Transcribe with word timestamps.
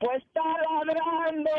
Pues 0.00 0.22
está 0.22 0.40
ladrando. 0.86 1.50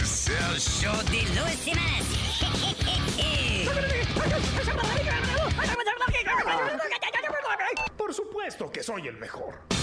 Es 0.00 0.28
el 0.28 0.58
show 0.58 0.96
de 1.04 1.22
Luis. 1.38 1.60
Por 7.98 8.14
supuesto 8.14 8.72
que 8.72 8.82
soy 8.82 9.08
el 9.08 9.18
mejor. 9.18 9.79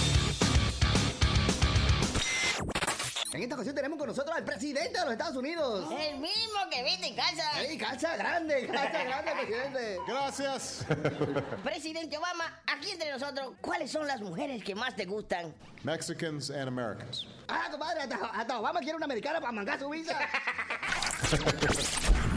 En 3.34 3.44
esta 3.44 3.56
ocasión 3.56 3.76
tenemos 3.76 4.00
con 4.00 4.08
nosotros 4.08 4.34
al 4.36 4.46
presidente 4.46 4.98
de 4.98 5.04
los 5.04 5.12
Estados 5.12 5.36
Unidos. 5.36 5.92
El 5.92 6.18
mismo 6.18 6.60
que 6.72 6.82
viste 6.84 7.08
en 7.08 7.16
casa. 7.16 7.62
¡Ey, 7.62 7.78
calza 7.78 8.16
grande! 8.16 8.68
¡Calza 8.68 9.04
grande, 9.04 9.32
presidente! 9.34 9.98
Gracias. 10.08 10.86
Presidente 11.64 12.18
Obama, 12.18 12.62
aquí 12.68 12.92
entre 12.92 13.12
nosotros, 13.12 13.54
¿cuáles 13.60 13.92
son 13.92 14.08
las 14.08 14.22
mujeres 14.22 14.64
que 14.64 14.74
más 14.76 14.96
te 14.96 15.06
gustan? 15.06 15.54
Mexicans 15.84 16.50
and 16.50 16.70
Americans. 16.70 17.28
Ah, 17.50 17.68
compadre, 17.70 18.04
hasta, 18.04 18.16
hasta 18.16 18.60
Obama 18.60 18.80
quiere 18.80 18.96
una 18.96 19.06
americana 19.06 19.42
para 19.42 19.52
mangar 19.52 19.78
su 19.78 19.90
visa. 19.90 20.18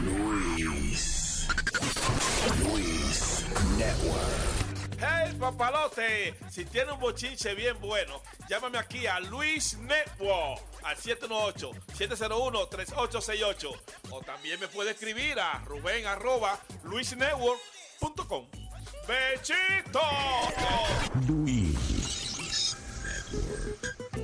Luis. 0.03 1.47
Luis 2.65 3.45
Network. 3.77 4.99
¡Hey, 4.99 5.35
papalote! 5.39 6.35
Si 6.49 6.65
tiene 6.65 6.91
un 6.91 6.99
bochinche 6.99 7.55
bien 7.55 7.79
bueno, 7.79 8.21
llámame 8.49 8.77
aquí 8.77 9.07
a 9.07 9.21
Luis 9.21 9.77
Network 9.77 10.61
al 10.83 10.97
718-701-3868. 10.97 13.79
O 14.09 14.21
también 14.21 14.59
me 14.59 14.67
puede 14.67 14.91
escribir 14.91 15.39
a 15.39 15.59
Rubén 15.65 16.05
arroba 16.07 16.59
luisnetwork.com. 16.83 18.47
¡Bechito! 19.07 20.01
Luis. 21.27 22.75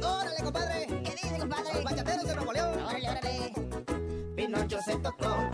¡Órale, 0.03 0.44
compadre! 0.44 0.85
¿Qué 0.88 1.11
dice, 1.11 1.38
compadre? 1.39 1.81
Los 1.81 1.95
de 2.28 2.35
Nuevo 2.35 2.52
León. 2.53 2.83
Órale, 2.83 3.09
órale. 3.09 3.53
Pinocho 4.35 4.80
se 4.81 4.95
tocó, 4.97 5.50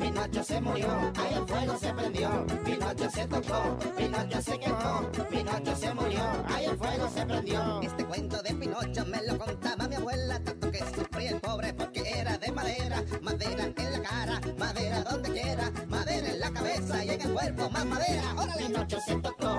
Pinocho 0.00 0.44
se 0.44 0.60
murió, 0.60 0.88
ahí 1.16 1.34
el 1.34 1.46
fuego 1.46 1.78
se 1.78 1.92
prendió. 1.92 2.46
Pinocho 2.64 3.10
se 3.10 3.26
tocó, 3.26 3.78
Pinocho 3.96 4.42
se 4.42 4.58
quemó, 4.58 5.10
Pinocho 5.30 5.76
se 5.76 5.94
murió, 5.94 6.22
ahí 6.48 6.64
el 6.66 6.76
fuego 6.76 7.08
se 7.14 7.26
prendió. 7.26 7.80
Este 7.82 8.04
cuento 8.04 8.42
de 8.42 8.54
Pinocho 8.54 9.06
me 9.06 9.22
lo 9.22 9.38
contaba 9.38 9.88
mi 9.88 9.94
abuela, 9.96 10.40
tanto 10.40 10.70
que 10.70 10.78
sufría 10.78 11.30
el 11.30 11.40
pobre 11.40 11.74
porque 11.74 12.02
era 12.08 12.38
de 12.38 12.52
madera, 12.52 13.02
madera 13.22 13.64
en 13.64 13.92
la 13.92 14.02
cara, 14.02 14.40
madera 14.58 15.02
donde 15.02 15.32
quiera, 15.32 15.72
madera 15.88 16.28
en 16.28 16.40
la 16.40 16.50
cabeza 16.50 17.04
y 17.04 17.10
en 17.10 17.20
el 17.20 17.32
cuerpo 17.32 17.70
más 17.70 17.86
madera. 17.86 18.34
¡Órale! 18.36 18.66
Pinocho 18.66 18.98
se 19.00 19.16
tocó, 19.16 19.58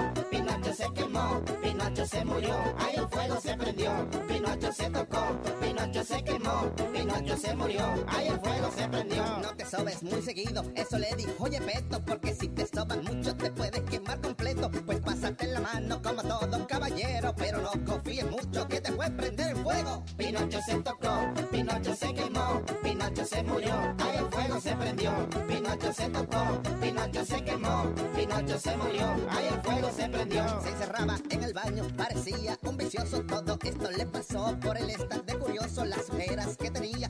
Pinocho 1.87 2.05
se 2.05 2.25
murió, 2.25 2.53
ahí 2.79 2.95
el 2.97 3.07
fuego 3.07 3.39
se 3.39 3.55
prendió. 3.55 4.09
Pinocho 4.27 4.73
se 4.73 4.89
tocó, 4.89 5.41
Pinocho 5.61 6.03
se 6.03 6.21
quemó, 6.21 6.75
Pinocho 6.91 7.37
se 7.37 7.55
murió, 7.55 8.05
ahí 8.09 8.27
el 8.27 8.39
fuego 8.41 8.71
se 8.75 8.89
prendió. 8.89 9.23
No 9.41 9.55
te 9.55 9.65
sobes 9.65 10.03
muy 10.03 10.21
seguido, 10.21 10.65
eso 10.75 10.99
le 10.99 11.15
dijo 11.15 11.31
oye 11.39 11.61
Peto, 11.61 12.03
porque 12.03 12.35
si 12.35 12.49
te 12.49 12.67
sobas 12.67 13.01
mucho 13.03 13.33
te 13.37 13.51
puedes 13.51 13.81
quemar 13.83 14.19
completo. 14.19 14.69
Pues 14.69 14.99
pásate 14.99 15.47
la 15.47 15.61
mano 15.61 16.01
como 16.01 16.23
todo 16.23 16.67
caballero, 16.67 17.33
pero 17.37 17.61
no 17.61 17.71
confíes 17.85 18.29
mucho 18.29 18.67
que 18.67 18.81
te 18.81 18.91
puede 18.91 19.11
prender 19.11 19.55
el 19.55 19.63
fuego. 19.63 20.03
Pinocho 20.17 20.59
se 20.67 20.75
tocó, 20.79 21.33
Pinocho 21.51 21.95
se 21.95 22.13
quemó, 22.13 22.63
Pinocho 23.07 23.25
se 23.25 23.43
murió, 23.43 23.73
ahí 23.99 24.17
el 24.17 24.25
fuego 24.25 24.59
se 24.59 24.75
prendió. 24.75 25.11
Pinocho 25.47 25.93
se 25.93 26.09
tocó, 26.09 26.61
Pinocho 26.81 27.25
se 27.25 27.41
quemó, 27.41 27.85
Pinocho 28.13 28.59
se 28.59 28.75
murió, 28.75 29.15
ahí 29.29 29.47
el 29.47 29.61
fuego 29.61 29.89
se 29.95 30.09
prendió. 30.09 30.61
Se 30.61 30.69
encerraba 30.69 31.17
en 31.29 31.43
el 31.43 31.53
baño, 31.53 31.87
parecía 31.95 32.57
un 32.63 32.75
vicioso. 32.75 33.23
Todo 33.23 33.57
esto 33.63 33.91
le 33.91 34.05
pasó 34.07 34.57
por 34.59 34.77
el 34.77 34.89
estar 34.89 35.23
de 35.23 35.39
curioso. 35.39 35.85
Las 35.85 36.09
ojeras 36.09 36.57
que 36.57 36.69
tenía 36.69 37.07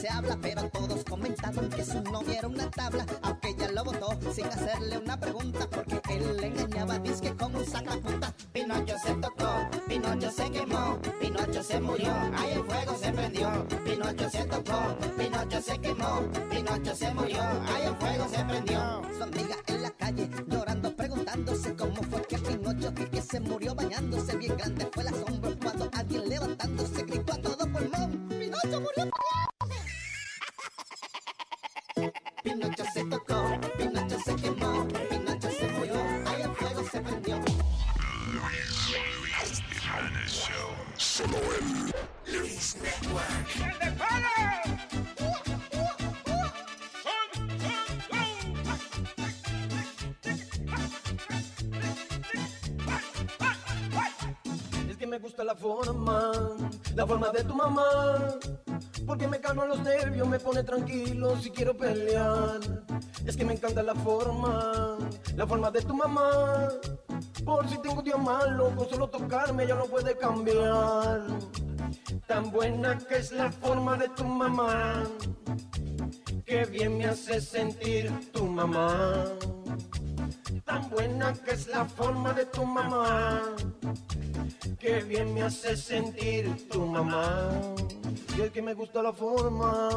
se 0.00 0.08
habla, 0.08 0.38
pero 0.40 0.62
todos 0.70 1.04
comentaban 1.04 1.68
que 1.68 1.84
su 1.84 2.00
novia 2.02 2.38
era 2.38 2.48
una 2.48 2.70
tabla, 2.70 3.04
aunque 3.22 3.50
ella 3.50 3.70
lo 3.70 3.84
votó 3.84 4.18
sin 4.32 4.46
hacerle 4.46 4.96
una 4.96 5.20
pregunta, 5.20 5.68
porque 5.68 6.00
él 6.08 6.36
le 6.38 6.46
engañaba, 6.46 6.98
disque 7.00 7.34
con 7.36 7.54
un 7.54 7.66
sacapunta. 7.66 8.32
Pinocho 8.52 8.94
se 9.04 9.12
tocó, 9.14 9.68
Pinocho 9.86 10.30
se 10.30 10.50
quemó, 10.50 10.98
Pinocho 11.20 11.62
se 11.62 11.80
murió, 11.80 12.12
ahí 12.34 12.52
el 12.52 12.64
fuego 12.64 12.96
se 12.98 13.12
prendió. 13.12 13.66
Pinocho 13.84 14.30
se 14.30 14.44
tocó, 14.44 14.96
Pinocho 15.18 15.60
se 15.60 15.78
quemó, 15.78 16.22
Pinocho 16.48 16.96
se 16.96 17.14
murió, 17.14 17.42
ahí 17.42 17.82
el 17.84 17.96
fuego 17.96 18.28
se 18.28 18.44
prendió. 18.44 19.02
Su 19.18 19.22
amiga 19.24 19.56
en 19.66 19.82
la 19.82 19.90
calle 19.90 20.30
llorando, 20.48 20.96
preguntándose 20.96 21.76
cómo 21.76 22.02
fue 22.04 22.22
que 22.22 22.38
Pinocho 22.38 22.94
que, 22.94 23.10
que 23.10 23.20
se 23.20 23.38
murió 23.40 23.74
bañándose 23.74 24.34
bien 24.38 24.56
grande 24.56 24.88
fue 24.92 25.02
el 25.02 25.08
asombro 25.08 25.54
cuando 25.62 25.90
alguien 25.92 26.26
levantándose 26.26 27.02
gritó 27.02 27.34
a 27.34 27.36
todo 27.36 27.58
pulmón. 27.70 28.28
Pinocho 28.30 28.80
murió. 28.80 29.10
Pinocho 32.42 32.84
se 32.94 33.04
tocó, 33.04 33.60
Pinocho 33.76 34.18
se 34.24 34.34
quemó, 34.36 34.88
Pinocho 35.10 35.50
se 35.50 35.68
murió, 35.68 36.00
ahí 36.26 36.42
el 36.42 36.54
fuego 36.54 36.82
se 36.90 37.00
prendió. 37.00 37.36
Luis 38.32 39.62
Jiménez 39.78 40.30
Show. 40.30 40.70
Solo 40.96 41.36
en 41.58 41.92
Luis 42.32 42.76
Network. 42.76 43.48
Es 54.88 54.96
que 54.96 55.06
me 55.06 55.18
gusta 55.18 55.44
la 55.44 55.54
forma, 55.54 56.32
la 56.94 57.06
forma 57.06 57.28
de 57.30 57.44
tu 57.44 57.54
mamá. 57.54 57.84
Porque 59.10 59.26
me 59.26 59.40
calma 59.40 59.64
los 59.66 59.80
nervios, 59.80 60.28
me 60.28 60.38
pone 60.38 60.62
tranquilo 60.62 61.36
si 61.36 61.50
quiero 61.50 61.76
pelear. 61.76 62.60
Es 63.26 63.36
que 63.36 63.44
me 63.44 63.54
encanta 63.54 63.82
la 63.82 63.96
forma, 63.96 64.98
la 65.34 65.44
forma 65.48 65.68
de 65.72 65.82
tu 65.82 65.96
mamá. 65.96 66.68
Por 67.44 67.68
si 67.68 67.76
tengo 67.78 67.98
un 67.98 68.04
día 68.04 68.16
malo, 68.16 68.72
con 68.76 68.88
solo 68.88 69.08
tocarme 69.08 69.66
ya 69.66 69.74
no 69.74 69.86
puede 69.86 70.16
cambiar. 70.16 71.22
Tan 72.28 72.52
buena 72.52 72.98
que 72.98 73.16
es 73.16 73.32
la 73.32 73.50
forma 73.50 73.96
de 73.96 74.10
tu 74.10 74.24
mamá. 74.24 75.02
Que 76.46 76.64
bien 76.66 76.96
me 76.96 77.06
hace 77.06 77.40
sentir 77.40 78.12
tu 78.30 78.46
mamá. 78.46 79.24
Tan 80.64 80.88
buena 80.90 81.32
que 81.32 81.52
es 81.52 81.66
la 81.68 81.84
forma 81.84 82.32
de 82.32 82.46
tu 82.46 82.64
mamá. 82.64 83.42
Que 84.78 85.02
bien 85.02 85.34
me 85.34 85.42
hace 85.42 85.76
sentir 85.76 86.68
tu 86.68 86.86
mamá. 86.86 87.50
Y 88.36 88.42
es 88.42 88.50
que 88.50 88.62
me 88.62 88.74
gusta 88.74 89.02
la 89.02 89.12
forma, 89.12 89.88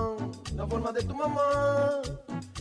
la 0.55 0.67
forma 0.67 0.91
de 0.91 1.03
tu 1.03 1.15
mamá. 1.15 2.01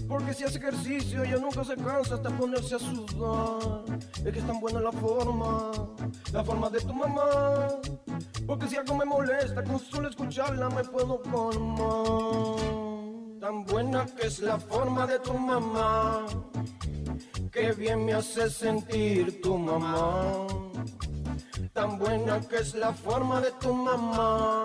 Porque 0.09 0.35
si 0.35 0.45
hace 0.45 0.59
ejercicio 0.59 1.23
ella 1.25 1.39
nunca 1.39 1.65
se 1.65 1.77
cansa 1.77 2.17
hasta 2.17 2.31
ponerse 2.31 2.75
a 2.75 2.79
sudar. 2.79 3.85
Es 4.25 4.33
que 4.33 4.39
es 4.39 4.47
tan 4.47 4.61
buena 4.61 4.81
la 4.81 4.93
forma, 4.93 5.71
la 6.33 6.45
forma 6.45 6.71
de 6.71 6.81
tu 6.81 6.93
mamá. 6.93 7.69
Porque 8.47 8.69
si 8.69 8.77
algo 8.77 8.95
me 8.97 9.05
molesta, 9.05 9.63
con 9.65 9.79
solo 9.79 10.09
escucharla 10.09 10.69
me 10.71 10.85
puedo 10.85 11.23
colmar. 11.23 12.61
Tan 13.41 13.65
buena 13.65 14.07
que 14.07 14.27
es 14.27 14.41
la 14.41 14.59
forma 14.59 15.07
de 15.07 15.19
tu 15.19 15.35
mamá. 15.35 16.27
Que 17.53 17.73
bien 17.73 18.07
me 18.07 18.15
hace 18.15 18.49
sentir 18.49 19.43
tu 19.43 19.59
mamá. 19.59 20.47
Tan 21.75 21.99
buena 21.99 22.41
que 22.41 22.57
es 22.57 22.75
la 22.75 22.95
forma 22.95 23.43
de 23.43 23.51
tu 23.53 23.75
mamá. 23.75 24.65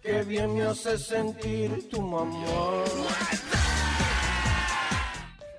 Que 0.00 0.22
bien 0.22 0.54
me 0.54 0.62
hace 0.62 0.96
sentir 0.96 1.90
tu 1.90 2.00
mamá. 2.00 2.84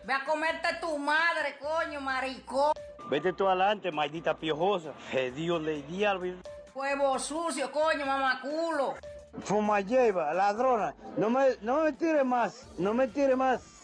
Ve 0.05 0.13
a 0.13 0.23
comerte 0.23 0.69
tu 0.79 0.97
madre, 0.97 1.57
coño, 1.59 1.99
maricón. 1.99 2.71
Vete 3.09 3.33
tú 3.33 3.45
adelante, 3.45 3.91
maldita 3.91 4.33
piojosa. 4.37 4.93
Que 5.11 5.31
Dios 5.31 5.61
le 5.61 5.81
diablo. 5.81 6.35
Huevo 6.73 7.19
sucio, 7.19 7.69
coño, 7.69 8.05
mamaculo. 8.05 8.95
Fuma 9.43 9.81
lleva, 9.81 10.33
ladrona. 10.33 10.95
No 11.17 11.29
me, 11.29 11.57
no 11.61 11.83
me 11.83 11.91
tire 11.91 12.23
más, 12.23 12.65
no 12.77 12.93
me 12.93 13.09
tire 13.09 13.35
más. 13.35 13.76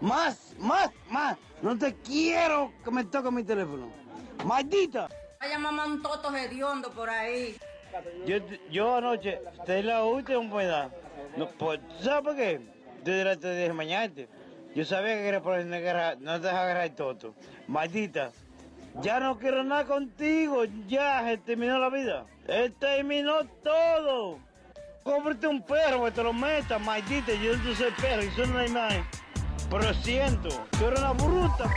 Más, 0.00 0.54
más, 0.58 0.90
más. 1.10 1.36
No 1.62 1.76
te 1.76 1.94
quiero 1.94 2.72
que 2.84 2.90
me 2.90 3.04
toque 3.04 3.30
mi 3.30 3.42
teléfono. 3.42 3.90
Maldita. 4.44 5.08
Vaya 5.40 5.58
mamá 5.58 5.86
un 5.86 6.02
toto 6.02 6.34
hediondo 6.34 6.90
por 6.90 7.08
ahí. 7.08 7.56
Yo, 8.26 8.38
yo 8.70 8.96
anoche, 8.96 9.40
te 9.64 9.82
la 9.82 10.04
última 10.04 10.48
pueda. 10.50 10.90
No, 11.36 11.48
pues, 11.48 11.80
¿Sabes 12.00 12.22
por 12.22 12.36
qué? 12.36 12.60
Desde 13.04 13.36
te 13.36 13.56
dije 13.56 13.72
mañana. 13.72 14.12
Yo 14.74 14.84
sabía 14.84 15.14
que 15.14 15.28
era 15.28 15.40
por 15.40 15.56
no 15.64 15.70
te 15.70 15.80
dejas 15.80 16.44
agarrar 16.44 16.84
el 16.84 16.94
toto. 16.94 17.34
Maldita. 17.66 18.32
Ya 19.00 19.20
no 19.20 19.38
quiero 19.38 19.64
nada 19.64 19.84
contigo. 19.86 20.64
Ya 20.86 21.22
se 21.24 21.38
terminó 21.38 21.78
la 21.78 21.88
vida. 21.88 22.26
Él 22.46 22.74
terminó 22.78 23.44
todo. 23.62 24.38
Cómprate 25.02 25.46
un 25.46 25.62
perro 25.62 26.04
que 26.04 26.10
te 26.10 26.22
lo 26.22 26.32
metas, 26.32 26.80
maldita. 26.80 27.32
Yo 27.34 27.56
no 27.56 27.74
soy 27.74 27.92
perro 27.92 28.22
y 28.22 28.30
soy 28.30 28.50
una 28.50 28.66
imagen. 28.66 29.04
Pero 29.70 29.94
siento, 29.94 30.48
tú 30.78 30.86
eres 30.86 31.00
una 31.00 31.12
bruta. 31.12 31.70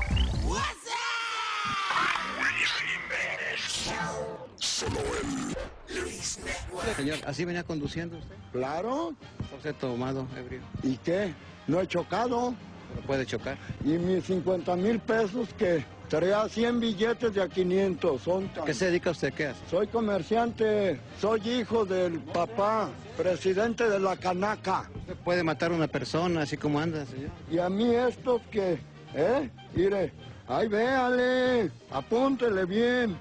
Señor, 6.95 7.17
¿así 7.25 7.45
venía 7.45 7.63
conduciendo 7.63 8.17
usted? 8.17 8.35
Claro. 8.51 9.13
Usted 9.55 9.75
tomado, 9.75 10.27
ebrio. 10.37 10.61
¿Y 10.83 10.97
qué? 10.97 11.33
¿No 11.67 11.81
he 11.81 11.87
chocado? 11.87 12.53
Pero 12.93 13.07
puede 13.07 13.25
chocar. 13.25 13.57
¿Y 13.83 13.89
mis 13.97 14.25
50 14.25 14.75
mil 14.75 14.99
pesos 14.99 15.49
que 15.57 15.83
Traía 16.09 16.49
100 16.49 16.79
billetes 16.79 17.33
de 17.35 17.41
a 17.43 17.47
500. 17.47 18.21
Son 18.21 18.49
¿Qué 18.65 18.73
se 18.73 18.85
dedica 18.85 19.11
usted? 19.11 19.31
¿Qué 19.31 19.47
hace? 19.47 19.59
Soy 19.69 19.85
comerciante. 19.87 20.99
Soy 21.21 21.47
hijo 21.47 21.85
del 21.85 22.19
papá, 22.19 22.89
presidente 23.15 23.87
de 23.87 23.99
la 23.99 24.17
Canaca. 24.17 24.89
Usted 25.01 25.15
puede 25.17 25.43
matar 25.43 25.71
a 25.71 25.75
una 25.75 25.87
persona 25.87 26.41
así 26.41 26.57
como 26.57 26.79
anda, 26.79 27.05
señor. 27.05 27.29
Y 27.51 27.59
a 27.59 27.69
mí 27.69 27.93
estos 27.93 28.41
que, 28.49 28.79
¿eh? 29.13 29.49
Mire, 29.75 30.11
ay, 30.47 30.67
véale, 30.67 31.71
apúntele 31.91 32.65
bien. 32.65 33.15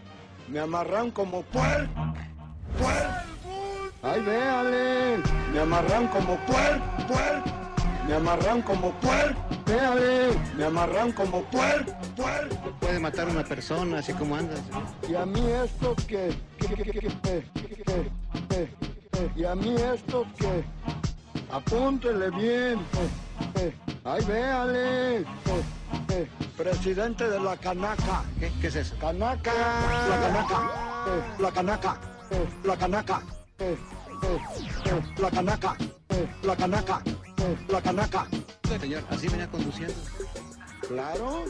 Me 0.48 0.60
amarran 0.60 1.10
como 1.10 1.42
puer, 1.42 1.86
puer. 2.78 3.06
Ay, 4.00 4.22
véale, 4.22 5.18
me 5.52 5.60
amarran 5.60 6.08
como 6.08 6.36
puer, 6.46 6.80
puer. 7.06 7.42
Me 8.08 8.14
amarran 8.14 8.62
como 8.62 8.92
puer, 8.92 9.36
¡Me 9.68 9.80
abre! 9.80 10.30
Me 10.56 10.64
amarran 10.64 11.12
como 11.12 11.42
puer, 11.44 11.84
puer. 12.16 12.48
Puede 12.80 12.98
matar 12.98 13.28
a 13.28 13.32
una 13.32 13.44
persona, 13.44 13.98
así 13.98 14.14
como 14.14 14.34
andas. 14.34 14.60
Y 15.08 15.14
a 15.14 15.26
mí 15.26 15.44
esto 15.62 15.94
que, 16.06 16.34
y 19.36 19.44
a 19.44 19.54
mí 19.54 19.76
esto 19.76 20.26
que, 20.38 20.64
apúntele 21.52 22.30
bien, 22.30 22.78
ay 24.04 24.24
véale, 24.24 25.26
presidente 26.56 27.28
de 27.28 27.38
la 27.38 27.56
canaca. 27.56 28.24
¿Qué, 28.40 28.50
¿Qué 28.62 28.68
es 28.68 28.76
eso? 28.76 28.96
Canaca, 28.98 29.52
la 30.08 30.20
canaca, 30.20 30.70
la 31.38 31.50
canaca, 31.52 32.00
la 32.64 32.76
canaca, 32.76 33.22
la 33.58 33.70
canaca, 33.70 34.56
la 35.20 35.30
canaca. 35.30 35.76
La 36.42 36.56
canaca. 36.56 37.02
La 37.68 37.80
Canaca. 37.80 38.26
Señor, 38.80 39.02
¿así 39.10 39.28
venía 39.28 39.48
conduciendo? 39.48 39.94
Claro. 40.88 41.44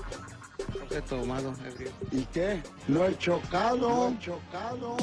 Usted 0.83 1.03
tomado, 1.05 1.55
ebrio. 1.67 1.93
¿Y 2.13 2.25
qué? 2.27 2.63
No 2.89 3.07
he 3.07 3.17
chocado. 3.17 4.11
No 4.11 4.17
he 4.17 4.19
chocado. 4.19 4.97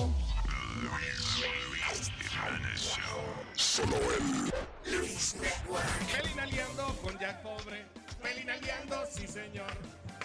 Solo 3.55 3.95
en 3.95 4.97
Luis 4.97 5.35
Network. 5.41 6.21
Pelinaleando 6.21 6.95
con 7.01 7.19
Jack 7.19 7.41
Pobre. 7.41 7.85
Pelinaleando, 8.21 9.05
sí 9.09 9.27
señor. 9.27 9.71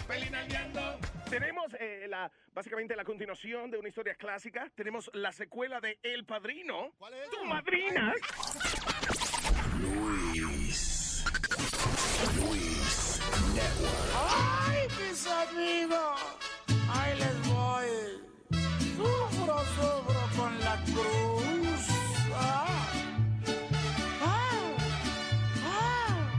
Pelinaleando. 0.07 0.99
Tenemos 1.29 1.73
eh, 1.79 2.05
la, 2.09 2.31
básicamente 2.53 2.95
la 2.95 3.03
continuación 3.03 3.71
de 3.71 3.77
una 3.77 3.89
historia 3.89 4.15
clásica. 4.15 4.69
Tenemos 4.75 5.09
la 5.13 5.31
secuela 5.31 5.79
de 5.79 5.97
El 6.03 6.25
Padrino. 6.25 6.91
¿Cuál 6.99 7.13
es? 7.15 7.29
Tu 7.29 7.45
madrina. 7.45 8.13
Luis. 9.81 11.23
Luis 12.37 13.19
Network. 13.55 14.11
¡Ay, 14.15 14.87
mis 14.99 15.25
amigos! 15.27 16.19
Ahí 16.93 17.17
les 17.17 17.37
voy. 17.49 17.87
Sufro, 18.95 19.57
sufro 19.75 20.21
con 20.37 20.59
la 20.59 20.75
cruz. 20.83 21.81
Ah. 22.35 22.91
Ah. 24.23 24.61
Ah. 25.65 26.29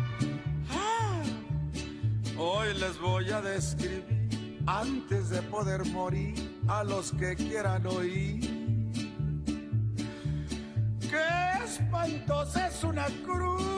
Ah. 0.71 1.23
Hoy 2.39 2.75
les 2.75 2.99
voy 3.01 3.31
a 3.31 3.41
describir, 3.41 4.61
antes 4.67 5.31
de 5.31 5.43
poder 5.43 5.85
morir, 5.87 6.35
a 6.69 6.85
los 6.85 7.11
que 7.13 7.35
quieran 7.35 7.87
oír. 7.87 8.62
¡Qué 11.13 11.65
espantosa 11.67 12.69
es 12.69 12.85
una 12.85 13.05
cruda! 13.23 13.73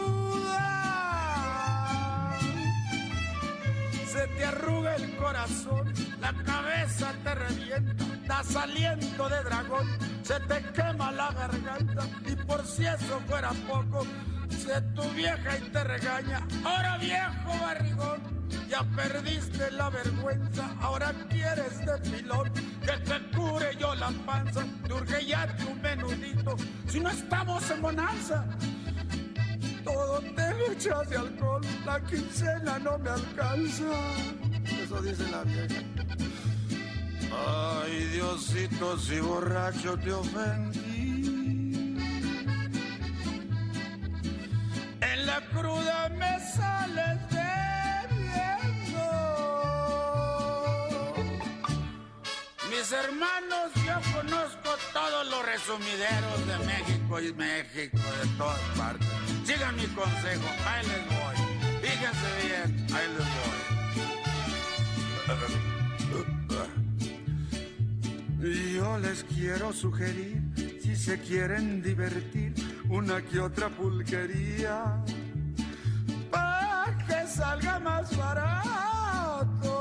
se 4.06 4.28
te 4.28 4.44
arruga 4.44 4.94
el 4.94 5.16
corazón, 5.16 5.92
la 6.20 6.32
cabeza 6.44 7.12
te 7.25 7.34
revienta, 7.34 8.04
das 8.28 8.54
aliento 8.54 9.28
de 9.28 9.42
dragón, 9.42 9.88
se 10.22 10.38
te 10.38 10.62
quema 10.72 11.10
la 11.10 11.32
garganta 11.32 12.06
y 12.25 12.36
por 12.36 12.64
si 12.64 12.86
eso 12.86 13.20
fuera 13.26 13.50
poco, 13.66 14.06
se 14.55 14.81
tu 14.95 15.03
vieja 15.11 15.59
y 15.59 15.71
te 15.71 15.85
regaña, 15.85 16.47
ahora 16.65 16.99
viejo 16.99 17.59
barrigón, 17.61 18.21
ya 18.69 18.83
perdiste 18.97 19.71
la 19.73 19.91
vergüenza, 19.91 20.71
ahora 20.81 21.12
quieres 21.29 21.79
de 21.85 21.99
pilón, 22.11 22.53
que 22.53 22.93
te 22.93 23.37
cure 23.37 23.77
yo 23.79 23.95
la 23.95 24.11
panza, 24.27 24.65
te 25.06 25.27
ya 25.27 25.47
tu 25.56 25.75
menudito, 25.75 26.56
si 26.87 27.01
no 27.01 27.11
estamos 27.11 27.71
en 27.71 27.83
bonanza 27.83 28.45
todo 29.85 30.21
te 30.21 30.55
lo 30.55 31.05
de 31.05 31.17
alcohol, 31.17 31.61
la 31.85 32.01
quincena 32.01 32.79
no 32.79 32.99
me 32.99 33.11
alcanza. 33.11 33.85
Eso 34.83 35.03
dice 35.03 35.31
la 35.31 35.45
vieja. 35.45 35.83
Ay, 37.31 38.05
Diosito, 38.12 38.99
si 38.99 39.21
borracho 39.21 39.97
te 39.99 40.12
ofendí. 40.12 40.83
La 45.24 45.40
cruda 45.40 46.08
me 46.10 46.38
sales 46.38 47.19
debiendo. 47.31 47.54
Mis 52.70 52.93
hermanos, 52.93 53.72
yo 53.86 54.00
conozco 54.14 54.70
todos 54.93 55.26
los 55.31 55.46
resumideros 55.46 56.46
de 56.46 56.58
México 56.66 57.20
y 57.20 57.32
México, 57.32 57.98
de 58.22 58.28
todas 58.36 58.60
partes. 58.76 59.08
Sigan 59.44 59.76
mi 59.76 59.86
consejo, 59.86 60.48
ahí 60.66 60.86
les 60.86 61.06
voy. 61.08 61.36
Fíjense 61.81 62.28
bien, 62.46 62.86
ahí 62.94 63.08
les 63.08 63.19
voy. 63.19 63.74
Yo 68.74 68.98
les 68.98 69.24
quiero 69.24 69.72
sugerir, 69.72 70.43
si 70.82 70.94
se 70.94 71.19
quieren 71.19 71.82
divertir, 71.82 72.52
una 72.94 73.20
que 73.22 73.41
otra 73.41 73.69
pulquería, 73.70 75.03
para 76.31 76.96
que 77.08 77.27
salga 77.27 77.81
más 77.81 78.17
barato. 78.17 79.72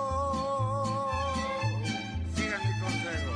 Sigan 2.33 2.59
mi 2.59 2.79
consejo. 2.79 3.33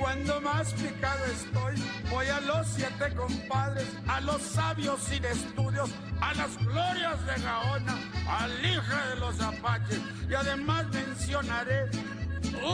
Cuando 0.00 0.40
más 0.40 0.72
picado 0.72 1.24
estoy, 1.26 1.76
voy 2.10 2.26
a 2.26 2.40
los 2.40 2.66
siete 2.66 3.14
compadres, 3.14 3.86
a 4.08 4.20
los 4.20 4.42
sabios 4.42 5.00
sin 5.00 5.24
estudios, 5.24 5.90
a 6.20 6.34
las 6.34 6.58
glorias 6.58 7.24
de 7.24 7.40
Gaona, 7.40 7.94
al 8.28 8.64
hija 8.64 9.06
de 9.10 9.16
los 9.20 9.40
apaches, 9.40 10.00
y 10.28 10.34
además 10.34 10.86
mencionaré 10.92 11.88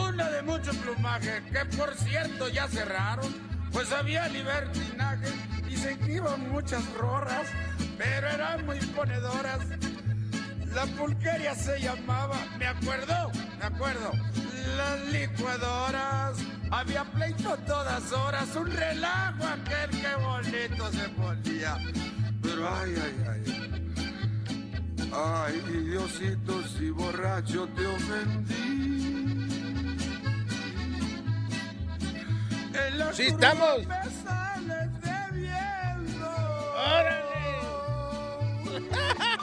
una 0.09 0.27
de 0.31 0.41
mucho 0.41 0.71
plumaje, 0.71 1.43
que 1.51 1.65
por 1.77 1.93
cierto 1.93 2.47
ya 2.49 2.67
cerraron, 2.67 3.31
pues 3.71 3.91
había 3.91 4.27
libertinaje, 4.29 5.27
se 5.75 5.97
iban 6.07 6.49
muchas 6.51 6.83
rorras, 6.93 7.47
pero 7.97 8.27
eran 8.27 8.65
muy 8.65 8.79
ponedoras. 8.79 9.59
La 10.73 10.85
pulquería 10.85 11.55
se 11.55 11.79
llamaba, 11.79 12.35
me 12.57 12.67
acuerdo, 12.67 13.31
me 13.59 13.65
acuerdo, 13.65 14.11
las 14.77 14.99
licuadoras. 15.11 16.37
Había 16.71 17.03
pleito 17.05 17.55
todas 17.65 18.11
horas, 18.11 18.55
un 18.55 18.71
relajo 18.71 19.45
aquel 19.45 19.89
que 20.01 20.15
bonito 20.15 20.91
se 20.91 21.09
ponía. 21.09 21.77
Pero 22.41 22.69
ay, 22.69 22.95
ay, 23.03 23.25
ay. 23.31 23.55
Ay, 25.13 25.61
Diosito, 25.85 26.61
si 26.67 26.89
borracho 26.89 27.67
te 27.69 27.87
ofendí. 27.87 28.85
¡Sí 33.13 33.27
estamos! 33.27 33.87
Debiendo. 37.05 38.79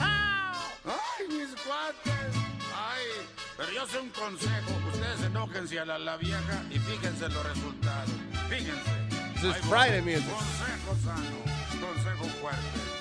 Ay, 0.84 1.28
mis 1.28 1.54
cuates. 1.62 2.34
Ay, 2.74 3.04
pero 3.56 3.72
yo 3.72 3.86
sé 3.86 3.98
un 4.00 4.10
consejo. 4.10 4.70
Ustedes 4.92 5.22
enójense 5.22 5.80
a 5.80 5.84
la, 5.84 5.98
la 5.98 6.16
vieja 6.16 6.62
y 6.70 6.78
fíjense 6.78 7.28
los 7.28 7.44
resultados. 7.46 8.10
Fíjense. 8.48 8.90
This 9.40 9.56
is. 9.56 9.64
Friday 9.66 10.00
music. 10.02 10.28
Consejo 10.30 10.96
sano. 11.04 11.38
Consejo 11.80 12.24
fuerte. 12.40 12.92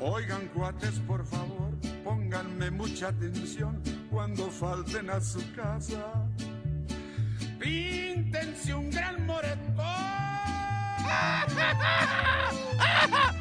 Oigan, 0.00 0.48
cuates, 0.48 0.98
por 1.06 1.24
favor, 1.24 1.70
pónganme 2.04 2.70
mucha 2.70 3.08
atención 3.08 3.82
cuando 4.10 4.50
falten 4.50 5.08
a 5.08 5.18
su 5.18 5.40
casa. 5.54 6.12
Píntense 7.58 8.74
un 8.74 8.90
gran 8.90 9.24
moretón. 9.24 10.33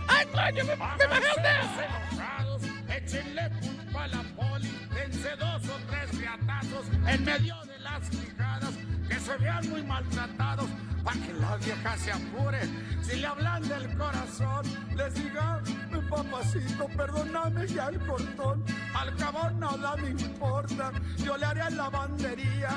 ¡Ay, 0.08 0.26
coño! 0.32 0.64
¡Me, 0.66 0.76
me 0.76 0.76
bajé 0.76 1.30
un 1.38 1.44
dedo! 1.44 2.94
Échenle 2.96 3.50
culpa 3.62 4.04
a 4.04 4.08
la 4.08 4.24
poli, 4.36 4.72
dense 4.94 5.36
dos 5.38 5.62
o 5.68 5.80
tres 5.90 6.18
riatazos 6.20 6.86
en 7.08 7.24
medio 7.26 7.56
de 7.66 7.80
las 7.80 8.10
quijadas, 8.10 8.70
que 8.76 8.93
se 9.24 9.38
vean 9.38 9.70
muy 9.70 9.84
maltratados, 9.84 10.70
para 11.04 11.20
que 11.20 11.34
la 11.34 11.58
vieja 11.58 11.98
se 11.98 12.12
apure. 12.12 12.60
Si 13.02 13.18
le 13.18 13.28
hablan 13.28 13.68
del 13.68 13.98
corazón, 13.98 14.66
les 14.96 15.14
diga, 15.16 15.62
papacito, 16.10 16.88
perdóname 16.96 17.68
ya 17.68 17.88
el 17.88 18.00
cortón. 18.06 18.64
Al 18.94 19.16
cabo 19.16 19.50
nada 19.52 19.96
me 19.98 20.10
importa, 20.10 20.92
yo 21.18 21.38
le 21.38 21.46
haré 21.46 21.72
lavandería, 21.72 22.70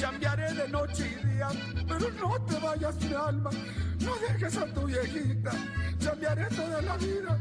cambiaré 0.00 0.52
de 0.52 0.68
noche 0.68 1.18
y 1.20 1.26
día, 1.26 1.48
pero 1.88 2.10
no 2.20 2.40
te 2.44 2.58
vayas 2.58 2.96
mi 3.02 3.14
alma, 3.14 3.50
no 4.00 4.14
dejes 4.16 4.56
a 4.56 4.66
tu 4.66 4.86
viejita, 4.86 5.52
cambiaré 6.04 6.46
toda 6.46 6.82
la 6.82 6.96
vida, 6.96 7.38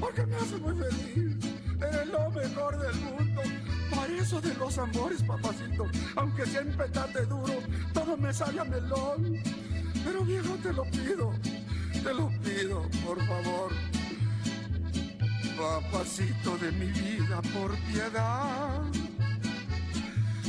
porque 0.00 0.26
me 0.26 0.36
hace 0.36 0.56
muy 0.56 0.74
feliz, 0.76 1.36
eres 1.80 2.06
lo 2.08 2.30
mejor 2.30 2.78
del 2.78 2.96
mundo. 3.00 3.42
Por 3.94 4.10
eso 4.10 4.40
de 4.40 4.54
los 4.54 4.78
amores, 4.78 5.22
papacito, 5.22 5.86
aunque 6.16 6.46
siempre 6.46 6.86
estate 6.86 7.26
duro, 7.26 7.54
todo 7.92 8.16
me 8.16 8.32
sale 8.32 8.60
a 8.60 8.64
melón. 8.64 9.38
Pero 10.04 10.24
viejo, 10.24 10.54
te 10.62 10.72
lo 10.72 10.84
pido, 10.84 11.32
te 11.92 12.14
lo 12.14 12.28
pido, 12.40 12.88
por 13.04 13.18
favor. 13.26 13.72
Papacito 15.58 16.56
de 16.58 16.72
mi 16.72 16.86
vida, 16.86 17.42
por 17.52 17.76
piedad. 17.92 18.82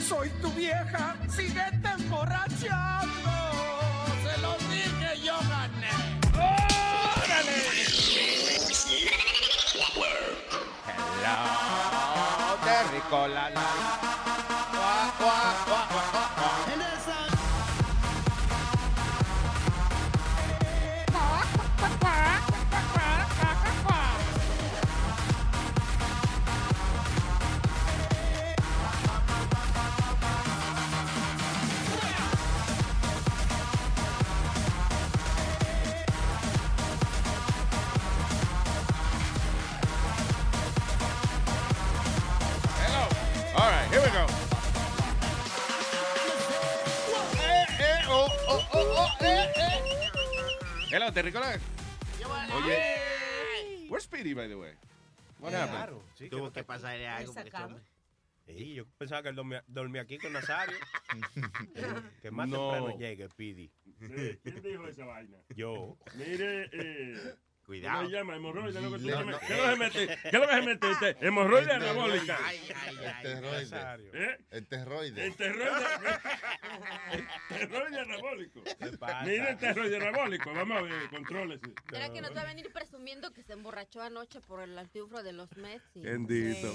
Soy 0.07 0.29
tu 0.41 0.51
vieja, 0.51 1.15
síguete 1.27 1.89
emborrachando. 1.97 3.31
Se 4.23 4.41
los 4.41 4.59
dije, 4.69 5.25
yo 5.25 5.37
gané. 5.49 6.11
Hello, 11.23 12.40
qué 12.71 12.83
rico 12.93 13.27
la 13.27 13.49
la. 13.49 13.61
Hello, 51.01 51.11
Terricola. 51.11 51.57
Oye, 52.63 53.87
where's 53.89 54.03
Speedy, 54.03 54.35
by 54.35 54.47
the 54.47 54.53
way? 54.55 54.73
What 55.39 55.51
happened? 55.51 55.71
Claro, 55.77 56.03
sí, 56.13 56.29
Tuvo 56.29 56.51
que 56.51 56.59
que 56.59 56.63
pasarle 56.63 57.07
algo 57.07 57.33
porque 57.33 57.49
este 57.49 57.57
hombre- 57.63 57.83
Sí, 58.45 58.73
yo 58.75 58.85
pensaba 58.99 59.23
que 59.23 59.29
él 59.29 59.35
dormía, 59.35 59.63
dormía 59.65 60.03
aquí 60.03 60.19
con 60.19 60.31
Nazario. 60.31 60.77
que 62.21 62.29
más 62.29 62.47
No. 62.47 62.69
temprano 62.71 62.99
llegue, 62.99 63.29
Pidi. 63.29 63.71
Sí, 63.99 64.39
¿Quién 64.43 64.61
dijo 64.61 64.87
esa 64.87 65.05
vaina? 65.05 65.37
Yo. 65.55 65.97
Mire, 66.13 66.69
eh. 66.71 67.35
Cuidado. 67.71 67.97
¿Cómo 67.99 68.09
se 68.09 68.15
llama? 68.17 68.35
Hemorroide. 68.35 68.81
¿no? 68.81 68.97
¿Qué 68.97 69.07
No, 69.07 69.23
no. 69.23 69.39
se 69.39 69.75
mete? 69.77 70.17
¿Qué 70.29 70.37
lo 70.37 70.47
que 70.47 70.53
se 70.55 70.61
mete 70.61 70.87
usted? 70.87 71.17
Hemorroide 71.21 71.71
anabólica. 71.71 72.37
¿Eh? 74.13 74.37
Enterroide. 74.51 75.25
Enterroide. 75.25 75.71
Enterroide 77.49 77.99
anabólico. 77.99 78.61
pasa? 78.99 79.21
Mire, 79.23 79.51
enterroide 79.51 79.95
anabólico. 80.05 80.53
Vamos 80.53 80.77
a 80.79 80.81
ver, 80.81 81.09
contrólese. 81.09 81.73
¿Será 81.89 82.11
que 82.11 82.19
nos 82.21 82.35
va 82.35 82.41
a 82.41 82.45
venir 82.45 82.69
presumiendo 82.73 83.31
que 83.31 83.41
se 83.41 83.53
emborrachó 83.53 84.01
anoche 84.01 84.41
por 84.41 84.61
el 84.61 84.77
antiufro 84.77 85.23
de 85.23 85.31
los 85.31 85.55
Mets? 85.55 85.83
y- 85.95 86.01
Bendito. 86.01 86.73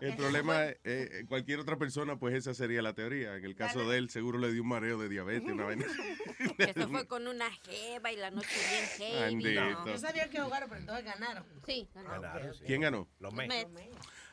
El 0.00 0.16
problema 0.16 0.64
es, 0.64 0.78
eh, 0.84 1.24
cualquier 1.28 1.58
otra 1.60 1.76
persona, 1.76 2.16
pues 2.18 2.34
esa 2.34 2.54
sería 2.54 2.80
la 2.80 2.94
teoría. 2.94 3.36
En 3.36 3.44
el 3.44 3.54
caso 3.54 3.86
de 3.86 3.98
él, 3.98 4.08
seguro 4.08 4.38
le 4.38 4.50
dio 4.50 4.62
un 4.62 4.68
mareo 4.68 4.98
de 4.98 5.10
diabetes, 5.10 5.50
una 5.52 5.64
vaina. 5.76 5.84
Se 6.56 6.86
fue 6.86 7.06
con 7.06 7.26
una 7.28 7.50
jeva 7.50 8.12
y 8.12 8.16
la 8.16 8.30
noche 8.30 8.48
bien 8.70 8.86
heavy. 9.12 9.42
Bendito. 9.42 9.84
Sabía 10.06 10.28
que 10.28 10.40
jugaron, 10.40 10.68
pero 10.68 10.80
entonces 10.80 11.04
ganaron. 11.04 11.44
Sí, 11.64 11.88
ganaron. 11.94 12.52
¿Quién 12.64 12.80
ganó? 12.80 13.08
Los 13.18 13.32
Mets. 13.32 13.68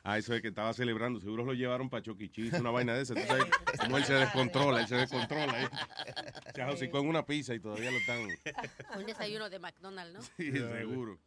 Ah, 0.04 0.18
eso 0.18 0.34
es 0.36 0.42
que 0.42 0.50
estaba 0.50 0.74
celebrando. 0.74 1.22
Seguro 1.22 1.46
lo 1.46 1.54
llevaron 1.54 1.90
para 1.90 2.04
Choquichis, 2.04 2.54
una 2.54 2.72
vaina 2.72 2.94
de 2.94 3.04
esa. 3.04 3.16
Tú 3.16 3.22
sabes 3.26 3.46
cómo 3.80 3.98
él 3.98 4.04
se 4.04 4.14
descontrola, 4.14 4.82
él 4.82 4.88
se 4.88 4.96
descontrola. 4.96 5.64
¿eh? 5.64 5.70
Se 6.54 6.62
ajocicó 6.62 7.00
en 7.00 7.08
una 7.08 7.26
pizza 7.26 7.54
y 7.56 7.60
todavía 7.60 7.90
lo 7.90 7.98
están... 7.98 8.20
Un 9.00 9.06
desayuno 9.06 9.50
de 9.50 9.60
McDonald's, 9.60 10.14
¿no? 10.14 10.22
Sí, 10.22 10.52
seguro. 10.52 11.20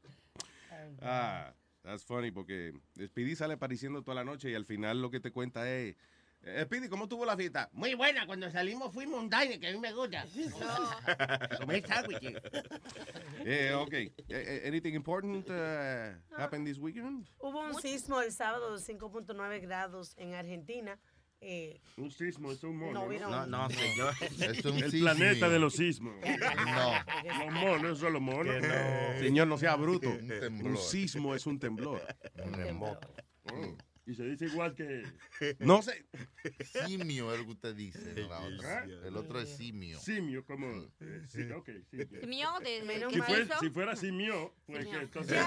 Ah, 1.00 1.54
that's 1.82 2.04
funny 2.04 2.30
porque 2.30 2.74
Speedy 3.02 3.34
sale 3.34 3.54
apareciendo 3.54 4.02
toda 4.02 4.16
la 4.16 4.24
noche 4.24 4.50
y 4.50 4.54
al 4.54 4.66
final 4.66 5.00
lo 5.00 5.10
que 5.10 5.20
te 5.20 5.30
cuenta 5.30 5.70
es... 5.70 5.96
eh, 6.46 6.62
Speedy, 6.64 6.88
¿cómo 6.88 7.08
tuvo 7.08 7.24
la 7.26 7.36
fiesta? 7.36 7.68
Muy 7.72 7.94
buena, 7.94 8.26
cuando 8.26 8.50
salimos 8.50 8.92
fuimos 8.92 9.18
a 9.18 9.22
un 9.22 9.28
diner 9.30 9.58
que 9.60 9.68
a 9.68 9.72
mí 9.72 9.78
me 9.78 9.92
gusta. 9.92 10.24
Comer 11.60 11.86
sándwiches. 11.86 12.34
Eh, 13.44 13.72
ok. 13.74 13.92
Eh, 14.28 14.64
anything 14.66 14.94
important 14.94 15.48
uh, 15.50 16.14
happened 16.40 16.66
this 16.66 16.78
weekend? 16.78 17.26
Hubo 17.38 17.60
un 17.60 17.74
sismo 17.80 18.20
el 18.22 18.32
sábado 18.32 18.76
de 18.76 18.82
5.9 18.82 19.60
grados 19.60 20.14
en 20.16 20.34
Argentina. 20.34 20.98
Eh, 21.40 21.80
Un 21.98 22.10
sismo 22.10 22.50
es 22.50 22.64
un 22.64 22.78
mono. 22.78 23.06
No, 23.06 23.28
No, 23.28 23.46
No, 23.46 23.46
no, 23.46 23.70
señor. 23.70 24.14
Es 24.56 24.64
un 24.64 24.78
El 24.82 24.90
planeta 24.90 25.48
de 25.50 25.58
los 25.58 25.74
sismos. 25.74 26.14
No. 26.24 26.92
Los 27.44 27.52
monos 27.52 27.98
son 27.98 28.14
los 28.14 28.22
monos. 28.22 28.54
Que 28.54 28.66
no. 28.66 29.18
Señor, 29.20 29.46
no 29.46 29.58
sea 29.58 29.76
bruto. 29.76 30.08
Un 30.64 30.76
sismo 30.78 31.34
es 31.34 31.46
un 31.46 31.58
temblor. 31.58 32.00
Un 32.42 32.52
remoto. 32.54 33.08
Y 34.08 34.14
se 34.14 34.22
dice 34.24 34.46
igual 34.46 34.74
que. 34.76 35.02
No 35.58 35.82
sé. 35.82 36.06
Simio 36.86 37.32
es 37.32 37.40
lo 37.40 37.44
que 37.46 37.50
usted 37.52 37.74
dice. 37.74 38.14
no 38.22 38.28
la 38.28 38.40
otra. 38.40 38.84
El 38.84 39.16
otro 39.16 39.40
es 39.40 39.48
simio. 39.56 39.98
Simio, 39.98 40.44
como. 40.44 40.66
eh, 41.00 41.22
sí, 41.28 41.42
ok. 41.50 41.68
Simio 42.20 42.50
de, 42.62 42.82
de 42.82 42.94
Si, 43.10 43.14
¿qué 43.16 43.22
fue- 43.22 43.48
si 43.60 43.70
fuera 43.70 43.96
simio, 43.96 44.54
pues 44.66 44.84
Simio. 44.84 44.98
que 45.00 45.04
entonces. 45.06 45.38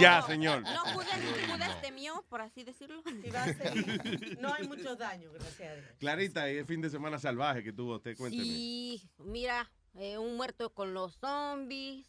Ya, 0.00 0.22
señor. 0.22 0.62
No 0.62 0.80
Judas, 0.86 1.20
Judas 1.50 1.80
temió, 1.80 2.24
por 2.28 2.40
así 2.40 2.64
decirlo. 2.64 3.02
si 3.22 3.30
va 3.30 3.44
a 3.44 3.54
ser- 3.54 4.38
no 4.40 4.52
hay 4.52 4.66
muchos 4.66 4.98
daños, 4.98 5.32
gracias 5.34 5.70
a 5.70 5.74
Dios. 5.76 5.86
Clarita, 6.00 6.52
y 6.52 6.56
el 6.56 6.66
fin 6.66 6.80
de 6.80 6.90
semana 6.90 7.18
salvaje 7.20 7.62
que 7.62 7.72
tuvo 7.72 7.96
usted, 7.96 8.16
cuénteme. 8.16 8.42
Sí, 8.44 9.08
mira, 9.18 9.70
eh, 9.94 10.18
un 10.18 10.36
muerto 10.36 10.74
con 10.74 10.94
los 10.94 11.14
zombies. 11.18 12.06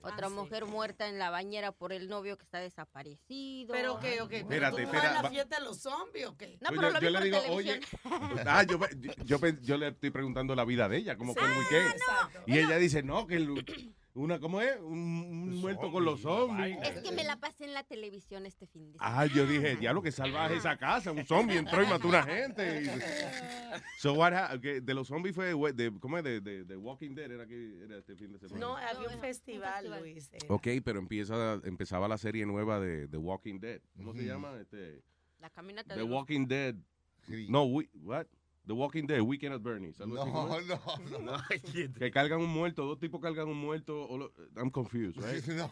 Otra 0.00 0.26
Ah, 0.26 0.30
sí. 0.30 0.34
mujer 0.36 0.64
muerta 0.66 1.08
en 1.08 1.18
la 1.18 1.28
bañera 1.30 1.72
por 1.72 1.92
el 1.92 2.08
novio 2.08 2.36
que 2.38 2.44
está 2.44 2.58
desaparecido. 2.60 3.72
Pero 3.74 3.94
ok, 3.94 4.00
pero 4.00 4.24
Espérate, 4.28 4.76
¿tú 4.76 4.82
no 4.82 4.84
espera, 4.94 5.10
vas 5.10 5.18
a 5.18 5.22
la 5.24 5.30
fiesta 5.30 5.56
de 5.58 5.64
los 5.64 5.80
zombies 5.80 6.26
o 6.26 6.36
qué? 6.36 6.56
No, 6.60 6.70
pero 6.70 6.90
lo 6.90 7.00
yo 7.00 7.10
le 7.10 7.20
digo, 7.22 7.40
televisión. 7.40 7.56
oye, 7.56 7.80
ah, 8.46 8.62
yo, 8.62 8.78
yo, 9.24 9.38
yo 9.38 9.48
yo 9.62 9.76
le 9.76 9.88
estoy 9.88 10.10
preguntando 10.10 10.54
la 10.54 10.64
vida 10.64 10.88
de 10.88 10.98
ella, 10.98 11.16
cómo 11.16 11.34
fue 11.34 11.44
el 11.50 11.58
weekend. 11.58 11.90
Exacto. 11.90 12.42
Y 12.46 12.58
ella 12.58 12.76
dice, 12.78 13.02
no, 13.02 13.26
que 13.26 13.36
el- 13.36 13.64
una, 14.14 14.40
¿cómo 14.40 14.60
es? 14.60 14.76
Un, 14.80 14.98
un 14.98 15.60
muerto 15.60 15.92
con 15.92 16.04
los 16.04 16.20
zombies. 16.22 16.76
Es 16.82 17.00
que 17.02 17.12
me 17.12 17.22
la 17.24 17.36
pasé 17.38 17.64
en 17.64 17.74
la 17.74 17.84
televisión 17.84 18.46
este 18.46 18.66
fin 18.66 18.86
de 18.92 18.98
semana. 18.98 19.20
Ah, 19.20 19.26
yo 19.26 19.46
dije, 19.46 19.76
diablo, 19.76 20.02
que 20.02 20.10
salvaje 20.10 20.56
esa 20.56 20.76
casa. 20.76 21.12
Un 21.12 21.24
zombie 21.24 21.56
entró 21.56 21.82
y 21.82 21.86
mató 21.86 22.06
a 22.06 22.10
una 22.10 22.22
gente. 22.24 22.82
Y- 22.82 22.88
So 23.98 24.14
what 24.14 24.32
ha- 24.32 24.56
de 24.56 24.94
los 24.94 25.08
zombies 25.08 25.34
fue, 25.34 25.54
de, 25.72 25.92
¿cómo 26.00 26.18
es? 26.18 26.24
De, 26.24 26.40
de, 26.40 26.64
de 26.64 26.76
Walking 26.76 27.14
Dead 27.14 27.30
era, 27.30 27.46
que, 27.46 27.82
era 27.84 27.98
este 27.98 28.16
fin 28.16 28.32
de 28.32 28.38
semana. 28.38 28.58
No, 28.58 28.76
había 28.76 29.08
un 29.08 29.14
un 29.14 29.20
festival, 29.20 29.72
festival. 29.74 30.00
Luis. 30.02 30.30
eh. 30.32 30.38
Ok, 30.48 30.66
pero 30.84 30.98
empieza, 30.98 31.60
empezaba 31.64 32.08
la 32.08 32.18
serie 32.18 32.44
nueva 32.46 32.80
de 32.80 33.06
The 33.08 33.16
Walking 33.18 33.60
Dead. 33.60 33.80
¿Cómo 33.96 34.12
se 34.14 34.20
Ujú. 34.20 34.28
llama? 34.28 34.56
Este, 34.60 35.02
La 35.38 35.50
caminata 35.50 35.94
The 35.94 36.00
de 36.00 36.02
Walking 36.06 36.46
Dead. 36.46 36.74
No, 37.48 37.64
we, 37.64 37.88
what? 38.02 38.26
The 38.68 38.74
Walking 38.74 39.06
Dead, 39.06 39.20
Weekend 39.22 39.54
at 39.54 39.62
Bernie's. 39.62 39.98
algo 40.00 40.20
así, 40.22 40.30
¿cómo 40.30 40.48
No, 40.48 40.58
es? 40.58 40.66
no, 41.10 41.18
no. 41.20 41.38
Que 41.98 42.10
cargan 42.10 42.40
un 42.40 42.50
muerto, 42.50 42.84
dos 42.84 42.98
tipos 43.00 43.20
cargan 43.20 43.48
un 43.48 43.56
muerto. 43.56 44.06
lo- 44.16 44.30
I'm 44.56 44.70
confused, 44.70 45.16
right? 45.20 45.42
No, 45.48 45.70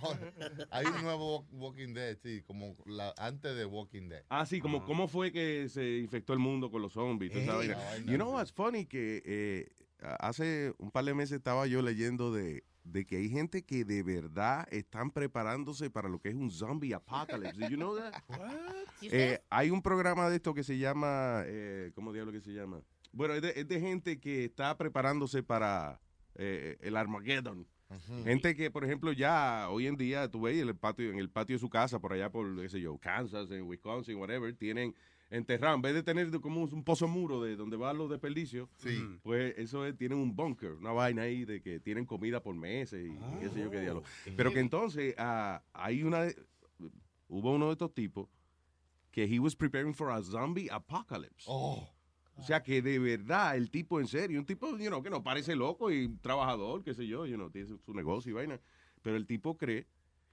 hay 0.70 0.86
un 0.86 1.02
nuevo 1.02 1.40
Walk- 1.40 1.52
Walking 1.52 1.92
Dead, 1.94 2.16
sí, 2.22 2.42
como 2.46 2.74
la, 2.86 3.12
antes 3.18 3.54
de 3.54 3.66
Walking 3.66 4.08
Dead. 4.08 4.24
Ah, 4.30 4.46
sí, 4.46 4.60
como 4.60 4.84
cómo 4.84 5.08
fue 5.08 5.30
que 5.30 5.68
se 5.68 5.98
infectó 5.98 6.32
el 6.32 6.38
mundo 6.38 6.70
con 6.70 6.80
los 6.82 6.94
zombies. 6.94 7.32
vaina. 7.34 7.76
la 7.76 7.84
vaina, 7.84 8.10
You 8.10 8.16
know 8.16 8.32
what's 8.32 8.50
funny? 8.52 8.86
Que 8.86 9.22
eh, 9.24 9.68
hace 10.00 10.74
un 10.78 10.90
par 10.90 11.04
de 11.04 11.14
meses 11.14 11.38
estaba 11.38 11.66
yo 11.66 11.82
leyendo 11.82 12.32
de, 12.32 12.64
de 12.84 13.04
que 13.04 13.16
hay 13.16 13.28
gente 13.28 13.64
que 13.64 13.84
de 13.84 14.02
verdad 14.02 14.66
están 14.70 15.10
preparándose 15.10 15.90
para 15.90 16.08
lo 16.08 16.20
que 16.20 16.28
es 16.28 16.34
un 16.34 16.50
zombie 16.50 16.94
apocalypse. 16.94 17.58
Did 17.58 17.70
you 17.70 17.76
know 17.76 17.96
that? 17.96 18.14
Eh, 19.02 19.40
hay 19.50 19.70
un 19.70 19.82
programa 19.82 20.30
de 20.30 20.36
esto 20.36 20.54
que 20.54 20.64
se 20.64 20.78
llama, 20.78 21.42
eh, 21.44 21.92
¿cómo 21.94 22.14
diablo 22.14 22.32
que 22.32 22.40
se 22.40 22.54
llama? 22.54 22.80
Bueno, 23.12 23.34
es 23.34 23.42
de, 23.42 23.52
es 23.54 23.68
de 23.68 23.78
gente 23.78 24.18
que 24.18 24.46
está 24.46 24.74
preparándose 24.78 25.42
para 25.42 26.00
eh, 26.34 26.78
el 26.80 26.96
Armageddon. 26.96 27.66
Gente 28.24 28.56
que, 28.56 28.70
por 28.70 28.84
ejemplo, 28.84 29.12
ya 29.12 29.68
hoy 29.68 29.86
en 29.86 29.96
día, 29.96 30.28
tú 30.30 30.40
ves 30.40 30.60
en 30.60 30.68
el 30.68 30.76
patio, 30.76 31.10
en 31.10 31.18
el 31.18 31.28
patio 31.28 31.56
de 31.56 31.60
su 31.60 31.68
casa, 31.68 32.00
por 32.00 32.14
allá 32.14 32.30
por, 32.30 32.60
qué 32.60 32.68
sé 32.70 32.80
yo, 32.80 32.96
Kansas, 32.98 33.50
en 33.50 33.62
Wisconsin, 33.62 34.16
whatever, 34.16 34.52
tienen 34.56 34.94
enterrado, 35.30 35.74
en 35.74 35.82
vez 35.82 35.94
de 35.94 36.02
tener 36.02 36.30
como 36.40 36.62
un, 36.62 36.72
un 36.72 36.84
pozo 36.84 37.08
muro 37.08 37.42
de 37.42 37.56
donde 37.56 37.76
van 37.76 37.98
los 37.98 38.08
desperdicios, 38.08 38.68
pues 39.22 39.54
eso 39.58 39.84
es, 39.84 39.96
tienen 39.96 40.18
un 40.18 40.34
bunker, 40.36 40.72
una 40.72 40.92
vaina 40.92 41.22
ahí 41.22 41.44
de 41.44 41.60
que 41.60 41.80
tienen 41.80 42.06
comida 42.06 42.40
por 42.42 42.54
meses 42.54 43.04
y, 43.06 43.10
y 43.10 43.38
qué 43.40 43.50
sé 43.50 43.60
yo 43.60 43.70
qué 43.70 43.80
diablo. 43.80 44.02
Pero 44.36 44.52
que 44.52 44.60
entonces 44.60 45.14
ah, 45.18 45.62
hay 45.72 46.02
una, 46.04 46.22
de- 46.22 46.36
hubo 47.28 47.52
uno 47.54 47.66
de 47.66 47.72
estos 47.72 47.92
tipos 47.92 48.28
que 49.10 49.24
he 49.24 49.38
was 49.40 49.56
preparing 49.56 49.94
for 49.94 50.10
a 50.10 50.22
zombie 50.22 50.68
apocalypse. 50.70 51.46
O 52.38 52.42
sea 52.42 52.62
que 52.62 52.82
de 52.82 52.98
verdad 52.98 53.56
el 53.56 53.70
tipo 53.70 53.98
en 53.98 54.06
serio, 54.06 54.38
un 54.38 54.44
tipo 54.46 54.68
you 54.76 54.88
know, 54.88 55.02
que 55.02 55.08
no 55.10 55.22
parece 55.24 55.56
loco 55.56 55.90
y 55.90 56.08
trabajador, 56.18 56.84
qué 56.84 56.92
sé 56.94 57.06
yo, 57.06 57.24
you 57.26 57.34
know, 57.36 57.50
tiene 57.50 57.66
su, 57.66 57.78
su 57.78 57.94
negocio 57.94 58.30
y 58.30 58.34
vaina, 58.34 58.60
pero 59.02 59.16
el 59.16 59.26
tipo 59.26 59.56
cree 59.56 59.86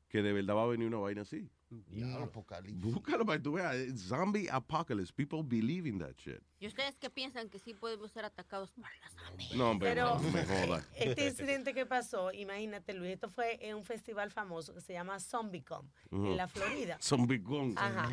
que 0.09 0.21
de 0.21 0.33
verdad 0.33 0.55
va 0.55 0.63
a 0.63 0.67
venir 0.67 0.85
una 0.87 0.97
vaina 0.97 1.21
así. 1.21 1.49
Un 1.71 2.13
apocalipsis. 2.23 2.79
Búscalo 2.93 3.25
para 3.25 3.37
que 3.39 3.43
tú 3.43 3.53
veas, 3.53 3.75
eh, 3.75 3.91
zombie 3.97 4.47
apocalypse, 4.49 5.11
people 5.13 5.41
believe 5.43 5.87
in 5.89 5.97
that 5.99 6.13
shit. 6.17 6.39
¿Y 6.59 6.67
ustedes 6.67 6.95
qué 6.97 7.09
piensan 7.09 7.49
que 7.49 7.59
sí 7.59 7.73
podemos 7.73 8.11
ser 8.11 8.25
atacados 8.25 8.71
por 8.71 8.85
las 9.01 9.11
zombies? 9.13 9.55
No, 9.55 9.71
hombre, 9.71 9.89
Pero 9.89 10.19
no 10.19 10.31
me 10.31 10.45
jodas. 10.45 10.87
este 10.95 11.27
incidente 11.27 11.73
que 11.73 11.85
pasó, 11.85 12.31
imagínate 12.31 12.93
Luis, 12.93 13.11
esto 13.13 13.29
fue 13.29 13.57
en 13.67 13.75
un 13.75 13.83
festival 13.83 14.31
famoso 14.31 14.73
que 14.73 14.81
se 14.81 14.93
llama 14.93 15.19
ZombieCon 15.19 15.91
Ujú. 16.11 16.27
en 16.27 16.37
la 16.37 16.47
Florida. 16.47 16.97
Zombie 17.01 17.41
Con. 17.41 17.73
Ajá, 17.77 18.09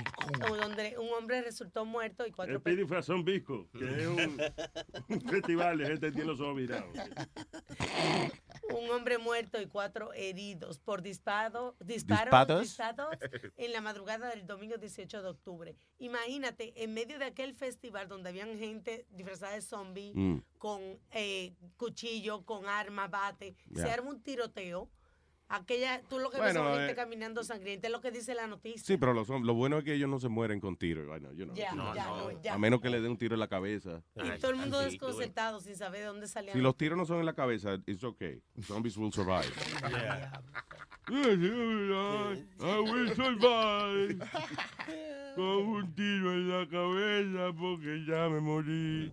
donde 0.49 0.97
un 0.99 1.09
hombre 1.13 1.43
resultó 1.43 1.85
muerto 1.85 2.27
y 2.27 2.33
cuatro 2.33 2.55
El 2.57 2.63
Pidi 2.63 2.85
fue 2.85 2.99
a 2.99 3.03
Zombisco, 3.03 3.69
que 3.73 3.85
es 3.85 4.07
un, 4.07 4.41
un 5.09 5.21
festival 5.21 5.79
de 5.79 5.87
gente 5.87 6.07
que 6.07 6.13
tiene 6.13 6.27
los 6.29 6.39
zombies. 6.39 6.71
un 8.71 8.91
hombre 8.91 9.19
muerto 9.19 9.61
y 9.61 9.67
cuatro 9.67 10.13
heridos 10.15 10.79
por 10.79 11.03
disparo, 11.03 11.77
¿Disparos? 11.81 12.61
disparos, 12.63 13.11
disparos 13.11 13.50
en 13.57 13.73
la 13.73 13.81
madrugada 13.81 14.31
del 14.31 14.47
domingo 14.47 14.77
18 14.79 15.23
de 15.23 15.29
octubre. 15.29 15.77
Imagínate, 15.99 16.73
en 16.83 16.95
medio 16.95 17.19
de 17.19 17.27
aquel 17.27 17.55
festival 17.55 18.09
donde 18.09 18.29
habían 18.31 18.57
gente 18.59 19.07
disfrazada 19.11 19.55
de 19.55 19.63
zombie, 19.63 20.13
Mm. 20.15 20.43
con 20.59 20.81
eh, 21.13 21.55
cuchillo, 21.77 22.45
con 22.45 22.67
arma, 22.67 23.09
bate, 23.09 23.55
se 23.75 23.83
Ya. 23.87 23.95
arma 23.95 24.11
un 24.11 24.23
tiroteo. 24.23 24.89
Aquella, 25.53 26.01
tú 26.09 26.21
lo 26.21 26.31
que 26.31 26.37
Bueno, 26.39 26.65
ves 26.65 26.77
gente 26.77 26.93
eh, 26.93 26.95
caminando 26.95 27.43
sangrienta, 27.43 27.89
es 27.89 27.93
lo 27.93 28.01
que 28.01 28.13
dice 28.13 28.37
la 28.37 28.47
noticia. 28.47 28.85
Sí, 28.85 28.97
pero 28.97 29.13
lo, 29.13 29.25
son- 29.25 29.45
lo 29.45 29.53
bueno 29.55 29.79
es 29.79 29.85
que 29.85 29.95
ellos 29.95 30.09
no 30.09 30.21
se 30.21 30.29
mueren 30.29 30.61
con 30.61 30.77
tiro. 30.77 31.05
Bueno, 31.09 31.33
you 31.33 31.45
know, 31.45 31.57
Ya, 31.57 31.73
no, 31.75 31.93
ya, 31.93 32.07
no. 32.07 32.31
no, 32.31 32.41
ya. 32.41 32.55
A 32.55 32.59
menos 32.59 32.81
que 32.81 32.89
le 32.89 33.01
den 33.01 33.11
un 33.11 33.19
tiro 33.19 33.35
en 33.35 33.41
la 33.41 33.49
cabeza. 33.49 34.01
Y 34.15 34.39
todo 34.39 34.53
el 34.53 34.59
mundo 34.59 34.79
desconcertado 34.79 35.61
sin 35.61 35.75
saber 35.75 36.03
de 36.03 36.07
dónde 36.07 36.29
salían. 36.29 36.55
Si 36.57 36.63
los 36.63 36.77
tiros 36.77 36.97
no 36.97 37.05
son 37.05 37.19
en 37.19 37.27
la 37.27 37.35
cabeza, 37.35 37.75
it's 37.87 38.05
okay. 38.05 38.41
Zombies 38.63 38.97
will 38.97 39.13
survive. 39.13 39.51
I 41.11 42.81
will 42.81 43.15
survive. 43.17 44.21
Con 45.35 45.47
un 45.47 45.95
tiro 45.97 46.33
en 46.33 46.49
la 46.49 46.69
cabeza 46.69 47.53
porque 47.59 48.05
ya 48.07 48.29
me 48.29 48.41
morí. 48.41 49.13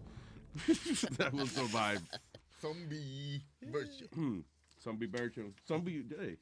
I 1.20 1.30
will 1.36 1.48
survive. 1.48 2.02
Zombie 2.62 3.42
version. 3.62 4.46
Zombie 4.80 5.08
version. 5.08 5.54
Zombie. 5.66 6.06
hey. 6.20 6.40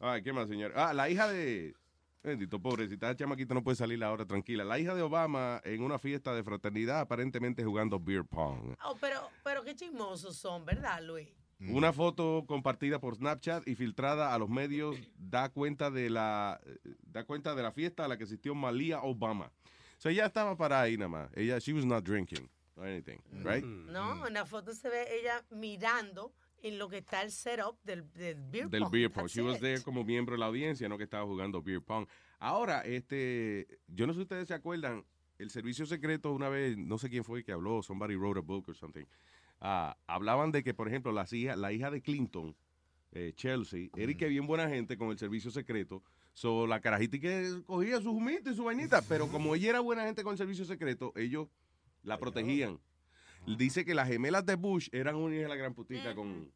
Ay, 0.00 0.22
¿qué 0.22 0.32
más, 0.32 0.48
señor? 0.48 0.72
Ah, 0.76 0.92
la 0.92 1.08
hija 1.08 1.28
de. 1.28 1.74
Bendito, 2.22 2.60
pobrecita, 2.60 3.06
la 3.06 3.14
chamaquita 3.14 3.54
no 3.54 3.62
puede 3.62 3.76
salir 3.76 4.02
ahora 4.02 4.26
tranquila. 4.26 4.64
La 4.64 4.80
hija 4.80 4.96
de 4.96 5.02
Obama 5.02 5.60
en 5.64 5.80
una 5.80 5.96
fiesta 5.96 6.34
de 6.34 6.42
fraternidad, 6.42 6.98
aparentemente 6.98 7.62
jugando 7.62 8.00
beer 8.00 8.24
pong. 8.24 8.74
Oh, 8.84 8.96
pero, 9.00 9.30
pero 9.44 9.62
qué 9.62 9.76
chismosos 9.76 10.36
son, 10.36 10.64
¿verdad, 10.64 11.00
Luis? 11.02 11.28
Una 11.60 11.92
foto 11.92 12.44
compartida 12.46 12.98
por 12.98 13.14
Snapchat 13.14 13.66
y 13.66 13.76
filtrada 13.76 14.34
a 14.34 14.38
los 14.38 14.50
medios 14.50 14.96
da 15.16 15.48
cuenta 15.48 15.90
de 15.90 16.10
la 16.10 16.60
da 17.00 17.24
cuenta 17.24 17.54
de 17.54 17.62
la 17.62 17.72
fiesta 17.72 18.04
a 18.04 18.08
la 18.08 18.18
que 18.18 18.24
asistió 18.24 18.54
Malia 18.54 19.00
Obama. 19.02 19.46
O 19.46 20.00
sea, 20.00 20.12
ella 20.12 20.26
estaba 20.26 20.56
para 20.56 20.82
ahí 20.82 20.98
nada 20.98 21.08
más. 21.08 21.30
Ella, 21.34 21.58
she 21.58 21.72
was 21.72 21.86
not 21.86 22.04
drinking 22.04 22.50
or 22.76 22.86
anything, 22.86 23.18
right? 23.42 23.64
No, 23.64 24.26
en 24.26 24.34
la 24.34 24.44
foto 24.44 24.74
se 24.74 24.88
ve 24.90 25.06
ella 25.18 25.42
mirando 25.50 26.34
en 26.62 26.78
lo 26.78 26.88
que 26.88 26.98
está 26.98 27.22
el 27.22 27.30
setup 27.30 27.76
del, 27.84 28.10
del 28.14 28.36
beer 28.50 28.68
Del 28.68 28.82
pong. 28.82 28.92
beer 28.92 29.10
pong. 29.12 29.26
She 29.28 29.42
was 29.42 29.60
there 29.60 29.80
como 29.82 30.04
miembro 30.04 30.34
de 30.34 30.38
la 30.40 30.46
audiencia, 30.46 30.88
no 30.88 30.96
que 30.98 31.04
estaba 31.04 31.24
jugando 31.24 31.62
beer 31.62 31.80
pong. 31.82 32.06
Ahora, 32.38 32.80
este, 32.82 33.66
yo 33.88 34.06
no 34.06 34.12
sé 34.12 34.18
si 34.18 34.22
ustedes 34.22 34.48
se 34.48 34.54
acuerdan, 34.54 35.04
el 35.38 35.50
servicio 35.50 35.86
secreto 35.86 36.32
una 36.32 36.48
vez, 36.48 36.76
no 36.76 36.98
sé 36.98 37.08
quién 37.10 37.24
fue 37.24 37.44
que 37.44 37.52
habló, 37.52 37.82
somebody 37.82 38.14
wrote 38.16 38.38
a 38.38 38.42
book 38.42 38.64
or 38.68 38.74
something. 38.76 39.04
ah, 39.60 39.96
hablaban 40.06 40.50
de 40.52 40.62
que, 40.62 40.74
por 40.74 40.88
ejemplo, 40.88 41.12
las 41.12 41.32
hijas, 41.32 41.56
la 41.56 41.72
hija 41.72 41.90
de 41.90 42.02
Clinton, 42.02 42.54
eh, 43.12 43.32
Chelsea, 43.36 43.88
y 43.94 44.14
que 44.14 44.28
bien 44.28 44.46
buena 44.46 44.68
gente 44.68 44.98
con 44.98 45.10
el 45.10 45.18
servicio 45.18 45.50
secreto. 45.50 46.02
So, 46.34 46.66
la 46.66 46.80
carajita 46.80 47.18
que 47.18 47.62
cogía 47.64 47.98
su 48.02 48.10
humito 48.10 48.50
y 48.50 48.54
su 48.54 48.64
vainita, 48.64 49.00
pero 49.02 49.28
como 49.28 49.54
ella 49.54 49.70
era 49.70 49.80
buena 49.80 50.04
gente 50.04 50.22
con 50.22 50.32
el 50.32 50.38
servicio 50.38 50.66
secreto, 50.66 51.12
ellos 51.16 51.48
la 52.02 52.18
protegían. 52.18 52.78
Dice 53.56 53.84
que 53.84 53.94
las 53.94 54.08
gemelas 54.08 54.44
de 54.46 54.54
Bush 54.56 54.88
eran 54.92 55.16
una 55.16 55.34
hija 55.34 55.42
de 55.44 55.48
la 55.48 55.56
gran 55.56 55.74
putica 55.74 56.14
con, 56.14 56.50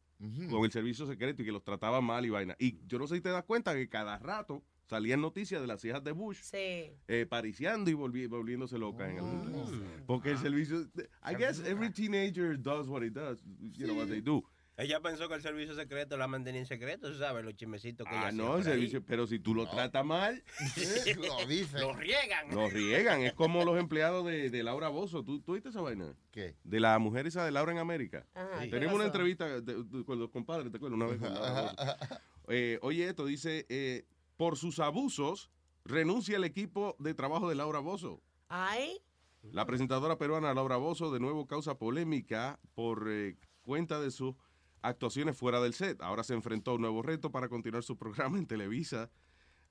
con 0.49 0.63
el 0.65 0.71
servicio 0.71 1.05
secreto 1.07 1.41
y 1.41 1.45
que 1.45 1.51
los 1.51 1.63
trataban 1.63 2.03
mal 2.03 2.25
y 2.25 2.29
vaina. 2.29 2.55
Y 2.59 2.77
yo 2.87 2.99
no 2.99 3.07
sé 3.07 3.15
si 3.15 3.21
te 3.21 3.29
das 3.29 3.43
cuenta 3.43 3.73
que 3.73 3.87
cada 3.87 4.17
rato 4.19 4.63
salían 4.85 5.21
noticias 5.21 5.61
de 5.61 5.67
las 5.67 5.83
hijas 5.85 6.03
de 6.03 6.11
Bush 6.11 6.39
Sí. 6.41 6.91
eh, 7.07 7.25
pariciando 7.29 7.89
y 7.89 7.93
volvi- 7.93 8.27
volviéndose 8.27 8.77
locas 8.77 9.09
en 9.09 9.17
el 9.19 9.83
porque 10.05 10.31
el 10.31 10.37
servicio 10.37 10.81
I 11.25 11.35
guess 11.37 11.59
every 11.65 11.89
teenager 11.91 12.61
does 12.61 12.87
what 12.89 13.01
he 13.01 13.09
does 13.09 13.41
you 13.71 13.85
know 13.85 13.95
what 13.97 14.07
they 14.09 14.19
do 14.21 14.43
Ella 14.77 14.99
pensó 15.01 15.27
que 15.27 15.35
el 15.35 15.41
servicio 15.41 15.75
secreto 15.75 16.17
la 16.17 16.27
mantenía 16.27 16.61
en 16.61 16.65
secreto, 16.65 17.11
tú 17.11 17.17
sabes, 17.19 17.43
los 17.43 17.55
chismecitos 17.55 18.07
que 18.07 18.15
ah 18.15 18.29
ella 18.29 18.31
no 18.31 18.43
el 18.43 18.49
por 18.49 18.57
ahí. 18.57 18.63
servicio 18.63 19.05
pero 19.05 19.27
si 19.27 19.37
tú 19.37 19.53
lo 19.53 19.69
tratas 19.69 20.03
mal 20.03 20.43
Lo 21.17 21.45
dice. 21.45 21.79
Lo 21.79 21.93
riegan. 21.93 22.49
lo 22.55 22.69
riegan 22.69 23.21
es 23.21 23.33
como 23.33 23.63
los 23.65 23.77
empleados 23.77 24.25
de, 24.25 24.49
de 24.49 24.63
Laura 24.63 24.87
Bozo 24.87 25.23
¿Tú, 25.23 25.39
¿tú 25.41 25.53
viste 25.53 25.69
esa 25.69 25.81
vaina? 25.81 26.15
¿Qué? 26.31 26.55
de 26.63 26.79
la 26.79 26.97
mujer 26.99 27.27
esa 27.27 27.43
de 27.45 27.51
Laura 27.51 27.71
en 27.73 27.77
América 27.79 28.25
Ajá, 28.33 28.61
¿qué 28.61 28.67
tenemos 28.69 28.95
una 28.95 29.05
entrevista 29.05 29.61
de- 29.61 29.83
de- 29.83 30.05
con 30.05 30.17
los 30.17 30.29
compadres 30.29 30.71
¿te 30.71 30.77
acuerdas? 30.77 30.95
una 30.97 31.05
vez 31.07 31.19
con 31.19 31.33
Laura. 31.33 31.75
Eh, 32.47 32.79
oye 32.81 33.07
esto 33.07 33.25
dice 33.25 33.65
eh, 33.69 34.05
por 34.35 34.57
sus 34.57 34.79
abusos 34.79 35.51
renuncia 35.85 36.35
el 36.37 36.43
equipo 36.43 36.95
de 36.99 37.13
trabajo 37.13 37.47
de 37.47 37.55
Laura 37.55 37.79
Bozo 37.79 38.21
Ay, 38.49 38.99
La 39.43 39.65
presentadora 39.65 40.17
peruana 40.17 40.53
Laura 40.53 40.77
Bozo 40.77 41.11
de 41.13 41.19
nuevo 41.19 41.45
causa 41.45 41.77
polémica 41.77 42.59
por 42.73 43.07
eh, 43.09 43.37
cuenta 43.61 44.01
de 44.01 44.09
sus 44.11 44.35
actuaciones 44.81 45.37
fuera 45.37 45.61
del 45.61 45.73
set. 45.73 46.01
Ahora 46.01 46.23
se 46.23 46.33
enfrentó 46.33 46.71
a 46.71 46.75
un 46.75 46.81
nuevo 46.81 47.01
reto 47.01 47.31
para 47.31 47.49
continuar 47.49 47.83
su 47.83 47.97
programa 47.97 48.37
en 48.37 48.47
Televisa. 48.47 49.09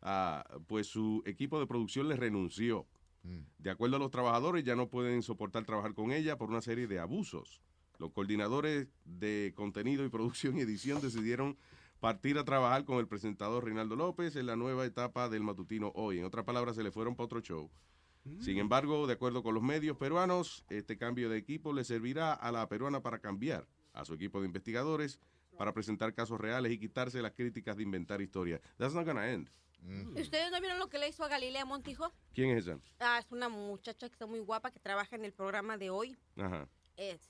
Ah, 0.02 0.44
pues 0.66 0.86
su 0.86 1.22
equipo 1.26 1.60
de 1.60 1.66
producción 1.66 2.08
le 2.08 2.16
renunció. 2.16 2.86
De 3.58 3.68
acuerdo 3.68 3.96
a 3.96 3.98
los 3.98 4.10
trabajadores, 4.10 4.64
ya 4.64 4.74
no 4.74 4.88
pueden 4.88 5.22
soportar 5.22 5.66
trabajar 5.66 5.92
con 5.92 6.10
ella 6.10 6.38
por 6.38 6.48
una 6.48 6.62
serie 6.62 6.86
de 6.86 6.98
abusos. 6.98 7.60
Los 7.98 8.12
coordinadores 8.12 8.88
de 9.04 9.52
contenido 9.54 10.06
y 10.06 10.08
producción 10.08 10.56
y 10.56 10.62
edición 10.62 11.02
decidieron 11.02 11.58
partir 12.00 12.38
a 12.38 12.44
trabajar 12.44 12.86
con 12.86 12.96
el 12.96 13.06
presentador 13.06 13.66
Reinaldo 13.66 13.94
López 13.94 14.36
en 14.36 14.46
la 14.46 14.56
nueva 14.56 14.86
etapa 14.86 15.28
del 15.28 15.42
matutino 15.42 15.92
hoy. 15.94 16.18
En 16.18 16.24
otras 16.24 16.46
palabras, 16.46 16.76
se 16.76 16.82
le 16.82 16.90
fueron 16.90 17.14
para 17.14 17.26
otro 17.26 17.40
show. 17.40 17.70
Sin 18.38 18.56
embargo, 18.56 19.06
de 19.06 19.14
acuerdo 19.14 19.42
con 19.42 19.54
los 19.54 19.62
medios 19.62 19.98
peruanos, 19.98 20.64
este 20.70 20.96
cambio 20.96 21.28
de 21.28 21.36
equipo 21.36 21.74
le 21.74 21.84
servirá 21.84 22.32
a 22.32 22.52
la 22.52 22.66
peruana 22.68 23.02
para 23.02 23.18
cambiar 23.18 23.66
a 23.92 24.04
su 24.04 24.14
equipo 24.14 24.40
de 24.40 24.46
investigadores 24.46 25.18
para 25.56 25.72
presentar 25.72 26.14
casos 26.14 26.40
reales 26.40 26.72
y 26.72 26.78
quitarse 26.78 27.20
las 27.22 27.32
críticas 27.32 27.76
de 27.76 27.82
inventar 27.82 28.20
historias. 28.20 28.60
That's 28.78 28.94
not 28.94 29.04
gonna 29.06 29.30
end. 29.30 29.50
¿Ustedes 30.18 30.50
no 30.50 30.60
vieron 30.60 30.78
lo 30.78 30.88
que 30.88 30.98
le 30.98 31.08
hizo 31.08 31.24
a 31.24 31.28
Galilea 31.28 31.64
Montijo? 31.64 32.12
¿Quién 32.34 32.50
es 32.50 32.66
esa? 32.66 32.78
Ah, 32.98 33.18
es 33.18 33.32
una 33.32 33.48
muchacha 33.48 34.08
que 34.08 34.12
está 34.12 34.26
muy 34.26 34.40
guapa, 34.40 34.70
que 34.70 34.78
trabaja 34.78 35.16
en 35.16 35.24
el 35.24 35.32
programa 35.32 35.78
de 35.78 35.88
hoy. 35.90 36.16
Ajá. 36.36 36.68
Es, 36.96 37.20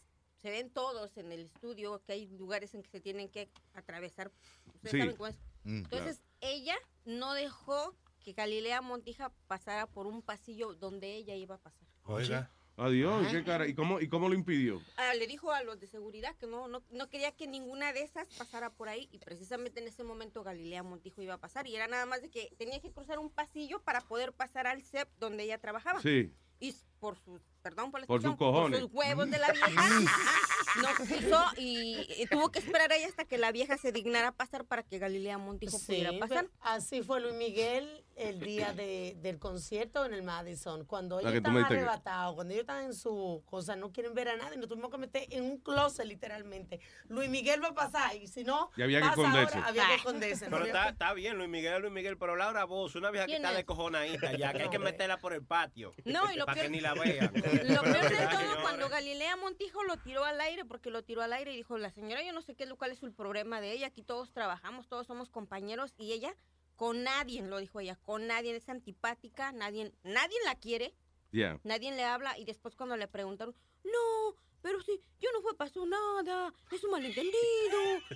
se 0.42 0.51
ven 0.51 0.68
todos 0.70 1.16
en 1.16 1.31
el 1.31 1.42
estudio, 1.42 2.03
que 2.05 2.12
hay 2.12 2.27
lugares 2.37 2.75
en 2.75 2.83
que 2.83 2.90
se 2.90 3.01
tienen 3.01 3.29
que 3.29 3.49
atravesar. 3.75 4.33
Ustedes 4.75 4.90
Sí. 4.92 4.99
saben 4.99 5.16
cómo 5.16 5.29
es. 5.29 5.37
Mm, 5.62 5.77
Entonces, 5.85 6.23
ella 6.40 6.75
no 7.05 7.35
dejó 7.35 7.94
que 8.20 8.33
Galilea 8.33 8.81
Montija 8.83 9.33
pasara 9.46 9.87
por 9.87 10.07
un 10.09 10.20
pasillo 10.23 10.75
donde 10.75 11.14
ella 11.14 11.35
iba 11.37 11.55
a 11.55 11.59
pasar. 11.59 11.87
Oiga. 12.05 12.51
Adiós, 12.81 13.27
¿qué 13.31 13.45
cara? 13.45 13.66
¿Y 13.69 13.75
cómo, 13.75 14.01
¿Y 14.01 14.09
cómo 14.09 14.29
lo 14.29 14.35
impidió? 14.35 14.81
Ah, 14.97 15.12
le 15.14 15.27
dijo 15.27 15.53
a 15.53 15.62
los 15.62 15.79
de 15.81 15.87
seguridad 15.87 16.35
que 16.37 16.47
no, 16.47 16.66
no, 16.66 16.83
no 16.90 17.09
quería 17.09 17.31
que 17.33 17.47
ninguna 17.47 17.93
de 17.93 18.03
esas 18.03 18.27
pasara 18.38 18.71
por 18.71 18.88
ahí 18.88 19.09
y 19.12 19.19
precisamente 19.19 19.81
en 19.81 19.88
ese 19.88 20.03
momento 20.03 20.43
Galilea 20.43 20.83
Montijo 20.83 21.21
iba 21.21 21.35
a 21.35 21.38
pasar 21.38 21.66
y 21.66 21.77
era 21.77 21.88
nada 21.88 22.07
más 22.07 22.23
de 22.23 22.31
que 22.31 22.51
tenía 22.57 22.81
que 22.81 22.90
cruzar 22.90 23.19
un 23.19 23.29
pasillo 23.31 23.83
para 23.83 24.01
poder 24.01 24.33
pasar 24.33 24.66
al 24.66 24.83
CEP 24.83 25.09
donde 25.19 25.45
ella 25.45 25.59
trabajaba. 25.59 26.01
Sí. 26.01 26.33
Y 26.59 26.75
por 27.01 27.16
sus, 27.19 27.40
perdón 27.62 27.90
por 27.90 28.01
la 28.01 28.07
Por 28.07 28.21
sus 28.23 28.37
cojones. 28.37 28.81
sus 28.81 28.90
huevos 28.93 29.31
de 29.31 29.38
la 29.38 29.51
vieja, 29.51 29.71
no 30.83 30.88
cruzó 30.95 31.43
y, 31.57 32.07
y 32.19 32.27
tuvo 32.27 32.51
que 32.51 32.59
esperar 32.59 32.93
ahí 32.93 33.03
hasta 33.03 33.25
que 33.25 33.38
la 33.38 33.51
vieja 33.53 33.79
se 33.79 33.93
dignara 33.93 34.33
pasar 34.33 34.66
para 34.66 34.83
que 34.83 34.99
Galilea 34.99 35.38
Montijo 35.38 35.79
pudiera 35.79 36.19
pasar. 36.19 36.49
así 36.61 37.03
fue 37.03 37.21
Luis 37.21 37.35
Miguel 37.35 38.05
el 38.29 38.41
día 38.41 38.73
de- 38.73 39.17
del 39.21 39.39
concierto 39.39 40.05
en 40.05 40.13
el 40.15 40.23
Madison. 40.23 40.85
Cuando 40.85 41.19
ellos 41.21 41.33
que 41.33 41.43
que- 41.43 41.49
arrebatados, 41.49 42.35
cuando 42.35 42.53
ellos 42.53 42.63
estaban 42.63 42.85
en 42.85 42.95
su 42.95 43.43
cosa, 43.47 43.77
no 43.77 43.93
quieren 43.93 44.15
ver 44.15 44.29
a 44.29 44.37
nadie, 44.37 44.57
nos 44.57 44.69
tuvimos 44.69 44.91
que 44.91 44.99
meter 44.99 45.27
en 45.31 45.45
un 45.45 45.59
closet 45.59 46.05
literalmente. 46.07 46.81
Luis 47.09 47.29
Miguel 47.31 47.63
va 47.63 47.69
a 47.69 47.75
pasar 47.75 48.15
y 48.17 48.27
si 48.27 48.45
no, 48.45 48.71
Y 48.77 48.83
había 48.83 48.99
que 49.01 49.09
pasa 49.09 49.21
esconderse. 49.23 49.55
ahora, 49.57 49.69
había 49.69 49.87
que 49.89 49.95
esconderse. 49.95 50.45
no 50.51 50.57
Pero 50.57 50.67
está, 50.67 50.83
que- 50.85 50.89
está 50.91 51.13
bien, 51.15 51.37
Luis 51.39 51.49
Miguel, 51.49 51.81
Luis 51.83 51.93
Miguel, 51.93 52.17
pero 52.19 52.37
Laura 52.37 52.65
Voz, 52.65 52.95
una 52.95 53.11
vieja 53.11 53.27
que 53.27 53.33
¿Quién 53.33 53.43
está 53.43 53.51
es? 53.53 53.57
de 53.59 53.65
cojonadita 53.65 54.33
ya, 54.37 54.53
que 54.53 54.63
hay 54.65 54.69
que 54.71 54.79
meterla 54.79 55.19
por 55.19 55.33
el 55.33 55.43
patio. 55.45 55.93
No, 56.05 56.31
y 56.33 56.37
lo 56.37 56.47
para 56.47 56.55
que 56.63 56.69
peor- 56.69 56.71
ni 56.71 56.81
la 56.81 56.95
vea. 56.95 57.31
Lo 57.81 57.83
peor 57.83 58.09
de 58.11 58.27
todo, 58.27 58.63
cuando 58.63 58.89
Galilea 58.89 59.37
Montijo 59.37 59.83
lo 59.85 59.97
tiró 59.97 60.25
al 60.25 60.41
aire, 60.41 60.65
porque 60.65 60.91
lo 60.91 61.03
tiró 61.03 61.23
al 61.23 61.33
aire 61.33 61.53
y 61.53 61.57
dijo, 61.57 61.79
la 61.79 61.91
señora, 61.91 62.23
yo 62.23 62.33
no 62.33 62.43
sé 62.43 62.55
qué, 62.55 62.65
es 62.65 62.69
lo- 62.69 62.77
cuál 62.77 62.91
es 62.93 63.03
el 63.03 63.13
problema 63.13 63.61
de 63.61 63.73
ella, 63.73 63.87
aquí 63.89 64.03
todos 64.03 64.31
trabajamos, 64.33 64.89
todos 64.89 65.07
somos 65.07 65.29
compañeros, 65.31 65.95
y 65.99 66.13
ella, 66.13 66.35
con 66.81 67.03
nadie, 67.03 67.43
lo 67.43 67.59
dijo 67.59 67.79
ella, 67.79 67.95
con 67.97 68.27
nadie, 68.27 68.57
es 68.57 68.66
antipática, 68.71 69.53
nadie, 69.53 69.93
nadie 70.03 70.38
la 70.47 70.55
quiere, 70.55 70.95
Yeah. 71.31 71.61
nadie 71.62 71.93
le 71.95 72.05
habla, 72.05 72.38
y 72.38 72.47
después 72.47 72.75
cuando 72.75 72.97
le 72.97 73.07
preguntaron, 73.07 73.55
no, 73.85 74.35
pero 74.62 74.81
sí, 74.81 74.99
yo 75.21 75.29
no 75.35 75.43
fue, 75.43 75.55
pasó 75.59 75.85
nada, 75.85 76.55
es 76.73 76.83
un 76.83 76.93
malentendido, 76.93 77.35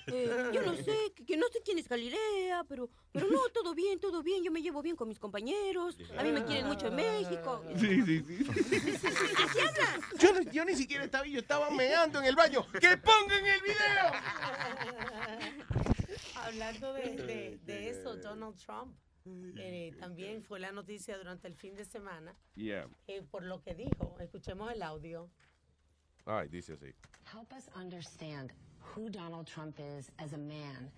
eh, 0.06 0.50
yo 0.54 0.62
no 0.62 0.74
sé, 0.76 0.96
que, 1.14 1.26
que 1.26 1.36
no 1.36 1.46
sé 1.48 1.60
quién 1.62 1.76
es 1.78 1.86
Galilea, 1.90 2.64
pero, 2.66 2.88
pero 3.12 3.28
no, 3.28 3.40
todo 3.50 3.74
bien, 3.74 4.00
todo 4.00 4.22
bien, 4.22 4.42
yo 4.42 4.50
me 4.50 4.62
llevo 4.62 4.80
bien 4.80 4.96
con 4.96 5.08
mis 5.08 5.18
compañeros, 5.18 5.98
a 6.16 6.22
mí 6.22 6.32
me 6.32 6.42
quieren 6.46 6.66
mucho 6.66 6.86
en 6.86 6.94
México. 6.96 7.62
Sí, 7.78 8.00
sí, 8.00 8.24
sí. 8.26 8.46
Así 9.44 9.60
hablan. 9.60 10.00
Yo, 10.18 10.32
no- 10.32 10.50
yo 10.50 10.64
ni 10.64 10.74
siquiera 10.74 11.04
estaba, 11.04 11.26
yo 11.26 11.38
estaba 11.40 11.68
meando 11.68 12.18
en 12.20 12.24
el 12.24 12.34
baño. 12.34 12.66
¡Que 12.80 12.96
pongan 12.96 13.44
el 13.44 13.60
video! 13.60 14.10
Hablando 16.44 16.92
de, 16.92 17.02
de- 17.26 17.58
de 17.64 17.88
eso, 17.90 18.16
Donald 18.16 18.56
Trump 18.56 18.94
eh, 19.56 19.92
también 20.00 20.42
fue 20.42 20.60
la 20.60 20.72
noticia 20.72 21.16
durante 21.18 21.48
el 21.48 21.54
fin 21.54 21.74
de 21.74 21.84
semana 21.84 22.34
Yeah. 22.56 22.86
eh, 23.08 23.22
por 23.30 23.42
lo 23.42 23.60
que 23.62 23.74
dijo. 23.74 24.16
Escuchemos 24.20 24.70
el 24.72 24.82
audio. 24.82 25.28
Ay, 26.26 26.48
dice 26.48 26.72
así. 26.74 26.92
Help 27.32 27.52
us 27.52 27.68
understand 27.74 28.52
who 28.94 29.08
Donald 29.10 29.46
Trump 29.46 29.78
is 29.78 30.10
as 30.18 30.32
a 30.32 30.38
man. 30.38 30.90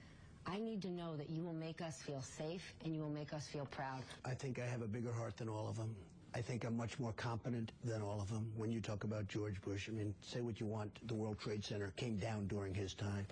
I 0.46 0.60
need 0.60 0.80
to 0.82 0.88
know 0.90 1.16
that 1.16 1.28
you 1.28 1.44
will 1.44 1.56
make 1.58 1.80
us 1.80 2.00
feel 2.02 2.22
safe 2.22 2.74
and 2.84 2.94
you 2.94 3.02
will 3.02 3.12
make 3.12 3.32
us 3.32 3.48
feel 3.48 3.66
proud. 3.66 4.04
I 4.24 4.34
think 4.34 4.58
I 4.58 4.66
have 4.66 4.82
a 4.82 4.86
bigger 4.88 5.12
heart 5.12 5.36
than 5.36 5.48
all 5.48 5.68
of 5.68 5.76
them. 5.76 5.94
I 6.36 6.42
think 6.42 6.64
I'm 6.64 6.76
much 6.76 6.98
more 6.98 7.12
competent 7.14 7.72
than 7.82 8.02
all 8.02 8.20
of 8.20 8.28
them. 8.28 8.52
When 8.58 8.70
you 8.70 8.78
talk 8.82 9.04
about 9.04 9.26
George 9.26 9.58
Bush, 9.62 9.88
I 9.88 9.92
mean, 9.92 10.14
say 10.20 10.42
what 10.42 10.60
you 10.60 10.66
want, 10.66 10.90
the 11.08 11.14
World 11.14 11.38
Trade 11.40 11.64
Center 11.64 11.94
came 11.96 12.16
down 12.18 12.46
during 12.46 12.74
his 12.74 12.92
time. 12.92 13.26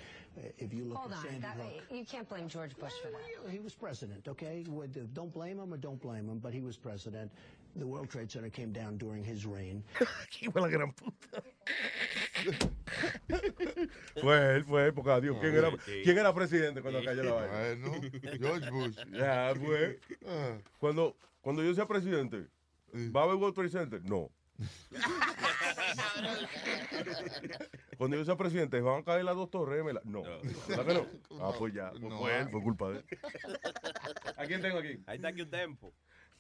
If 0.57 0.73
you 0.73 0.85
look 0.87 0.97
Hold 0.97 1.13
at 1.13 1.19
on, 1.19 1.25
Sandy 1.25 1.41
that, 1.43 1.57
Hook, 1.59 1.83
you 1.91 2.05
can't 2.07 2.27
blame 2.27 2.49
George 2.49 2.75
Bush 2.79 2.95
for 3.03 3.11
that. 3.11 3.51
he 3.53 3.59
was 3.59 3.75
president, 3.75 4.27
okay? 4.27 4.65
Don't 5.13 5.31
blame 5.35 5.59
him 5.61 5.75
or 5.75 5.77
don't 5.77 6.01
blame 6.01 6.27
him, 6.31 6.39
but 6.39 6.55
he 6.55 6.63
was 6.63 6.79
president. 6.79 7.31
The 7.77 7.87
World 7.87 8.09
Trade 8.09 8.31
Center 8.31 8.49
came 8.49 8.73
down 8.73 8.97
during 8.97 9.23
his 9.23 9.45
reign. 9.45 9.85
Hijo 10.41 10.53
de 10.53 10.61
la 10.63 10.69
gran 10.69 10.93
puta. 10.93 11.43
Fue 14.23 14.55
él, 14.57 14.65
fue 14.65 14.87
él, 14.87 14.95
porque 14.95 15.11
adiós. 15.11 15.37
¿Quién 15.41 15.55
era, 15.57 15.71
Sí. 15.85 16.01
¿quién 16.05 16.17
era 16.17 16.33
presidente 16.33 16.81
cuando 16.81 17.05
cayó 17.05 17.23
la 17.23 17.33
vaina? 17.33 17.89
Bueno, 17.89 18.01
George 18.41 18.71
Bush. 18.71 18.97
Ya, 19.13 19.53
fue. 19.57 20.01
Ah. 20.27 20.57
Cuando, 20.79 21.17
cuando 21.43 21.63
yo 21.63 21.75
sea 21.75 21.87
presidente, 21.87 22.47
¿va 22.95 23.21
a 23.21 23.25
haber 23.25 23.37
World 23.37 23.55
Trade 23.55 23.69
Center? 23.71 24.01
No. 24.05 24.31
Cuando 27.99 28.17
yo 28.17 28.25
sea 28.25 28.37
presidente, 28.37 28.81
¿van 28.81 29.01
a 29.01 29.05
caer 29.05 29.25
las 29.25 29.35
dos 29.37 29.51
torres 29.51 29.79
gemelas? 29.79 30.05
No. 30.05 30.23
¿Verdad 30.23 30.87
que 30.87 30.95
no? 30.95 31.07
Ah, 31.41 31.53
pues 31.59 31.75
ya. 31.75 31.91
Pues 31.91 32.03
No. 32.03 32.19
fue 32.19 32.39
él, 32.39 32.49
fue 32.51 32.63
culpa 32.63 32.91
de 32.91 32.99
él. 32.99 33.05
¿A 34.37 34.45
quién 34.47 34.63
tengo 34.63 34.79
aquí? 34.79 35.03
Ahí 35.07 35.17
está 35.17 35.33
Q-Tempo. 35.33 35.93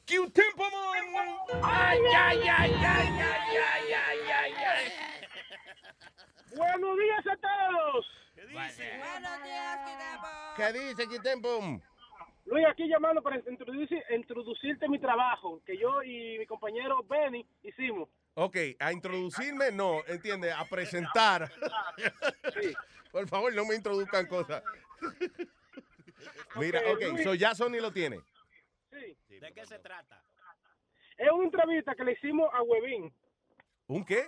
¡Q-Tempo, 0.07 0.63
man! 0.63 1.61
¡Ay, 1.63 1.99
ay, 2.17 2.39
ay, 2.39 2.49
ay, 2.49 2.75
ay, 2.77 3.09
ay, 3.19 3.93
ay, 3.93 4.19
ay, 4.31 4.53
ay! 4.53 4.93
¡Buenos 6.57 6.97
días 6.99 7.27
a 7.27 7.37
todos! 7.37 8.07
¿Qué 10.57 10.73
dice 10.73 11.07
Q-Tempo? 11.09 11.81
Luis, 12.47 12.67
aquí 12.67 12.87
llamando 12.87 13.23
para 13.23 13.37
introducir, 13.49 14.03
introducirte 14.11 14.89
mi 14.89 14.99
trabajo, 14.99 15.63
que 15.65 15.79
yo 15.79 16.03
y 16.03 16.39
mi 16.39 16.47
compañero 16.47 17.03
Benny 17.05 17.47
hicimos. 17.63 18.09
Ok, 18.35 18.57
a 18.79 18.93
introducirme, 18.93 19.73
no, 19.73 20.05
entiende, 20.07 20.53
a 20.53 20.65
presentar. 20.65 21.51
Por 23.13 23.29
favor, 23.29 23.55
no 23.55 23.65
me 23.65 23.77
introduzcan 23.77 24.27
cosas. 24.27 24.63
Mira, 26.57 26.81
Ok, 26.93 27.01
Luis. 27.13 27.23
so 27.25 27.35
ya 27.35 27.55
Sony 27.55 27.81
lo 27.81 27.93
tiene. 27.93 28.21
Sí. 28.91 29.17
¿De 29.39 29.53
qué 29.53 29.65
se 29.67 29.79
trata? 29.79 30.23
Es 31.17 31.31
una 31.31 31.45
entrevista 31.45 31.95
que 31.95 32.05
le 32.05 32.13
hicimos 32.13 32.49
a 32.53 32.63
Webin. 32.63 33.13
¿Un 33.87 34.05
qué? 34.05 34.27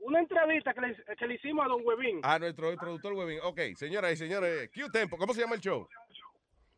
Una 0.00 0.20
entrevista 0.20 0.72
que 0.74 0.80
le, 0.80 1.04
que 1.16 1.26
le 1.26 1.34
hicimos 1.34 1.64
a 1.64 1.68
Don 1.68 1.82
Webin. 1.84 2.20
A 2.22 2.38
nuestro 2.38 2.74
productor 2.76 3.14
Webin. 3.14 3.40
Ok, 3.42 3.60
señoras 3.76 4.12
y 4.12 4.16
señores, 4.16 4.70
Q-Tempo, 4.72 5.16
¿cómo 5.16 5.32
se 5.34 5.40
llama 5.40 5.54
el 5.56 5.60
show? 5.60 5.88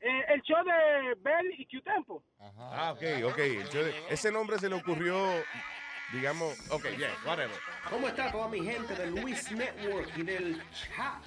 Eh, 0.01 0.23
el 0.35 0.43
show 0.43 0.59
de 0.65 1.15
Bell 1.21 1.55
y 1.59 1.67
Q-Tempo. 1.67 2.23
Ah, 2.41 2.93
ok, 2.95 3.03
ok. 3.25 3.39
el 3.39 3.69
show 3.69 3.83
de- 3.83 3.95
ese 4.11 4.31
nombre 4.31 4.59
se 4.59 4.69
le 4.69 4.77
ocurrió, 4.77 5.17
digamos, 6.13 6.55
ok, 6.71 6.85
yeah, 6.97 7.11
whatever. 7.27 7.57
¿Cómo 7.91 8.07
está 8.09 8.31
toda 8.31 8.49
mi 8.49 8.61
gente 8.65 8.95
del 8.95 9.11
Luis 9.15 9.51
Network 9.51 10.11
y 10.17 10.23
del 10.23 10.63
chat 10.73 11.25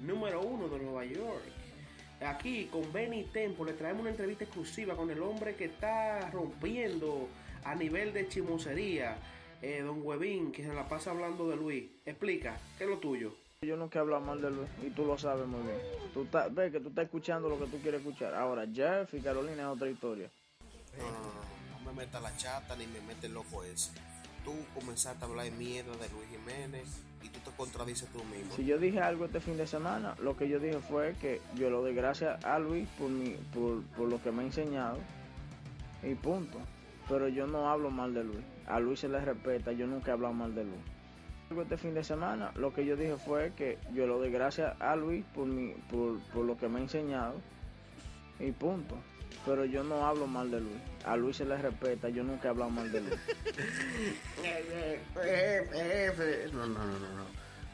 número 0.00 0.40
uno 0.40 0.68
de 0.68 0.78
Nueva 0.80 1.04
York? 1.04 1.44
Aquí 2.20 2.66
con 2.72 2.92
Benny 2.92 3.24
Tempo 3.26 3.64
le 3.64 3.74
traemos 3.74 4.00
una 4.00 4.10
entrevista 4.10 4.42
exclusiva 4.42 4.96
con 4.96 5.08
el 5.10 5.22
hombre 5.22 5.54
que 5.54 5.66
está 5.66 6.28
rompiendo 6.32 7.28
a 7.64 7.76
nivel 7.76 8.12
de 8.12 8.26
chimosería, 8.26 9.16
eh, 9.62 9.82
Don 9.82 10.02
Huevín, 10.02 10.50
que 10.50 10.64
se 10.64 10.74
la 10.74 10.88
pasa 10.88 11.12
hablando 11.12 11.48
de 11.48 11.54
Luis. 11.56 11.84
Explica, 12.04 12.58
¿qué 12.76 12.84
es 12.84 12.90
lo 12.90 12.98
tuyo? 12.98 13.36
Yo 13.66 13.76
no 13.76 13.90
quiero 13.90 14.02
hablar 14.04 14.20
mal 14.22 14.40
de 14.40 14.52
Luis 14.52 14.68
y 14.86 14.90
tú 14.90 15.04
lo 15.04 15.18
sabes 15.18 15.44
muy 15.48 15.60
bien. 15.62 15.78
Tú 16.14 16.22
estás- 16.22 16.54
ves 16.54 16.70
que 16.70 16.78
tú 16.78 16.90
estás 16.90 17.06
escuchando 17.06 17.48
lo 17.48 17.58
que 17.58 17.66
tú 17.66 17.78
quieres 17.82 18.00
escuchar. 18.02 18.32
Ahora, 18.36 18.64
Jeff 18.72 19.12
y 19.14 19.20
Carolina 19.20 19.62
es 19.62 19.68
otra 19.68 19.90
historia. 19.90 20.30
No, 20.96 21.02
no, 21.02 21.10
no, 21.10 21.18
no, 21.18 21.84
no 21.84 21.90
me 21.92 21.92
meta 22.04 22.20
la 22.20 22.36
chata 22.36 22.76
ni 22.76 22.86
me 22.86 23.00
mete 23.00 23.26
el 23.26 23.34
loco 23.34 23.64
ese. 23.64 23.90
Tú 24.44 24.52
comenzaste 24.76 25.24
a 25.24 25.26
hablar 25.26 25.46
de 25.46 25.50
mierda 25.50 25.90
de 25.96 26.08
Luis 26.10 26.28
Jiménez 26.30 27.02
y 27.20 27.28
tú 27.30 27.40
te 27.40 27.50
contradices 27.56 28.08
tú 28.12 28.22
mismo. 28.26 28.54
Si 28.54 28.64
yo 28.64 28.78
dije 28.78 29.00
algo 29.00 29.24
este 29.24 29.40
fin 29.40 29.56
de 29.56 29.66
semana, 29.66 30.14
lo 30.22 30.36
que 30.36 30.48
yo 30.48 30.60
dije 30.60 30.78
fue 30.78 31.16
que 31.20 31.40
yo 31.56 31.68
lo 31.68 31.80
doy 31.82 31.96
gracias 31.96 32.44
a 32.44 32.60
Luis 32.60 32.86
por, 32.96 33.08
mi, 33.10 33.30
por, 33.52 33.82
por 33.96 34.08
lo 34.08 34.22
que 34.22 34.30
me 34.30 34.42
ha 34.42 34.46
enseñado 34.46 34.98
y 36.04 36.14
punto. 36.14 36.58
Pero 37.08 37.26
yo 37.26 37.48
no 37.48 37.68
hablo 37.68 37.90
mal 37.90 38.14
de 38.14 38.22
Luis. 38.22 38.44
A 38.68 38.78
Luis 38.78 39.00
se 39.00 39.08
le 39.08 39.20
respeta, 39.20 39.72
yo 39.72 39.88
nunca 39.88 40.12
he 40.12 40.14
hablado 40.14 40.32
mal 40.32 40.54
de 40.54 40.62
Luis. 40.62 40.80
Este 41.50 41.78
fin 41.78 41.94
de 41.94 42.04
semana, 42.04 42.52
lo 42.56 42.74
que 42.74 42.84
yo 42.84 42.94
dije 42.94 43.16
fue 43.16 43.52
que 43.56 43.78
yo 43.94 44.06
lo 44.06 44.18
doy 44.18 44.30
gracias 44.30 44.74
a 44.80 44.94
Luis 44.96 45.24
por, 45.34 45.46
mi, 45.46 45.72
por, 45.90 46.18
por 46.32 46.44
lo 46.44 46.58
que 46.58 46.68
me 46.68 46.78
ha 46.78 46.82
enseñado 46.82 47.34
y 48.38 48.52
punto. 48.52 48.96
Pero 49.46 49.64
yo 49.64 49.82
no 49.82 50.06
hablo 50.06 50.26
mal 50.26 50.50
de 50.50 50.60
Luis. 50.60 50.76
A 51.04 51.16
Luis 51.16 51.36
se 51.36 51.44
le 51.44 51.56
respeta, 51.56 52.08
yo 52.10 52.22
nunca 52.22 52.48
he 52.48 52.50
hablado 52.50 52.70
mal 52.70 52.90
de 52.92 53.00
Luis. 53.00 53.14
Eh, 54.44 55.00
eh, 55.24 55.68
eh, 55.74 56.12
eh, 56.18 56.50
no, 56.52 56.66
no, 56.66 56.78
no, 56.78 56.92
no, 56.92 56.98
no. 56.98 57.24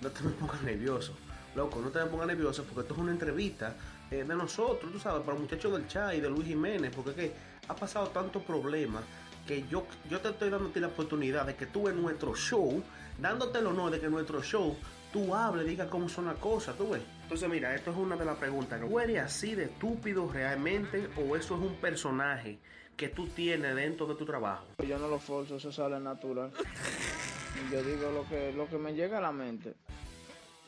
No 0.00 0.10
te 0.10 0.22
me 0.22 0.30
pongas 0.30 0.62
nervioso. 0.62 1.14
Loco, 1.54 1.80
no 1.80 1.90
te 1.90 1.98
me 1.98 2.06
pongas 2.06 2.26
nervioso 2.26 2.64
porque 2.64 2.80
esto 2.82 2.94
es 2.94 3.00
una 3.00 3.12
entrevista 3.12 3.74
eh, 4.10 4.24
de 4.24 4.34
nosotros, 4.34 4.92
tú 4.92 4.98
sabes, 4.98 5.20
para 5.22 5.32
los 5.32 5.42
muchachos 5.42 5.72
del 5.72 5.86
chat 5.86 6.14
y 6.14 6.20
de 6.20 6.28
Luis 6.30 6.46
Jiménez, 6.46 6.92
porque 6.94 7.10
es 7.10 7.16
que 7.16 7.32
ha 7.68 7.74
pasado 7.74 8.08
tantos 8.08 8.42
problemas 8.42 9.02
que 9.46 9.64
yo, 9.68 9.86
yo 10.10 10.20
te 10.20 10.30
estoy 10.30 10.50
dando 10.50 10.70
a 10.70 10.72
ti 10.72 10.80
la 10.80 10.88
oportunidad 10.88 11.46
de 11.46 11.54
que 11.54 11.66
tú 11.66 11.88
en 11.88 12.00
nuestro 12.00 12.34
show, 12.34 12.82
dándote 13.18 13.58
el 13.58 13.66
honor 13.66 13.92
de 13.92 14.00
que 14.00 14.06
en 14.06 14.12
nuestro 14.12 14.42
show 14.42 14.76
tú 15.12 15.34
hables, 15.34 15.66
digas 15.66 15.88
cómo 15.88 16.08
son 16.08 16.26
las 16.26 16.36
cosas, 16.38 16.76
tú 16.76 16.90
ves. 16.90 17.02
Entonces, 17.22 17.48
mira, 17.48 17.74
esto 17.74 17.90
es 17.90 17.96
una 17.96 18.16
de 18.16 18.24
las 18.24 18.36
preguntas. 18.36 18.80
¿Tú 18.80 18.98
eres 18.98 19.18
así 19.18 19.54
de 19.54 19.64
estúpido 19.64 20.30
realmente 20.30 21.08
o 21.16 21.36
eso 21.36 21.54
es 21.54 21.60
un 21.60 21.76
personaje 21.76 22.58
que 22.96 23.08
tú 23.08 23.26
tienes 23.28 23.74
dentro 23.74 24.06
de 24.06 24.14
tu 24.14 24.24
trabajo? 24.24 24.64
Yo 24.86 24.98
no 24.98 25.08
lo 25.08 25.18
forzo, 25.18 25.56
eso 25.56 25.72
sale 25.72 25.98
natural. 26.00 26.52
Yo 27.70 27.82
digo 27.82 28.10
lo 28.10 28.28
que, 28.28 28.52
lo 28.52 28.68
que 28.68 28.76
me 28.76 28.92
llega 28.94 29.18
a 29.18 29.20
la 29.20 29.32
mente. 29.32 29.74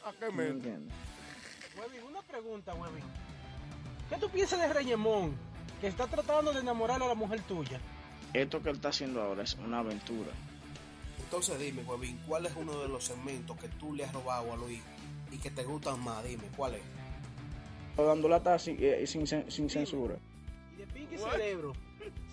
¿A 0.05 0.13
qué 0.13 0.31
¿Me 0.31 0.49
entiendes? 0.49 0.95
Webin, 1.77 2.05
una 2.05 2.23
pregunta, 2.23 2.73
Webin. 2.75 3.05
¿Qué 4.09 4.17
tú 4.17 4.31
piensas 4.31 4.61
de 4.61 4.73
Reyemón, 4.73 5.37
que 5.81 5.89
está 5.89 6.07
tratando 6.07 6.53
de 6.53 6.61
enamorar 6.61 7.03
a 7.03 7.09
la 7.09 7.15
mujer 7.15 7.41
tuya? 7.43 7.81
Esto 8.33 8.63
que 8.63 8.71
él 8.71 8.77
está 8.77 8.91
haciendo 8.91 9.21
ahora 9.21 9.43
es 9.43 9.55
una 9.55 9.81
aventura. 9.81 10.31
Entonces 11.27 11.59
dime, 11.59 11.83
huevín, 11.83 12.19
¿cuál 12.27 12.47
es 12.47 12.53
uno 12.57 12.81
de 12.81 12.89
los 12.89 13.05
segmentos 13.05 13.57
que 13.59 13.69
tú 13.69 13.93
le 13.95 14.05
has 14.05 14.13
robado 14.13 14.53
a 14.53 14.57
Luis 14.57 14.81
y 15.33 15.39
que 15.39 15.51
te 15.51 15.65
gustan 15.65 15.99
más? 16.03 16.25
Dime, 16.25 16.45
¿cuál 16.57 16.75
es? 16.77 16.83
Dando 17.97 18.29
lata 18.29 18.59
sin, 18.59 18.77
eh, 18.79 19.07
sin, 19.07 19.27
sin 19.27 19.69
censura. 19.71 20.17
¿Y 20.75 20.77
de 20.79 20.87
Pinky 20.87 21.19
celebro? 21.19 21.73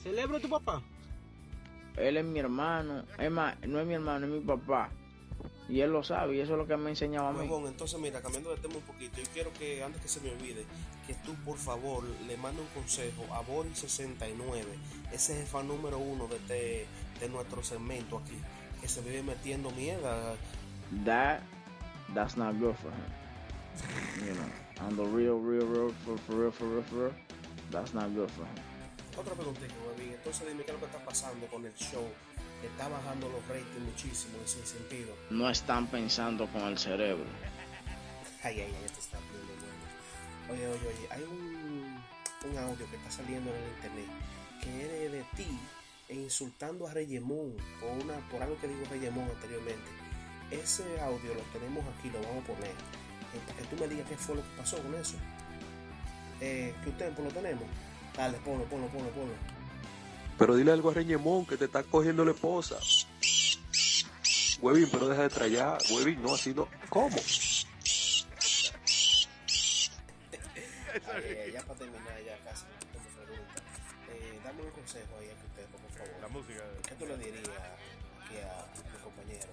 ¿Celebro 0.03 0.39
tu 0.39 0.49
papá? 0.49 0.81
Él 1.97 2.17
es 2.17 2.25
mi 2.25 2.39
hermano. 2.39 3.03
Es 3.17 3.31
más, 3.31 3.55
no 3.67 3.79
es 3.79 3.87
mi 3.87 3.93
hermano, 3.95 4.25
es 4.25 4.31
mi 4.31 4.39
papá. 4.41 4.89
Y 5.69 5.79
él 5.79 5.91
lo 5.91 6.03
sabe, 6.03 6.35
y 6.35 6.39
eso 6.41 6.51
es 6.53 6.57
lo 6.57 6.67
que 6.67 6.75
me 6.77 6.87
ha 6.87 6.89
enseñado 6.89 7.27
a 7.27 7.33
mí. 7.33 7.49
Entonces 7.67 7.99
mira, 7.99 8.21
cambiando 8.21 8.51
de 8.51 8.57
tema 8.57 8.75
un 8.75 8.81
poquito, 8.81 9.17
yo 9.17 9.23
quiero 9.33 9.53
que 9.53 9.81
antes 9.81 10.01
que 10.01 10.07
se 10.09 10.19
me 10.21 10.29
olvide, 10.31 10.65
que 11.07 11.13
tú 11.25 11.33
por 11.45 11.57
favor 11.57 12.03
le 12.27 12.37
mandes 12.37 12.61
un 12.63 12.81
consejo 12.81 13.23
a 13.33 13.41
Boris69, 13.41 14.65
ese 15.13 15.33
es 15.33 15.39
el 15.41 15.47
fan 15.47 15.67
número 15.67 15.97
uno 15.97 16.27
de, 16.27 16.35
este- 16.35 16.85
de 17.21 17.29
nuestro 17.29 17.63
segmento 17.63 18.17
aquí, 18.19 18.37
que 18.83 18.89
se 18.89 19.01
vive 19.01 19.23
metiendo 19.23 19.71
mierda. 19.71 20.35
That, 21.05 21.39
that's 22.13 22.35
not 22.35 22.59
good 22.59 22.75
for 22.75 22.91
him. 22.91 23.11
You 24.27 24.33
know, 24.35 24.85
on 24.85 24.95
the 24.97 25.05
real, 25.05 25.39
real, 25.39 25.65
real, 25.65 25.93
for, 26.03 26.17
for 26.17 26.35
real, 26.35 26.51
for 26.51 26.65
real, 26.65 26.83
for 26.83 26.95
real, 26.95 27.13
that's 27.71 27.93
not 27.93 28.13
good 28.13 28.29
for 28.29 28.43
him. 28.43 28.59
Otra 29.15 29.35
preguntita, 29.35 29.73
huevín, 29.85 30.13
entonces 30.13 30.47
dime 30.47 30.63
qué 30.65 30.71
es 30.71 30.73
lo 30.73 30.79
que 30.79 30.85
está 30.87 30.99
pasando 31.05 31.47
con 31.47 31.65
el 31.65 31.73
show, 31.75 32.05
está 32.61 32.89
bajando 32.89 33.29
los 33.29 33.47
ratings 33.47 33.85
muchísimo 33.85 34.37
y 34.43 34.47
sin 34.47 34.65
sentido. 34.65 35.15
No 35.29 35.49
están 35.49 35.87
pensando 35.87 36.47
con 36.47 36.63
el 36.63 36.77
cerebro. 36.77 37.25
Ay, 38.43 38.59
ay, 38.59 38.73
ay, 38.75 38.85
esto 38.85 38.99
está 38.99 39.17
muy 39.31 39.39
bueno. 39.47 39.63
Oye, 40.51 40.67
oye, 40.67 40.87
oye, 40.87 41.07
hay 41.09 41.23
un, 41.23 42.03
un 42.51 42.57
audio 42.57 42.89
que 42.89 42.97
está 42.97 43.11
saliendo 43.11 43.49
en 43.49 43.55
el 43.55 43.69
internet 43.75 44.09
que 44.61 45.05
es 45.05 45.11
de 45.11 45.23
ti 45.35 45.59
e 46.13 46.15
insultando 46.15 46.87
a 46.87 46.93
Reyemón 46.93 47.55
por, 47.81 47.89
una, 47.89 48.13
por 48.29 48.43
algo 48.43 48.55
que 48.59 48.67
dijo 48.67 48.81
Reyemón 48.91 49.27
anteriormente. 49.27 49.89
Ese 50.51 50.83
audio 51.01 51.33
lo 51.33 51.41
tenemos 51.51 51.83
aquí, 51.97 52.11
lo 52.11 52.21
vamos 52.21 52.43
a 52.43 52.47
poner. 52.47 52.71
para 53.47 53.57
que 53.57 53.65
tú 53.65 53.75
me 53.81 53.87
digas 53.87 54.07
qué 54.07 54.15
fue 54.15 54.35
lo 54.35 54.43
que 54.43 54.49
pasó 54.55 54.77
con 54.77 54.93
eso. 54.93 55.15
Eh, 56.39 56.75
¿Qué 56.83 56.91
tiempo 56.91 57.23
lo 57.23 57.29
tenemos? 57.29 57.63
Dale, 58.15 58.37
ponlo, 58.45 58.63
ponlo, 58.65 58.87
ponlo, 58.89 59.09
ponlo. 59.09 59.33
Pero 60.37 60.55
dile 60.55 60.71
algo 60.71 60.91
a 60.91 60.93
Reñemón 60.93 61.47
que 61.47 61.57
te 61.57 61.65
está 61.65 61.81
cogiendo 61.81 62.23
la 62.23 62.31
esposa. 62.31 62.77
Huevín, 64.61 64.89
pero 64.91 65.07
deja 65.07 65.23
de 65.23 65.29
trallar. 65.29 65.79
Huevín, 65.89 66.21
no, 66.21 66.35
así 66.35 66.53
no. 66.53 66.67
¿Cómo? 66.89 67.17
Ay, 70.93 71.51
ya 71.51 71.61
para 71.63 71.79
terminar, 71.79 72.23
ya 72.23 72.37
casi. 72.43 72.65
Eh, 74.11 74.39
dame 74.43 74.61
un 74.61 74.69
consejo 74.69 75.17
ahí 75.19 75.32
música. 76.33 76.63
¿Qué 76.87 76.95
tú 76.95 77.05
le 77.05 77.17
dirías 77.17 77.47
aquí 77.47 78.35
a 78.37 78.91
mi 78.91 78.99
compañero? 79.03 79.47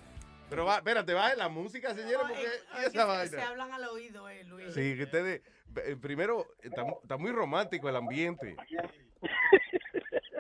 Pero 0.49 0.65
va, 0.65 0.77
espérate, 0.79 1.13
baje 1.15 1.37
la 1.37 1.49
música, 1.49 1.95
señores, 1.95 2.19
porque 2.27 2.43
y 2.43 2.85
esa 2.87 2.91
Se 2.91 3.05
vaina. 3.05 3.49
hablan 3.49 3.73
al 3.73 3.85
oído, 3.85 4.29
eh, 4.29 4.43
Luis. 4.45 4.75
Sí, 4.75 4.97
que 4.97 5.05
ustedes, 5.05 5.43
eh, 5.77 5.97
primero, 6.01 6.47
está, 6.63 6.85
está 7.03 7.17
muy 7.17 7.31
romántico 7.31 7.89
el 7.89 7.97
ambiente. 7.97 8.57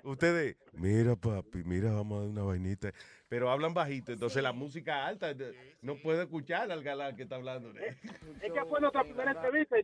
Ustedes, 0.02 0.56
mira 0.72 1.14
papi, 1.14 1.62
mira, 1.64 1.92
vamos 1.92 2.18
a 2.18 2.20
dar 2.22 2.30
una 2.30 2.42
vainita. 2.42 2.90
Pero 3.28 3.48
hablan 3.50 3.72
bajito, 3.74 4.10
entonces 4.10 4.42
la 4.42 4.52
música 4.52 5.06
alta, 5.06 5.32
no 5.82 5.94
puede 5.96 6.22
escuchar 6.22 6.72
al 6.72 6.82
galán 6.82 7.14
que 7.14 7.22
está 7.22 7.36
hablando. 7.36 7.70
Es 7.78 7.96
que 8.52 8.64
fue 8.68 8.80
nuestra 8.80 9.04
primera 9.04 9.30
entrevista. 9.30 9.76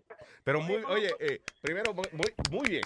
Pero 0.42 0.60
muy, 0.60 0.82
oye, 0.88 1.14
eh, 1.20 1.40
primero, 1.60 1.94
muy, 1.94 2.08
muy 2.50 2.68
bien. 2.68 2.82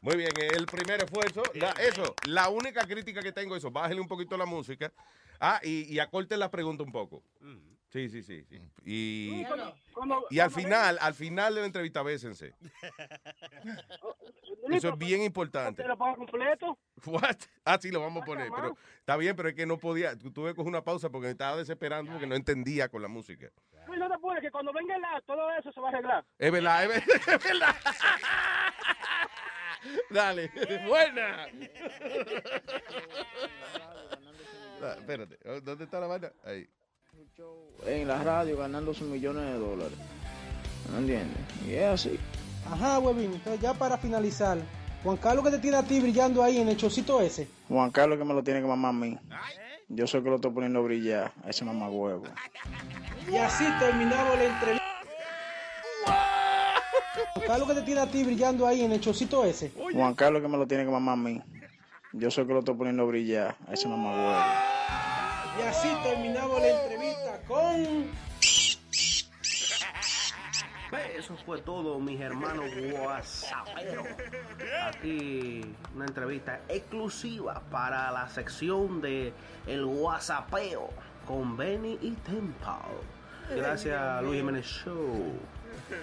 Muy 0.00 0.16
bien, 0.16 0.30
el 0.54 0.66
primer 0.66 1.02
esfuerzo. 1.04 1.42
la- 1.54 1.72
eso, 1.72 2.14
la 2.26 2.48
única 2.48 2.86
crítica 2.86 3.20
que 3.22 3.32
tengo 3.32 3.54
es 3.56 3.62
eso, 3.62 3.70
bájale 3.70 4.00
un 4.00 4.08
poquito 4.08 4.36
la 4.36 4.46
música. 4.46 4.92
Ah, 5.38 5.60
y, 5.62 5.92
y 5.92 5.98
acorten 5.98 6.38
la 6.38 6.50
pregunta 6.50 6.82
un 6.82 6.92
poco. 6.92 7.22
Sí, 7.88 8.08
sí, 8.08 8.22
sí. 8.22 8.44
sí. 8.44 8.60
Y, 8.84 9.44
y 10.30 10.38
al 10.38 10.50
final, 10.50 10.98
al 11.00 11.14
final 11.14 11.54
de 11.54 11.60
la 11.60 11.66
entrevista, 11.66 12.02
bésense. 12.02 12.54
Eso 14.70 14.90
es 14.90 14.98
bien 14.98 15.22
importante. 15.22 15.82
¿Te 15.82 15.88
lo 15.88 15.98
pongo 15.98 16.14
completo? 16.16 16.78
What? 17.06 17.36
Ah, 17.64 17.76
sí, 17.80 17.90
lo 17.90 18.00
vamos 18.00 18.22
a 18.22 18.26
poner. 18.26 18.48
Pero 18.54 18.76
está 19.00 19.16
bien, 19.16 19.34
pero 19.34 19.48
es 19.48 19.54
que 19.56 19.66
no 19.66 19.78
podía. 19.78 20.16
tu- 20.16 20.30
Tuve 20.32 20.50
que 20.50 20.54
coger 20.56 20.68
una 20.68 20.84
pausa 20.84 21.10
porque 21.10 21.26
me 21.26 21.32
estaba 21.32 21.56
desesperando 21.56 22.12
porque 22.12 22.26
no 22.28 22.36
entendía 22.36 22.88
con 22.88 23.02
la 23.02 23.08
música. 23.08 23.48
Luis, 23.88 23.98
no 23.98 24.06
te 24.08 24.14
apures, 24.14 24.40
que 24.42 24.50
cuando 24.52 24.72
venga 24.72 24.94
el 24.94 25.02
lado, 25.02 25.20
todo 25.22 25.50
eso 25.58 25.72
se 25.72 25.80
va 25.80 25.88
a 25.88 25.90
arreglar. 25.90 26.24
Es 26.38 26.52
verdad, 26.52 26.84
es 26.84 26.88
verdad. 26.88 27.04
Es 27.26 27.42
verdad. 27.44 27.74
Dale, 30.10 30.50
buena. 30.86 31.46
Ah, 34.82 34.94
espérate, 34.96 35.38
¿dónde 35.60 35.84
está 35.84 36.00
la 36.00 36.06
vaina? 36.06 36.32
Ahí. 36.42 36.66
En 37.84 38.08
la 38.08 38.24
radio 38.24 38.56
ganando 38.56 38.94
sus 38.94 39.08
millones 39.08 39.44
de 39.44 39.58
dólares. 39.58 39.98
¿No 40.90 40.98
entiendes? 41.00 41.36
Y 41.66 41.74
es 41.74 41.84
así. 41.84 42.18
Ajá, 42.66 42.98
huevín. 42.98 43.34
Entonces, 43.34 43.60
ya 43.60 43.74
para 43.74 43.98
finalizar, 43.98 44.56
Juan 45.02 45.18
Carlos 45.18 45.44
que 45.44 45.50
te 45.50 45.58
tiene 45.58 45.76
a 45.76 45.82
ti 45.82 46.00
brillando 46.00 46.42
ahí 46.42 46.58
en 46.58 46.68
el 46.70 46.78
chocito 46.78 47.20
ese. 47.20 47.46
Juan 47.68 47.90
Carlos 47.90 48.18
que 48.18 48.24
me 48.24 48.32
lo 48.32 48.42
tiene 48.42 48.62
que 48.62 48.66
mamar 48.66 48.90
a 48.90 48.92
mí. 48.94 49.18
Yo 49.88 50.06
soy 50.06 50.22
que 50.22 50.30
lo 50.30 50.36
estoy 50.36 50.50
poniendo 50.50 50.78
a 50.78 50.82
brillar. 50.82 51.32
A 51.44 51.50
ese 51.50 51.62
mamá 51.64 51.90
huevo. 51.90 52.24
Y 53.30 53.36
así 53.36 53.66
terminamos 53.78 54.38
la 54.38 54.44
entrevista. 54.44 54.79
Juan 57.34 57.46
Carlos 57.46 57.68
que 57.68 57.74
te 57.74 57.82
tiene 57.82 58.00
a 58.00 58.06
ti 58.06 58.24
brillando 58.24 58.66
ahí 58.66 58.82
en 58.82 58.92
el 58.92 59.00
chocito 59.00 59.44
ese. 59.44 59.72
Juan 59.92 60.14
Carlos 60.14 60.42
que 60.42 60.48
me 60.48 60.56
lo 60.56 60.66
tiene 60.66 60.84
que 60.84 60.90
mamar 60.90 61.14
a 61.14 61.16
mí. 61.16 61.42
Yo 62.12 62.30
soy 62.30 62.46
que 62.46 62.52
lo 62.52 62.58
estoy 62.58 62.74
poniendo 62.74 63.04
a 63.04 63.06
brillar. 63.06 63.56
A 63.68 63.74
ese 63.74 63.88
mamá 63.88 64.10
huevo. 64.10 64.44
Y 65.58 65.62
así 65.62 65.88
terminamos 66.02 66.60
la 66.60 66.68
entrevista 66.68 67.40
con... 67.46 68.30
Eso 71.16 71.36
fue 71.46 71.60
todo, 71.60 72.00
mis 72.00 72.20
hermanos 72.20 72.66
whatsapperos. 72.92 74.06
Aquí 74.88 75.72
una 75.94 76.06
entrevista 76.06 76.60
exclusiva 76.68 77.62
para 77.70 78.10
la 78.10 78.28
sección 78.28 79.00
de 79.00 79.32
El 79.68 79.84
Whatsappeo 79.84 80.90
con 81.28 81.56
Benny 81.56 81.96
y 82.00 82.10
Temple. 82.10 82.74
Gracias, 83.54 84.22
Luis 84.22 84.38
Jiménez 84.38 84.66
Show. 84.66 85.38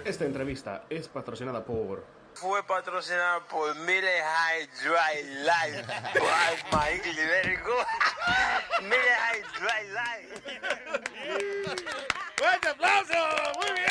Esta 0.06 0.26
entrevista 0.26 0.86
es 0.90 1.08
patrocinada 1.08 1.64
por 1.64 2.06
Fue 2.34 2.64
patrocinado 2.64 3.42
por 3.48 3.76
Mille 3.76 4.22
High 4.22 4.68
Dry 4.84 5.24
Life. 5.44 5.86
Ay, 5.90 6.56
my 6.72 6.96
English, 6.96 7.16
very 7.16 7.56
good. 7.58 7.86
Mille 8.84 9.16
High 9.20 9.44
Dry 9.60 9.84
Life. 9.94 10.28
¡Fuerte 12.38 12.68
aplauso! 12.70 13.14
¡Muy 13.56 13.72
bien! 13.74 13.88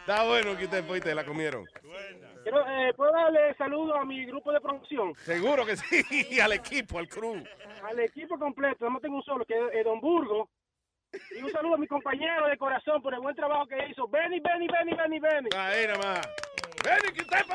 Está 0.00 0.24
bueno 0.24 0.56
que 0.56 0.64
ustedes 0.64 0.84
fuiste, 0.86 1.14
la 1.14 1.24
comieron. 1.24 1.64
Quiero, 2.42 2.60
eh, 2.68 2.92
¿Puedo 2.96 3.12
darle 3.12 3.54
saludos 3.56 3.96
a 4.00 4.04
mi 4.04 4.24
grupo 4.26 4.52
de 4.52 4.60
producción? 4.60 5.14
Seguro 5.24 5.64
que 5.64 5.76
sí, 5.76 6.40
al 6.40 6.52
equipo, 6.52 6.98
al 6.98 7.08
crew. 7.08 7.42
Al 7.84 8.00
equipo 8.00 8.38
completo, 8.38 8.88
no 8.90 9.00
tengo 9.00 9.16
un 9.16 9.22
solo, 9.22 9.44
que 9.44 9.54
es 9.72 9.84
Don 9.84 10.00
Burgo. 10.00 10.48
Y 11.36 11.42
un 11.42 11.50
saludo 11.52 11.74
a 11.74 11.78
mi 11.78 11.86
compañero 11.86 12.46
de 12.48 12.56
corazón 12.56 13.02
por 13.02 13.12
el 13.14 13.20
buen 13.20 13.34
trabajo 13.34 13.66
que 13.66 13.76
hizo. 13.90 14.08
Benny, 14.08 14.40
Benny, 14.40 14.66
Benny, 14.68 14.94
Benny, 14.96 15.20
Benny. 15.20 15.48
Ahí 15.56 15.86
nomás. 15.86 16.26
¡Benny, 16.84 17.12
qué 17.14 17.24
tempo! 17.24 17.54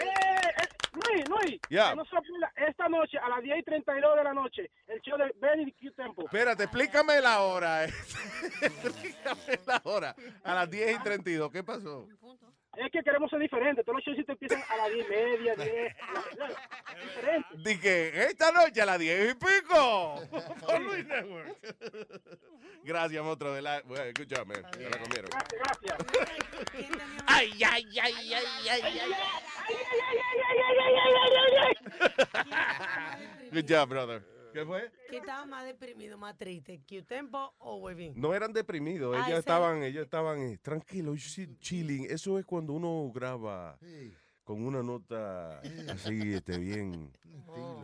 Eh, 0.00 0.40
eh, 0.62 0.68
Luis, 0.92 1.28
Luis, 1.28 1.60
Ya. 1.70 1.90
que 1.90 1.96
no 1.96 2.04
esta 2.56 2.88
noche 2.88 3.18
a 3.18 3.28
las 3.28 3.42
10 3.42 3.58
y 3.58 3.62
32 3.62 4.16
de 4.16 4.24
la 4.24 4.34
noche, 4.34 4.70
el 4.86 5.00
show 5.00 5.16
de 5.16 5.32
Benny 5.36 5.72
Q 5.72 5.92
Tempo. 5.92 6.22
Espérate, 6.24 6.64
explícame 6.64 7.20
la 7.20 7.40
hora. 7.42 7.84
explícame 8.62 9.58
la 9.66 9.80
hora. 9.84 10.14
A 10.44 10.54
las 10.54 10.70
10 10.70 10.96
y 10.96 11.02
32, 11.02 11.50
¿qué 11.50 11.62
pasó? 11.62 12.06
Es 12.78 12.92
que 12.92 13.02
queremos 13.02 13.28
ser 13.28 13.40
diferentes. 13.40 13.84
Todos 13.84 13.96
los 13.96 14.04
shows 14.04 14.28
empiezan 14.28 14.62
a 14.70 14.76
las 14.76 14.92
10 14.92 15.04
y 15.04 15.10
media, 15.10 15.56
10. 15.56 15.96
Diferente. 17.02 17.48
Dije, 17.56 18.26
esta 18.26 18.52
noche 18.52 18.82
a 18.82 18.86
las 18.86 19.00
10 19.00 19.32
y 19.32 19.34
pico. 19.34 20.22
Por 20.64 20.80
Luis 20.82 21.04
Network. 21.06 21.56
Gracias, 22.84 23.24
monstruo 23.24 23.52
de 23.52 23.62
la. 23.62 23.82
Bueno, 23.82 24.04
good 24.16 24.28
job, 24.32 24.46
man. 24.46 24.62
Se 24.72 24.88
la 24.88 24.98
comieron. 24.98 25.28
Gracias. 25.28 25.96
Ay, 27.26 27.50
ay, 27.64 27.98
ay, 28.00 28.14
ay, 28.32 28.68
ay, 28.70 28.82
ay. 28.82 28.82
Good 33.50 33.66
job, 33.68 33.88
brother. 33.88 34.37
¿Qué 34.52 34.64
fue? 34.64 34.90
¿Qué 35.10 35.18
estaba 35.18 35.44
más 35.46 35.64
deprimido, 35.64 36.18
más 36.18 36.36
triste? 36.36 36.80
¿Q-Tempo 36.88 37.54
o 37.58 37.76
Webin? 37.76 38.14
No 38.16 38.34
eran 38.34 38.52
deprimidos, 38.52 39.14
Ah, 39.16 39.20
ellos 39.20 39.32
¿en 39.32 39.38
estaban, 39.38 39.82
ellos 39.82 40.04
estaban 40.04 40.40
eh, 40.42 40.58
tranquilos, 40.58 41.20
chilling. 41.60 42.06
Eso 42.10 42.38
es 42.38 42.44
cuando 42.46 42.72
uno 42.72 43.10
graba 43.14 43.78
con 44.44 44.64
una 44.64 44.82
nota 44.82 45.60
así, 45.90 46.32
este, 46.34 46.58
bien, 46.58 47.12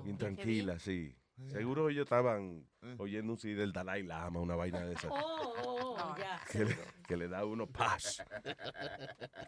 bien 0.03 0.17
tranquila, 0.19 0.79
sí. 0.79 1.15
Seguro 1.49 1.91
ellos 1.91 2.05
estaban 2.05 2.65
oyendo 2.99 3.33
un 3.33 3.39
CD 3.39 3.57
del 3.57 3.73
Dalai 3.73 4.05
Lama, 4.05 4.39
una 4.41 4.55
vaina 4.55 4.81
de 4.87 4.95
esa. 4.95 5.09
Oh, 5.11 5.53
oh, 5.65 5.97
oh, 5.99 6.17
ya. 6.17 6.41
Que 6.51 6.65
le, 6.65 6.77
que 7.09 7.17
le 7.17 7.27
da 7.29 7.41
a 7.41 7.45
uno 7.45 7.67
paz. 7.67 8.23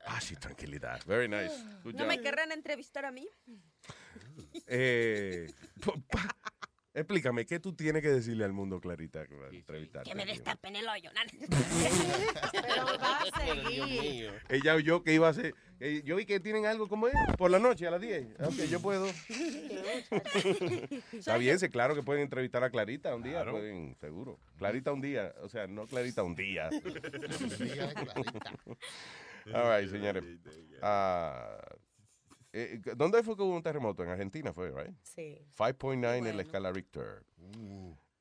Paz 0.05 0.33
y 0.33 0.37
tranquilidad. 0.37 1.01
Very 1.07 1.29
nice. 1.29 1.55
Good 1.85 1.95
¿No 1.95 2.01
job. 2.01 2.09
me 2.09 2.21
querrán 2.21 2.51
entrevistar 2.51 3.05
a 3.05 3.13
mí? 3.13 3.29
Eh, 4.67 5.47
Explícame, 6.97 7.45
¿qué 7.45 7.61
tú 7.61 7.75
tienes 7.75 8.01
que 8.01 8.09
decirle 8.09 8.47
al 8.47 8.55
mundo, 8.55 8.81
Clarita, 8.81 9.27
para 9.27 9.51
entrevistarte? 9.51 10.09
Que 10.09 10.17
me 10.17 10.25
destapen 10.25 10.77
el 10.77 10.89
hoyo. 10.89 11.11
Pero 12.53 12.87
va 12.99 13.19
a 13.19 13.41
seguir. 13.67 14.33
Ella 14.49 14.75
oyó 14.75 15.03
que 15.03 15.13
iba 15.13 15.27
a 15.27 15.31
hacer. 15.31 15.55
eh, 15.79 16.01
yo 16.07 16.17
vi 16.17 16.25
que 16.25 16.41
tienen 16.41 16.65
algo 16.65 16.89
como 16.89 17.09
es 17.09 17.15
por 17.37 17.51
la 17.51 17.59
noche 17.59 17.87
a 17.87 17.91
las 17.91 18.01
10. 18.01 18.41
Ok, 18.41 18.55
yo 18.71 18.81
puedo. 18.81 19.07
Está 21.13 21.37
bien, 21.37 21.59
sí, 21.59 21.69
claro 21.69 21.95
que 21.95 22.03
pueden 22.03 22.23
entrevistar 22.23 22.65
a 22.65 22.71
Clarita 22.71 23.15
un 23.15 23.23
día, 23.23 23.45
pueden, 23.45 23.95
seguro. 24.01 24.39
Clarita 24.57 24.91
un 24.91 25.03
día, 25.03 25.35
o 25.43 25.51
sea, 25.51 25.67
no 25.67 25.87
Clarita 25.87 26.23
un 26.23 26.35
día. 26.35 26.71
All 29.53 29.83
right, 29.83 29.91
señores. 29.91 30.25
Ah, 30.81 31.59
eh, 32.59 32.81
¿Dónde 32.97 33.23
fue 33.23 33.37
que 33.37 33.43
hubo 33.43 33.55
un 33.57 33.63
terremoto? 33.63 34.03
En 34.03 34.09
Argentina 34.11 34.53
fue, 34.53 34.71
right? 34.71 34.95
Sí. 35.03 35.39
5.9 35.57 36.29
en 36.29 36.37
la 36.37 36.43
escala 36.43 36.73
Richter. 36.73 37.25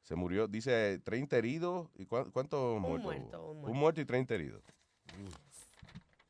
Se 0.04 0.16
murió, 0.16 0.48
dice 0.48 1.00
30 1.04 1.38
heridos. 1.38 1.90
¿Y 1.96 2.06
cuán- 2.06 2.30
cuántos 2.32 2.80
muertos? 2.80 3.04
muerto, 3.04 3.46
un 3.52 3.58
muerto. 3.58 3.72
Un 3.72 3.78
muerto 3.80 4.02
y 4.02 4.06
30 4.06 4.36
heridos. 4.36 4.64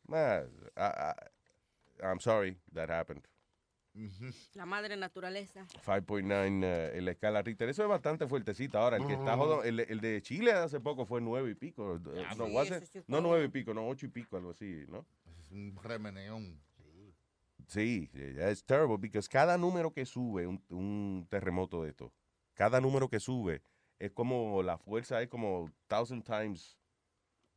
Man, 0.07 0.49
I- 0.77 0.81
I- 0.81 2.03
I'm 2.03 2.19
sorry 2.19 2.57
that 2.73 2.89
happened. 2.89 3.23
La 4.55 4.65
madre 4.65 4.97
naturaleza. 4.97 5.65
5.9 5.85 6.63
eh, 6.63 6.91
en 6.97 7.05
la 7.05 7.11
escala 7.11 7.41
Richter. 7.41 7.69
Eso 7.69 7.83
es 7.83 7.89
bastante 7.89 8.27
fuertecita. 8.27 8.79
Ahora, 8.79 8.97
el 8.97 9.07
que 9.07 9.13
está 9.13 9.37
jodón, 9.37 9.65
el, 9.65 9.79
el 9.79 10.01
de 10.01 10.21
Chile 10.21 10.51
hace 10.51 10.81
poco 10.81 11.05
fue 11.05 11.21
9 11.21 11.51
y 11.51 11.55
pico. 11.55 11.95
Eh, 12.13 12.25
no, 12.37 12.45
sí, 12.47 12.57
ese 12.57 12.85
sí 12.85 12.99
no 13.07 13.19
fue- 13.19 13.21
9 13.29 13.45
y 13.45 13.47
pico, 13.47 13.73
no 13.73 13.87
8 13.87 14.05
y 14.05 14.09
pico, 14.09 14.35
algo 14.35 14.51
así, 14.51 14.83
¿no? 14.89 15.05
Es 15.39 15.49
un 15.51 15.77
remeneón. 15.81 16.59
Sí, 17.67 18.10
es 18.13 18.63
terrible, 18.63 18.97
porque 18.97 19.19
cada 19.30 19.58
número 19.58 19.91
que 19.91 20.06
sube 20.06 20.47
un, 20.47 20.63
un 20.69 21.28
terremoto 21.30 21.84
de 21.84 21.89
esto, 21.89 22.12
cada 22.54 22.80
número 22.80 23.10
que 23.10 23.19
sube 23.19 23.62
es 23.99 24.12
como 24.12 24.62
la 24.63 24.78
fuerza 24.78 25.21
es 25.21 25.30
como 25.30 25.71
thousand 25.88 26.23
times 26.23 26.78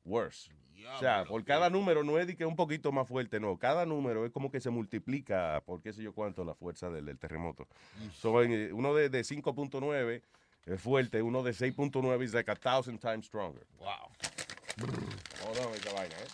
worse. 0.05 0.51
O 0.95 0.99
sea, 1.01 1.25
por 1.25 1.45
cada 1.45 1.69
número 1.69 2.05
no 2.05 2.19
es 2.19 2.27
de 2.27 2.37
que 2.37 2.45
es 2.45 2.49
un 2.49 2.57
poquito 2.57 2.93
más 2.93 3.07
fuerte, 3.07 3.41
no. 3.41 3.59
Cada 3.59 3.85
número 3.85 4.25
es 4.25 4.31
como 4.31 4.51
que 4.51 4.61
se 4.61 4.71
multiplica 4.71 5.61
por 5.67 5.83
qué 5.83 5.93
sé 5.93 6.03
yo 6.03 6.13
cuánto 6.13 6.45
la 6.45 6.55
fuerza 6.55 6.89
del, 6.89 7.05
del 7.05 7.19
terremoto. 7.19 7.67
So, 8.15 8.43
eh, 8.43 8.73
uno 8.73 8.95
de, 8.95 9.09
de 9.09 9.21
5.9 9.21 10.23
es 10.67 10.81
fuerte, 10.81 11.21
uno 11.21 11.43
de 11.43 11.51
6.9 11.51 12.23
es 12.23 12.33
like 12.33 12.51
a 12.51 12.55
thousand 12.55 13.01
times 13.01 13.27
stronger. 13.27 13.67
Wow. 13.79 13.89
Hold 15.45 15.59
on, 15.67 15.75
esa 15.75 15.93
vaina, 15.93 16.15
¿eh? 16.15 16.29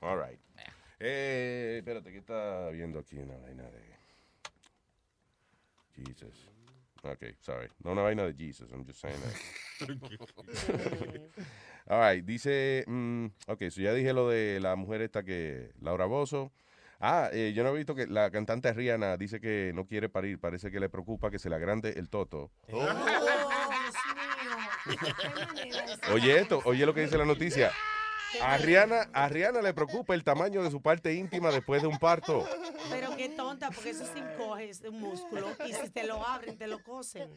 All 0.00 0.18
right. 0.18 0.40
Eh, 0.98 1.76
espérate, 1.78 2.10
¿qué 2.10 2.18
está 2.18 2.70
viendo 2.70 2.98
aquí 2.98 3.18
una 3.18 3.36
vaina 3.36 3.64
de 3.64 3.96
Jesus? 5.94 6.48
Ok, 7.02 7.24
sorry. 7.40 7.68
No 7.84 7.92
una 7.92 8.02
vaina 8.02 8.24
de 8.24 8.34
Jesus, 8.34 8.70
I'm 8.72 8.84
just 8.84 9.00
saying 9.00 9.20
that. 9.20 9.34
All 11.88 12.00
right, 12.00 12.24
dice, 12.24 12.84
mm, 12.86 13.26
ok, 13.46 13.70
so 13.70 13.80
ya 13.80 13.92
dije 13.92 14.12
lo 14.12 14.28
de 14.30 14.58
la 14.60 14.74
mujer 14.74 15.02
esta 15.02 15.22
que, 15.22 15.72
Laura 15.80 16.06
Bozo. 16.06 16.52
Ah, 16.98 17.28
eh, 17.30 17.52
yo 17.54 17.62
no 17.62 17.70
he 17.70 17.76
visto 17.76 17.94
que 17.94 18.06
la 18.06 18.30
cantante 18.30 18.72
Rihanna 18.72 19.18
dice 19.18 19.38
que 19.38 19.72
no 19.74 19.86
quiere 19.86 20.08
parir, 20.08 20.40
parece 20.40 20.70
que 20.70 20.80
le 20.80 20.88
preocupa 20.88 21.30
que 21.30 21.38
se 21.38 21.50
le 21.50 21.56
agrande 21.56 21.90
el 21.90 22.08
toto. 22.08 22.50
Oye 26.12 26.40
esto, 26.40 26.62
oye 26.64 26.86
lo 26.86 26.94
que 26.94 27.02
dice 27.02 27.18
la 27.18 27.26
noticia. 27.26 27.70
A 28.42 28.58
Rihanna, 28.58 29.10
a 29.12 29.28
Rihanna 29.28 29.62
le 29.62 29.74
preocupa 29.74 30.14
el 30.14 30.24
tamaño 30.24 30.62
de 30.62 30.70
su 30.70 30.80
parte 30.80 31.14
íntima 31.14 31.50
después 31.50 31.82
de 31.82 31.88
un 31.88 31.98
parto. 31.98 32.46
Pero 32.90 33.16
qué 33.16 33.28
tonta, 33.30 33.70
porque 33.70 33.90
eso 33.90 34.06
se 34.06 34.18
encoge, 34.18 34.70
es 34.70 34.80
un 34.82 35.00
músculo. 35.00 35.48
Y 35.66 35.72
si 35.72 35.90
te 35.90 36.06
lo 36.06 36.26
abren, 36.26 36.56
te 36.56 36.66
lo 36.66 36.82
cosen. 36.82 37.30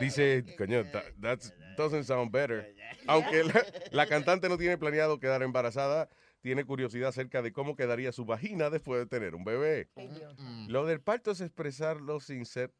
Dice, 0.00 0.44
coño, 0.56 0.84
that 1.20 1.38
doesn't 1.76 2.04
sound 2.04 2.30
better. 2.30 2.74
Aunque 3.06 3.44
la, 3.44 3.64
la 3.90 4.06
cantante 4.06 4.48
no 4.48 4.58
tiene 4.58 4.78
planeado 4.78 5.18
quedar 5.18 5.42
embarazada, 5.42 6.08
tiene 6.40 6.64
curiosidad 6.64 7.10
acerca 7.10 7.42
de 7.42 7.52
cómo 7.52 7.76
quedaría 7.76 8.12
su 8.12 8.24
vagina 8.24 8.70
después 8.70 9.00
de 9.00 9.06
tener 9.06 9.34
un 9.34 9.44
bebé. 9.44 9.90
Lo 10.68 10.86
del 10.86 11.00
parto 11.00 11.30
es 11.30 11.40
expresarlo 11.40 12.20
sin 12.20 12.46
ser, 12.46 12.72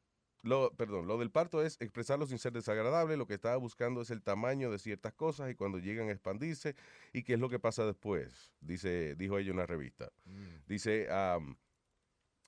lo, 0.42 0.72
perdón, 0.74 1.07
lo 1.07 1.18
del 1.18 1.31
parto 1.31 1.62
es 1.62 1.76
expresarlo 1.81 2.26
sin 2.26 2.38
ser 2.38 2.53
desagradable. 2.53 3.16
Lo 3.16 3.26
que 3.26 3.35
estaba 3.35 3.57
buscando 3.57 4.00
es 4.00 4.11
el 4.11 4.22
tamaño 4.22 4.70
de 4.70 4.79
ciertas 4.79 5.12
cosas 5.12 5.50
y 5.50 5.55
cuando 5.55 5.79
llegan 5.79 6.09
a 6.09 6.12
expandirse 6.12 6.74
y 7.12 7.22
qué 7.22 7.35
es 7.35 7.40
lo 7.40 7.48
que 7.48 7.59
pasa 7.59 7.85
después. 7.85 8.50
Dice, 8.61 9.14
dijo 9.16 9.38
ella 9.38 9.50
en 9.50 9.57
una 9.57 9.66
revista. 9.66 10.11
Dice, 10.66 11.11
am, 11.11 11.57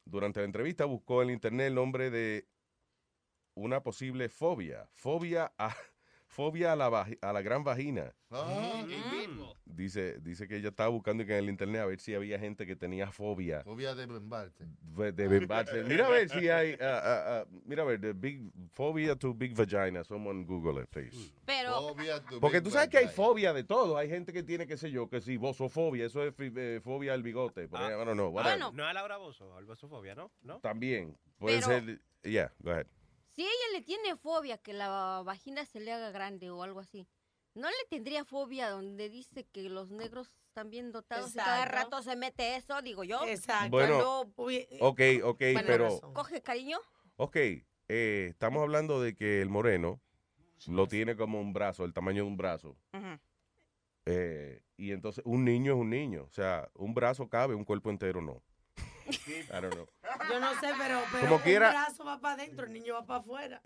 durante 0.04 0.40
la 0.40 0.46
entrevista 0.46 0.84
buscó 0.84 1.22
en 1.22 1.30
internet 1.30 1.68
el 1.68 1.74
nombre 1.74 2.10
de 2.10 2.48
una 3.54 3.82
posible 3.82 4.28
fobia. 4.28 4.88
Fobia 4.92 5.52
a, 5.58 5.76
fobia 6.32 6.72
a 6.72 6.76
la, 6.76 7.06
a 7.20 7.32
la 7.32 7.42
gran 7.42 7.62
vagina. 7.62 8.12
Dice, 9.66 10.18
dice 10.20 10.48
que 10.48 10.56
ella 10.56 10.70
estaba 10.70 10.88
buscando 10.88 11.24
que 11.26 11.32
en 11.32 11.44
el 11.44 11.50
internet 11.50 11.82
a 11.82 11.86
ver 11.86 12.00
si 12.00 12.14
había 12.14 12.38
gente 12.38 12.66
que 12.66 12.74
tenía 12.74 13.10
fobia 13.10 13.62
Fobia 13.62 13.94
de 13.94 14.06
bembarte. 14.06 14.64
de 14.66 15.28
bembarse. 15.28 15.84
Mira 15.84 16.06
a 16.06 16.10
ver 16.10 16.28
si 16.30 16.48
hay, 16.48 16.72
ah, 16.80 17.00
ah, 17.04 17.24
ah, 17.26 17.44
mira 17.66 17.82
a 17.82 17.86
ver, 17.86 18.00
the 18.00 18.12
big, 18.12 18.50
phobia 18.70 19.14
to 19.16 19.34
big 19.34 19.54
vagina. 19.54 20.04
Someone 20.04 20.44
Google 20.44 20.82
it, 20.82 20.88
please. 20.88 21.32
Pero, 21.44 21.94
Porque 22.40 22.60
tú 22.62 22.70
sabes 22.70 22.88
que 22.88 22.98
hay 22.98 23.08
fobia 23.08 23.52
de 23.52 23.64
todo. 23.64 23.96
Hay 23.98 24.08
gente 24.08 24.32
que 24.32 24.42
tiene, 24.42 24.66
qué 24.66 24.76
sé 24.78 24.90
yo, 24.90 25.08
que 25.08 25.20
si 25.20 25.36
bosofobia, 25.36 26.06
eso 26.06 26.22
es 26.22 26.34
eh, 26.38 26.80
fobia 26.82 27.12
al 27.12 27.22
bigote. 27.22 27.66
Don't 27.68 28.12
know, 28.14 28.30
whatever. 28.30 28.58
No 28.72 28.82
es 28.84 28.88
a 28.88 28.92
Laura 28.94 29.18
Bozo, 29.18 29.56
al 29.56 29.66
Bosofobia, 29.66 30.14
¿no? 30.14 30.30
¿No? 30.42 30.60
También. 30.60 31.16
Puede 31.38 31.60
Pero- 31.60 31.66
ser, 31.66 32.00
yeah, 32.22 32.52
go 32.60 32.70
ahead. 32.70 32.86
Si 33.34 33.42
ella 33.42 33.68
le 33.72 33.80
tiene 33.82 34.16
fobia 34.16 34.58
que 34.58 34.72
la 34.72 35.22
vagina 35.24 35.64
se 35.64 35.80
le 35.80 35.92
haga 35.92 36.10
grande 36.10 36.50
o 36.50 36.62
algo 36.62 36.80
así, 36.80 37.06
¿no 37.54 37.68
le 37.68 37.76
tendría 37.88 38.24
fobia 38.24 38.70
donde 38.70 39.08
dice 39.08 39.44
que 39.44 39.68
los 39.68 39.90
negros 39.90 40.30
están 40.48 40.70
bien 40.70 40.92
dotados 40.92 41.30
y 41.30 41.38
cada 41.38 41.64
Exacto. 41.64 41.76
rato 41.76 42.02
se 42.02 42.16
mete 42.16 42.56
eso? 42.56 42.80
Digo 42.82 43.04
yo. 43.04 43.24
Exacto. 43.26 43.70
Bueno, 43.70 44.20
ok, 44.20 45.00
ok, 45.24 45.38
Bueno, 45.40 45.62
pero, 45.66 46.00
¿Coge 46.12 46.42
cariño? 46.42 46.78
ok, 47.16 47.36
eh, 47.36 48.26
estamos 48.30 48.62
hablando 48.62 49.00
de 49.00 49.14
que 49.14 49.40
el 49.40 49.48
moreno 49.48 50.00
lo 50.68 50.86
tiene 50.86 51.16
como 51.16 51.40
un 51.40 51.52
brazo, 51.52 51.84
el 51.84 51.92
tamaño 51.92 52.22
de 52.24 52.28
un 52.28 52.36
brazo. 52.36 52.76
Eh, 54.04 54.62
y 54.76 54.90
entonces 54.92 55.22
un 55.26 55.44
niño 55.44 55.74
es 55.74 55.78
un 55.78 55.90
niño. 55.90 56.24
O 56.24 56.32
sea, 56.32 56.68
un 56.74 56.94
brazo 56.94 57.28
cabe, 57.28 57.54
un 57.54 57.64
cuerpo 57.64 57.90
entero 57.90 58.20
no. 58.20 58.42
I 59.08 59.60
don't 59.60 59.74
know. 59.74 59.86
Yo 60.30 60.40
no 60.40 60.50
sé, 60.60 60.68
pero, 60.78 61.02
pero 61.10 61.22
Como 61.24 61.36
un 61.36 61.42
quiera- 61.42 61.70
brazo 61.70 62.04
va 62.04 62.20
para 62.20 62.34
adentro, 62.34 62.66
el 62.66 62.72
niño 62.72 62.94
va 62.94 63.04
para 63.06 63.20
afuera. 63.20 63.62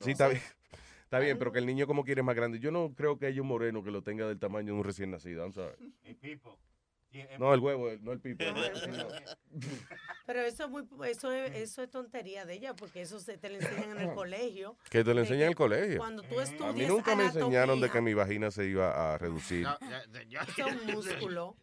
Sí, 0.00 0.12
está 0.12 0.28
bien. 0.28 0.42
Está 1.08 1.20
bien, 1.20 1.38
pero 1.38 1.50
que 1.52 1.58
el 1.58 1.64
niño 1.64 1.86
como 1.86 2.04
quiere 2.04 2.20
es 2.20 2.24
más 2.26 2.36
grande. 2.36 2.58
Yo 2.58 2.70
no 2.70 2.92
creo 2.94 3.18
que 3.18 3.24
haya 3.24 3.40
un 3.40 3.48
moreno 3.48 3.82
que 3.82 3.90
lo 3.90 4.02
tenga 4.02 4.28
del 4.28 4.38
tamaño 4.38 4.74
de 4.74 4.78
un 4.78 4.84
recién 4.84 5.10
nacido. 5.10 5.42
I'm 5.42 5.54
sorry. 5.54 5.74
No, 7.38 7.54
el 7.54 7.60
huevo, 7.60 7.88
el- 7.88 8.04
no 8.04 8.12
el 8.12 8.20
pipo. 8.20 8.44
el 8.44 8.52
no. 8.52 9.08
Pero 10.26 10.42
eso 10.42 10.64
es 10.64 10.70
muy, 10.70 10.86
eso 11.06 11.32
es, 11.32 11.54
eso 11.54 11.82
es 11.82 11.88
tontería 11.90 12.44
de 12.44 12.52
ella, 12.52 12.76
porque 12.76 13.00
eso 13.00 13.18
se 13.20 13.38
te 13.38 13.48
lo 13.48 13.54
enseñan 13.54 13.92
en 13.96 14.08
el 14.10 14.14
colegio. 14.14 14.76
Que 14.90 15.02
te 15.02 15.14
lo 15.14 15.20
enseñan 15.20 15.44
en 15.44 15.48
el 15.48 15.54
colegio. 15.54 15.96
Cuando 15.96 16.22
tú 16.24 16.38
A 16.38 16.42
estudias 16.42 16.74
mí 16.74 16.84
nunca 16.84 17.16
me 17.16 17.24
enseñaron 17.24 17.80
de 17.80 17.88
que 17.88 18.02
mi 18.02 18.12
vagina 18.12 18.50
se 18.50 18.66
iba 18.66 19.14
a 19.14 19.16
reducir. 19.16 19.66
eso 19.66 20.66
es 20.68 20.74
un 20.82 20.86
músculo. 20.92 21.56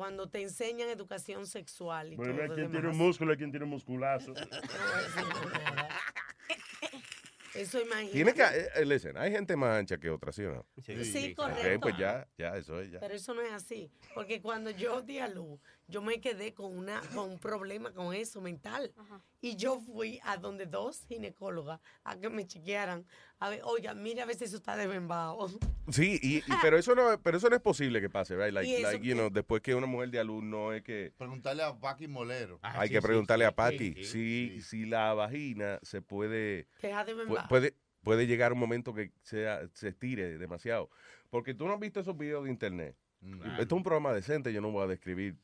Cuando 0.00 0.30
te 0.30 0.40
enseñan 0.40 0.88
educación 0.88 1.46
sexual 1.46 2.14
y 2.14 2.16
Bueno, 2.16 2.32
todo 2.32 2.54
quien 2.54 2.70
tiene 2.70 2.80
demás. 2.80 2.96
un 2.96 3.06
músculo, 3.06 3.32
hay 3.32 3.36
quien 3.36 3.50
tiene 3.50 3.64
un 3.64 3.70
musculazo. 3.72 4.32
Eso 7.54 7.78
imagínate. 7.82 8.12
Tiene 8.12 8.32
que, 8.32 8.42
eh, 8.80 8.86
listen, 8.86 9.18
hay 9.18 9.30
gente 9.30 9.54
más 9.56 9.78
ancha 9.78 9.98
que 9.98 10.08
otra, 10.08 10.32
¿sí 10.32 10.42
o 10.44 10.54
no? 10.54 10.66
Sí, 10.82 11.34
Ok, 11.36 11.36
correcto. 11.36 11.80
pues 11.80 11.98
ya, 11.98 12.26
ya, 12.38 12.56
eso 12.56 12.80
es 12.80 12.92
ya. 12.92 13.00
Pero 13.00 13.12
eso 13.12 13.34
no 13.34 13.42
es 13.42 13.52
así, 13.52 13.90
porque 14.14 14.40
cuando 14.40 14.70
yo 14.70 15.02
di 15.02 15.18
a 15.18 15.28
luz, 15.28 15.60
yo 15.90 16.00
me 16.02 16.20
quedé 16.20 16.54
con 16.54 16.76
una 16.76 17.00
con 17.14 17.30
un 17.30 17.38
problema 17.38 17.92
con 17.92 18.14
eso 18.14 18.40
mental. 18.40 18.92
Y 19.40 19.56
yo 19.56 19.80
fui 19.80 20.20
a 20.22 20.36
donde 20.36 20.66
dos 20.66 21.04
ginecólogas 21.06 21.80
a 22.04 22.16
que 22.18 22.28
me 22.28 22.46
chequearan. 22.46 23.06
A 23.38 23.48
ver, 23.50 23.60
oiga, 23.64 23.94
mira 23.94 24.24
a 24.24 24.32
si 24.34 24.44
eso 24.44 24.56
está 24.58 24.76
desmembado. 24.76 25.48
Sí, 25.90 26.18
y, 26.22 26.38
y- 26.38 26.42
pero 26.62 26.76
eso 26.78 26.94
no, 26.94 27.18
pero 27.22 27.38
eso 27.38 27.48
no 27.48 27.56
es 27.56 27.62
posible 27.62 28.00
que 28.00 28.10
pase, 28.10 28.36
right? 28.36 28.52
Like, 28.52 28.68
Y 28.70 28.74
eso 28.74 28.82
like, 28.92 28.98
you 29.04 29.14
que- 29.14 29.18
know, 29.18 29.30
después 29.30 29.62
que 29.62 29.74
una 29.74 29.86
mujer 29.86 30.10
de 30.10 30.20
alumno 30.20 30.50
no 30.66 30.72
es 30.72 30.82
que 30.82 31.12
Preguntarle 31.16 31.62
a 31.62 31.78
Paqui 31.78 32.06
Molero. 32.06 32.58
hay 32.62 32.88
que 32.90 33.00
preguntarle 33.02 33.44
a 33.46 33.54
Patty 33.54 34.04
si, 34.04 34.60
si 34.62 34.84
la 34.86 35.14
vagina 35.14 35.78
se 35.82 36.02
puede 36.02 36.68
Deja 36.82 37.04
de 37.04 37.14
puede 37.48 37.74
puede 38.02 38.26
llegar 38.26 38.52
un 38.52 38.58
momento 38.58 38.94
que 38.94 39.12
sea, 39.22 39.60
se 39.74 39.88
estire 39.88 40.38
demasiado. 40.38 40.90
Porque 41.28 41.54
tú 41.54 41.66
no 41.66 41.74
has 41.74 41.80
visto 41.80 42.00
esos 42.00 42.16
videos 42.16 42.44
de 42.44 42.50
internet. 42.50 42.96
Esto 43.22 43.62
es 43.62 43.72
un 43.72 43.82
programa 43.82 44.12
decente, 44.14 44.52
yo 44.52 44.60
no 44.62 44.70
voy 44.70 44.84
a 44.84 44.86
describir. 44.86 45.36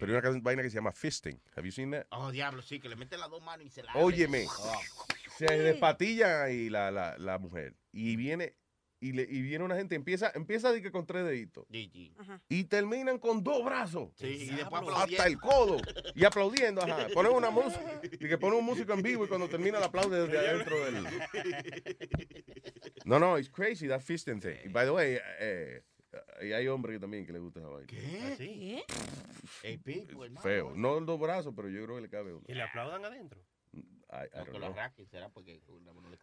Pero 0.00 0.12
hay 0.18 0.28
una 0.30 0.40
vaina 0.40 0.62
que 0.62 0.70
se 0.70 0.76
llama 0.76 0.92
fisting. 0.92 1.40
Have 1.56 1.66
you 1.66 1.72
seen 1.72 1.90
that? 1.92 2.06
Oh, 2.10 2.30
diablo, 2.30 2.62
sí, 2.62 2.80
que 2.80 2.88
le 2.88 2.96
meten 2.96 3.20
las 3.20 3.30
dos 3.30 3.42
manos 3.42 3.66
y 3.66 3.70
se 3.70 3.82
la 3.82 3.92
Óyeme, 3.94 4.46
Oh. 4.48 4.80
se 5.36 5.46
despatilla 5.46 6.44
ahí 6.44 6.68
la, 6.68 6.90
la, 6.90 7.16
la 7.18 7.38
mujer 7.38 7.74
y 7.92 8.16
viene 8.16 8.54
y, 9.00 9.12
le, 9.12 9.22
y 9.22 9.42
viene 9.42 9.64
una 9.64 9.76
gente, 9.76 9.94
empieza, 9.94 10.32
empieza 10.34 10.72
de 10.72 10.82
que 10.82 10.90
con 10.90 11.06
tres 11.06 11.24
deditos. 11.24 11.64
Y 12.48 12.64
terminan 12.64 13.18
con 13.20 13.44
dos 13.44 13.64
brazos. 13.64 14.10
Sí, 14.16 14.26
y 14.26 14.56
después 14.56 14.82
hasta 14.92 15.24
el 15.28 15.38
codo. 15.38 15.76
Y 16.16 16.24
aplaudiendo, 16.24 16.82
ajá. 16.82 17.06
Ponen 17.14 17.30
una 17.30 17.50
música. 17.50 18.00
Y 18.02 18.26
que 18.28 18.38
ponen 18.38 18.58
un 18.58 18.64
músico 18.64 18.92
en 18.94 19.02
vivo 19.02 19.24
y 19.24 19.28
cuando 19.28 19.48
termina 19.48 19.78
el 19.78 19.84
aplaude 19.84 20.26
desde 20.26 20.38
adentro 20.38 20.84
del. 20.84 21.06
No, 23.04 23.18
no, 23.18 23.38
it's 23.38 23.48
crazy, 23.48 23.86
that 23.88 24.00
fisting 24.02 24.40
thing. 24.40 24.70
By 24.72 24.84
the 24.84 24.90
way, 24.92 25.18
eh, 25.40 25.82
y 26.42 26.52
hay 26.52 26.68
hombres 26.68 26.96
que 26.96 27.00
también 27.00 27.24
que 27.26 27.32
les 27.32 27.40
gusta 27.42 27.60
esa 27.60 27.68
vaina. 27.68 27.86
¿Qué? 27.86 28.34
¿Qué? 28.36 28.84
El 29.62 29.80
pipo, 29.80 30.24
hermano. 30.24 30.40
Feo. 30.42 30.72
No 30.74 31.00
dos 31.00 31.18
brazos, 31.18 31.52
pero 31.56 31.68
yo 31.68 31.82
creo 31.84 31.96
que 31.96 32.02
le 32.02 32.08
cabe 32.08 32.32
uno. 32.32 32.44
¿Y 32.46 32.54
le 32.54 32.62
aplaudan 32.62 33.04
adentro? 33.04 33.40
I- 33.72 33.80
I 34.34 34.58
No, 34.58 34.74
será 35.10 35.28
porque. 35.28 35.60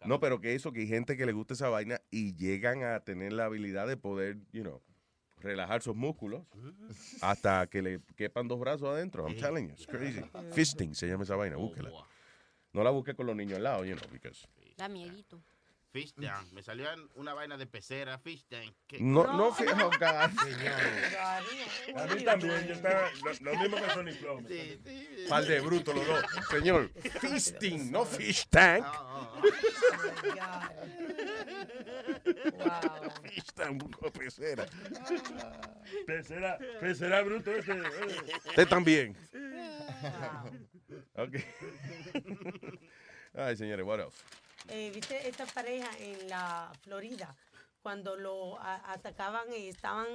No, 0.04 0.18
pero 0.20 0.40
que 0.40 0.54
eso, 0.54 0.72
que 0.72 0.80
hay 0.80 0.88
gente 0.88 1.16
que 1.16 1.24
le 1.26 1.32
gusta 1.32 1.54
esa 1.54 1.68
vaina 1.68 2.00
y 2.10 2.34
llegan 2.34 2.82
a 2.82 3.00
tener 3.00 3.32
la 3.32 3.44
habilidad 3.44 3.86
de 3.86 3.96
poder, 3.96 4.38
you 4.52 4.62
know, 4.62 4.82
relajar 5.38 5.82
sus 5.82 5.94
músculos 5.94 6.44
hasta 7.20 7.66
que 7.68 7.82
le 7.82 8.00
quepan 8.16 8.48
dos 8.48 8.58
brazos 8.58 8.88
adentro. 8.88 9.26
I'm 9.28 9.36
telling 9.36 9.68
you, 9.68 9.74
it's 9.74 9.86
crazy. 9.86 10.22
Fisting 10.52 10.94
se 10.94 11.06
llama 11.06 11.22
esa 11.24 11.36
vaina, 11.36 11.56
búsquela. 11.56 11.90
No 12.72 12.82
la 12.82 12.90
busque 12.90 13.14
con 13.14 13.26
los 13.26 13.36
niños 13.36 13.56
al 13.56 13.62
lado, 13.64 13.84
you 13.84 13.94
know, 13.96 14.10
because... 14.10 14.46
Da 14.76 14.88
miedito. 14.88 15.40
Fish 15.96 16.12
tank. 16.12 16.52
Me 16.52 16.62
salió 16.62 16.86
una 17.14 17.32
vaina 17.32 17.56
de 17.56 17.66
pecera, 17.66 18.18
fish 18.18 18.44
tank. 18.50 18.70
¿Qué? 18.86 18.98
No, 19.00 19.24
no, 19.32 19.50
fi- 19.54 19.64
oh, 19.66 19.88
God. 19.98 20.02
A 20.02 20.28
mí 22.14 22.22
también, 22.22 22.66
yo 22.66 22.74
estaba 22.74 23.08
lo, 23.24 23.32
lo 23.52 23.58
mismo 23.58 23.76
que 23.78 23.90
Sonic 23.94 24.14
Flow. 24.20 24.42
Par 25.30 25.44
de 25.46 25.60
brutos 25.60 25.94
los 25.94 26.06
dos. 26.06 26.24
Señor, 26.50 26.90
fisting, 27.20 27.90
no 27.90 28.04
fish 28.04 28.46
tank. 28.50 28.84
Fish 33.22 33.52
tank, 33.54 33.82
pecera. 34.12 34.66
Pecera, 36.06 36.58
pecera 36.78 37.22
bruto 37.22 37.52
ese. 37.52 37.72
eh. 37.72 37.82
Usted 38.48 38.68
también. 38.68 39.16
Ok. 41.14 41.36
Ay, 43.34 43.56
señores, 43.56 43.86
what 43.86 44.00
else? 44.00 44.22
Eh, 44.68 44.90
¿Viste 44.94 45.28
esta 45.28 45.46
pareja 45.46 45.88
en 45.98 46.28
la 46.28 46.72
Florida? 46.82 47.34
Cuando 47.82 48.16
lo 48.16 48.58
a- 48.58 48.92
atacaban 48.92 49.52
y 49.52 49.68
estaban 49.68 50.06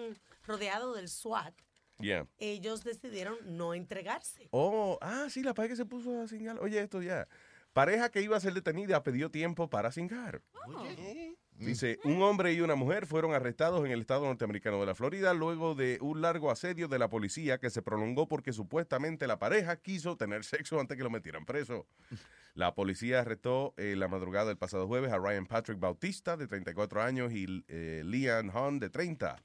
rodeados 0.46 0.96
del 0.98 1.08
SWAT, 1.10 1.54
Yeah. 2.00 2.26
ellos 2.40 2.84
decidieron 2.84 3.38
no 3.46 3.74
entregarse. 3.74 4.50
Oh, 4.52 4.98
ah, 5.02 5.28
sí, 5.30 5.44
la 5.44 5.54
pareja 5.54 5.74
que 5.74 5.78
se 5.78 5.86
puso 5.86 6.22
a 6.22 6.28
cingar. 6.28 6.60
Oye, 6.60 6.80
esto 6.82 7.02
ya. 7.02 7.28
Pareja 7.74 8.10
que 8.10 8.22
iba 8.22 8.36
a 8.36 8.40
ser 8.40 8.54
detenida 8.54 9.04
pidió 9.04 9.30
tiempo 9.32 9.70
para 9.70 9.92
cingar. 9.92 10.42
Dice, 11.62 12.00
un 12.04 12.24
hombre 12.24 12.54
y 12.54 12.62
una 12.62 12.74
mujer 12.74 13.06
fueron 13.06 13.34
arrestados 13.34 13.86
en 13.86 13.92
el 13.92 14.02
estado 14.02 14.26
norteamericano 14.26 14.80
de 14.80 14.88
la 14.88 14.96
Florida 14.96 15.34
luego 15.36 15.76
de 15.76 16.00
un 16.02 16.20
largo 16.20 16.50
asedio 16.50 16.88
de 16.88 16.98
la 16.98 17.08
policía 17.08 17.60
que 17.60 17.70
se 17.70 17.84
prolongó 17.84 18.28
porque 18.28 18.52
supuestamente 18.52 19.28
la 19.28 19.38
pareja 19.38 19.76
quiso 19.76 20.18
tener 20.18 20.44
sexo 20.44 20.80
antes 20.80 20.98
que 20.98 21.04
lo 21.04 21.12
metieran 21.12 21.46
preso. 21.46 21.86
La 22.56 22.74
policía 22.74 23.20
arrestó 23.20 23.76
eh, 23.78 23.96
la 23.96 24.08
madrugada 24.08 24.48
del 24.48 24.58
pasado 24.58 24.88
jueves 24.88 25.12
a 25.12 25.20
Ryan 25.20 25.46
Patrick 25.46 25.80
Bautista, 25.80 26.36
de 26.36 26.48
34 26.48 27.02
años, 27.02 27.32
y 27.32 27.64
eh, 27.68 28.02
Leanne 28.04 28.52
Hunt, 28.52 28.82
de 28.82 28.90
30. 28.90 29.42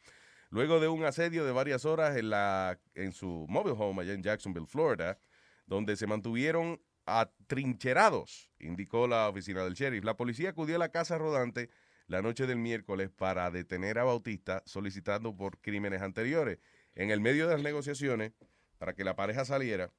Luego 0.49 0.81
de 0.81 0.89
un 0.89 1.05
asedio 1.05 1.45
de 1.45 1.53
varias 1.53 1.85
horas 1.85 2.17
en, 2.17 2.31
la, 2.31 2.79
en 2.95 3.13
su 3.13 3.47
mobile 3.49 3.77
home 3.79 4.03
allá 4.03 4.15
en 4.15 4.23
Jacksonville, 4.23 4.67
Florida, 4.67 5.19
donde 5.67 5.97
se 5.97 6.07
mantuvieron 6.07 6.81
atrincherados, 7.05 8.51
indicó 8.59 9.07
la 9.07 9.29
oficina 9.29 9.63
del 9.65 9.75
sheriff. 9.75 10.05
La 10.05 10.17
policía 10.17 10.51
acudió 10.51 10.77
a 10.77 10.81
la 10.81 10.91
casa 10.91 11.19
rodante 11.19 11.71
la 12.07 12.23
noche 12.23 12.47
del 12.47 12.59
miércoles 12.59 13.11
para 13.11 13.51
detener 13.51 13.99
a 13.99 14.05
Bautista 14.05 14.63
solicitando 14.67 15.37
por 15.37 15.59
crímenes 15.61 16.03
anteriores. 16.03 16.59
En 16.95 17.11
el 17.11 17.21
medio 17.21 17.47
de 17.47 17.55
las 17.55 17.63
negociaciones, 17.63 18.33
para 18.79 18.95
que 18.95 19.05
la 19.05 19.17
pareja 19.17 19.45
saliera, 19.45 19.91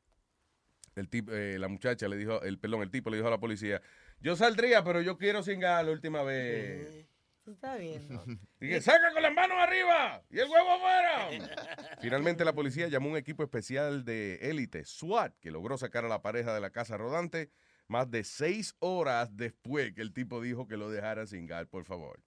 el 0.95 1.09
tipo, 1.09 1.31
eh, 1.31 1.59
la 1.59 1.67
muchacha 1.67 2.07
le 2.07 2.17
dijo, 2.17 2.41
el 2.41 2.59
perdón, 2.59 2.81
el 2.81 2.89
tipo 2.89 3.09
le 3.09 3.17
dijo 3.17 3.27
a 3.27 3.31
la 3.31 3.39
policía, 3.39 3.81
yo 4.19 4.35
saldría, 4.35 4.83
pero 4.83 5.01
yo 5.01 5.17
quiero 5.17 5.43
cingar 5.43 5.85
la 5.85 5.91
última 5.91 6.23
vez. 6.23 7.07
¿Tú 7.43 7.51
estás 7.51 7.79
viendo? 7.79 8.25
Dije, 8.59 8.81
saca 8.81 9.13
con 9.13 9.21
las 9.21 9.33
manos 9.33 9.57
arriba 9.57 10.23
y 10.29 10.39
el 10.39 10.49
huevo 10.49 10.71
afuera. 10.71 11.29
Finalmente 12.01 12.43
la 12.43 12.53
policía 12.53 12.87
llamó 12.87 13.09
un 13.09 13.17
equipo 13.17 13.43
especial 13.43 14.03
de 14.03 14.35
élite, 14.41 14.83
SWAT, 14.85 15.37
que 15.39 15.51
logró 15.51 15.77
sacar 15.77 16.03
a 16.03 16.09
la 16.09 16.21
pareja 16.21 16.53
de 16.53 16.61
la 16.61 16.71
casa 16.71 16.97
rodante 16.97 17.51
más 17.87 18.09
de 18.11 18.23
seis 18.23 18.75
horas 18.79 19.35
después 19.35 19.93
que 19.93 20.01
el 20.01 20.13
tipo 20.13 20.41
dijo 20.41 20.67
que 20.67 20.77
lo 20.77 20.89
dejara 20.89 21.25
cingar, 21.27 21.67
por 21.67 21.85
favor. 21.85 22.19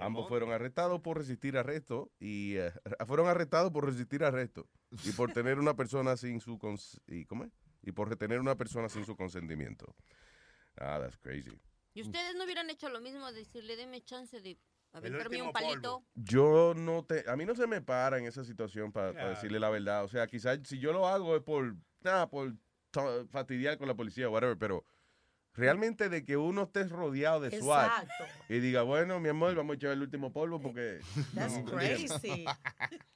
Ambos 0.00 0.28
fueron 0.28 0.52
arrestados 0.52 1.00
por 1.00 1.18
resistir 1.18 1.56
arresto 1.58 2.10
y 2.20 2.54
eh, 2.56 2.72
fueron 3.06 3.26
arrestados 3.26 3.72
por 3.72 3.84
resistir 3.84 4.22
arresto 4.22 4.68
y 5.04 5.10
por 5.12 5.32
tener 5.32 5.58
una 5.58 5.74
persona 5.74 6.16
sin 6.16 6.40
su 6.40 6.56
cons- 6.58 7.00
y 7.08 7.24
¿cómo 7.24 7.44
es? 7.44 7.50
y 7.82 7.92
por 7.92 8.08
retener 8.08 8.38
una 8.40 8.54
persona 8.56 8.88
sin 8.88 9.04
su 9.04 9.16
consentimiento. 9.16 9.94
Ah, 10.76 10.98
that's 11.00 11.16
crazy. 11.18 11.50
¿Y 11.94 12.02
ustedes 12.02 12.36
no 12.36 12.44
hubieran 12.44 12.70
hecho 12.70 12.88
lo 12.88 13.00
mismo? 13.00 13.32
Decirle, 13.32 13.76
deme 13.76 14.00
chance 14.02 14.40
de 14.40 14.58
aventarme 14.92 15.42
un 15.42 15.52
palito. 15.52 16.04
Yo 16.14 16.74
no 16.76 17.04
te, 17.04 17.28
a 17.28 17.34
mí 17.36 17.44
no 17.44 17.54
se 17.56 17.66
me 17.66 17.80
para 17.80 18.18
en 18.18 18.26
esa 18.26 18.44
situación 18.44 18.92
para 18.92 19.12
Claro. 19.12 19.30
decirle 19.30 19.58
la 19.58 19.70
verdad. 19.70 20.04
O 20.04 20.08
sea, 20.08 20.26
quizás 20.28 20.60
si 20.64 20.78
yo 20.78 20.92
lo 20.92 21.08
hago 21.08 21.34
es 21.36 21.42
por, 21.42 21.74
nada, 22.02 22.28
por 22.28 22.52
fastidiar 23.30 23.78
con 23.78 23.88
la 23.88 23.94
policía 23.94 24.28
whatever, 24.28 24.56
pero 24.58 24.84
realmente 25.58 26.08
de 26.08 26.24
que 26.24 26.36
uno 26.36 26.62
esté 26.62 26.84
rodeado 26.84 27.40
de 27.40 27.58
SWAT 27.58 28.04
Exacto. 28.04 28.24
y 28.48 28.60
diga, 28.60 28.82
bueno, 28.82 29.18
mi 29.20 29.28
amor, 29.28 29.54
vamos 29.54 29.74
a 29.74 29.76
echar 29.76 29.90
el 29.90 30.02
último 30.02 30.32
polvo 30.32 30.60
porque... 30.60 31.00
That's 31.34 31.58
no, 31.58 31.64
crazy. 31.64 32.44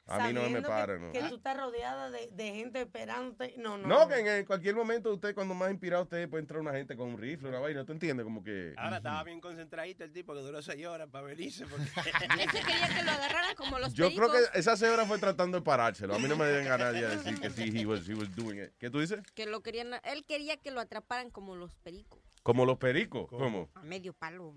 A 0.08 0.26
mí 0.28 0.32
no 0.34 0.40
me 0.42 0.46
Sabiendo 0.48 0.62
que- 0.62 0.68
para, 0.68 0.98
¿no? 0.98 1.12
Que 1.12 1.22
tú 1.22 1.36
estás 1.36 1.56
rodeada 1.56 2.10
de, 2.10 2.28
de 2.32 2.52
gente 2.52 2.80
esperándote. 2.82 3.54
No, 3.56 3.78
no. 3.78 3.86
No, 3.88 4.08
que 4.08 4.18
en, 4.18 4.26
en 4.26 4.44
cualquier 4.44 4.74
momento 4.74 5.12
usted, 5.14 5.34
cuando 5.34 5.54
más 5.54 5.70
inspirado 5.70 6.02
usted, 6.02 6.28
puede 6.28 6.42
entrar 6.42 6.60
una 6.60 6.72
gente 6.72 6.96
con 6.96 7.10
un 7.10 7.18
rifle, 7.18 7.48
una 7.48 7.60
vaina, 7.60 7.84
¿tú 7.84 7.92
entiendes? 7.92 8.24
Como 8.24 8.42
que... 8.42 8.74
Ahora 8.76 8.96
estaba 8.98 9.22
bien 9.24 9.40
concentradito 9.40 10.02
el 10.04 10.12
tipo 10.12 10.34
que 10.34 10.40
duró 10.40 10.60
seis 10.60 10.84
horas 10.84 11.08
para 11.10 11.26
venirse. 11.26 11.64
Porque... 11.66 11.84
Ese 12.42 12.60
quería 12.60 12.88
que 12.88 13.04
lo 13.04 13.10
agarraran 13.12 13.54
como 13.54 13.78
los 13.78 13.94
Yo 13.94 14.08
creo 14.14 14.28
pericos. 14.30 14.50
que 14.50 14.58
esa 14.58 14.76
cebra 14.76 15.06
fue 15.06 15.18
tratando 15.18 15.58
de 15.58 15.62
parárselo. 15.64 16.14
A 16.14 16.18
mí 16.18 16.28
no 16.28 16.36
me 16.36 16.46
deben 16.46 16.66
ganar 16.66 16.94
ya 16.94 17.08
decir 17.08 17.40
que 17.40 17.50
sí, 17.50 17.70
he 17.74 17.86
was, 17.86 18.06
he 18.08 18.14
was 18.14 18.34
doing 18.34 18.58
it. 18.58 18.72
¿Qué 18.78 18.90
tú 18.90 18.98
dices? 19.00 19.20
Que 19.34 19.46
lo 19.46 19.62
querían, 19.62 19.92
él 20.02 20.24
quería 20.26 20.56
que 20.56 20.72
lo 20.72 20.80
atraparan 20.80 21.30
como 21.30 21.54
los 21.54 21.74
pericos. 21.76 22.18
Como 22.42 22.64
los 22.66 22.78
pericos. 22.78 23.28
¿Cómo? 23.28 23.70
A 23.74 23.82
medio 23.82 24.12
palo. 24.12 24.54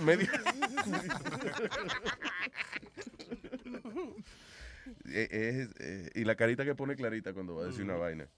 Medio- 0.00 0.28
Eh, 5.08 5.28
es, 5.30 5.68
eh, 5.80 6.10
y 6.14 6.24
la 6.24 6.36
carita 6.36 6.64
que 6.64 6.76
pone 6.76 6.94
Clarita 6.94 7.32
cuando 7.34 7.56
va 7.56 7.64
a 7.64 7.66
decir 7.66 7.82
una 7.82 7.96
vaina. 7.96 8.28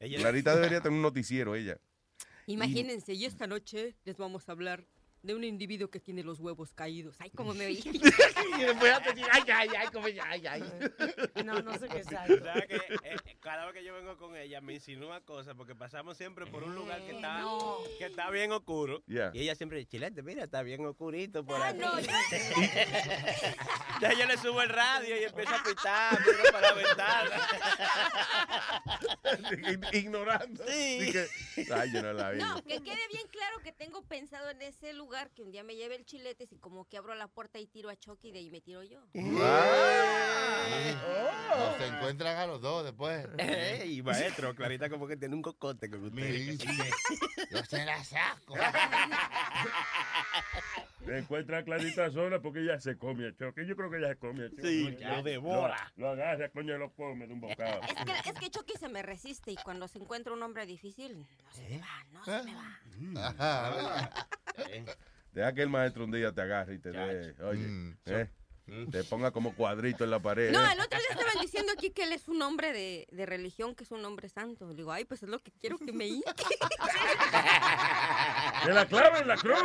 Clarita 0.00 0.56
debería 0.56 0.80
tener 0.80 0.96
un 0.96 1.02
noticiero, 1.02 1.54
ella. 1.54 1.78
Imagínense, 2.46 3.14
y 3.14 3.26
esta 3.26 3.46
noche 3.46 3.94
les 4.04 4.16
vamos 4.16 4.48
a 4.48 4.52
hablar 4.52 4.84
de 5.22 5.34
un 5.34 5.44
individuo 5.44 5.88
que 5.88 6.00
tiene 6.00 6.22
los 6.22 6.40
huevos 6.40 6.72
caídos. 6.72 7.16
Ay, 7.18 7.30
cómo 7.30 7.52
me 7.54 7.66
oí. 7.66 7.80
y 7.84 8.60
después 8.62 8.90
ya 8.90 9.02
te 9.02 9.12
dice, 9.12 9.28
ay, 9.32 9.42
ay, 9.52 9.68
ay, 9.78 9.88
como 9.88 10.08
ya, 10.08 10.24
ay, 10.26 10.46
ay. 10.46 10.62
No, 11.44 11.60
no 11.62 11.78
sé 11.78 11.88
qué. 11.88 12.02
¿Sabes 12.04 12.66
que 12.66 12.76
eh, 12.76 13.16
cada 13.40 13.66
vez 13.66 13.74
que 13.74 13.84
yo 13.84 13.94
vengo 13.94 14.16
con 14.16 14.36
ella 14.36 14.60
me 14.60 14.74
insinúa 14.74 15.20
cosas 15.20 15.54
porque 15.54 15.74
pasamos 15.74 16.16
siempre 16.16 16.46
por 16.46 16.62
un 16.62 16.74
lugar 16.74 17.00
que 17.02 17.12
está, 17.12 17.44
que 17.98 18.06
está 18.06 18.30
bien 18.30 18.52
oscuro. 18.52 19.02
Yeah. 19.06 19.30
Y 19.34 19.40
ella 19.42 19.54
siempre 19.54 19.78
dice, 19.78 19.90
chilete, 19.90 20.22
mira, 20.22 20.44
está 20.44 20.62
bien 20.62 20.84
oscurito 20.86 21.44
por 21.44 21.60
aquí. 21.60 21.78
no, 21.78 21.98
Entonces 21.98 22.54
yo 24.18 24.26
le 24.26 24.36
subo 24.38 24.62
el 24.62 24.68
radio 24.68 25.20
y 25.20 25.24
empiezo 25.24 25.54
a 25.54 25.62
pitar, 25.62 26.18
miro 26.20 26.52
para 26.52 26.68
la 26.70 26.74
ventana. 26.74 27.36
Ignorando. 29.92 30.64
Sí. 30.66 31.12
ay, 31.74 31.92
yo 31.92 32.02
no 32.02 32.12
la 32.12 32.30
vi. 32.30 32.38
No, 32.38 32.62
que 32.62 32.80
quede 32.80 33.08
bien 33.08 33.26
claro 33.30 33.58
que 33.62 33.72
tengo 33.72 34.02
pensado 34.02 34.50
en 34.50 34.62
ese 34.62 34.92
lugar 34.92 35.09
que 35.34 35.42
un 35.42 35.50
día 35.50 35.64
me 35.64 35.74
lleve 35.74 35.96
el 35.96 36.04
chilete 36.04 36.46
y 36.48 36.58
como 36.58 36.88
que 36.88 36.96
abro 36.96 37.14
la 37.16 37.26
puerta 37.26 37.58
y 37.58 37.66
tiro 37.66 37.90
a 37.90 37.96
Chucky 37.96 38.28
y 38.28 38.32
de 38.32 38.38
ahí 38.38 38.48
me 38.50 38.60
tiro 38.60 38.84
yo. 38.84 39.00
No, 39.12 39.40
se 41.78 41.86
encuentran 41.86 42.36
a 42.36 42.46
los 42.46 42.60
dos 42.60 42.84
después. 42.84 43.26
Ey, 43.38 44.02
maestro, 44.02 44.54
Clarita 44.54 44.88
como 44.88 45.08
que 45.08 45.16
tiene 45.16 45.34
un 45.34 45.42
cocote 45.42 45.90
con 45.90 46.04
usted. 46.04 46.56
Yo 47.50 47.64
se 47.64 47.84
la 47.84 48.04
saco. 48.04 48.54
Encuentra 51.06 51.64
Clarita 51.64 52.10
sola 52.10 52.40
porque 52.40 52.60
ella 52.60 52.78
se 52.78 52.96
come 52.98 53.26
a 53.28 53.32
Chucky. 53.34 53.66
Yo 53.66 53.74
creo 53.76 53.90
que 53.90 53.96
ella 53.98 54.08
se 54.10 54.16
come 54.16 54.44
a 54.44 54.50
Chucky. 54.50 54.62
Sí, 54.62 54.96
lo 55.00 55.22
devora. 55.22 55.92
Lo, 55.96 56.06
lo 56.06 56.12
agarra, 56.12 56.48
coño, 56.50 56.74
y 56.76 56.78
lo 56.78 56.92
come 56.92 57.26
de 57.26 57.32
un 57.32 57.40
bocado. 57.40 57.80
Es 57.82 57.94
que, 57.94 58.30
es 58.30 58.38
que 58.38 58.50
Chucky 58.50 58.74
se 58.78 58.88
me 58.88 59.02
resiste 59.02 59.50
y 59.52 59.56
cuando 59.56 59.88
se 59.88 59.98
encuentra 59.98 60.32
un 60.32 60.42
hombre 60.42 60.66
difícil, 60.66 61.18
no 61.18 61.52
se 61.52 61.62
me 61.68 61.78
va, 61.78 62.04
no 62.12 62.24
se 62.24 62.42
me 62.44 62.54
va. 62.54 64.10
Deja 65.32 65.52
que 65.54 65.62
el 65.62 65.68
maestro 65.68 66.04
un 66.04 66.10
día 66.10 66.32
te 66.32 66.40
agarre 66.42 66.74
y 66.74 66.78
te 66.78 66.90
dé. 66.90 67.34
Oye, 67.44 67.66
Mm. 67.66 67.96
¿eh? 68.06 68.28
Te 68.90 69.04
ponga 69.04 69.30
como 69.30 69.54
cuadrito 69.54 70.04
en 70.04 70.10
la 70.10 70.20
pared. 70.20 70.50
No, 70.52 70.60
el 70.70 70.80
otro 70.80 70.98
día 70.98 71.08
estaban 71.10 71.40
diciendo 71.40 71.72
aquí 71.72 71.90
que 71.90 72.04
él 72.04 72.12
es 72.12 72.28
un 72.28 72.40
hombre 72.42 72.72
de, 72.72 73.06
de 73.10 73.26
religión, 73.26 73.74
que 73.74 73.84
es 73.84 73.90
un 73.90 74.04
hombre 74.04 74.28
santo. 74.28 74.68
Le 74.68 74.74
digo, 74.74 74.92
ay, 74.92 75.04
pues 75.04 75.22
es 75.22 75.28
lo 75.28 75.38
que 75.40 75.50
quiero 75.52 75.78
que 75.78 75.92
me 75.92 76.06
hinque. 76.06 76.30
¡Que 78.64 78.72
la 78.72 78.86
clave 78.86 79.20
en 79.20 79.28
la 79.28 79.36
cruz! 79.36 79.56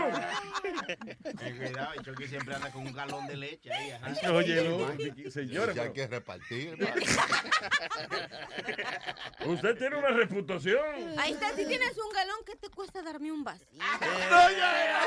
Ten 1.38 1.58
cuidado, 1.58 1.94
el 1.94 2.02
Chucky 2.04 2.28
siempre 2.28 2.56
anda 2.56 2.72
con 2.72 2.88
un 2.88 2.94
galón 2.94 3.28
de 3.28 3.36
leche 3.36 3.72
ahí. 3.74 3.92
ajá. 3.92 4.32
Oye, 4.34 4.64
no, 4.70 5.32
señores, 5.32 5.76
Ya 5.76 5.84
hay 5.84 5.94
que 5.94 6.08
repartir. 6.08 6.76
usted 9.46 9.78
tiene 9.78 9.96
una 9.98 10.10
reputación. 10.10 11.20
Ahí 11.20 11.34
está, 11.34 11.50
si 11.56 11.66
tienes 11.66 11.98
un 11.98 12.12
galón, 12.14 12.38
¿qué 12.46 12.56
te 12.56 12.70
cuesta 12.70 13.02
darme 13.02 13.32
un 13.32 13.44
vasito? 13.44 13.66
No, 13.76 14.52
ya 14.52 15.02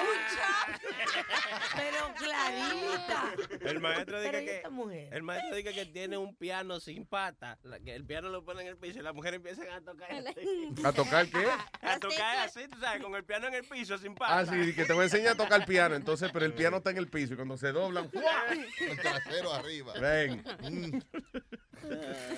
Pero 1.76 2.14
clarita. 2.14 3.34
El 3.61 3.80
maestro 3.95 4.18
dice 4.20 4.30
Pero 4.30 4.43
¿y 4.43 4.47
que 4.47 4.57
esta 4.57 4.70
mujer? 4.70 5.14
el 5.14 5.22
maestro 5.22 5.57
dice 5.57 5.74
que 5.74 5.86
tiene 5.86 6.16
un 6.16 6.34
piano 6.36 6.80
sin 6.80 7.07
pata, 7.07 7.59
la- 7.62 7.80
que 7.80 7.95
el 7.95 8.05
piano 8.05 8.28
lo 8.28 8.45
pone 8.45 8.62
en 8.62 8.68
el 8.68 8.76
piso 8.76 8.99
y 8.99 9.03
las 9.03 9.14
mujeres 9.14 9.36
empiezan 9.36 9.68
a 9.70 9.80
tocar 9.80 10.11
así. 10.12 10.74
¿A 10.84 10.93
tocar 10.93 11.26
qué? 11.28 11.47
A 11.82 11.99
tocar 11.99 12.39
así, 12.47 12.61
tú 12.68 12.78
sabes, 12.80 13.03
con 13.03 13.14
el 13.14 13.24
piano 13.24 13.47
en 13.49 13.55
el 13.55 13.64
piso 13.64 13.99
sin 13.99 14.14
pata. 14.14 14.39
Ah, 14.39 14.47
sí, 14.47 14.74
que 14.74 14.84
te 14.84 14.93
voy 14.93 15.03
a 15.03 15.05
enseñar 15.05 15.32
a 15.32 15.36
tocar 15.36 15.64
piano. 15.66 15.95
Entonces, 15.95 16.30
pero 16.32 16.45
el 16.45 16.53
piano 16.55 16.78
está 16.78 16.91
en 16.91 16.99
el 16.99 17.09
piso 17.09 17.34
y 17.34 17.36
cuando 17.36 17.57
se 17.57 17.72
doblan. 17.72 18.11
El 18.80 18.97
trasero 19.01 19.53
arriba. 19.53 19.93
ven. 20.01 20.43
Mm. 20.62 21.01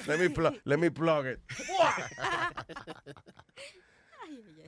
Let 0.06 0.18
me, 0.18 0.30
pl- 0.30 0.60
let 0.64 0.76
me 0.76 0.90
plug 0.90 1.26
it. 1.26 1.38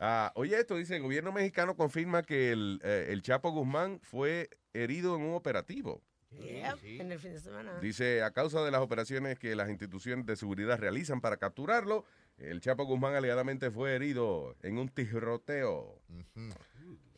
Ah, 0.01 0.33
oye, 0.35 0.59
esto 0.59 0.76
dice, 0.76 0.97
el 0.97 1.03
gobierno 1.03 1.30
mexicano 1.33 1.76
confirma 1.76 2.22
que 2.24 2.51
el, 2.51 2.80
eh, 2.83 3.07
el 3.11 3.22
Chapo 3.22 3.51
Guzmán 3.53 4.01
fue 4.03 4.51
herido 4.72 5.14
en 5.14 5.22
un 5.22 5.35
operativo. 5.35 6.03
En 6.41 7.12
el 7.12 7.18
fin 7.18 7.33
de 7.33 7.41
semana. 7.41 7.78
Dice, 7.80 8.22
a 8.22 8.30
causa 8.30 8.64
de 8.64 8.70
las 8.70 8.80
operaciones 8.80 9.39
que 9.39 9.55
las 9.55 9.68
instituciones 9.70 10.26
de 10.26 10.37
seguridad 10.37 10.78
realizan 10.78 11.20
para 11.20 11.37
capturarlo, 11.37 12.05
el 12.39 12.61
Chapo 12.61 12.85
Guzmán 12.85 13.14
alegadamente 13.14 13.70
fue 13.70 13.95
herido 13.95 14.57
en 14.62 14.78
un 14.78 14.89
tiroteo. 14.89 16.01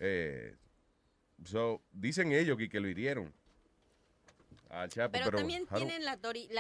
Eh, 0.00 0.54
so, 1.44 1.80
dicen 1.92 2.32
ellos 2.32 2.58
que, 2.58 2.68
que 2.68 2.80
lo 2.80 2.88
hirieron. 2.88 3.32
Al 4.68 4.88
Chapo, 4.88 5.12
Pero, 5.12 5.26
pero, 5.26 5.38
también 5.38 5.66
tienen 5.66 6.04
la, 6.04 6.16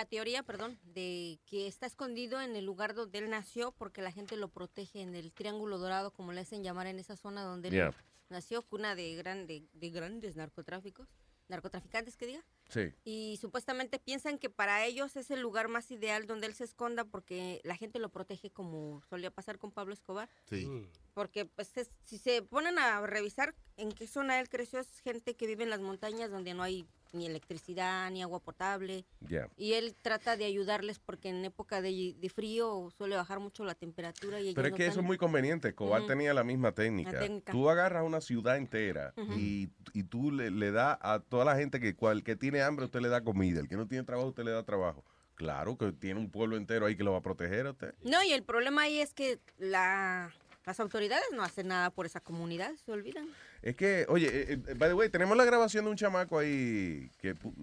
teoría, 0.06 0.42
perdón, 0.44 0.78
de 0.84 1.40
que 1.46 1.66
está 1.66 1.86
escondido 1.86 2.40
en 2.40 2.54
el 2.54 2.64
lugar 2.64 2.94
donde 2.94 3.18
él 3.18 3.28
nació 3.28 3.72
porque 3.72 4.02
la 4.02 4.12
gente 4.12 4.36
lo 4.36 4.48
protege 4.48 5.00
en 5.00 5.16
el 5.16 5.32
Triángulo 5.32 5.78
Dorado, 5.78 6.12
como 6.12 6.32
le 6.32 6.40
hacen 6.40 6.62
llamar 6.62 6.86
en 6.86 7.00
esa 7.00 7.16
zona 7.16 7.42
donde 7.42 7.68
él 7.68 7.74
Yeah. 7.74 7.94
nació, 8.28 8.62
cuna 8.62 8.94
de, 8.94 9.16
grande, 9.16 9.64
de 9.72 9.90
grandes 9.90 10.36
narcotráficos, 10.36 11.08
narcotraficantes 11.48 12.16
que 12.16 12.26
diga. 12.26 12.44
Sí. 12.68 12.92
Y 13.04 13.38
supuestamente 13.40 13.98
piensan 13.98 14.38
que 14.38 14.48
para 14.50 14.84
ellos 14.84 15.16
es 15.16 15.30
el 15.30 15.40
lugar 15.40 15.68
más 15.68 15.90
ideal 15.90 16.26
donde 16.26 16.46
él 16.46 16.54
se 16.54 16.64
esconda 16.64 17.04
porque 17.04 17.60
la 17.64 17.76
gente 17.76 17.98
lo 17.98 18.08
protege 18.10 18.50
como 18.50 19.02
solía 19.10 19.30
pasar 19.30 19.58
con 19.58 19.70
Pablo 19.70 19.92
Escobar. 19.94 20.28
Sí. 20.48 20.66
Porque 21.12 21.44
pues 21.44 21.76
es- 21.76 21.90
si 22.04 22.18
se 22.18 22.42
ponen 22.42 22.78
a 22.78 23.06
revisar 23.06 23.54
en 23.76 23.92
qué 23.92 24.06
zona 24.06 24.40
él 24.40 24.48
creció, 24.48 24.80
es 24.80 25.00
gente 25.00 25.34
que 25.36 25.46
vive 25.46 25.64
en 25.64 25.70
las 25.70 25.80
montañas 25.80 26.30
donde 26.30 26.54
no 26.54 26.62
hay 26.62 26.86
ni 27.14 27.26
electricidad, 27.26 28.10
ni 28.10 28.22
agua 28.22 28.40
potable. 28.40 29.04
Yeah. 29.28 29.48
Y 29.56 29.74
él 29.74 29.94
trata 30.00 30.36
de 30.36 30.44
ayudarles 30.44 30.98
porque 30.98 31.28
en 31.28 31.44
época 31.44 31.80
de, 31.80 32.14
de 32.18 32.28
frío 32.28 32.90
suele 32.96 33.16
bajar 33.16 33.40
mucho 33.40 33.64
la 33.64 33.74
temperatura. 33.74 34.40
Y 34.40 34.54
Pero 34.54 34.66
es 34.66 34.72
no 34.72 34.76
que 34.76 34.86
eso 34.86 35.00
es 35.00 35.06
muy 35.06 35.16
conveniente. 35.16 35.74
Ujú. 35.78 36.06
tenía 36.06 36.34
la 36.34 36.44
misma 36.44 36.72
técnica. 36.72 37.12
La 37.12 37.20
técnica. 37.20 37.52
Tú 37.52 37.70
agarras 37.70 38.04
una 38.04 38.20
ciudad 38.20 38.56
entera 38.56 39.14
y, 39.36 39.68
y 39.92 40.02
tú 40.04 40.30
le, 40.30 40.50
le 40.50 40.70
das 40.70 40.98
a 41.00 41.20
toda 41.20 41.44
la 41.44 41.56
gente 41.56 41.80
que 41.80 41.94
cual 41.94 42.22
que 42.22 42.36
tiene 42.36 42.62
hambre, 42.62 42.86
usted 42.86 43.00
le 43.00 43.08
da 43.08 43.22
comida. 43.22 43.60
El 43.60 43.68
que 43.68 43.76
no 43.76 43.86
tiene 43.86 44.04
trabajo, 44.04 44.28
usted 44.28 44.44
le 44.44 44.50
da 44.50 44.62
trabajo. 44.62 45.04
Claro 45.34 45.76
que 45.76 45.92
tiene 45.92 46.20
un 46.20 46.30
pueblo 46.30 46.56
entero 46.56 46.86
ahí 46.86 46.96
que 46.96 47.02
lo 47.02 47.12
va 47.12 47.18
a 47.18 47.22
proteger 47.22 47.66
a 47.66 47.70
usted. 47.72 47.94
No, 48.02 48.22
y 48.22 48.32
el 48.32 48.42
problema 48.44 48.82
ahí 48.82 49.00
es 49.00 49.14
que 49.14 49.40
la, 49.58 50.32
las 50.64 50.78
autoridades 50.80 51.26
no 51.32 51.42
hacen 51.42 51.68
nada 51.68 51.90
por 51.90 52.06
esa 52.06 52.20
comunidad, 52.20 52.72
se 52.84 52.92
olvidan. 52.92 53.28
Es 53.64 53.76
que, 53.76 54.04
oye, 54.10 54.26
eh, 54.28 54.58
eh, 54.68 54.74
by 54.76 54.90
the 54.90 54.94
way, 54.94 55.08
tenemos 55.08 55.38
la 55.38 55.44
grabación 55.46 55.86
de 55.86 55.90
un 55.90 55.96
chamaco 55.96 56.38
ahí 56.38 57.08
que 57.16 57.34
pu- 57.34 57.54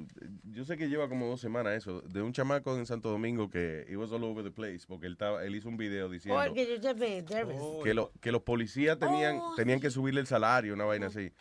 yo 0.46 0.66
sé 0.66 0.76
que 0.76 0.90
lleva 0.90 1.08
como 1.08 1.28
dos 1.28 1.40
semanas 1.40 1.74
eso, 1.76 2.02
de 2.02 2.24
un 2.24 2.34
chamaco 2.34 2.76
en 2.76 2.88
Santo 2.88 3.12
Domingo 3.12 3.52
que 3.52 3.86
he 3.88 3.96
was 3.96 4.12
all 4.12 4.24
over 4.24 4.44
the 4.44 4.50
place 4.50 4.80
porque 4.88 5.06
él 5.06 5.14
estaba, 5.14 5.46
él 5.46 5.54
hizo 5.56 5.70
un 5.70 5.78
video 5.78 6.10
diciendo 6.10 6.42
Porque 6.44 6.66
yo 6.68 6.76
ya 6.82 6.96
me 6.96 7.22
Davis. 7.22 7.56
que, 7.84 7.94
lo- 7.94 8.12
que 8.20 8.32
los 8.32 8.42
policías 8.42 8.98
tenían, 8.98 9.38
Oh, 9.40 9.54
tenían 9.56 9.80
que 9.80 9.92
subirle 9.92 10.22
el 10.22 10.26
salario, 10.28 10.74
una 10.74 10.86
vaina 10.86 11.06
así. 11.06 11.32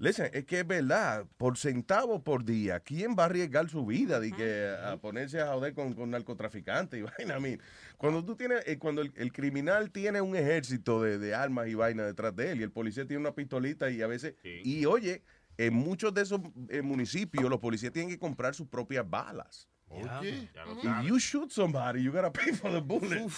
Listen, 0.00 0.30
es 0.32 0.46
que 0.46 0.60
es 0.60 0.66
verdad, 0.66 1.26
por 1.36 1.58
centavo 1.58 2.24
por 2.24 2.42
día, 2.42 2.80
¿quién 2.80 3.16
va 3.18 3.24
a 3.24 3.26
arriesgar 3.26 3.68
su 3.68 3.84
vida 3.84 4.18
de 4.18 4.32
que 4.32 4.74
a 4.82 4.96
ponerse 4.96 5.42
a 5.42 5.52
joder 5.52 5.74
con, 5.74 5.92
con 5.92 6.10
narcotraficantes 6.10 6.98
y 6.98 7.02
vaina? 7.18 7.36
I 7.36 7.40
mean, 7.42 7.60
cuando 7.96 8.24
tú 8.24 8.36
tienes, 8.36 8.66
eh, 8.66 8.78
cuando 8.78 9.02
el, 9.02 9.12
el 9.16 9.32
criminal 9.32 9.90
tiene 9.90 10.20
un 10.20 10.36
ejército 10.36 11.02
de, 11.02 11.18
de 11.18 11.34
armas 11.34 11.68
y 11.68 11.74
vaina 11.74 12.04
detrás 12.04 12.34
de 12.36 12.52
él 12.52 12.60
y 12.60 12.62
el 12.62 12.70
policía 12.72 13.06
tiene 13.06 13.20
una 13.20 13.34
pistolita 13.34 13.90
y 13.90 14.02
a 14.02 14.06
veces, 14.06 14.34
y 14.44 14.84
oye, 14.86 15.22
en 15.58 15.74
muchos 15.74 16.12
de 16.12 16.22
esos 16.22 16.40
eh, 16.68 16.82
municipios 16.82 17.48
los 17.48 17.60
policías 17.60 17.92
tienen 17.92 18.10
que 18.10 18.18
comprar 18.18 18.54
sus 18.54 18.68
propias 18.68 19.08
balas. 19.08 19.68
Oye. 19.88 20.04
Sabes. 20.52 21.06
you 21.06 21.16
shoot 21.16 21.52
somebody, 21.52 22.02
you 22.02 22.10
gotta 22.10 22.32
pay 22.32 22.52
for 22.52 22.72
the 22.72 22.80
bullet. 22.80 23.30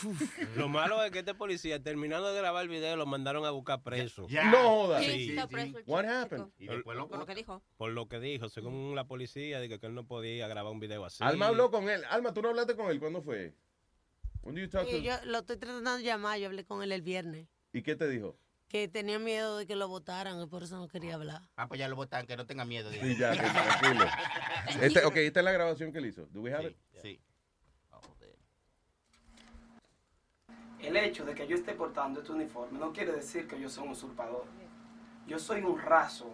Lo 0.57 0.67
malo 0.69 1.05
es 1.05 1.11
que 1.11 1.19
este 1.19 1.35
policía, 1.35 1.83
terminando 1.83 2.33
de 2.33 2.41
grabar 2.41 2.63
el 2.63 2.71
video, 2.71 2.97
lo 2.97 3.05
mandaron 3.05 3.45
a 3.45 3.51
buscar 3.51 3.83
preso. 3.83 4.27
No 4.31 4.57
jodas. 4.57 5.05
Sí, 5.05 5.37
preso 5.51 5.79
el 5.79 5.85
What 5.87 6.07
happened? 6.07 6.47
Y 6.59 6.67
después 6.67 6.97
lo, 6.97 7.07
Por 7.09 7.19
lo 7.19 7.27
que 7.27 7.35
dijo. 7.35 7.63
por 7.77 7.91
lo 7.91 8.09
que 8.09 8.19
dijo, 8.19 8.49
según 8.49 8.95
la 8.97 9.07
policía, 9.07 9.61
dijo 9.61 9.79
que 9.79 9.87
él 9.87 9.95
no 9.95 10.07
podía 10.07 10.49
grabar 10.49 10.73
un 10.73 10.81
video 10.81 11.05
así. 11.05 11.23
Alma 11.23 11.49
habló 11.49 11.71
con 11.71 11.89
él. 11.91 12.03
Alma, 12.09 12.33
¿tú 12.33 12.41
no 12.41 12.49
hablaste 12.49 12.75
con 12.77 12.91
él? 12.91 12.99
¿Cuándo 12.99 13.21
fue? 13.21 13.55
When 14.49 14.57
you 14.57 14.67
talk 14.67 14.87
to- 14.87 14.91
Sí, 14.91 15.03
yo 15.03 15.13
lo 15.27 15.41
estoy 15.41 15.59
tratando 15.59 15.99
de 15.99 16.03
llamar, 16.03 16.39
yo 16.39 16.47
hablé 16.47 16.65
con 16.65 16.83
él 16.83 16.91
el 16.93 17.03
viernes. 17.03 17.47
¿Y 17.71 17.83
qué 17.83 17.95
te 17.97 18.09
dijo? 18.09 18.35
Que 18.69 18.89
tenía 18.89 19.19
miedo 19.19 19.59
de 19.59 19.67
que 19.67 19.77
lo 19.77 19.89
votaran 19.89 20.41
y 20.41 20.47
por 20.47 20.63
eso 20.63 20.79
no 20.79 20.89
quería 20.89 21.17
hablar. 21.17 21.43
Ah, 21.57 21.69
pues 21.69 21.79
ya 21.79 21.87
lo 21.87 21.97
botan, 21.97 22.27
que 22.27 22.35
no 22.35 22.47
tenga 22.47 22.65
miedo. 22.65 22.91
Sí, 22.91 23.15
ya, 23.19 23.33
que 23.33 23.41
tranquilo. 23.41 24.07
Este, 24.83 25.05
ok, 25.05 25.17
esta 25.17 25.41
es 25.41 25.45
la 25.45 25.53
grabación 25.53 25.93
que 25.93 25.99
él 25.99 26.07
hizo. 26.07 26.25
Do 26.27 26.41
we 26.41 26.53
have 26.55 26.67
it? 26.67 26.77
Sí. 27.03 27.21
El 30.81 30.97
hecho 30.97 31.27
de 31.27 31.35
que 31.35 31.47
yo 31.47 31.55
esté 31.57 31.75
portando 31.75 32.21
este 32.21 32.33
uniforme 32.33 32.79
no 32.79 32.91
quiere 32.93 33.13
decir 33.13 33.47
que 33.47 33.61
yo 33.61 33.69
soy 33.69 33.85
un 33.85 33.91
usurpador. 33.91 34.47
Yo 35.27 35.39
soy 35.39 35.61
un 35.61 35.79
raso 35.79 36.33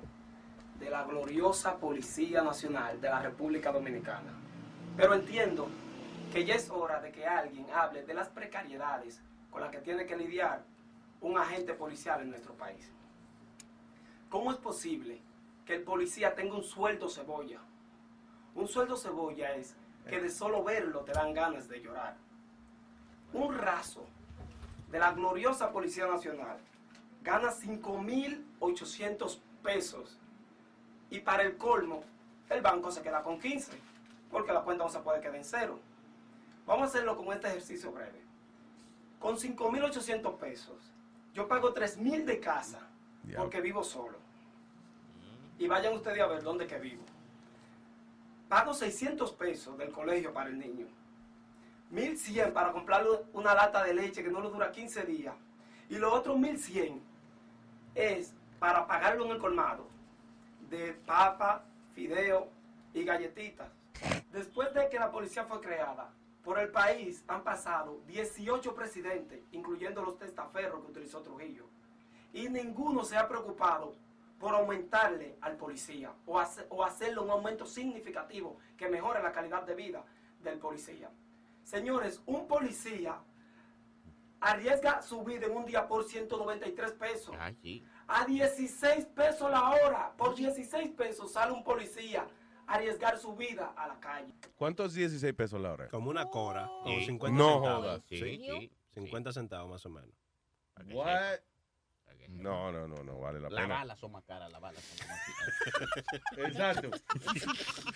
de 0.78 0.88
la 0.90 1.02
gloriosa 1.02 1.78
Policía 1.78 2.42
Nacional 2.42 3.00
de 3.00 3.08
la 3.08 3.22
República 3.22 3.72
Dominicana. 3.72 4.32
Pero 4.96 5.14
entiendo 5.14 5.68
que 6.32 6.44
ya 6.44 6.54
es 6.54 6.70
hora 6.70 7.00
de 7.00 7.12
que 7.12 7.26
alguien 7.26 7.66
hable 7.70 8.02
de 8.02 8.14
las 8.14 8.28
precariedades 8.28 9.20
con 9.50 9.60
las 9.60 9.70
que 9.70 9.78
tiene 9.78 10.06
que 10.06 10.16
lidiar 10.16 10.64
un 11.20 11.38
agente 11.38 11.74
policial 11.74 12.20
en 12.22 12.30
nuestro 12.30 12.54
país. 12.54 12.90
¿Cómo 14.28 14.50
es 14.50 14.58
posible 14.58 15.20
que 15.64 15.76
el 15.76 15.82
policía 15.82 16.34
tenga 16.34 16.54
un 16.56 16.64
sueldo 16.64 17.08
cebolla? 17.08 17.60
Un 18.54 18.68
sueldo 18.68 18.96
cebolla 18.96 19.54
es 19.54 19.74
que 20.08 20.20
de 20.20 20.30
solo 20.30 20.62
verlo 20.62 21.00
te 21.00 21.12
dan 21.12 21.32
ganas 21.32 21.68
de 21.68 21.80
llorar. 21.80 22.16
Un 23.32 23.56
raso 23.56 24.04
de 24.90 24.98
la 24.98 25.12
gloriosa 25.12 25.72
Policía 25.72 26.06
Nacional 26.06 26.58
gana 27.22 27.50
5.800 27.50 29.38
pesos 29.62 30.18
y 31.10 31.20
para 31.20 31.42
el 31.42 31.56
colmo 31.56 32.04
el 32.50 32.60
banco 32.60 32.90
se 32.90 33.02
queda 33.02 33.22
con 33.22 33.40
15 33.40 33.72
porque 34.30 34.52
la 34.52 34.62
cuenta 34.62 34.84
no 34.84 34.90
se 34.90 34.98
puede 35.00 35.20
quedar 35.20 35.36
en 35.36 35.44
cero. 35.44 35.78
Vamos 36.66 36.84
a 36.84 36.86
hacerlo 36.86 37.16
con 37.16 37.32
este 37.32 37.48
ejercicio 37.48 37.92
breve. 37.92 38.22
Con 39.18 39.36
5.800 39.36 40.38
pesos 40.38 40.94
yo 41.34 41.48
pago 41.48 41.74
3.000 41.74 42.24
de 42.24 42.38
casa 42.38 42.80
porque 43.36 43.60
vivo 43.60 43.82
solo. 43.82 44.18
Y 45.58 45.66
vayan 45.66 45.94
ustedes 45.94 46.20
a 46.20 46.26
ver 46.26 46.42
dónde 46.42 46.66
que 46.66 46.78
vivo. 46.78 47.02
Pago 48.48 48.72
600 48.72 49.32
pesos 49.32 49.76
del 49.76 49.90
colegio 49.90 50.32
para 50.32 50.48
el 50.48 50.58
niño. 50.58 50.86
1100 51.90 52.52
para 52.52 52.72
comprarle 52.72 53.10
una 53.32 53.54
lata 53.54 53.82
de 53.82 53.94
leche 53.94 54.22
que 54.22 54.30
no 54.30 54.40
le 54.40 54.48
dura 54.48 54.70
15 54.70 55.02
días. 55.04 55.34
Y 55.88 55.96
los 55.96 56.12
otros 56.12 56.38
1100 56.38 57.02
es 57.96 58.32
para 58.60 58.86
pagarlo 58.86 59.24
en 59.26 59.32
el 59.32 59.38
colmado 59.38 59.88
de 60.70 60.92
papa, 60.92 61.64
fideo 61.94 62.48
y 62.92 63.04
galletitas. 63.04 63.68
Después 64.32 64.72
de 64.72 64.88
que 64.88 64.98
la 64.98 65.10
policía 65.10 65.44
fue 65.44 65.60
creada, 65.60 66.10
por 66.44 66.58
el 66.58 66.68
país 66.70 67.24
han 67.26 67.42
pasado 67.42 68.00
18 68.06 68.74
presidentes, 68.74 69.42
incluyendo 69.52 70.02
los 70.02 70.18
testaferros 70.18 70.84
que 70.84 70.90
utilizó 70.90 71.22
Trujillo. 71.22 71.66
Y 72.32 72.48
ninguno 72.48 73.02
se 73.04 73.16
ha 73.16 73.26
preocupado 73.26 73.94
por 74.38 74.54
aumentarle 74.54 75.36
al 75.40 75.56
policía 75.56 76.12
o, 76.26 76.38
hace- 76.38 76.66
o 76.68 76.84
hacerle 76.84 77.20
un 77.20 77.30
aumento 77.30 77.64
significativo 77.64 78.58
que 78.76 78.88
mejore 78.88 79.22
la 79.22 79.32
calidad 79.32 79.62
de 79.62 79.74
vida 79.74 80.04
del 80.42 80.58
policía. 80.58 81.10
Señores, 81.64 82.20
un 82.26 82.46
policía 82.46 83.18
arriesga 84.40 85.00
su 85.00 85.22
vida 85.24 85.46
en 85.46 85.56
un 85.56 85.64
día 85.64 85.86
por 85.88 86.04
193 86.04 86.92
pesos. 86.92 87.34
Ay, 87.38 87.56
sí. 87.62 87.84
A 88.06 88.26
16 88.26 89.06
pesos 89.06 89.50
la 89.50 89.70
hora. 89.70 90.12
Por 90.16 90.34
16 90.34 90.90
pesos 90.90 91.32
sale 91.32 91.52
un 91.52 91.64
policía 91.64 92.26
arriesgar 92.66 93.18
su 93.18 93.34
vida 93.36 93.72
a 93.76 93.88
la 93.88 94.00
calle. 94.00 94.32
¿Cuántos 94.56 94.94
16 94.94 95.32
pesos 95.34 95.60
la 95.60 95.72
hora? 95.72 95.88
Como 95.88 96.10
una 96.10 96.26
cora, 96.26 96.66
como 96.82 96.98
Sí. 96.98 97.06
50 97.06 97.36
No 97.38 97.54
centavos. 97.54 97.80
jodas. 97.84 98.02
Sí, 98.08 98.18
Sí, 98.18 98.38
sí. 98.60 98.72
50 98.94 99.32
centavos 99.32 99.70
más 99.70 99.84
o 99.86 99.90
menos. 99.90 100.14
What? 100.92 101.38
No, 102.28 102.72
no, 102.72 102.88
no, 102.88 103.04
no 103.04 103.18
vale 103.20 103.38
la 103.38 103.50
Las 103.50 103.60
pena. 103.62 103.74
balas 103.74 103.98
son 103.98 104.12
más 104.12 104.24
caras, 104.24 104.50
las 104.50 104.60
balas 104.60 104.82
son 104.82 105.06
más 105.08 105.18
Exacto. 106.48 106.90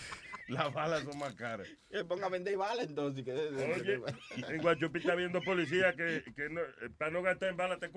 Las 0.49 0.73
balas 0.73 1.03
son 1.03 1.19
más 1.19 1.35
caras. 1.35 1.69
caras. 1.91 2.05
Ponga 2.07 2.27
a 2.27 2.31
vender 2.31 2.57
balas 2.57 2.87
entonces. 2.87 3.23
Que 3.23 3.33
Oye, 3.33 4.01
en 4.55 4.62
Guachupi 4.62 4.99
está 4.99 5.14
viendo 5.14 5.43
policía 5.43 5.95
que, 5.95 6.25
que 6.35 6.49
no, 6.49 6.61
eh, 6.62 6.89
para 6.97 7.11
no 7.11 7.21
gastar 7.23 7.51
en 7.51 7.57
balas 7.59 7.79
te. 7.81 7.89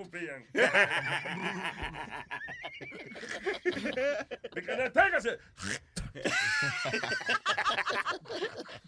De 4.53 4.61
que 4.61 4.71
deténgase. 4.75 5.37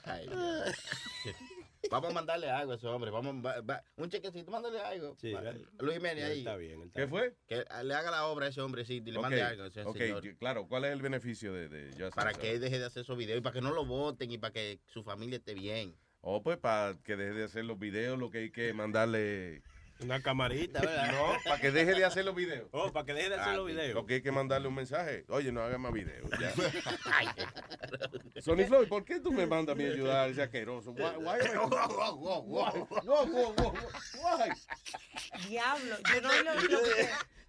Ay. 0.05 0.30
Vamos 1.91 2.11
a 2.11 2.13
mandarle 2.13 2.49
algo 2.49 2.71
a 2.71 2.76
ese 2.76 2.88
hombre. 2.88 3.11
Vamos, 3.11 3.36
va- 3.45 3.59
va- 3.61 3.84
un 3.97 4.09
chequecito, 4.09 4.49
mándale 4.49 4.80
algo. 4.80 5.15
Sí, 5.19 5.34
Luis 5.80 5.97
Jiménez 5.97 6.24
ahí. 6.24 6.39
está 6.39 6.55
bien, 6.55 6.82
está 6.84 7.01
¿Qué 7.01 7.07
fue? 7.07 7.36
Que 7.47 7.65
le 7.84 7.93
haga 7.93 8.09
la 8.09 8.26
obra 8.28 8.45
a 8.47 8.49
ese 8.49 8.61
hombre, 8.61 8.86
sí, 8.86 8.95
y 9.05 9.11
le 9.11 9.17
Ok, 9.17 9.21
mande 9.24 9.41
algo 9.43 9.63
a 9.63 9.67
ese 9.67 9.84
ok, 9.84 9.97
señor. 9.97 10.24
yo- 10.24 10.38
claro. 10.38 10.67
¿Cuál 10.67 10.86
es 10.86 10.91
el 10.91 11.01
beneficio 11.01 11.53
de, 11.53 11.67
de 11.69 11.91
Just 12.01 12.15
Para 12.15 12.32
Dance? 12.32 12.41
que 12.41 12.51
él 12.53 12.61
deje 12.61 12.80
de 12.80 12.86
hacer 12.86 13.03
esos 13.03 13.17
videos 13.17 13.38
y 13.39 13.41
para 13.41 13.53
que 13.53 13.61
no 13.61 13.74
lo 13.74 13.86
voten 13.86 14.32
y 14.32 14.38
para 14.38 14.53
que 14.53 14.80
su 14.88 15.03
familia 15.03 15.38
esté 15.38 15.53
bien. 15.53 15.95
O 16.21 16.41
pues 16.41 16.57
para 16.57 16.95
que 17.03 17.17
deje 17.17 17.34
de 17.34 17.43
hacer 17.43 17.65
los 17.65 17.78
videos, 17.78 18.17
lo 18.17 18.30
que 18.30 18.38
hay 18.39 18.51
que 18.51 18.74
mandarle. 18.74 19.61
Una 20.00 20.22
camarita, 20.22 20.82
¿verdad? 20.82 21.12
No, 21.12 21.38
para 21.46 21.60
que 21.62 21.72
deje 21.72 21.94
de 21.94 22.06
hacer 22.06 22.26
los 22.26 22.36
videos. 22.36 22.68
Oh, 22.72 22.91
para 22.91 23.06
que 23.06 23.14
deje 23.14 23.30
de 23.30 23.36
hacer 23.36 23.54
Ah, 23.54 23.58
los 23.58 23.68
videos. 23.68 23.94
Lo 23.96 24.06
que 24.06 24.16
hay 24.16 24.22
que 24.22 24.32
mandarle 24.32 24.68
un 24.68 24.76
mensaje. 24.76 25.24
Oye, 25.30 25.52
no 25.52 25.62
haga 25.62 25.78
más 25.78 25.94
videos. 25.94 26.30
ya. 26.39 26.54
Sony 28.41 28.66
Floyd, 28.68 28.88
¿por 28.89 29.06
qué 29.06 29.20
tú 29.20 29.32
me 29.32 29.46
mandas 29.46 29.76
a 29.76 29.78
mí 29.78 29.86
ayudar 29.86 30.26
a 30.26 30.28
ese 30.28 30.41
asqueroso? 30.44 30.91
Why, 30.91 31.16
why 31.18 31.39
why? 32.46 32.86
Diablo, 35.48 35.96
yo 36.14 36.22
no 36.22 36.30
lo, 36.44 36.52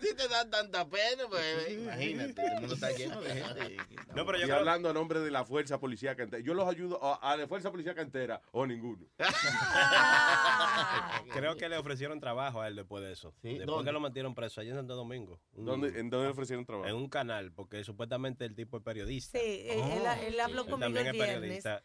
Si 0.00 0.14
te 0.14 0.28
dan 0.28 0.50
tanta 0.50 0.86
pena, 0.88 1.24
pues 1.28 1.70
imagínate, 1.70 2.46
el 2.46 2.54
mundo 2.60 2.74
está 2.74 2.90
lleno 2.92 3.20
de 3.22 3.34
gente. 3.34 3.76
No, 4.14 4.26
pero 4.26 4.38
yo 4.38 4.44
y 4.44 4.46
creo- 4.46 4.56
hablando 4.58 4.90
a 4.90 4.92
nombre 4.92 5.20
de 5.20 5.30
la 5.30 5.44
fuerza 5.44 5.78
policíaca 5.80 6.22
entera. 6.22 6.42
Yo 6.42 6.54
los 6.54 6.68
ayudo 6.68 7.02
a, 7.02 7.32
a 7.32 7.36
la 7.36 7.46
fuerza 7.48 7.70
policíaca 7.70 8.02
entera 8.02 8.40
o 8.52 8.66
ninguno. 8.66 9.06
Creo 11.32 11.56
que 11.56 11.68
le 11.68 11.76
ofrecieron 11.78 12.20
trabajo 12.20 12.33
a 12.40 12.68
él 12.68 12.76
después 12.76 13.02
de 13.04 13.12
eso. 13.12 13.34
después 13.42 13.66
¿Dónde? 13.66 13.84
que 13.88 13.92
lo 13.92 14.00
metieron 14.00 14.34
preso 14.34 14.60
allá 14.60 14.70
en 14.70 14.76
Santo 14.76 14.94
Domingo. 14.96 15.40
¿Dónde- 15.52 15.88
¿En 16.00 16.10
dónde 16.10 16.26
le 16.26 16.32
ofrecieron 16.32 16.64
trabajo? 16.64 16.88
En 16.88 16.96
un 16.96 17.08
canal, 17.08 17.52
porque 17.52 17.82
supuestamente 17.84 18.44
el 18.44 18.54
tipo 18.54 18.76
es 18.78 18.82
periodista. 18.82 19.38
Sí, 19.38 19.66
él, 19.68 19.80
él- 19.80 20.26
él 20.34 20.40
habló 20.40 20.62
Él 20.62 20.70
conmigo 20.70 20.78
también 20.94 21.06
el 21.06 21.14
es 21.16 21.26
periodista. 21.26 21.82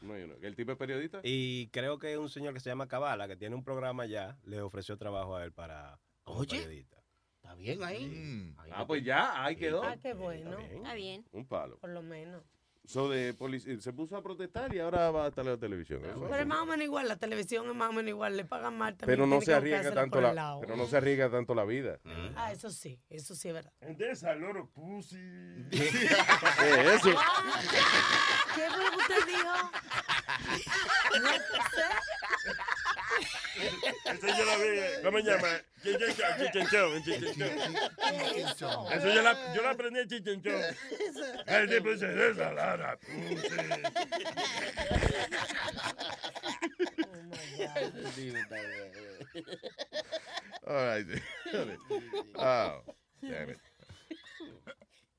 No, 0.00 0.14
no. 0.14 0.34
¿El 0.42 0.54
tipo 0.54 0.72
es 0.72 0.78
periodista? 0.78 1.20
Y 1.24 1.68
creo 1.70 1.98
que 1.98 2.16
un 2.18 2.28
señor 2.28 2.54
que 2.54 2.60
se 2.60 2.70
llama 2.70 2.86
Cabala, 2.86 3.26
que 3.26 3.36
tiene 3.36 3.56
un 3.56 3.64
programa 3.64 4.06
ya, 4.06 4.38
le 4.44 4.60
ofreció 4.60 4.96
trabajo 4.96 5.34
a 5.36 5.44
él 5.44 5.52
para 5.52 5.98
como 6.22 6.40
Oye. 6.40 6.58
periodista. 6.58 7.02
Está 7.36 7.54
bien 7.54 7.82
ahí. 7.82 8.54
Ah, 8.72 8.86
pues 8.86 9.02
ya, 9.04 9.42
ahí 9.44 9.56
quedó. 9.56 9.82
Ah, 9.82 9.96
qué 10.00 10.12
bueno. 10.12 10.58
Está 10.58 10.94
bien. 10.94 11.24
Un 11.32 11.46
palo. 11.46 11.78
Por 11.78 11.90
lo 11.90 12.02
menos. 12.02 12.44
So 12.88 13.10
de 13.10 13.36
polic- 13.36 13.80
se 13.80 13.92
puso 13.92 14.16
a 14.16 14.22
protestar 14.22 14.74
y 14.74 14.78
ahora 14.78 15.10
va 15.10 15.26
a 15.26 15.28
estar 15.28 15.44
en 15.44 15.50
la 15.50 15.58
televisión. 15.58 16.02
Eso 16.06 16.20
Pero 16.22 16.36
es 16.36 16.46
más 16.46 16.60
o 16.60 16.64
menos 16.64 16.84
igual, 16.86 17.06
la 17.06 17.16
televisión 17.16 17.68
es 17.68 17.74
más 17.74 17.90
o 17.90 17.92
menos 17.92 18.08
igual, 18.08 18.34
le 18.34 18.46
pagan 18.46 18.78
mal 18.78 18.96
también. 18.96 19.18
Pero 19.18 19.26
no 19.26 19.42
se 19.42 19.52
arriesga 19.52 19.92
tanto 19.92 20.22
la, 20.22 20.56
pero 20.58 20.74
no 20.74 20.86
se 20.86 20.96
arriesga 20.96 21.28
tanto 21.30 21.54
la 21.54 21.66
vida. 21.66 21.98
Ah, 22.34 22.50
eso 22.50 22.70
sí, 22.70 22.98
eso 23.10 23.34
sí 23.34 23.48
es 23.48 23.54
verdad. 23.54 23.72
De 23.82 24.10
esa 24.10 24.34
loro 24.34 24.70
pussy. 24.70 25.18
Eh, 25.70 26.94
eso. 26.94 27.10
¿Qué 28.54 28.70
fue 28.70 28.84
lo 28.84 28.90
que 28.90 28.96
usted 28.96 29.26
dijo? 29.26 29.52
No 31.22 31.30
sé. 31.32 31.38
Eso 34.04 34.26
yo 34.26 34.44
la 34.44 34.56
vi. 34.56 34.80
¿Cómo 35.02 35.18
se 35.18 35.24
llama? 35.24 35.48
Chichenchón. 35.82 37.02
Eso 38.92 39.08
yo 39.14 39.22
la, 39.22 39.54
yo 39.54 39.62
la 39.62 39.70
aprendí 39.70 40.00
en 40.00 40.08
chichenchón. 40.08 40.60
El 41.46 41.68
tipo 41.68 41.90
dice, 41.90 42.06
de 42.08 42.30
esa 42.30 42.52
lara 42.52 42.98
pussy. 42.98 43.48
All 50.66 50.84
right. 50.84 51.06
oh, 52.36 52.80
damn 53.22 53.50
it. 53.50 53.58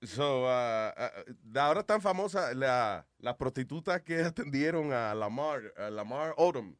So, 0.01 0.45
uh, 0.45 0.91
uh, 0.97 1.59
ahora 1.59 1.83
tan 1.83 2.01
famosa 2.01 2.53
la, 2.53 3.05
las 3.17 3.35
prostitutas 3.35 4.01
que 4.01 4.21
atendieron 4.21 4.93
a 4.93 5.13
Lamar, 5.13 5.73
a 5.75 5.89
Lamar 5.89 6.33
Odom, 6.37 6.75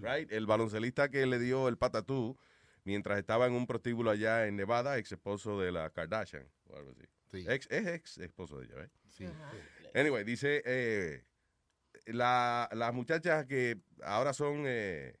right? 0.00 0.32
El 0.32 0.46
baloncelista 0.46 1.10
que 1.10 1.26
le 1.26 1.38
dio 1.38 1.68
el 1.68 1.76
patatú 1.76 2.38
mientras 2.84 3.18
estaba 3.18 3.46
en 3.46 3.52
un 3.52 3.66
prostíbulo 3.66 4.10
allá 4.10 4.46
en 4.46 4.56
Nevada, 4.56 4.96
ex 4.96 5.12
esposo 5.12 5.60
de 5.60 5.72
la 5.72 5.90
Kardashian, 5.90 6.48
o 6.70 6.76
algo 6.76 6.90
así. 6.92 7.02
Ex, 7.48 7.66
es 7.70 7.86
ex 7.86 8.18
esposo 8.18 8.58
de 8.58 8.66
ella, 8.66 8.76
right? 8.76 8.92
Sí. 9.08 9.26
Anyway, 9.94 10.24
dice, 10.24 10.62
eh, 10.64 11.24
la- 12.06 12.68
las 12.72 12.94
muchachas 12.94 13.44
que 13.46 13.78
ahora 14.02 14.32
son 14.32 14.64
eh, 14.66 15.18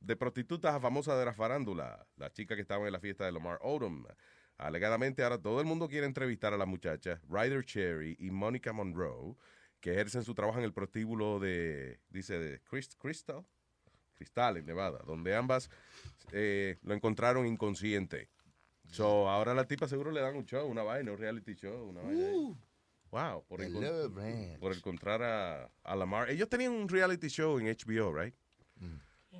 de 0.00 0.16
prostitutas 0.16 0.80
famosas 0.80 1.18
de 1.18 1.24
la 1.26 1.34
farándula, 1.34 2.06
las 2.16 2.32
chicas 2.32 2.56
que 2.56 2.62
estaban 2.62 2.86
en 2.86 2.92
la 2.92 3.00
fiesta 3.00 3.24
de 3.26 3.32
Lamar 3.32 3.58
Odom, 3.60 4.04
alegadamente 4.58 5.22
ahora 5.22 5.38
todo 5.38 5.60
el 5.60 5.66
mundo 5.66 5.88
quiere 5.88 6.06
entrevistar 6.06 6.52
a 6.54 6.56
las 6.56 6.68
muchachas 6.68 7.20
Ryder 7.28 7.64
Cherry 7.64 8.16
y 8.18 8.30
Monica 8.30 8.72
Monroe, 8.72 9.34
que 9.80 9.92
ejercen 9.92 10.22
su 10.24 10.34
trabajo 10.34 10.58
en 10.58 10.64
el 10.64 10.72
prostíbulo 10.72 11.38
de, 11.38 12.00
dice, 12.08 12.38
de 12.38 12.60
Crist- 12.64 12.96
Crystal, 12.98 13.44
Cristal, 14.14 14.56
en 14.56 14.66
Nevada, 14.66 15.00
donde 15.06 15.34
ambas 15.36 15.70
eh, 16.32 16.78
lo 16.82 16.94
encontraron 16.94 17.46
inconsciente. 17.46 18.28
So, 18.90 19.28
ahora 19.28 19.52
la 19.52 19.66
tipa 19.66 19.88
seguro 19.88 20.10
le 20.12 20.20
dan 20.20 20.36
un 20.36 20.46
show, 20.46 20.66
una 20.68 20.82
vaina, 20.82 21.12
un 21.12 21.18
reality 21.18 21.54
show, 21.54 21.88
una 21.88 22.00
vaina. 22.02 22.26
ahí. 22.26 22.56
Wow, 23.10 23.44
por, 23.46 23.60
encontrar 24.74 25.22
a, 25.22 25.70
a 25.82 25.96
Lamar. 25.96 26.30
Ellos 26.30 26.48
tenían 26.48 26.72
un 26.72 26.88
reality 26.88 27.28
show 27.28 27.58
en 27.58 27.66
HBO, 27.66 28.12
right? 28.14 28.34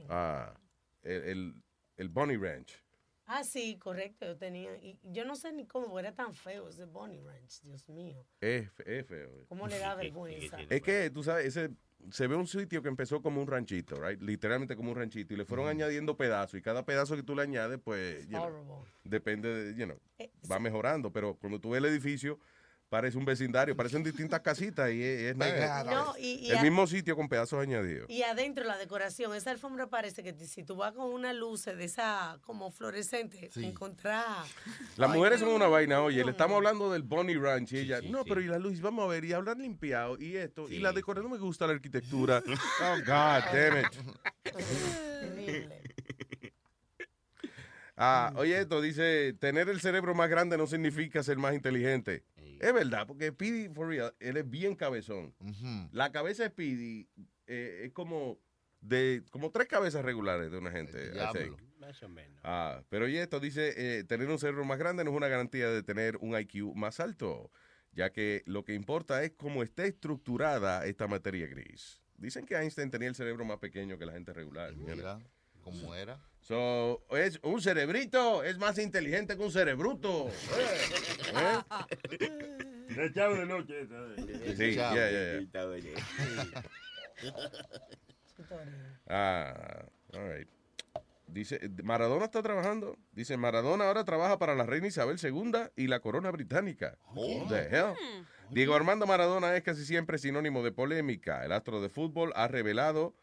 Ah, 0.09 0.55
el, 1.03 1.23
el, 1.23 1.63
el 1.97 2.09
Bunny 2.09 2.37
Ranch. 2.37 2.83
Ah, 3.27 3.43
sí, 3.43 3.77
correcto, 3.79 4.25
yo 4.25 4.37
tenía, 4.37 4.77
y 4.77 4.99
yo 5.03 5.25
no 5.25 5.35
sé 5.35 5.53
ni 5.53 5.67
cómo 5.67 5.99
era 5.99 6.15
tan 6.15 6.33
feo 6.33 6.69
ese 6.69 6.85
Bonnie 6.85 7.21
Ranch, 7.21 7.61
Dios 7.63 7.89
mío. 7.89 8.25
Es, 8.41 8.71
es 8.85 9.07
feo. 9.07 9.47
¿Cómo 9.49 9.67
le 9.67 9.79
da 9.79 9.95
vergüenza? 9.97 10.59
Es 10.71 10.81
que, 10.81 11.11
tú 11.11 11.25
sabes, 11.25 11.47
ese, 11.47 11.71
se 12.11 12.27
ve 12.27 12.37
un 12.37 12.47
sitio 12.47 12.83
que 12.83 12.89
empezó 12.89 13.21
como 13.21 13.41
un 13.41 13.49
ranchito, 13.49 13.97
right? 13.97 14.21
Literalmente 14.23 14.77
como 14.77 14.91
un 14.91 14.97
ranchito. 14.97 15.35
Y 15.35 15.37
le 15.37 15.45
fueron 15.45 15.69
añadiendo 15.69 16.17
pedazos. 16.17 16.59
Y 16.59 16.63
cada 16.63 16.85
pedazo 16.85 17.17
que 17.17 17.23
tú 17.23 17.35
le 17.35 17.43
añades, 17.43 17.81
pues, 17.83 18.27
you 18.29 18.39
know, 18.39 18.85
depende 19.05 19.53
de, 19.53 19.75
you 19.75 19.87
know, 19.87 19.99
Eh, 20.19 20.31
va 20.51 20.59
mejorando. 20.59 21.13
Pero 21.13 21.35
cuando 21.37 21.61
tú 21.61 21.71
ves 21.71 21.79
el 21.79 21.87
edificio, 21.87 22.39
parece 22.89 23.19
un 23.19 23.25
vecindario. 23.25 23.77
Parecen 23.77 24.03
distintas 24.03 24.41
casitas 24.41 24.91
y 24.91 25.03
es, 25.03 25.21
es 25.33 25.37
nice. 25.37 25.69
No, 25.87 26.15
y- 26.19 26.47
y 26.47 26.51
el 26.51 26.59
a- 26.59 26.63
mismo 26.63 26.87
sitio 26.87 27.17
con 27.17 27.29
pedazos 27.29 27.61
añadidos. 27.63 28.09
Y 28.09 28.23
adentro 28.23 28.65
la 28.65 28.77
decoración, 28.79 29.35
esa 29.35 29.51
alfombra 29.51 29.87
parece 29.89 30.23
que 30.23 30.33
si 30.47 30.63
tú 30.65 30.77
vas 30.77 30.93
con 30.93 31.13
una 31.13 31.33
luz 31.33 31.65
de 31.65 31.85
esa 31.85 32.39
como 32.43 32.71
fluorescente, 32.71 33.51
encontrar... 33.57 34.25
Las 34.97 35.11
Ay, 35.11 35.17
mujeres 35.19 35.41
son 35.41 35.49
una 35.51 35.67
vaina, 35.69 36.01
oye, 36.03 36.25
le 36.25 36.31
estamos 36.31 36.57
hablando 36.57 36.91
del 36.93 37.03
Bonnie 37.03 37.37
Ranch 37.39 37.73
y 37.73 37.79
ella, 37.79 38.01
no, 38.03 38.25
pero 38.25 38.41
y 38.41 38.47
la 38.47 38.59
luz, 38.59 38.81
vamos 38.81 39.05
a 39.05 39.09
ver, 39.09 39.25
y 39.25 39.33
hablar 39.33 39.57
limpiado, 39.59 40.17
y 40.19 40.37
esto, 40.37 40.69
y 40.69 40.79
la 40.79 40.93
decoración, 40.93 41.31
no 41.31 41.37
me 41.37 41.41
gusta 41.41 41.67
la 41.67 41.73
arquitectura. 41.75 42.43
oh, 42.83 42.97
God 43.05 43.43
damn 43.53 43.79
it. 43.79 43.87
Ah, 47.99 48.33
oye, 48.37 48.61
esto 48.61 48.81
dice, 48.83 49.33
tener 49.41 49.69
el 49.71 49.81
cerebro 49.81 50.15
más 50.15 50.29
grande 50.29 50.59
no 50.59 50.67
significa 50.67 51.23
ser 51.23 51.39
más 51.39 51.55
inteligente. 51.55 52.25
Es 52.61 52.73
verdad, 52.73 53.07
porque 53.07 53.29
Speedy, 53.29 53.69
for 53.73 53.89
real, 53.89 54.15
él 54.21 54.37
es 54.37 54.49
bien 54.49 54.75
cabezón. 54.75 55.35
La 55.93 56.13
cabeza 56.13 56.45
de 56.45 56.51
Speedy 56.51 57.09
eh, 57.47 57.83
es 57.85 57.93
como 57.93 58.39
de 58.81 59.23
como 59.31 59.51
tres 59.51 59.69
cabezas 59.69 60.05
regulares 60.05 60.51
de 60.51 60.59
una 60.59 60.71
gente. 60.71 61.13
Más 61.79 62.03
o 62.03 62.09
menos. 62.09 62.41
Ah, 62.43 62.83
pero 62.89 63.05
oye, 63.05 63.23
esto 63.23 63.39
dice, 63.39 63.75
eh, 63.77 64.05
tener 64.05 64.29
un 64.29 64.39
cerebro 64.39 64.65
más 64.65 64.79
grande 64.79 65.05
no 65.05 65.11
es 65.11 65.17
una 65.17 65.29
garantía 65.29 65.69
de 65.69 65.83
tener 65.83 66.17
un 66.17 66.37
IQ 66.37 66.75
más 66.75 67.01
alto, 67.01 67.51
ya 67.93 68.11
que 68.11 68.43
lo 68.47 68.65
que 68.65 68.75
importa 68.75 69.23
es 69.23 69.33
cómo 69.33 69.63
esté 69.63 69.87
estructurada 69.87 70.85
esta 70.87 71.07
materia 71.07 71.47
gris. 71.47 72.03
Dicen 72.17 72.47
que 72.47 72.57
Einstein 72.57 72.91
tenía 72.91 73.09
el 73.09 73.15
cerebro 73.15 73.45
más 73.45 73.59
pequeño 73.59 73.99
que 73.99 74.07
la 74.07 74.13
gente 74.13 74.33
regular. 74.33 74.75
Mira, 74.75 75.19
¿cómo 75.61 75.95
era? 75.95 76.19
So, 76.47 77.03
es 77.11 77.41
un 77.43 77.61
cerebrito 77.61 78.45
es 78.45 78.57
más 78.59 78.79
inteligente 78.79 79.37
que 79.37 79.43
un 79.43 79.51
cerebruto. 79.51 80.29
Eh, 80.29 81.59
¿eh? 82.21 82.95
De 82.95 83.13
chavo 83.13 83.35
de 83.35 83.47
noche. 83.47 83.81
esa. 83.81 84.57
Sí, 84.57 84.75
ya, 84.77 84.95
ya, 84.95 85.11
ya. 85.11 85.93
Ah, 89.09 89.87
all 90.13 90.33
right. 90.33 90.49
Dice, 91.27 91.69
Maradona 91.83 92.27
está 92.27 92.43
trabajando. 92.43 92.97
Dice, 93.11 93.37
Maradona 93.37 93.89
ahora 93.89 94.05
trabaja 94.05 94.39
para 94.39 94.55
la 94.55 94.67
reina 94.67 94.87
Isabel 94.87 95.19
II 95.21 95.53
y 95.75 95.89
la 95.89 95.99
corona 95.99 96.31
británica. 96.31 96.97
What 97.13 97.49
the 97.49 97.77
hell? 97.77 97.95
Diego 98.51 98.77
Armando 98.77 99.07
Maradona 99.09 99.57
es 99.57 99.65
casi 99.65 99.85
siempre 99.85 100.19
sinónimo 100.19 100.63
de 100.63 100.71
polémica. 100.71 101.45
El 101.45 101.51
astro 101.51 101.81
de 101.81 101.89
fútbol 101.89 102.33
ha 102.37 102.47
revelado, 102.47 103.17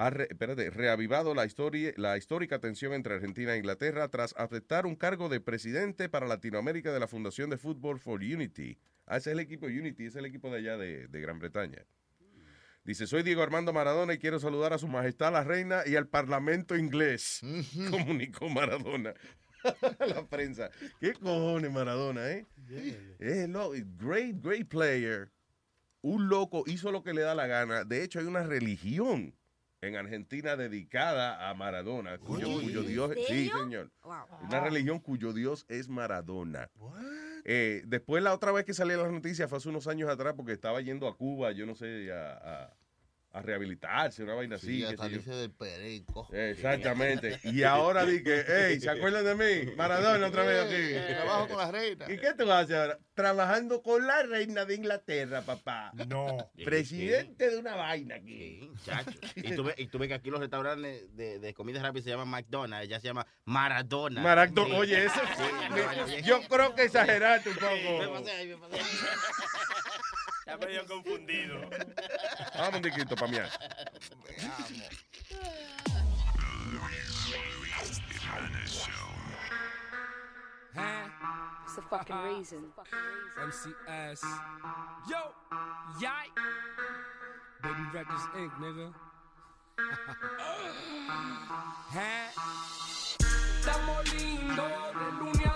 ha 0.00 0.10
re- 0.10 0.28
espérate, 0.30 0.70
reavivado 0.70 1.34
la, 1.34 1.44
historia, 1.44 1.92
la 1.96 2.16
histórica 2.16 2.60
tensión 2.60 2.92
entre 2.92 3.14
Argentina 3.14 3.54
e 3.54 3.58
Inglaterra 3.58 4.08
tras 4.08 4.32
aceptar 4.36 4.86
un 4.86 4.94
cargo 4.94 5.28
de 5.28 5.40
presidente 5.40 6.08
para 6.08 6.26
Latinoamérica 6.28 6.92
de 6.92 7.00
la 7.00 7.08
Fundación 7.08 7.50
de 7.50 7.58
Fútbol 7.58 7.98
for 7.98 8.20
Unity. 8.20 8.78
Ah, 9.06 9.16
ese 9.16 9.30
es 9.30 9.34
el 9.34 9.40
equipo 9.40 9.66
Unity, 9.66 10.04
ese 10.04 10.10
es 10.10 10.16
el 10.16 10.26
equipo 10.26 10.50
de 10.50 10.58
allá 10.58 10.76
de, 10.76 11.08
de 11.08 11.20
Gran 11.20 11.38
Bretaña. 11.40 11.84
Dice, 12.84 13.06
soy 13.06 13.22
Diego 13.22 13.42
Armando 13.42 13.72
Maradona 13.72 14.14
y 14.14 14.18
quiero 14.18 14.38
saludar 14.38 14.72
a 14.72 14.78
su 14.78 14.86
majestad 14.88 15.32
la 15.32 15.42
reina 15.44 15.82
y 15.84 15.96
al 15.96 16.06
parlamento 16.06 16.76
inglés. 16.76 17.40
Comunicó 17.90 18.48
Maradona. 18.48 19.14
la 20.06 20.26
prensa. 20.28 20.70
¿Qué 21.00 21.12
cojones 21.14 21.72
Maradona, 21.72 22.30
eh? 22.30 22.46
Es 23.18 23.48
lo- 23.48 23.72
great, 23.72 24.36
great 24.40 24.68
player. 24.68 25.30
Un 26.00 26.28
loco 26.28 26.62
hizo 26.66 26.92
lo 26.92 27.02
que 27.02 27.12
le 27.12 27.22
da 27.22 27.34
la 27.34 27.46
gana. 27.48 27.84
De 27.84 28.04
hecho, 28.04 28.20
hay 28.20 28.26
una 28.26 28.44
religión 28.44 29.34
en 29.80 29.96
Argentina 29.96 30.56
dedicada 30.56 31.48
a 31.48 31.54
Maradona, 31.54 32.18
cuyo, 32.18 32.60
cuyo 32.60 32.80
¿en 32.80 32.86
Dios 32.88 33.12
sí, 33.26 33.48
señor. 33.48 33.90
Wow. 34.02 34.14
Una 34.42 34.60
religión 34.60 34.98
cuyo 34.98 35.32
Dios 35.32 35.64
es 35.68 35.88
Maradona. 35.88 36.70
Eh, 37.44 37.82
después 37.86 38.22
la 38.22 38.34
otra 38.34 38.52
vez 38.52 38.64
que 38.64 38.74
salí 38.74 38.92
en 38.94 39.02
las 39.02 39.12
noticias 39.12 39.48
fue 39.48 39.58
hace 39.58 39.68
unos 39.68 39.86
años 39.86 40.10
atrás 40.10 40.34
porque 40.36 40.52
estaba 40.52 40.80
yendo 40.80 41.06
a 41.06 41.16
Cuba, 41.16 41.52
yo 41.52 41.64
no 41.66 41.74
sé, 41.74 42.12
a, 42.12 42.32
a- 42.64 42.76
a 43.38 43.42
rehabilitarse, 43.42 44.22
una 44.22 44.34
vaina 44.34 44.56
así. 44.56 44.78
Sí, 44.78 44.84
hasta 44.84 45.08
dice 45.08 45.30
del 45.30 45.50
perico. 45.52 46.28
Exactamente. 46.32 47.38
Y 47.44 47.62
ahora 47.62 48.04
di 48.04 48.22
que, 48.22 48.44
hey, 48.46 48.80
¿se 48.80 48.90
acuerdan 48.90 49.24
de 49.24 49.34
mí? 49.34 49.72
Maradona 49.76 50.26
otra 50.26 50.42
vez 50.44 50.64
aquí. 50.64 51.12
Trabajo 51.14 51.48
con 51.48 51.58
la 51.58 51.70
reina. 51.70 52.04
¿Y 52.10 52.18
qué 52.18 52.34
tú 52.34 52.50
haces 52.52 52.76
ahora? 52.76 52.98
Trabajando 53.14 53.82
con 53.82 54.06
la 54.06 54.22
reina 54.22 54.64
de 54.64 54.74
Inglaterra, 54.74 55.42
papá. 55.42 55.92
No. 56.06 56.36
Presidente 56.64 57.50
de 57.50 57.56
una 57.58 57.74
vaina 57.74 58.16
aquí. 58.16 58.70
Chacho. 58.84 59.10
Y 59.36 59.54
tú, 59.54 59.64
ves, 59.64 59.74
y 59.78 59.86
tú 59.88 59.98
ves 59.98 60.08
que 60.08 60.14
aquí 60.14 60.30
los 60.30 60.40
restaurantes 60.40 61.14
de, 61.16 61.38
de 61.38 61.54
comida 61.54 61.82
rápida 61.82 62.02
se 62.04 62.10
llaman 62.10 62.28
McDonald's, 62.28 62.86
ella 62.86 63.00
se 63.00 63.06
llama 63.08 63.26
Maradona. 63.44 64.20
Maradona, 64.22 64.68
Sí. 64.74 64.80
oye, 64.80 65.04
eso. 65.06 65.20
Sí. 65.36 66.22
Yo 66.24 66.40
creo 66.48 66.74
que 66.74 66.84
exageraste 66.84 67.48
un 67.50 67.56
Me 67.56 67.60
poco. 67.60 68.12
pasé 68.12 68.30
ahí, 68.32 68.46
me 68.48 68.56
pasé 68.56 68.74
ahí. 68.76 68.82
Está 70.48 70.66
medio 70.66 70.86
confundido. 70.86 71.60
Vamos 72.56 72.76
un 72.76 72.82
tiquito 72.82 73.14
para 73.14 73.30
mí. 73.30 73.38
It's 81.64 81.74
the 81.76 81.82
fucking 81.82 82.16
reason. 82.16 82.72
MCS. 83.36 84.22
Yo, 85.06 85.34
yai. 86.00 86.28
Baby 87.60 87.82
Records 87.92 88.26
Inc., 88.34 88.58
nigga. 88.58 88.94
Estamos 93.60 94.14
lindos 94.14 94.94
de 94.94 95.12
lunes 95.18 95.46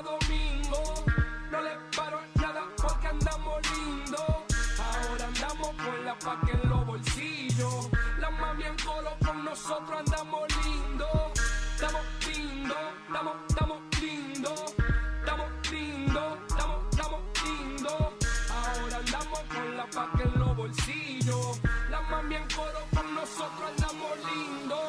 la 6.12 6.18
paca 6.18 6.52
en 6.52 6.68
los 6.68 6.86
bolsillos. 6.86 7.88
La 8.18 8.30
mami 8.30 8.64
en 8.64 8.76
colo 8.84 9.16
con 9.24 9.44
nosotros 9.44 9.98
andamos 9.98 10.42
lindos. 10.64 11.32
Estamos 11.74 12.02
lindos, 12.26 12.76
estamos, 13.06 13.36
estamos 13.48 13.82
lindos. 14.00 14.74
Estamos 15.20 15.70
lindos, 15.70 16.38
estamos, 16.48 16.78
estamos 16.90 17.20
lindos. 17.44 18.02
Ahora 18.50 18.96
andamos 18.96 19.40
con 19.54 19.76
la 19.76 19.86
paca 19.86 20.22
en 20.22 20.38
los 20.38 20.56
bolsillos. 20.56 21.60
La 21.90 22.00
mami 22.02 22.34
en 22.34 22.48
coro 22.54 22.80
con 22.94 23.14
nosotros 23.14 23.70
andamos 23.70 24.12
lindos. 24.34 24.80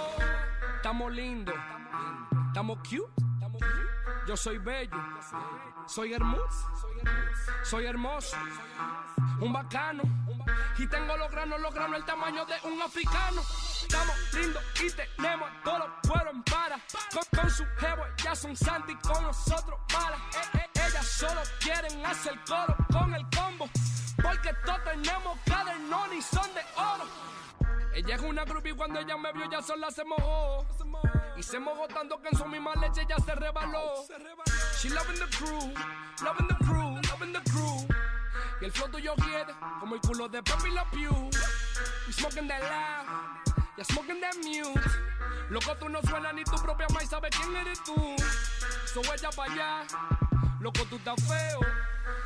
Estamos 0.75 1.11
lindos, 1.13 1.55
estamos 2.47 2.77
cute. 2.79 3.92
Yo 4.25 4.37
soy 4.37 4.57
bello, 4.57 4.97
soy 5.85 6.13
hermoso, 6.13 6.71
soy 7.63 7.85
hermoso, 7.85 8.37
un 9.41 9.51
bacano. 9.51 10.03
Y 10.77 10.87
tengo 10.87 11.17
los 11.17 11.29
granos, 11.29 11.59
los 11.59 11.73
granos 11.73 11.97
el 11.97 12.05
tamaño 12.05 12.45
de 12.45 12.55
un 12.63 12.81
africano. 12.81 13.41
Estamos 13.81 14.15
lindos 14.33 14.63
y 14.81 14.89
tenemos 14.91 15.49
todos 15.63 15.79
los 15.79 15.89
cueros 16.07 16.33
en 16.33 16.43
para. 16.43 16.79
Con, 17.35 17.49
su 17.49 17.65
jevo, 17.77 18.03
ya 18.23 18.33
son 18.33 18.55
santi, 18.55 18.95
con 18.95 19.23
nosotros 19.23 19.77
malas. 19.93 20.19
Eh, 20.35 20.59
eh, 20.59 20.87
ellas 20.87 21.05
solo 21.05 21.41
quieren 21.59 22.05
hacer 22.05 22.39
coro 22.47 22.77
con 22.91 23.13
el 23.13 23.25
combo. 23.35 23.69
Porque 24.21 24.53
todos 24.65 24.83
tenemos 24.85 25.37
cadernón 25.45 26.13
y 26.13 26.21
son 26.21 26.47
de 26.53 26.61
oro. 26.77 27.05
Ella 27.95 28.15
es 28.15 28.21
una 28.21 28.43
groupie 28.43 28.73
cuando 28.73 28.99
ella 28.99 29.15
me 29.17 29.31
vio 29.33 29.49
ya 29.49 29.61
sola 29.61 29.91
se 29.91 30.03
mojó. 30.03 30.65
Y 31.37 31.43
se 31.43 31.59
mojó 31.59 31.87
tanto 31.87 32.19
que 32.21 32.29
en 32.29 32.37
su 32.37 32.45
misma 32.45 32.73
leche 32.75 33.05
ya 33.07 33.17
se 33.17 33.35
rebaló. 33.35 34.05
She 34.79 34.89
loving 34.89 35.19
the 35.19 35.27
crew, 35.37 35.73
loving 36.23 36.47
the 36.47 36.55
crew, 36.65 36.99
loving 37.09 37.33
the 37.33 37.41
crew. 37.51 37.87
Y 38.61 38.65
el 38.65 38.71
flow 38.71 38.89
tuyo 38.89 39.13
quiere 39.15 39.53
como 39.79 39.95
el 39.95 40.01
culo 40.01 40.27
de 40.27 40.41
Pepe 40.41 40.71
La 40.71 40.85
Pew. 40.85 41.29
We 42.07 42.13
smoking 42.13 42.47
that 42.47 42.61
loud, 42.61 43.55
ya 43.77 43.83
smoking 43.83 44.21
that 44.21 44.35
mute. 44.43 44.79
Loco, 45.49 45.75
tú 45.77 45.89
no 45.89 46.01
suenas 46.01 46.33
ni 46.33 46.43
tu 46.43 46.55
propia 46.61 46.87
madre 46.93 47.07
sabe 47.07 47.29
quién 47.29 47.55
eres 47.55 47.83
tú. 47.83 47.95
So 48.85 49.01
ella 49.01 49.29
pa' 49.35 49.45
allá, 49.45 49.85
loco, 50.63 50.79
tú 50.89 50.95
estás 50.95 51.21
feo. 51.27 51.59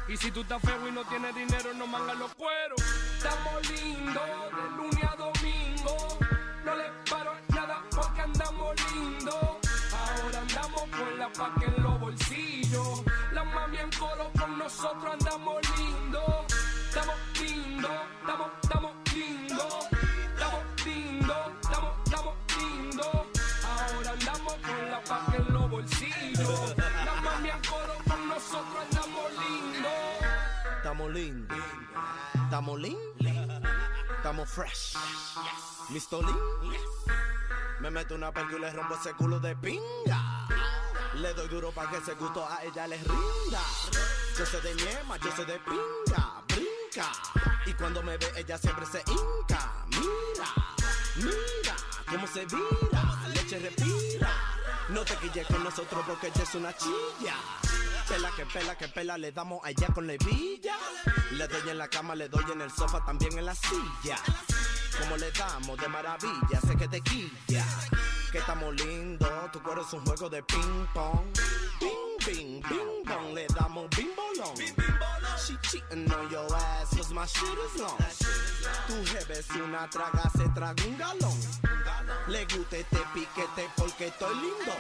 Y 0.07 0.15
si 0.15 0.31
tú 0.31 0.41
estás 0.41 0.61
feo 0.61 0.87
y 0.87 0.91
no 0.91 1.03
tienes 1.05 1.33
dinero, 1.35 1.73
no 1.73 1.87
mangas 1.87 2.17
los 2.17 2.33
cueros. 2.35 2.79
Estamos 3.17 3.69
lindos 3.69 4.23
de 4.57 4.77
lunes 4.77 5.03
a 5.03 5.15
domingo. 5.15 6.19
No 6.63 6.75
le 6.75 6.83
paro 7.09 7.33
nada 7.49 7.83
porque 7.89 8.21
andamos 8.21 8.75
lindos. 8.93 9.35
Ahora 9.91 10.39
andamos 10.39 10.81
con 10.81 11.19
la 11.19 11.29
paca 11.33 11.65
en 11.65 11.83
los 11.83 11.99
bolsillos. 11.99 13.03
La 13.33 13.43
mami 13.43 13.77
en 13.77 13.89
coro 13.91 14.31
con 14.37 14.59
nosotros 14.59 15.13
andamos 15.13 15.55
lindos. 15.77 16.45
Estamos 16.89 17.15
lindos, 17.41 17.91
estamos, 18.21 18.51
estamos 18.61 18.91
lindos. 19.13 19.87
Estamos 20.33 20.85
lindos, 20.85 21.37
estamos, 21.63 21.91
estamos 22.05 22.35
lindos. 22.57 23.15
Ahora 23.65 24.11
andamos 24.11 24.53
con 24.53 24.91
la 24.91 25.03
paca 25.03 25.35
en 25.35 25.46
Estamos 31.07 31.21
lindos. 31.21 31.57
Estamos 32.43 32.79
lindos. 32.79 33.63
Estamos 34.17 34.49
fresh. 34.49 34.97
¿Listo, 35.89 36.21
Lin? 36.21 36.35
Me 37.79 37.89
meto 37.89 38.15
una 38.15 38.33
perca 38.33 38.57
y 38.57 38.59
le 38.59 38.73
rompo 38.73 38.95
ese 38.95 39.13
culo 39.13 39.39
de 39.39 39.55
pinga. 39.55 40.47
Le 41.15 41.33
doy 41.33 41.47
duro 41.47 41.71
para 41.71 41.91
que 41.91 41.97
ese 41.97 42.13
gusto 42.15 42.45
a 42.45 42.61
ella 42.61 42.87
les 42.87 43.01
rinda. 43.07 43.61
Yo 44.37 44.45
soy 44.45 44.61
de 44.61 44.75
ñema, 44.75 45.15
yo 45.17 45.31
soy 45.33 45.45
de 45.45 45.59
pinga, 45.59 46.43
brinca. 46.49 47.11
Y 47.65 47.73
cuando 47.73 48.03
me 48.03 48.17
ve, 48.17 48.27
ella 48.35 48.57
siempre 48.57 48.85
se 48.85 48.99
hinca. 49.07 49.85
Mira, 49.87 50.53
mira 51.15 51.75
cómo 52.09 52.27
se 52.27 52.45
vira, 52.45 53.27
leche 53.33 53.59
respira. 53.59 54.06
No 54.89 55.03
te 55.03 55.15
quilles 55.15 55.45
con 55.47 55.63
nosotros 55.63 56.03
porque 56.07 56.27
ella 56.27 56.43
es 56.43 56.55
una 56.55 56.73
chilla. 56.75 57.35
Pela 58.07 58.31
que 58.35 58.45
pela 58.45 58.77
que 58.77 58.87
pela, 58.87 59.17
le 59.17 59.33
damos 59.33 59.59
a 59.65 59.71
ella 59.71 59.87
con 59.93 60.07
levilla. 60.07 60.77
Le 61.31 61.47
doy 61.47 61.69
en 61.69 61.77
la 61.77 61.89
cama, 61.89 62.15
le 62.15 62.29
doy 62.29 62.45
en 62.53 62.61
el 62.61 62.71
sofá, 62.71 63.03
también 63.05 63.37
en 63.37 63.45
la 63.45 63.53
silla. 63.53 64.17
Como 64.99 65.17
le 65.17 65.29
damos 65.31 65.77
de 65.77 65.87
maravilla, 65.89 66.61
sé 66.65 66.75
que 66.77 66.87
te 66.87 67.01
quilla. 67.01 67.65
Que 68.31 68.37
estamos 68.37 68.73
lindos, 68.75 69.51
tu 69.51 69.61
cuero 69.61 69.81
es 69.81 69.91
un 69.91 70.05
juego 70.05 70.29
de 70.29 70.41
ping 70.43 70.87
pong. 70.93 71.33
Ping, 71.79 72.06
ping, 72.27 72.61
ping 72.67 73.03
pong, 73.05 73.33
le 73.33 73.47
damos 73.55 73.87
bing 73.95 74.11
bolón. 74.15 74.55
She 75.37 75.55
cheating 75.63 76.11
on 76.11 76.29
your 76.29 76.47
ass, 76.53 76.95
cause 76.95 77.13
my 77.13 77.25
shit 77.25 77.57
is 77.65 77.81
long. 77.81 77.97
Tu 78.87 78.95
jefe 79.05 79.39
es 79.39 79.49
una 79.55 79.87
traga, 79.89 80.29
se 80.35 80.45
traga 80.49 80.83
un 80.85 80.97
galón. 80.97 81.37
Le 82.27 82.45
gusta 82.45 82.77
este 82.77 82.99
piquete 83.13 83.69
porque 83.77 84.07
estoy 84.07 84.35
lindo. 84.35 84.73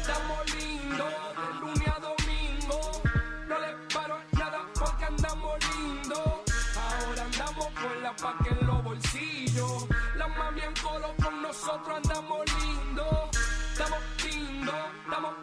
Estamos 0.00 0.54
lindos 0.56 1.12
de 1.38 1.60
lunes 1.60 1.88
a 1.88 1.98
domingo. 2.00 3.02
No 3.48 3.58
le 3.60 3.72
paro 3.94 4.18
nada 4.32 4.60
porque 4.74 5.04
andamos 5.04 5.58
lindos. 5.76 6.32
Ahora 6.76 7.22
andamos 7.24 7.66
con 7.80 8.02
la 8.02 8.16
paca 8.16 8.48
en 8.50 8.66
los 8.66 8.82
bolsillos. 8.82 9.86
La 10.16 10.26
mami 10.26 10.60
en 10.62 10.74
colo 10.82 11.14
con 11.22 11.42
nosotros 11.42 11.96
andamos 11.96 12.40
lindos. 12.60 13.28
Estamos 13.72 13.98
lindos, 14.24 14.74
estamos, 15.04 15.34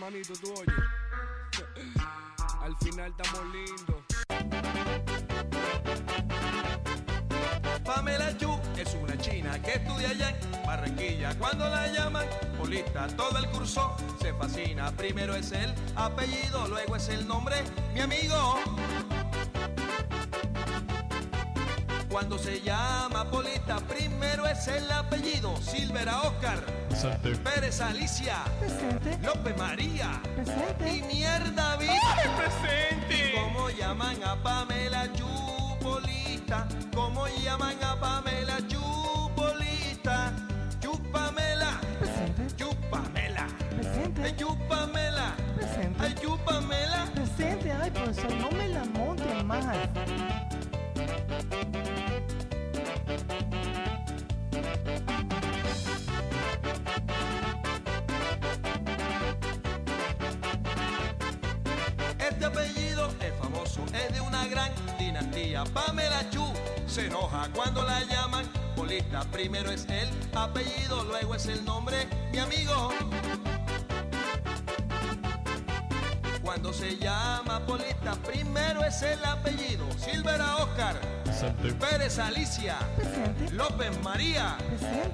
Manito. 0.00 0.32
Al 2.60 2.76
final 2.78 3.14
estamos 3.16 3.54
lindos. 3.54 4.02
Pamela 7.84 8.32
Yu 8.32 8.58
es 8.76 8.94
una 8.94 9.16
china 9.18 9.62
que 9.62 9.74
estudia 9.74 10.10
allá 10.10 10.30
en 10.30 10.66
Barranquilla. 10.66 11.38
Cuando 11.38 11.68
la 11.68 11.86
llaman 11.86 12.26
Polita, 12.58 13.06
todo 13.16 13.38
el 13.38 13.46
curso 13.50 13.96
se 14.20 14.34
fascina. 14.34 14.90
Primero 14.96 15.36
es 15.36 15.52
el 15.52 15.72
apellido, 15.94 16.66
luego 16.66 16.96
es 16.96 17.08
el 17.08 17.28
nombre, 17.28 17.62
mi 17.94 18.00
amigo. 18.00 18.58
Cuando 22.10 22.36
se 22.38 22.60
llama 22.60 23.24
Polita, 23.30 23.76
primero 23.88 24.44
es 24.44 24.66
el 24.66 24.90
apellido. 24.90 25.56
Silvera 25.58 26.22
Oscar, 26.22 26.58
Pérez 27.44 27.80
Alicia, 27.80 28.38
López 29.22 29.56
María 29.56 30.20
y 30.80 31.02
Mierda 31.02 31.76
Vida. 31.76 32.16
presente! 32.36 33.32
¿Cómo 33.40 33.70
llaman 33.70 34.16
a 34.24 34.34
Pamela 34.42 35.06
Yupolita? 35.12 36.66
¿Cómo 36.92 37.28
llaman 37.44 37.76
a 37.84 38.00
Pamela 38.00 38.58
Yupolita? 38.68 40.32
Yupamela. 40.82 41.80
Yupamela. 42.58 43.46
Ay, 44.20 44.34
Yupamela. 44.36 45.34
Ay, 46.00 46.14
Yupamela. 46.20 47.06
Presente, 47.14 47.70
ay, 47.70 47.90
profesor, 47.92 48.34
no 48.34 48.50
me 48.50 48.68
la 48.68 48.84
monte 48.86 49.44
más. 49.44 49.64
Gran 64.46 64.72
dinastía. 64.98 65.64
Pamela 65.64 66.28
Chu 66.30 66.44
se 66.86 67.06
enoja 67.06 67.48
cuando 67.54 67.82
la 67.84 68.02
llaman 68.04 68.46
Polita. 68.76 69.22
Primero 69.32 69.70
es 69.70 69.86
el 69.88 70.08
apellido, 70.34 71.04
luego 71.04 71.34
es 71.34 71.46
el 71.46 71.64
nombre, 71.64 72.08
mi 72.32 72.38
amigo. 72.38 72.90
Cuando 76.42 76.72
se 76.72 76.96
llama 76.96 77.64
Polita, 77.66 78.14
primero 78.26 78.82
es 78.84 79.02
el 79.02 79.24
apellido. 79.24 79.86
Silvera 79.96 80.56
Oscar, 80.56 81.00
Pérez 81.78 82.18
Alicia, 82.18 82.76
López 83.52 83.90
María. 84.02 84.56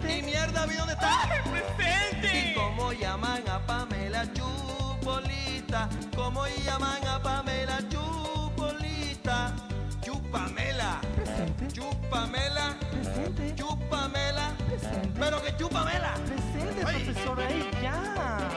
Y 0.03 0.23
mierda, 0.23 0.65
¿vi 0.67 0.77
dónde 0.77 0.95
está? 0.95 1.29
¡Presente! 1.51 2.53
¿Y 2.53 2.55
cómo 2.55 2.93
llaman 2.93 3.43
a 3.49 3.59
Pamela 3.67 4.33
Chupolita? 4.33 5.89
¿Cómo 6.15 6.47
llaman 6.65 7.07
a 7.07 7.23
Pamela 7.23 7.87
Chupolita? 9.27 9.53
Chupamela. 10.03 11.01
Chupamela. 11.73 12.77
Chupamela. 13.57 14.53
Pero 15.19 15.43
que 15.43 15.57
chupamela. 15.57 16.15
Presente, 16.27 16.83
profesor, 16.83 17.41
ahí 17.41 17.71
ya. 17.83 18.49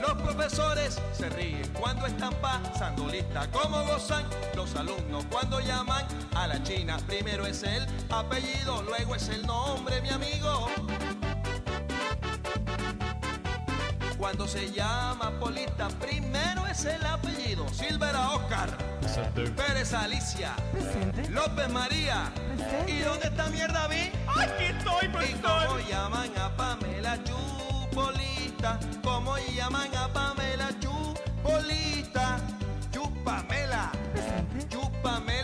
Los 0.00 0.14
profesores 0.22 1.00
se 1.12 1.28
ríen 1.30 1.61
cuando 2.02 2.18
están 2.18 2.34
pasando 2.40 3.06
lista. 3.08 3.48
Cómo 3.52 3.84
gozan 3.84 4.24
los 4.56 4.74
alumnos 4.74 5.24
cuando 5.30 5.60
llaman 5.60 6.04
a 6.34 6.48
la 6.48 6.60
China. 6.64 6.96
Primero 7.06 7.46
es 7.46 7.62
el 7.62 7.86
apellido, 8.10 8.82
luego 8.82 9.14
es 9.14 9.28
el 9.28 9.46
nombre, 9.46 10.00
mi 10.00 10.08
amigo. 10.08 10.68
Cuando 14.18 14.48
se 14.48 14.72
llama 14.72 15.30
Polita, 15.38 15.88
primero 16.00 16.66
es 16.66 16.84
el 16.86 17.06
apellido. 17.06 17.68
Silvera 17.68 18.30
Oscar, 18.30 18.68
Pérez 19.56 19.92
Alicia, 19.92 20.56
López 21.30 21.68
María. 21.70 22.32
¿Y 22.88 22.98
dónde 22.98 23.28
está 23.28 23.46
mierda 23.46 23.86
vi? 23.86 24.10
Aquí 24.26 24.64
estoy, 24.64 25.06
¿Y 25.06 25.34
cómo 25.34 25.78
llaman 25.88 26.30
a 26.36 26.50
Pamela 26.56 27.16
Chupolita? 27.22 28.80
¿Cómo 29.04 29.36
llaman 29.54 29.94
a 29.94 30.08
Pamela 30.08 30.68
Chupolita? 30.80 30.91
Chupamela. 31.44 32.40
Chupamela. 32.92 33.90
Chupamela. 34.70 35.41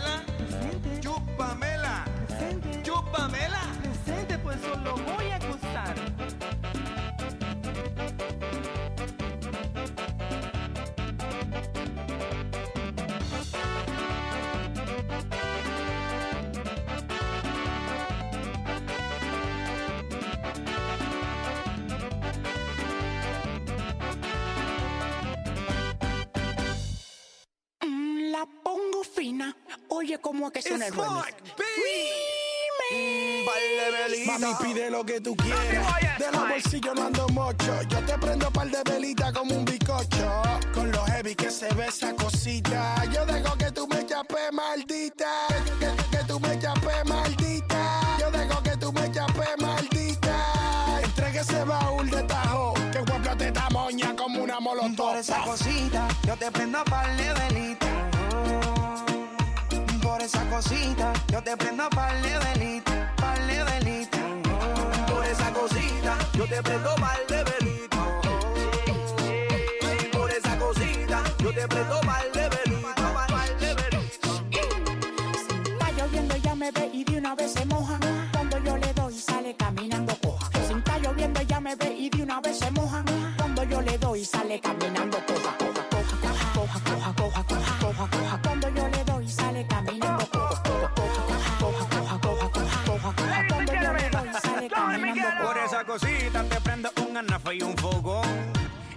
Oye, 29.89 30.19
¿cómo 30.19 30.47
es 30.47 30.53
que 30.53 30.63
suena 30.63 30.87
el 30.87 30.93
remix? 30.95 31.35
Mami, 34.27 34.55
pide 34.63 34.91
lo 34.91 35.05
que 35.05 35.21
tú 35.21 35.37
quieras. 35.37 35.87
De 36.19 36.31
los 36.33 36.49
bolsillos 36.49 36.95
no 36.95 37.07
ando 37.07 37.29
mocho. 37.29 37.83
Yo 37.89 38.01
te 38.07 38.17
prendo 38.19 38.51
par 38.51 38.71
de 38.71 38.83
velita 38.91 39.33
como 39.33 39.55
un 39.55 39.65
bicocho. 39.65 40.43
Con 40.73 40.91
lo 40.93 41.05
heavy 41.07 41.35
que 41.35 41.51
se 41.51 41.73
ve 41.75 41.87
esa 41.87 42.15
cosita. 42.15 42.95
Yo 43.13 43.27
dejo 43.27 43.57
que 43.59 43.71
tú 43.73 43.87
me 43.89 44.07
chapes, 44.07 44.53
maldita. 44.53 45.31
Que, 45.49 45.87
que- 45.87 46.17
que 46.19 46.25
tú 46.25 46.41
me 46.41 46.59
chapes, 46.59 47.05
maldita. 47.05 48.01
Yo 48.21 48.31
dejo 48.31 48.63
que 48.63 48.77
tú 48.77 48.93
me 48.93 49.11
chapes, 49.13 49.49
maldita. 49.59 51.01
Entregue 51.03 51.41
ese 51.41 51.65
baúl 51.65 52.09
de 52.11 52.23
tajo. 52.23 52.73
Que 52.93 53.01
guapa 53.01 53.37
te 53.37 53.53
tamoña 53.53 54.15
como 54.17 54.43
una 54.43 54.61
molotov. 54.61 55.09
Por 55.11 55.17
esa 55.19 55.43
cosita, 55.43 56.09
yo 56.27 56.37
te 56.37 56.51
prendo 56.51 56.83
par 56.85 57.15
de 57.17 57.33
velita. 57.35 57.87
Esa 60.29 60.45
cosita, 60.51 61.13
yo 61.33 61.43
te 61.43 61.57
prendo 61.57 61.89
par 61.89 62.21
de 62.21 62.39
velita, 62.39 63.15
par 63.17 63.39
de. 63.47 64.09
Por 65.11 65.25
esa 65.25 65.51
cosita, 65.55 66.19
yo 66.35 66.45
te 66.47 66.63
prendo 66.63 66.95
par 66.97 67.19
de 67.29 67.45
velita. 67.45 67.97
Por 70.13 70.31
esa 70.31 70.59
cosita, 70.59 71.23
yo 71.39 71.51
te 71.55 71.67
prendo 71.67 72.01
par 72.03 72.31
de 72.33 72.49
velita, 72.51 73.13
par 73.15 73.31
velita. 73.31 74.29
Está 75.73 75.93
lloviendo, 75.97 76.35
ella 76.35 76.55
me 76.55 76.71
ve 76.73 76.91
y 76.93 77.05
de 77.05 77.19
una 77.19 77.35
vez 77.35 77.53
se 77.55 77.65
moja. 77.65 77.99
Cuando 78.33 78.59
yo 78.59 78.77
le 78.77 78.93
doy, 78.93 79.15
sale 79.19 79.57
caminando 79.57 80.15
coja. 80.21 80.51
Si 80.67 80.75
está 80.75 80.99
lloviendo, 80.99 81.41
ella 81.41 81.61
me 81.61 81.75
ve 81.75 81.95
y 81.95 82.11
de 82.11 82.23
una 82.23 82.41
vez 82.43 82.59
se 82.59 82.71
moja. 82.73 83.03
Cuando 83.39 83.63
yo 83.65 83.81
le 83.81 83.97
doy, 83.97 84.25
sale 84.27 84.61
caminando 84.61 85.17
coja, 85.27 85.57
prendo 97.19 97.35
un 97.35 97.35
anafe 97.35 97.57
y 97.57 97.63
un 97.63 97.77
fogón. 97.77 98.53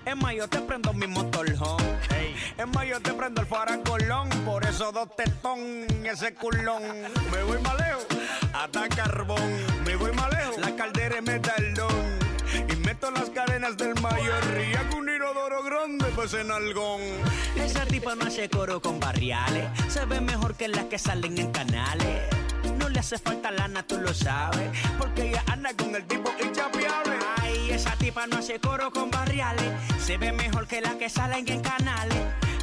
Es 0.06 0.16
más, 0.16 0.34
yo 0.34 0.48
te 0.48 0.60
prendo 0.60 0.94
mi 0.94 1.08
motorhome. 1.08 1.84
Es 2.58 2.68
más, 2.68 2.86
yo 2.86 3.00
te 3.00 3.14
prendo 3.14 3.42
el 3.42 3.48
faracolón. 3.48 4.30
Por 4.46 4.66
eso 4.66 4.92
dos 4.92 5.16
tetón, 5.16 5.60
ese 6.06 6.34
culón. 6.34 6.82
Me 7.32 7.44
voy 7.44 7.60
más 7.62 7.78
lejos, 7.78 8.08
hasta 8.54 8.88
carbón. 8.90 9.42
Me 9.86 9.96
voy 9.96 10.12
más 10.14 10.30
lejos, 10.32 10.58
la 10.58 10.76
caldera 10.76 11.18
es 11.18 11.24
metalón. 11.24 12.20
Y 12.70 12.76
meto 12.78 13.12
las 13.12 13.30
cadenas 13.30 13.78
del 13.78 14.00
mayor. 14.02 14.44
Y 14.60 14.76
hago 14.76 14.98
un 14.98 15.10
inodoro 15.10 15.64
grande, 15.64 16.06
pues 16.16 16.34
en 16.34 16.52
algón. 16.52 17.02
Esa 17.56 17.86
tipa 17.86 18.16
no 18.16 18.26
hace 18.26 18.50
coro 18.50 18.82
con 18.82 19.00
barriales. 19.00 19.66
Se 19.88 20.06
ve 20.06 20.20
mejor 20.22 20.56
que 20.56 20.68
las 20.68 20.86
que 20.86 20.98
salen 20.98 21.38
en 21.38 21.52
canales. 21.52 22.41
Hace 23.02 23.18
falta 23.18 23.50
lana, 23.50 23.82
tú 23.82 23.98
lo 23.98 24.14
sabes. 24.14 24.70
Porque 25.00 25.30
ella 25.30 25.44
anda 25.48 25.74
con 25.74 25.96
el 25.96 26.06
tipo 26.06 26.32
inchapeable. 26.40 27.18
Ay, 27.38 27.72
esa 27.72 27.96
tipa 27.96 28.28
no 28.28 28.38
hace 28.38 28.60
coro 28.60 28.92
con 28.92 29.10
barriales. 29.10 29.66
Se 30.00 30.20
ve 30.20 30.32
mejor 30.32 30.68
que 30.68 30.82
las 30.82 30.94
que 30.98 31.10
salen 31.10 31.50
en 31.50 31.62
canales. 31.62 32.20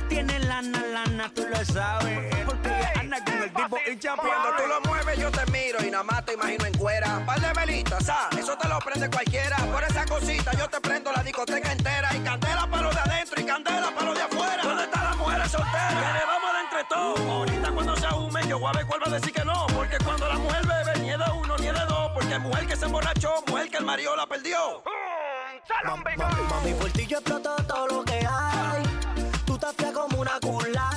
Tiene 0.08 0.38
lana, 0.38 0.80
lana, 0.92 1.28
tú 1.34 1.44
lo 1.50 1.64
sabes. 1.64 2.36
Porque 2.46 2.68
ella 2.68 2.92
anda 3.00 3.24
con 3.24 3.42
el 3.42 3.52
tipo 3.52 3.78
inchapeable. 3.90 4.32
Cuando 4.32 4.62
tú 4.62 4.68
lo 4.68 4.80
mueves 4.88 5.18
yo 5.18 5.28
te 5.32 5.44
miro 5.50 5.84
y 5.84 5.90
nada 5.90 6.04
más 6.04 6.24
te 6.24 6.34
imagino 6.34 6.66
en 6.66 6.78
cuera. 6.78 7.20
Par 7.26 7.40
de 7.40 7.52
velitas, 7.60 8.06
¿sabes? 8.06 8.38
Eso 8.38 8.56
te 8.56 8.68
lo 8.68 8.78
prende 8.78 9.10
cualquiera. 9.10 9.56
Por 9.56 9.82
esa 9.82 10.04
cosita 10.04 10.52
yo 10.56 10.68
te 10.68 10.80
prendo 10.80 11.10
la 11.10 11.24
discoteca 11.24 11.72
entera 11.72 12.14
y 12.14 12.20
candela 12.20 12.68
a 18.76 19.10
decir 19.10 19.32
que 19.32 19.44
no, 19.44 19.66
porque 19.74 19.96
cuando 20.04 20.28
la 20.28 20.36
mujer 20.36 20.66
bebe, 20.66 20.98
ni 21.00 21.10
es 21.10 21.18
de 21.18 21.30
uno 21.32 21.56
ni 21.58 21.66
es 21.68 21.72
de 21.72 21.86
dos, 21.86 22.10
porque 22.12 22.38
mujer 22.38 22.66
que 22.66 22.76
se 22.76 22.84
emborrachó, 22.84 23.42
mujer 23.46 23.70
que 23.70 23.78
el 23.78 23.84
marido 23.84 24.14
la 24.16 24.26
perdió. 24.26 24.82
Mami, 25.84 26.74
por 26.74 26.90
ti 26.92 27.06
yo 27.06 27.18
exploto 27.18 27.56
todo 27.66 27.86
lo 27.86 28.04
que 28.04 28.26
hay. 28.26 28.82
Tú 29.46 29.54
estás 29.54 29.74
fría 29.74 29.92
como 29.92 30.20
una 30.20 30.38
cula. 30.40 30.90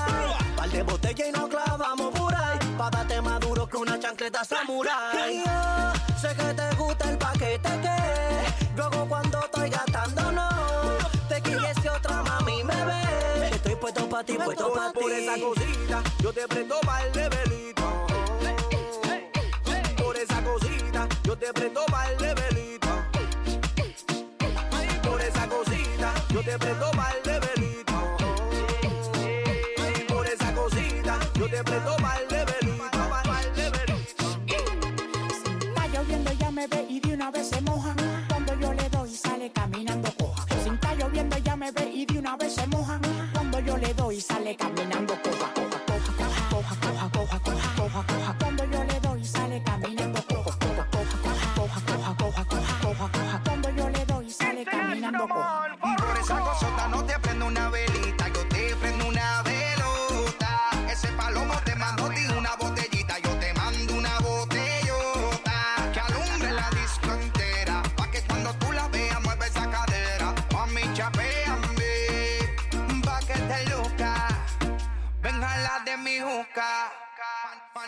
Par 0.55 0.69
de 0.69 0.83
botella 0.83 1.27
y 1.27 1.31
nos 1.31 1.49
clavamos 1.49 2.11
por 2.11 2.33
ahí. 2.35 2.59
Pa' 2.77 2.89
darte 2.89 3.21
más 3.21 3.39
duro 3.39 3.67
que 3.67 3.77
una 3.77 3.99
chancleta 3.99 4.43
samurai. 4.43 5.43
Yo 5.43 6.17
sé 6.17 6.35
que 6.35 6.53
te 6.53 6.75
gusta 6.75 7.09
el 7.09 7.17
paquete 7.17 7.69
que 7.81 8.75
luego 8.75 9.05
cuando 9.07 9.39
estoy 9.39 9.60
pa' 14.21 14.23
ti, 14.23 14.33
puesto 14.33 14.73
pa' 14.73 14.91
ti. 14.91 14.99
Por 14.99 15.11
esa 15.11 15.39
cosita, 15.39 16.03
yo 16.21 16.33
te 16.33 16.47
prendo 16.47 16.75
mal 16.85 17.11
de 17.11 17.29
velito. 17.29 18.07
Por 19.97 20.17
esa 20.17 20.43
cosita, 20.43 21.07
yo 21.23 21.37
te 21.37 21.53
prendo 21.53 21.81
mal 21.89 22.17
de 22.17 22.33
velito. 22.33 22.89
Por 25.03 25.21
esa 25.21 25.47
cosita, 25.47 26.13
yo 26.29 26.43
te 26.43 26.57
prendo 26.57 26.93
mal 26.93 27.15
de 27.23 27.39
velito. 27.39 27.93
Por 30.07 30.27
esa 30.27 30.53
cosita, 30.53 31.19
yo 31.39 31.49
te 31.49 31.63
prendo 31.63 31.97
mal 31.99 32.10
sale 44.21 44.55
caminando 44.55 45.13
coja. 45.21 45.51
Coja, 45.53 45.79
coja, 45.87 46.41
coja, 46.49 46.75
coja, 46.81 47.09
coja, 47.09 47.39
coja, 47.39 47.75
coja, 47.75 48.03
coja. 48.07 48.35
Cuando 48.39 48.65
yo 48.65 48.83
le 48.83 48.99
doy, 48.99 49.25
sale 49.25 49.63
caminando 49.63 50.21
coja. 50.27 50.57
Coja, 50.59 50.87
coja, 50.91 51.17
coja, 51.55 51.81
coja, 51.85 52.15
coja, 52.15 52.45
coja, 52.45 52.79
coja, 52.81 53.11
coja. 53.11 53.41
Cuando 53.43 53.69
yo 53.71 53.89
le 53.89 54.05
doy, 54.05 54.29
sale 54.29 54.63
caminando 54.65 55.27
coja. 55.27 55.60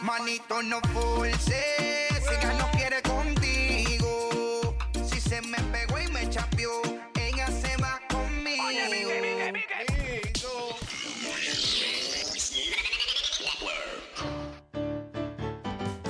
Manito, 0.02 0.64
no 0.64 0.80
force, 0.94 1.38
si 1.42 2.34
ella 2.34 2.54
no 2.54 2.72
quiere 2.72 3.02
contigo. 3.02 4.76
Si 5.06 5.20
se 5.20 5.42
me 5.42 5.58
pegó 5.64 6.00
y 6.00 6.08
me 6.08 6.30
chapeó, 6.30 6.82
ella 7.16 7.48
se 7.48 7.76
va 7.78 8.00
conmigo. 8.10 8.64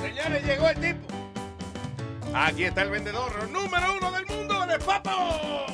Señores, 0.00 0.44
llegó 0.44 0.68
el 0.68 0.80
tipo. 0.80 1.08
Aquí 2.34 2.64
está 2.64 2.82
el 2.82 2.90
vendedor 2.90 3.48
número 3.48 3.94
uno 3.94 4.12
del 4.12 4.26
mundo 4.26 4.66
de 4.66 4.78
papo. 4.78 5.66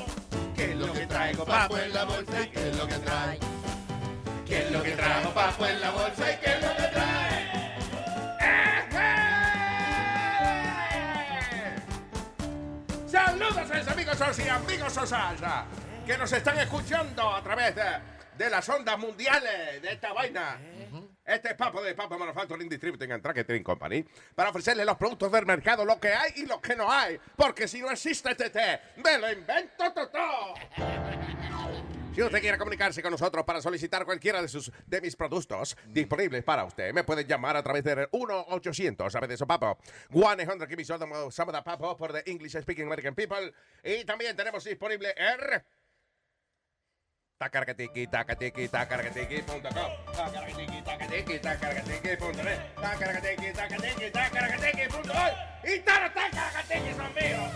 ¿Qué 0.56 0.72
es 0.72 0.76
lo 0.76 0.92
que 0.92 1.06
traigo, 1.06 1.44
papo, 1.44 1.76
en 1.76 1.92
la 1.92 2.04
bolsa? 2.04 2.40
¿Y 2.40 2.48
qué 2.48 2.70
es 2.70 2.76
lo 2.76 2.86
que 2.86 2.94
trae? 2.94 3.49
¿Qué 4.50 4.58
es 4.66 4.70
lo 4.72 4.82
que 4.82 4.90
traigo, 4.96 5.32
papo, 5.32 5.64
en 5.64 5.80
la 5.80 5.92
bolsa? 5.92 6.32
¿Y 6.32 6.36
qué 6.38 6.50
es 6.50 6.60
lo 6.60 6.76
que 6.76 6.82
trae? 6.82 7.50
Saludos 13.06 13.70
a 13.70 13.74
mis 13.76 13.88
amigos 13.88 14.38
y 14.40 14.48
amigos 14.48 14.96
Osaya, 14.96 15.66
que 16.04 16.18
nos 16.18 16.32
están 16.32 16.58
escuchando 16.58 17.32
a 17.32 17.40
través 17.44 17.76
de, 17.76 17.84
de 18.36 18.50
las 18.50 18.68
ondas 18.68 18.98
mundiales 18.98 19.82
de 19.82 19.92
esta 19.92 20.12
vaina. 20.12 20.58
Este 21.24 21.50
es 21.50 21.54
Papo 21.54 21.80
de 21.80 21.94
Papo 21.94 22.18
Manufacturing 22.18 22.68
Distributing 22.68 23.12
and 23.12 23.22
Tracking 23.22 23.62
Company 23.62 24.04
para 24.34 24.50
ofrecerle 24.50 24.84
los 24.84 24.96
productos 24.96 25.30
del 25.30 25.46
mercado, 25.46 25.84
lo 25.84 26.00
que 26.00 26.12
hay 26.12 26.32
y 26.34 26.46
lo 26.46 26.60
que 26.60 26.74
no 26.74 26.90
hay. 26.90 27.20
Porque 27.36 27.68
si 27.68 27.80
no 27.80 27.88
existe 27.92 28.32
este 28.32 28.50
té, 28.50 28.80
me 28.96 29.16
lo 29.16 29.30
invento 29.30 29.92
todo. 29.92 30.54
Si 32.12 32.20
usted 32.22 32.40
quiere 32.40 32.58
comunicarse 32.58 33.02
con 33.02 33.12
nosotros 33.12 33.44
para 33.44 33.62
solicitar 33.62 34.04
cualquiera 34.04 34.42
de 34.42 34.48
sus 34.48 34.72
de 34.86 35.00
mis 35.00 35.14
productos 35.14 35.76
disponibles 35.86 36.42
para 36.42 36.64
usted, 36.64 36.92
me 36.92 37.04
puede 37.04 37.24
llamar 37.24 37.56
a 37.56 37.62
través 37.62 37.84
del 37.84 38.10
1-800, 38.10 39.10
¿sabe 39.10 39.28
de 39.28 39.34
eso, 39.34 39.46
papo? 39.46 39.78
100 40.10 40.66
give 40.68 40.76
me 40.76 40.84
some 40.84 41.04
of 41.14 41.32
the 41.32 41.62
papo 41.62 41.96
for 41.96 42.12
the 42.12 42.28
English 42.28 42.56
speaking 42.60 42.86
American 42.86 43.14
people. 43.14 43.52
Y 43.84 44.04
también 44.04 44.36
tenemos 44.36 44.64
disponible 44.64 45.14
el... 45.16 45.62
Tacargatiki, 47.38 48.06
tacatiki, 48.08 48.68
tacargatiki, 48.68 49.42
punto 49.42 49.68
com. 49.70 50.14
Tacargatiki, 50.14 50.82
tacatiki, 50.82 51.38
tacargatiki, 51.38 52.16
punto 52.18 52.42
net. 52.42 52.74
Tacargatiki, 52.74 53.52
tacatiki, 53.54 54.10
tacargatiki, 54.10 54.88
punto 54.92 55.12
com. 55.12 55.30
Y 55.64 55.78
tacargatiki 55.78 56.92
son 56.96 57.14
míos. 57.14 57.50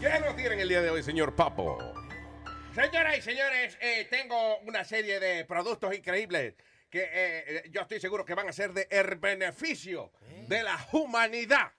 ¿Qué 0.00 0.18
nos 0.18 0.34
tienen 0.34 0.58
el 0.60 0.68
día 0.68 0.80
de 0.80 0.88
hoy, 0.88 1.02
señor 1.02 1.36
Papo? 1.36 1.78
Señoras 2.74 3.18
y 3.18 3.20
señores, 3.20 3.76
eh, 3.82 4.06
tengo 4.08 4.58
una 4.60 4.82
serie 4.82 5.20
de 5.20 5.44
productos 5.44 5.94
increíbles 5.94 6.54
que 6.88 7.02
eh, 7.02 7.08
eh, 7.12 7.62
yo 7.70 7.82
estoy 7.82 8.00
seguro 8.00 8.24
que 8.24 8.34
van 8.34 8.48
a 8.48 8.52
ser 8.52 8.72
de 8.72 8.88
el 8.90 9.16
beneficio 9.16 10.10
de 10.48 10.62
la 10.62 10.78
humanidad. 10.92 11.72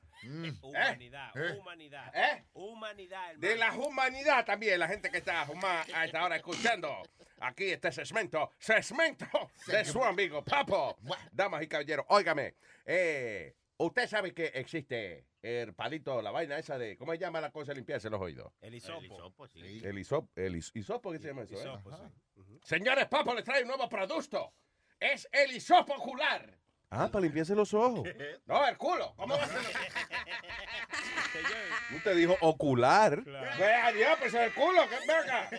Humanidad, 0.62 1.32
¿Eh? 1.36 1.58
humanidad. 1.58 2.12
¿Eh? 2.16 2.44
Humanidad, 2.54 3.36
De 3.38 3.56
la 3.56 3.74
humanidad 3.74 4.46
también, 4.46 4.80
la 4.80 4.88
gente 4.88 5.10
que 5.10 5.18
está 5.18 5.42
a 5.42 6.06
esta 6.06 6.24
hora 6.24 6.36
escuchando. 6.36 7.02
Aquí 7.40 7.72
este 7.72 7.92
segmento, 7.92 8.52
segmento 8.60 9.26
de 9.66 9.84
su 9.84 10.04
amigo 10.04 10.44
Papo. 10.44 10.96
Damas 11.32 11.64
y 11.64 11.68
caballeros, 11.68 12.06
óigame, 12.10 12.54
eh, 12.86 13.56
usted 13.78 14.08
sabe 14.08 14.32
que 14.32 14.52
existe 14.54 15.26
el 15.42 15.74
palito, 15.74 16.22
la 16.22 16.32
vaina 16.32 16.58
esa 16.58 16.78
de, 16.78 16.96
¿cómo 16.98 17.12
se 17.14 17.18
llama 17.18 17.42
la 17.42 17.52
cosa 17.52 17.72
de 17.72 17.76
limpiarse 17.78 18.10
los 18.10 18.22
oídos? 18.22 18.52
El 18.62 18.76
hisopo. 18.76 19.00
El 19.84 19.98
hisopo, 19.98 20.30
el 20.36 20.56
is- 20.56 20.72
hisopo, 20.74 21.12
¿qué 21.12 21.20
se 21.20 21.28
llama 21.30 21.44
eso? 21.44 21.56
eh? 21.56 21.60
Hisopo, 21.60 21.92
Ajá. 21.92 22.12
sí. 22.46 22.60
Señores, 22.64 23.08
Papo 23.08 23.34
les 23.34 23.44
trae 23.44 23.62
un 23.64 23.68
nuevo 23.70 23.90
producto. 23.90 24.54
Es 25.00 25.28
el 25.32 25.52
hisopo 25.52 25.94
ocular. 25.96 26.60
Ah, 26.94 27.08
para 27.08 27.22
limpiarse 27.22 27.56
los 27.56 27.74
ojos. 27.74 28.06
No, 28.46 28.68
el 28.68 28.78
culo. 28.78 29.14
¿Cómo 29.16 29.38
va 29.38 29.44
a 29.44 29.48
ser? 29.48 29.62
Te 32.04 32.16
dijo 32.16 32.36
ocular. 32.42 33.24
Pues 33.24 33.72
adiós, 33.84 34.18
pues 34.20 34.34
el 34.34 34.54
culo, 34.54 34.82
que 34.90 35.08
verga. 35.08 35.50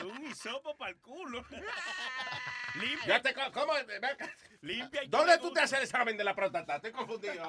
Un 0.00 0.26
hisopo 0.26 0.76
para 0.76 0.90
el 0.90 0.96
culo. 0.96 1.44
Limpia. 2.74 3.06
Ya 3.06 3.22
te, 3.22 3.34
¿Cómo? 3.52 3.74
Limpia 4.62 5.02
¿Dónde 5.08 5.38
tú 5.38 5.52
te 5.52 5.60
haces 5.60 5.78
el 5.78 5.84
examen 5.84 6.16
de 6.16 6.24
la 6.24 6.34
próstata? 6.34 6.76
Estoy 6.76 6.90
confundido. 6.90 7.48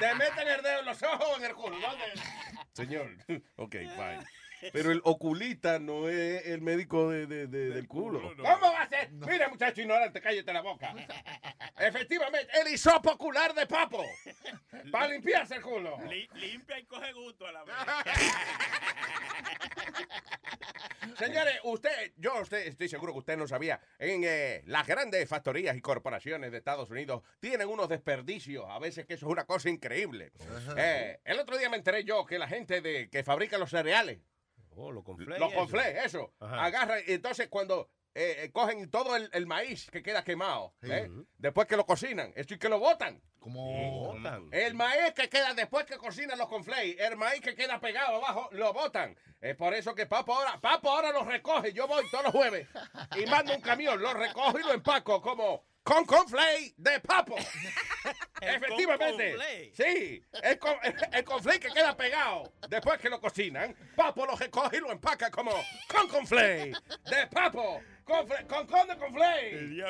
¿Te 0.00 0.14
meten 0.14 0.48
el 0.48 0.62
dedo 0.62 0.80
en 0.80 0.86
los 0.86 1.00
ojos 1.02 1.28
o 1.28 1.36
en 1.36 1.44
el 1.44 1.54
culo? 1.54 1.78
¿Dónde? 1.78 2.04
Señor, 2.72 3.06
ok, 3.56 3.72
fine. 3.72 4.26
Pero 4.72 4.92
el 4.92 5.00
oculista 5.04 5.78
no 5.78 6.08
es 6.08 6.46
el 6.46 6.60
médico 6.60 7.10
de, 7.10 7.26
de- 7.26 7.46
de- 7.46 7.70
del 7.70 7.88
culo. 7.88 8.20
¿Cómo 8.36 8.72
va 8.72 8.82
a 8.82 8.88
ser? 8.88 9.10
Mira, 9.12 9.48
muchacho 9.48 9.80
ignorante, 9.80 10.20
cállate 10.20 10.52
la 10.52 10.60
boca. 10.60 10.94
Efectivamente, 11.78 12.48
el 12.60 12.72
hisopo 12.72 13.12
ocular 13.12 13.54
de 13.54 13.66
papo. 13.66 14.04
Para 14.90 15.08
limpiarse 15.08 15.56
el 15.56 15.62
culo. 15.62 15.98
Li- 16.08 16.28
limpia 16.34 16.78
y 16.78 16.84
coge 16.84 17.12
gusto 17.12 17.46
a 17.46 17.52
la 17.52 17.64
vez. 17.64 17.74
Señores, 21.18 21.54
usted, 21.64 22.12
yo 22.16 22.40
usted, 22.40 22.66
estoy 22.66 22.88
seguro 22.88 23.12
que 23.12 23.18
usted 23.20 23.36
no 23.36 23.46
sabía, 23.46 23.80
en 23.98 24.22
eh, 24.24 24.62
las 24.66 24.86
grandes 24.86 25.28
factorías 25.28 25.76
y 25.76 25.80
corporaciones 25.80 26.50
de 26.52 26.58
Estados 26.58 26.90
Unidos 26.90 27.22
tienen 27.40 27.68
unos 27.68 27.88
desperdicios, 27.88 28.64
a 28.68 28.78
veces 28.78 29.06
que 29.06 29.14
eso 29.14 29.26
es 29.26 29.32
una 29.32 29.44
cosa 29.44 29.68
increíble. 29.68 30.32
Eh, 30.76 31.20
el 31.24 31.38
otro 31.38 31.58
día 31.58 31.68
me 31.68 31.76
enteré 31.76 32.04
yo 32.04 32.24
que 32.24 32.38
la 32.38 32.48
gente 32.48 32.80
de 32.80 33.08
que 33.10 33.24
fabrica 33.24 33.58
los 33.58 33.70
cereales, 33.70 34.18
Oh, 34.76 34.90
lo 34.92 35.02
conflé. 35.02 35.38
los 35.38 35.52
conflés, 35.52 36.04
eso, 36.04 36.32
Ajá. 36.40 36.64
agarran 36.64 37.00
y 37.06 37.12
entonces 37.12 37.48
cuando 37.48 37.90
eh, 38.14 38.44
eh, 38.44 38.52
cogen 38.52 38.90
todo 38.90 39.16
el, 39.16 39.30
el 39.32 39.46
maíz 39.46 39.90
que 39.90 40.02
queda 40.02 40.22
quemado, 40.24 40.74
¿eh? 40.82 41.08
después 41.38 41.66
que 41.66 41.76
lo 41.76 41.86
cocinan, 41.86 42.32
eso 42.36 42.54
y 42.54 42.58
que 42.58 42.68
lo 42.68 42.78
botan. 42.78 43.22
Como 43.38 44.14
El 44.52 44.74
maíz 44.74 45.14
que 45.16 45.28
queda 45.28 45.52
después 45.54 45.84
que 45.84 45.96
cocinan 45.96 46.38
los 46.38 46.48
conflays, 46.48 46.96
el 47.00 47.16
maíz 47.16 47.40
que 47.40 47.56
queda 47.56 47.80
pegado 47.80 48.16
abajo, 48.16 48.48
lo 48.52 48.72
botan. 48.72 49.16
Es 49.40 49.56
por 49.56 49.74
eso 49.74 49.94
que 49.96 50.06
Papo 50.06 50.32
ahora, 50.34 50.60
Papo 50.60 50.90
ahora 50.90 51.10
lo 51.10 51.24
recoge. 51.24 51.72
Yo 51.72 51.88
voy 51.88 52.04
todos 52.12 52.24
los 52.26 52.32
jueves 52.34 52.68
y 53.20 53.26
mando 53.26 53.52
un 53.54 53.60
camión, 53.60 54.00
lo 54.00 54.14
recojo 54.14 54.60
y 54.60 54.62
lo 54.62 54.72
empaco 54.72 55.20
como 55.20 55.64
con 55.82 56.04
conflay 56.04 56.72
de 56.76 57.00
Papo. 57.00 57.36
Efectivamente. 58.40 59.30
conflay. 59.30 59.72
Sí, 59.74 60.22
el, 60.42 60.58
con, 60.58 60.74
el 61.12 61.24
conflay 61.24 61.58
que 61.58 61.68
queda 61.68 61.96
pegado 61.96 62.52
después 62.68 62.98
que 63.00 63.08
lo 63.10 63.20
cocinan, 63.20 63.74
Papo 63.96 64.26
lo 64.26 64.36
recoge 64.36 64.76
y 64.78 64.80
lo 64.80 64.92
empaca 64.92 65.30
como 65.30 65.52
con 65.88 66.08
conflay 66.08 66.72
de 66.72 67.26
Papo. 67.30 67.80
con, 68.04 68.26
con 68.48 68.66
con 68.66 69.14
flay. 69.14 69.80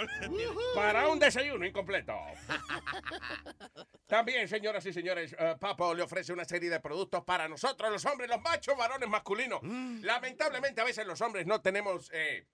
Para 0.74 1.08
un 1.08 1.18
desayuno 1.18 1.64
incompleto. 1.66 2.14
También, 4.06 4.46
señoras 4.46 4.84
y 4.84 4.92
señores, 4.92 5.34
eh, 5.38 5.56
Papo 5.58 5.94
le 5.94 6.02
ofrece 6.02 6.32
una 6.32 6.44
serie 6.44 6.68
de 6.68 6.80
productos 6.80 7.24
para 7.24 7.48
nosotros, 7.48 7.90
los 7.90 8.04
hombres, 8.04 8.28
los 8.28 8.42
machos, 8.42 8.76
varones 8.76 9.08
masculinos. 9.08 9.60
Lamentablemente, 9.62 10.80
a 10.82 10.84
veces 10.84 11.06
los 11.06 11.20
hombres 11.22 11.46
no 11.46 11.60
tenemos... 11.62 12.10
eh, 12.12 12.46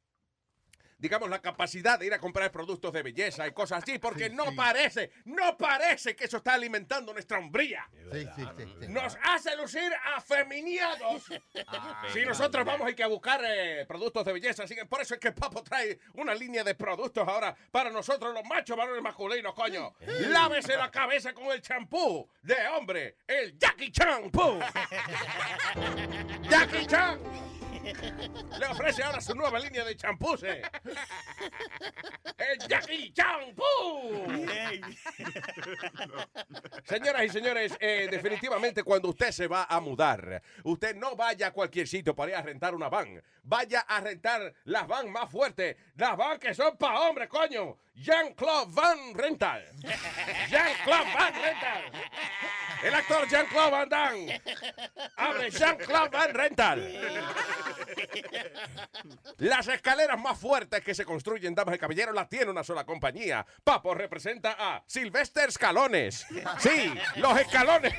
digamos, 0.99 1.31
la 1.31 1.41
capacidad 1.41 1.99
de 1.99 2.07
ir 2.07 2.15
a 2.15 2.19
comprar 2.19 2.51
productos 2.51 2.93
de 2.93 3.03
belleza 3.03 3.47
y 3.47 3.53
cosas 3.53 3.83
así, 3.83 3.99
porque 3.99 4.29
no 4.31 4.55
parece, 4.55 5.13
no 5.25 5.57
parece 5.57 6.17
que 6.17 6.25
eso 6.25 6.39
está 6.39 6.55
alimentando 6.55 7.13
nuestra 7.13 7.39
hombría. 7.39 7.89
Sí, 8.13 8.27
sí, 8.37 8.43
sí, 8.57 8.65
sí. 8.81 8.89
Nos 8.89 9.17
hace 9.23 9.57
lucir 9.57 9.93
afeminiados. 10.17 11.25
si 12.13 12.25
nosotros 12.27 12.65
vamos 12.65 12.89
hay 12.89 12.95
que 12.95 13.07
buscar 13.07 13.41
eh, 13.45 13.85
productos 13.87 14.25
de 14.25 14.33
belleza, 14.33 14.65
así 14.65 14.75
que 14.75 14.87
por 14.87 15.01
eso 15.01 15.15
es 15.15 15.21
que 15.21 15.33
Papo 15.33 15.63
trae 15.63 16.01
una 16.15 16.35
línea 16.35 16.65
de 16.65 16.75
productos 16.75 17.27
ahora 17.27 17.55
para 17.71 17.91
nosotros 17.91 18.35
los 18.35 18.45
machos 18.45 18.77
varones 18.77 19.03
masculinos, 19.03 19.55
coño. 19.55 19.95
Lávese 20.01 20.77
la 20.77 20.91
cabeza 20.91 21.33
con 21.33 21.47
el 21.47 21.63
champú 21.63 22.29
de 22.43 22.57
hombre, 22.69 23.19
el 23.27 23.57
Jackie 23.57 23.93
Chan 23.93 24.31
Poo. 24.31 24.59
Jackie 26.51 26.87
Chan 26.87 27.19
le 28.59 28.67
ofrece 28.67 29.03
ahora 29.03 29.21
su 29.21 29.35
nueva 29.35 29.59
línea 29.59 29.85
de 29.85 29.97
champús. 29.97 30.43
eh. 30.43 30.63
El 32.39 32.59
Jackie 32.69 33.13
Chan 33.13 33.55
Poo. 33.55 34.27
Señoras 36.85 37.25
y 37.25 37.29
señores, 37.29 37.77
eh, 37.81 38.09
definitivamente 38.11 38.83
cuando 38.83 39.09
usted 39.09 39.31
se 39.31 39.47
va 39.47 39.65
a 39.65 39.81
mudar, 39.81 40.43
usted 40.65 40.97
no 40.97 41.17
vaya 41.17 41.49
a 41.49 41.53
cualquier 41.53 41.87
sitio 41.89 42.15
para 42.15 42.31
ir 42.31 42.37
a 42.37 42.43
rentar 42.43 42.75
una 42.75 42.89
van. 42.89 43.23
Vaya 43.43 43.81
a 43.81 44.01
rentar 44.01 44.55
las 44.65 44.87
van 44.87 45.11
más 45.11 45.31
fuertes, 45.31 45.77
las 45.97 46.17
van 46.17 46.39
que 46.39 46.55
son 46.55 46.77
para 46.77 47.01
hombres, 47.01 47.29
coño. 47.29 47.79
Jean-Claude 48.01 48.73
Van 48.73 49.15
Rental. 49.15 49.65
Jean-Claude 50.49 51.13
Van 51.15 51.35
Rental. 51.35 51.93
El 52.83 52.95
actor 52.95 53.29
Jean-Claude 53.29 53.71
Van 53.71 53.89
Damme. 53.89 54.43
Abre 55.17 55.51
Jean-Claude 55.51 56.11
Van 56.11 56.35
Rental. 56.35 57.29
Las 59.39 59.69
escaleras 59.69 60.19
más 60.19 60.39
fuertes 60.39 60.83
que 60.83 60.95
se 60.95 61.05
construyen, 61.05 61.55
damas 61.55 61.75
y 61.75 61.79
caballeros, 61.79 62.15
las 62.15 62.29
tiene 62.29 62.51
una 62.51 62.63
sola 62.63 62.85
compañía. 62.85 63.45
Papo 63.65 63.95
representa 63.95 64.57
a 64.59 64.83
Sylvester 64.87 65.49
Escalones. 65.49 66.27
Sí, 66.59 66.95
los 67.17 67.39
escalones. 67.39 67.95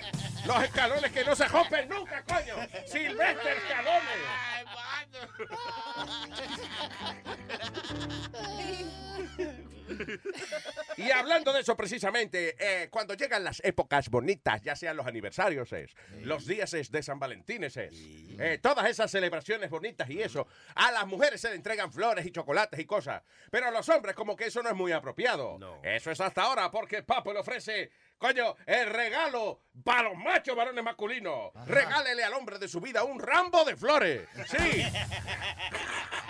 Los 0.45 0.63
escalones 0.63 1.11
que 1.11 1.25
no 1.25 1.35
se 1.35 1.47
rompen 1.47 1.89
nunca, 1.89 2.23
coño. 2.23 2.55
Sylvester 2.85 3.57
Escalones. 3.57 4.19
Y 10.97 11.11
hablando 11.11 11.53
de 11.53 11.61
eso 11.61 11.77
precisamente, 11.77 12.55
eh, 12.59 12.89
cuando 12.89 13.13
llegan 13.13 13.43
las 13.43 13.61
épocas 13.63 14.09
bonitas, 14.09 14.61
ya 14.61 14.75
sean 14.75 14.97
los 14.97 15.07
aniversarios, 15.07 15.71
es, 15.73 15.95
los 16.21 16.45
días 16.45 16.73
es 16.73 16.91
de 16.91 17.01
San 17.03 17.19
Valentín, 17.19 17.63
es, 17.63 17.77
eh, 17.77 18.59
todas 18.61 18.89
esas 18.89 19.09
celebraciones 19.09 19.69
bonitas 19.69 20.09
y 20.09 20.21
eso, 20.21 20.47
a 20.75 20.91
las 20.91 21.07
mujeres 21.07 21.39
se 21.41 21.49
le 21.49 21.55
entregan 21.55 21.91
flores 21.91 22.25
y 22.25 22.31
chocolates 22.31 22.79
y 22.79 22.85
cosas, 22.85 23.23
pero 23.49 23.67
a 23.67 23.71
los 23.71 23.87
hombres 23.89 24.15
como 24.15 24.35
que 24.35 24.45
eso 24.47 24.61
no 24.61 24.69
es 24.69 24.75
muy 24.75 24.91
apropiado. 24.91 25.59
Eso 25.83 26.11
es 26.11 26.19
hasta 26.19 26.43
ahora 26.43 26.69
porque 26.69 27.03
Papo 27.03 27.33
le 27.33 27.39
ofrece, 27.39 27.91
coño, 28.17 28.55
el 28.65 28.89
regalo 28.89 29.61
para 29.83 30.09
los 30.09 30.17
machos 30.17 30.55
varones 30.55 30.83
masculinos. 30.83 31.51
Regálele 31.65 32.23
al 32.23 32.33
hombre 32.33 32.59
de 32.59 32.67
su 32.67 32.81
vida 32.81 33.03
un 33.03 33.19
rambo 33.19 33.63
de 33.63 33.75
flores. 33.75 34.27
Sí. 34.47 34.83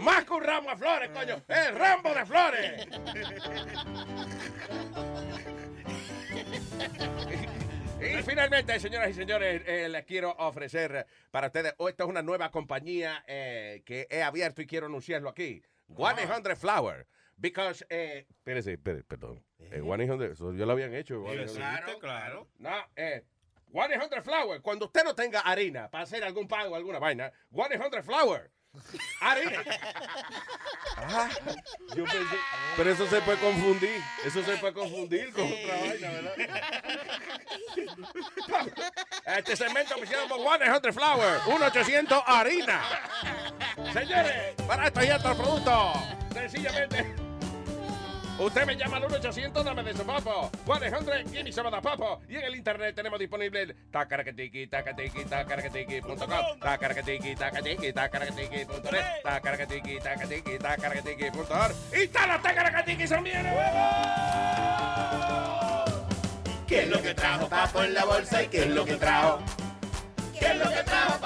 Más 0.00 0.24
que 0.24 0.32
un 0.32 0.42
ramo 0.42 0.70
de 0.70 0.76
flores, 0.76 1.10
coño. 1.10 1.42
El 1.48 1.74
rambo 1.76 2.14
de 2.14 2.26
flores. 2.26 2.86
Y 8.00 8.22
finalmente, 8.22 8.80
señoras 8.80 9.10
y 9.10 9.14
señores, 9.14 9.62
eh, 9.66 9.88
les 9.90 10.06
quiero 10.06 10.30
ofrecer 10.38 11.06
para 11.30 11.48
ustedes, 11.48 11.74
oh, 11.76 11.88
esta 11.88 12.04
es 12.04 12.08
una 12.08 12.22
nueva 12.22 12.50
compañía 12.50 13.22
eh, 13.26 13.82
que 13.84 14.06
he 14.10 14.22
abierto 14.22 14.62
y 14.62 14.66
quiero 14.66 14.86
anunciarlo 14.86 15.28
aquí. 15.28 15.62
100 15.94 16.56
Flower. 16.56 17.06
Because, 17.36 17.84
eh, 17.90 18.26
espérese, 18.28 18.72
espérese, 18.72 19.04
perdón. 19.04 19.44
Eh, 19.58 19.82
100, 19.82 20.22
eso 20.22 20.54
ya 20.54 20.64
lo 20.64 20.72
habían 20.72 20.94
hecho. 20.94 21.24
100. 21.26 21.56
Claro, 21.56 21.98
claro. 21.98 22.48
No, 22.58 22.74
eh, 22.96 23.24
100 23.70 24.22
Flower. 24.22 24.62
Cuando 24.62 24.86
usted 24.86 25.04
no 25.04 25.14
tenga 25.14 25.40
harina 25.40 25.90
para 25.90 26.04
hacer 26.04 26.24
algún 26.24 26.48
pago 26.48 26.72
o 26.72 26.76
alguna 26.76 26.98
vaina, 26.98 27.30
100 27.50 28.02
Flower. 28.02 28.50
Harina. 29.20 29.62
Ah, 30.96 31.28
yo 31.96 32.04
pensé- 32.04 32.38
pero 32.76 32.90
eso 32.92 33.06
se 33.08 33.20
puede 33.22 33.38
confundir. 33.38 34.02
Eso 34.24 34.42
se 34.44 34.56
puede 34.58 34.72
confundir 34.72 35.32
con 35.32 35.44
otra 35.44 35.76
vaina, 35.80 36.08
¿verdad? 36.10 36.34
Este 39.38 39.56
segmento 39.56 39.94
oficial 39.96 40.28
por 40.28 40.38
100 40.40 40.92
Flower. 40.92 41.40
1-800 41.46 42.22
harina. 42.26 42.80
Señores, 43.92 44.54
para 44.66 44.86
esto 44.86 45.02
y 45.04 45.06
estos 45.08 45.36
productos, 45.36 45.96
sencillamente. 46.32 47.29
Usted 48.40 48.64
me 48.64 48.74
llama 48.74 48.96
al 48.96 49.02
1-800, 49.02 49.62
dame 49.62 49.82
de 49.82 49.92
su 49.92 50.02
papo. 50.02 50.50
100, 50.64 51.30
give 51.30 51.44
me 51.44 51.52
some 51.52 51.68
of 51.68 51.74
the 51.74 51.82
papo. 51.82 52.22
Y 52.26 52.36
en 52.36 52.44
el 52.44 52.54
internet 52.54 52.94
tenemos 52.94 53.18
disponible 53.18 53.60
el 53.60 53.76
tacaracatiki, 53.90 54.66
tacatiki, 54.66 55.26
tacaracatiki.com, 55.26 56.58
tacaracatiki, 56.58 57.36
tacatiki, 57.36 57.92
tacaracatiki.net, 57.92 59.04
tacaracatiki, 59.22 59.98
tacatiki, 60.00 60.58
tacaracatiki.org. 60.58 61.74
Y 61.92 62.00
está 62.04 62.26
la 62.26 62.40
tacaracatiki 62.40 63.06
también. 63.06 63.46
¿Qué 66.66 66.84
es 66.84 66.88
lo 66.88 67.02
que 67.02 67.12
trajo 67.12 67.46
Papo 67.46 67.82
en 67.82 67.92
la 67.92 68.06
bolsa 68.06 68.42
y 68.42 68.48
qué 68.48 68.60
es 68.60 68.68
lo 68.68 68.86
que 68.86 68.94
trajo? 68.94 69.40
¿Qué 70.38 70.46
es 70.46 70.56
lo 70.56 70.70
que 70.70 70.82
trajo 70.82 71.19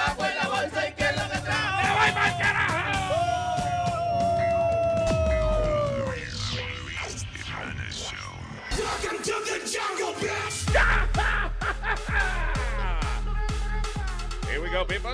go, 14.74 14.84
people. 14.84 15.10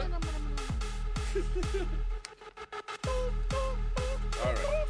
All 4.43 4.55
right. 4.55 4.87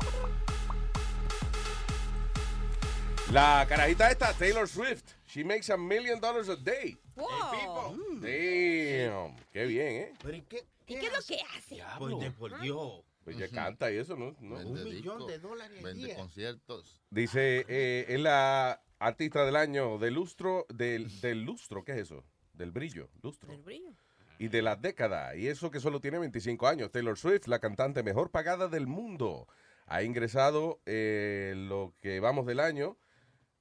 La 3.33 3.66
carajita 3.68 4.11
esta, 4.11 4.33
Taylor 4.35 4.68
Swift. 4.68 5.14
She 5.27 5.43
makes 5.45 5.68
a 5.71 5.77
million 5.77 6.21
dollars 6.21 6.49
a 6.49 6.57
day. 6.57 6.97
Wow. 7.16 7.97
Damn. 8.21 9.36
Qué 9.53 9.66
bien, 9.66 9.97
¿eh? 9.97 10.12
Pero 10.23 10.36
¿y 10.36 10.43
qué, 10.43 10.65
¿Y 10.86 10.94
qué 10.97 11.07
es 11.07 11.12
lo 11.12 11.23
que 11.23 11.40
hace? 11.57 11.82
Pues 11.99 12.19
de 12.20 12.31
por 12.31 12.61
Dios. 12.61 13.03
Pues 13.24 13.36
ya 13.36 13.49
canta 13.49 13.90
y 13.93 13.97
eso, 13.97 14.16
¿no? 14.16 14.35
¿No? 14.40 14.57
Vende 14.57 14.85
millón 14.85 15.27
de 15.27 15.39
dólares 15.39 15.78
al 15.78 15.85
Vende 15.85 16.07
día. 16.07 16.16
conciertos. 16.16 17.01
Dice, 17.11 17.65
eh, 17.69 18.07
es 18.09 18.20
la 18.20 18.81
artista 18.99 19.44
del 19.44 19.57
año 19.57 19.99
del 19.99 20.15
lustro, 20.15 20.66
del, 20.69 21.20
del 21.20 21.43
lustro, 21.43 21.85
¿qué 21.85 21.93
es 21.93 21.99
eso? 21.99 22.24
Del 22.55 22.70
brillo, 22.73 23.11
lustro. 23.23 23.53
El 23.53 23.62
brillo. 23.62 23.94
Y 24.41 24.49
de 24.49 24.62
la 24.62 24.75
década, 24.75 25.37
y 25.37 25.49
eso 25.49 25.71
que 25.71 25.81
solo 25.81 26.01
tiene 26.01 26.19
25 26.19 26.67
años. 26.67 26.91
Taylor 26.91 27.19
Swift, 27.19 27.47
la 27.47 27.59
cantante 27.59 28.03
mejor 28.03 28.31
pagada 28.31 28.69
del 28.69 28.87
mundo, 28.87 29.47
ha 29.85 30.03
ingresado 30.03 30.81
eh, 30.87 31.53
lo 31.55 31.93
que 32.01 32.21
vamos 32.21 32.47
del 32.47 32.59
año, 32.59 32.97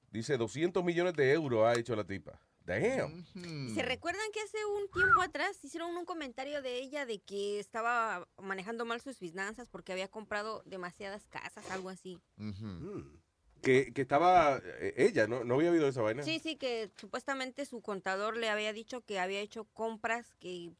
dice 0.09 0.37
200 0.37 0.81
millones 0.85 1.15
de 1.15 1.33
euros 1.33 1.65
ha 1.67 1.77
hecho 1.77 1.97
la 1.97 2.05
tipa. 2.05 2.39
Damn. 2.63 3.25
¿Se 3.75 3.81
recuerdan 3.81 4.31
que 4.31 4.39
hace 4.39 4.57
un 4.65 4.89
tiempo 4.91 5.21
atrás 5.21 5.61
hicieron 5.65 5.97
un 5.97 6.05
comentario 6.05 6.61
de 6.61 6.77
ella 6.77 7.05
de 7.05 7.19
que 7.19 7.59
estaba 7.59 8.25
manejando 8.41 8.85
mal 8.85 9.01
sus 9.01 9.17
finanzas 9.17 9.67
porque 9.67 9.91
había 9.91 10.07
comprado 10.07 10.63
demasiadas 10.65 11.27
casas, 11.27 11.69
algo 11.71 11.89
así? 11.89 12.21
Que, 13.61 13.93
que 13.93 14.01
estaba 14.01 14.61
eh, 14.63 14.93
ella, 14.97 15.27
¿no? 15.27 15.43
No 15.43 15.55
había 15.55 15.71
oído 15.71 15.87
esa 15.87 16.01
vaina. 16.01 16.23
Sí, 16.23 16.39
sí, 16.39 16.55
que 16.55 16.91
supuestamente 16.95 17.65
su 17.65 17.81
contador 17.81 18.37
le 18.37 18.49
había 18.49 18.73
dicho 18.73 19.01
que 19.01 19.19
había 19.19 19.39
hecho 19.39 19.65
compras 19.73 20.33
que 20.39 20.71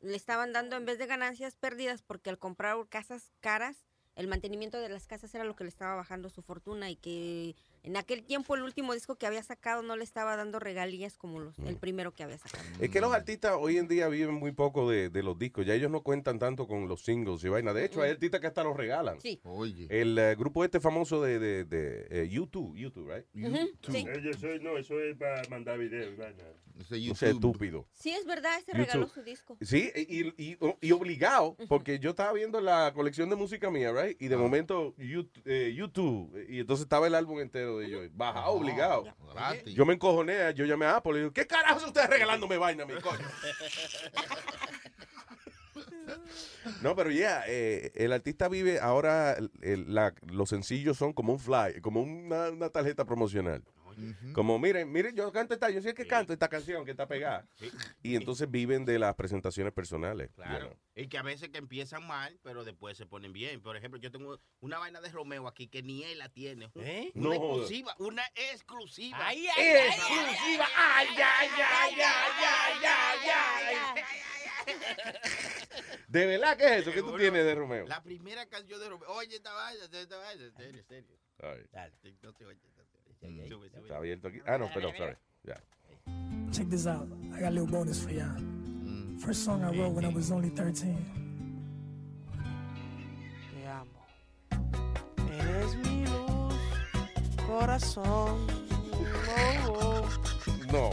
le 0.00 0.16
estaban 0.16 0.52
dando 0.52 0.76
en 0.76 0.84
vez 0.84 0.98
de 0.98 1.06
ganancias 1.06 1.56
pérdidas 1.56 2.02
porque 2.02 2.30
al 2.30 2.38
comprar 2.38 2.76
casas 2.88 3.32
caras, 3.40 3.84
el 4.16 4.28
mantenimiento 4.28 4.78
de 4.78 4.88
las 4.88 5.06
casas 5.06 5.34
era 5.34 5.44
lo 5.44 5.56
que 5.56 5.64
le 5.64 5.70
estaba 5.70 5.94
bajando 5.94 6.28
su 6.28 6.42
fortuna 6.42 6.90
y 6.90 6.96
que 6.96 7.54
en 7.82 7.96
aquel 7.96 8.22
tiempo 8.22 8.54
el 8.54 8.62
último 8.62 8.94
disco 8.94 9.16
que 9.16 9.26
había 9.26 9.42
sacado 9.42 9.82
no 9.82 9.96
le 9.96 10.04
estaba 10.04 10.36
dando 10.36 10.58
regalías 10.58 11.16
como 11.16 11.40
los, 11.40 11.58
el 11.60 11.76
primero 11.76 12.12
que 12.12 12.22
había 12.22 12.38
sacado. 12.38 12.62
Es 12.80 12.90
que 12.90 13.00
los 13.00 13.12
artistas 13.12 13.54
hoy 13.58 13.78
en 13.78 13.88
día 13.88 14.08
viven 14.08 14.34
muy 14.34 14.52
poco 14.52 14.88
de, 14.90 15.08
de 15.10 15.22
los 15.22 15.38
discos. 15.38 15.66
Ya 15.66 15.74
ellos 15.74 15.90
no 15.90 16.02
cuentan 16.02 16.38
tanto 16.38 16.66
con 16.66 16.88
los 16.88 17.02
singles 17.04 17.42
y 17.44 17.48
vaina. 17.48 17.72
De 17.72 17.84
hecho, 17.84 18.02
hay 18.02 18.10
artistas 18.12 18.40
que 18.40 18.46
hasta 18.46 18.62
los 18.64 18.76
regalan. 18.76 19.20
Sí. 19.20 19.40
Oye. 19.44 19.86
El 19.90 20.18
eh, 20.18 20.34
grupo 20.36 20.64
este 20.64 20.80
famoso 20.80 21.22
de, 21.22 21.38
de, 21.38 21.64
de 21.64 22.06
eh, 22.10 22.28
YouTube, 22.28 22.76
YouTube, 22.76 23.10
right? 23.12 23.26
Sí. 23.90 24.06
Eh, 24.06 24.30
eso 24.30 24.48
es- 24.48 24.62
no, 24.62 24.78
eso 24.78 25.00
es 25.00 25.16
para 25.16 25.42
mandar 25.48 25.78
videos. 25.78 26.16
vaina. 26.16 26.44
No 26.74 27.14
sé, 27.14 27.28
estúpido. 27.30 27.86
Sí, 27.92 28.10
es 28.10 28.24
verdad, 28.24 28.58
ese 28.58 28.72
YouTube. 28.72 28.86
regaló 28.86 29.08
su 29.08 29.22
disco. 29.22 29.56
Sí, 29.60 29.90
y, 29.94 30.28
y, 30.42 30.58
y 30.80 30.92
obligado, 30.92 31.54
porque 31.68 31.98
yo 31.98 32.10
estaba 32.10 32.32
viendo 32.32 32.60
la 32.60 32.92
colección 32.94 33.28
de 33.28 33.36
música 33.36 33.70
mía, 33.70 33.92
right? 33.92 34.20
Y 34.20 34.28
de 34.28 34.36
momento 34.36 34.94
YouTube, 34.96 35.42
eh, 35.44 35.74
YouTube, 35.76 36.34
y 36.48 36.60
entonces 36.60 36.84
estaba 36.84 37.06
el 37.06 37.14
álbum 37.14 37.40
entero 37.40 37.71
de 37.78 37.86
ellos. 37.86 38.08
Baja, 38.14 38.46
obligado. 38.48 39.04
Gratis. 39.32 39.74
Yo 39.74 39.84
me 39.86 39.94
encojoné, 39.94 40.52
yo 40.54 40.64
llamé 40.64 40.86
a 40.86 40.96
Apple 40.96 41.12
y 41.14 41.18
digo, 41.18 41.32
¿qué 41.32 41.46
carajo 41.46 41.86
ustedes 41.86 42.08
regalándome 42.10 42.56
vaina, 42.58 42.84
mi 42.84 42.94
coño? 43.00 43.26
No, 46.82 46.94
pero 46.96 47.10
ya, 47.10 47.44
eh, 47.46 47.92
el 47.94 48.12
artista 48.12 48.48
vive 48.48 48.78
ahora, 48.80 49.32
el- 49.34 49.50
el- 49.62 49.94
la- 49.94 50.14
los 50.26 50.48
sencillos 50.48 50.96
son 50.96 51.12
como 51.12 51.32
un 51.32 51.38
fly, 51.38 51.80
como 51.80 52.02
una, 52.02 52.50
una 52.50 52.68
tarjeta 52.70 53.04
promocional. 53.04 53.62
Como, 54.32 54.58
miren, 54.58 54.90
miren, 54.90 55.14
yo 55.14 55.30
canto 55.32 55.54
esta, 55.54 55.70
yo 55.70 55.80
sé 55.82 55.94
que 55.94 56.06
canto 56.06 56.32
esta 56.32 56.48
canción 56.48 56.84
que 56.84 56.90
está 56.92 57.06
pegada. 57.06 57.46
Y 58.02 58.16
entonces 58.16 58.50
viven 58.50 58.84
de 58.84 58.98
las 58.98 59.14
presentaciones 59.14 59.72
personales. 59.72 60.28
you 60.28 60.34
Claro. 60.42 60.66
know. 60.68 60.78
Y 60.94 61.08
que 61.08 61.16
a 61.18 61.22
veces 61.22 61.48
que 61.48 61.58
empiezan 61.58 62.06
mal, 62.06 62.38
pero 62.42 62.64
después 62.64 62.98
se 62.98 63.06
ponen 63.06 63.32
bien. 63.32 63.62
Por 63.62 63.76
ejemplo, 63.76 63.98
yo 63.98 64.10
tengo 64.10 64.38
una 64.60 64.78
vaina 64.78 65.00
de 65.00 65.08
Romeo 65.10 65.48
aquí 65.48 65.66
que 65.68 65.82
ni 65.82 66.04
él 66.04 66.18
la 66.18 66.28
tiene. 66.28 66.70
¿Eh? 66.74 67.10
Una 67.14 67.28
No 67.28 67.32
exclusiva, 67.34 67.94
una 67.98 68.22
exclusiva. 68.34 69.18
Ay, 69.20 69.46
ay, 69.56 69.68
exclusiva. 69.88 70.66
Ay, 70.76 71.06
ay, 71.16 71.48
ay, 71.56 71.94
ay, 72.00 72.84
ay, 72.84 73.28
ay, 73.96 74.02
¿De 76.08 76.26
verdad 76.26 76.56
qué 76.56 76.64
es 76.66 76.82
eso 76.82 76.92
que 76.92 77.00
tú 77.00 77.16
tienes 77.16 77.44
de 77.44 77.54
Romeo? 77.54 77.86
La 77.86 78.02
primera 78.02 78.46
canción 78.46 78.78
de 78.78 78.88
Romeo. 78.88 79.08
Oye, 79.10 79.36
esta 79.36 79.52
vaina, 79.52 79.84
esta 79.84 80.16
vaina, 80.18 80.44
en 80.44 80.54
serio, 80.54 80.80
en 80.80 80.86
serio. 80.86 81.16
Ay, 81.42 81.90
No 82.22 82.32
te 82.34 82.44
oyes, 82.46 82.62
sube. 83.48 83.66
está 83.66 83.96
abierto 83.96 84.28
aquí. 84.28 84.38
Ah, 84.46 84.58
no, 84.58 84.68
perdón, 84.72 84.92
sorry. 84.96 85.16
Ya. 85.44 85.60
Check 86.50 86.68
this 86.68 86.86
out. 86.86 87.08
I 87.34 87.40
got 87.40 87.48
a 87.48 87.50
little 87.50 87.66
bonus 87.66 88.02
for 88.02 88.10
y'all. 88.10 88.36
First 89.18 89.44
song 89.44 89.62
I 89.62 89.70
wrote 89.70 89.92
when 89.92 90.04
I 90.04 90.08
was 90.08 90.30
only 90.30 90.50
13. 90.50 90.96
Te 93.50 93.66
amo. 93.66 94.04
Eres 95.30 95.76
mi 95.76 96.04
luz, 96.06 96.54
corazón. 97.46 98.46
Oh, 99.28 99.68
oh. 99.68 100.08
No. 100.72 100.90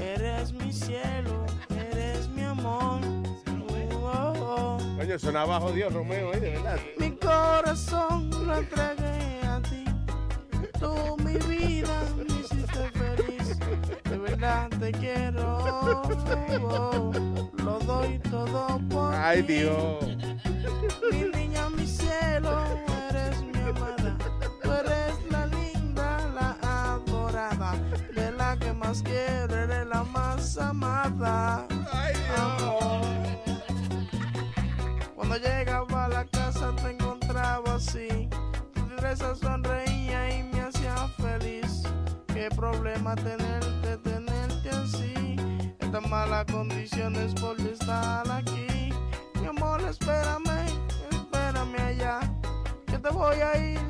Eres 0.00 0.52
mi 0.52 0.72
cielo, 0.72 1.46
eres 1.70 2.28
mi 2.28 2.42
amor. 2.42 3.00
Oh, 4.04 4.34
oh. 4.36 4.78
Coño, 4.98 5.18
sonaba 5.18 5.60
jodido 5.60 5.90
Romeo, 5.90 6.34
¿eh? 6.34 6.40
De 6.40 6.50
verdad. 6.50 6.78
Mi 6.98 7.10
corazón 7.12 8.30
lo 8.46 8.56
entregué. 8.56 9.21
Tú, 10.82 11.16
mi 11.24 11.36
vida, 11.48 11.96
me 12.16 12.24
hiciste 12.24 12.82
feliz. 13.00 13.58
De 14.10 14.18
verdad 14.18 14.68
te 14.80 14.92
quiero. 14.92 15.58
Oh, 15.64 17.12
Lo 17.64 17.78
doy 17.80 18.18
todo 18.30 18.80
por 18.90 19.14
Ay, 19.14 19.42
ti. 19.44 19.52
Dios. 19.60 20.04
Mi 21.12 21.22
niña, 21.38 21.68
mi 21.70 21.86
cielo, 21.86 22.52
eres 23.10 23.40
mi 23.42 23.58
amada. 23.60 24.16
Tú 24.62 24.72
eres 24.72 25.14
la 25.30 25.46
linda, 25.46 26.18
la 26.34 26.56
adorada. 26.94 27.74
De 28.14 28.32
la 28.32 28.56
que 28.58 28.72
más 28.72 29.02
quiero, 29.02 29.54
eres 29.54 29.86
la 29.86 30.02
más 30.04 30.58
amada. 30.58 31.66
Amor. 32.36 33.02
Cuando 35.14 35.36
llegaba 35.36 36.04
a 36.06 36.08
la 36.08 36.24
casa 36.26 36.74
te 36.82 36.90
encontraba 36.90 37.74
así. 37.76 38.28
Tu 38.74 38.80
destreza 38.88 39.34
feliz. 41.38 41.82
Qué 42.32 42.48
problema 42.56 43.14
tenerte, 43.14 43.96
tenerte 43.98 44.70
así. 44.70 45.36
Estas 45.78 46.08
malas 46.08 46.44
condiciones 46.46 47.34
por 47.34 47.58
estar 47.60 48.30
aquí. 48.30 48.92
Mi 49.40 49.46
amor, 49.46 49.80
espérame, 49.82 50.66
espérame 51.10 51.80
allá. 51.80 52.20
Que 52.86 52.98
te 52.98 53.10
voy 53.10 53.36
a 53.36 53.50
ir, 53.58 53.80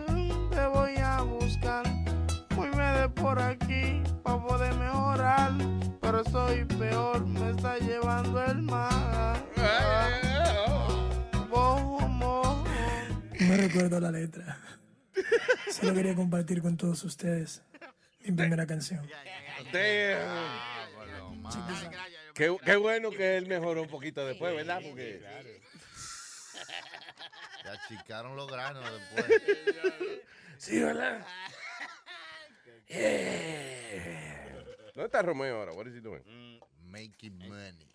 te 0.50 0.66
voy 0.66 0.96
a 0.96 1.22
buscar. 1.22 1.84
Muéveme 2.56 3.00
de 3.00 3.08
por 3.08 3.38
aquí 3.40 4.02
para 4.22 4.42
poder 4.46 4.74
mejorar. 4.74 5.52
Pero 6.00 6.20
estoy 6.20 6.64
peor, 6.64 7.26
me 7.26 7.50
está 7.50 7.78
llevando 7.78 8.44
el 8.44 8.62
mar. 8.62 9.36
Bomo. 11.50 12.64
No 13.40 13.56
recuerdo 13.56 14.00
la 14.00 14.10
letra. 14.10 14.58
Solo 15.70 15.94
quería 15.94 16.14
compartir 16.14 16.62
con 16.62 16.76
todos 16.76 17.02
ustedes 17.04 17.62
mi 18.20 18.32
primera 18.32 18.66
canción. 18.66 19.08
Qué, 22.34 22.56
qué 22.64 22.76
bueno 22.76 23.10
que 23.10 23.36
él 23.36 23.46
mejoró 23.46 23.82
un 23.82 23.88
poquito 23.88 24.24
después, 24.26 24.54
¿verdad? 24.54 24.80
Porque 24.82 25.22
Se 27.62 27.68
achicaron 27.68 28.36
los 28.36 28.50
granos 28.50 28.84
después. 28.84 29.42
Sí, 30.58 30.80
¿verdad? 30.80 31.26
Yeah. 32.86 34.64
¿Dónde 34.94 35.06
está 35.06 35.22
Romeo 35.22 35.56
ahora? 35.56 35.72
What 35.72 35.86
is 35.86 35.94
he 35.94 36.00
doing? 36.00 36.22
Making 36.84 37.38
money. 37.48 37.88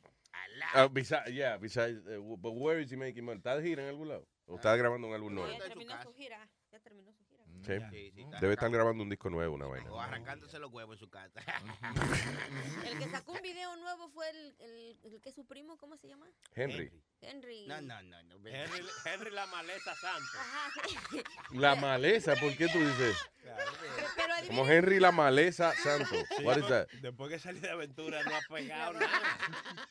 Uh, 0.75 0.87
besides, 0.89 1.31
yeah, 1.33 1.57
besides, 1.57 1.99
uh, 2.07 2.35
but 2.37 2.53
where 2.53 2.79
is 2.81 2.91
he 2.91 2.97
making 2.97 3.23
money? 3.23 3.37
¿Está 3.37 3.55
de 3.55 3.63
gira 3.63 3.83
en 3.83 3.89
algún 3.89 4.07
lado? 4.07 4.27
¿O 4.47 4.55
está 4.55 4.75
grabando 4.75 5.07
en 5.07 5.13
algún 5.13 5.35
nuevo? 5.35 5.55
Terminó 5.59 6.01
su 6.01 6.13
gira. 6.13 6.49
Terminó 6.87 7.11
su 7.11 7.25
gira. 7.25 7.43
Sí. 7.65 7.73
Sí, 7.91 8.11
sí, 8.15 8.21
está- 8.21 8.39
Debe 8.39 8.53
estar 8.53 8.69
grabando 8.71 9.03
un 9.03 9.09
disco 9.09 9.29
nuevo, 9.29 9.55
una 9.55 9.65
vaina. 9.67 9.91
O 9.91 9.99
arrancándose 9.99 10.57
los 10.59 10.71
huevos 10.71 10.95
en 10.95 10.99
su 10.99 11.09
casa. 11.09 11.41
El 12.85 12.97
que 12.97 13.09
sacó 13.09 13.33
un 13.33 13.41
video 13.41 13.75
nuevo 13.75 14.09
fue 14.09 14.29
el, 14.29 14.55
el, 14.59 14.99
el 15.03 15.21
que 15.21 15.29
es 15.29 15.35
su 15.35 15.45
primo, 15.45 15.77
¿cómo 15.77 15.97
se 15.97 16.07
llama? 16.07 16.27
Henry. 16.55 16.91
Henry. 17.19 17.65
No, 17.67 17.81
no, 17.81 18.01
no. 18.03 18.23
no. 18.23 18.35
Henry, 18.47 18.85
Henry 19.05 19.31
la 19.31 19.47
maleza 19.47 19.95
santo. 19.95 20.29
Ajá, 20.39 20.71
sí. 20.87 21.23
La 21.57 21.75
maleza, 21.75 22.35
¿por 22.35 22.55
qué 22.55 22.67
tú 22.69 22.77
dices? 22.79 23.17
Pero 23.41 24.47
Como 24.47 24.67
Henry 24.67 24.99
la 24.99 25.11
maleza 25.11 25.73
santo. 25.73 26.15
Sí, 26.37 26.43
What 26.43 26.57
is 26.57 26.67
that? 26.67 26.87
Después 27.01 27.29
que 27.31 27.39
salió 27.39 27.59
de 27.61 27.69
aventura 27.71 28.23
no 28.23 28.35
ha 28.35 28.41
pegado 28.53 28.93
nada. 28.93 29.37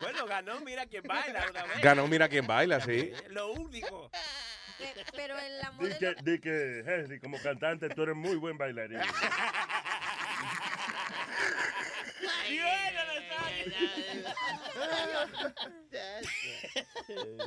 Bueno, 0.00 0.26
ganó, 0.26 0.60
mira 0.60 0.86
quién 0.86 1.02
baila 1.02 1.46
una 1.50 1.62
vez. 1.64 1.80
Ganó 1.82 2.06
Mira 2.06 2.28
quién 2.28 2.46
baila, 2.46 2.80
sí. 2.80 3.12
Lo 3.30 3.52
único. 3.52 4.10
Que- 4.78 5.04
pero 5.14 5.38
en 5.38 5.58
la 5.58 5.70
Di 5.70 5.76
modelo... 5.76 5.98
que, 5.98 6.14
di 6.30 6.38
que, 6.40 6.78
Henry, 6.86 7.20
como 7.20 7.38
cantante, 7.38 7.88
tú 7.90 8.02
eres 8.02 8.16
muy 8.16 8.36
buen 8.36 8.56
bailarín. 8.58 9.00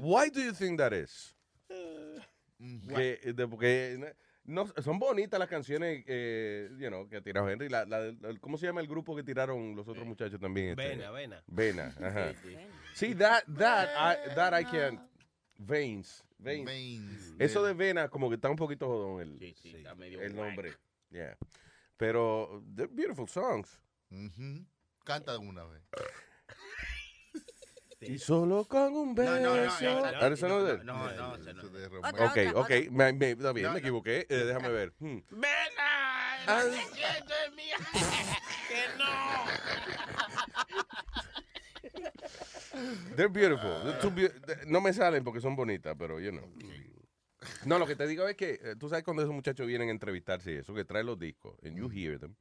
Why 0.02 0.30
do 0.30 0.42
you 0.42 0.54
think 0.54 0.80
that 0.80 0.94
is? 0.94 1.36
Que, 1.70 3.34
de- 3.34 3.48
porque 3.48 4.14
no, 4.46 4.68
son 4.82 5.00
bonitas 5.00 5.40
las 5.40 5.48
canciones 5.50 6.04
eh, 6.08 6.70
you 6.78 6.90
know, 6.90 7.08
que 7.08 7.18
ha 7.18 7.22
tirado 7.22 7.50
Henry. 7.50 7.70
La, 7.70 7.86
la- 7.86 8.12
la- 8.20 8.40
¿Cómo 8.42 8.58
se 8.58 8.66
llama 8.66 8.82
el 8.82 8.88
grupo 8.88 9.16
que 9.16 9.24
tiraron 9.24 9.76
los 9.76 9.88
otros 9.88 10.06
muchachos 10.06 10.40
también? 10.40 10.72
este? 10.72 10.90
Vena, 10.96 11.12
Vena. 11.12 11.44
Vena, 11.48 11.96
ajá. 12.02 12.34
Sí, 12.96 13.14
that, 13.16 13.44
that, 13.58 13.90
I, 13.96 14.36
that 14.36 14.54
I 14.60 14.64
can't. 14.66 15.00
Veins. 15.58 16.24
Veins. 16.40 16.66
Veins. 16.66 17.34
Eso 17.38 17.64
de 17.64 17.74
Vena 17.74 18.10
como 18.10 18.30
que 18.30 18.36
está 18.36 18.50
un 18.50 18.56
poquito 18.56 18.88
jodón 18.88 19.22
el, 19.22 19.38
Sí, 19.40 19.54
sí, 19.62 19.76
está 19.76 19.94
medio 19.96 20.22
el 20.22 20.36
nombre. 20.36 20.74
Yeah. 21.12 21.38
Pero 21.98 22.64
they're 22.76 22.92
beautiful 22.94 23.28
songs. 23.28 23.80
Canta 25.06 25.38
una 25.38 25.64
vez. 25.66 25.82
Y 28.02 28.18
solo 28.18 28.64
con 28.66 28.96
un 28.96 29.14
beso. 29.14 29.30
No, 29.30 29.40
no, 29.42 29.56
no, 29.58 29.58
no, 29.58 29.64
¿eso 30.34 30.48
no 30.48 30.60
es 30.60 30.66
de 30.68 30.72
él? 30.72 30.86
No, 30.86 31.12
no, 31.14 31.36
ese 31.36 31.54
no. 31.54 31.60
Eso 31.64 31.70
de 31.70 31.88
Otra, 31.98 32.28
Ok, 32.28 32.38
ok, 32.56 32.70
me, 32.92 33.12
me- 33.12 33.32
está 33.32 33.52
bien, 33.52 33.66
No, 33.68 33.74
me 33.74 33.74
no. 33.74 33.78
equivoqué. 33.80 34.26
Eh, 34.30 34.38
déjame 34.46 34.70
ver. 34.70 34.94
Hmm. 35.00 35.18
¡Vena! 35.32 36.46
¡No 36.48 36.64
te 36.64 36.78
siento 36.96 37.34
en 37.46 37.56
mí! 37.58 37.64
¡Que 38.70 38.98
no! 38.98 39.04
They're 43.16 43.30
beautiful. 43.30 43.82
They're 43.84 44.00
too 44.00 44.12
no 44.68 44.82
me 44.82 44.94
salen 44.94 45.24
porque 45.24 45.42
son 45.42 45.56
bonitas, 45.56 45.96
pero 45.98 46.20
you 46.20 46.32
know. 46.32 46.48
No, 47.66 47.80
lo 47.80 47.86
que 47.88 47.96
te 47.96 48.06
digo 48.06 48.28
es 48.28 48.36
que 48.36 48.60
eh, 48.62 48.76
tú 48.78 48.90
sabes 48.90 49.04
cuando 49.04 49.24
esos 49.24 49.34
muchachos 49.34 49.66
vienen 49.66 49.88
a 49.90 49.92
entrevistarse 49.92 50.52
y 50.52 50.56
eso, 50.58 50.74
que 50.74 50.84
traen 50.84 51.06
los 51.06 51.18
discos, 51.18 51.56
and 51.64 51.78
you 51.78 51.90
hear 51.90 52.20
them. 52.20 52.36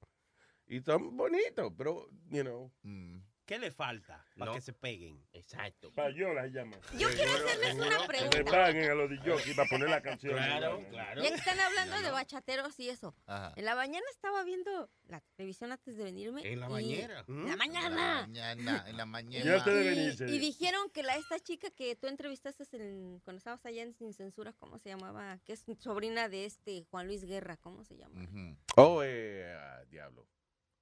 Y 0.67 0.79
están 0.79 1.17
bonitos, 1.17 1.73
pero, 1.77 2.09
you 2.31 2.43
know, 2.43 2.73
Mm. 2.83 3.21
¿Qué 3.49 3.59
le 3.59 3.71
falta 3.71 4.23
para 4.37 4.51
No. 4.51 4.55
que 4.57 4.61
se 4.61 4.75
peguen? 4.75 5.27
Exacto. 5.33 5.91
Payola 5.95 6.43
se 6.43 6.51
llama. 6.51 6.77
Yo 6.99 7.09
quiero 7.09 7.33
hacerles 7.33 7.75
una 7.77 7.99
Que 8.03 8.07
pregunta. 8.07 8.45
paguen 8.45 8.91
a 8.91 8.95
los 8.95 9.09
DJs 9.09 9.57
para 9.57 9.69
poner 9.71 9.89
la 9.89 10.03
canción. 10.03 10.35
Claro, 10.35 10.85
claro. 10.91 11.23
Ya 11.23 11.31
que 11.31 11.35
están 11.37 11.59
hablando 11.59 11.99
de 12.03 12.11
bachateros 12.11 12.79
y 12.79 12.91
eso. 12.91 13.15
Ajá. 13.25 13.55
En 13.57 13.65
la 13.65 13.75
mañana 13.75 14.05
estaba 14.11 14.45
viendo 14.45 14.91
la 15.07 15.23
televisión 15.37 15.73
antes 15.73 15.97
de 15.97 16.05
venirme. 16.05 16.43
En 16.47 16.61
la 16.61 16.67
y- 16.67 16.71
bañera. 16.73 17.25
En 17.27 17.47
la 17.49 17.57
mañana. 17.57 18.21
Mañana, 18.27 18.85
en 18.87 18.97
la 18.99 19.07
mañana. 19.07 19.45
Ya 19.47 19.65
te 19.65 19.71
de 19.71 19.83
Y, 19.83 19.89
venirse. 19.97 20.27
y 20.29 20.39
dijeron 20.39 20.91
que 20.91 21.03
la 21.03 21.17
esta 21.17 21.41
chica 21.41 21.71
que 21.71 21.97
tú 21.97 22.07
entrevistaste 22.07 22.65
en- 22.77 23.21
cuando 23.21 23.39
estabas 23.39 23.65
allá 23.65 23.83
en 23.83 23.95
Sin 23.95 24.13
Censura, 24.13 24.53
¿cómo 24.53 24.79
se 24.79 24.91
llamaba? 24.91 25.39
Que 25.47 25.55
es 25.55 25.65
sobrina 25.79 26.29
de 26.29 26.45
este 26.45 26.85
Juan 26.91 27.07
Luis 27.07 27.25
Guerra, 27.25 27.57
¿cómo 27.57 27.83
se 27.83 27.97
llama? 27.97 28.23
Ujú. 28.25 28.57
Oh, 28.77 29.03
eh, 29.03 29.55
ah, 29.59 29.85
diablo. 29.89 30.27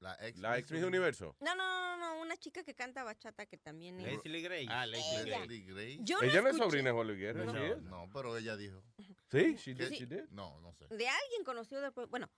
La 0.00 0.16
ex. 0.20 0.38
La 0.38 0.58
ex 0.58 0.70
Miss 0.70 0.84
Universo. 0.84 1.36
No, 1.40 1.54
no, 1.54 1.96
no, 1.96 1.96
no, 1.96 2.20
una 2.20 2.36
chica 2.36 2.62
que 2.62 2.74
canta 2.74 3.02
bachata 3.02 3.46
que 3.46 3.56
también 3.56 3.98
es... 4.00 4.06
Leslie 4.06 4.42
Gray. 4.42 4.66
Ah, 4.68 4.86
Leslie 4.86 5.22
Ella. 5.22 5.98
Yo 6.04 6.20
Ella 6.20 6.42
no 6.42 6.48
es 6.48 6.56
sobrina 6.56 6.90
de 6.90 6.94
Juan 6.94 7.16
Guerra, 7.16 7.44
No, 7.44 7.52
¿sí 7.52 7.80
no, 7.82 8.08
pero 8.12 8.36
ella 8.36 8.56
dijo. 8.56 8.82
Sí, 9.30 9.56
she 9.56 9.74
did. 9.74 10.28
No, 10.30 10.60
no 10.60 10.72
sé. 10.74 10.86
de 10.88 11.08
alguien 11.08 11.44
conocido 11.44 11.80
del 11.80 11.92
pueblo. 11.92 12.10
Bueno, 12.10 12.30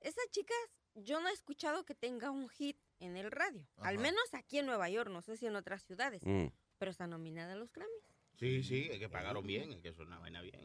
esa 0.00 0.20
chica 0.30 0.54
yo 0.94 1.20
no 1.20 1.28
he 1.28 1.32
escuchado 1.32 1.84
que 1.84 1.94
tenga 1.94 2.30
un 2.30 2.48
hit 2.48 2.78
en 3.00 3.16
el 3.16 3.30
radio. 3.30 3.66
Al 3.78 3.98
menos 3.98 4.22
aquí 4.32 4.58
en 4.58 4.66
Nueva 4.66 4.88
York, 4.88 5.10
no 5.10 5.22
sé 5.22 5.36
si 5.36 5.46
en 5.46 5.56
otras 5.56 5.84
ciudades. 5.84 6.22
Mm. 6.24 6.46
Pero 6.78 6.90
está 6.90 7.06
nominada 7.06 7.52
a 7.52 7.56
los 7.56 7.72
Grammys. 7.72 8.13
Sí, 8.38 8.62
sí, 8.64 8.88
es 8.90 8.98
que 8.98 9.08
pagaron 9.08 9.46
bien, 9.46 9.72
es 9.72 9.80
que 9.80 9.88
es 9.88 9.98
una 9.98 10.18
vaina 10.18 10.42
bien. 10.42 10.60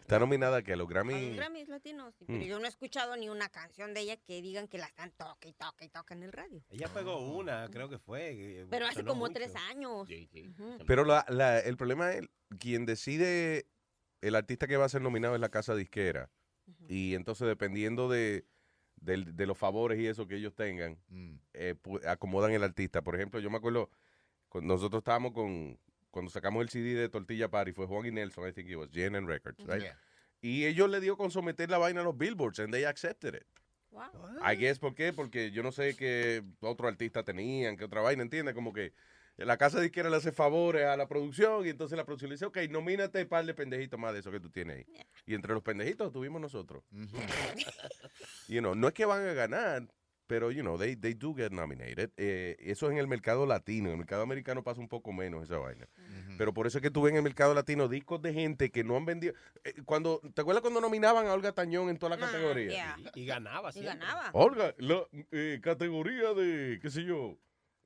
Está 0.00 0.18
nominada 0.18 0.62
que 0.62 0.72
a 0.72 0.76
los 0.76 0.84
A 0.86 0.88
los 0.88 1.06
Grammy. 1.06 1.34
Grammys 1.36 1.68
latinos. 1.68 2.14
sí, 2.18 2.24
Pero 2.26 2.38
Mm. 2.40 2.42
yo 2.48 2.58
no 2.58 2.66
he 2.66 2.68
escuchado 2.68 3.16
ni 3.16 3.28
una 3.30 3.48
canción 3.48 3.94
de 3.94 4.00
ella 4.00 4.16
que 4.18 4.42
digan 4.42 4.68
que 4.68 4.78
la 4.78 4.86
están 4.86 5.10
toque 5.12 5.48
y 5.48 5.52
toque 5.54 5.86
y 5.86 5.88
toque 5.88 6.14
en 6.14 6.22
el 6.22 6.32
radio. 6.32 6.62
Ella 6.70 6.88
pegó 6.92 7.18
una, 7.18 7.68
creo 7.70 7.88
que 7.88 7.98
fue. 7.98 8.36
que 8.36 8.66
Pero 8.70 8.86
hace 8.86 8.96
sonó 8.96 9.08
como 9.08 9.20
mucho. 9.22 9.34
tres 9.34 9.54
años. 9.56 10.06
Sí, 10.06 10.28
sí. 10.32 10.48
Ujú. 10.48 10.78
Pero 10.86 11.04
la, 11.04 11.24
la- 11.28 11.58
el 11.60 11.76
problema 11.76 12.12
es 12.12 12.28
quien 12.58 12.84
decide 12.86 13.66
el 14.20 14.34
artista 14.34 14.66
que 14.66 14.76
va 14.76 14.84
a 14.84 14.88
ser 14.90 15.00
nominado 15.02 15.34
es 15.34 15.40
la 15.40 15.50
casa 15.50 15.74
disquera. 15.74 16.30
Y 16.88 17.14
entonces 17.14 17.48
dependiendo 17.48 18.10
de, 18.10 18.44
del- 18.96 19.34
de 19.34 19.46
los 19.46 19.56
favores 19.56 19.98
y 19.98 20.06
eso 20.06 20.26
que 20.28 20.36
ellos 20.36 20.54
tengan, 20.54 20.98
Mm. 21.08 21.36
eh, 21.54 21.74
pu- 21.82 22.04
acomodan 22.06 22.52
el 22.52 22.62
artista. 22.62 23.00
Por 23.02 23.14
ejemplo, 23.14 23.40
yo 23.40 23.48
me 23.48 23.56
acuerdo, 23.56 23.90
cuando 24.50 24.74
nosotros 24.74 25.00
estábamos 25.00 25.32
con, 25.32 25.78
cuando 26.10 26.30
sacamos 26.30 26.62
el 26.62 26.68
CD 26.68 26.94
de 26.94 27.08
Tortilla 27.08 27.48
Party, 27.48 27.72
fue 27.72 27.86
Juan 27.86 28.06
y 28.06 28.10
Nelson, 28.10 28.48
I 28.48 28.52
think 28.52 28.68
it 28.68 28.76
was, 28.76 28.90
JNN 28.90 29.26
Records, 29.26 29.64
right? 29.66 29.82
Yeah. 29.82 29.98
Y 30.40 30.66
ellos 30.66 30.88
le 30.88 31.00
dio 31.00 31.16
con 31.16 31.30
someter 31.30 31.70
la 31.70 31.78
vaina 31.78 32.00
a 32.00 32.04
los 32.04 32.16
billboards, 32.16 32.58
and 32.60 32.72
they 32.72 32.84
accepted 32.84 33.34
it. 33.34 33.46
Wow. 33.90 34.04
I 34.44 34.54
guess, 34.54 34.78
¿por 34.78 34.94
qué? 34.94 35.12
Porque 35.12 35.50
yo 35.50 35.62
no 35.62 35.72
sé 35.72 35.96
qué 35.96 36.44
otro 36.60 36.88
artista 36.88 37.24
tenían, 37.24 37.76
qué 37.76 37.84
otra 37.84 38.00
vaina, 38.00 38.22
¿entiendes? 38.22 38.54
Como 38.54 38.72
que 38.72 38.92
la 39.36 39.56
casa 39.56 39.80
disquera 39.80 40.10
le 40.10 40.16
hace 40.16 40.32
favores 40.32 40.84
a 40.86 40.96
la 40.96 41.06
producción 41.06 41.64
y 41.64 41.70
entonces 41.70 41.96
la 41.96 42.04
producción 42.04 42.28
le 42.28 42.34
dice, 42.34 42.46
ok, 42.46 42.58
nomínate 42.70 43.22
un 43.22 43.28
par 43.28 43.44
de 43.44 43.54
pendejitos 43.54 43.98
más 43.98 44.12
de 44.12 44.20
eso 44.20 44.30
que 44.30 44.40
tú 44.40 44.50
tienes 44.50 44.78
ahí. 44.78 44.86
Y 45.26 45.34
entre 45.34 45.54
los 45.54 45.62
pendejitos 45.62 46.12
tuvimos 46.12 46.40
nosotros. 46.40 46.82
Ujú. 46.92 47.16
You 48.48 48.60
know, 48.60 48.74
no 48.74 48.88
es 48.88 48.94
que 48.94 49.04
van 49.04 49.26
a 49.28 49.32
ganar, 49.34 49.86
pero, 50.28 50.52
you 50.52 50.60
know, 50.62 50.78
they, 50.78 50.94
they 50.94 51.14
do 51.14 51.34
get 51.34 51.50
nominated. 51.50 52.10
Eh, 52.16 52.54
eso 52.60 52.86
es 52.86 52.92
en 52.92 52.98
el 52.98 53.08
mercado 53.08 53.46
latino. 53.46 53.86
En 53.86 53.92
el 53.92 53.98
mercado 53.98 54.22
americano 54.22 54.62
pasa 54.62 54.80
un 54.80 54.86
poco 54.88 55.12
menos 55.12 55.42
esa 55.42 55.58
vaina. 55.58 55.88
Pero 56.36 56.54
por 56.54 56.68
eso 56.68 56.78
es 56.78 56.82
que 56.82 56.90
tú 56.92 57.02
ves 57.02 57.10
en 57.10 57.16
el 57.16 57.22
mercado 57.24 57.52
latino 57.54 57.88
discos 57.88 58.22
de 58.22 58.32
gente 58.32 58.70
que 58.70 58.84
no 58.84 58.96
han 58.96 59.04
vendido. 59.06 59.34
eh, 59.64 59.74
cuando, 59.84 60.20
¿Te 60.34 60.42
acuerdas 60.42 60.60
cuando 60.62 60.80
nominaban 60.80 61.26
a 61.26 61.32
Olga 61.32 61.50
Tañón 61.52 61.88
en 61.88 61.98
toda 61.98 62.16
la 62.16 62.24
Ah, 62.24 62.30
categoría? 62.30 62.68
yeah. 62.70 62.96
Y 63.14 63.26
ganaba 63.26 63.70
Y 63.70 63.72
siempre. 63.72 63.94
ganaba. 63.98 64.30
Olga, 64.34 64.74
la 64.78 65.02
eh, 65.32 65.58
categoría 65.62 66.32
de, 66.34 66.78
qué 66.80 66.90
sé 66.90 67.02
yo, 67.04 67.36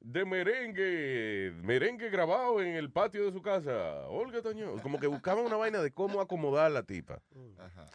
de 0.01 0.25
merengue, 0.25 1.53
merengue 1.63 2.11
grabado 2.11 2.61
en 2.61 2.75
el 2.75 2.91
patio 2.91 3.25
de 3.25 3.33
su 3.33 3.41
casa. 3.41 4.07
Olga 4.09 4.43
Tañón. 4.43 4.81
Como 4.81 4.99
que 4.99 5.07
buscaban 5.07 5.45
una 5.45 5.57
vaina 5.57 5.81
de 5.81 5.93
cómo 5.93 6.21
acomodar 6.21 6.67
a 6.67 6.71
la 6.71 6.83
tipa. 6.83 7.23
Ajá. 7.59 7.87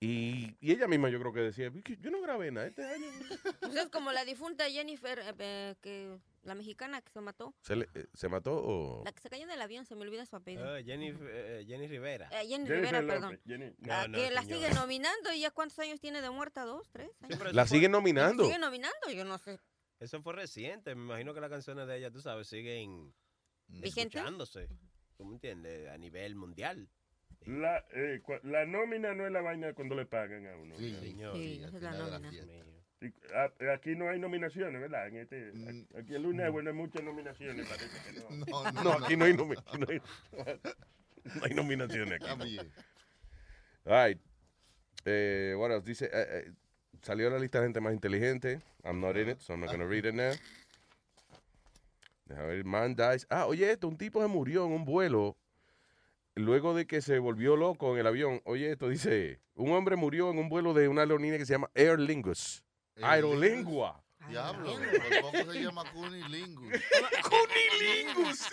Y, 0.00 0.56
y 0.60 0.70
ella 0.72 0.86
misma 0.86 1.08
yo 1.10 1.18
creo 1.18 1.32
que 1.32 1.40
decía, 1.40 1.66
"Es 1.74 1.82
que 1.82 1.96
yo 1.96 2.10
no 2.12 2.20
grabé 2.20 2.52
nada 2.52 2.68
este 2.68 2.84
año. 2.84 3.06
Pues 3.60 3.74
es 3.74 3.88
como 3.88 4.12
la 4.12 4.24
difunta 4.24 4.64
Jennifer, 4.70 5.18
eh, 5.18 5.34
eh, 5.40 5.74
que 5.80 6.16
la 6.44 6.54
mexicana 6.54 7.02
que 7.02 7.10
se 7.10 7.20
mató. 7.20 7.52
¿Se, 7.62 7.74
le- 7.74 7.88
eh, 7.94 8.06
¿se 8.14 8.28
mató 8.28 8.52
o...? 8.62 9.02
La 9.04 9.10
que 9.12 9.20
se 9.20 9.28
cayó 9.28 9.42
en 9.42 9.50
el 9.50 9.60
avión, 9.60 9.84
se 9.86 9.96
me 9.96 10.02
olvida 10.02 10.24
su 10.24 10.36
apellido. 10.36 10.72
Ah, 10.72 10.80
Jenny, 10.84 11.12
eh, 11.20 11.64
Jenny 11.66 11.88
Rivera. 11.88 12.28
Eh, 12.30 12.46
Jenny 12.46 12.66
Jennifer 12.68 12.76
Rivera, 12.76 13.00
López, 13.02 13.14
perdón. 13.16 13.40
Jenny- 13.44 13.74
No, 13.78 13.92
Ah, 13.92 14.06
no, 14.08 14.18
que 14.18 14.30
la 14.30 14.42
siguen 14.42 14.74
nominando 14.74 15.32
y 15.32 15.40
ya 15.40 15.50
cuántos 15.50 15.78
años 15.80 15.98
tiene 16.00 16.22
de 16.22 16.30
muerta, 16.30 16.64
dos, 16.64 16.88
tres 16.90 17.10
años. 17.20 17.32
Sí, 17.32 17.36
pero 17.38 17.52
La 17.52 17.66
siguen 17.66 17.90
nominando. 17.90 18.44
Siguen 18.44 18.60
nominando, 18.60 19.10
yo 19.12 19.24
no 19.24 19.36
sé. 19.38 19.58
Eso 19.98 20.22
fue 20.22 20.32
reciente. 20.32 20.94
Me 20.94 21.02
imagino 21.02 21.34
que 21.34 21.40
las 21.40 21.50
canciones 21.50 21.88
de 21.88 21.96
ella, 21.98 22.12
tú 22.12 22.20
sabes, 22.20 22.46
siguen 22.46 23.12
¿Vigentes? 23.66 24.14
escuchándose. 24.14 24.68
¿Tú 25.16 25.24
me 25.24 25.34
entiendes? 25.34 25.88
A 25.88 25.98
nivel 25.98 26.36
mundial. 26.36 26.88
La, 27.48 27.82
eh, 27.92 28.20
cua- 28.22 28.40
la 28.42 28.66
nómina 28.66 29.14
no 29.14 29.24
es 29.26 29.32
la 29.32 29.40
vaina 29.40 29.72
cuando 29.72 29.94
le 29.94 30.04
pagan 30.04 30.46
a 30.46 30.54
uno. 30.56 30.76
Sí, 30.76 30.94
Señor. 31.00 31.34
Sí, 31.34 31.62
es 31.64 31.72
la 31.82 31.92
nómina. 31.92 32.30
Y, 33.00 33.06
a- 33.32 33.72
aquí 33.72 33.94
no 33.96 34.08
hay 34.10 34.18
nominaciones, 34.18 34.78
¿verdad? 34.80 35.08
En 35.08 35.16
este, 35.16 35.52
Mm. 35.54 35.86
aquí 35.98 36.14
el 36.14 36.22
lunes, 36.24 36.50
bueno, 36.52 36.68
hay 36.70 36.76
muchas 36.76 37.02
nominaciones, 37.02 37.66
parece 37.66 38.12
que 38.12 38.20
no. 38.20 38.28
No, 38.46 38.72
no, 38.72 38.82
No, 38.84 38.92
aquí 39.04 39.16
no 39.16 39.24
hay, 39.24 39.32
nomi- 39.32 39.78
no 39.78 39.86
hay, 39.88 40.00
no 41.24 41.44
hay 41.44 41.54
nominaciones 41.54 42.20
aquí. 42.22 42.58
All 43.86 44.08
right. 44.08 44.20
Eh, 45.06 45.54
what 45.56 45.70
else? 45.70 45.86
Dice, 45.86 46.04
eh, 46.06 46.10
eh, 46.12 46.52
salió 47.00 47.30
la 47.30 47.38
lista 47.38 47.60
de 47.60 47.66
gente 47.66 47.80
más 47.80 47.94
inteligente. 47.94 48.60
I'm 48.84 49.00
not 49.00 49.16
in 49.16 49.30
it, 49.30 49.38
so 49.40 49.54
I'm 49.54 49.60
not 49.60 49.68
going 49.70 49.80
to 49.80 49.86
read 49.86 50.04
it 50.04 50.14
now. 50.14 50.32
Deja 52.26 52.42
ver, 52.42 52.64
man 52.64 52.94
dies. 52.94 53.26
Ah, 53.30 53.46
oye 53.46 53.70
esto, 53.70 53.88
un 53.88 53.96
tipo 53.96 54.20
se 54.20 54.28
murió 54.28 54.66
en 54.66 54.72
un 54.72 54.84
vuelo 54.84 55.36
luego 56.38 56.74
de 56.74 56.86
que 56.86 57.02
se 57.02 57.18
volvió 57.18 57.56
loco 57.56 57.92
en 57.94 58.00
el 58.00 58.06
avión. 58.06 58.40
Oye 58.44 58.72
esto, 58.72 58.88
dice, 58.88 59.40
un 59.54 59.72
hombre 59.72 59.96
murió 59.96 60.30
en 60.30 60.38
un 60.38 60.48
vuelo 60.48 60.74
de 60.74 60.88
una 60.88 61.02
aerolínea 61.02 61.38
que 61.38 61.46
se 61.46 61.54
llama 61.54 61.70
Aer 61.74 61.98
Lingus. 61.98 62.64
Aerolingua. 63.02 64.02
Diablo, 64.28 64.74
por 64.74 65.32
poco 65.32 65.52
se 65.52 65.62
llama 65.62 65.84
Cunilingus. 65.92 66.72
Cunilingus. 67.22 68.48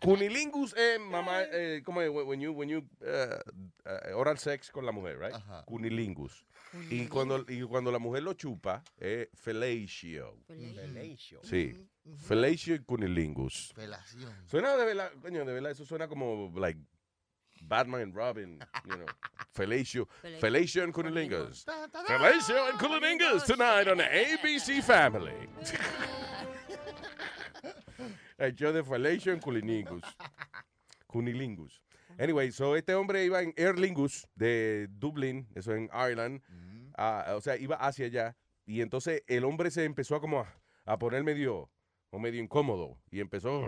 Cunilingus 0.00 0.74
es 0.76 0.98
mamá, 0.98 1.42
eh, 1.42 1.82
como 1.84 2.00
es? 2.00 2.08
when 2.10 2.40
you, 2.40 2.52
when 2.52 2.68
you 2.70 2.82
uh, 3.02 3.38
uh, 3.84 4.16
oral 4.16 4.38
sex 4.38 4.70
con 4.70 4.86
la 4.86 4.92
mujer, 4.92 5.18
right? 5.18 5.34
Ajá. 5.34 5.64
Cunilingus. 5.66 6.46
Y 6.88 7.08
cuando, 7.08 7.44
y 7.48 7.62
cuando 7.62 7.90
la 7.90 7.98
mujer 7.98 8.22
lo 8.22 8.32
chupa, 8.32 8.82
es 8.96 9.28
fellatio. 9.34 10.38
Fellatio. 10.46 11.40
Sí. 11.42 11.74
Fellatio 12.16 12.74
y 12.74 12.80
cunilingus. 12.80 13.72
Felación. 13.74 14.32
Suena 14.46 14.76
de 14.76 14.84
verdad, 14.84 15.10
coño, 15.20 15.44
de 15.44 15.52
verdad, 15.52 15.72
eso 15.72 15.84
suena 15.84 16.08
como, 16.08 16.52
like, 16.56 16.80
Batman 17.62 18.02
and 18.02 18.14
Robin, 18.14 18.58
you 18.84 18.96
know. 18.96 19.06
Fellatio. 19.54 20.08
Fellatio 20.40 20.84
and 20.84 20.94
cunilingus. 20.94 21.64
Fellatio 22.06 22.68
and 22.70 22.78
cunilingus 22.78 23.44
tonight 23.44 23.88
on 23.88 24.00
ABC 24.00 24.82
Family. 24.82 25.48
El 28.38 28.54
show 28.54 28.72
de 28.72 28.82
Fellatio 28.82 29.32
and 29.32 29.42
cunilingus. 29.42 30.02
Cunilingus. 31.06 31.80
Anyway, 32.18 32.50
so 32.50 32.76
este 32.76 32.94
hombre 32.94 33.24
iba 33.24 33.42
en 33.42 33.52
Aer 33.56 33.78
Lingus 33.78 34.26
de 34.34 34.88
Dublin, 34.88 35.46
eso 35.54 35.74
en 35.74 35.88
Ireland, 35.92 36.42
ah, 36.96 37.34
o 37.34 37.40
sea, 37.40 37.56
iba 37.56 37.76
hacia 37.76 38.06
allá, 38.06 38.36
y 38.66 38.82
entonces 38.82 39.22
el 39.26 39.44
hombre 39.44 39.70
se 39.70 39.84
empezó 39.84 40.16
a 40.16 40.20
como 40.20 40.40
a, 40.40 40.54
a 40.84 40.98
poner 40.98 41.24
medio, 41.24 41.70
o 42.10 42.18
medio 42.18 42.42
incómodo, 42.42 42.98
y 43.10 43.20
empezó 43.20 43.64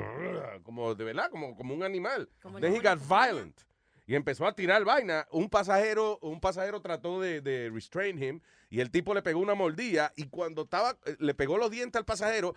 como 0.64 0.94
de 0.94 1.04
verdad, 1.04 1.30
como, 1.30 1.54
como 1.56 1.74
un 1.74 1.82
animal. 1.82 2.28
Como 2.42 2.60
Then 2.60 2.74
he 2.74 2.80
got 2.80 2.98
violent. 2.98 3.60
Y 4.04 4.16
empezó 4.16 4.46
a 4.46 4.52
tirar 4.54 4.84
vaina. 4.84 5.26
Un 5.30 5.48
pasajero, 5.48 6.18
un 6.22 6.40
pasajero 6.40 6.80
trató 6.82 7.20
de, 7.20 7.40
de 7.40 7.70
restrain 7.72 8.20
him 8.20 8.40
y 8.68 8.80
el 8.80 8.90
tipo 8.90 9.14
le 9.14 9.22
pegó 9.22 9.38
una 9.38 9.54
mordida 9.54 10.12
y 10.16 10.24
cuando 10.28 10.62
estaba, 10.62 10.98
eh, 11.06 11.16
le 11.20 11.34
pegó 11.34 11.56
los 11.56 11.70
dientes 11.70 11.98
al 12.00 12.04
pasajero 12.04 12.54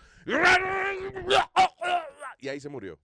y 2.40 2.48
ahí 2.49 2.60
se 2.60 2.70
murió. 2.70 2.99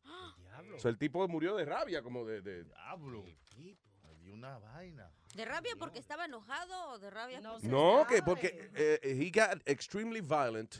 O 0.75 0.79
sea, 0.79 0.89
el 0.89 0.97
tipo 0.97 1.27
murió 1.27 1.55
de 1.55 1.65
rabia, 1.65 2.01
como 2.01 2.25
de... 2.25 2.41
de- 2.41 2.63
Diablo. 2.63 3.23
Dio 4.21 4.33
una 4.33 4.57
vaina. 4.59 5.11
¿De 5.35 5.45
rabia 5.45 5.73
porque 5.77 5.99
estaba 5.99 6.25
enojado 6.25 6.91
o 6.91 6.99
de 6.99 7.09
rabia 7.09 7.41
porque 7.41 7.67
No, 7.67 8.05
que 8.07 8.21
porque 8.21 8.69
eh, 8.75 8.99
he 9.03 9.31
got 9.31 9.61
extremely 9.65 10.21
violent, 10.21 10.75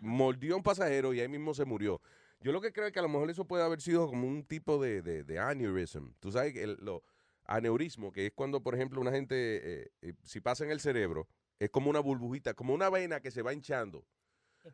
mordió 0.00 0.54
a 0.54 0.56
un 0.58 0.62
pasajero 0.62 1.12
y 1.14 1.20
ahí 1.20 1.28
mismo 1.28 1.54
se 1.54 1.64
murió. 1.64 2.00
Yo 2.40 2.52
lo 2.52 2.60
que 2.60 2.72
creo 2.72 2.86
es 2.86 2.92
que 2.92 2.98
a 2.98 3.02
lo 3.02 3.08
mejor 3.08 3.30
eso 3.30 3.46
puede 3.46 3.64
haber 3.64 3.80
sido 3.80 4.06
como 4.06 4.26
un 4.28 4.44
tipo 4.44 4.82
de, 4.82 5.02
de, 5.02 5.24
de 5.24 5.38
aneurysm. 5.38 6.12
Tú 6.20 6.30
sabes 6.30 6.52
que 6.52 6.62
el, 6.62 6.76
lo 6.80 7.02
aneurismo, 7.46 8.12
que 8.12 8.26
es 8.26 8.32
cuando, 8.32 8.62
por 8.62 8.74
ejemplo, 8.74 9.00
una 9.00 9.10
gente, 9.10 9.34
eh, 9.82 9.92
eh, 10.02 10.14
si 10.22 10.40
pasa 10.40 10.64
en 10.64 10.70
el 10.70 10.80
cerebro, 10.80 11.28
es 11.58 11.70
como 11.70 11.90
una 11.90 12.00
burbujita, 12.00 12.54
como 12.54 12.74
una 12.74 12.90
vena 12.90 13.20
que 13.20 13.30
se 13.30 13.42
va 13.42 13.52
hinchando. 13.52 14.04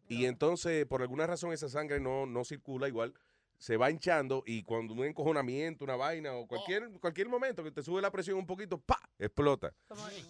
Y 0.09 0.27
entonces, 0.27 0.87
por 0.87 1.03
alguna 1.03 1.27
razón, 1.27 1.53
esa 1.53 1.69
sangre 1.69 1.99
no, 1.99 2.25
no 2.25 2.45
circula 2.45 2.87
igual, 2.87 3.13
se 3.59 3.77
va 3.77 3.91
hinchando 3.91 4.45
y 4.47 4.63
cuando 4.63 4.95
un 4.95 5.05
encojonamiento, 5.05 5.85
una 5.85 5.97
vaina 5.97 6.33
o 6.35 6.47
cualquier, 6.47 6.91
cualquier 7.01 7.29
momento 7.29 7.65
que 7.65 7.73
te 7.73 7.83
sube 7.83 8.01
la 8.01 8.11
presión 8.11 8.39
un 8.39 8.47
poquito, 8.47 8.79
¡pa! 8.81 9.01
explota. 9.19 9.75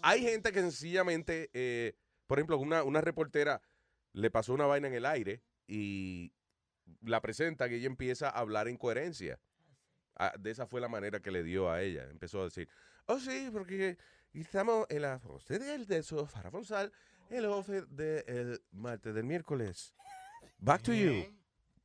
Hay 0.02 0.22
gente 0.22 0.50
que 0.50 0.60
sencillamente, 0.60 1.50
eh, 1.52 1.92
por 2.26 2.38
ejemplo, 2.38 2.58
una, 2.58 2.82
una 2.82 3.02
reportera 3.02 3.60
le 4.12 4.30
pasó 4.30 4.52
una 4.54 4.66
vaina 4.66 4.88
en 4.88 4.94
el 4.94 5.06
aire 5.06 5.42
y 5.66 6.32
la 7.02 7.20
presentan 7.20 7.70
y 7.70 7.76
ella 7.76 7.86
empieza 7.86 8.28
a 8.28 8.38
hablar 8.40 8.68
en 8.68 8.76
coherencia. 8.76 9.38
Ah, 10.16 10.34
de 10.38 10.50
esa 10.50 10.66
fue 10.66 10.80
la 10.80 10.88
manera 10.88 11.20
que 11.20 11.30
le 11.30 11.42
dio 11.42 11.70
a 11.70 11.80
ella. 11.82 12.04
Empezó 12.10 12.42
a 12.42 12.44
decir, 12.44 12.68
oh 13.06 13.18
sí, 13.18 13.48
porque 13.52 13.96
estamos 14.32 14.86
en 14.90 15.02
la 15.02 15.20
usted 15.24 15.60
del 15.60 15.86
de 15.86 15.98
eso, 15.98 16.26
Farafonsal, 16.26 16.92
el 17.30 17.46
ofe 17.46 17.82
del 17.82 18.60
martes 18.72 19.14
del 19.14 19.24
miércoles. 19.24 19.94
Back 20.58 20.82
to 20.82 20.92
you. 20.92 21.24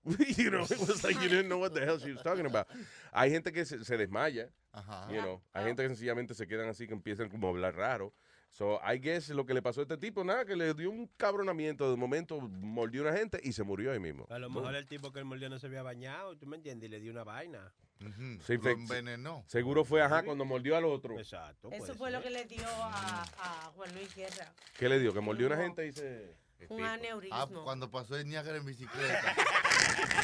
you 0.38 0.52
know, 0.52 0.64
it 0.64 0.80
was 0.80 1.04
like 1.04 1.16
you 1.16 1.30
didn't 1.30 1.48
know 1.48 1.60
what 1.60 1.74
the 1.74 1.84
hell 1.84 1.98
she 1.98 2.12
was 2.12 2.22
talking 2.22 2.46
about. 2.46 2.68
Hay 3.12 3.32
gente 3.32 3.52
que 3.52 3.66
se, 3.66 3.84
se 3.84 3.98
desmaya, 3.98 4.52
Ajá. 4.72 5.08
you 5.12 5.20
know. 5.22 5.42
Hay 5.54 5.66
gente 5.66 5.82
que 5.82 5.90
sencillamente 5.90 6.36
se 6.36 6.46
quedan 6.46 6.70
así 6.70 6.88
que 6.88 6.94
empiezan 6.94 7.30
como 7.30 7.48
a 7.48 7.50
hablar 7.52 7.76
raro. 7.76 8.14
So, 8.58 8.80
I 8.82 9.00
guess 9.00 9.28
lo 9.32 9.46
que 9.46 9.54
le 9.54 9.62
pasó 9.62 9.82
a 9.82 9.84
este 9.84 9.98
tipo, 9.98 10.24
nada, 10.24 10.46
que 10.46 10.56
le 10.56 10.74
dio 10.74 10.90
un 10.90 11.08
cabronamiento. 11.18 11.92
De 11.92 11.98
momento 11.98 12.40
mordió 12.40 13.02
a 13.06 13.10
una 13.10 13.18
gente 13.18 13.38
y 13.44 13.52
se 13.52 13.64
murió 13.64 13.92
ahí 13.92 14.00
mismo. 14.00 14.26
A 14.30 14.40
lo 14.40 14.50
mejor 14.50 14.74
el 14.76 14.88
tipo 14.88 15.12
que 15.12 15.20
él 15.20 15.26
mordió 15.26 15.50
no 15.50 15.60
se 15.60 15.68
había 15.68 15.84
bañado, 15.84 16.38
¿tú 16.38 16.48
me 16.48 16.56
entiendes? 16.56 16.88
Y 16.88 16.92
le 16.92 17.02
dio 17.02 17.12
una 17.12 17.26
vaina. 17.26 17.74
Se 18.00 18.54
Lo 18.56 18.62
infec- 18.64 18.80
envenenó. 18.80 19.44
Seguro 19.48 19.84
fue, 19.84 20.02
ajá, 20.02 20.24
cuando 20.24 20.46
mordió 20.46 20.78
al 20.78 20.86
otro. 20.86 21.20
Exacto. 21.20 21.70
Eso 21.74 21.96
fue 21.96 22.12
lo 22.12 22.22
que 22.22 22.30
le 22.30 22.46
dio 22.46 22.66
a, 22.66 23.24
a 23.40 23.72
Juan 23.76 23.94
Luis 23.94 24.16
Guerra. 24.16 24.54
¿Qué 24.80 24.88
le 24.88 25.00
dio? 25.00 25.14
Que 25.14 25.20
mordió 25.20 25.48
a 25.48 25.50
una 25.54 25.62
gente 25.62 25.86
y 25.88 25.92
se... 25.92 26.34
Un 26.70 26.84
aneurismo. 26.84 27.36
Ah, 27.38 27.48
cuando 27.64 27.90
pasó 27.92 28.18
el 28.18 28.28
Niágara 28.28 28.58
en 28.58 28.66
bicicleta. 28.66 29.36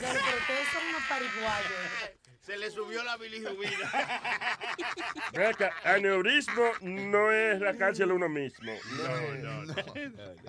Pero, 0.02 0.14
pero 0.14 0.38
ustedes 0.38 0.68
son 0.74 0.84
unos 0.90 1.04
pariguayos. 1.08 2.20
Se 2.42 2.58
le 2.58 2.72
subió 2.72 3.04
la 3.04 3.18
bilirrubina. 3.18 3.92
Acá, 5.50 5.72
aneurismo 5.84 6.64
no 6.82 7.32
es 7.32 7.60
la 7.62 7.76
cárcel 7.78 8.12
uno 8.12 8.28
mismo. 8.28 8.72
No, 8.98 9.38
no, 9.38 9.66
no. 9.66 9.76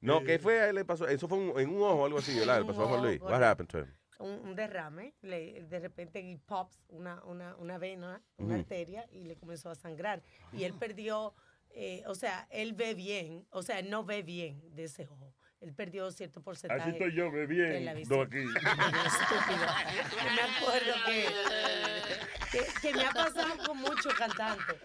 No, 0.00 0.24
¿qué 0.24 0.38
fue 0.40 0.60
a 0.60 0.68
él 0.68 0.74
le 0.74 0.84
pasó? 0.84 1.06
Eso 1.06 1.28
fue 1.28 1.38
un- 1.38 1.58
en 1.60 1.70
un 1.70 1.76
ojo 1.82 1.94
o 1.94 2.06
algo 2.06 2.18
así, 2.18 2.36
¿verdad? 2.36 2.58
Le 2.60 2.66
pasó 2.66 2.82
a 2.84 2.88
Juan 2.88 3.02
Luis. 3.02 3.20
What 3.20 3.40
happened 3.42 3.70
to 3.70 3.78
him? 3.78 3.94
Un, 4.18 4.30
un 4.48 4.54
derrame, 4.56 5.14
le- 5.22 5.62
de 5.62 5.78
repente 5.78 6.20
y 6.20 6.36
pops 6.38 6.76
una, 6.88 7.22
una, 7.24 7.54
una 7.56 7.78
vena, 7.78 8.20
una 8.36 8.54
Ujú. 8.54 8.60
arteria 8.62 9.06
y 9.12 9.24
le 9.24 9.36
comenzó 9.36 9.70
a 9.70 9.76
sangrar. 9.76 10.20
Y 10.52 10.64
él 10.64 10.74
perdió, 10.74 11.34
eh, 11.74 12.02
o 12.06 12.14
sea, 12.14 12.46
él 12.50 12.72
ve 12.74 12.94
bien, 12.94 13.46
o 13.50 13.62
sea, 13.62 13.78
él 13.78 13.90
no 13.90 14.04
ve 14.04 14.22
bien 14.22 14.62
de 14.74 14.84
ese 14.84 15.06
ojo. 15.08 15.34
Él 15.60 15.72
perdió 15.72 16.10
cierto 16.10 16.42
porcentaje. 16.42 16.80
Así 16.82 16.90
estoy 16.90 17.14
yo, 17.14 17.26
la 17.26 17.30
bebiendo 17.30 17.94
visión. 17.94 18.26
aquí. 18.26 18.38
Estúpido. 19.06 19.66
Me 20.34 20.42
acuerdo 20.42 20.94
que, 21.06 21.26
que, 22.50 22.80
que 22.82 22.94
me 22.94 23.04
ha 23.06 23.10
pasado 23.12 23.64
con 23.66 23.78
muchos 23.78 24.12
cantantes. 24.14 24.76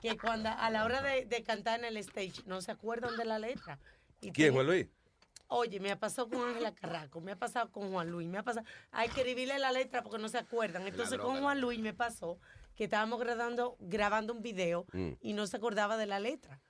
Que 0.00 0.16
cuando 0.16 0.48
a 0.50 0.70
la 0.70 0.84
hora 0.84 1.02
de, 1.02 1.26
de 1.26 1.42
cantar 1.42 1.78
en 1.80 1.84
el 1.86 1.96
stage 1.98 2.42
no 2.46 2.60
se 2.62 2.72
acuerdan 2.72 3.16
de 3.16 3.24
la 3.26 3.38
letra. 3.38 3.78
Y 4.20 4.32
¿Quién, 4.32 4.32
tienen- 4.32 4.54
Juan 4.54 4.66
Luis? 4.66 4.86
Oye, 5.48 5.78
me 5.78 5.90
ha 5.90 5.98
pasado 6.00 6.28
con 6.30 6.40
Ángela 6.48 6.74
Carraco, 6.74 7.20
me 7.20 7.32
ha 7.32 7.36
pasado 7.36 7.70
con 7.70 7.90
Juan 7.92 8.10
Luis, 8.10 8.26
me 8.26 8.38
ha 8.38 8.42
pasado. 8.42 8.66
Hay 8.92 9.08
que 9.10 9.20
escribirle 9.20 9.58
la 9.58 9.72
letra 9.72 10.02
porque 10.02 10.18
no 10.18 10.28
se 10.30 10.38
acuerdan. 10.38 10.86
Entonces 10.86 11.10
droga, 11.18 11.24
con 11.34 11.42
Juan 11.42 11.60
Luis 11.60 11.78
me 11.80 11.92
pasó 11.92 12.38
que 12.76 12.84
estábamos 12.84 13.18
grabando, 13.20 13.76
grabando 13.80 14.32
un 14.32 14.42
video 14.42 14.86
Mm. 14.92 15.10
y 15.20 15.32
no 15.32 15.46
se 15.46 15.56
acordaba 15.56 15.96
de 15.96 16.06
la 16.06 16.18
letra. 16.20 16.60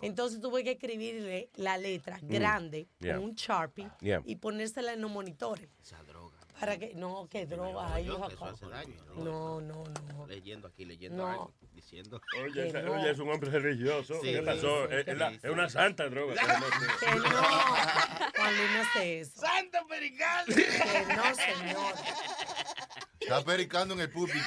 Entonces 0.00 0.40
tuve 0.40 0.64
que 0.64 0.72
escribirle 0.72 1.50
la 1.54 1.78
letra 1.78 2.18
Mm. 2.22 2.28
grande 2.28 2.88
Yeah. 2.98 3.14
con 3.16 3.24
un 3.24 3.34
Sharpie 3.34 3.88
Yeah. 4.00 4.22
y 4.24 4.36
ponérsela 4.36 4.92
en 4.94 5.00
los 5.00 5.10
monitores. 5.10 5.68
Esa 5.80 6.02
droga. 6.02 6.36
Para 6.58 6.76
que, 6.78 6.94
no, 6.94 7.26
que 7.28 7.44
droga, 7.46 7.92
ay. 7.94 8.06
No, 9.16 9.60
no, 9.60 9.84
no. 9.84 10.26
Leyendo 10.28 10.68
aquí, 10.68 10.84
leyendo 10.84 11.16
No. 11.24 11.28
algo, 11.28 11.54
diciendo. 11.72 12.20
Oye, 12.44 12.68
esa- 12.68 12.80
Que 12.80 12.86
no. 12.86 12.92
oye, 12.92 13.10
es 13.10 13.18
un 13.18 13.30
hombre 13.30 13.50
religioso. 13.50 14.14
Sí, 14.22 14.32
¿Qué 14.32 14.42
pasó? 14.42 14.86
sí, 14.88 14.94
es, 14.94 15.08
es 15.08 15.18
la- 15.18 15.30
sí, 15.30 15.40
es 15.42 15.50
una 15.50 15.68
santa 15.68 16.08
droga. 16.08 16.34
Que 17.00 17.16
no. 17.16 17.22
No 18.42 18.80
hace 18.82 19.20
eso. 19.20 19.40
¡Santo 19.40 19.78
perical! 19.88 20.44
Que 20.46 21.14
no, 21.16 21.22
señor. 21.34 21.94
Está 23.22 23.42
pericando 23.44 23.94
en 23.94 24.00
el 24.00 24.10
púlpito. 24.10 24.44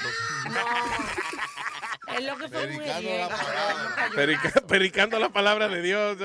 Es 2.16 2.24
lo 2.24 2.38
que 2.38 2.48
fue 2.48 2.68
muy 2.68 2.78
Pericando 2.78 3.02
bien. 3.10 3.20
la 3.22 3.28
palabra. 3.30 4.10
Perica- 4.16 4.68
pericando 4.68 5.20
la 5.20 5.30
palabra 5.30 5.68
de 5.68 5.82
Dios. 5.82 6.18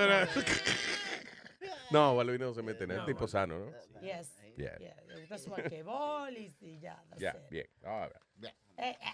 No, 1.91 2.23
Luis 2.23 2.39
no 2.39 2.55
se 2.55 2.63
mete 2.63 2.85
en 2.85 2.93
el 2.93 3.05
tipo 3.05 3.27
sano, 3.27 3.59
¿no? 3.59 3.73
Yes. 4.01 4.37
Yeah. 4.57 4.77
Yeah. 4.79 4.97
Le 5.09 5.21
gusta 5.21 5.39
su 5.39 5.51
basquetbol 5.51 6.37
y, 6.37 6.55
y 6.61 6.79
ya. 6.81 7.03
that's 7.09 7.21
Ya, 7.21 7.31
it. 7.31 7.49
bien. 7.51 7.67
All 7.85 8.09
right. 8.09 8.55
Eh, 8.79 8.97
eh. 9.01 9.13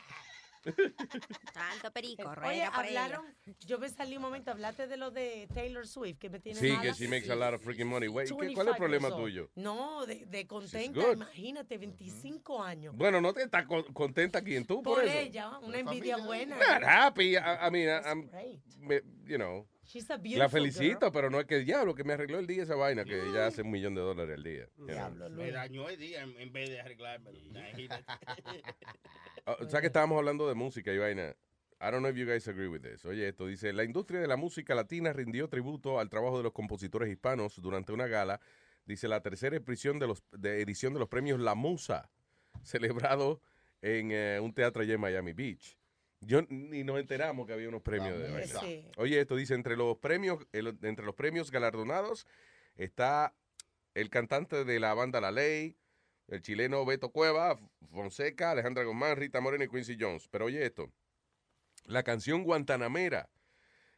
Tanto 1.52 1.90
perico, 1.92 2.22
Oye, 2.28 2.34
ruega 2.34 2.70
por 2.72 2.84
ella. 2.84 3.04
hablaron, 3.04 3.26
yo 3.66 3.78
me 3.78 3.88
salí 3.88 4.16
un 4.16 4.22
momento, 4.22 4.50
hablaste 4.50 4.86
de 4.86 4.96
lo 4.96 5.10
de 5.10 5.48
Taylor 5.54 5.86
Swift, 5.86 6.18
que 6.18 6.30
me 6.30 6.40
tiene 6.40 6.58
Sí, 6.60 6.68
mala. 6.70 6.82
que 6.82 6.92
she 6.94 7.08
makes 7.08 7.30
a 7.30 7.34
lot 7.36 7.54
of 7.54 7.62
freaking 7.62 7.86
money. 7.86 8.08
Wait, 8.08 8.28
¿qué- 8.28 8.34
¿Cuál 8.34 8.48
es 8.48 8.54
25 8.56 8.70
el 8.70 8.76
problema 8.76 9.08
tuyo? 9.16 9.50
No, 9.54 10.04
de, 10.06 10.26
de 10.26 10.46
contenta, 10.46 11.12
imagínate, 11.12 11.78
25 11.78 12.62
años. 12.62 12.94
Bueno, 12.96 13.20
no 13.20 13.32
te 13.32 13.42
estás 13.42 13.66
con- 13.66 13.84
contenta 13.92 14.38
aquí 14.40 14.56
en 14.56 14.66
tú 14.66 14.82
por, 14.82 14.96
Por 14.96 15.04
eso. 15.04 15.18
ella, 15.18 15.58
una 15.60 15.78
envidia 15.78 16.16
buena. 16.18 16.56
Not 16.56 16.82
happy. 16.84 17.34
I, 17.34 17.38
I 17.38 17.70
mean, 17.70 17.88
I- 17.88 18.08
I'm, 18.08 18.30
you 19.26 19.36
know, 19.36 19.66
She's 19.86 20.10
a 20.10 20.18
la 20.18 20.48
felicito, 20.48 21.12
pero 21.12 21.30
no 21.30 21.38
es 21.38 21.46
que 21.46 21.60
diablo 21.60 21.94
que 21.94 22.02
me 22.02 22.14
arregló 22.14 22.40
el 22.40 22.46
día 22.46 22.64
esa 22.64 22.74
vaina 22.74 23.04
que 23.04 23.28
ella 23.28 23.46
hace 23.46 23.62
un 23.62 23.70
millón 23.70 23.94
de 23.94 24.00
dólares 24.00 24.36
al 24.36 24.42
día. 24.42 24.68
know. 24.76 25.30
Me 25.30 25.52
dañó 25.52 25.88
el 25.88 25.96
día 25.96 26.22
en, 26.22 26.36
en 26.40 26.52
vez 26.52 26.70
de 26.70 26.80
arreglármelo. 26.80 27.38
Ah, 29.46 29.56
O 29.60 29.68
sea 29.68 29.80
que 29.80 29.86
estábamos 29.86 30.18
hablando 30.18 30.48
de 30.48 30.54
música 30.54 30.92
y 30.92 30.98
vaina. 30.98 31.36
I 31.80 31.90
don't 31.90 31.98
know 31.98 32.08
if 32.08 32.16
you 32.16 32.26
guys 32.26 32.48
agree 32.48 32.66
with 32.66 32.80
this. 32.80 33.04
Oye, 33.04 33.28
esto 33.28 33.46
dice, 33.46 33.72
la 33.72 33.84
industria 33.84 34.18
de 34.18 34.26
la 34.26 34.36
música 34.36 34.74
latina 34.74 35.12
rindió 35.12 35.48
tributo 35.48 36.00
al 36.00 36.08
trabajo 36.08 36.38
de 36.38 36.42
los 36.42 36.52
compositores 36.52 37.08
hispanos 37.08 37.60
durante 37.60 37.92
una 37.92 38.08
gala, 38.08 38.40
dice 38.86 39.06
la 39.06 39.20
tercera 39.22 39.56
edición 39.56 40.00
de 40.00 40.08
los 40.08 40.24
de 40.32 40.62
edición 40.62 40.94
de 40.94 40.98
los 40.98 41.08
premios 41.08 41.38
La 41.38 41.54
Musa, 41.54 42.10
celebrado 42.62 43.40
en 43.82 44.10
eh, 44.10 44.40
un 44.42 44.52
teatro 44.52 44.82
allá 44.82 44.94
en 44.94 45.00
Miami 45.00 45.32
Beach. 45.32 45.78
Yo 46.20 46.42
ni 46.48 46.82
nos 46.82 46.98
enteramos 46.98 47.46
que 47.46 47.52
había 47.52 47.68
unos 47.68 47.82
premios 47.82 48.18
de 48.18 48.30
vaina. 48.30 48.60
Sí. 48.60 48.88
Oye, 48.96 49.20
esto 49.20 49.36
dice 49.36 49.54
entre 49.54 49.76
los 49.76 49.98
premios 49.98 50.44
el- 50.52 50.78
entre 50.82 51.04
los 51.04 51.14
premios 51.14 51.50
galardonados 51.50 52.26
está 52.76 53.34
el 53.94 54.10
cantante 54.10 54.64
de 54.64 54.80
la 54.80 54.94
banda 54.94 55.20
La 55.20 55.30
Ley, 55.30 55.76
el 56.28 56.42
chileno 56.42 56.84
Beto 56.84 57.10
Cueva, 57.10 57.58
Fonseca, 57.90 58.50
Alejandra 58.50 58.84
Guzmán, 58.84 59.16
Rita 59.16 59.40
Moreno 59.40 59.64
y 59.64 59.68
Quincy 59.68 59.96
Jones. 60.00 60.26
Pero 60.28 60.46
oye 60.46 60.64
esto, 60.64 60.90
la 61.84 62.02
canción 62.02 62.42
Guantanamera, 62.44 63.28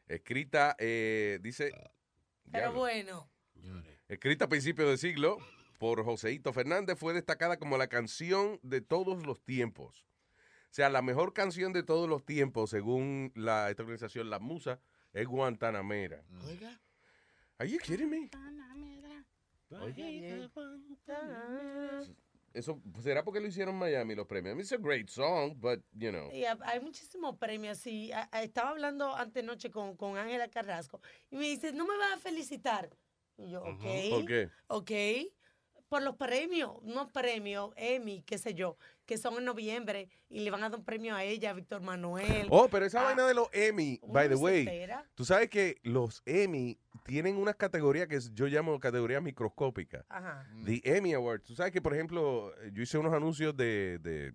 escrita, 0.08 0.76
eh, 0.78 1.38
dice, 1.40 1.70
Pero 2.50 2.72
diablo, 2.72 2.78
bueno, 2.80 3.30
escrita 4.08 4.44
a 4.46 4.48
principios 4.48 4.88
del 4.88 4.98
siglo 4.98 5.38
por 5.78 6.04
Joseito 6.04 6.52
Fernández, 6.52 6.98
fue 6.98 7.14
destacada 7.14 7.58
como 7.58 7.78
la 7.78 7.86
canción 7.88 8.58
de 8.62 8.80
todos 8.80 9.24
los 9.26 9.40
tiempos. 9.44 10.04
O 10.78 10.80
sea, 10.80 10.90
la 10.90 11.02
mejor 11.02 11.32
canción 11.32 11.72
de 11.72 11.82
todos 11.82 12.08
los 12.08 12.24
tiempos, 12.24 12.70
según 12.70 13.32
la, 13.34 13.68
esta 13.68 13.82
organización 13.82 14.30
La 14.30 14.38
Musa, 14.38 14.78
es 15.12 15.26
Guantanamera. 15.26 16.22
Oiga. 16.46 16.80
Are 17.58 17.68
you 17.68 17.78
kidding 17.80 18.08
me? 18.08 18.30
Eso 22.54 22.80
será 23.02 23.24
porque 23.24 23.40
lo 23.40 23.48
hicieron 23.48 23.74
en 23.74 23.80
Miami 23.80 24.14
los 24.14 24.28
premios. 24.28 24.52
I 24.52 24.54
mean, 24.54 24.60
it's 24.60 24.70
a 24.72 24.76
great 24.76 25.08
song, 25.08 25.56
but 25.58 25.80
you 25.94 26.12
know. 26.12 26.30
y 26.32 26.44
ha- 26.44 26.56
hay 26.62 26.78
muchísimos 26.78 27.36
premios. 27.38 27.78
Sí, 27.78 28.12
estaba 28.40 28.70
hablando 28.70 29.12
antenoche 29.16 29.72
con 29.72 29.96
con 29.96 30.16
Ángela 30.16 30.46
Carrasco 30.46 31.00
y 31.28 31.38
me 31.38 31.48
dice, 31.48 31.72
no 31.72 31.88
me 31.88 31.96
vas 31.98 32.12
a 32.14 32.18
felicitar. 32.18 32.88
Y 33.36 33.50
yo, 33.50 33.62
ok. 33.64 33.82
¿Por 34.10 34.26
qué? 34.26 34.48
Ok. 34.68 34.90
Por 35.88 36.02
los 36.02 36.16
premios, 36.16 36.72
unos 36.82 37.10
premios, 37.12 37.70
Emmy, 37.76 38.22
qué 38.26 38.36
sé 38.36 38.52
yo, 38.54 38.76
que 39.06 39.16
son 39.16 39.38
en 39.38 39.46
noviembre 39.46 40.10
y 40.28 40.40
le 40.40 40.50
van 40.50 40.62
a 40.62 40.68
dar 40.68 40.78
un 40.78 40.84
premio 40.84 41.14
a 41.14 41.24
ella, 41.24 41.50
a 41.50 41.52
Víctor 41.54 41.80
Manuel. 41.80 42.46
Oh, 42.50 42.68
pero 42.68 42.84
esa 42.84 43.00
Ah, 43.00 43.04
vaina 43.04 43.26
de 43.26 43.32
los 43.32 43.48
Emmy, 43.52 43.98
by 44.06 44.28
the 44.28 44.34
way, 44.34 44.60
entera. 44.60 45.08
tú 45.14 45.24
sabes 45.24 45.48
que 45.48 45.78
los 45.84 46.22
Emmy 46.26 46.78
tienen 47.04 47.36
una 47.38 47.54
categoría 47.54 48.06
que 48.06 48.18
yo 48.34 48.46
llamo 48.48 48.78
categoría 48.78 49.22
microscópica. 49.22 50.04
Ajá. 50.10 50.46
The 50.66 50.82
Emmy 50.84 51.14
Awards. 51.14 51.44
Tú 51.44 51.54
sabes 51.54 51.72
que, 51.72 51.80
por 51.80 51.94
ejemplo, 51.94 52.52
yo 52.72 52.82
hice 52.82 52.98
unos 52.98 53.14
anuncios 53.14 53.56
de, 53.56 53.98
de- 54.02 54.34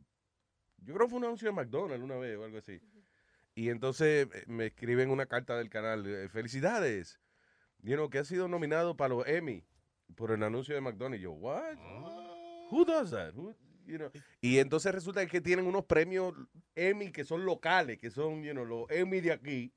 yo 0.77 0.95
creo 0.95 1.05
que 1.05 1.11
fue 1.11 1.19
un 1.19 1.25
anuncio 1.25 1.47
de 1.47 1.53
McDonald's 1.53 2.03
una 2.03 2.15
vez 2.15 2.35
o 2.37 2.43
algo 2.45 2.57
así. 2.57 2.81
Y 3.53 3.69
entonces 3.69 4.27
eh, 4.33 4.43
me 4.47 4.65
escriben 4.67 5.11
una 5.11 5.27
carta 5.27 5.55
del 5.55 5.69
canal, 5.69 6.03
eh, 6.07 6.27
felicidades, 6.29 7.19
you 7.83 7.93
know, 7.93 8.09
que 8.09 8.17
ha 8.17 8.23
sido 8.25 8.47
nominado 8.47 8.97
para 8.97 9.13
los 9.13 9.27
Emmy 9.27 9.63
por 10.15 10.31
el 10.31 10.43
anuncio 10.43 10.75
de 10.75 10.81
McDonald's. 10.81 11.19
Y 11.19 11.23
yo, 11.23 11.31
what? 11.31 11.77
Who 12.71 12.85
does 12.85 13.11
that? 13.11 13.33
Who- 13.35 13.55
you 13.85 13.97
know? 13.97 14.11
Y 14.41 14.59
entonces 14.59 14.93
resulta 14.93 15.25
que 15.25 15.41
tienen 15.41 15.65
unos 15.67 15.85
premios 15.85 16.33
Emmy 16.75 17.11
que 17.11 17.23
son 17.23 17.45
locales, 17.45 17.99
que 17.99 18.09
son, 18.09 18.43
you 18.43 18.51
know, 18.51 18.65
los 18.65 18.89
Emmy 18.89 19.21
de 19.21 19.31
aquí. 19.33 19.73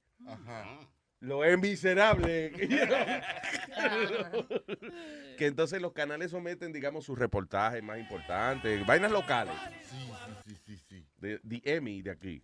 Los 1.20 1.44
Emmy 1.46 1.70
miserables. 1.70 2.52
que 5.38 5.46
entonces 5.46 5.80
los 5.80 5.92
canales 5.92 6.30
someten, 6.30 6.72
digamos, 6.72 7.04
sus 7.04 7.18
reportajes 7.18 7.82
más 7.82 7.98
importantes, 7.98 8.84
vainas 8.86 9.10
locales. 9.10 9.54
Sí, 9.82 10.08
sí, 10.46 10.56
sí, 10.64 10.76
sí. 10.88 11.06
De, 11.18 11.40
de 11.42 11.60
Emmy 11.64 12.02
de 12.02 12.10
aquí. 12.10 12.42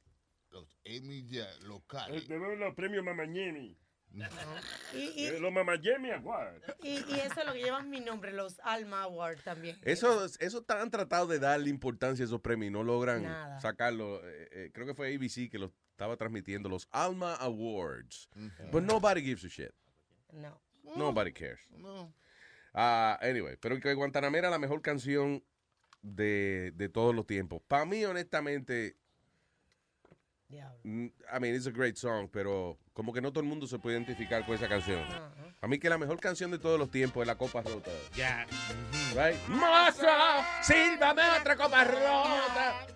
Los 0.51 0.77
Emmy 0.85 1.27
ya 1.27 1.47
locales. 1.63 2.27
Tenemos 2.27 2.59
los 2.59 2.75
premios 2.75 3.05
Mamañemi. 3.05 3.77
Y, 4.95 4.99
y, 5.23 5.27
Eh, 5.27 5.41
Los 5.41 5.53
mamá 5.53 5.75
Jamie 5.83 6.13
Aguard. 6.13 6.61
y, 6.83 6.89
y 7.11 7.21
eso 7.21 7.41
es 7.41 7.47
lo 7.47 7.53
que 7.53 7.63
llevan 7.63 7.89
mi 7.91 8.01
nombre, 8.01 8.33
los 8.33 8.61
Alma 8.61 9.03
Award 9.05 9.39
también. 9.43 9.79
Eso, 9.83 10.27
eso 10.39 10.65
han 10.69 10.91
tratado 10.91 11.27
de 11.27 11.39
darle 11.39 11.71
importancia 11.71 12.25
a 12.25 12.27
esos 12.27 12.41
premios 12.41 12.69
y 12.69 12.73
no 12.73 12.83
logran 12.83 13.23
Nada. 13.23 13.61
sacarlo. 13.61 14.21
Eh, 14.29 14.49
eh, 14.53 14.71
creo 14.73 14.87
que 14.87 14.95
fue 14.95 15.15
ABC 15.15 15.51
que 15.51 15.59
lo 15.59 15.73
estaba 15.93 16.17
transmitiendo, 16.17 16.69
los 16.69 16.89
Alma 16.91 17.35
Awards. 17.37 18.29
But 18.71 18.83
nobody 18.83 19.23
gives 19.23 19.45
a 19.45 19.49
shit. 19.49 19.73
No. 20.33 20.61
Nobody 20.97 21.33
cares. 21.33 21.61
No. 21.71 22.13
Ah, 22.75 23.19
anyway, 23.23 23.57
pero 23.61 23.79
que 23.81 23.93
Guantanamera 23.95 24.51
la 24.51 24.59
mejor 24.59 24.83
canción 24.83 25.45
de, 26.01 26.73
de 26.75 26.89
todos 26.89 27.15
los 27.15 27.27
tiempos. 27.27 27.63
Para 27.69 27.85
mí, 27.85 28.05
honestamente, 28.05 28.97
mm, 30.85 31.07
I 31.33 31.39
mean, 31.41 31.55
it's 31.55 31.67
a 31.67 31.71
great 31.71 31.97
song, 31.97 32.29
pero 32.31 32.79
como 32.93 33.13
que 33.13 33.21
no 33.21 33.31
todo 33.31 33.41
el 33.41 33.49
mundo 33.49 33.67
se 33.67 33.79
puede 33.79 33.97
identificar 33.97 34.45
con 34.45 34.55
esa 34.55 34.69
canción. 34.69 35.03
A 35.61 35.67
mí 35.67 35.79
que 35.79 35.89
la 35.89 35.99
mejor 35.99 36.19
canción 36.21 36.51
de 36.51 36.59
todos 36.59 36.79
los 36.79 36.91
tiempos 36.91 37.23
es 37.23 37.27
La 37.27 37.37
Copa 37.37 37.63
Rota. 37.63 37.91
Ya. 38.15 38.47
Right? 39.15 39.37
¡Mozo! 39.49 40.07
¡Sílvame 40.63 41.23
otra 41.41 41.57
copa 41.57 41.85
rota! 41.85 42.87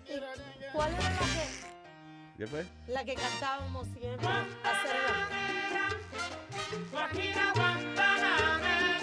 ¿Cuál 0.73 0.93
era 0.93 1.03
la 1.03 1.19
que, 1.19 2.37
¿Qué 2.37 2.47
fue? 2.47 2.65
la 2.87 3.05
que 3.05 3.15
cantábamos 3.15 3.87
siempre? 3.87 4.27
Hacer 4.27 4.97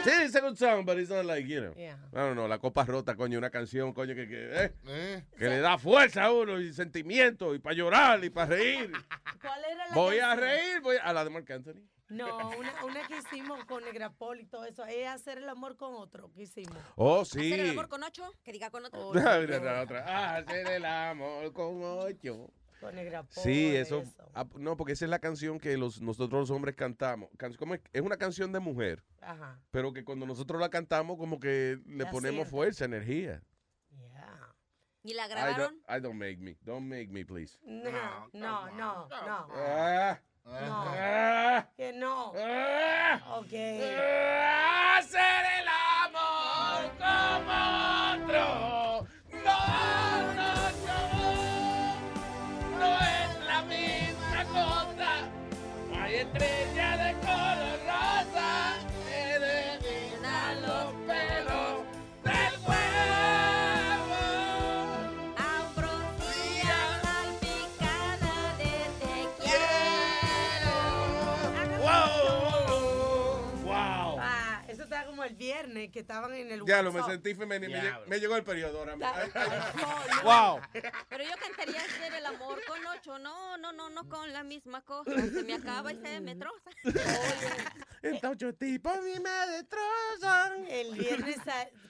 Sí, 0.05 0.11
it's 0.25 0.35
a 0.37 0.41
good 0.41 0.57
song, 0.57 0.85
but 0.85 0.99
it's 0.99 1.11
not 1.11 1.25
like, 1.25 1.47
you 1.47 1.61
know. 1.61 1.75
Yeah. 1.77 1.97
I 2.13 2.17
don't 2.17 2.35
know, 2.35 2.47
La 2.47 2.59
Copa 2.59 2.85
Rota, 2.85 3.17
coño, 3.17 3.39
una 3.39 3.51
canción, 3.51 3.93
coño, 3.93 4.15
que, 4.15 4.29
que, 4.29 4.73
eh, 4.87 5.25
que 5.39 5.49
le 5.49 5.61
da 5.61 5.79
fuerza 5.79 6.25
a 6.25 6.33
uno 6.33 6.61
y 6.61 6.73
sentimiento 6.73 7.55
y 7.55 7.59
para 7.59 7.75
llorar 7.75 8.25
y 8.25 8.31
para 8.31 8.51
reír. 8.51 8.93
¿Cuál 9.41 9.65
era 9.65 9.89
la 9.89 9.95
Voy 9.95 10.19
a 10.19 10.35
reír, 10.37 10.81
voy 10.83 10.97
a, 10.97 11.03
a 11.05 11.13
la 11.13 11.25
de 11.25 11.31
Marc 11.31 11.51
Anthony. 11.51 11.83
No, 12.11 12.51
una, 12.59 12.85
una 12.85 13.09
que 13.09 13.17
hicimos 13.17 13.65
con 13.65 13.83
Negrapol 13.83 14.39
y 14.39 14.45
todo 14.45 14.67
eso. 14.67 14.85
Es 14.85 15.09
hacer 15.09 15.39
el 15.39 15.49
amor 15.49 15.77
con 15.77 15.95
otro 15.95 16.31
que 16.33 16.43
hicimos. 16.43 16.77
Oh, 16.97 17.25
sí. 17.25 17.53
¿Hacer 17.53 17.65
el 17.65 17.71
amor 17.71 17.89
con 17.89 18.03
ocho? 18.03 18.31
Que 18.45 18.53
diga 18.53 18.71
con 18.71 18.85
otro. 18.85 19.09
Otra. 19.09 20.37
Hacer 20.37 20.69
el 20.69 20.85
amor 20.85 21.53
con 21.53 21.83
ocho. 21.83 22.51
Con 22.85 22.95
Negrapol. 22.97 23.43
Sí, 23.43 23.75
eso. 23.75 24.03
ah, 24.35 24.45
no, 24.57 24.77
porque 24.77 24.93
esa 24.93 25.07
es 25.07 25.11
la 25.11 25.19
canción 25.19 25.59
que 25.59 25.77
los, 25.79 26.03
nosotros 26.03 26.41
los 26.41 26.51
hombres 26.51 26.77
cantamos. 26.77 27.31
Can- 27.39 27.55
¿cómo 27.55 27.75
es? 27.75 27.81
es 27.95 28.03
una 28.03 28.19
canción 28.19 28.53
de 28.53 28.61
mujer, 28.61 29.03
Ajá. 29.23 29.59
pero 29.71 29.93
que 29.95 30.05
cuando 30.05 30.27
nosotros 30.27 30.61
la 30.61 30.69
cantamos, 30.69 31.17
como 31.17 31.41
que 31.41 31.79
le 31.87 32.05
La 32.05 32.11
ponemos 32.11 32.35
sientes. 32.35 32.51
fuerza, 32.51 32.85
energía. 32.85 33.43
¿Y 35.03 35.13
la 35.15 35.27
I 35.27 35.29
grabaron? 35.31 35.59
don't, 35.59 35.91
I 35.91 36.01
don't 36.01 36.19
make 36.19 36.39
me. 36.39 36.57
Don't 36.63 36.87
make 36.87 37.09
me, 37.09 37.25
please. 37.27 37.59
No, 37.65 37.91
no, 38.33 38.71
no, 38.73 39.09
no. 39.09 39.49
Ah. 39.53 40.19
No. 40.45 40.53
Ah. 40.53 41.69
Que 41.77 41.93
no. 41.95 42.29
Ok. 42.31 43.53
Hacer 44.99 45.45
el 45.61 45.69
amor 46.05 46.91
como 46.99 48.25
otro. 48.25 48.84
Estrella 56.21 56.97
de 56.97 57.13
color 57.27 57.54
viernes 75.85 75.91
que 75.93 76.01
estaban 76.01 76.35
en 76.35 76.51
el 76.51 76.65
Ya 76.67 76.83
lo 76.83 76.93
me 76.93 77.03
sentí 77.03 77.35
femenino. 77.35 77.73
Me, 77.79 78.07
me 78.07 78.21
llegó 78.21 78.37
el 78.37 78.45
periodo 78.45 78.79
ahora. 78.81 78.97
No. 78.97 79.05
¡Wow! 80.25 80.61
Pero 81.09 81.25
yo 81.25 81.31
cantaría 81.41 81.81
hacer 81.81 82.15
el 82.15 82.27
amor 82.27 82.61
con 82.67 82.79
ocho. 82.87 83.19
No, 83.19 83.57
no, 83.59 83.73
no, 83.73 83.91
no 83.91 84.09
con 84.09 84.33
la 84.33 84.43
misma 84.43 84.83
cosa. 84.83 85.11
Se 85.15 85.43
me 85.45 85.55
acaba 85.55 85.93
y 85.93 85.97
se 85.97 86.21
me 86.21 86.37
troza. 86.37 86.71
Estos 88.03 88.31
ocho 88.33 88.55
tipos 88.55 88.93
a 88.93 89.01
mí 89.01 89.15
me 89.21 89.53
destrozan. 89.53 90.67
El 90.69 90.95
viernes, 90.95 91.39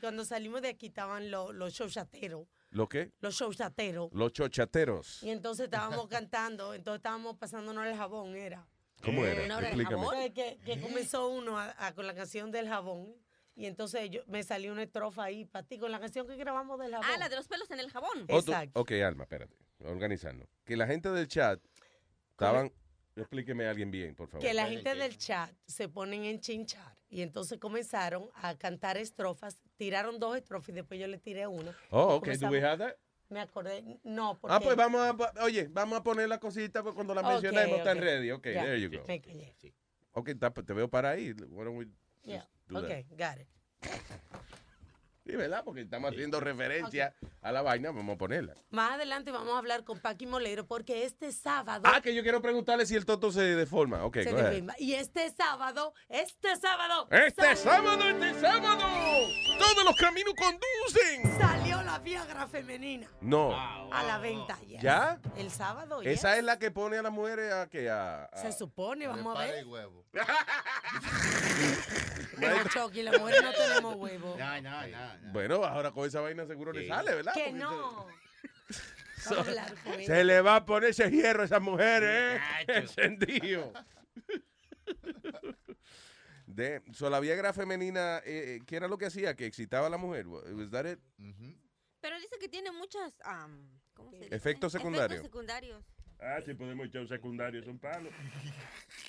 cuando 0.00 0.24
salimos 0.24 0.62
de 0.62 0.68
aquí, 0.68 0.86
estaban 0.86 1.30
los, 1.30 1.54
los 1.54 1.72
showchateros. 1.72 2.46
¿Lo 2.70 2.88
qué? 2.88 3.12
Los 3.20 3.34
showchateros. 3.36 4.12
Los 4.12 4.32
chochateros. 4.32 5.22
Y 5.22 5.30
entonces 5.30 5.64
estábamos 5.64 6.08
cantando, 6.08 6.74
entonces 6.74 6.98
estábamos 6.98 7.36
pasándonos 7.36 7.86
el 7.86 7.96
jabón, 7.96 8.34
era. 8.36 8.66
¿Cómo 9.02 9.24
era? 9.24 9.44
Una 9.44 9.58
hora 9.58 9.66
Explícame. 9.68 9.96
jabón. 9.96 10.32
Que, 10.32 10.58
que 10.64 10.80
comenzó 10.80 11.28
uno 11.28 11.58
a- 11.58 11.74
a- 11.78 11.94
con 11.94 12.06
la 12.06 12.14
canción 12.14 12.50
del 12.50 12.68
jabón. 12.68 13.14
Y 13.56 13.66
entonces 13.66 14.10
yo, 14.10 14.22
me 14.26 14.42
salió 14.42 14.72
una 14.72 14.82
estrofa 14.82 15.24
ahí 15.24 15.44
para 15.44 15.66
ti 15.66 15.78
con 15.78 15.92
la 15.92 16.00
canción 16.00 16.26
que 16.26 16.36
grabamos 16.36 16.78
del 16.80 16.90
jabón. 16.92 17.06
Ah, 17.08 17.16
la 17.18 17.28
de 17.28 17.36
los 17.36 17.46
pelos 17.46 17.70
en 17.70 17.78
el 17.80 17.90
jabón. 17.90 18.26
Oh, 18.28 18.42
tú- 18.42 18.52
ok, 18.74 18.92
Alma, 19.04 19.24
espérate. 19.24 19.56
Organizando. 19.84 20.48
Que 20.64 20.76
la 20.76 20.86
gente 20.86 21.10
del 21.10 21.28
chat 21.28 21.60
estaban. 22.30 22.72
Explíqueme 23.16 23.66
a 23.66 23.70
alguien 23.70 23.92
bien, 23.92 24.16
por 24.16 24.28
favor. 24.28 24.44
Que 24.44 24.52
la 24.54 24.66
gente 24.66 24.92
del 24.96 25.16
chat 25.16 25.48
se 25.66 25.88
ponen 25.88 26.24
en 26.24 26.40
chinchar. 26.40 26.96
Y 27.08 27.22
entonces 27.22 27.60
comenzaron 27.60 28.28
a 28.34 28.56
cantar 28.56 28.96
estrofas. 28.96 29.60
Tiraron 29.76 30.18
dos 30.18 30.36
estrofas 30.36 30.70
y 30.70 30.72
después 30.72 30.98
yo 30.98 31.06
le 31.06 31.18
tiré 31.18 31.46
una. 31.46 31.76
Oh, 31.90 32.16
ok. 32.16 32.26
Do 32.30 32.48
we 32.48 32.60
have 32.60 32.78
that? 32.78 32.96
Me 33.28 33.38
acordé. 33.40 34.00
No, 34.02 34.36
porque... 34.40 34.56
Ah, 34.56 34.60
pues 34.60 34.74
vamos 34.76 35.00
a. 35.00 35.44
Oye, 35.44 35.68
vamos 35.70 36.00
a 36.00 36.02
poner 36.02 36.28
la 36.28 36.38
cosita 36.40 36.82
pues, 36.82 36.94
cuando 36.94 37.14
la 37.14 37.20
Ok, 37.20 37.28
mencionemos. 37.42 37.78
Están 37.78 37.98
ok. 37.98 38.02
ready. 38.04 38.30
Ok, 38.32 38.42
there 38.42 38.80
you 38.80 38.90
go. 38.90 39.04
callé. 39.04 39.54
Ok, 40.12 40.28
está- 40.30 40.50
te 40.52 40.72
veo 40.72 40.88
para 40.88 41.10
ahí. 41.10 41.32
Why 41.48 41.64
don't 41.64 41.78
we 41.78 41.86
Yeah, 42.24 42.48
just 42.80 43.08
do 43.10 43.16
that? 43.16 43.38
ok, 43.38 43.38
got 43.38 43.40
it. 43.40 43.48
Sí, 45.26 45.34
¿verdad? 45.36 45.62
Porque 45.64 45.80
estamos 45.80 46.10
haciendo 46.12 46.38
referencia 46.38 47.14
a 47.40 47.50
la 47.50 47.62
vaina. 47.62 47.90
Vamos 47.92 48.16
a 48.16 48.18
ponerla. 48.18 48.54
Más 48.68 48.92
adelante 48.92 49.30
vamos 49.30 49.54
a 49.54 49.58
hablar 49.58 49.82
con 49.82 49.98
Paqui 49.98 50.26
Molero 50.26 50.66
porque 50.66 51.04
este 51.04 51.32
sábado... 51.32 51.82
Ah, 51.86 52.02
que 52.02 52.14
yo 52.14 52.22
quiero 52.22 52.42
preguntarle 52.42 52.84
si 52.84 52.94
el 52.94 53.06
toto 53.06 53.32
se 53.32 53.40
deforma. 53.40 54.04
Ok, 54.04 54.16
se 54.16 54.30
go 54.30 54.36
ahead. 54.36 54.50
deprima. 54.50 54.74
Y 54.78 54.92
este 54.92 55.30
sábado, 55.30 55.94
este 56.10 56.54
sábado... 56.56 57.08
Este 57.10 57.42
sal- 57.42 57.56
sábado, 57.56 58.04
este 58.06 58.38
sábado, 58.38 58.84
todos 59.58 59.84
los 59.86 59.96
caminos 59.96 60.34
conducen. 60.34 61.38
Salió 61.40 61.82
la 61.94 61.98
Viagra 62.00 62.46
femenina 62.48 63.06
No. 63.20 63.52
a 63.54 64.02
la 64.02 64.18
venta. 64.18 64.58
¿Ya? 64.66 65.20
El 65.36 65.50
sábado, 65.50 66.02
Esa 66.02 66.36
es 66.36 66.42
la 66.44 66.58
que 66.58 66.70
pone 66.70 66.96
a 66.98 67.02
las 67.02 67.12
mujeres 67.12 67.52
a 67.52 67.68
que 67.68 67.88
a, 67.88 68.24
a- 68.24 68.36
Se 68.38 68.52
supone, 68.52 69.06
vamos 69.06 69.38
a 69.38 69.42
ver. 69.42 69.66
huevo. 69.66 70.04
No, 72.38 72.48
Chucky, 72.68 73.02
las 73.02 73.18
mujeres 73.18 73.42
no 73.42 73.52
tenemos 73.52 73.94
huevo. 73.96 74.36
No, 74.38 74.60
no, 74.60 74.86
no. 74.88 75.32
Bueno, 75.32 75.64
ahora 75.64 75.92
con 75.92 76.06
esa 76.06 76.20
vaina 76.20 76.44
seguro 76.46 76.72
le 76.72 76.88
sale, 76.88 77.14
¿verdad? 77.14 77.32
Que 77.32 77.44
Porque 77.44 77.58
no. 77.58 78.06
se-. 79.96 80.04
Se 80.06 80.24
le 80.24 80.40
va 80.40 80.56
a 80.56 80.64
poner 80.64 80.90
ese 80.90 81.08
hierro 81.10 81.42
a 81.42 81.44
esas 81.44 81.62
mujeres, 81.62 82.40
¿eh? 82.40 82.64
Encendido. 82.68 83.72
De, 86.46 86.82
so, 86.92 87.08
la 87.08 87.20
Viagra 87.20 87.52
femenina, 87.52 88.20
eh, 88.24 88.60
¿qué 88.66 88.76
era 88.76 88.88
lo 88.88 88.98
que 88.98 89.06
hacía? 89.06 89.34
Que 89.34 89.46
excitaba 89.46 89.86
a 89.86 89.90
la 89.90 89.96
mujer. 89.96 90.26
Was 90.26 90.70
that 90.70 90.86
it? 90.86 90.98
Pero 92.04 92.20
dice 92.20 92.36
que 92.38 92.50
tiene 92.50 92.70
muchas. 92.70 93.18
am, 93.24 93.66
¿Cómo 93.94 94.10
se 94.10 94.18
dice? 94.18 94.34
Efectos 94.36 94.72
secundarios. 94.72 95.20
Efectos 95.20 95.26
secundarios. 95.30 95.82
Ah, 96.20 96.38
sí, 96.44 96.52
podemos 96.52 96.86
echar 96.86 97.00
un 97.00 97.08
secundario, 97.08 97.60
es 97.62 97.66
un 97.66 97.78
palo. 97.78 98.10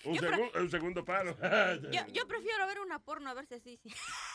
Un, 0.06 0.16
Yo 0.16 0.22
segun- 0.22 0.52
un 0.62 0.72
segundo 0.72 1.04
palo. 1.04 1.36
Yo, 1.92 2.08
yo 2.14 2.26
prefiero 2.26 2.66
ver 2.68 2.80
una 2.80 3.00
porno 3.00 3.30
a 3.30 3.34
ver 3.34 3.48
si 3.48 3.56
así. 3.56 3.78
Sí. 3.84 3.90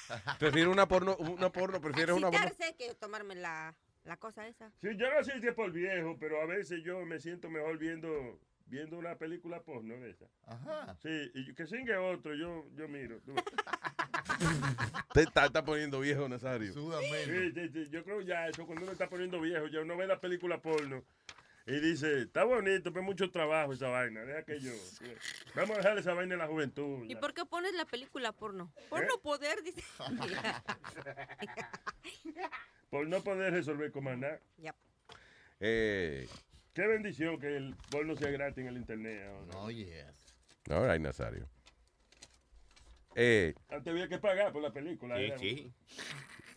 Prefiero 0.38 0.70
una 0.70 0.86
porno, 0.86 1.16
una 1.16 1.50
porno, 1.50 1.80
prefieres 1.80 2.14
una 2.14 2.30
porno. 2.30 2.50
Que 2.76 2.94
tomarme 2.96 3.34
la, 3.34 3.74
la 4.04 4.18
cosa 4.18 4.46
esa. 4.46 4.70
Sí, 4.82 4.88
yo 4.94 5.10
no 5.10 5.24
sé 5.24 5.40
si 5.40 5.46
es 5.48 5.54
por 5.54 5.72
viejo, 5.72 6.18
pero 6.20 6.42
a 6.42 6.44
veces 6.44 6.82
yo 6.84 7.00
me 7.06 7.18
siento 7.18 7.48
mejor 7.48 7.78
viendo 7.78 8.38
viendo 8.66 8.98
una 8.98 9.16
película 9.16 9.62
porno 9.62 9.94
de 9.94 10.10
esa. 10.10 10.26
Ajá. 10.44 10.96
Sí, 11.02 11.08
y 11.34 11.54
que 11.54 11.66
singue 11.66 11.96
otro, 11.96 12.34
yo, 12.34 12.66
yo 12.74 12.88
miro. 12.88 13.20
Te 15.12 15.22
está, 15.22 15.46
está 15.46 15.64
poniendo 15.64 16.00
viejo, 16.00 16.28
Nazario. 16.28 16.72
Sí, 16.72 17.52
sí, 17.54 17.68
sí, 17.72 17.88
yo 17.90 18.04
creo 18.04 18.20
ya 18.20 18.48
eso, 18.48 18.66
cuando 18.66 18.84
uno 18.84 18.92
está 18.92 19.08
poniendo 19.08 19.40
viejo, 19.40 19.66
ya 19.66 19.80
uno 19.80 19.96
ve 19.96 20.06
la 20.06 20.20
película 20.20 20.60
porno 20.60 21.02
y 21.66 21.78
dice, 21.78 22.22
está 22.22 22.44
bonito, 22.44 22.90
pero 22.90 23.00
es 23.00 23.06
mucho 23.06 23.30
trabajo 23.30 23.72
esa 23.72 23.88
vaina, 23.88 24.22
deja 24.24 24.42
que 24.42 24.58
yo. 24.58 24.72
Vamos 25.54 25.76
a 25.76 25.80
dejar 25.80 25.98
esa 25.98 26.14
vaina 26.14 26.34
en 26.34 26.40
la 26.40 26.48
juventud. 26.48 27.04
¿Y 27.04 27.14
ya. 27.14 27.20
por 27.20 27.32
qué 27.32 27.44
pones 27.44 27.74
la 27.74 27.84
película 27.84 28.32
porno? 28.32 28.72
Por 28.88 29.04
¿Eh? 29.04 29.06
no 29.08 29.18
poder, 29.20 29.62
dice. 29.62 29.82
Por 32.90 33.06
no 33.06 33.22
poder 33.22 33.52
resolver 33.52 33.92
con 33.92 34.02
más 34.02 34.18
nada. 34.18 34.40
Yep. 34.58 34.74
Eh, 35.60 36.28
Qué 36.74 36.86
bendición 36.88 37.38
que 37.38 37.56
el 37.56 37.76
porno 37.88 38.16
sea 38.16 38.32
gratis 38.32 38.58
en 38.58 38.66
el 38.66 38.76
internet 38.78 39.28
ahora. 39.28 39.58
Oh, 39.58 39.70
yes. 39.70 40.34
all 40.68 40.88
right, 40.88 41.00
Nazario. 41.00 41.46
Eh, 43.14 43.54
Antes 43.68 43.90
había 43.92 44.08
que 44.08 44.18
pagar 44.18 44.52
por 44.52 44.62
la 44.62 44.72
película. 44.72 45.16
Sí, 45.16 45.22
era- 45.24 45.38
sí. 45.38 45.72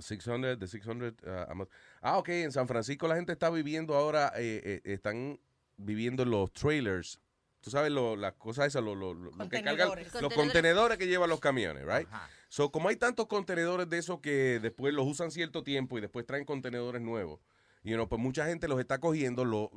600, 0.00 0.58
the 0.58 0.66
600. 0.66 1.14
uh, 1.24 1.64
ah, 2.02 2.18
ok. 2.18 2.28
En 2.28 2.52
San 2.52 2.68
Francisco 2.68 3.08
la 3.08 3.16
gente 3.16 3.32
está 3.32 3.50
viviendo 3.50 3.94
ahora, 3.96 4.32
eh, 4.36 4.80
eh, 4.84 4.92
están 4.92 5.38
viviendo 5.76 6.22
en 6.22 6.30
los 6.30 6.52
trailers. 6.52 7.20
Tú 7.60 7.70
sabes, 7.70 7.90
lo- 7.90 8.14
las 8.16 8.34
cosas 8.34 8.68
esas, 8.68 8.82
lo, 8.84 8.94
lo- 8.94 9.12
lo- 9.14 9.32
lo 9.32 9.48
que 9.48 9.62
cargan, 9.62 9.88
Contenedores. 9.88 10.22
los 10.22 10.32
contenedores 10.34 10.98
que 10.98 11.08
llevan 11.08 11.28
los 11.28 11.40
camiones, 11.40 11.84
right? 11.84 12.08
So, 12.48 12.70
como 12.70 12.88
hay 12.88 12.96
tantos 12.96 13.26
contenedores 13.26 13.88
de 13.90 13.98
esos 13.98 14.20
que 14.20 14.60
después 14.60 14.94
los 14.94 15.06
usan 15.06 15.30
cierto 15.32 15.64
tiempo 15.64 15.98
y 15.98 16.00
después 16.00 16.24
traen 16.24 16.44
contenedores 16.44 17.02
nuevos, 17.02 17.40
you 17.88 17.94
know, 17.96 18.08
pues 18.08 18.20
mucha 18.20 18.46
gente 18.46 18.68
los 18.68 18.78
está 18.78 18.98
cogiendo, 18.98 19.44
lo- 19.44 19.70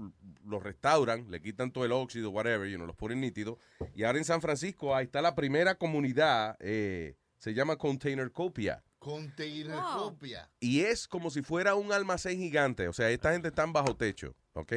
los 0.46 0.62
restauran, 0.62 1.30
le 1.32 1.42
quitan 1.42 1.72
todo 1.72 1.86
el 1.86 1.92
óxido, 1.92 2.30
whatever, 2.32 2.70
you 2.70 2.76
know, 2.76 2.86
los 2.88 2.96
ponen 2.96 3.22
nítidos. 3.22 3.58
Y 3.96 4.04
ahora 4.04 4.18
en 4.18 4.26
San 4.26 4.42
Francisco, 4.42 4.96
ahí 4.96 5.06
está 5.06 5.22
la 5.22 5.36
primera 5.36 5.76
comunidad, 5.76 6.58
eh, 6.60 7.16
se 7.40 7.54
llama 7.54 7.76
Container 7.78 8.32
Copia. 8.32 8.84
Container 9.00 9.76
Wow. 9.78 9.98
copia. 10.12 10.48
Y 10.60 10.82
es 10.82 11.08
como 11.08 11.32
si 11.32 11.42
fuera 11.42 11.74
un 11.74 11.92
almacén 11.92 12.38
gigante. 12.38 12.88
O 12.88 12.94
sea, 12.94 13.10
esta 13.10 13.32
gente 13.32 13.48
está 13.48 13.66
bajo 13.66 13.96
techo, 13.96 14.36
¿ok? 14.54 14.74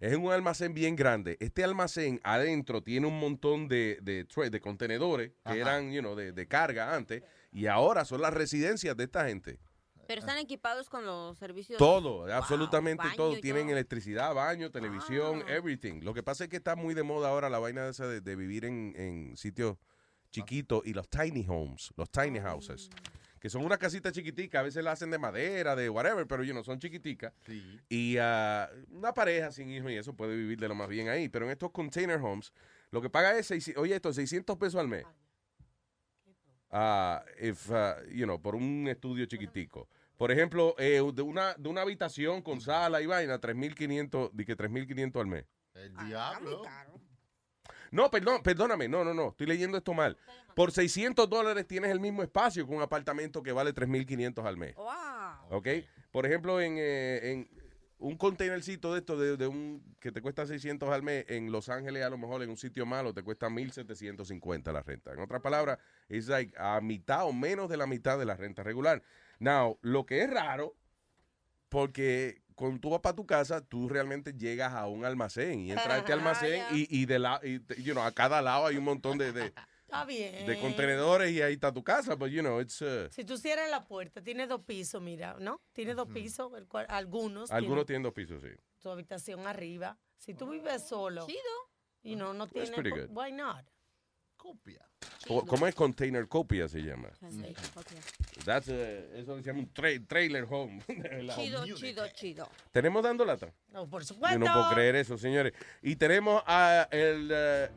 Es 0.00 0.16
un 0.16 0.32
almacén 0.32 0.74
bien 0.74 0.96
grande. 0.96 1.36
Este 1.38 1.62
almacén 1.62 2.20
adentro 2.24 2.82
tiene 2.82 3.06
un 3.06 3.18
montón 3.20 3.68
de, 3.68 3.98
de, 4.02 4.26
de 4.50 4.60
contenedores 4.60 5.30
que 5.30 5.36
Ajá. 5.44 5.56
eran, 5.56 5.92
you 5.92 6.00
know, 6.00 6.16
de, 6.16 6.32
de 6.32 6.46
carga 6.48 6.94
antes. 6.96 7.22
Y 7.52 7.66
ahora 7.66 8.04
son 8.04 8.20
las 8.20 8.34
residencias 8.34 8.96
de 8.96 9.04
esta 9.04 9.28
gente. 9.28 9.60
Pero 10.08 10.20
están 10.20 10.38
equipados 10.38 10.88
con 10.88 11.04
los 11.06 11.36
servicios. 11.38 11.78
Todo, 11.78 12.20
Wow, 12.22 12.32
absolutamente 12.32 13.04
baño 13.04 13.16
todo. 13.16 13.40
Tienen 13.40 13.64
todo. 13.66 13.72
electricidad, 13.72 14.34
baño, 14.34 14.70
televisión, 14.70 15.44
Ah. 15.46 15.52
everything. 15.52 16.00
Lo 16.02 16.14
que 16.14 16.22
pasa 16.22 16.44
es 16.44 16.50
que 16.50 16.56
está 16.56 16.74
muy 16.74 16.94
de 16.94 17.02
moda 17.02 17.28
ahora 17.28 17.50
la 17.50 17.58
vaina 17.58 17.86
esa 17.86 18.06
de, 18.08 18.22
de 18.22 18.34
vivir 18.34 18.64
en, 18.64 18.94
en 18.96 19.36
sitios 19.36 19.76
chiquitos 20.30 20.82
y 20.86 20.94
los 20.94 21.08
tiny 21.10 21.44
homes, 21.46 21.92
los 21.96 22.10
tiny 22.10 22.40
houses. 22.40 22.88
Que 23.38 23.48
son 23.50 23.64
una 23.64 23.76
casita 23.76 24.10
chiquitica, 24.10 24.60
a 24.60 24.62
veces 24.62 24.82
la 24.82 24.92
hacen 24.92 25.10
de 25.10 25.18
madera, 25.18 25.76
de 25.76 25.88
whatever, 25.90 26.26
pero 26.26 26.42
you 26.42 26.52
know, 26.52 26.64
son 26.64 26.78
chiquiticas. 26.80 27.32
Sí. 27.46 27.78
Y 27.90 28.16
ah, 28.18 28.68
una 28.90 29.12
pareja 29.14 29.52
sin 29.52 29.70
hijos 29.70 29.90
y 29.92 29.96
eso 29.96 30.12
puede 30.14 30.34
vivir 30.36 30.58
de 30.58 30.68
lo 30.68 30.74
más 30.74 30.88
bien 30.88 31.08
ahí. 31.08 31.28
Pero 31.28 31.44
en 31.44 31.52
estos 31.52 31.70
container 31.70 32.18
homes, 32.18 32.50
lo 32.90 33.00
que 33.02 33.10
paga 33.10 33.38
es, 33.38 33.46
seis- 33.46 33.74
oye, 33.76 33.94
esto, 33.94 34.12
600 34.12 34.56
pesos 34.56 34.80
al 34.80 34.88
mes. 34.88 35.04
Ah, 36.70 37.22
if, 37.40 37.70
ah, 37.70 37.96
you 38.10 38.24
know, 38.24 38.40
por 38.40 38.54
un 38.54 38.86
estudio 38.88 39.24
chiquitico. 39.26 39.88
Por 40.18 40.32
ejemplo, 40.32 40.74
eh, 40.78 41.00
de, 41.14 41.22
una, 41.22 41.54
de 41.54 41.68
una 41.68 41.82
habitación 41.82 42.42
con 42.42 42.60
sala 42.60 43.00
y 43.00 43.06
vaina, 43.06 43.40
3.500, 43.40 44.32
di 44.32 44.44
que 44.44 44.56
3.500 44.56 45.20
al 45.20 45.26
mes. 45.28 45.44
El 45.74 45.96
diablo. 46.08 46.62
No, 47.92 48.10
perdón, 48.10 48.42
perdóname, 48.42 48.88
no, 48.88 49.04
no, 49.04 49.14
no, 49.14 49.28
estoy 49.28 49.46
leyendo 49.46 49.78
esto 49.78 49.94
mal. 49.94 50.18
Por 50.56 50.72
600 50.72 51.30
dólares 51.30 51.66
tienes 51.68 51.92
el 51.92 52.00
mismo 52.00 52.24
espacio 52.24 52.66
que 52.66 52.74
un 52.74 52.82
apartamento 52.82 53.42
que 53.44 53.52
vale 53.52 53.72
3.500 53.72 54.44
al 54.44 54.56
mes. 54.56 54.74
Wow. 54.74 55.58
¿Ok? 55.58 55.68
Por 56.10 56.26
ejemplo, 56.26 56.60
en, 56.60 56.74
eh, 56.78 57.32
en 57.32 57.48
un 57.98 58.16
containercito 58.16 58.92
de 58.92 59.00
esto, 59.00 59.18
de, 59.18 59.36
de 59.36 59.46
un 59.46 59.82
que 60.00 60.12
te 60.12 60.22
cuesta 60.22 60.46
600 60.46 60.88
al 60.88 61.02
mes, 61.02 61.24
en 61.28 61.50
Los 61.50 61.68
Ángeles 61.68 62.04
a 62.04 62.10
lo 62.10 62.18
mejor 62.18 62.42
en 62.42 62.50
un 62.50 62.56
sitio 62.56 62.86
malo 62.86 63.12
te 63.12 63.22
cuesta 63.22 63.48
1.750 63.48 64.72
la 64.72 64.82
renta. 64.82 65.12
En 65.12 65.20
otras 65.20 65.40
palabras, 65.40 65.78
es 66.08 66.28
like 66.28 66.54
a 66.58 66.80
mitad 66.80 67.26
o 67.26 67.32
menos 67.32 67.68
de 67.68 67.76
la 67.76 67.86
mitad 67.86 68.18
de 68.18 68.24
la 68.24 68.36
renta 68.36 68.62
regular. 68.62 69.02
Now, 69.40 69.78
lo 69.82 70.06
que 70.06 70.22
es 70.22 70.30
raro, 70.30 70.76
porque 71.68 72.42
cuando 72.54 72.80
tú 72.80 72.90
vas 72.90 73.00
para 73.00 73.16
tu 73.16 73.26
casa, 73.26 73.60
tú 73.60 73.88
realmente 73.88 74.32
llegas 74.32 74.72
a 74.74 74.86
un 74.86 75.04
almacén 75.04 75.60
y 75.60 75.70
entras 75.70 75.90
a 75.90 75.98
este 75.98 76.12
almacén 76.12 76.62
y, 76.72 76.86
y 77.00 77.06
de 77.06 77.18
la, 77.18 77.40
y, 77.42 77.60
you 77.82 77.92
know, 77.92 78.04
a 78.04 78.12
cada 78.12 78.42
lado 78.42 78.66
hay 78.66 78.76
un 78.76 78.84
montón 78.84 79.18
de, 79.18 79.32
de, 79.32 79.52
Está 79.88 80.04
bien. 80.04 80.44
de 80.46 80.58
contenedores 80.60 81.32
y 81.32 81.40
ahí 81.40 81.54
está 81.54 81.72
tu 81.72 81.82
casa, 81.82 82.14
but 82.14 82.28
you 82.28 82.40
know, 82.42 82.60
it's, 82.60 82.82
uh, 82.82 83.08
Si 83.10 83.24
tú 83.24 83.38
cierras 83.38 83.70
la 83.70 83.86
puerta, 83.86 84.20
tiene 84.22 84.46
dos 84.46 84.60
pisos, 84.62 85.00
mira, 85.00 85.36
¿no? 85.40 85.62
Tiene 85.72 85.94
dos 85.94 86.08
pisos, 86.08 86.52
el 86.58 86.66
cual- 86.68 86.84
algunos. 86.90 87.50
algunos 87.50 87.86
tienen 87.86 87.86
tienen 87.86 88.02
dos 88.02 88.12
pisos, 88.12 88.42
sí. 88.42 88.50
tu 88.80 88.90
habitación 88.90 89.46
arriba. 89.46 89.96
Si 90.18 90.34
tú 90.34 90.50
vives 90.50 90.86
solo, 90.86 91.24
Chido. 91.26 91.40
y 92.02 92.16
no, 92.16 92.34
no 92.34 92.46
That's 92.46 92.70
tiene. 92.70 92.76
pretty 92.76 92.90
po- 92.90 92.96
good. 92.96 93.16
Why 93.16 93.32
not? 93.32 93.64
Copia. 94.36 94.84
¿Cómo, 95.26 95.44
cómo 95.46 95.66
es 95.66 95.74
container 95.74 96.28
copia 96.28 96.68
se 96.68 96.80
llama? 96.80 97.08
Sí, 97.28 97.54
ok. 97.74 97.86
That's, 98.44 98.68
uh, 98.68 98.72
eso 99.14 99.36
se 99.36 99.42
llama 99.42 99.60
un 99.60 99.72
tra- 99.74 100.06
trailer 100.06 100.46
home. 100.48 100.80
Chido, 101.34 101.64
chido, 101.76 102.06
chido. 102.14 102.48
Tenemos 102.70 103.02
dando 103.02 103.24
lata. 103.24 103.52
No, 103.70 103.88
por 103.88 104.02
Yo 104.02 104.08
supuesto. 104.08 104.38
no 104.38 104.44
puedo 104.46 104.70
creer 104.70 104.96
eso, 104.96 105.16
señores. 105.18 105.52
Y 105.82 105.96
tenemos 105.96 106.42
a 106.46 106.86
el, 106.92 107.30
eh, 107.32 107.68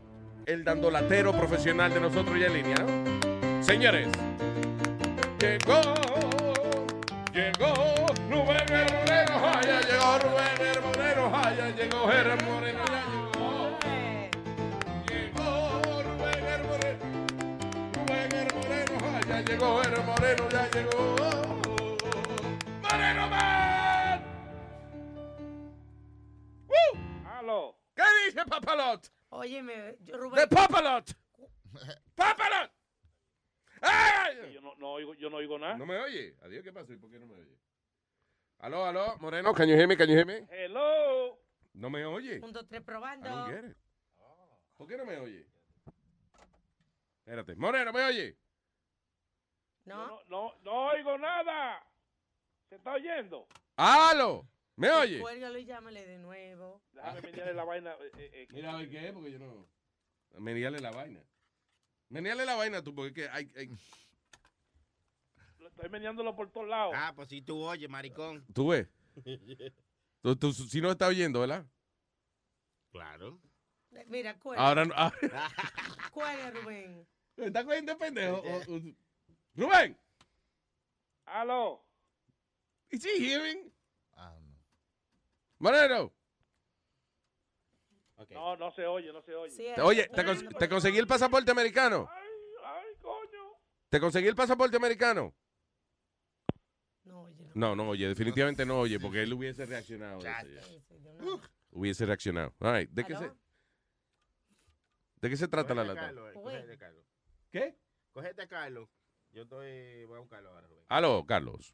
el 0.45 0.63
dandolatero 0.63 1.33
profesional 1.33 1.93
de 1.93 1.99
nosotros 1.99 2.39
ya 2.39 2.47
en 2.47 2.53
línea, 2.53 2.75
¿no? 2.77 3.63
Señores, 3.63 4.07
llegó, 5.39 5.81
llegó 7.33 7.73
Rubén 8.29 8.57
ay, 8.69 8.87
ya 9.65 9.81
llegó 9.81 10.19
Rubén 10.19 10.61
ay, 11.33 11.57
ya 11.57 11.69
llegó 11.69 12.11
el 12.11 12.43
Moreno, 12.45 12.83
ya 12.87 13.01
llegó. 13.11 13.77
Llegó 15.07 16.03
Rubén 16.03 16.45
ay, 19.03 19.21
ya 19.27 19.41
llegó 19.41 19.81
el 19.83 20.03
Moreno, 20.03 20.49
ya 20.49 20.69
llegó. 20.71 21.15
Moreno 22.81 23.29
Man. 23.29 24.21
¡Woo! 26.67 26.99
Aló. 27.37 27.75
¿Qué 27.95 28.03
dice 28.25 28.43
Papalot? 28.45 29.20
Óyeme, 29.33 29.95
yo, 30.01 30.13
¡De 30.13 30.17
Rubén. 30.17 30.49
Papalot! 30.49 31.11
¡Papalot! 32.15 32.71
¡Ay! 33.81 34.53
Yo 34.53 34.61
no, 34.61 34.75
no 34.75 34.91
oigo, 34.91 35.13
yo 35.15 35.29
no 35.29 35.37
oigo 35.37 35.57
nada. 35.57 35.77
¿No 35.77 35.85
me 35.85 35.97
oye? 35.97 36.35
Adiós, 36.41 36.63
¿qué 36.63 36.73
pasó? 36.73 36.91
¿Y 36.93 36.97
por 36.97 37.09
qué 37.09 37.17
no 37.17 37.25
me 37.25 37.35
oye? 37.35 37.57
Aló, 38.59 38.85
aló, 38.85 39.17
Moreno, 39.19 39.53
can 39.53 39.67
you 39.69 39.75
hear 39.75 39.87
me, 39.87 39.95
can 39.95 40.07
you 40.07 40.15
hear 40.15 40.25
me? 40.25 40.45
Hello. 40.51 41.39
No 41.73 41.89
me 41.89 42.05
oye. 42.05 42.39
Un, 42.43 42.51
dos, 42.51 42.67
tres, 42.67 42.81
I 42.81 42.83
probando. 42.83 43.29
don't 43.29 43.49
get 43.49 43.71
it. 43.71 43.77
¿Por 44.75 44.87
qué 44.87 44.97
no 44.97 45.05
me 45.05 45.17
oye? 45.17 45.47
Espérate. 47.19 47.55
Moreno, 47.55 47.93
¿me 47.93 48.03
oye? 48.03 48.37
¿No? 49.85 50.07
No, 50.07 50.21
no, 50.27 50.53
no 50.63 50.85
oigo 50.87 51.17
nada. 51.17 51.81
¿Se 52.69 52.75
está 52.75 52.93
oyendo? 52.93 53.47
¡Aló! 53.77 54.45
¿Me 54.75 54.89
oye? 54.91 55.19
Cuélgalo 55.19 55.57
y 55.59 55.65
llámale 55.65 56.05
de 56.05 56.17
nuevo. 56.17 56.81
Déjame 56.93 57.21
mirarle 57.21 57.53
la 57.53 57.63
vaina. 57.63 57.91
eh, 57.93 58.11
eh, 58.17 58.29
eh, 58.33 58.47
Mira 58.51 58.73
a 58.73 58.77
ver 58.77 58.89
qué 58.89 59.07
es, 59.07 59.13
porque 59.13 59.31
yo 59.31 59.39
no... 59.39 59.67
Meneale 60.39 60.79
la 60.79 60.91
vaina. 60.91 61.21
Meneale 62.09 62.45
la 62.45 62.55
vaina 62.55 62.81
tú, 62.81 62.95
porque 62.95 63.09
es 63.09 63.13
que 63.15 63.29
hay... 63.29 63.51
hay- 63.55 63.69
Estoy 65.67 65.89
meneándolo 65.89 66.35
por 66.35 66.51
todos 66.51 66.67
lados. 66.67 66.93
Ah, 66.95 67.13
pues 67.15 67.29
si 67.29 67.41
tú 67.41 67.61
oyes, 67.63 67.89
maricón. 67.89 68.45
¿Tú 68.53 68.69
ves? 68.69 68.87
Tú, 70.21 70.35
tú 70.35 70.53
sí 70.53 70.79
no 70.81 70.91
estás 70.91 71.09
oyendo, 71.09 71.39
¿verdad? 71.39 71.65
Claro. 72.91 73.41
Mira, 74.07 74.37
cuelga. 74.37 74.67
Ahora 74.67 74.85
no... 74.85 74.93
ahora- 74.93 75.17
Cuelga, 76.11 76.51
Rubén. 76.51 77.07
¿Me 77.37 77.45
está 77.47 77.63
cogiendo 77.65 77.93
de 77.93 77.97
pendejo? 77.97 78.43
Rubén, 79.55 79.97
Aló. 81.25 81.83
¿is 82.91 83.03
he 83.05 83.17
hearing? 83.19 83.73
No. 85.61 85.69
Moreno. 85.69 86.13
No, 88.29 88.55
no 88.55 88.71
se 88.71 88.85
oye, 88.85 89.11
no 89.11 89.21
se 89.21 89.33
oye. 89.35 89.51
Sí, 89.51 89.67
Oye, 89.81 90.07
¿te, 90.07 90.23
cons- 90.23 90.57
te 90.57 90.69
conseguí 90.69 90.97
el 90.99 91.07
pasaporte 91.07 91.49
americano? 91.51 92.07
Ay, 92.63 92.93
coño. 93.01 93.53
¿Te 93.89 93.99
conseguí 93.99 94.27
el 94.27 94.35
pasaporte 94.35 94.77
americano? 94.77 95.33
No, 97.03 97.23
oye, 97.23 97.43
no. 97.45 97.51
No, 97.55 97.75
no 97.75 97.89
oye, 97.89 98.07
definitivamente 98.07 98.65
no 98.65 98.79
oye, 98.79 98.99
porque 98.99 99.23
él 99.23 99.33
hubiese 99.33 99.65
reaccionado. 99.65 100.19
vez. 100.19 100.81
Hubiese 101.71 102.05
reaccionado. 102.05 102.53
All 102.59 102.73
right, 102.75 102.89
¿De 102.91 103.03
qué 103.03 103.15
se, 103.15 103.23
¿Aló? 103.25 103.37
¿de 105.21 105.29
qué 105.29 105.37
se 105.37 105.47
trata 105.47 105.73
la 105.73 105.83
lata? 105.83 106.01
Carlos, 106.01 106.31
eh, 106.35 106.77
Carlos. 106.77 107.05
¿Qué? 107.51 107.75
Cógete 108.11 108.41
a 108.43 108.47
Carlos. 108.47 108.87
Yo 109.31 109.43
estoy, 109.43 110.05
voy 110.05 110.17
a 110.17 110.19
buscarlo 110.19 110.49
ahora, 110.49 110.67
Rubén. 110.67 110.85
Aló, 110.89 111.25
Carlos. 111.25 111.73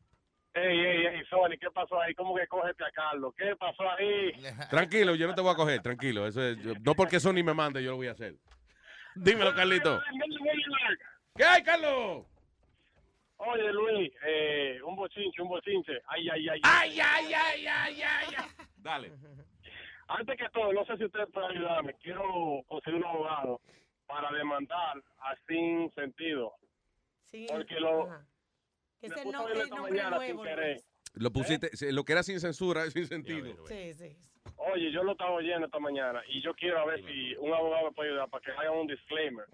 Ey, 0.57 0.79
ey, 0.79 1.05
ey, 1.05 1.25
Sony, 1.29 1.57
¿qué 1.59 1.69
pasó 1.71 1.99
ahí? 2.01 2.13
¿Cómo 2.15 2.34
que 2.35 2.47
cógete 2.47 2.84
a 2.84 2.91
Carlos? 2.91 3.34
¿Qué 3.38 3.55
pasó 3.57 3.84
ahí? 3.91 4.31
Tranquilo, 4.71 5.13
yo 5.15 5.27
no 5.27 5.35
te 5.35 5.41
voy 5.41 5.51
a 5.51 5.55
coger, 5.55 5.81
tranquilo. 5.81 6.25
Eso 6.25 6.41
es, 6.41 6.57
yo- 6.63 6.73
no 6.84 6.95
porque 6.95 7.19
Sony 7.19 7.43
me 7.43 7.53
mande, 7.53 7.84
yo 7.84 7.91
lo 7.91 7.97
voy 7.97 8.07
a 8.07 8.11
hacer. 8.11 8.35
Dímelo, 9.15 9.53
Carlito. 9.53 10.01
¿Qué 11.35 11.43
hay, 11.43 11.61
Carlos? 11.63 12.25
Oye, 13.38 13.71
Luis, 13.71 14.11
eh, 14.25 14.79
bochinche, 14.84 15.41
un 15.41 15.49
bochinche. 15.49 15.93
Ay, 16.07 16.27
ay, 16.29 16.49
ay. 16.49 16.61
Ay, 16.63 16.99
ay, 16.99 17.34
ay, 17.34 17.67
ay, 17.67 18.01
ay. 18.01 18.35
ay. 18.38 18.65
Dale. 18.77 19.11
Antes 20.07 20.38
que 20.38 20.49
todo, 20.49 20.73
no 20.73 20.84
sé 20.85 20.97
si 20.97 21.05
usted 21.05 21.27
puede 21.29 21.47
ayudarme. 21.47 21.93
Quiero 22.01 22.63
conseguir 22.67 22.99
un 22.99 23.05
abogado 23.05 23.61
para 24.07 24.31
demandar 24.31 24.97
a 25.19 25.35
sin 25.47 25.91
sentido. 25.93 26.53
Sí. 27.25 27.45
Porque 27.49 27.79
lo. 27.79 28.09
Que 28.99 29.07
es 29.07 29.17
el, 29.17 29.31
nombre 29.31 29.67
nuevo. 29.67 30.43
Lo 31.13 31.31
pusiste, 31.31 31.75
sí, 31.75 31.91
lo 31.91 32.03
que 32.03 32.13
era 32.13 32.23
sin 32.23 32.39
censura, 32.39 32.85
sin 32.91 33.07
sentido. 33.07 33.65
Sí, 33.67 33.93
sí. 33.93 34.17
Oye, 34.57 34.91
yo 34.91 35.03
lo 35.03 35.11
estaba 35.11 35.31
oyendo 35.31 35.65
esta 35.65 35.79
mañana 35.79 36.21
y 36.27 36.41
yo 36.41 36.53
quiero 36.53 36.79
a 36.79 36.85
ver 36.85 37.03
si 37.05 37.35
un 37.35 37.53
abogado 37.53 37.87
me 37.87 37.91
puede 37.93 38.09
ayudar 38.09 38.29
para 38.29 38.43
que 38.43 38.51
haga 38.51 38.71
un 38.71 38.87
disclaimer 38.87 39.45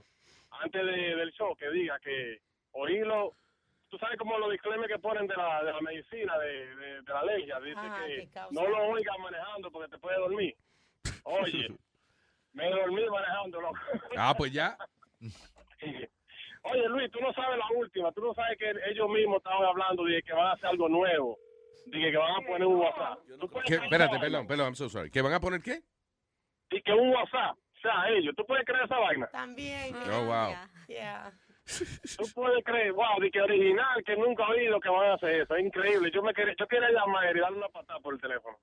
antes 0.52 0.86
de- 0.86 1.16
del 1.16 1.32
show 1.34 1.56
que 1.56 1.70
diga 1.72 2.00
que 2.00 2.40
oírlo. 2.72 3.34
Tú 3.90 3.98
sabes 3.98 4.18
como 4.18 4.38
los 4.40 4.52
disclaimers 4.52 4.92
que 4.92 5.00
ponen 5.00 5.28
de 5.28 5.36
la, 5.36 5.64
de 5.64 5.72
la 5.72 5.82
medicina, 5.82 6.38
de, 6.40 6.76
de, 6.76 7.02
de 7.02 7.14
la 7.14 7.20
alergia. 7.20 7.60
Dice 7.60 7.80
Ajá, 7.80 8.06
que 8.06 8.30
no 8.52 8.68
lo 8.68 8.78
oigas 8.88 9.16
manejando 9.20 9.72
porque 9.72 9.90
te 9.92 9.98
puede 10.00 10.18
dormir. 10.18 10.56
Oye, 11.24 11.68
me 12.54 12.70
dormí 12.70 13.06
manejando, 13.10 13.62
loco. 13.62 13.80
Ah, 14.18 14.34
pues 14.38 14.52
ya. 14.52 14.78
Oye, 16.64 16.88
Luis, 16.88 17.12
tú 17.12 17.20
no 17.20 17.34
sabes 17.34 17.58
la 17.58 17.78
última. 17.78 18.12
Tú 18.12 18.22
no 18.22 18.34
sabes 18.34 18.58
que 18.58 18.72
ellos 18.90 19.10
mismos 19.10 19.38
estaban 19.38 19.66
hablando 19.66 20.06
de 20.06 20.22
que 20.24 20.34
van 20.34 20.48
a 20.48 20.52
hacer 20.54 20.68
algo 20.68 20.88
nuevo. 20.88 21.38
De 21.86 22.00
que 22.00 22.18
van 22.18 22.32
a 22.32 22.48
poner 22.48 22.66
un 22.66 22.76
WhatsApp. 22.76 23.20
¿Tú 23.40 23.50
puedes 23.50 23.70
¿Qué? 23.70 23.78
creer 23.78 23.84
Espérate, 23.84 24.20
perdón, 24.20 24.48
perdón, 24.48 24.66
I'm 24.68 24.76
so 24.76 24.90
sorry. 24.90 25.12
¿Que 25.12 25.22
van 25.22 25.34
a 25.34 25.40
poner 25.40 25.62
qué? 25.62 25.82
Y 26.72 26.82
que 26.82 26.94
un 26.94 27.10
WhatsApp 27.10 27.58
sea 27.82 28.10
ellos. 28.10 28.34
¿Tú 28.38 28.46
puedes 28.46 28.66
creer 28.66 28.86
esa 28.86 28.98
vaina? 28.98 29.28
También. 29.28 29.94
Oh, 30.10 30.26
wow. 30.26 30.56
Yeah. 30.88 31.32
Tú 32.18 32.26
puedes 32.34 32.64
creer, 32.64 32.94
wow, 32.94 33.20
de 33.20 33.32
que 33.32 33.42
original, 33.42 34.04
que 34.06 34.16
nunca 34.16 34.44
he 34.44 34.52
oído 34.60 34.80
que 34.80 34.90
van 34.90 35.12
a 35.12 35.14
hacer 35.16 35.42
eso. 35.42 35.56
Es 35.56 35.66
increíble. 35.66 36.12
Yo 36.14 36.24
me 36.24 36.34
quería, 36.34 36.54
yo 36.58 36.68
quería 36.68 36.90
llamar 36.90 37.36
y 37.36 37.40
darle 37.40 37.58
una 37.58 37.70
patada 37.70 38.00
por 38.00 38.14
el 38.14 38.22
teléfono. 38.22 38.58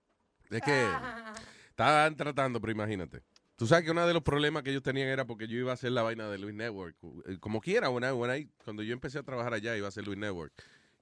Es 0.51 0.63
que 0.63 0.87
estaban 1.69 2.17
tratando, 2.17 2.61
pero 2.61 2.73
imagínate. 2.73 3.23
Tú 3.61 3.66
sabes 3.66 3.85
que 3.85 3.91
uno 3.91 4.07
de 4.07 4.15
los 4.15 4.23
problemas 4.23 4.62
que 4.62 4.70
ellos 4.70 4.82
tenían 4.82 5.09
era 5.09 5.27
porque 5.27 5.47
yo 5.47 5.59
iba 5.59 5.70
a 5.70 5.74
hacer 5.74 5.93
la 5.93 6.01
vaina 6.01 6.31
de 6.31 6.39
Luis 6.39 6.55
Network. 6.55 6.97
Eh, 7.28 7.37
Como 7.41 7.61
quiera, 7.61 7.91
when 7.91 8.03
I- 8.05 8.12
when 8.16 8.35
I- 8.35 8.49
cuando 8.65 8.82
yo 8.82 8.95
empecé 8.95 9.19
a 9.19 9.23
trabajar 9.23 9.53
allá, 9.53 9.77
iba 9.77 9.85
a 9.85 9.91
hacer 9.91 10.07
Luis 10.07 10.16
Network. 10.16 10.51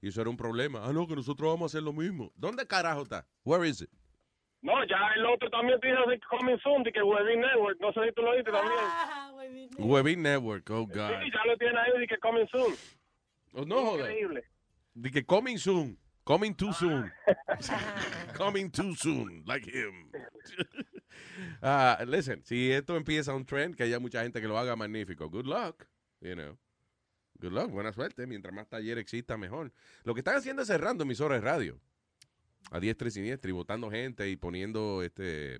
Y 0.01 0.09
eso 0.09 0.19
era 0.19 0.29
un 0.29 0.35
problema. 0.35 0.81
Ah, 0.85 0.91
no, 0.91 1.07
que 1.07 1.15
nosotros 1.15 1.49
vamos 1.49 1.63
a 1.63 1.77
hacer 1.77 1.83
lo 1.83 1.93
mismo. 1.93 2.33
¿Dónde 2.35 2.67
carajo 2.67 3.03
está? 3.03 3.25
Where 3.45 3.65
is 3.65 3.79
it? 3.79 3.89
No, 4.61 4.73
ya 4.89 4.97
el 5.15 5.25
otro 5.25 5.49
también 5.49 5.79
tiene 5.79 5.99
de 6.05 6.19
Coming 6.29 6.59
Soon, 6.61 6.83
de 6.83 6.91
que 6.91 7.01
Webin 7.01 7.39
Network. 7.39 7.79
No 7.79 7.93
sé 7.93 8.01
si 8.09 8.11
tú 8.13 8.23
lo 8.23 8.35
viste 8.35 8.51
también. 8.51 8.75
Ah, 8.77 9.31
Webin 9.77 10.21
Network, 10.21 10.69
oh 10.69 10.85
God. 10.85 10.95
Sí, 11.21 11.31
ya 11.33 11.45
lo 11.45 11.57
tiene 11.57 11.79
ahí 11.79 11.97
de 11.97 12.07
que 12.07 12.17
Coming 12.17 12.47
Soon. 12.51 12.75
Oh, 13.53 13.63
no, 13.63 13.85
joder. 13.85 14.11
Increíble. 14.11 14.43
De 14.95 15.11
que 15.11 15.25
coming 15.25 15.57
soon. 15.57 15.97
Coming 16.25 16.53
too 16.53 16.73
soon. 16.73 17.09
coming 18.37 18.69
too 18.69 18.93
soon, 18.95 19.43
like 19.47 19.65
him. 19.65 20.11
Ah, 21.61 22.03
listen, 22.07 22.43
si 22.43 22.71
esto 22.71 22.95
empieza 22.95 23.33
un 23.33 23.45
trend, 23.45 23.75
que 23.75 23.83
haya 23.83 23.99
mucha 23.99 24.23
gente 24.23 24.41
que 24.41 24.47
lo 24.47 24.57
haga 24.57 24.75
magnífico. 24.75 25.29
Good 25.29 25.45
luck, 25.45 25.85
you 26.21 26.33
know. 26.33 26.57
Good 27.39 27.53
luck, 27.53 27.71
buena 27.71 27.93
suerte. 27.93 28.27
Mientras 28.27 28.53
más 28.53 28.67
taller 28.67 28.97
exista, 28.97 29.37
mejor. 29.37 29.71
Lo 30.03 30.13
que 30.13 30.19
están 30.19 30.35
haciendo 30.35 30.61
es 30.61 30.67
cerrando 30.67 31.03
emisoras 31.03 31.41
de 31.41 31.45
radio. 31.45 31.79
A 32.71 32.79
diestra 32.79 33.07
y 33.07 33.11
siniestra 33.11 33.49
y 33.49 33.53
votando 33.53 33.89
gente 33.89 34.29
y 34.29 34.35
poniendo 34.35 35.01
este 35.01 35.59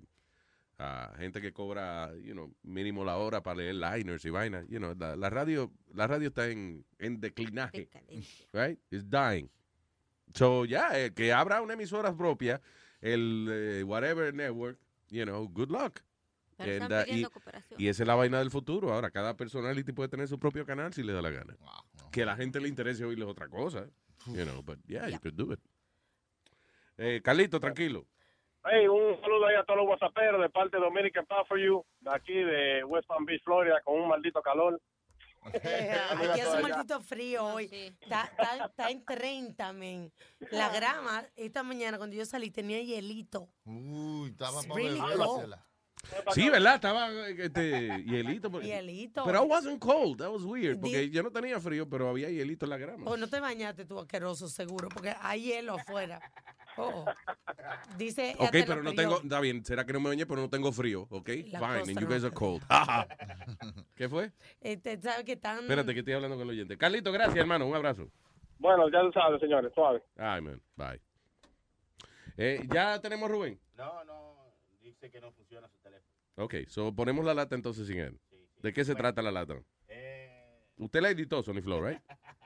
a 0.80 1.12
gente 1.18 1.42
que 1.42 1.52
cobra, 1.52 2.10
you 2.22 2.32
know, 2.32 2.54
mínimo 2.62 3.04
la 3.04 3.18
hora 3.18 3.42
para 3.42 3.56
leer 3.56 3.74
liners 3.74 4.24
y 4.24 4.30
vainas. 4.30 4.66
You 4.68 4.78
know, 4.78 4.94
la, 4.98 5.14
la 5.14 5.28
radio, 5.28 5.70
la 5.92 6.06
radio 6.06 6.28
está 6.28 6.48
en, 6.48 6.86
en 6.98 7.20
declinaje. 7.20 7.90
Right? 8.52 8.78
It's 8.90 9.04
dying. 9.08 9.50
So, 10.34 10.64
ya, 10.64 10.88
el 10.98 11.12
que 11.12 11.32
abra 11.32 11.60
una 11.60 11.74
emisora 11.74 12.16
propia, 12.16 12.62
el 13.00 13.48
eh, 13.50 13.84
whatever 13.84 14.32
network, 14.32 14.78
you 15.10 15.24
know, 15.24 15.48
good 15.48 15.70
luck. 15.70 16.00
Pero 16.56 16.72
están 16.72 16.92
And, 16.92 16.92
uh, 16.92 17.02
y, 17.02 17.04
pidiendo 17.06 17.30
cooperación. 17.30 17.80
y 17.80 17.88
esa 17.88 18.02
es 18.02 18.06
la 18.06 18.14
vaina 18.14 18.38
del 18.38 18.50
futuro. 18.50 18.92
Ahora, 18.92 19.10
cada 19.10 19.34
personality 19.36 19.92
puede 19.92 20.08
tener 20.10 20.28
su 20.28 20.38
propio 20.38 20.66
canal 20.66 20.92
si 20.92 21.02
le 21.02 21.12
da 21.12 21.22
la 21.22 21.30
gana. 21.30 21.56
Que 22.12 22.22
a 22.22 22.26
la 22.26 22.36
gente 22.36 22.60
le 22.60 22.68
interese 22.68 23.04
oírles 23.04 23.28
otra 23.28 23.48
cosa. 23.48 23.86
You 24.26 24.44
know, 24.44 24.62
but 24.62 24.78
yeah, 24.86 25.08
you 25.08 25.18
could 25.18 25.34
do 25.34 25.52
it. 25.52 25.60
Eh, 26.98 27.20
Carlito, 27.24 27.58
tranquilo. 27.58 28.06
Hey, 28.62 28.86
un 28.86 29.18
saludo 29.22 29.46
ahí 29.46 29.56
a 29.56 29.64
todos 29.64 29.78
los 29.80 29.88
whatsapperos 29.88 30.38
de 30.42 30.50
parte 30.50 30.76
de 30.76 30.82
Dominican 30.82 31.24
Power 31.24 31.46
for 31.46 31.58
You, 31.58 31.82
de 32.00 32.10
aquí 32.14 32.34
de 32.34 32.84
West 32.84 33.08
Palm 33.08 33.24
Beach, 33.24 33.42
Florida, 33.42 33.80
con 33.82 33.98
un 33.98 34.08
maldito 34.08 34.42
calor. 34.42 34.78
Aquí 35.42 36.40
hace 36.40 36.56
un 36.56 36.62
maldito 36.62 37.00
frío 37.00 37.44
hoy. 37.44 37.68
Está, 38.00 38.24
está- 38.24 38.66
está 38.66 38.90
en 38.90 39.04
30, 39.04 39.72
men. 39.72 40.12
La 40.50 40.68
grama, 40.70 41.24
esta 41.36 41.62
mañana 41.62 41.96
cuando 41.98 42.16
yo 42.16 42.24
salí 42.26 42.50
tenía 42.50 42.80
hielito. 42.82 43.48
Uy, 43.64 44.30
estaba 44.30 44.62
para 44.62 44.74
Really. 44.74 45.00
Sí, 46.32 46.48
¿verdad? 46.48 46.76
Estaba 46.76 47.28
este, 47.28 47.88
hielito. 48.06 48.50
pero- 48.50 48.62
Hielito. 48.64 49.22
Pero 49.24 49.44
I 49.44 49.46
wasn't 49.46 49.78
cold. 49.80 50.18
That 50.18 50.30
was 50.30 50.42
weird. 50.44 50.80
Porque 50.80 50.98
Di- 51.00 51.10
yo 51.10 51.22
no 51.22 51.30
tenía 51.30 51.60
frío, 51.60 51.88
pero 51.88 52.08
había 52.08 52.30
hielito 52.30 52.64
en 52.64 52.70
la 52.70 52.78
grama. 52.78 53.04
O 53.10 53.16
no 53.18 53.28
te 53.28 53.38
bañaste 53.38 53.84
tú, 53.84 53.98
asqueroso, 53.98 54.48
seguro, 54.48 54.88
porque 54.88 55.14
hay 55.20 55.42
hielo 55.42 55.74
afuera. 55.74 56.20
Oh. 56.76 57.04
Dice. 57.96 58.34
Ok, 58.38 58.50
pero 58.50 58.82
no 58.82 58.94
tengo, 58.94 59.20
está 59.20 59.40
bien, 59.40 59.64
será 59.64 59.84
que 59.84 59.92
no 59.92 60.00
me 60.00 60.08
bañé, 60.08 60.26
pero 60.26 60.40
no 60.40 60.48
tengo 60.50 60.72
frío, 60.72 61.06
ok? 61.10 61.28
La 61.50 61.58
Fine, 61.58 61.92
and 61.92 62.00
you 62.00 62.06
guys 62.06 62.24
are 62.24 62.34
cold. 62.34 62.62
¿Qué 63.96 64.08
fue? 64.08 64.32
Este, 64.60 65.00
¿Sabes 65.00 65.24
que 65.24 65.32
están. 65.32 65.60
Espérate, 65.60 65.92
que 65.92 66.00
estoy 66.00 66.14
hablando 66.14 66.36
con 66.36 66.44
el 66.44 66.50
oyente. 66.50 66.76
Carlito, 66.76 67.12
gracias, 67.12 67.36
hermano, 67.36 67.66
un 67.66 67.74
abrazo. 67.74 68.08
Bueno, 68.58 68.90
ya 68.90 69.02
lo 69.02 69.12
saben, 69.12 69.40
señores, 69.40 69.72
suave. 69.74 70.02
Ay, 70.16 70.40
man, 70.42 70.60
bye. 70.76 71.00
Eh, 72.36 72.66
¿Ya 72.72 73.00
tenemos 73.00 73.30
Rubén? 73.30 73.58
No, 73.76 74.04
no, 74.04 74.36
dice 74.80 75.10
que 75.10 75.20
no 75.20 75.32
funciona 75.32 75.68
su 75.68 75.78
teléfono. 75.78 76.10
Ok, 76.36 76.54
so 76.68 76.94
ponemos 76.94 77.24
la 77.24 77.34
lata 77.34 77.54
entonces 77.54 77.86
sin 77.86 77.98
él. 77.98 78.18
¿De 78.62 78.72
qué 78.72 78.84
se 78.84 78.94
trata 78.94 79.22
la 79.22 79.30
lata? 79.30 79.54
Eh, 79.88 80.20
Usted 80.76 81.00
la 81.00 81.10
editó, 81.10 81.42
Sony 81.42 81.60
Flow, 81.62 81.82
right? 81.82 82.00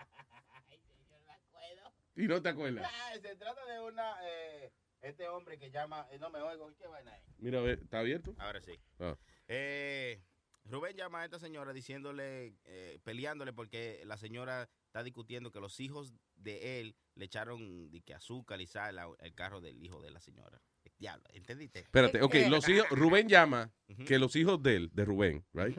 Y 2.16 2.26
no 2.26 2.40
te 2.40 2.48
acuerdas. 2.50 2.90
Ah, 2.92 3.12
se 3.14 3.36
trata 3.36 3.64
de 3.66 3.80
una, 3.80 4.14
eh, 4.24 4.72
este 5.00 5.28
hombre 5.28 5.58
que 5.58 5.70
llama, 5.70 6.06
eh, 6.10 6.18
no 6.18 6.30
me 6.30 6.40
oigo, 6.40 6.72
¿qué 6.76 6.86
vaina 6.86 7.16
es? 7.16 7.24
Mira, 7.38 7.60
¿está 7.70 8.00
abierto? 8.00 8.34
Ahora 8.38 8.60
sí. 8.60 8.72
Ah. 9.00 9.16
Eh, 9.48 10.22
Rubén 10.64 10.96
llama 10.96 11.20
a 11.20 11.24
esta 11.24 11.38
señora 11.38 11.72
diciéndole, 11.72 12.54
eh, 12.64 12.98
peleándole 13.04 13.52
porque 13.52 14.02
la 14.06 14.16
señora 14.16 14.68
está 14.86 15.02
discutiendo 15.02 15.50
que 15.50 15.60
los 15.60 15.78
hijos 15.80 16.14
de 16.36 16.80
él 16.80 16.96
le 17.14 17.26
echaron 17.26 17.90
de 17.90 18.00
que 18.00 18.14
azúcar 18.14 18.60
y 18.60 18.66
sal 18.66 18.98
al 18.98 19.14
el 19.18 19.34
carro 19.34 19.60
del 19.60 19.82
hijo 19.82 20.00
de 20.00 20.10
la 20.10 20.20
señora. 20.20 20.60
Diablo, 20.98 21.24
¿entendiste? 21.32 21.80
Espérate, 21.80 22.22
ok, 22.22 22.34
los 22.48 22.68
hijos, 22.68 22.88
Rubén 22.90 23.28
llama 23.28 23.72
que 24.06 24.18
los 24.18 24.36
hijos 24.36 24.62
de 24.62 24.76
él, 24.76 24.90
de 24.92 25.04
Rubén, 25.04 25.44
right? 25.52 25.76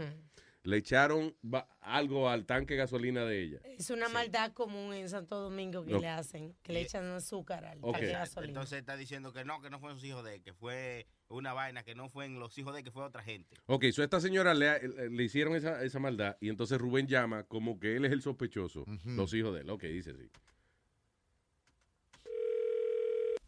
Le 0.65 0.77
echaron 0.77 1.35
algo 1.81 2.27
al 2.27 2.45
tanque 2.45 2.73
de 2.73 2.79
gasolina 2.79 3.23
de 3.23 3.41
ella. 3.41 3.59
Es 3.63 3.91
una 3.91 4.09
maldad 4.09 4.51
común 4.51 4.93
en 4.93 5.07
Santo 5.09 5.39
Domingo 5.39 5.85
que 5.85 5.91
No. 5.93 5.99
le 5.99 6.07
hacen, 6.09 6.55
que 6.63 6.73
le 6.73 6.81
echan 6.81 7.05
azúcar 7.11 7.63
al 7.65 7.79
tanque 7.81 8.07
de 8.07 8.11
gasolina. 8.13 8.49
Entonces 8.53 8.79
está 8.79 8.97
diciendo 8.97 9.31
que 9.31 9.45
no, 9.45 9.61
que 9.61 9.69
no 9.69 9.79
fueron 9.79 9.99
sus 9.99 10.09
hijos 10.09 10.25
de 10.25 10.35
él, 10.35 10.41
que 10.41 10.53
fue 10.53 11.05
una 11.27 11.53
vaina, 11.53 11.83
que 11.83 11.93
no 11.93 12.09
fueron 12.09 12.39
los 12.39 12.57
hijos 12.57 12.73
de 12.73 12.79
él, 12.79 12.83
que 12.85 12.91
fue 12.91 13.03
otra 13.03 13.21
gente. 13.21 13.55
Ok, 13.67 13.85
so 13.91 14.03
esta 14.03 14.19
señora 14.19 14.53
le, 14.55 14.87
le 15.09 15.23
hicieron 15.23 15.55
esa, 15.55 15.83
esa 15.83 15.99
maldad 15.99 16.35
y 16.41 16.49
entonces 16.49 16.79
Rubén 16.79 17.05
llama 17.07 17.43
como 17.43 17.79
que 17.79 17.95
él 17.95 18.05
es 18.05 18.11
el 18.11 18.21
sospechoso, 18.23 18.85
los 19.05 19.33
hijos 19.35 19.53
de 19.53 19.61
él. 19.61 19.69
Ok, 19.69 19.83
dice 19.83 20.11
así. 20.11 20.29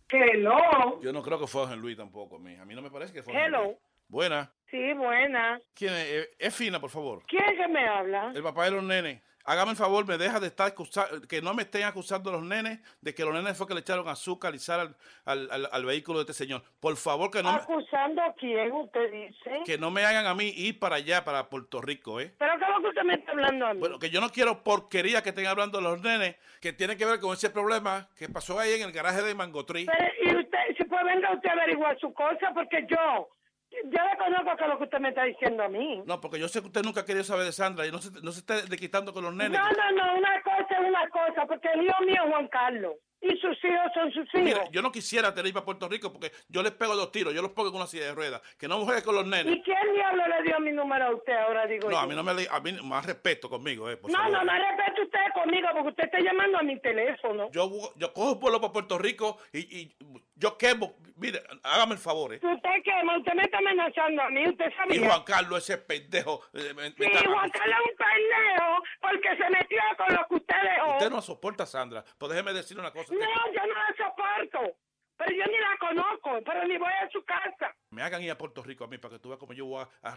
Hello. 0.10 1.02
Yo 1.02 1.12
no 1.12 1.22
creo 1.22 1.38
que 1.40 1.48
fue 1.48 1.62
Jorge 1.62 1.76
Luis 1.76 1.98
tampoco, 1.98 2.40
mija. 2.40 2.62
A 2.62 2.66
mí 2.66 2.74
no 2.74 2.82
me 2.82 2.90
parece 2.90 3.12
que 3.12 3.24
fue 3.24 3.34
Hello. 3.34 3.78
Buena. 4.08 4.52
Sí, 4.70 4.94
buena. 4.94 5.60
¿Quién 5.74 5.94
es? 5.94 6.06
Eh, 6.10 6.30
es 6.40 6.56
fina, 6.56 6.80
por 6.80 6.90
favor. 6.90 7.24
¿Quién 7.28 7.44
es 7.46 7.58
que 7.58 7.68
me 7.68 7.88
habla? 7.88 8.32
El 8.36 8.44
papá 8.44 8.66
de 8.66 8.72
los 8.72 8.84
nenes. 8.84 9.22
Hágame 9.50 9.72
el 9.72 9.78
favor, 9.78 10.06
me 10.06 10.18
deja 10.18 10.42
de 10.42 10.48
estar 10.48 10.68
acusando, 10.68 11.26
que 11.26 11.42
no 11.42 11.54
me 11.54 11.62
estén 11.62 11.84
acusando 11.84 12.34
los 12.34 12.44
nenes 12.44 12.82
de 13.00 13.16
que 13.16 13.24
los 13.24 13.34
nenes 13.34 13.58
fue 13.58 13.66
que 13.66 13.74
le 13.76 13.80
echaron 13.80 14.10
azúcar 14.10 14.54
y 14.54 14.60
sal 14.60 14.82
al, 14.82 14.96
al- 15.24 15.52
al- 15.52 15.70
al 15.72 15.86
vehículo 15.86 16.20
de 16.20 16.24
este 16.24 16.34
señor. 16.34 16.64
Por 16.82 16.98
favor, 16.98 17.32
que 17.32 17.42
no, 17.42 17.54
me- 17.54 17.60
¿Acusando 17.60 18.22
a 18.24 18.34
quién 18.34 18.70
usted 18.74 19.10
dice? 19.10 19.62
que 19.66 19.78
no 19.78 19.90
me 19.90 20.04
hagan 20.04 20.26
a 20.26 20.36
mí 20.36 20.50
ir 20.54 20.78
para 20.80 20.98
allá, 20.98 21.24
para 21.24 21.48
Puerto 21.50 21.80
Rico, 21.80 22.20
¿eh? 22.20 22.34
¿Pero 22.38 22.58
qué 22.60 22.66
es 22.66 22.70
lo 22.72 22.82
que 22.82 22.88
usted 22.90 23.04
me 23.04 23.14
está 23.14 23.32
hablando 23.32 23.68
a 23.68 23.74
mí? 23.74 23.80
Bueno, 23.80 24.00
que 24.00 24.10
yo 24.10 24.20
no 24.20 24.30
quiero 24.32 24.66
porquería 24.66 25.24
que 25.24 25.30
estén 25.30 25.48
hablando 25.48 25.80
los 25.80 26.02
nenes 26.02 26.36
que 26.60 26.74
tienen 26.74 26.98
que 26.98 27.06
ver 27.06 27.22
con 27.22 27.32
ese 27.32 27.50
problema 27.50 28.10
que 28.18 28.28
pasó 28.28 28.60
ahí 28.60 28.74
en 28.74 28.82
el 28.82 28.92
garaje 28.92 29.22
de 29.24 29.34
Mangotrí. 29.34 29.86
Pero, 29.86 30.12
y 30.24 30.44
usted, 30.44 30.60
si 30.78 30.84
pues 30.84 31.06
venga 31.06 31.32
usted 31.34 31.50
a 31.52 31.54
averiguar 31.54 31.98
su 32.00 32.14
cosa, 32.14 32.52
porque 32.54 32.86
yo, 32.90 33.30
yo 33.72 34.00
le 34.04 34.18
conozco 34.18 34.56
que 34.58 34.68
lo 34.68 34.78
que 34.78 34.84
usted 34.86 35.00
me 35.00 35.10
está 35.10 35.24
diciendo 35.24 35.64
a 35.64 35.70
mí. 35.70 36.02
No, 36.06 36.20
porque 36.22 36.40
yo 36.40 36.48
sé 36.48 36.62
que 36.62 36.68
usted 36.68 36.84
nunca 36.84 37.02
ha 37.02 37.06
querido 37.06 37.24
saber 37.24 37.46
de 37.46 37.52
Sandra 37.52 37.86
y 37.86 37.92
no 37.92 38.00
se, 38.00 38.12
no 38.22 38.32
se 38.32 38.40
esté 38.40 38.64
desquitando 38.68 39.14
con 39.14 39.24
los 39.24 39.34
nenes. 39.34 39.60
No, 39.60 39.68
no, 39.70 39.92
no, 39.92 40.18
una 40.18 40.42
cosa 40.42 40.68
es 40.82 40.88
una 40.88 41.10
cosa, 41.10 41.46
porque 41.46 41.70
el 41.74 41.84
hijo 41.84 42.02
mío 42.04 42.22
es 42.26 42.30
Juan 42.32 42.48
Carlos, 42.48 42.94
y 43.22 43.30
sus 43.38 43.58
hijos 43.64 43.92
son 43.94 44.12
sus 44.12 44.26
hijos. 44.36 44.44
Mira, 44.44 44.64
yo 44.72 44.82
no 44.82 44.92
quisiera 44.92 45.34
tener 45.34 45.48
ir 45.48 45.54
para 45.54 45.66
Puerto 45.66 45.90
Rico 45.90 46.12
porque 46.14 46.32
yo 46.50 46.62
les 46.62 46.72
pego 46.72 46.96
dos 46.96 47.12
tiros, 47.12 47.34
yo 47.34 47.42
los 47.42 47.52
pongo 47.52 47.72
con 47.72 47.82
una 47.82 47.88
silla 47.88 48.06
de 48.06 48.16
ruedas. 48.16 48.42
Que 48.58 48.68
no 48.68 48.84
juegue 48.86 49.02
con 49.04 49.16
los 49.16 49.26
nenes. 49.26 49.56
¿Y 49.56 49.62
quién 49.64 49.94
diablo 49.94 50.24
le 50.28 50.44
dio 50.44 50.60
mi 50.60 50.72
número 50.72 51.06
a 51.06 51.16
usted 51.16 51.34
ahora, 51.34 51.66
digo 51.66 51.86
No, 51.90 51.92
yo? 51.96 52.00
a 52.00 52.08
mí 52.08 52.16
no 52.16 52.24
me 52.24 52.34
le, 52.36 52.48
a 52.50 52.60
mí 52.60 52.74
más 52.84 53.06
respeto 53.06 53.50
conmigo, 53.50 53.90
eh, 53.90 53.98
por 53.98 54.12
no, 54.12 54.18
favor. 54.18 54.32
no, 54.34 54.44
no 54.44 54.52
respete 54.54 54.97
conmigo 55.34 55.68
porque 55.74 55.90
usted 55.90 56.04
está 56.06 56.20
llamando 56.20 56.58
a 56.58 56.64
mi 56.64 56.80
teléfono. 56.80 57.50
Yo, 57.52 57.70
yo 57.96 58.14
cojo 58.14 58.34
un 58.34 58.40
vuelo 58.40 58.60
para 58.62 58.74
Puerto 58.74 58.98
Rico 58.98 59.38
y, 59.54 59.60
y 59.82 59.98
yo 60.36 60.58
quemo. 60.58 60.96
Mire, 61.16 61.42
hágame 61.64 61.94
el 61.94 62.00
favor, 62.00 62.34
¿eh? 62.34 62.40
Usted 62.42 62.70
quema, 62.84 63.18
usted 63.18 63.34
me 63.34 63.44
está 63.44 63.58
amenazando 63.58 64.22
a 64.22 64.30
mí, 64.30 64.48
usted 64.48 64.70
Y 64.70 64.74
sabía. 64.76 65.08
Juan 65.10 65.24
Carlos, 65.24 65.58
ese 65.64 65.78
pendejo. 65.78 66.42
eh, 66.54 66.74
me- 66.76 66.84
me 66.84 66.90
Sí, 66.92 67.04
está- 67.04 67.30
Juan 67.30 67.50
Carlos 67.50 67.78
es 67.84 67.92
un 67.92 67.98
pendejo 67.98 68.84
porque 69.02 69.30
se 69.38 69.50
metió 69.50 69.80
con 69.98 70.16
lo 70.16 70.28
que 70.28 70.36
usted 70.36 70.56
dejó. 70.76 70.92
Usted 70.94 71.10
no 71.10 71.22
soporta 71.22 71.66
Sandra. 71.66 72.04
Pues 72.18 72.32
déjeme 72.32 72.54
decirle 72.54 72.82
una 72.82 72.92
cosa. 72.92 73.14
que 73.14 73.20
No, 73.20 73.54
yo 73.54 73.66
no 73.68 73.74
la 73.74 73.96
soporto. 73.98 74.78
Pero 75.18 75.32
yo 75.36 75.46
ni 75.52 75.58
la 75.58 75.78
conozco, 75.80 76.40
pero 76.46 76.64
ni 76.68 76.78
voy 76.78 76.94
a 76.94 77.10
su 77.10 77.24
casa. 77.26 77.76
me 77.90 78.04
hagan 78.04 78.22
ir 78.22 78.30
a 78.30 78.38
Puerto 78.38 78.62
Rico 78.62 78.84
a 78.84 78.88
mí 78.88 79.00
para 79.00 79.14
que 79.16 79.20
tú 79.20 79.30
veas 79.30 79.40
cómo 79.40 79.54
yo 79.54 79.66
voy 79.66 79.84
a... 80.04 80.16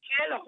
Cielo. 0.00 0.42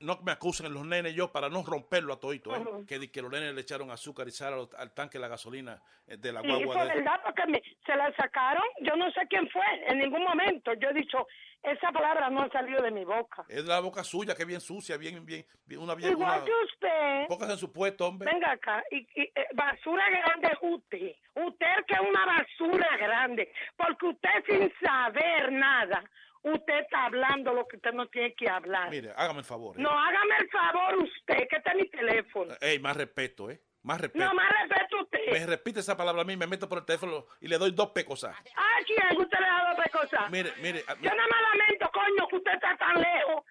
No 0.00 0.18
me 0.22 0.32
acusen 0.32 0.72
los 0.72 0.84
nenes 0.86 1.14
yo 1.14 1.30
para 1.30 1.50
no 1.50 1.62
romperlo 1.62 2.14
a 2.14 2.18
todito, 2.18 2.54
¿eh? 2.56 2.58
Ujú. 2.58 2.86
que, 2.86 3.20
los 3.22 3.30
nenes 3.30 3.54
le 3.54 3.60
echaron 3.60 3.90
azúcar 3.90 4.26
y 4.26 4.30
sal 4.30 4.54
al, 4.54 4.68
al 4.78 4.94
tanque 4.94 5.18
de 5.18 5.22
la 5.22 5.28
gasolina 5.28 5.80
eh, 6.06 6.16
de 6.16 6.32
la 6.32 6.40
Sí, 6.40 6.46
guagua 6.48 6.74
fue 6.74 6.82
de 6.88 6.94
verdad, 6.94 7.20
porque 7.22 7.46
me- 7.46 7.62
se 7.84 7.94
la 7.96 8.10
sacaron. 8.16 8.64
Yo 8.80 8.96
no 8.96 9.10
sé 9.12 9.20
quién 9.28 9.46
fue. 9.50 9.62
En 9.88 9.98
ningún 9.98 10.22
momento 10.24 10.72
yo 10.74 10.88
he 10.88 10.94
dicho, 10.94 11.26
esa 11.62 11.92
palabra 11.92 12.30
no 12.30 12.42
ha 12.42 12.48
salido 12.50 12.82
de 12.82 12.90
mi 12.90 13.04
boca. 13.04 13.44
Es 13.48 13.62
la 13.66 13.80
boca 13.80 14.02
suya, 14.02 14.34
que 14.34 14.42
es 14.42 14.48
bien 14.48 14.62
sucia, 14.62 14.96
bien, 14.96 15.24
bien, 15.26 15.44
bien 15.66 15.82
una 15.82 15.94
bien... 15.94 16.12
Igual 16.12 16.36
una- 16.38 16.44
que 16.46 16.52
usted. 16.64 17.26
Póngase 17.28 17.52
en 17.52 17.58
su 17.58 17.70
puesto, 17.70 18.06
hombre. 18.06 18.30
Venga 18.32 18.52
acá, 18.52 18.82
y, 18.90 19.00
y, 19.14 19.22
eh, 19.34 19.46
basura 19.52 20.08
grande 20.08 20.48
es 20.50 20.58
usted. 20.62 21.12
Usted 21.34 21.84
que 21.86 21.94
es 21.94 22.00
una 22.00 22.24
basura 22.24 22.96
grande, 22.96 23.52
porque 23.76 24.06
usted 24.06 24.30
sin 24.48 24.72
saber 24.82 25.52
nada, 25.52 26.02
usted 26.42 26.78
está 26.80 27.04
hablando 27.06 27.52
lo 27.52 27.66
que 27.68 27.76
usted 27.76 27.92
no 27.92 28.06
tiene 28.08 28.34
que 28.34 28.48
hablar. 28.48 28.90
Mire, 28.90 29.12
hágame 29.16 29.40
el 29.40 29.44
favor. 29.44 29.76
¿eh? 29.78 29.82
No, 29.82 29.90
hágame 29.90 30.36
el 30.40 30.48
favor 30.50 30.98
usted, 31.02 31.48
que 31.48 31.56
está 31.56 31.72
en 31.72 31.76
mi 31.78 31.88
teléfono. 31.88 32.54
Ey, 32.60 32.78
más 32.78 32.96
respeto, 32.96 33.50
¿eh? 33.50 33.60
Más 33.82 33.98
respeto. 34.00 34.22
No, 34.24 34.34
más 34.34 34.46
respeto 34.60 35.00
usted. 35.02 35.32
Me 35.32 35.46
repite 35.46 35.80
esa 35.80 35.96
palabra 35.96 36.20
a 36.22 36.24
mí, 36.24 36.36
me 36.36 36.46
meto 36.46 36.68
por 36.68 36.78
el 36.78 36.84
teléfono 36.84 37.24
y 37.40 37.48
le 37.48 37.56
doy 37.56 37.70
dos 37.72 37.90
pecosas. 37.90 38.36
¿A 38.36 38.84
quién 38.84 39.18
usted 39.20 39.38
le 39.38 39.46
ha 39.46 39.54
dado 39.64 39.72
otra 39.72 39.90
cosa? 39.90 40.28
Mire, 40.28 40.52
mire, 40.62 40.84
a- 40.86 40.94
Yo 40.96 41.10
nada 41.10 41.28
más 41.28 41.40
lamento, 41.58 41.90
coño, 41.92 42.28
que 42.28 42.36
usted 42.36 42.52
está 42.54 42.76
tan 42.76 43.00
lejos. 43.00 43.44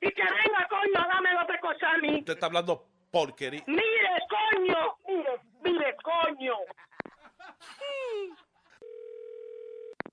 Y 0.00 0.10
que 0.10 0.22
venga, 0.22 0.66
coño, 0.68 1.06
dame 1.08 1.36
otra 1.40 1.60
cosa 1.60 1.92
a 1.92 1.98
mí. 1.98 2.18
usted 2.18 2.32
está 2.32 2.46
hablando 2.46 2.84
porquería. 3.12 3.62
Mire, 3.66 4.10
coño, 4.28 4.96
mire, 5.06 5.40
mire, 5.62 5.96
coño. 6.02 6.54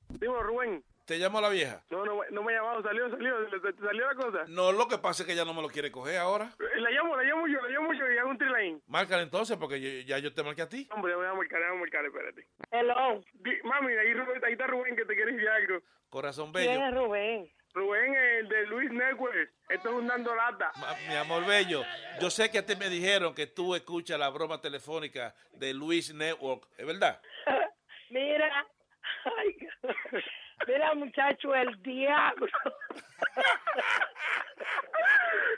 Dime, 0.10 0.40
Rubén. 0.44 0.84
¿Te 1.06 1.18
llamo 1.18 1.42
la 1.42 1.50
vieja? 1.50 1.84
No, 1.90 2.06
no, 2.06 2.22
no 2.32 2.44
me 2.44 2.54
ha 2.54 2.62
llamado, 2.62 2.82
salió, 2.82 3.10
salió, 3.10 3.36
¿te- 3.50 3.74
te 3.74 3.82
salió 3.84 4.08
la 4.08 4.16
cosa. 4.16 4.46
No, 4.48 4.72
lo 4.72 4.88
que 4.88 4.98
pasa 4.98 5.24
es 5.24 5.28
que 5.28 5.34
ella 5.34 5.44
no 5.44 5.54
me 5.54 5.62
lo 5.62 5.68
quiere 5.68 5.92
coger 5.92 6.18
ahora. 6.18 6.50
Eh, 6.60 6.80
La 6.80 6.90
llamo, 6.92 7.16
la 7.18 7.24
llamo 7.24 7.46
yo, 7.48 7.60
la 7.62 7.70
llamo 7.70 7.94
yo 7.94 8.10
y 8.12 8.18
hago 8.18 8.30
un 8.30 8.38
trilain. 8.38 8.82
Márcala 8.88 9.22
entonces, 9.24 9.58
porque 9.58 9.82
yo- 9.82 10.08
ya 10.08 10.18
yo 10.20 10.34
te 10.34 10.44
marqué 10.44 10.62
a 10.62 10.70
ti. 10.70 10.88
Hombre, 10.92 11.14
voy 11.16 11.26
a 11.28 11.34
marcar, 11.34 11.60
voy 11.68 11.78
a 11.78 11.80
marcar, 11.82 12.06
espérate. 12.06 12.48
Hello. 12.72 13.22
Mami, 13.66 13.94
ahí, 13.94 14.14
Rubén, 14.14 14.42
ahí 14.46 14.54
está 14.54 14.68
Rubén 14.68 14.96
que 14.96 15.04
te 15.06 15.14
quiere 15.16 15.34
decir 15.34 15.50
algo. 15.50 15.80
Corazón 16.10 16.54
¿Quién 16.54 16.68
bello. 16.72 16.86
es 16.88 16.94
Rubén? 16.96 17.52
Rubén, 17.74 18.14
el 18.16 18.48
de 18.48 18.68
Luis 18.68 18.92
Network. 18.92 19.52
Esto 19.68 19.90
es 19.90 19.96
un 19.96 20.08
dando 20.08 20.34
lata. 20.36 20.72
Ma- 20.80 20.96
Mi 21.10 21.16
amor 21.16 21.46
bello, 21.46 21.84
yo 22.22 22.30
sé 22.30 22.50
que 22.52 22.60
a 22.60 22.66
ti 22.66 22.76
me 22.78 22.88
dijeron 22.88 23.34
que 23.34 23.48
tú 23.48 23.74
escuchas 23.76 24.18
la 24.20 24.30
broma 24.30 24.62
telefónica 24.62 25.34
de 25.54 25.74
Luis 25.74 26.14
Network, 26.14 26.68
¿es 26.78 26.86
verdad? 26.86 27.20
Mira, 28.10 28.68
ay, 29.38 29.58
mira 30.68 30.94
muchacho, 30.96 31.56
el 31.56 31.82
diablo. 31.84 32.48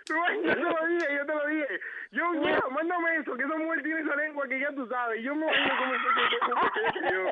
Yo 0.08 0.54
te 0.54 0.56
lo 0.56 0.88
dije, 0.88 1.16
yo 1.16 1.26
te 1.26 1.34
lo 1.34 1.48
dije. 1.48 1.80
Yo, 2.12 2.32
mira, 2.34 2.62
mándame 2.70 3.16
eso, 3.16 3.36
que 3.36 3.44
esa 3.44 3.56
mujer 3.56 3.82
tiene 3.82 4.02
esa 4.02 4.16
lengua 4.16 4.48
que 4.48 4.60
ya 4.60 4.72
tú 4.72 4.88
sabes. 4.88 5.24
Yo 5.24 5.34
me 5.34 5.46
voy 5.46 5.56
a 5.56 5.78
comer 5.78 6.00
yo. 7.12 7.26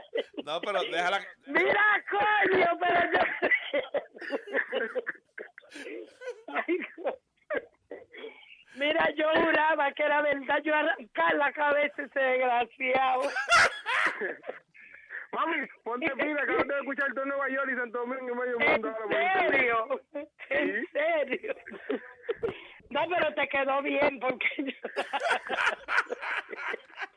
No, 0.44 0.60
pero 0.60 0.82
déjala. 0.82 1.20
Mira, 1.46 2.04
coño, 2.10 2.80
pero 2.80 3.12
yo... 3.14 3.20
Ay, 6.48 6.80
Mira, 8.76 9.10
yo 9.16 9.30
juraba 9.36 9.92
que 9.92 10.04
era 10.04 10.22
verdad, 10.22 10.62
yo 10.64 10.74
arrancar 10.74 11.36
la 11.36 11.54
cabeza 11.54 12.02
ese 12.02 12.20
desgraciado. 12.20 13.22
Mami, 15.34 15.68
ponte 15.84 16.10
pila, 16.16 16.46
que 16.46 16.52
no 16.54 16.58
te 16.60 16.64
voy 16.66 16.76
a 16.76 16.80
escuchar 16.80 17.14
todo 17.14 17.26
Nueva 17.26 17.50
York 17.50 17.70
y 17.72 17.76
Santo 17.76 18.00
Domingo 18.00 18.32
y 18.32 18.36
medio 18.36 18.60
¿En 18.62 18.72
mundo. 18.72 18.88
internet. 18.90 19.52
serio? 19.52 20.02
¿En 20.50 20.88
serio? 20.92 21.56
No, 22.90 23.02
pero 23.10 23.34
te 23.34 23.48
quedó 23.48 23.82
bien 23.82 24.20
porque 24.20 24.48
yo... 24.58 24.72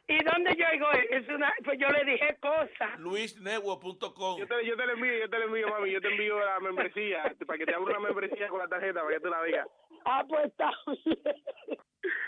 ¿Y 0.09 0.23
dónde 0.23 0.55
yo 0.57 0.65
oigo? 0.73 0.87
Es 1.11 1.29
una... 1.29 1.53
Pues 1.65 1.79
yo 1.81 1.89
le 1.89 2.05
dije 2.05 2.37
cosas. 2.41 2.97
LuisNetwork.com. 2.99 4.39
Yo 4.39 4.47
te, 4.47 4.65
yo 4.65 4.77
te 4.77 4.87
lo 4.87 4.93
envío, 4.93 5.19
yo 5.19 5.29
te 5.29 5.37
lo 5.39 5.47
envío, 5.47 5.69
mami. 5.69 5.91
Yo 5.91 6.01
te 6.01 6.07
envío 6.09 6.39
la 6.39 6.61
membresía 6.61 7.35
para 7.45 7.59
que 7.59 7.67
te 7.67 7.75
abra 7.75 7.99
una 7.99 8.09
membresía 8.09 8.47
con 8.49 8.61
la 8.61 8.69
tarjeta 8.69 9.03
para 9.03 9.15
que 9.15 9.21
tú 9.21 9.29
la 9.29 9.43
digas. 9.43 9.67
Ah, 10.07 10.25
pues 10.29 10.47
está 10.47 10.71
bien. 11.05 11.19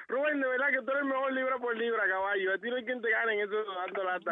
Rubén, 0.08 0.40
de 0.40 0.48
verdad 0.48 0.66
que 0.70 0.82
tú 0.82 0.90
eres 0.90 1.02
el 1.02 1.08
mejor 1.08 1.32
libra 1.32 1.58
por 1.58 1.76
libra, 1.76 2.02
caballo. 2.08 2.52
A 2.54 2.58
ti 2.58 2.68
no 2.70 2.76
hay 2.76 2.84
quien 2.84 3.00
te 3.00 3.10
gane 3.10 3.34
en 3.34 3.40
eso 3.40 3.54
dando 3.74 4.04
lata. 4.04 4.30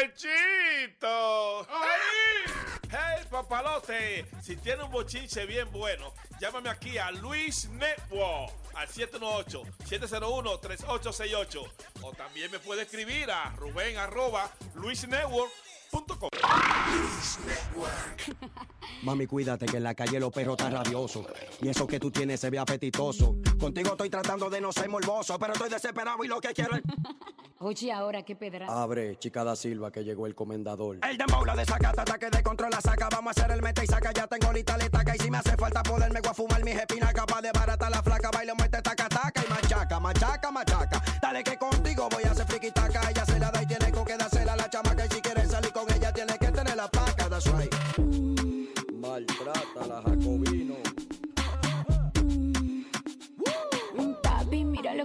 ¡Bechito! 0.00 1.66
¡Ay! 1.68 2.52
¡Hey, 2.90 3.26
papalote! 3.30 4.24
Si 4.40 4.56
tiene 4.56 4.84
un 4.84 4.90
bochinche 4.90 5.44
bien 5.44 5.70
bueno, 5.70 6.14
llámame 6.40 6.70
aquí 6.70 6.96
a 6.96 7.10
Luis 7.10 7.68
Network 7.68 8.50
al 8.74 8.88
718-701-3868. 8.88 11.70
O 12.02 12.12
también 12.12 12.50
me 12.50 12.58
puede 12.60 12.80
escribir 12.82 13.30
a 13.30 13.50
Rubén 13.56 13.98
arroba 13.98 14.50
luisnetwork.com. 14.76 16.30
Mami, 19.02 19.26
cuídate 19.26 19.66
que 19.66 19.76
en 19.76 19.84
la 19.84 19.94
calle 19.94 20.18
los 20.18 20.32
perros 20.32 20.56
están 20.58 20.72
rabiosos. 20.72 21.26
Y 21.62 21.68
eso 21.68 21.86
que 21.86 22.00
tú 22.00 22.10
tienes 22.10 22.40
se 22.40 22.50
ve 22.50 22.58
apetitoso. 22.58 23.36
Contigo 23.58 23.90
estoy 23.92 24.10
tratando 24.10 24.50
de 24.50 24.60
no 24.60 24.72
ser 24.72 24.88
morboso, 24.88 25.38
pero 25.38 25.52
estoy 25.52 25.70
desesperado 25.70 26.24
y 26.24 26.28
lo 26.28 26.40
que 26.40 26.52
quiero 26.52 26.74
es... 26.74 26.82
Oye, 27.60 27.90
ahora 27.90 28.22
qué 28.22 28.36
pedra. 28.36 28.66
Abre, 28.68 29.16
chica 29.18 29.42
da 29.42 29.56
Silva, 29.56 29.90
que 29.90 30.04
llegó 30.04 30.28
el 30.28 30.34
comendador. 30.36 30.98
El 31.02 31.18
dembow 31.18 31.44
la 31.44 31.56
desacata, 31.56 32.02
ataque 32.02 32.30
de 32.30 32.40
control 32.40 32.70
la 32.70 32.80
saca. 32.80 33.08
Vamos 33.10 33.36
a 33.36 33.40
hacer 33.40 33.50
el 33.50 33.62
mete 33.62 33.82
y 33.82 33.86
saca. 33.88 34.12
Ya 34.12 34.28
tengo 34.28 34.52
lista 34.52 34.76
la 34.76 34.84
estaca. 34.84 35.16
Y 35.16 35.18
si 35.18 35.28
me 35.28 35.38
hace 35.38 35.56
falta 35.56 35.82
poderme 35.82 36.20
voy 36.20 36.30
a 36.30 36.34
fumar 36.34 36.64
mis 36.64 36.76
espinas. 36.76 37.12
Capaz 37.12 37.42
de 37.42 37.50
barata 37.50 37.90
la 37.90 38.00
flaca. 38.00 38.30
Baile, 38.30 38.54
muerte, 38.54 38.80
taca, 38.80 39.08
taca. 39.08 39.42
Y 39.44 39.50
machaca, 39.50 39.98
machaca, 39.98 40.50
machaca. 40.52 41.02
Dale 41.20 41.42
que 41.42 41.56
contigo 41.56 42.08
voy 42.08 42.22
a 42.24 42.30
hacer 42.30 42.46
friki 42.46 42.70
taca. 42.70 43.10
Ella 43.10 43.24
se 43.24 43.40
la 43.40 43.50
da 43.50 43.60
y 43.60 43.66
tiene 43.66 43.90
con 43.90 44.04
que 44.04 44.16
dársela 44.16 44.52
a 44.52 44.56
la 44.56 44.70
chamaca. 44.70 45.06
Y 45.06 45.08
si 45.08 45.20
quieres 45.20 45.50
salir 45.50 45.72
con 45.72 45.92
ella, 45.92 46.12
tiene 46.12 46.38
que 46.38 46.52
tener 46.52 46.76
la 46.76 46.86
paca. 46.86 47.28
That's 47.28 47.46
right. 47.46 48.07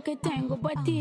Que 0.03 0.17
tengo 0.17 0.57
para 0.57 0.83
ti. 0.83 0.99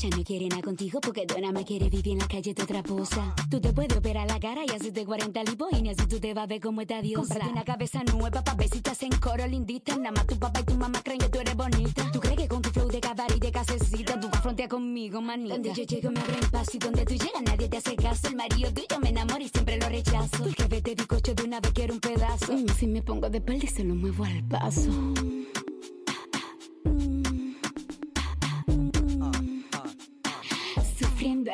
Ella 0.00 0.16
no 0.16 0.22
quiere 0.22 0.46
nada 0.46 0.62
contigo 0.62 1.00
porque 1.00 1.26
Donna 1.26 1.64
quiere 1.64 1.88
vivir 1.88 2.12
en 2.12 2.18
la 2.18 2.28
calle 2.28 2.54
de 2.54 2.62
otra 2.62 2.84
posa. 2.84 3.34
Tú 3.50 3.60
te 3.60 3.72
puedes 3.72 3.96
operar 3.96 4.28
la 4.28 4.38
cara 4.38 4.62
y 4.64 4.70
hacerte 4.70 5.04
40 5.04 5.42
lipoínas 5.42 5.96
y 6.00 6.06
tú 6.06 6.20
te 6.20 6.34
vas 6.34 6.44
a 6.44 6.46
ver 6.46 6.60
como 6.60 6.82
esta 6.82 7.02
diosa. 7.02 7.34
Cómprate 7.34 7.50
una 7.50 7.64
cabeza 7.64 8.04
nueva 8.04 8.44
pa' 8.44 8.54
ver 8.54 8.68
si 8.68 8.80
te 8.80 8.90
hacen 8.90 9.10
coro 9.20 9.44
lindita. 9.48 9.96
Nada 9.96 10.12
más 10.12 10.26
tu 10.28 10.38
papá 10.38 10.60
y 10.60 10.62
tu 10.62 10.74
mamá 10.74 11.02
creen 11.02 11.18
que 11.18 11.28
tú 11.28 11.40
eres 11.40 11.56
bonita. 11.56 12.12
¿Tú 12.12 12.20
crees 12.20 12.36
que 12.36 12.46
con 12.46 12.62
tu 12.62 12.70
flow 12.70 12.86
de 12.86 13.00
cabaret 13.00 13.36
y 13.38 13.40
de 13.40 13.50
casecita 13.50 14.20
tú 14.20 14.28
vas 14.28 14.46
a 14.46 14.68
conmigo, 14.68 15.20
manita? 15.20 15.54
Donde 15.54 15.72
yo 15.74 15.82
llego 15.82 16.12
me 16.12 16.20
abren 16.20 16.44
y 16.72 16.78
donde 16.78 17.04
tú 17.04 17.14
llegas 17.14 17.42
nadie 17.44 17.68
te 17.68 17.76
hace 17.78 17.96
caso. 17.96 18.28
El 18.28 18.36
marido 18.36 18.72
tuyo 18.72 19.00
me 19.00 19.08
enamora 19.08 19.42
y 19.42 19.48
siempre 19.48 19.78
lo 19.78 19.88
rechazo. 19.88 20.44
Porque 20.44 20.64
vete 20.68 20.94
bizcocho 20.94 21.34
de 21.34 21.42
una 21.42 21.58
vez 21.58 21.72
quiero 21.72 21.94
un 21.94 22.00
pedazo. 22.00 22.52
Mm, 22.52 22.68
si 22.68 22.86
me 22.86 23.02
pongo 23.02 23.28
de 23.28 23.38
espalda 23.38 23.64
y 23.64 23.66
se 23.68 23.82
lo 23.82 23.96
muevo 23.96 24.24
al 24.24 24.44
paso. 24.44 24.92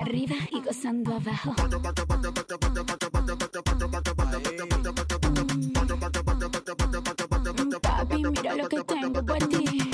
Arriba 0.00 0.34
y 0.50 0.60
gozando 0.60 1.14
abajo. 1.14 1.54
Papi, 7.80 8.24
mira 8.24 8.56
lo 8.56 8.68
que 8.68 8.84
tengo 8.84 9.24
para 9.24 9.46
ti. 9.48 9.90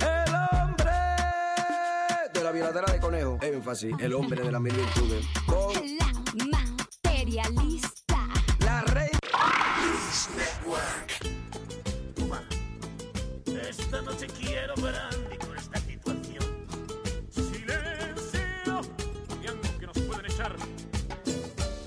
El 0.00 0.34
hombre 0.34 0.92
de 2.34 2.42
la 2.42 2.52
violadera 2.52 2.92
de 2.92 3.00
conejo. 3.00 3.38
Énfasis, 3.40 3.94
el 4.00 4.14
hombre 4.14 4.42
de 4.42 4.52
la 4.52 4.60
mil 4.60 4.74
virtudes. 4.74 5.26
Con 5.46 5.72
La 6.50 6.58
materialista. 7.04 7.97
Noche 14.18 14.34
quiero 14.34 14.74
brandy 14.74 15.36
con 15.38 15.56
esta 15.56 15.78
situación. 15.78 16.44
Silencio. 17.30 18.80
Y 19.40 19.46
algo 19.46 19.78
que 19.78 19.86
nos 19.86 19.98
pueden 20.00 20.26
echar. 20.26 20.56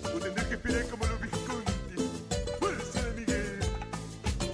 O 0.03 0.19
tendré 0.19 0.47
que 0.47 0.53
esperar 0.53 0.87
como 0.89 1.05
los 1.07 1.21
Visconti. 1.21 1.71
Fuerza 2.59 3.03
de 3.03 3.11
Miguel. 3.19 3.59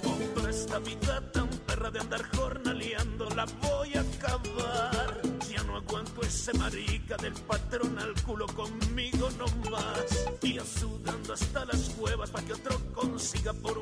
Con 0.02 0.34
toda 0.34 0.50
esta 0.50 0.78
vida 0.80 1.32
tan 1.32 1.48
perra 1.48 1.90
de 1.90 2.00
andar 2.00 2.22
jornaleando 2.36 3.28
la 3.30 3.44
voy 3.44 3.94
a 3.94 4.00
acabar. 4.00 5.22
Ya 5.48 5.62
no 5.62 5.76
aguanto 5.76 6.22
ese 6.22 6.52
marica 6.54 7.16
del 7.18 7.34
patrón 7.34 7.96
al 8.00 8.14
culo 8.22 8.46
conmigo 8.48 9.28
no 9.38 9.46
más. 9.70 10.26
Y 10.42 10.58
sudando 10.58 11.32
hasta 11.32 11.64
las 11.64 11.90
cuevas 11.90 12.30
para 12.30 12.44
que 12.44 12.54
otro 12.54 12.76
consiga 12.92 13.52
por 13.52 13.77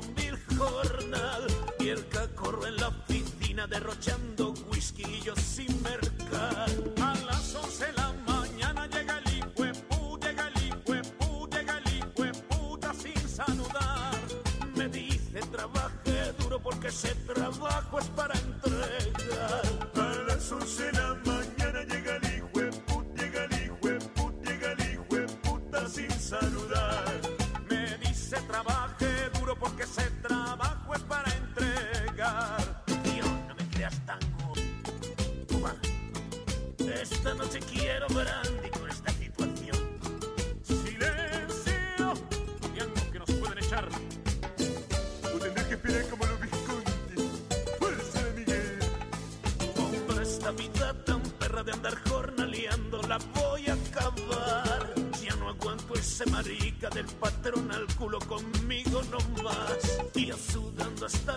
patrón 57.97 58.15
al 58.15 58.19
culo 58.19 58.19
conmigo 58.21 59.03
no 59.11 59.43
más. 59.43 59.99
Y 60.15 60.33
sudando 60.33 61.07
hasta 61.07 61.36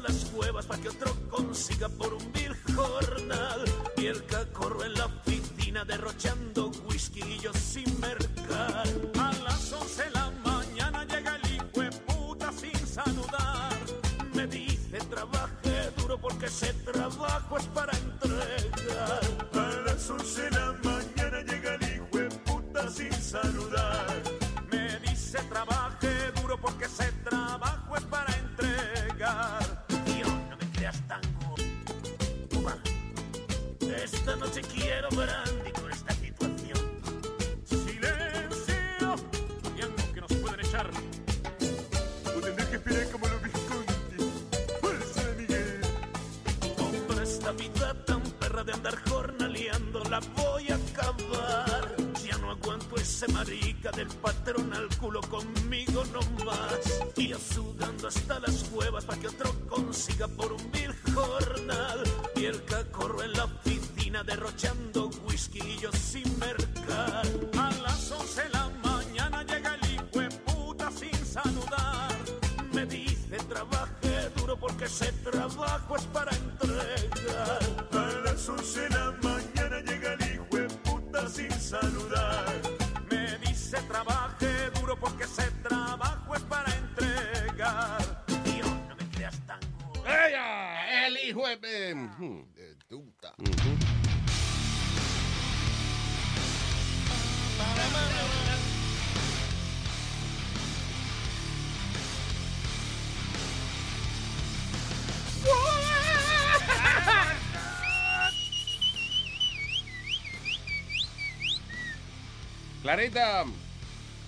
Clarita, 112.94 113.46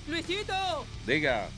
Luisito. 0.07 0.53
diga. 1.07 1.49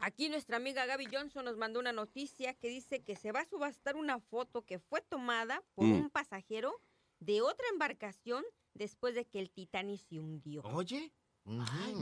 Aquí 0.00 0.28
nuestra 0.28 0.56
amiga 0.58 0.86
Gaby 0.86 1.06
Johnson 1.12 1.44
nos 1.44 1.56
mandó 1.56 1.80
una 1.80 1.90
noticia 1.90 2.54
que 2.54 2.68
dice 2.68 3.00
que 3.02 3.16
se 3.16 3.32
va 3.32 3.40
a 3.40 3.44
subastar 3.46 3.96
una 3.96 4.20
foto 4.20 4.62
que 4.64 4.78
fue 4.78 5.00
tomada 5.02 5.60
por 5.74 5.86
Mm. 5.86 5.92
un 5.94 6.10
pasajero 6.10 6.72
de 7.18 7.42
otra 7.42 7.66
embarcación 7.72 8.44
después 8.74 9.16
de 9.16 9.24
que 9.24 9.40
el 9.40 9.50
Titanic 9.50 9.98
se 10.08 10.20
hundió. 10.20 10.62
Oye. 10.62 11.10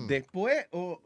Después 0.08 0.66
o... 0.72 1.00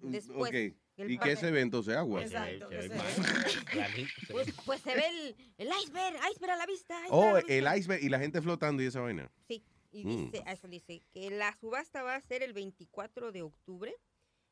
Después. 0.00 0.48
Ok. 0.48 0.76
el 0.96 1.10
¿Y 1.10 1.18
pa- 1.18 1.24
qué 1.24 1.32
es 1.32 1.42
evento? 1.42 1.82
¿Se 1.82 1.94
agua? 1.94 2.22
Exacto, 2.22 2.70
que 2.70 2.88
se- 2.88 4.32
Pues, 4.32 4.48
pues 4.64 4.80
se 4.80 4.94
ve 4.94 5.06
el, 5.08 5.36
el 5.58 5.68
iceberg, 5.82 6.16
iceberg 6.32 6.52
a 6.52 6.56
la 6.56 6.64
vista. 6.64 6.94
iceberg 7.04 7.12
a 7.12 7.16
Oh, 7.16 7.32
la 7.34 7.40
vista. 7.40 7.52
el 7.52 7.78
iceberg 7.78 8.02
y 8.02 8.08
la 8.08 8.18
gente 8.18 8.40
flotando 8.40 8.82
y 8.82 8.86
esa 8.86 9.00
vaina. 9.00 9.30
Sí, 9.46 9.62
y 9.94 10.04
Mm. 10.04 10.16
dice, 10.30 10.42
eso 10.46 10.68
dice, 10.68 11.02
que 11.12 11.30
la 11.30 11.56
subasta 11.58 12.02
va 12.02 12.16
a 12.16 12.20
ser 12.20 12.42
el 12.42 12.52
24 12.52 13.30
de 13.32 13.42
octubre 13.42 13.94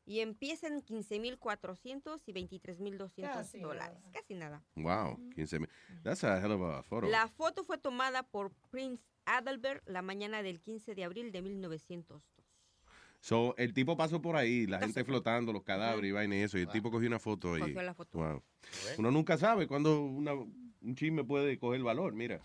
y 0.05 0.19
empieza 0.19 0.67
en 0.67 0.81
15.400 0.81 2.21
y 2.25 2.33
23.200 2.33 3.33
Casi 3.33 3.59
dólares. 3.59 3.97
Casi 4.13 4.33
nada. 4.35 4.63
Wow, 4.75 5.17
15 5.35 5.59
mil. 5.59 5.69
That's 6.03 6.23
a 6.23 6.39
hell 6.43 6.51
of 6.53 6.61
a 6.61 6.83
photo. 6.83 7.07
La 7.07 7.27
foto 7.27 7.63
fue 7.63 7.77
tomada 7.77 8.23
por 8.23 8.51
Prince 8.69 9.03
Adalbert 9.25 9.87
la 9.87 10.01
mañana 10.01 10.41
del 10.43 10.59
15 10.61 10.95
de 10.95 11.03
abril 11.03 11.31
de 11.31 11.41
1902. 11.41 12.21
So, 13.21 13.55
el 13.57 13.73
tipo 13.73 13.95
pasó 13.95 14.21
por 14.21 14.35
ahí, 14.35 14.67
la 14.67 14.79
gente 14.79 15.05
flotando, 15.05 15.53
los 15.53 15.63
cadáveres 15.63 16.09
y 16.09 16.11
vaina 16.11 16.35
y 16.35 16.39
eso, 16.39 16.57
y 16.57 16.61
el 16.63 16.67
tipo 16.69 16.91
cogió 16.91 17.07
una 17.07 17.19
foto 17.19 17.53
ahí. 17.53 17.61
Cogió 17.61 17.81
la 17.81 17.93
foto. 17.93 18.17
Wow. 18.17 18.43
Uno 18.97 19.11
nunca 19.11 19.37
sabe 19.37 19.65
cuándo 19.65 20.01
una- 20.01 20.33
un 20.83 20.95
chisme 20.95 21.23
puede 21.23 21.57
coger 21.57 21.81
valor, 21.81 22.13
mira. 22.13 22.39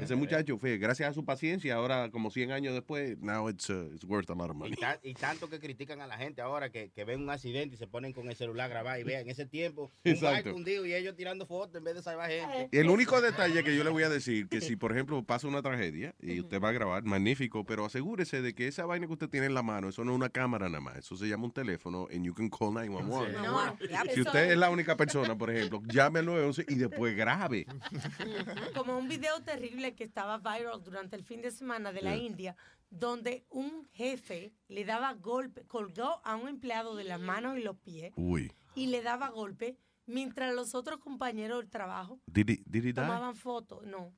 Ese 0.00 0.14
muchacho 0.14 0.56
fue, 0.58 0.78
gracias 0.78 1.10
a 1.10 1.12
su 1.12 1.24
paciencia, 1.24 1.74
ahora 1.74 2.10
como 2.10 2.30
100 2.30 2.52
años 2.52 2.74
después, 2.74 3.18
now 3.20 3.48
it's, 3.48 3.68
uh, 3.70 3.90
it's 3.94 4.04
worth 4.04 4.30
a 4.30 4.34
lot 4.34 4.50
of 4.50 4.56
money. 4.56 4.72
Y, 4.72 4.76
ta- 4.76 4.98
y 5.02 5.14
tanto 5.14 5.48
que 5.48 5.58
critican 5.58 6.00
a 6.00 6.06
la 6.06 6.16
gente 6.16 6.40
ahora 6.42 6.70
que, 6.70 6.90
que 6.90 7.04
ven 7.04 7.20
un 7.22 7.30
accidente 7.30 7.74
y 7.74 7.78
se 7.78 7.86
ponen 7.86 8.12
con 8.12 8.28
el 8.28 8.36
celular 8.36 8.66
a 8.66 8.68
grabar 8.68 9.00
y 9.00 9.04
vean 9.04 9.22
en 9.22 9.30
ese 9.30 9.46
tiempo 9.46 9.90
un 10.04 10.10
Exacto. 10.12 10.26
barco 10.44 10.56
hundido 10.56 10.86
y 10.86 10.94
ellos 10.94 11.16
tirando 11.16 11.46
fotos 11.46 11.76
en 11.76 11.84
vez 11.84 11.94
de 11.94 12.02
salvar 12.02 12.30
gente. 12.30 12.68
El 12.78 12.88
único 12.88 13.20
detalle 13.20 13.62
que 13.64 13.76
yo 13.76 13.84
le 13.84 13.90
voy 13.90 14.02
a 14.04 14.08
decir, 14.08 14.48
que 14.48 14.60
si 14.60 14.76
por 14.76 14.92
ejemplo 14.92 15.22
pasa 15.24 15.48
una 15.48 15.62
tragedia 15.62 16.14
y 16.20 16.40
usted 16.40 16.60
va 16.60 16.68
a 16.70 16.72
grabar, 16.72 17.02
magnífico, 17.04 17.64
pero 17.64 17.84
asegúrese 17.84 18.42
de 18.42 18.54
que 18.54 18.68
esa 18.68 18.86
vaina 18.86 19.06
que 19.06 19.12
usted 19.12 19.28
tiene 19.28 19.46
en 19.46 19.54
la 19.54 19.62
mano, 19.62 19.88
eso 19.88 20.04
no 20.04 20.12
es 20.12 20.16
una 20.16 20.28
cámara 20.28 20.68
nada 20.68 20.80
más, 20.80 20.96
eso 20.98 21.16
se 21.16 21.28
llama 21.28 21.44
un 21.44 21.52
teléfono 21.52 22.06
and 22.12 22.24
you 22.24 22.34
can 22.34 22.48
call 22.48 22.72
911. 22.72 23.32
No, 23.32 23.76
Si 24.14 24.20
usted 24.20 24.52
es 24.52 24.56
la 24.56 24.70
única 24.70 24.96
persona, 24.96 25.36
por 25.36 25.50
ejemplo, 25.50 25.82
llame 25.86 26.20
al 26.20 26.26
911 26.26 26.64
y 26.68 26.74
después 26.76 27.16
grabe. 27.16 27.66
Como 28.74 28.98
un 28.98 29.08
video 29.08 29.40
terrible 29.42 29.94
que 29.94 30.04
estaba 30.04 30.38
viral 30.38 30.82
durante 30.82 31.16
el 31.16 31.24
fin 31.24 31.40
de 31.42 31.50
semana 31.50 31.92
de 31.92 32.02
la 32.02 32.14
Yeah. 32.16 32.24
India, 32.26 32.56
donde 32.90 33.46
un 33.50 33.86
jefe 33.92 34.52
le 34.68 34.84
daba 34.84 35.14
golpe, 35.14 35.64
colgó 35.66 36.20
a 36.24 36.36
un 36.36 36.48
empleado 36.48 36.94
de 36.96 37.04
las 37.04 37.20
manos 37.20 37.58
y 37.58 37.62
los 37.62 37.76
pies 37.78 38.12
Uy. 38.16 38.52
y 38.74 38.86
le 38.88 39.02
daba 39.02 39.30
golpe 39.30 39.76
mientras 40.06 40.54
los 40.54 40.74
otros 40.74 40.98
compañeros 41.00 41.60
del 41.60 41.70
trabajo 41.70 42.20
Did 42.26 42.50
he, 42.50 42.62
did 42.66 42.80
he 42.84 42.86
die? 42.88 42.92
tomaban 42.94 43.34
fotos. 43.36 43.86
No. 43.86 44.12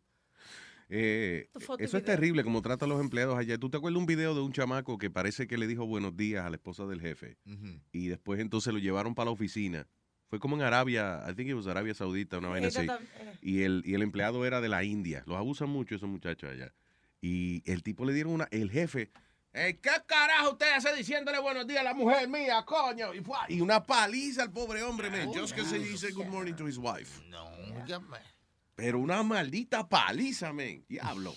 Eh, 0.90 1.48
eso 1.55 1.74
es 1.78 1.93
video. 1.93 2.02
terrible 2.05 2.44
como 2.44 2.60
tratan 2.62 2.90
a 2.90 2.94
los 2.94 3.01
empleados 3.01 3.39
allá. 3.39 3.56
¿Tú 3.59 3.70
te 3.70 3.78
acuerdas 3.78 3.98
un 3.98 4.06
video 4.06 4.35
de 4.35 4.43
un 4.43 4.52
chamaco 4.52 4.98
que 4.98 5.10
parece 5.10 5.47
que 5.47 5.56
le 5.56 5.66
dijo 5.66 5.86
buenos 5.86 6.14
días 6.16 6.44
a 6.44 6.51
la 6.51 6.56
esposa 6.56 6.85
del 6.86 7.01
jefe? 7.01 7.39
Y 7.93 8.09
después 8.09 8.39
entonces 8.40 8.72
lo 8.72 8.78
llevaron 8.78 9.14
para 9.14 9.26
la 9.26 9.31
oficina. 9.32 9.89
Fue 10.28 10.40
como 10.40 10.56
en 10.56 10.62
Arabia, 10.62 11.22
I 11.28 11.34
think 11.34 11.48
it 11.51 11.55
was 11.55 11.66
Arabia 11.66 11.94
Saudita, 11.94 12.38
una 12.38 12.48
vaina 12.48 12.68
así. 12.68 12.86
Y 13.42 13.62
el, 13.62 13.82
y 13.84 13.94
el 13.94 14.02
empleado 14.02 14.44
era 14.44 14.60
de 14.60 14.68
la 14.68 14.82
India. 14.82 15.22
Los 15.26 15.36
abusan 15.36 15.68
mucho 15.68 15.94
esos 15.94 16.09
muchachos 16.09 16.51
allá. 16.51 16.72
Y 17.20 17.62
el 17.70 17.82
tipo 17.82 18.05
le 18.05 18.12
dieron 18.12 18.32
una, 18.32 18.48
el 18.51 18.70
jefe, 18.70 19.10
"Eh, 19.52 19.78
¿qué 19.80 19.90
carajo 20.06 20.52
usted 20.52 20.72
hace 20.72 20.94
diciéndole 20.94 21.38
buenos 21.38 21.66
días 21.66 21.80
a 21.80 21.84
la 21.84 21.94
mujer 21.94 22.28
mía, 22.28 22.64
coño? 22.66 23.14
Y, 23.14 23.20
fue- 23.20 23.36
y 23.48 23.60
una 23.60 23.82
paliza 23.82 24.42
al 24.42 24.51
pobre 24.52 24.82
hombre, 24.82 25.10
man. 25.10 25.28
Just 25.32 25.55
que 25.55 25.64
se 25.64 25.78
dice 25.78 26.10
good 26.10 26.26
morning 26.26 26.55
to 26.55 26.66
his 26.66 26.76
wife. 26.78 27.22
No, 27.28 27.48
Pero 28.74 28.98
una 28.98 29.22
maldita 29.22 29.88
paliza, 29.88 30.52
man. 30.52 30.84
Diablo. 30.88 31.34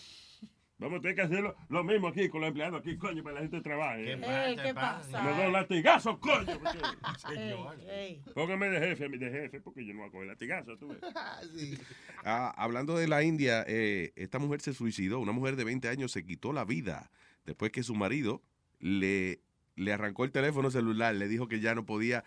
Vamos 0.80 1.00
a 1.00 1.02
tener 1.02 1.16
que 1.16 1.22
hacerlo 1.24 1.56
lo 1.70 1.84
mismo 1.84 2.08
aquí 2.08 2.30
con 2.30 2.42
los 2.42 2.50
empleados 2.50 2.80
aquí, 2.82 2.98
coño, 2.98 3.24
para 3.24 3.38
que 3.38 3.42
la 3.42 3.50
gente 3.50 3.62
trabaje. 3.62 4.14
¿eh? 4.14 4.20
Eh, 4.22 4.56
¿qué 4.64 4.74
pasa? 4.76 5.24
Me 5.24 5.44
doy 5.44 5.52
latigazos, 5.52 6.20
coño. 6.20 6.60
porque-. 6.60 8.22
Póngame 8.36 8.70
de 8.70 8.80
jefe, 8.80 9.06
a 9.06 9.10
mí 9.10 9.18
de 9.18 9.32
jefe, 9.32 9.60
porque 9.62 9.84
yo 9.84 9.94
no 9.94 10.02
voy 10.02 10.10
a 10.10 10.12
coger 10.12 10.28
latigazos, 10.28 10.78
tú 10.80 10.90
ves. 10.90 11.00
Ah, 12.24 12.54
hablando 12.58 12.96
de 12.96 13.08
la 13.08 13.24
India, 13.24 13.64
eh, 13.68 14.12
esta 14.16 14.38
mujer 14.38 14.62
se 14.62 14.74
suicidó. 14.74 15.20
Una 15.20 15.32
mujer 15.32 15.56
de 15.56 15.64
20 15.64 15.88
años 15.88 16.12
se 16.12 16.26
quitó 16.26 16.52
la 16.52 16.66
vida 16.66 17.10
después 17.46 17.72
que 17.72 17.82
su 17.84 17.96
marido 17.96 18.44
le, 18.80 19.42
le 19.76 19.94
arrancó 19.94 20.26
el 20.26 20.32
teléfono 20.32 20.70
celular. 20.70 21.16
Le 21.16 21.28
dijo 21.28 21.48
que 21.48 21.60
ya 21.60 21.74
no 21.74 21.86
podía 21.86 22.24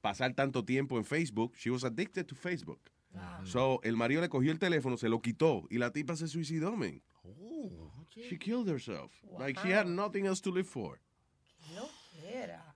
pasar 0.00 0.34
tanto 0.34 0.64
tiempo 0.64 0.98
en 0.98 1.04
Facebook. 1.04 1.54
She 1.56 1.70
was 1.70 1.84
addicted 1.84 2.26
to 2.26 2.34
Facebook. 2.34 2.80
So, 3.44 3.80
el 3.82 3.96
marido 3.96 4.20
le 4.20 4.28
cogió 4.28 4.50
el 4.50 4.58
teléfono, 4.58 4.96
se 4.96 5.08
lo 5.08 5.20
quitó 5.20 5.66
y 5.70 5.78
la 5.78 5.92
tipa 5.92 6.16
se 6.16 6.28
suicidó, 6.28 6.76
man. 6.76 7.02
She 8.14 8.38
killed 8.38 8.68
herself. 8.68 9.12
Like 9.38 9.58
she 9.60 9.72
had 9.72 9.86
nothing 9.86 10.26
else 10.26 10.40
to 10.42 10.52
live 10.52 10.68
for. 10.68 11.00
No 11.74 11.88
era. 12.32 12.74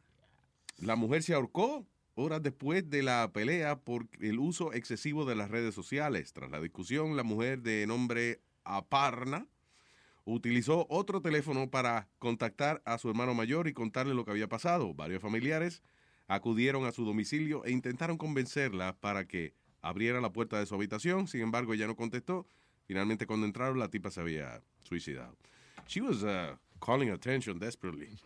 La 0.78 0.96
mujer 0.96 1.22
se 1.22 1.34
ahorcó 1.34 1.86
horas 2.14 2.42
después 2.42 2.88
de 2.90 3.02
la 3.02 3.30
pelea 3.32 3.78
por 3.78 4.08
el 4.20 4.38
uso 4.38 4.72
excesivo 4.72 5.24
de 5.24 5.36
las 5.36 5.50
redes 5.50 5.74
sociales. 5.74 6.32
Tras 6.32 6.50
la 6.50 6.60
discusión, 6.60 7.16
la 7.16 7.22
mujer 7.22 7.62
de 7.62 7.86
nombre 7.86 8.40
Aparna 8.64 9.46
utilizó 10.24 10.86
otro 10.90 11.22
teléfono 11.22 11.70
para 11.70 12.08
contactar 12.18 12.82
a 12.84 12.98
su 12.98 13.08
hermano 13.08 13.34
mayor 13.34 13.68
y 13.68 13.72
contarle 13.72 14.14
lo 14.14 14.24
que 14.24 14.32
había 14.32 14.48
pasado. 14.48 14.92
Varios 14.94 15.22
familiares 15.22 15.82
acudieron 16.26 16.84
a 16.84 16.92
su 16.92 17.04
domicilio 17.04 17.64
e 17.64 17.70
intentaron 17.70 18.18
convencerla 18.18 18.96
para 19.00 19.26
que 19.26 19.54
abriera 19.82 20.20
la 20.20 20.32
puerta 20.32 20.58
de 20.58 20.66
su 20.66 20.74
habitación. 20.74 21.28
Sin 21.28 21.40
embargo, 21.40 21.74
ella 21.74 21.86
no 21.86 21.96
contestó. 21.96 22.46
Finalmente, 22.86 23.26
cuando 23.26 23.46
entraron, 23.46 23.78
la 23.78 23.88
tipa 23.88 24.10
se 24.10 24.20
había 24.20 24.62
suicidado. 24.80 25.36
She 25.86 26.00
was 26.00 26.22
uh, 26.22 26.56
calling 26.84 27.10
attention 27.10 27.58
desperately. 27.58 28.18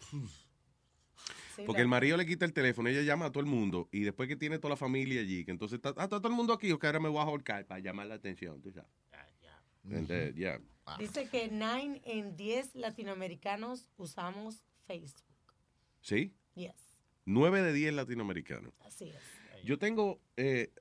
Porque 1.67 1.83
el 1.83 1.89
marido 1.89 2.17
le 2.17 2.27
quita 2.27 2.45
el 2.45 2.53
teléfono, 2.53 2.89
ella 2.89 3.03
llama 3.03 3.27
a 3.27 3.31
todo 3.31 3.41
el 3.41 3.47
mundo 3.47 3.89
y 3.93 4.01
después 4.01 4.29
que 4.29 4.37
tiene 4.37 4.59
toda 4.59 4.71
la 4.71 4.77
familia 4.77 5.21
allí, 5.21 5.45
que 5.45 5.51
entonces 5.51 5.77
está, 5.77 5.91
ah, 5.91 6.05
está 6.05 6.19
todo 6.19 6.29
el 6.29 6.35
mundo 6.35 6.53
aquí, 6.55 6.73
o 6.73 6.79
que 6.79 6.87
ahora 6.87 6.99
me 6.99 7.09
voy 7.09 7.19
a 7.19 7.23
ahorcar 7.23 7.67
para 7.67 7.79
llamar 7.81 8.07
la 8.07 8.15
atención, 8.15 8.61
tú 8.63 8.73
sabes. 8.73 8.91
And, 9.85 10.11
uh, 10.11 10.35
yeah. 10.35 10.61
Dice 10.99 11.29
que 11.29 11.49
9 11.53 12.01
en 12.05 12.37
10 12.37 12.77
latinoamericanos 12.77 13.91
usamos 13.97 14.63
Facebook. 14.87 15.25
¿Sí? 16.01 16.35
Yes, 16.55 16.75
Nueve 17.25 17.63
de 17.63 17.73
diez 17.73 17.95
latinoamericanos. 17.95 18.75
así 18.81 19.09
es. 19.11 19.65
Yo 19.65 19.79
tengo, 19.79 20.21
eh, 20.37 20.73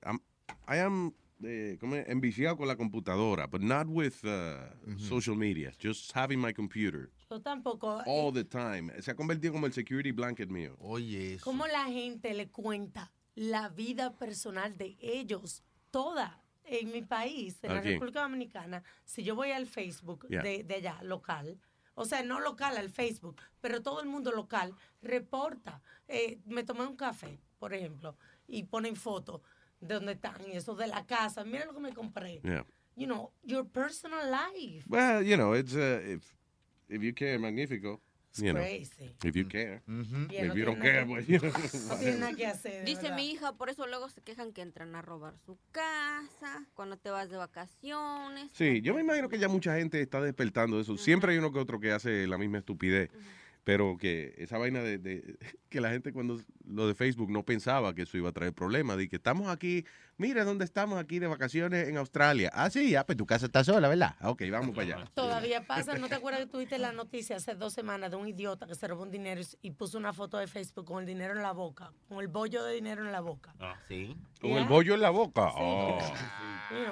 I 0.68 0.78
am 0.80 1.14
eh, 1.44 1.78
¿cómo 1.80 1.96
es? 1.96 2.08
enviciado 2.08 2.56
con 2.58 2.68
la 2.68 2.76
computadora, 2.76 3.48
but 3.48 3.62
not 3.62 3.88
with 3.88 4.14
uh, 4.24 4.96
social 4.98 5.36
media, 5.36 5.72
just 5.82 6.12
having 6.16 6.40
my 6.40 6.54
computer 6.54 7.10
Yo 7.30 7.40
tampoco. 7.42 8.02
all 8.06 8.32
the 8.32 8.44
time. 8.44 8.92
Se 9.02 9.12
ha 9.12 9.16
convertido 9.16 9.54
como 9.54 9.66
el 9.66 9.74
security 9.74 10.12
blanket 10.12 10.50
mío. 10.50 10.76
Oye, 10.80 11.38
¿Cómo 11.44 11.66
la 11.68 11.86
gente 11.86 12.34
le 12.34 12.50
cuenta 12.50 13.12
la 13.36 13.70
vida 13.70 14.18
personal 14.18 14.78
de 14.78 14.98
ellos 15.02 15.64
toda? 15.90 16.38
En 16.64 16.92
mi 16.92 17.02
país, 17.02 17.58
en 17.64 17.72
¿A 17.72 17.76
la? 17.76 17.82
República 17.82 18.22
Dominicana, 18.22 18.84
si 19.04 19.24
yo 19.24 19.36
voy 19.36 19.52
al 19.52 19.66
Facebook 19.66 20.28
Yeah. 20.30 20.44
de, 20.44 20.64
de 20.64 20.76
allá, 20.76 21.02
local, 21.04 21.60
o 21.96 22.06
sea, 22.06 22.24
no 22.24 22.40
local 22.40 22.78
al 22.78 22.90
Facebook, 22.90 23.42
pero 23.60 23.82
todo 23.82 24.00
el 24.00 24.08
mundo 24.08 24.32
local 24.32 24.74
reporta. 25.02 25.82
Eh, 26.08 26.40
me 26.46 26.64
tomé 26.64 26.86
un 26.86 26.96
café, 26.96 27.40
por 27.60 27.74
ejemplo, 27.74 28.16
y 28.48 28.64
ponen 28.64 28.96
fotos 28.96 29.42
de 29.82 29.96
dónde 29.96 30.14
están 30.14 30.36
y 30.48 30.56
eso 30.56 30.76
de 30.76 30.88
la 30.88 31.06
casa. 31.06 31.44
Mira 31.44 31.66
lo 31.66 31.74
que 31.74 31.80
me 31.80 31.94
compré. 31.94 32.40
Yeah. 32.44 32.66
You 32.96 33.08
know, 33.08 33.32
your 33.44 33.66
personal 33.66 34.30
life. 34.30 34.86
Well, 34.88 35.24
you 35.24 35.36
know, 35.36 35.54
it's 35.54 35.74
uh, 35.76 36.02
if 36.06 36.24
if 36.88 37.02
you 37.02 37.14
care, 37.14 37.40
magnifico. 37.40 38.02
You 38.38 38.54
know, 38.54 38.62
crazy. 38.62 39.14
if 39.26 39.36
you 39.36 39.46
care. 39.46 39.84
Yeah, 40.30 40.46
no 40.46 40.54
If 40.54 40.56
you 40.56 40.64
don't 40.66 40.80
care, 40.82 41.06
pues, 41.06 41.26
que- 41.26 41.34
you 41.34 41.40
know, 41.40 41.52
No 41.90 41.98
tiene 41.98 42.18
nada 42.18 42.34
que 42.34 42.46
hacer. 42.46 42.86
Dice 42.86 43.02
verdad. 43.02 43.18
mi 43.18 43.30
hija, 43.30 43.54
por 43.58 43.70
eso 43.70 43.86
luego 43.88 44.08
se 44.08 44.22
quejan 44.22 44.54
que 44.54 44.62
entran 44.62 44.96
a 44.96 45.02
robar 45.02 45.38
su 45.46 45.58
casa, 45.74 46.66
cuando 46.74 46.96
te 46.96 47.10
vas 47.10 47.30
de 47.30 47.36
vacaciones. 47.36 48.50
Sí, 48.54 48.82
yo 48.82 48.94
me 48.94 49.02
imagino 49.02 49.28
que 49.28 49.38
ya 49.38 49.50
mucha 49.50 49.76
gente 49.76 50.02
está 50.02 50.22
despertando 50.22 50.78
de 50.78 50.84
eso. 50.84 50.96
Siempre 50.98 51.34
hay 51.34 51.40
uno 51.40 51.52
que 51.52 51.60
otro 51.60 51.82
que 51.82 51.92
hace 51.92 52.26
la 52.26 52.38
misma 52.38 52.60
estupidez. 52.60 53.10
Pero 53.64 53.96
que 53.98 54.34
esa 54.38 54.58
vaina 54.58 54.82
de, 54.82 54.98
de- 54.98 55.38
que 55.70 55.82
la 55.82 55.90
gente 55.92 56.12
cuando 56.12 56.40
lo 56.66 56.88
de 56.88 56.96
Facebook 56.96 57.30
no 57.30 57.44
pensaba 57.44 57.94
que 57.94 58.02
eso 58.04 58.18
iba 58.18 58.30
a 58.30 58.32
traer 58.32 58.54
problemas. 58.54 58.98
De 58.98 59.08
que 59.08 59.18
estamos 59.18 59.48
aquí, 59.50 59.86
mira 60.18 60.44
dónde 60.44 60.66
estamos 60.66 60.98
aquí 61.00 61.20
de 61.20 61.28
vacaciones 61.28 61.88
en 61.88 61.98
Australia. 61.98 62.50
Ah, 62.54 62.70
sí, 62.72 62.90
ya, 62.90 63.06
pues 63.06 63.18
tu 63.18 63.26
casa 63.28 63.46
está 63.46 63.64
sola, 63.64 63.88
¿verdad? 63.88 64.16
Ah, 64.20 64.32
Ok, 64.32 64.44
vamos 64.52 64.76
para 64.76 64.96
allá. 64.98 65.12
Todavía 65.14 65.66
pasa, 65.68 65.96
¿no 65.98 66.10
te 66.10 66.16
acuerdas 66.16 66.42
que 66.42 66.48
tuviste 66.48 66.80
la 66.80 66.92
noticia 66.92 67.36
hace 67.36 67.54
dos 67.54 67.74
semanas 67.74 68.10
de 68.10 68.18
un 68.18 68.28
idiota 68.28 68.66
que 68.66 68.74
se 68.76 68.88
robó 68.88 69.04
un 69.04 69.12
dinero 69.12 69.42
y- 69.62 69.72
puso 69.72 69.98
una 69.98 70.12
foto 70.14 70.38
de 70.38 70.48
Facebook 70.48 70.86
con 70.86 71.00
el 71.02 71.06
dinero 71.06 71.34
en 71.36 71.42
la 71.44 71.52
boca, 71.52 71.92
con 72.10 72.20
el 72.20 72.28
bollo 72.28 72.64
de 72.64 72.74
dinero 72.76 73.06
en 73.06 73.12
la 73.12 73.22
boca? 73.22 73.54
Ah, 73.60 73.78
sí. 73.88 74.16
Con 74.40 74.52
el 74.52 74.66
bollo 74.66 74.96
en 74.96 75.02
la 75.02 75.12
boca. 75.12 75.52
Oh. 75.56 76.00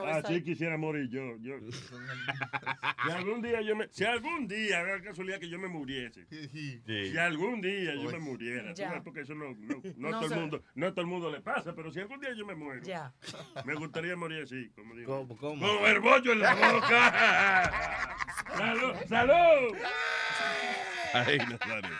Así 0.07 0.43
quisiera 0.43 0.77
morir 0.77 1.09
yo. 1.09 1.37
yo. 1.39 1.55
si 3.05 3.11
algún 3.11 3.41
día 3.41 3.61
yo 3.61 3.75
me, 3.75 3.87
si 3.89 4.03
algún 4.03 4.47
día, 4.47 4.83
vea 4.83 5.01
casualidad 5.01 5.39
que 5.39 5.49
yo 5.49 5.57
me 5.57 5.67
muriese. 5.67 6.27
Si 6.85 7.17
algún 7.17 7.61
día 7.61 7.95
yo 7.95 8.09
me 8.11 8.19
muriera, 8.19 8.73
tú 8.73 8.81
Ya. 8.81 8.91
ves, 8.93 9.01
porque 9.03 9.21
eso 9.21 9.33
no, 9.35 9.53
no, 9.57 9.81
no 9.97 10.09
No 10.11 10.19
todo 10.19 10.33
el 10.33 10.39
mundo, 10.41 10.63
no 10.75 10.89
todo 10.91 11.01
el 11.01 11.07
mundo 11.07 11.31
le 11.31 11.41
pasa, 11.41 11.73
pero 11.75 11.91
si 11.91 11.99
algún 11.99 12.19
día 12.19 12.31
yo 12.35 12.45
me 12.45 12.55
muero, 12.55 12.81
Ya. 12.83 13.13
me 13.65 13.75
gustaría 13.75 14.15
morir 14.15 14.43
así, 14.43 14.69
como 14.75 14.95
digo. 14.95 15.19
¿Cómo, 15.27 15.37
cómo? 15.37 15.67
Con 15.79 15.85
el 15.89 15.99
bollo 15.99 16.31
en 16.33 16.39
la 16.39 16.53
boca. 16.55 17.71
¡Salud! 18.57 18.93
¡Salud! 19.07 19.77
Ay, 21.13 21.37
Nazario. 21.37 21.95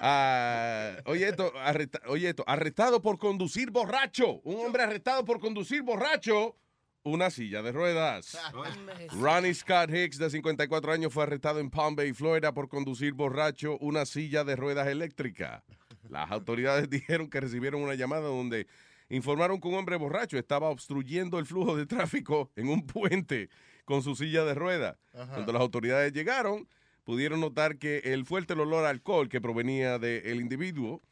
Ah, 0.00 0.96
oye, 1.06 1.28
esto, 1.28 1.52
arresta- 1.56 2.02
oye 2.08 2.28
esto, 2.28 2.44
arrestado 2.46 3.00
por 3.00 3.18
conducir 3.18 3.70
borracho. 3.70 4.40
Un 4.44 4.64
hombre 4.66 4.82
arrestado 4.82 5.24
por 5.24 5.40
conducir 5.40 5.82
borracho 5.82 6.56
una 7.06 7.30
silla 7.30 7.62
de 7.62 7.72
ruedas. 7.72 8.36
Ronnie 9.20 9.54
Scott 9.54 9.90
Hicks, 9.90 10.18
de 10.18 10.28
54 10.28 10.92
años, 10.92 11.12
fue 11.12 11.22
arrestado 11.22 11.60
en 11.60 11.70
Palm 11.70 11.94
Bay, 11.94 12.12
Florida, 12.12 12.52
por 12.52 12.68
conducir 12.68 13.12
borracho 13.12 13.78
una 13.78 14.04
silla 14.04 14.42
de 14.42 14.56
ruedas 14.56 14.88
eléctrica. 14.88 15.62
Las 16.08 16.30
autoridades 16.32 16.90
dijeron 16.90 17.30
que 17.30 17.40
recibieron 17.40 17.82
una 17.82 17.94
llamada 17.94 18.26
donde 18.26 18.66
informaron 19.08 19.60
que 19.60 19.68
un 19.68 19.74
hombre 19.74 19.96
borracho 19.96 20.36
estaba 20.36 20.68
obstruyendo 20.68 21.38
el 21.38 21.46
flujo 21.46 21.76
de 21.76 21.86
tráfico 21.86 22.50
en 22.56 22.68
un 22.68 22.84
puente 22.84 23.50
con 23.84 24.02
su 24.02 24.16
silla 24.16 24.44
de 24.44 24.54
ruedas. 24.54 24.96
Cuando 25.12 25.52
las 25.52 25.62
autoridades 25.62 26.12
llegaron, 26.12 26.68
pudieron 27.04 27.40
notar 27.40 27.78
que 27.78 27.98
el 27.98 28.26
fuerte 28.26 28.54
olor 28.54 28.84
a 28.84 28.90
alcohol 28.90 29.28
que 29.28 29.40
provenía 29.40 30.00
del 30.00 30.40
individuo 30.40 31.02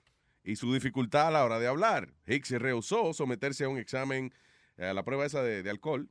y 0.43 0.57
su 0.57 0.75
dificultad 0.75 1.29
a 1.29 1.31
la 1.31 1.45
hora 1.45 1.61
de 1.61 1.69
hablar. 1.69 2.13
Hicks 2.27 2.49
se 2.49 2.59
rehusó 2.59 3.15
someterse 3.15 3.65
a 3.65 3.69
un 3.69 3.79
examen, 3.79 4.35
a 4.79 4.93
la 4.93 5.05
prueba 5.05 5.27
esa 5.27 5.43
de, 5.43 5.63
de 5.63 5.71
alcohol, 5.71 6.09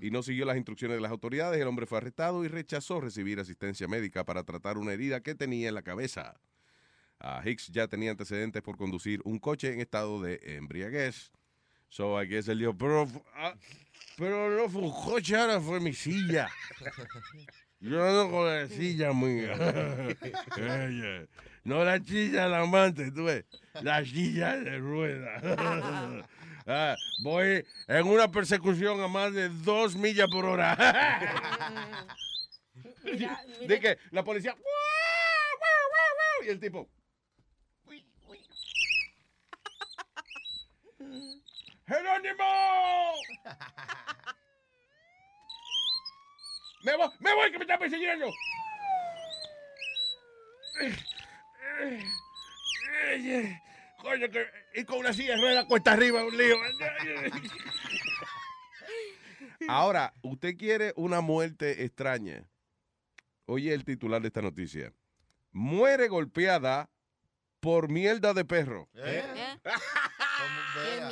y 0.00 0.10
no 0.10 0.22
siguió 0.22 0.44
las 0.44 0.56
instrucciones 0.56 0.96
de 0.96 1.00
las 1.00 1.10
autoridades. 1.10 1.60
El 1.60 1.68
hombre 1.68 1.86
fue 1.86 1.98
arrestado 1.98 2.44
y 2.44 2.48
rechazó 2.48 3.00
recibir 3.00 3.38
asistencia 3.40 3.88
médica 3.88 4.24
para 4.24 4.44
tratar 4.44 4.78
una 4.78 4.92
herida 4.92 5.20
que 5.20 5.34
tenía 5.34 5.68
en 5.68 5.74
la 5.74 5.82
cabeza. 5.82 6.34
Ah, 7.20 7.42
Hicks 7.44 7.68
ya 7.68 7.88
tenía 7.88 8.10
antecedentes 8.10 8.62
por 8.62 8.76
conducir 8.76 9.20
un 9.24 9.38
coche 9.38 9.72
en 9.72 9.80
estado 9.80 10.20
de 10.20 10.38
embriaguez. 10.42 11.32
So 11.88 12.20
I 12.20 12.26
guess 12.26 12.48
él 12.48 12.58
dijo, 12.58 12.76
pero, 12.76 13.06
ah, 13.34 13.54
pero 14.16 14.50
no 14.50 14.68
fue 14.68 14.82
un 14.82 14.92
coche, 14.92 15.36
ahora 15.36 15.60
fue 15.60 15.80
mi 15.80 15.92
silla. 15.92 16.48
Yo 17.80 18.02
ando 18.02 18.30
con 18.30 18.46
la 18.46 18.68
silla. 18.68 19.10
Ella. 20.56 21.26
No 21.64 21.84
la 21.84 22.00
silla 22.02 22.48
la 22.48 22.62
amante, 22.62 23.10
tú 23.12 23.24
ves. 23.24 23.44
La 23.82 24.04
silla 24.04 24.56
de 24.56 24.78
ruedas. 24.78 25.42
Ah, 26.66 26.96
voy 27.22 27.64
en 27.86 28.06
una 28.08 28.28
persecución 28.30 29.00
a 29.00 29.06
más 29.06 29.32
de 29.32 29.48
dos 29.48 29.94
millas 29.94 30.28
por 30.28 30.44
hora. 30.44 30.76
De 33.66 33.80
que 33.80 33.98
la 34.10 34.22
policía. 34.24 34.52
"Guau, 34.52 34.64
guau, 35.58 35.90
guau, 35.90 36.14
guau", 36.16 36.44
Y 36.44 36.48
el 36.50 36.60
tipo. 36.60 36.86
¡Jerónimo! 41.86 43.14
¡Me 46.82 46.96
voy, 46.96 47.08
me 47.20 47.34
voy 47.34 47.52
que 47.52 47.58
me 47.58 47.64
está 47.64 47.78
persiguiendo! 47.78 48.26
Coño, 54.06 54.30
que 54.30 54.46
y 54.74 54.84
con 54.84 54.98
una 55.00 55.12
silla 55.12 55.34
de 55.34 55.40
ruedas 55.40 55.64
cuesta 55.64 55.92
arriba 55.92 56.24
un 56.24 56.36
lío. 56.36 56.56
Ahora, 59.68 60.14
usted 60.22 60.56
quiere 60.56 60.92
una 60.96 61.20
muerte 61.20 61.84
extraña. 61.84 62.48
Oye 63.46 63.72
el 63.74 63.84
titular 63.84 64.20
de 64.22 64.28
esta 64.28 64.42
noticia. 64.42 64.92
Muere 65.50 66.08
golpeada 66.08 66.88
por 67.60 67.88
mierda 67.90 68.32
de 68.32 68.44
perro. 68.44 68.88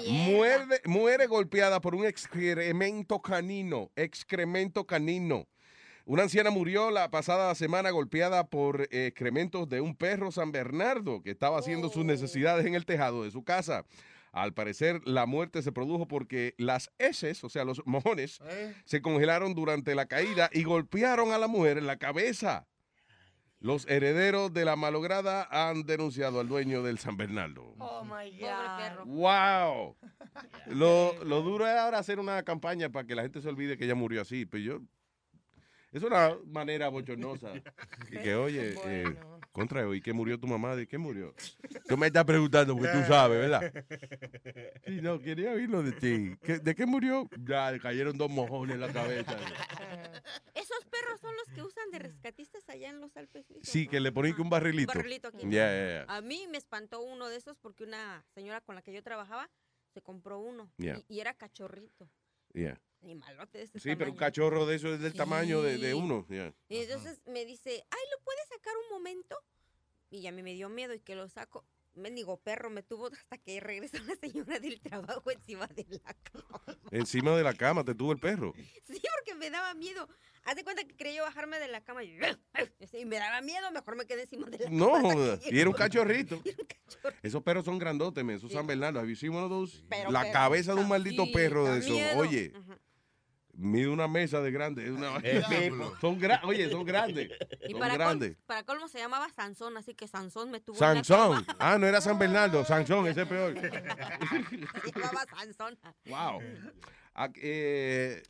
Muerde- 0.07 0.83
muere 0.85 1.27
golpeada 1.27 1.81
por 1.81 1.95
un 1.95 2.05
excremento 2.07 3.21
canino. 3.21 3.91
Excremento 3.97 4.87
canino. 4.87 5.49
Una 6.06 6.24
anciana 6.24 6.51
murió 6.51 6.90
la 6.90 7.10
pasada 7.10 7.55
semana 7.55 7.90
golpeada 7.90 8.47
por 8.47 8.82
excrementos 8.90 9.66
de 9.70 9.81
un 9.81 9.97
perro 9.97 10.31
San 10.31 10.52
Bernardo 10.52 11.22
que 11.22 11.31
estaba 11.31 11.59
haciendo 11.59 11.89
sus 11.89 12.05
necesidades 12.05 12.66
en 12.66 12.74
el 12.74 12.85
tejado 12.85 13.24
de 13.24 13.31
su 13.31 13.43
casa. 13.43 13.86
Al 14.31 14.52
parecer, 14.52 15.01
la 15.06 15.24
muerte 15.24 15.62
se 15.62 15.72
produjo 15.72 16.06
porque 16.06 16.55
las 16.59 16.90
heces, 16.98 17.43
o 17.43 17.48
sea, 17.48 17.64
los 17.64 17.81
mojones, 17.86 18.40
se 18.85 19.01
congelaron 19.01 19.55
durante 19.55 19.94
la 19.94 20.05
caída 20.05 20.51
y 20.52 20.64
golpearon 20.64 21.32
a 21.32 21.39
la 21.39 21.48
mujer 21.48 21.78
en 21.78 21.86
la 21.86 21.97
cabeza. 21.97 22.66
Los 23.60 23.86
herederos 23.89 24.52
de 24.52 24.66
la 24.66 24.76
malograda 24.76 25.48
han 25.51 25.85
denunciado 25.85 26.39
al 26.39 26.48
dueño 26.48 26.82
del 26.82 26.98
San 26.98 27.16
Bernardo. 27.16 27.76
Oh 27.78 28.05
my 28.05 28.31
God. 28.39 29.06
¡Wow! 29.06 29.97
Lo, 30.66 31.24
lo 31.24 31.40
duro 31.40 31.66
es 31.66 31.74
ahora 31.74 31.98
hacer 31.98 32.18
una 32.18 32.43
campaña 32.43 32.90
para 32.90 33.06
que 33.06 33.14
la 33.14 33.22
gente 33.22 33.40
se 33.40 33.48
olvide 33.48 33.78
que 33.78 33.85
ella 33.85 33.94
murió 33.94 34.20
así. 34.20 34.44
Pero 34.44 34.62
yo. 34.62 34.81
Es 35.95 36.03
una 36.03 36.37
manera 36.47 36.89
bochornosa. 36.89 37.53
Y 38.11 38.19
que, 38.19 38.35
oye, 38.35 38.75
eh, 38.85 39.16
contra 39.53 39.83
¿y 39.95 40.01
qué 40.01 40.12
murió 40.12 40.39
tu 40.39 40.47
mamá? 40.47 40.75
¿De 40.77 40.87
qué 40.87 40.99
murió? 40.99 41.35
Tú 41.89 41.97
me 41.97 42.09
estás 42.09 42.25
preguntando 42.25 42.77
porque 42.77 42.93
tú 42.93 43.03
sabes, 43.07 43.39
¿verdad? 43.39 43.73
Sí, 44.87 45.01
no, 45.01 45.19
quería 45.21 45.53
oírlo 45.53 45.83
de 45.83 45.93
ti. 45.93 46.37
¿Qué- 46.43 46.59
¿De 46.59 46.75
qué 46.75 46.85
murió? 46.85 47.29
Ya, 47.47 47.71
le 47.73 47.81
cayeron 47.81 48.19
dos 48.19 48.29
mojones 48.31 48.75
en 48.75 48.81
la 48.83 48.93
cabeza. 48.93 49.33
Esos 50.55 50.85
perros 50.91 51.21
son 51.21 51.35
los 51.37 51.49
que 51.55 51.62
usan 51.62 51.91
de 51.91 51.99
rescatistas 52.01 52.69
allá 52.69 52.91
en 52.91 53.01
los 53.01 53.16
Alpes 53.16 53.47
suizos. 53.47 53.66
Sí, 53.69 53.87
que 53.89 54.01
le 54.01 54.12
ponen 54.12 54.35
que 54.35 54.43
un 54.43 54.51
barrilito. 54.51 54.93
Un 54.93 54.99
barrilito 54.99 55.29
aquí. 55.29 55.39
Ya, 55.45 55.66
ya, 55.73 56.05
ya. 56.07 56.15
A 56.15 56.21
mí 56.21 56.47
me 56.51 56.59
espantó 56.59 57.01
uno 57.01 57.29
de 57.29 57.37
esos 57.37 57.57
porque 57.59 57.85
una 57.85 58.25
señora 58.35 58.61
con 58.61 58.75
la 58.75 58.83
que 58.83 58.93
yo 58.93 59.03
trabajaba 59.03 59.49
se 59.95 60.03
compró 60.03 60.39
uno 60.41 60.71
Ya. 60.77 60.99
y, 61.09 61.16
y 61.16 61.21
era 61.21 61.35
cachorrito. 61.35 62.09
Ya. 62.53 62.81
Animalote 63.05 63.59
de 63.59 63.64
este 63.64 63.78
Sí, 63.81 63.97
pero 63.97 64.10
un 64.10 64.16
tamaño. 64.16 64.18
cachorro 64.18 64.66
de 64.66 64.76
eso 64.76 64.93
es 64.94 65.01
del 65.01 65.12
tamaño 65.12 65.60
de, 65.62 65.76
de 65.78 65.89
Sí. 65.90 65.93
uno. 65.93 66.26
ya. 66.31 66.52
Y 66.68 66.78
entonces 66.78 67.20
me 67.26 67.44
dice, 67.44 67.70
ay, 67.90 68.01
¿lo 68.16 68.24
puedes 68.24 68.48
sacar 68.48 68.72
un 68.76 68.97
momento? 68.97 69.36
Y 70.10 70.26
a 70.26 70.32
mí 70.32 70.43
me 70.43 70.55
dio 70.55 70.68
miedo 70.68 70.94
y 70.94 71.01
que 71.01 71.14
lo 71.14 71.28
saco. 71.28 71.66
Mendigo 71.97 72.39
perro 72.40 72.70
me 72.70 72.82
tuvo 72.82 73.06
hasta 73.06 73.39
que 73.39 73.60
regresó 73.60 73.98
la 74.02 74.16
señora 74.16 74.59
del 74.59 74.81
trabajo 74.81 75.31
encima 75.31 75.66
de 75.68 75.86
la 75.89 76.14
cama. 76.14 76.60
Encima 76.90 77.36
de 77.36 77.44
la 77.44 77.55
cama 77.55 77.85
te 77.85 77.94
tuvo 77.94 78.10
el 78.12 78.18
perro. 78.18 78.52
Sí, 78.86 79.01
porque 79.16 79.35
me 79.39 79.48
daba 79.51 79.74
miedo. 79.74 80.09
Haz 80.44 80.56
de 80.56 80.64
cuenta 80.64 80.85
que 80.85 80.94
quería 80.97 81.14
yo 81.14 81.22
bajarme 81.22 81.59
de 81.59 81.68
la 81.68 81.82
cama 81.82 82.02
y, 82.05 82.18
y 82.98 83.05
me 83.06 83.16
daba 83.16 83.40
miedo, 83.43 83.70
mejor 83.70 83.97
me 83.97 84.06
quedé 84.06 84.22
encima 84.22 84.48
de 84.51 84.59
la 84.59 84.70
No, 84.70 84.93
cama. 84.93 85.12
joda, 85.14 85.39
y 85.51 85.59
era 85.60 85.70
un 85.70 85.74
cachorrito. 85.76 86.40
Esos 87.22 87.43
perros 87.43 87.64
son 87.64 87.78
grandotes, 87.78 88.22
men, 88.24 88.36
esos 88.36 88.52
San 88.52 88.66
Bernardo. 88.66 89.01
One 89.01 89.39
of 89.39 89.48
those? 89.51 89.82
Pero, 89.89 90.10
La 90.10 90.31
cabeza 90.32 90.74
de 90.74 90.81
un 90.81 90.89
maldito 90.89 91.24
sí, 91.26 91.32
perro 91.32 91.64
de 91.64 91.70
da 91.70 91.76
esos. 91.78 91.90
miedo. 91.93 92.18
Oye, 92.18 92.52
mide 93.56 93.89
una 93.89 94.09
mesa 94.09 94.40
de 94.40 94.51
grande. 94.51 94.85
es 94.85 94.90
Una... 94.90 95.18
Son 96.01 96.20
gra- 96.20 96.40
Oye, 96.44 96.70
son 96.70 96.85
grandes. 96.85 97.31
Y 97.66 97.70
son 97.72 97.81
para, 97.81 97.94
grandes. 97.94 98.36
col- 98.36 98.44
para 98.47 98.62
colmo 98.64 98.89
se 98.89 98.98
llamaba 98.98 99.28
Sansón, 99.31 99.76
así 99.76 99.94
que 99.94 100.06
Sansón 100.09 100.51
me 100.51 100.60
tuvo 100.60 100.76
en 100.76 100.81
la 100.81 100.94
Sansón. 101.05 101.47
Ah, 101.59 101.78
no 101.78 101.86
era 101.86 102.01
San 102.01 102.18
Bernardo. 102.18 102.64
Sansón, 102.66 103.06
ese 103.06 103.22
es 103.22 103.28
peor. 103.28 103.55
Se 103.59 103.70
llamaba 105.01 105.24
Sansón. 105.36 105.78
Wow. 106.06 106.40
Ah, 107.14 107.31
eh, 107.36 108.22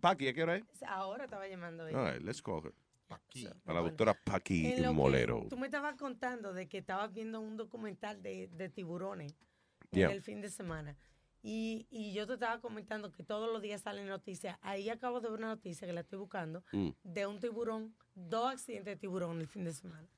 Paqui, 0.00 0.28
¿a 0.28 0.32
qué 0.34 0.42
hora 0.42 0.56
es? 0.56 0.64
Ahora 0.86 1.24
estaba 1.24 1.48
llamando 1.48 1.86
ella. 1.88 1.98
All 1.98 2.12
right, 2.14 2.22
let's 2.22 2.42
call 2.42 2.62
her. 2.64 2.72
A 3.64 3.72
la 3.72 3.80
doctora 3.80 4.12
Paqui 4.22 4.74
Molero. 4.92 5.46
Tú 5.48 5.56
me 5.56 5.66
estabas 5.66 5.96
contando 5.96 6.52
de 6.52 6.68
que 6.68 6.76
estabas 6.78 7.10
viendo 7.12 7.40
un 7.40 7.56
documental 7.56 8.22
de, 8.22 8.48
de 8.48 8.68
tiburones 8.68 9.34
Yeah. 9.90 10.08
en 10.08 10.12
el 10.16 10.22
fin 10.22 10.42
de 10.42 10.50
semana. 10.50 10.94
Y, 11.42 11.86
y 11.90 12.12
yo 12.12 12.26
te 12.26 12.34
estaba 12.34 12.60
comentando 12.60 13.12
que 13.12 13.22
todos 13.22 13.50
los 13.52 13.62
días 13.62 13.82
salen 13.82 14.06
noticias. 14.08 14.58
Ahí 14.60 14.88
acabo 14.90 15.20
de 15.20 15.30
ver 15.30 15.38
una 15.38 15.48
noticia 15.48 15.86
que 15.86 15.92
la 15.92 16.00
estoy 16.00 16.18
buscando 16.18 16.64
Mm. 16.72 16.88
de 17.04 17.26
un 17.26 17.38
tiburón, 17.40 17.94
dos 18.14 18.52
accidentes 18.52 18.94
de 18.94 18.96
tiburón 18.96 19.40
el 19.40 19.46
fin 19.48 19.64
de 19.64 19.72
semana. 19.72 20.08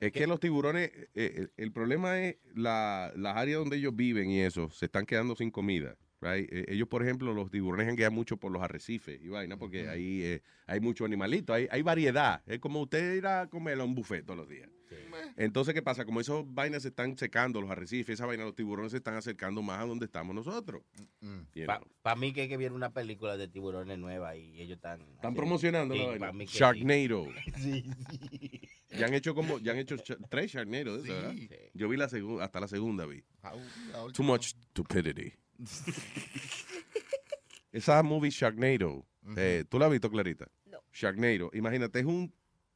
Es 0.00 0.12
que 0.12 0.26
los 0.26 0.40
tiburones, 0.40 0.88
eh, 0.88 1.08
eh, 1.14 1.48
el 1.58 1.72
problema 1.72 2.18
es 2.22 2.36
la, 2.54 3.12
las 3.16 3.36
áreas 3.36 3.58
donde 3.58 3.76
ellos 3.76 3.94
viven 3.94 4.30
y 4.30 4.40
eso, 4.40 4.70
se 4.70 4.86
están 4.86 5.04
quedando 5.04 5.36
sin 5.36 5.50
comida. 5.50 5.96
Right? 6.20 6.48
Eh, 6.52 6.64
ellos, 6.68 6.88
por 6.88 7.02
ejemplo, 7.02 7.32
los 7.34 7.50
tiburones 7.50 7.88
hanguean 7.88 8.12
mucho 8.12 8.36
por 8.36 8.52
los 8.52 8.62
arrecifes 8.62 9.20
y 9.22 9.28
vaina, 9.28 9.56
porque 9.56 9.88
ahí 9.88 10.22
eh, 10.22 10.42
hay 10.66 10.80
mucho 10.80 11.04
animalito, 11.04 11.52
hay, 11.52 11.68
hay 11.70 11.82
variedad. 11.82 12.42
Es 12.46 12.58
como 12.58 12.80
usted 12.82 13.14
ir 13.16 13.26
a 13.26 13.46
comer 13.48 13.80
a 13.80 13.84
un 13.84 13.94
buffet 13.94 14.24
todos 14.24 14.38
los 14.38 14.48
días. 14.48 14.68
Entonces, 15.36 15.74
¿qué 15.74 15.82
pasa? 15.82 16.04
Como 16.04 16.20
esas 16.20 16.42
vainas 16.46 16.82
se 16.82 16.88
están 16.88 17.16
secando, 17.18 17.60
los 17.60 17.70
arrecifes, 17.70 18.14
esa 18.14 18.26
vaina, 18.26 18.44
los 18.44 18.54
tiburones 18.54 18.90
se 18.92 18.98
están 18.98 19.14
acercando 19.14 19.62
más 19.62 19.80
a 19.80 19.86
donde 19.86 20.06
estamos 20.06 20.34
nosotros. 20.34 20.82
You 21.54 21.66
Para 21.66 21.80
know. 21.80 22.16
mí 22.16 22.32
que 22.32 22.42
hay 22.42 22.48
que 22.48 22.56
ver 22.56 22.72
una 22.72 22.90
película 22.92 23.36
de 23.36 23.48
tiburones 23.48 23.98
nueva 23.98 24.36
y 24.36 24.60
ellos 24.60 24.76
están... 24.76 25.02
Están 25.14 25.34
promocionando 25.34 25.94
la 25.94 26.06
vaina. 26.06 26.26
pa' 26.28 26.32
mí 26.32 26.46
que 26.46 26.52
sí. 26.52 26.58
Sharknado. 26.58 27.28
Sí, 27.58 27.84
Ya 28.98 29.06
han 29.06 29.14
hecho 29.14 29.34
como, 29.34 29.58
ya 29.58 29.72
han 29.72 29.78
hecho 29.78 29.96
tres 30.30 30.52
Sharknado. 30.52 31.02
Yo 31.74 31.88
vi 31.88 31.96
la 31.96 32.08
segunda, 32.08 32.44
hasta 32.44 32.60
la 32.60 32.68
segunda 32.68 33.04
vi. 33.04 33.22
Too 34.14 34.22
much 34.22 34.54
stupidity. 34.70 35.34
Esa 37.72 38.02
movie 38.02 38.30
Sharknado, 38.30 39.06
eh, 39.36 39.64
¿tú 39.68 39.78
la 39.78 39.86
has 39.86 39.92
visto, 39.92 40.10
Clarita? 40.10 40.48
No. 40.66 40.78
Sharknado, 40.92 41.50
imagínate, 41.52 42.00
es 42.00 42.06
un 42.06 42.32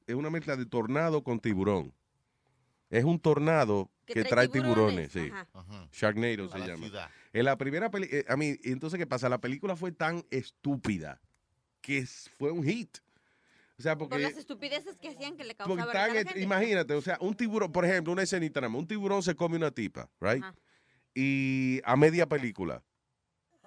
es 0.06 0.14
una 0.14 0.30
mezcla 0.30 0.56
de 0.56 0.66
tornado 0.66 1.22
con 1.22 1.40
tiburón. 1.40 1.94
Es 2.90 3.04
un 3.04 3.18
tornado 3.18 3.90
que, 4.04 4.14
Que 4.14 4.24
trae 4.24 4.48
trae 4.48 4.50
tiburones, 4.62 5.10
tiburones, 5.10 5.12
sí. 5.12 5.30
ajá. 5.32 5.48
Ajá. 5.54 5.88
Sharknado 5.92 6.48
se 6.48 6.58
la 6.58 6.66
llama. 6.66 6.86
ciudad. 6.86 7.10
En 7.32 7.44
la 7.46 7.56
primera 7.56 7.90
película, 7.90 8.22
a 8.28 8.36
mí, 8.36 8.56
entonces, 8.64 8.98
¿qué 8.98 9.06
pasa? 9.06 9.28
La 9.28 9.40
película 9.40 9.76
fue 9.76 9.92
tan 9.92 10.24
estúpida 10.30 11.20
que 11.80 12.06
fue 12.38 12.50
un 12.50 12.62
hit. 12.62 12.98
O 13.78 13.82
sea, 13.82 13.96
Por 13.96 14.10
porque... 14.10 14.24
las 14.24 14.36
estupideces 14.36 14.98
que 14.98 15.08
hacían 15.08 15.36
que 15.36 15.44
le 15.44 15.54
Porque 15.54 15.82
causaban 15.82 16.26
imagínate, 16.36 16.92
o 16.94 17.00
sea, 17.00 17.16
un 17.20 17.34
tiburón, 17.34 17.72
por 17.72 17.84
ejemplo, 17.84 18.12
una 18.12 18.22
escenita 18.22 18.60
nada 18.60 18.68
más, 18.68 18.80
un 18.80 18.86
tiburón 18.86 19.22
se 19.22 19.34
come 19.34 19.56
una 19.56 19.70
tipa, 19.70 20.08
right? 20.20 20.42
Ajá. 20.42 20.54
Y 21.14 21.80
a 21.84 21.96
media 21.96 22.26
película. 22.26 22.82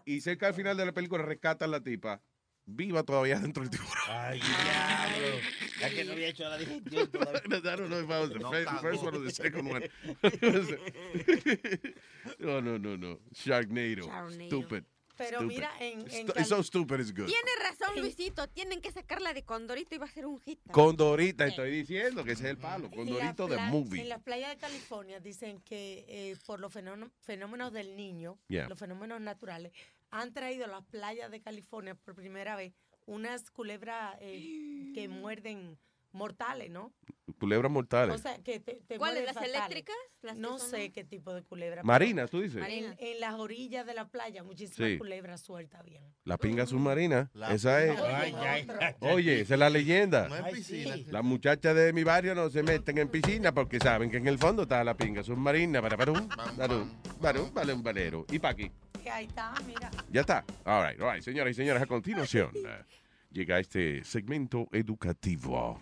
Y 0.06 0.22
cerca 0.22 0.48
al 0.48 0.54
final 0.54 0.78
de 0.78 0.86
la 0.86 0.92
película 0.92 1.24
rescatan 1.24 1.72
la 1.72 1.82
tipa, 1.82 2.22
viva 2.66 3.04
todavía 3.04 3.40
dentro 3.40 3.64
del 3.64 3.72
tiburón. 3.72 3.94
Ay, 4.08 4.40
diablo. 4.40 5.38
Ya 5.80 5.90
que 5.90 6.06
no 6.06 6.12
había 6.14 6.28
hecho 6.28 6.48
la 6.50 6.58
digestión 6.58 7.10
todavía. 7.12 7.42
I 7.46 7.62
don't 7.62 7.90
know 7.90 8.00
if 8.00 8.10
I 8.10 8.20
was 8.20 8.30
the 8.30 8.40
No 8.40 8.52
first, 8.52 8.70
first 8.82 9.04
one 9.04 9.16
or 9.16 9.24
the 9.24 9.32
second 9.32 9.68
one. 9.68 9.90
no, 12.40 12.62
no, 12.62 12.78
no, 12.78 12.98
no. 12.98 13.20
Sharknado. 13.34 14.08
Sharknado. 14.08 14.48
Stupid. 14.48 14.84
Pero 15.18 15.40
Stupid. 15.40 15.56
mira, 15.56 15.72
en, 15.80 16.00
en 16.12 16.28
It's 16.28 16.48
so 16.50 16.62
stupid, 16.64 17.00
it's 17.00 17.14
good. 17.14 17.26
Tiene 17.26 17.52
razón, 17.62 18.00
Luisito. 18.02 18.48
Tienen 18.50 18.82
que 18.82 18.92
sacarla 18.92 19.34
de 19.34 19.44
Condorito 19.44 19.96
y 19.96 19.98
va 19.98 20.06
a 20.06 20.10
ser 20.10 20.26
un 20.26 20.40
hit. 20.42 20.60
Condorita, 20.72 21.46
estoy 21.48 21.72
diciendo 21.72 22.24
que 22.24 22.34
ese 22.34 22.44
es 22.46 22.50
el 22.52 22.58
palo. 22.58 22.90
Condorito 22.92 23.48
la 23.48 23.66
de 23.66 23.72
movie. 23.72 24.02
En 24.02 24.10
las 24.10 24.22
playas 24.22 24.50
de 24.50 24.58
California 24.58 25.20
dicen 25.20 25.62
que 25.62 26.06
eh, 26.08 26.36
por 26.46 26.60
los 26.60 26.72
fenómenos, 26.74 27.12
fenómenos 27.22 27.72
del 27.74 27.96
niño, 27.96 28.38
Yeah. 28.48 28.68
los 28.70 28.78
fenómenos 28.78 29.20
naturales, 29.22 29.72
han 30.12 30.34
traído 30.34 30.66
a 30.66 30.68
las 30.68 30.84
playas 30.86 31.32
de 31.32 31.42
California 31.42 31.96
por 31.96 32.14
primera 32.16 32.56
vez 32.56 32.74
unas 33.06 33.50
culebras 33.52 34.16
eh, 34.22 34.92
que 34.94 35.08
muerden 35.10 35.78
mortales, 36.16 36.70
¿no? 36.70 36.94
Culebras 37.40 37.72
mortales. 37.72 38.16
O 38.16 38.18
sea, 38.18 38.38
que 38.44 38.60
te, 38.60 38.76
te 38.88 38.98
¿Cuáles? 38.98 39.26
¿Las 39.26 39.34
fatales. 39.34 39.56
eléctricas? 39.56 39.96
Las 40.22 40.38
no 40.38 40.58
sé 40.60 40.92
qué 40.92 41.04
tipo 41.04 41.34
de 41.34 41.42
culebra. 41.44 41.84
Marinas, 41.84 42.30
tú 42.30 42.40
dices. 42.42 42.64
En, 42.68 42.96
en 42.98 43.20
las 43.20 43.34
orillas 43.36 43.86
de 43.86 43.94
la 43.94 44.08
playa, 44.08 44.44
muchísimas 44.44 44.92
Sí. 44.92 44.98
culebras 44.98 45.42
sueltas 45.42 45.84
bien. 45.84 46.04
La 46.24 46.38
pinga 46.38 46.66
submarina. 46.66 47.30
La 47.34 47.54
esa 47.54 47.84
es. 47.84 47.96
pinga 47.96 48.20
Ay, 48.20 48.36
ay, 48.38 48.68
ay. 48.80 48.94
Oye, 49.02 49.42
esa 49.42 49.56
es 49.56 49.60
la 49.60 49.70
leyenda. 49.70 50.28
No 50.30 50.36
en 50.38 50.46
piscina. 50.56 50.96
Las 51.10 51.24
muchachas 51.24 51.76
de 51.76 51.92
mi 51.94 52.04
barrio 52.04 52.34
no 52.36 52.50
se 52.50 52.64
meten 52.64 52.98
en 53.00 53.10
piscina 53.10 53.54
porque 53.54 53.80
saben 53.80 54.10
que 54.10 54.18
en 54.18 54.28
el 54.28 54.38
fondo 54.38 54.64
está 54.64 54.84
la 54.84 54.96
pinga 54.96 55.24
submarina. 55.24 55.82
Para, 55.82 55.98
para, 55.98 56.12
un, 56.12 56.28
para, 56.30 56.76
un, 56.76 56.92
para, 57.20 57.42
un, 57.42 57.54
vale, 57.54 57.74
un 57.74 57.84
valero. 57.84 58.26
¿Y 58.32 58.40
pa' 58.40 58.50
aquí? 58.50 58.72
que 59.04 59.10
ahí 59.12 59.26
está, 59.26 59.54
mira. 59.68 59.92
Ya 60.10 60.22
está. 60.22 60.44
All 60.64 60.84
right, 60.88 61.00
all 61.00 61.12
right. 61.14 61.22
Señoras 61.24 61.52
y 61.52 61.54
señores, 61.54 61.82
a 61.84 61.86
continuación 61.86 62.50
eh, 62.56 62.84
llega 63.32 63.60
este 63.60 64.04
segmento 64.04 64.68
educativo. 64.72 65.80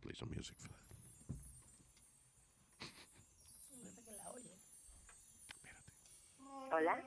Play 0.00 0.14
some 0.14 0.30
music 0.34 0.56
for 0.58 0.68
that. 0.68 0.86
Hola. 6.72 7.00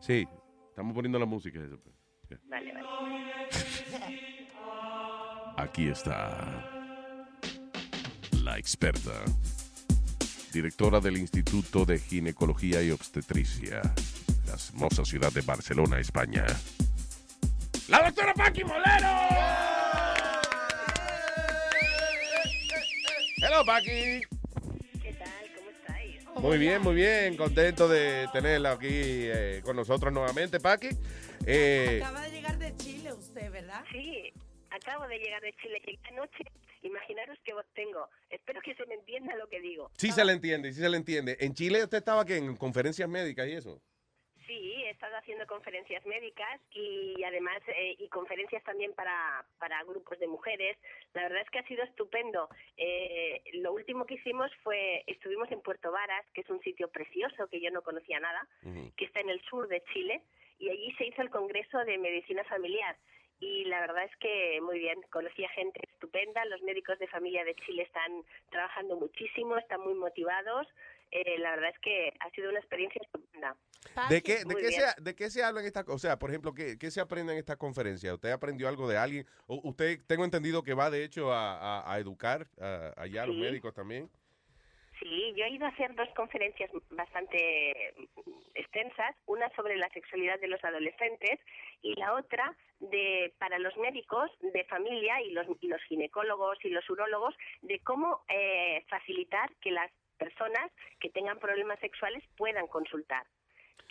Sí, 0.00 0.26
estamos 0.70 0.94
poniendo 0.94 1.18
la 1.18 1.26
música. 1.26 1.60
Vale, 2.48 2.72
vale. 2.72 2.88
Aquí 5.56 5.88
está 5.88 6.68
la 8.42 8.58
experta, 8.58 9.24
directora 10.52 10.98
del 10.98 11.18
Instituto 11.18 11.84
de 11.84 11.98
Ginecología 11.98 12.82
y 12.82 12.90
Obstetricia, 12.90 13.80
la 14.46 14.54
hermosa 14.54 15.04
ciudad 15.04 15.32
de 15.32 15.42
Barcelona, 15.42 16.00
España. 16.00 16.44
¡La 17.88 18.02
doctora 18.04 18.34
Paqui 18.34 18.64
Molero! 18.64 19.61
Hello, 23.42 23.64
Paqui. 23.64 24.20
¿Qué 25.02 25.12
tal? 25.14 25.50
¿Cómo 25.56 25.70
estáis? 25.70 26.24
Muy 26.36 26.58
bien, 26.58 26.80
muy 26.80 26.94
bien. 26.94 27.36
Contento 27.36 27.88
de 27.88 28.28
tenerla 28.32 28.72
aquí 28.72 28.86
eh, 28.88 29.60
con 29.64 29.74
nosotros 29.74 30.12
nuevamente, 30.12 30.60
Paqui. 30.60 30.90
Eh, 31.46 32.00
Acaba 32.02 32.22
de 32.22 32.30
llegar 32.30 32.58
de 32.58 32.76
Chile 32.76 33.12
usted, 33.12 33.50
¿verdad? 33.50 33.82
Sí, 33.90 34.32
acabo 34.70 35.08
de 35.08 35.18
llegar 35.18 35.42
de 35.42 35.52
Chile. 35.60 35.80
Llegué 35.84 35.98
anoche. 36.12 36.44
Imaginaros 36.82 37.38
qué 37.44 37.52
voz 37.52 37.66
tengo. 37.74 38.08
Espero 38.30 38.60
que 38.60 38.74
se 38.74 38.86
me 38.86 38.94
entienda 38.94 39.34
lo 39.36 39.48
que 39.48 39.60
digo. 39.60 39.90
Sí 39.96 40.10
se 40.12 40.24
le 40.24 40.32
entiende, 40.32 40.72
sí 40.72 40.80
se 40.80 40.88
le 40.88 40.96
entiende. 40.96 41.36
¿En 41.40 41.54
Chile 41.54 41.82
usted 41.82 41.98
estaba 41.98 42.24
que 42.24 42.36
en 42.36 42.56
conferencias 42.56 43.08
médicas 43.08 43.46
y 43.48 43.52
eso? 43.52 43.80
Sí, 44.52 44.84
he 44.84 44.90
estado 44.90 45.16
haciendo 45.16 45.46
conferencias 45.46 46.04
médicas 46.04 46.60
y 46.72 47.24
además 47.24 47.62
eh, 47.68 47.96
y 47.98 48.06
conferencias 48.08 48.62
también 48.64 48.92
para, 48.92 49.46
para 49.58 49.82
grupos 49.84 50.18
de 50.18 50.26
mujeres. 50.26 50.76
La 51.14 51.22
verdad 51.22 51.40
es 51.40 51.48
que 51.48 51.60
ha 51.60 51.66
sido 51.66 51.82
estupendo. 51.84 52.50
Eh, 52.76 53.40
lo 53.54 53.72
último 53.72 54.04
que 54.04 54.16
hicimos 54.16 54.50
fue, 54.62 55.04
estuvimos 55.06 55.50
en 55.52 55.62
Puerto 55.62 55.90
Varas, 55.90 56.26
que 56.34 56.42
es 56.42 56.50
un 56.50 56.60
sitio 56.60 56.88
precioso 56.88 57.48
que 57.48 57.62
yo 57.62 57.70
no 57.70 57.80
conocía 57.80 58.20
nada, 58.20 58.46
que 58.94 59.06
está 59.06 59.20
en 59.20 59.30
el 59.30 59.40
sur 59.44 59.68
de 59.68 59.82
Chile, 59.94 60.20
y 60.58 60.68
allí 60.68 60.92
se 60.98 61.06
hizo 61.06 61.22
el 61.22 61.30
Congreso 61.30 61.78
de 61.86 61.96
Medicina 61.96 62.44
Familiar. 62.44 62.98
Y 63.42 63.64
la 63.64 63.80
verdad 63.80 64.04
es 64.04 64.16
que 64.18 64.60
muy 64.60 64.78
bien, 64.78 65.00
conocí 65.10 65.44
a 65.44 65.48
gente 65.48 65.80
estupenda, 65.90 66.44
los 66.44 66.62
médicos 66.62 66.96
de 67.00 67.08
familia 67.08 67.44
de 67.44 67.56
Chile 67.56 67.82
están 67.82 68.22
trabajando 68.50 68.96
muchísimo, 68.96 69.56
están 69.56 69.80
muy 69.80 69.94
motivados. 69.94 70.68
Eh, 71.12 71.38
la 71.38 71.50
verdad 71.50 71.70
es 71.70 71.78
que 71.80 72.12
ha 72.20 72.30
sido 72.30 72.48
una 72.50 72.58
experiencia 72.58 73.00
estupenda. 73.04 73.54
¿De 74.08 74.22
qué, 74.22 74.44
de, 74.46 74.54
qué 74.56 74.72
se, 74.72 75.02
¿De 75.02 75.14
qué 75.14 75.28
se 75.28 75.42
habla 75.44 75.60
en 75.60 75.66
esta 75.66 75.84
O 75.88 75.98
sea, 75.98 76.18
por 76.18 76.30
ejemplo, 76.30 76.54
¿qué, 76.54 76.78
qué 76.78 76.90
se 76.90 77.00
aprende 77.02 77.32
en 77.34 77.38
esta 77.38 77.56
conferencia? 77.56 78.14
¿Usted 78.14 78.30
aprendió 78.30 78.66
algo 78.68 78.88
de 78.88 78.96
alguien? 78.96 79.26
O 79.46 79.60
usted, 79.64 79.98
tengo 80.06 80.24
entendido 80.24 80.62
que 80.62 80.72
va 80.72 80.88
de 80.90 81.04
hecho 81.04 81.30
a, 81.32 81.58
a- 81.80 81.92
a 81.92 81.98
educar 81.98 82.46
a- 82.60 82.92
allá 82.96 83.24
a 83.24 83.26
los 83.26 83.36
Sí. 83.36 83.42
médicos 83.42 83.74
también. 83.74 84.08
Sí, 85.00 85.34
yo 85.36 85.44
he 85.44 85.50
ido 85.50 85.66
a 85.66 85.70
hacer 85.70 85.94
dos 85.96 86.08
conferencias 86.14 86.70
bastante 86.90 87.92
extensas, 88.54 89.16
una 89.26 89.50
sobre 89.56 89.76
la 89.76 89.88
sexualidad 89.90 90.38
de 90.40 90.46
los 90.48 90.62
adolescentes 90.64 91.40
y 91.82 91.94
la 91.96 92.14
otra 92.14 92.56
de 92.78 93.34
para 93.38 93.58
los 93.58 93.76
médicos 93.78 94.30
de 94.40 94.64
familia 94.64 95.20
y 95.22 95.30
los, 95.32 95.46
y 95.60 95.66
los 95.68 95.82
ginecólogos 95.84 96.56
y 96.64 96.68
los 96.70 96.88
urólogos 96.88 97.34
de 97.62 97.80
cómo 97.80 98.22
eh, 98.28 98.84
facilitar 98.88 99.50
que 99.60 99.72
las 99.72 99.90
personas 100.18 100.70
que 101.00 101.10
tengan 101.10 101.38
problemas 101.38 101.78
sexuales 101.80 102.22
puedan 102.36 102.66
consultar. 102.66 103.26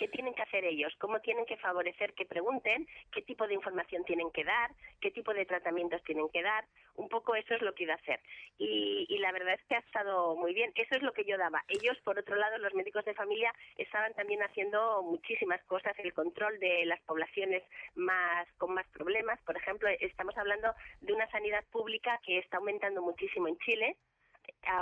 ¿Qué 0.01 0.07
tienen 0.07 0.33
que 0.33 0.41
hacer 0.41 0.65
ellos? 0.65 0.91
¿Cómo 0.97 1.19
tienen 1.19 1.45
que 1.45 1.57
favorecer 1.57 2.13
que 2.13 2.25
pregunten? 2.25 2.87
¿Qué 3.11 3.21
tipo 3.21 3.47
de 3.47 3.53
información 3.53 4.03
tienen 4.03 4.31
que 4.31 4.43
dar? 4.43 4.71
¿Qué 4.99 5.11
tipo 5.11 5.31
de 5.31 5.45
tratamientos 5.45 6.03
tienen 6.03 6.27
que 6.29 6.41
dar? 6.41 6.65
Un 6.95 7.07
poco 7.07 7.35
eso 7.35 7.53
es 7.53 7.61
lo 7.61 7.75
que 7.75 7.83
iba 7.83 7.93
a 7.93 7.97
hacer. 7.97 8.19
Y, 8.57 9.05
y 9.07 9.19
la 9.19 9.31
verdad 9.31 9.53
es 9.53 9.63
que 9.65 9.75
ha 9.75 9.79
estado 9.79 10.35
muy 10.35 10.55
bien. 10.55 10.71
Eso 10.73 10.95
es 10.95 11.03
lo 11.03 11.13
que 11.13 11.23
yo 11.23 11.37
daba. 11.37 11.63
Ellos, 11.67 11.95
por 12.03 12.17
otro 12.17 12.35
lado, 12.35 12.57
los 12.57 12.73
médicos 12.73 13.05
de 13.05 13.13
familia, 13.13 13.53
estaban 13.77 14.15
también 14.15 14.41
haciendo 14.41 15.03
muchísimas 15.03 15.63
cosas. 15.65 15.93
El 15.99 16.13
control 16.13 16.57
de 16.57 16.83
las 16.87 16.99
poblaciones 17.01 17.61
más 17.93 18.51
con 18.57 18.73
más 18.73 18.87
problemas. 18.87 19.39
Por 19.41 19.55
ejemplo, 19.55 19.87
estamos 19.99 20.35
hablando 20.35 20.73
de 21.01 21.13
una 21.13 21.29
sanidad 21.29 21.63
pública 21.71 22.19
que 22.25 22.39
está 22.39 22.57
aumentando 22.57 23.03
muchísimo 23.03 23.47
en 23.47 23.59
Chile 23.59 23.97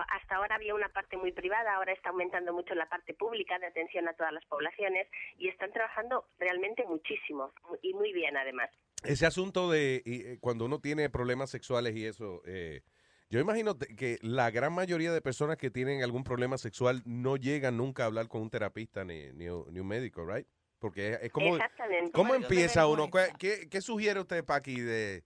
hasta 0.10 0.36
ahora 0.36 0.56
había 0.56 0.76
una 0.76 0.90
parte 0.90 1.18
muy 1.18 1.31
privada, 1.31 1.76
ahora 1.76 1.94
está 1.94 2.10
aumentando 2.10 2.53
mucho 2.53 2.76
la 2.76 2.88
parte 2.90 3.14
pública 3.14 3.57
de 3.60 3.68
atención 3.68 4.07
a 4.07 4.14
todas 4.14 4.34
las 4.34 4.45
poblaciones 4.45 5.07
y 5.38 5.48
están 5.49 5.72
trabajando 5.72 6.26
realmente 6.38 6.84
muchísimo 6.86 7.52
y 7.81 7.94
muy 7.94 8.14
bien 8.14 8.38
además. 8.38 8.69
Ese 9.03 9.26
asunto 9.26 9.69
de 9.69 10.02
y, 10.06 10.22
eh, 10.27 10.38
cuando 10.40 10.65
uno 10.65 10.80
tiene 10.80 11.10
problemas 11.10 11.49
sexuales 11.49 11.95
y 11.95 12.06
eso, 12.06 12.41
eh, 12.45 12.81
yo 13.30 13.40
imagino 13.40 13.77
que 13.77 14.18
la 14.22 14.49
gran 14.52 14.73
mayoría 14.73 15.11
de 15.11 15.22
personas 15.22 15.57
que 15.57 15.69
tienen 15.72 16.03
algún 16.03 16.23
problema 16.23 16.57
sexual 16.57 17.02
no 17.06 17.38
llegan 17.38 17.77
nunca 17.77 18.03
a 18.03 18.06
hablar 18.07 18.27
con 18.27 18.41
un 18.41 18.49
terapista 18.49 19.06
ni, 19.06 19.31
ni, 19.34 19.48
un- 19.49 19.72
ni 19.73 19.80
un 19.80 19.88
médico, 19.88 20.26
¿right? 20.26 20.48
Porque 20.80 21.10
es, 21.10 21.19
es 21.23 21.31
como, 21.31 21.56
Exactamente. 21.56 22.11
¿cómo 22.11 22.34
empieza 22.34 22.88
uno? 22.88 23.10
¿Qué, 23.10 23.27
qué, 23.38 23.69
qué 23.69 23.81
sugiere 23.81 24.19
usted, 24.19 24.44
Paqui, 24.44 24.80
de 24.81 25.23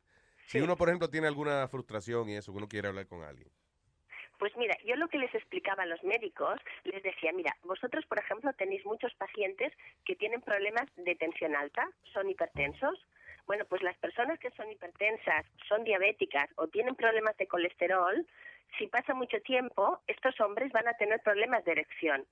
si 0.47 0.59
uno, 0.59 0.75
por 0.75 0.89
ejemplo, 0.89 1.09
tiene 1.09 1.27
alguna 1.27 1.67
frustración 1.67 2.29
y 2.29 2.35
eso, 2.35 2.51
que 2.51 2.57
uno 2.57 2.67
quiere 2.67 2.89
hablar 2.89 3.07
con 3.07 3.23
alguien? 3.23 3.49
Pues 4.43 4.57
mira, 4.57 4.75
yo 4.83 4.97
lo 4.97 5.07
que 5.07 5.19
les 5.19 5.33
explicaba 5.33 5.83
a 5.83 5.85
los 5.85 6.03
médicos, 6.03 6.59
les 6.83 7.01
decía, 7.01 7.31
mira, 7.31 7.55
vosotros, 7.63 8.05
por 8.07 8.19
ejemplo, 8.19 8.51
tenéis 8.51 8.85
muchos 8.85 9.13
pacientes 9.13 9.71
que 10.03 10.17
tienen 10.17 10.41
problemas 10.41 10.85
de 10.97 11.15
tensión 11.15 11.55
alta, 11.55 11.87
son 12.11 12.29
hipertensos. 12.29 13.07
Bueno, 13.47 13.63
pues 13.69 13.81
las 13.83 13.97
personas 13.99 14.37
que 14.39 14.51
son 14.51 14.69
hipertensas, 14.69 15.45
son 15.69 15.85
diabéticas 15.85 16.49
o 16.57 16.67
tienen 16.67 16.93
problemas 16.93 17.37
de 17.37 17.47
colesterol, 17.47 18.27
si 18.77 18.87
pasa 18.87 19.13
mucho 19.13 19.39
tiempo, 19.43 20.01
estos 20.07 20.37
hombres 20.41 20.73
van 20.73 20.89
a 20.89 20.97
tener 20.97 21.21
problemas 21.21 21.63
de 21.63 21.71
erección. 21.71 22.25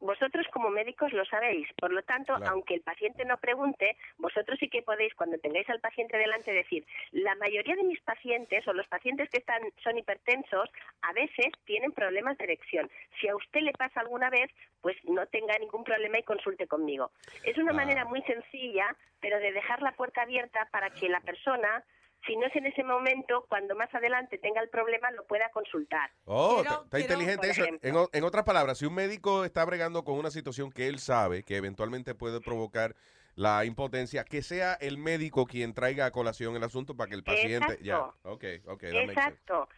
Vosotros 0.00 0.46
como 0.52 0.70
médicos 0.70 1.12
lo 1.12 1.24
sabéis, 1.24 1.66
por 1.80 1.92
lo 1.92 2.02
tanto, 2.02 2.34
Claro. 2.36 2.52
aunque 2.52 2.74
el 2.74 2.82
paciente 2.82 3.24
no 3.24 3.38
pregunte, 3.38 3.96
vosotros 4.18 4.58
sí 4.58 4.68
que 4.68 4.82
podéis, 4.82 5.14
cuando 5.14 5.38
tengáis 5.38 5.68
al 5.70 5.80
paciente 5.80 6.18
delante, 6.18 6.52
decir, 6.52 6.84
la 7.12 7.34
mayoría 7.36 7.74
de 7.74 7.84
mis 7.84 8.00
pacientes 8.02 8.66
o 8.68 8.72
los 8.72 8.86
pacientes 8.88 9.30
que 9.30 9.38
están 9.38 9.62
son 9.82 9.96
hipertensos, 9.96 10.70
a 11.02 11.12
veces 11.12 11.46
tienen 11.64 11.92
problemas 11.92 12.36
de 12.38 12.44
erección. 12.44 12.90
Si 13.20 13.28
a 13.28 13.36
usted 13.36 13.60
le 13.60 13.72
pasa 13.72 14.00
alguna 14.00 14.30
vez, 14.30 14.50
pues 14.82 14.96
no 15.04 15.26
tenga 15.26 15.56
ningún 15.58 15.84
problema 15.84 16.18
y 16.18 16.22
consulte 16.22 16.66
conmigo. 16.66 17.10
Es 17.42 17.56
una 17.56 17.72
manera 17.72 18.04
muy 18.04 18.20
sencilla, 18.22 18.94
pero 19.20 19.38
de 19.38 19.52
dejar 19.52 19.80
la 19.80 19.92
puerta 19.92 20.22
abierta 20.22 20.68
para 20.70 20.90
que 20.90 21.08
la 21.08 21.20
persona, 21.20 21.82
si 22.26 22.36
no 22.36 22.46
es 22.46 22.56
en 22.56 22.66
ese 22.66 22.82
momento, 22.84 23.44
cuando 23.48 23.74
más 23.74 23.92
adelante 23.94 24.38
tenga 24.38 24.60
el 24.60 24.68
problema, 24.68 25.10
lo 25.12 25.24
pueda 25.26 25.50
consultar. 25.50 26.10
Oh, 26.24 26.60
Quiero- 26.62 26.84
está- 26.84 27.00
inteligente 27.00 27.50
eso. 27.50 27.64
En, 27.82 28.24
otras 28.24 28.44
palabras, 28.44 28.78
si 28.78 28.86
un 28.86 28.94
médico 28.94 29.44
está 29.44 29.64
bregando 29.64 30.04
con 30.04 30.16
una 30.18 30.30
situación 30.30 30.70
que 30.72 30.88
él 30.88 30.98
sabe 30.98 31.42
que 31.42 31.56
eventualmente 31.56 32.14
puede 32.14 32.40
provocar 32.40 32.94
la 33.36 33.64
impotencia, 33.64 34.22
que 34.24 34.42
sea 34.42 34.74
el 34.74 34.96
médico 34.96 35.44
quien 35.46 35.74
traiga 35.74 36.06
a 36.06 36.12
colación 36.12 36.54
el 36.54 36.62
asunto 36.62 36.96
para 36.96 37.08
que 37.08 37.16
el 37.16 37.24
paciente... 37.24 37.78
Ya, 37.82 37.96
Exacto. 37.96 38.30
ok, 38.30 38.44
ok, 38.66 38.80
sense. 38.80 39.02
Exacto. 39.12 39.68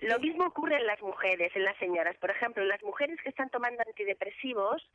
Lo 0.00 0.18
mismo 0.18 0.44
ocurre 0.46 0.76
en 0.76 0.86
las 0.86 1.00
mujeres, 1.00 1.50
en 1.56 1.64
las 1.64 1.76
señoras. 1.78 2.14
Por 2.18 2.30
ejemplo, 2.30 2.62
las 2.64 2.82
mujeres 2.82 3.18
que 3.22 3.30
están 3.30 3.48
tomando 3.48 3.82
antidepresivos, 3.86 4.86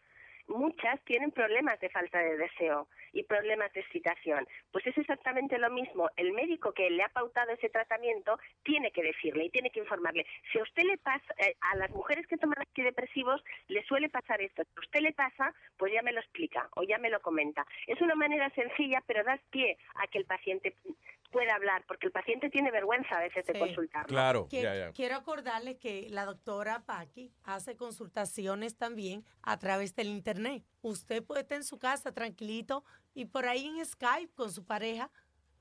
muchas 0.47 0.99
tienen 1.05 1.31
problemas 1.31 1.79
de 1.79 1.89
falta 1.89 2.19
de 2.19 2.37
deseo 2.37 2.87
y 3.13 3.23
problemas 3.23 3.71
de 3.73 3.81
excitación. 3.81 4.47
Pues 4.71 4.85
es 4.87 4.97
exactamente 4.97 5.57
lo 5.57 5.69
mismo. 5.69 6.09
El 6.15 6.31
médico 6.33 6.73
que 6.73 6.89
le 6.89 7.03
ha 7.03 7.09
pautado 7.09 7.51
ese 7.51 7.69
tratamiento 7.69 8.39
tiene 8.63 8.91
que 8.91 9.03
decirle 9.03 9.45
y 9.45 9.49
tiene 9.49 9.69
que 9.69 9.79
informarle. 9.79 10.25
Si 10.51 10.59
a 10.59 10.63
usted 10.63 10.83
le 10.83 10.97
pasa, 10.97 11.33
eh, 11.37 11.55
a 11.71 11.75
las 11.77 11.89
mujeres 11.91 12.25
que 12.27 12.37
toman 12.37 12.59
antidepresivos 12.59 13.43
le 13.67 13.83
suele 13.85 14.09
pasar 14.09 14.41
esto. 14.41 14.63
Si 14.63 14.69
a 14.77 14.79
usted 14.81 14.99
le 15.01 15.13
pasa, 15.13 15.53
pues 15.77 15.93
ya 15.93 16.01
me 16.01 16.13
lo 16.13 16.19
explica 16.19 16.69
o 16.75 16.83
ya 16.83 16.97
me 16.97 17.09
lo 17.09 17.21
comenta. 17.21 17.65
Es 17.87 18.01
una 18.01 18.15
manera 18.15 18.49
sencilla, 18.51 19.03
pero 19.05 19.23
das 19.23 19.41
pie 19.49 19.77
a 19.95 20.07
que 20.07 20.17
el 20.19 20.25
paciente 20.25 20.75
pueda 21.31 21.55
hablar, 21.55 21.85
porque 21.87 22.07
el 22.07 22.11
paciente 22.11 22.49
tiene 22.49 22.71
vergüenza 22.71 23.15
a 23.17 23.21
veces 23.21 23.45
de 23.45 23.57
consultarlo. 23.57 24.09
Claro, 24.09 24.47
Que- 24.49 24.61
ya, 24.63 24.75
ya. 24.75 24.91
Quiero 24.91 25.15
acordarles 25.15 25.77
que 25.77 26.07
la 26.09 26.25
doctora 26.25 26.83
Paqui 26.85 27.31
hace 27.45 27.77
consultaciones 27.77 28.77
también 28.77 29.23
a 29.41 29.57
través 29.57 29.95
del 29.95 30.07
internet. 30.07 30.30
Usted 30.81 31.23
puede 31.23 31.41
estar 31.41 31.57
en 31.57 31.63
su 31.63 31.77
casa 31.79 32.11
tranquilito 32.11 32.83
y 33.13 33.25
por 33.25 33.45
ahí 33.47 33.65
en 33.67 33.85
Skype 33.85 34.33
con 34.33 34.51
su 34.51 34.65
pareja 34.65 35.09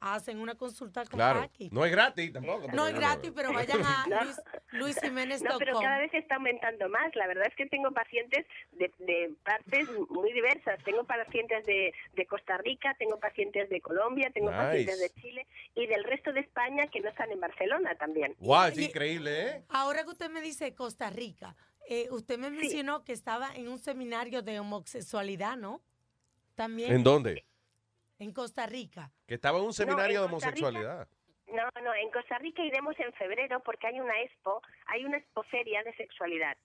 hacen 0.02 0.40
una 0.40 0.55
consulta 0.55 1.02
con 1.05 1.18
Claro, 1.18 1.40
Paqui. 1.40 1.68
no 1.72 1.84
es 1.84 1.90
gratis 1.92 2.32
tampoco. 2.32 2.68
No 2.72 2.86
es 2.86 2.94
gratis, 2.94 3.32
pero 3.36 3.52
vayan 3.52 3.82
a 3.84 4.06
No. 4.09 4.24
Luis, 4.24 4.40
luisjiménez.com. 4.70 5.52
No, 5.52 5.59
pero 5.59 5.78
cada 5.78 5.98
vez 5.98 6.14
está 6.14 6.36
aumentando 6.36 6.88
más. 6.88 7.14
La 7.16 7.26
verdad 7.26 7.47
es 7.48 7.55
que 7.55 7.66
tengo 7.66 7.90
pacientes 7.92 8.47
de, 8.72 8.90
de 8.98 9.34
partes 9.44 9.88
muy 10.09 10.32
diversas. 10.32 10.82
Tengo 10.84 11.05
pacientes 11.05 11.66
de, 11.66 11.92
de 12.14 12.26
Costa 12.26 12.56
Rica, 12.59 12.94
tengo 12.98 13.18
pacientes 13.20 13.68
de 13.68 13.80
Colombia, 13.82 14.30
tengo 14.32 14.51
Nice. 14.51 14.62
pacientes 14.62 15.01
de 15.01 15.10
Chile 15.20 15.47
y 15.74 15.86
del 15.86 16.02
resto 16.05 16.32
de 16.32 16.40
España 16.40 16.86
que 16.86 17.01
no 17.01 17.10
están 17.10 17.30
en 17.30 17.40
Barcelona 17.40 17.94
también. 17.97 18.34
Wow, 18.38 18.68
es 18.68 18.78
increíble, 18.78 19.48
¿eh? 19.48 19.64
Ahora 19.68 20.02
que 20.05 20.10
usted 20.10 20.30
me 20.30 20.40
dice 20.40 20.74
Costa 20.74 21.10
Rica, 21.10 21.55
eh, 21.90 22.08
usted 22.10 22.38
me 22.38 22.50
mencionó 22.50 23.04
que 23.04 23.12
estaba 23.12 23.54
en 23.54 23.68
un 23.68 23.78
seminario 23.78 24.40
de 24.42 24.58
homosexualidad, 24.60 25.56
¿no? 25.56 25.82
También. 26.54 26.92
¿En 26.92 27.02
dónde? 27.02 27.44
En 28.18 28.32
Costa 28.32 28.66
Rica. 28.66 29.10
Que 29.26 29.34
estaba 29.34 29.58
en 29.58 29.64
un 29.64 29.72
seminario 29.74 30.24
en 30.24 30.30
de 30.30 30.36
Rica- 30.36 30.46
homosexualidad. 30.46 31.08
No, 31.48 31.68
no, 31.82 31.94
en 31.94 32.10
Costa 32.12 32.38
Rica 32.38 32.62
iremos 32.64 32.94
en 33.00 33.12
febrero 33.14 33.60
porque 33.64 33.88
hay 33.88 33.98
una 34.00 34.20
expo, 34.22 34.62
hay 34.86 35.04
una 35.04 35.16
expoferia 35.18 35.82
de 35.82 35.92
sexualidad. 35.96 36.56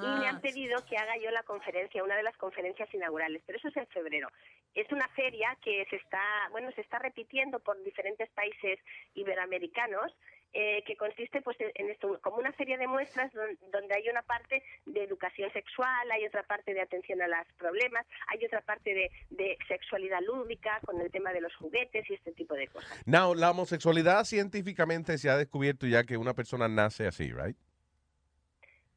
y 0.00 0.20
me 0.20 0.28
han 0.28 0.40
pedido 0.40 0.84
que 0.86 0.96
haga 0.96 1.16
yo 1.16 1.30
la 1.32 1.42
conferencia, 1.42 2.04
una 2.04 2.14
de 2.16 2.22
las 2.22 2.36
conferencias 2.36 2.88
inaugurales, 2.94 3.42
pero 3.44 3.58
eso 3.58 3.66
es 3.68 3.76
en 3.76 3.86
febrero. 3.88 4.28
Es 4.74 4.86
una 4.92 5.08
feria 5.08 5.58
que 5.60 5.84
se 5.90 5.96
está, 5.96 6.22
bueno, 6.52 6.70
se 6.76 6.82
está 6.82 7.00
repitiendo 7.00 7.58
por 7.58 7.82
diferentes 7.82 8.30
países 8.30 8.78
iberoamericanos, 9.14 10.12
eh, 10.52 10.82
que 10.86 10.96
consiste 10.96 11.40
pues 11.42 11.56
en 11.60 11.90
esto, 11.90 12.18
como 12.22 12.36
una 12.38 12.52
feria 12.52 12.76
de 12.78 12.86
muestras 12.86 13.32
don- 13.32 13.58
donde 13.70 13.94
hay 13.94 14.08
una 14.08 14.22
parte 14.22 14.62
de 14.86 15.02
educación 15.04 15.52
sexual, 15.52 16.10
hay 16.10 16.24
otra 16.26 16.42
parte 16.42 16.74
de 16.74 16.80
atención 16.80 17.20
a 17.22 17.26
los 17.28 17.46
problemas, 17.58 18.06
hay 18.28 18.44
otra 18.44 18.60
parte 18.60 18.94
de, 18.94 19.10
de 19.30 19.56
sexualidad 19.68 20.20
lúdica 20.26 20.80
con 20.84 21.00
el 21.00 21.10
tema 21.10 21.32
de 21.32 21.40
los 21.40 21.54
juguetes 21.56 22.08
y 22.10 22.14
este 22.14 22.32
tipo 22.32 22.54
de 22.54 22.66
cosas. 22.68 22.90
Now, 23.06 23.34
la 23.34 23.50
homosexualidad 23.50 24.24
científicamente 24.24 25.18
se 25.18 25.30
ha 25.30 25.36
descubierto 25.36 25.86
ya 25.86 26.04
que 26.04 26.16
una 26.16 26.34
persona 26.34 26.68
nace 26.68 27.06
así, 27.06 27.32
right? 27.32 27.56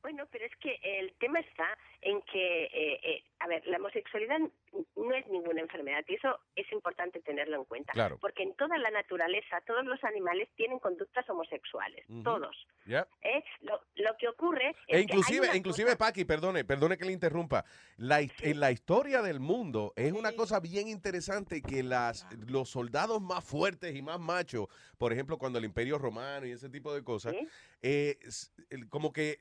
Bueno, 0.05 0.27
pero 0.31 0.45
es 0.45 0.55
que 0.57 0.77
el 0.83 1.13
tema 1.13 1.39
está 1.39 1.65
en 2.01 2.21
que, 2.31 2.65
eh, 2.65 2.99
eh, 3.03 3.23
a 3.39 3.47
ver, 3.47 3.65
la 3.65 3.77
homosexualidad 3.77 4.37
no 4.95 5.13
es 5.15 5.25
ninguna 5.29 5.61
enfermedad 5.61 6.05
y 6.07 6.13
eso 6.13 6.39
es 6.55 6.71
importante 6.71 7.21
tenerlo 7.21 7.57
en 7.57 7.65
cuenta. 7.65 7.91
Claro. 7.91 8.19
Porque 8.21 8.43
en 8.43 8.53
toda 8.53 8.77
la 8.77 8.91
naturaleza, 8.91 9.61
todos 9.61 9.83
los 9.83 10.03
animales 10.03 10.47
tienen 10.57 10.77
conductas 10.77 11.27
homosexuales, 11.27 12.05
todos. 12.23 12.55
Yeah. 12.85 13.07
¿eh? 13.23 13.43
Lo, 13.61 13.81
lo 13.95 14.15
que 14.19 14.27
ocurre 14.27 14.69
es 14.69 14.75
E 14.87 14.93
que 14.97 15.01
inclusive, 15.01 15.57
inclusive 15.57 15.95
Paqui, 15.95 16.23
perdone, 16.23 16.63
perdone 16.63 16.97
que 16.99 17.05
le 17.05 17.11
interrumpa. 17.11 17.65
La, 17.97 18.19
En 18.21 18.59
la 18.59 18.71
historia 18.71 19.23
del 19.23 19.39
mundo 19.39 19.91
es 19.95 20.13
una 20.13 20.33
cosa 20.33 20.59
bien 20.59 20.87
interesante 20.87 21.63
que 21.63 21.81
las, 21.81 22.27
los 22.47 22.69
soldados 22.69 23.23
más 23.23 23.43
fuertes 23.43 23.95
y 23.95 24.03
más 24.03 24.19
machos, 24.19 24.67
por 24.99 25.11
ejemplo, 25.11 25.39
cuando 25.39 25.57
el 25.57 25.65
Imperio 25.65 25.97
Romano 25.97 26.45
y 26.45 26.51
ese 26.51 26.69
tipo 26.69 26.93
de 26.93 27.03
cosas, 27.03 27.33
eh, 27.81 28.19
s- 28.21 28.51
el- 28.69 28.87
como 28.87 29.11
que 29.11 29.39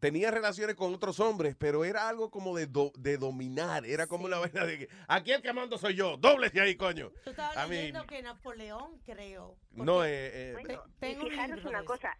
tenía 0.00 0.30
relaciones 0.30 0.76
con 0.76 0.94
otros 0.94 1.18
hombres, 1.20 1.56
pero 1.58 1.84
era 1.84 2.08
algo 2.08 2.30
como 2.30 2.56
de, 2.56 2.66
do- 2.66 2.92
de 2.98 3.16
dominar, 3.18 3.84
era 3.86 4.06
como 4.06 4.26
una 4.26 4.38
vaina 4.38 4.64
de 4.64 4.78
que 4.78 4.88
aquí 5.08 5.32
el 5.32 5.42
que 5.42 5.52
mando 5.52 5.78
soy 5.78 5.94
yo, 5.94 6.16
doble 6.16 6.50
ahí, 6.60 6.76
coño. 6.76 7.10
Yo 7.24 7.30
estaba 7.30 7.52
I 7.54 7.56
mean, 7.56 7.70
leyendo 7.70 8.06
que 8.06 8.22
Napoleón, 8.22 8.98
creo. 9.04 9.56
no, 9.72 10.04
eh, 10.04 10.50
eh, 10.50 10.52
Bueno, 10.62 10.84
tengo 11.00 11.26
y 11.26 11.30
fijaros 11.30 11.64
una 11.64 11.84
cosa. 11.84 12.16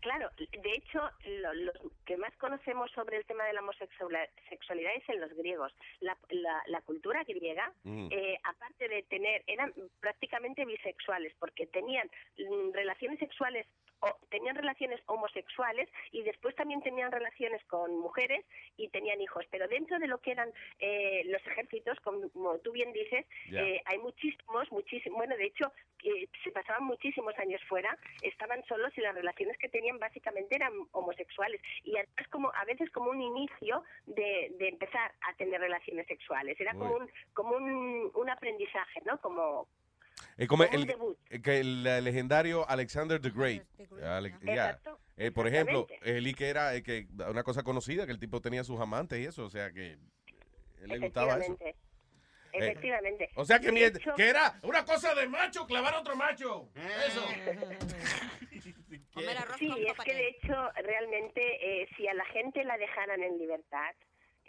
Claro, 0.00 0.30
de 0.38 0.72
hecho, 0.72 1.00
lo, 1.26 1.52
lo 1.54 1.72
que 2.06 2.16
más 2.16 2.34
conocemos 2.36 2.90
sobre 2.92 3.16
el 3.16 3.24
tema 3.26 3.44
de 3.44 3.52
la 3.52 3.60
homosexualidad 3.60 4.28
sexualidad 4.48 4.92
es 4.94 5.08
en 5.08 5.20
los 5.20 5.32
griegos. 5.34 5.72
La, 6.00 6.16
la- 6.30 6.62
la 6.66 6.80
cultura 6.82 7.24
griega, 7.24 7.72
Mm. 7.82 8.08
eh, 8.10 8.38
aparte 8.44 8.88
de 8.88 9.02
tener, 9.04 9.42
eran 9.46 9.72
prácticamente 10.00 10.64
bisexuales, 10.64 11.34
porque 11.38 11.66
tenían 11.66 12.08
mm, 12.38 12.72
relaciones 12.72 13.18
sexuales 13.18 13.66
o 14.00 14.16
tenían 14.30 14.54
relaciones 14.54 15.00
homosexuales 15.06 15.88
y 16.12 16.22
después 16.22 16.54
también 16.54 16.80
tenían 16.82 17.10
relaciones 17.10 17.64
con 17.64 17.98
mujeres 17.98 18.44
y 18.76 18.88
tenían 18.90 19.20
hijos. 19.20 19.44
Pero 19.50 19.66
dentro 19.66 19.98
de 19.98 20.06
lo 20.06 20.18
que 20.18 20.30
eran 20.30 20.52
eh, 20.78 21.22
los 21.26 21.44
ejércitos, 21.48 21.98
como, 22.00 22.28
tú 22.58 22.70
bien 22.70 22.92
dices, 22.92 23.26
eh, 23.50 23.82
hay 23.86 23.98
muchísimos, 23.98 24.70
muchísimos, 24.70 25.16
bueno, 25.18 25.36
de 25.36 25.46
hecho, 25.46 25.72
eh, 26.04 26.28
se 26.44 26.50
pasaban 26.50 26.84
muchísimos 26.84 27.34
años 27.38 27.60
fuera, 27.68 27.96
estaban 28.22 28.64
solos 28.66 28.92
y 28.96 29.00
las 29.00 29.14
relaciones 29.14 29.56
que 29.58 29.68
tenían 29.68 29.98
básicamente 29.98 30.54
eran 30.56 30.72
homosexuales. 30.92 31.60
Y 31.84 31.96
además 31.96 32.28
como 32.30 32.52
a 32.54 32.64
veces 32.64 32.90
como 32.90 33.10
un 33.10 33.20
inicio 33.20 33.82
de, 34.06 34.54
de 34.58 34.68
empezar 34.68 35.12
a 35.22 35.34
tener 35.34 35.60
relaciones 35.60 36.06
sexuales. 36.06 36.58
Era 36.60 36.72
como 36.74 36.94
un, 36.96 37.10
como 37.32 37.56
un, 37.56 38.10
un 38.14 38.30
aprendizaje, 38.30 39.00
¿no? 39.04 39.20
Como, 39.20 39.68
Eh, 40.36 40.46
como 40.46 40.64
Como 40.64 40.76
un 40.76 40.82
el, 40.82 40.86
debut. 40.86 41.18
eh, 41.30 41.40
que 41.42 41.60
el 41.60 41.86
eh, 41.86 42.00
legendario 42.00 42.68
Alexander 42.68 43.20
the 43.20 43.30
Great. 43.30 43.62
Ale- 44.02 44.34
Eh, 45.16 45.32
por 45.32 45.48
ejemplo, 45.48 45.86
el 46.02 46.36
que 46.36 46.48
era 46.48 46.74
eh, 46.76 46.82
que 46.84 47.06
una 47.28 47.42
cosa 47.42 47.64
conocida, 47.64 48.06
que 48.06 48.12
el 48.12 48.20
tipo 48.20 48.40
tenía 48.40 48.62
sus 48.62 48.78
amantes 48.80 49.18
y 49.18 49.24
eso, 49.24 49.44
o 49.44 49.50
sea 49.50 49.72
que 49.72 49.94
eh, 49.94 49.98
él 50.82 50.90
le 50.90 50.98
gustaba 51.00 51.38
eso. 51.38 51.58
Efectivamente. 52.52 53.24
Efectivamente. 53.24 53.30
O 53.36 53.44
sea 53.44 53.58
que, 53.58 53.66
De 53.66 53.72
mi- 53.72 53.82
hecho- 53.82 54.14
que 54.14 54.28
era 54.28 54.58
una 54.62 54.84
cosa 54.84 55.14
de 55.14 55.28
macho 55.28 55.66
clavar 55.66 55.94
a 55.94 56.00
otro 56.00 56.16
macho. 56.16 56.68
Eso. 57.06 57.24
Sí, 59.58 59.72
es 59.86 59.98
que 60.04 60.14
de 60.14 60.28
hecho 60.28 60.70
realmente 60.76 61.82
eh, 61.82 61.88
si 61.96 62.06
a 62.06 62.14
la 62.14 62.24
gente 62.26 62.62
la 62.64 62.76
dejaran 62.78 63.22
en 63.22 63.38
libertad, 63.38 63.94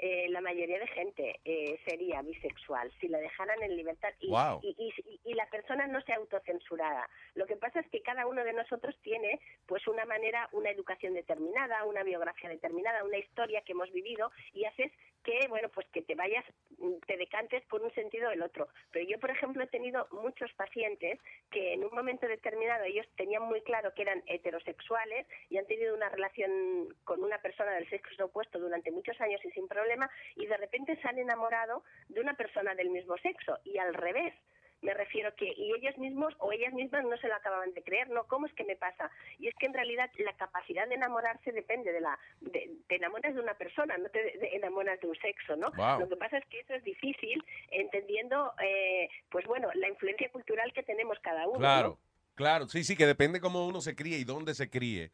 eh, 0.01 0.27
la 0.29 0.41
mayoría 0.41 0.79
de 0.79 0.87
gente 0.87 1.39
eh, 1.45 1.77
sería 1.85 2.21
bisexual, 2.21 2.91
si 2.99 3.07
la 3.09 3.19
dejaran 3.19 3.61
en 3.61 3.75
libertad 3.75 4.13
y, 4.19 4.29
Wow. 4.29 4.59
y, 4.63 4.75
y- 4.77 5.19
y 5.25 5.33
la 5.33 5.45
persona 5.49 5.85
no 5.87 6.01
se 6.01 6.13
autocensurara. 6.13 7.07
Lo 7.35 7.45
que 7.45 7.57
pasa 7.57 7.81
es 7.81 7.87
que 7.89 8.01
cada 8.01 8.25
uno 8.25 8.43
de 8.43 8.53
nosotros 8.53 8.97
tiene 9.01 9.39
pues 9.67 9.85
una 9.87 10.05
manera, 10.05 10.49
una 10.53 10.69
educación 10.71 11.13
determinada, 11.13 11.83
una 11.85 12.03
biografía 12.03 12.49
determinada, 12.49 13.03
una 13.03 13.17
historia 13.17 13.61
que 13.61 13.73
hemos 13.73 13.91
vivido 13.91 14.31
y 14.53 14.65
haces 14.65 14.91
que, 15.23 15.47
bueno, 15.49 15.67
pues 15.69 15.85
que 15.89 16.01
te 16.01 16.15
vayas, 16.15 16.45
mm, 16.77 16.93
te 17.05 17.17
decantes 17.17 17.63
por 17.65 17.81
un 17.81 17.93
sentido 17.93 18.29
o 18.29 18.31
el 18.31 18.41
otro. 18.41 18.69
Pero 18.91 19.05
yo, 19.05 19.19
por 19.19 19.29
ejemplo, 19.31 19.61
he 19.63 19.67
tenido 19.67 20.07
muchos 20.11 20.51
pacientes 20.53 21.19
que 21.51 21.73
en 21.73 21.83
un 21.83 21.93
momento 21.93 22.25
determinado 22.25 22.85
ellos 22.85 23.05
tenían 23.17 23.43
muy 23.43 23.61
claro 23.61 23.93
que 23.93 24.03
eran 24.03 24.23
heterosexuales 24.27 25.27
y 25.49 25.57
han 25.57 25.67
tenido 25.67 25.93
una 25.93 26.07
relación 26.09 26.95
con 27.03 27.21
una 27.23 27.37
persona 27.41 27.73
del 27.73 27.89
sexo 27.89 28.25
opuesto 28.25 28.59
durante 28.59 28.91
muchos 28.91 29.19
años 29.19 29.41
y 29.43 29.51
sin 29.51 29.67
problema 29.89 30.09
y 30.35 30.45
de 30.45 30.57
repente 30.57 30.95
se 31.01 31.07
han 31.07 31.17
enamorado 31.17 31.83
de 32.09 32.21
una 32.21 32.35
persona 32.35 32.75
del 32.75 32.89
mismo 32.89 33.17
sexo 33.17 33.57
y 33.63 33.77
al 33.79 33.93
revés. 33.93 34.33
Me 34.81 34.93
refiero 34.93 35.35
que, 35.35 35.45
y 35.57 35.73
ellos 35.73 35.97
mismos 35.97 36.33
o 36.37 36.53
ellas 36.53 36.71
mismas 36.73 37.03
no 37.03 37.17
se 37.17 37.27
lo 37.27 37.35
acababan 37.35 37.73
de 37.73 37.83
creer, 37.83 38.09
¿no? 38.11 38.23
¿Cómo 38.27 38.45
es 38.45 38.53
que 38.53 38.63
me 38.63 38.77
pasa? 38.77 39.11
Y 39.37 39.49
es 39.49 39.55
que 39.55 39.65
en 39.65 39.73
realidad 39.73 40.09
la 40.19 40.31
capacidad 40.37 40.87
de 40.87 40.95
enamorarse 40.95 41.51
depende 41.51 41.91
de 41.91 41.99
la. 41.99 42.17
De, 42.39 42.77
te 42.87 42.95
enamoras 42.95 43.33
de 43.35 43.41
una 43.41 43.55
persona, 43.55 43.97
no 43.97 44.07
te 44.09 44.23
de- 44.23 44.55
enamoras 44.55 44.97
de 45.01 45.07
un 45.07 45.15
sexo, 45.17 45.57
¿no? 45.57 45.69
Wow. 45.71 45.99
Lo 45.99 46.07
que 46.07 46.15
pasa 46.15 46.37
es 46.37 46.45
que 46.45 46.61
eso 46.61 46.73
es 46.75 46.83
difícil 46.85 47.43
entendiendo, 47.71 48.53
eh, 48.63 49.09
pues 49.29 49.45
bueno, 49.47 49.67
la 49.73 49.89
influencia 49.89 50.29
cultural 50.31 50.71
que 50.71 50.83
tenemos 50.83 51.19
cada 51.19 51.45
uno. 51.47 51.55
¿no? 51.55 51.59
Claro, 51.59 51.97
claro, 52.35 52.69
sí, 52.69 52.85
sí, 52.85 52.95
que 52.95 53.05
depende 53.05 53.41
cómo 53.41 53.67
uno 53.67 53.81
se 53.81 53.97
críe 53.97 54.17
y 54.17 54.23
dónde 54.23 54.53
se 54.53 54.69
críe. 54.69 55.11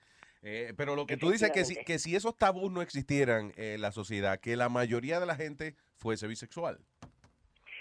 Eh, 0.48 0.76
pero 0.78 0.96
lo 0.96 1.08
que 1.08 1.18
tú 1.18 1.32
dices 1.32 1.50
que 1.50 1.66
si, 1.66 1.76
que 1.76 1.98
si 1.98 2.16
esos 2.16 2.38
tabús 2.38 2.72
no 2.72 2.84
existieran 2.84 3.52
en 3.58 3.82
la 3.82 3.92
sociedad, 3.92 4.40
que 4.40 4.56
la 4.56 4.70
mayoría 4.70 5.20
de 5.20 5.26
la 5.26 5.36
gente 5.36 5.76
fuese 5.96 6.28
bisexual. 6.28 6.78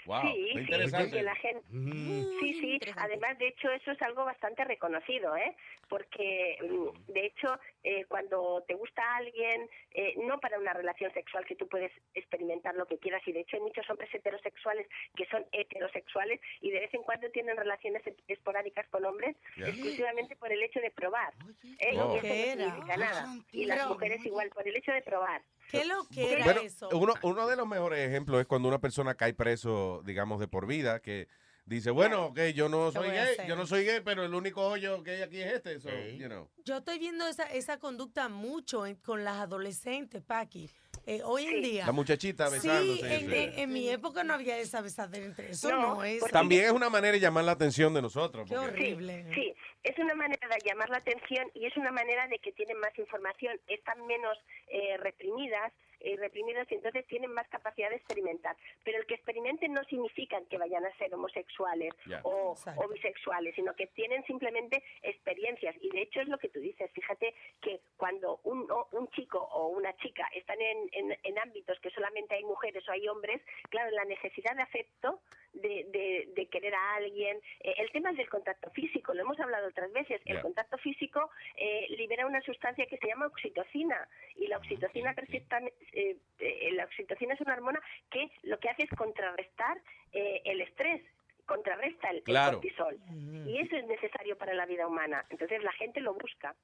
Wow, 0.07 0.21
sí, 0.21 0.49
sí, 0.53 0.59
interesante. 0.59 1.21
la 1.21 1.35
gente, 1.35 1.63
sí, 1.69 2.53
sí. 2.59 2.79
Además, 2.95 3.37
de 3.37 3.49
hecho, 3.49 3.71
eso 3.71 3.91
es 3.91 4.01
algo 4.01 4.25
bastante 4.25 4.63
reconocido, 4.63 5.35
¿eh? 5.35 5.55
Porque, 5.87 6.57
mm, 6.61 7.11
de 7.11 7.25
hecho, 7.27 7.59
eh, 7.83 8.05
cuando 8.05 8.63
te 8.67 8.73
gusta 8.73 9.01
alguien, 9.17 9.69
eh, 9.91 10.15
no 10.17 10.39
para 10.39 10.59
una 10.59 10.73
relación 10.73 11.13
sexual 11.13 11.45
que 11.45 11.55
tú 11.55 11.67
puedes 11.67 11.91
experimentar 12.13 12.75
lo 12.75 12.85
que 12.85 12.97
quieras, 12.97 13.21
y 13.27 13.31
de 13.31 13.41
hecho 13.41 13.57
hay 13.57 13.63
muchos 13.63 13.89
hombres 13.89 14.13
heterosexuales 14.13 14.87
que 15.15 15.25
son 15.27 15.45
heterosexuales 15.51 16.39
y 16.61 16.71
de 16.71 16.79
vez 16.79 16.93
en 16.93 17.03
cuando 17.03 17.29
tienen 17.31 17.57
relaciones 17.57 18.05
e- 18.07 18.15
esporádicas 18.27 18.87
con 18.89 19.05
hombres 19.05 19.35
exclusivamente 19.57 20.35
por 20.35 20.51
el 20.51 20.61
hecho 20.63 20.79
de 20.79 20.91
probar. 20.91 21.33
¿eh? 21.79 21.97
Oh. 21.99 22.15
Y 22.15 22.17
eso 22.17 22.27
no 22.27 22.65
significa 22.65 22.97
nada. 22.97 23.35
Y 23.51 23.65
las 23.65 23.87
mujeres 23.87 24.25
igual, 24.25 24.49
por 24.49 24.67
el 24.67 24.75
hecho 24.75 24.91
de 24.91 25.01
probar. 25.01 25.41
¿Qué 25.69 25.85
lo 25.85 26.07
que 26.13 26.33
era 26.33 26.45
Bueno, 26.45 26.61
eso? 26.61 26.89
uno, 26.93 27.13
uno 27.23 27.47
de 27.47 27.55
los 27.55 27.67
mejores 27.67 27.99
ejemplos 27.99 28.41
es 28.41 28.47
cuando 28.47 28.67
una 28.67 28.79
persona 28.79 29.15
cae 29.15 29.33
preso, 29.33 30.01
digamos, 30.05 30.39
de 30.39 30.47
por 30.47 30.67
vida, 30.67 30.99
que 31.01 31.27
dice, 31.65 31.91
bueno, 31.91 32.27
ok, 32.27 32.39
yo 32.53 32.69
no 32.69 32.87
¿Qué 32.91 32.97
soy 32.99 33.09
gay, 33.09 33.37
yo 33.47 33.55
no 33.55 33.65
soy 33.65 33.83
gay, 33.85 34.01
pero 34.03 34.23
el 34.23 34.33
único 34.33 34.61
hoyo 34.67 35.03
que 35.03 35.11
hay 35.11 35.21
aquí 35.23 35.41
es 35.41 35.53
este, 35.53 35.79
so, 35.79 35.89
you 35.89 36.27
know. 36.27 36.47
Yo 36.63 36.77
estoy 36.77 36.99
viendo 36.99 37.27
esa, 37.27 37.43
esa 37.45 37.79
conducta 37.79 38.29
mucho 38.29 38.85
en- 38.85 38.95
con 38.97 39.23
las 39.23 39.35
adolescentes, 39.37 40.21
Paqui. 40.23 40.69
Eh, 41.07 41.21
hoy 41.23 41.45
en 41.45 41.61
día. 41.61 41.85
La 41.85 41.91
muchachita 41.91 42.47
Sí, 42.47 42.53
besándose. 42.53 43.13
en, 43.15 43.29
sí. 43.29 43.35
en- 43.35 43.59
en 43.59 43.73
mi 43.73 43.89
época 43.89 44.23
no 44.23 44.33
había 44.33 44.57
esa 44.57 44.81
besadera 44.81 45.23
entre 45.25 45.51
eso. 45.51 45.69
No, 45.69 45.95
No, 45.97 46.03
es. 46.03 46.23
También 46.31 46.65
es 46.65 46.71
una 46.71 46.89
manera 46.89 47.13
de 47.13 47.19
llamar 47.19 47.43
la 47.43 47.51
atención 47.51 47.93
de 47.93 48.01
nosotros. 48.01 48.49
Qué 48.49 48.55
porque- 48.55 48.71
horrible. 48.71 49.25
Sí, 49.35 49.53
es 49.83 49.97
una 49.99 50.15
manera 50.15 50.47
de 50.47 50.57
llamar 50.67 50.89
la 50.89 50.97
atención 50.97 51.47
y 51.53 51.65
es 51.67 51.77
una 51.77 51.91
manera 51.91 52.27
de 52.27 52.39
que 52.39 52.51
tienen 52.53 52.79
más 52.79 52.97
información, 52.97 53.59
están 53.67 54.03
menos 54.07 54.35
eh, 54.67 54.97
reprimidas, 54.97 55.71
eh, 56.05 56.15
reprimidas 56.17 56.71
y 56.71 56.75
entonces 56.75 57.05
tienen 57.07 57.31
más 57.33 57.47
capacidad 57.49 57.89
de 57.89 57.95
experimentar. 57.97 58.55
Pero 58.83 58.99
el 58.99 59.05
que 59.05 59.15
experimenten 59.15 59.73
no 59.73 59.83
significa 59.85 60.39
que 60.49 60.57
vayan 60.57 60.85
a 60.85 60.95
ser 60.97 61.13
homosexuales 61.13 61.93
o, 62.23 62.55
o 62.77 62.87
bisexuales, 62.87 63.55
sino 63.55 63.75
que 63.75 63.87
tienen 63.87 64.23
simplemente 64.25 64.83
experiencias. 65.01 65.75
Y 65.81 65.89
de 65.89 66.01
hecho 66.03 66.21
es 66.21 66.27
lo 66.27 66.37
que 66.37 66.49
tú 66.49 66.59
dices. 66.59 66.91
Fíjate 66.91 67.33
que 67.61 67.79
cuando 67.97 68.39
un, 68.43 68.69
o- 68.71 68.87
un 68.91 69.07
chico 69.09 69.39
o 69.39 69.67
una 69.69 69.95
chica 69.97 70.27
están 70.33 70.61
en, 70.61 70.89
en- 70.91 71.17
en 71.23 71.39
ámbitos 71.39 71.79
que 71.79 71.89
solamente 71.91 72.35
hay 72.35 72.43
mujeres 72.43 72.87
o 72.87 72.91
hay 72.91 73.07
hombres, 73.07 73.41
claro, 73.69 73.89
la 73.91 74.05
necesidad 74.05 74.55
de 74.55 74.61
afecto, 74.61 75.21
de, 75.53 75.85
de- 75.89 76.29
de 76.35 76.45
querer 76.47 76.75
a 76.75 76.95
alguien, 76.95 77.37
eh, 77.61 77.73
el 77.77 77.89
tema 77.91 78.11
del 78.13 78.29
contacto 78.29 78.69
físico, 78.71 79.13
lo 79.13 79.21
hemos 79.21 79.39
hablado 79.39 79.67
otras 79.69 79.91
veces, 79.91 80.21
el 80.25 80.35
contacto 80.41 80.77
físico 80.79 81.29
eh, 81.55 81.87
libera 81.97 82.25
una 82.27 82.41
sustancia 82.41 82.85
que 82.87 82.97
se 82.97 83.07
llama 83.07 83.27
oxitocina 83.27 84.07
y 84.35 84.45
y 84.45 84.47
la 84.47 84.57
oxitocina 84.57 85.13
perfectamente, 85.15 85.75
eh, 85.95 86.17
eh, 86.39 86.71
la 86.73 86.85
oxitocina 86.85 87.33
es 87.33 87.41
una 87.41 87.53
hormona 87.53 87.81
que 88.11 88.29
lo 88.43 88.59
que 88.59 88.69
hace 88.69 88.83
es 88.83 88.89
contrarrestar 88.91 89.81
eh, 90.11 90.41
el 90.45 90.61
estrés 90.61 91.01
contrarresta 91.45 92.09
el, 92.09 92.23
cortisol. 92.23 92.99
Y 93.45 93.59
eso 93.59 93.75
es 93.75 93.85
necesario 93.85 94.37
para 94.37 94.53
la 94.53 94.65
vida 94.65 94.87
humana. 94.87 95.25
Entonces 95.29 95.63
la 95.63 95.71
gente 95.73 96.01
lo 96.01 96.13
busca. 96.15 96.55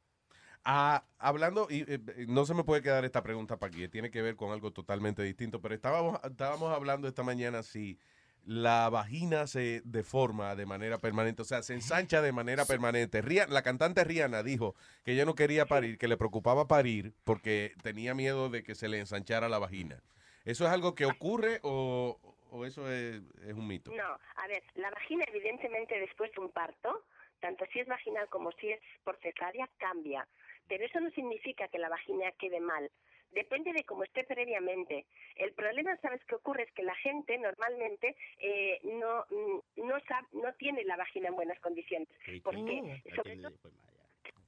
Ah, 0.64 1.04
hablando, 1.18 1.68
y 1.70 1.86
eh, 1.88 2.00
no 2.28 2.46
se 2.46 2.54
me 2.54 2.64
puede 2.64 2.84
quedar 2.84 3.04
esta 3.04 3.24
pregunta 3.24 3.58
para 3.58 3.70
aquí, 3.70 3.88
tiene 3.88 4.12
que 4.12 4.22
ver 4.22 4.36
con 4.36 4.52
algo 4.52 4.72
totalmente 4.72 5.24
distinto, 5.24 5.60
pero 5.60 5.74
estábamos, 5.74 6.20
estábamos 6.24 6.72
hablando 6.72 7.08
esta 7.08 7.24
mañana 7.24 7.64
si 7.64 7.98
la 8.46 8.90
vagina 8.90 9.46
se 9.48 9.82
deforma 9.86 10.56
de 10.56 10.66
manera 10.66 10.98
permanente, 10.98 11.42
o 11.44 11.46
sea, 11.46 11.62
se 11.64 11.74
ensancha 11.74 12.22
de 12.22 12.32
manera 12.32 12.66
permanente. 12.66 13.22
Ria- 13.22 13.48
la 13.48 13.62
cantante 13.62 14.04
Rihanna 14.04 14.44
dijo 14.44 14.76
que 15.06 15.12
ella 15.14 15.26
no 15.26 15.36
quería 15.36 15.66
parir, 15.66 15.98
que 15.98 16.08
le 16.08 16.18
preocupaba 16.18 16.68
parir 16.68 17.14
porque 17.24 17.74
tenía 17.84 18.14
miedo 18.14 18.50
de 18.50 18.64
que 18.64 18.76
se 18.76 18.88
le 18.90 19.00
ensanchara 19.00 19.48
la 19.50 19.60
vagina. 19.60 20.02
¿Eso 20.44 20.66
es 20.66 20.72
algo 20.72 20.96
que 20.96 21.06
ocurre 21.06 21.60
o, 21.62 22.20
o 22.50 22.66
eso 22.66 22.92
es, 22.92 23.22
es 23.46 23.54
un 23.54 23.68
mito? 23.68 23.92
No, 23.92 24.04
a 24.36 24.48
ver, 24.48 24.64
la 24.76 24.90
vagina 24.90 25.24
evidentemente 25.28 26.00
después 26.00 26.32
de 26.34 26.42
un 26.42 26.50
parto, 26.50 27.06
tanto 27.40 27.66
si 27.72 27.80
es 27.80 27.88
vaginal 27.88 28.28
como 28.30 28.52
si 28.54 28.70
es 28.72 28.80
por 29.04 29.18
cesárea, 29.22 29.70
cambia. 29.78 30.28
Pero 30.68 30.86
eso 30.86 31.00
no 31.00 31.12
significa 31.12 31.68
que 31.68 31.78
la 31.78 31.90
vagina 31.90 32.32
quede 32.40 32.60
mal. 32.60 32.90
Depende 33.32 33.72
de 33.74 33.84
cómo 33.84 34.04
esté 34.04 34.24
previamente. 34.24 35.06
El 35.36 35.54
problema, 35.54 35.96
¿sabes 35.98 36.22
qué 36.26 36.36
ocurre? 36.36 36.64
Es 36.64 36.72
que 36.74 36.84
la 36.84 36.96
gente 36.96 37.38
normalmente 37.38 38.16
eh, 38.40 38.80
no, 38.84 39.26
mm, 39.30 39.88
no, 39.88 39.96
no 40.34 40.54
tiene 40.56 40.84
la 40.84 40.98
vagina 40.98 41.30
en 41.30 41.36
buenas 41.36 41.60
condiciones. 41.60 42.10
Porque, 42.44 43.02
sobre 43.16 43.38
todo, 43.38 43.54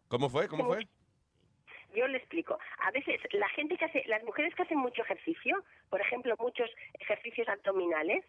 ¿Cómo 0.10 0.30
fue? 0.30 0.48
¿Cómo 0.48 0.66
fue? 0.66 0.86
yo 1.96 2.08
le 2.08 2.18
explico. 2.18 2.60
A 2.80 2.92
veces 2.92 3.20
la 3.32 3.48
gente 3.50 3.78
que 3.78 3.86
hace, 3.86 4.04
las 4.08 4.24
mujeres 4.24 4.54
que 4.56 4.64
hacen 4.64 4.78
mucho 4.78 5.04
ejercicio, 5.04 5.64
por 5.90 6.02
ejemplo, 6.02 6.36
muchos 6.40 6.70
ejercicios 7.00 7.48
abdominales, 7.48 8.26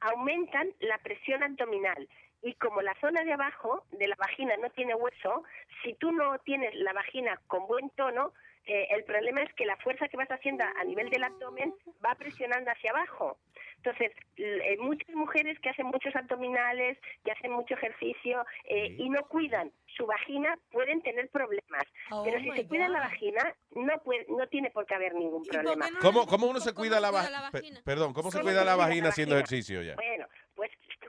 aumentan 0.00 0.68
la 0.80 0.98
presión 0.98 1.42
abdominal. 1.42 2.08
Y 2.42 2.54
como 2.54 2.82
la 2.82 2.94
zona 3.00 3.22
de 3.24 3.32
abajo 3.32 3.84
de 3.92 4.08
la 4.08 4.16
vagina 4.16 4.56
no 4.56 4.68
tiene 4.70 4.94
hueso, 4.94 5.44
si 5.82 5.94
tú 5.94 6.12
no 6.12 6.38
tienes 6.40 6.74
la 6.74 6.92
vagina 6.92 7.40
con 7.46 7.66
buen 7.66 7.90
tono, 7.90 8.32
eh, 8.66 8.88
el 8.90 9.04
problema 9.04 9.42
es 9.42 9.52
que 9.54 9.66
la 9.66 9.76
fuerza 9.78 10.08
que 10.08 10.16
vas 10.16 10.30
haciendo 10.30 10.64
a 10.64 10.84
nivel 10.84 11.10
del 11.10 11.24
abdomen 11.24 11.74
va 12.04 12.14
presionando 12.14 12.70
hacia 12.70 12.90
abajo. 12.90 13.38
Entonces, 13.76 14.12
eh, 14.36 14.76
muchas 14.78 15.12
mujeres 15.14 15.58
que 15.58 15.70
hacen 15.70 15.86
muchos 15.86 16.14
abdominales, 16.14 16.96
que 17.24 17.32
hacen 17.32 17.50
mucho 17.50 17.74
ejercicio 17.74 18.44
eh, 18.68 18.94
y 18.96 19.10
no 19.10 19.24
cuidan 19.26 19.72
su 19.96 20.06
vagina 20.06 20.56
pueden 20.70 21.02
tener 21.02 21.28
problemas. 21.28 21.82
Oh 22.10 22.22
Pero 22.24 22.40
si 22.40 22.50
se 22.52 22.66
cuida 22.66 22.88
la 22.88 23.00
vagina, 23.00 23.54
no 23.72 23.98
puede, 24.02 24.24
no 24.28 24.46
tiene 24.46 24.70
por 24.70 24.86
qué 24.86 24.94
haber 24.94 25.14
ningún 25.14 25.42
problema. 25.44 25.88
¿Cómo, 26.00 26.26
cómo 26.26 26.46
uno 26.46 26.60
se 26.60 26.72
cuida 26.72 27.00
la 27.00 27.08
cuida 27.08 27.22
vagina? 27.22 27.40
la 27.40 27.50
vagina? 27.50 27.80
Perdón, 27.84 28.12
¿cómo 28.12 28.30
se 28.30 28.38
¿Cómo 28.38 28.48
cuida 28.48 28.60
se 28.60 28.64
la 28.64 28.72
cuida 28.72 28.76
la 28.76 28.86
vagina 28.86 29.08
haciendo 29.08 29.34
vagina? 29.34 29.46
ejercicio 29.46 29.82
ya? 29.82 29.94
Bueno, 29.96 30.26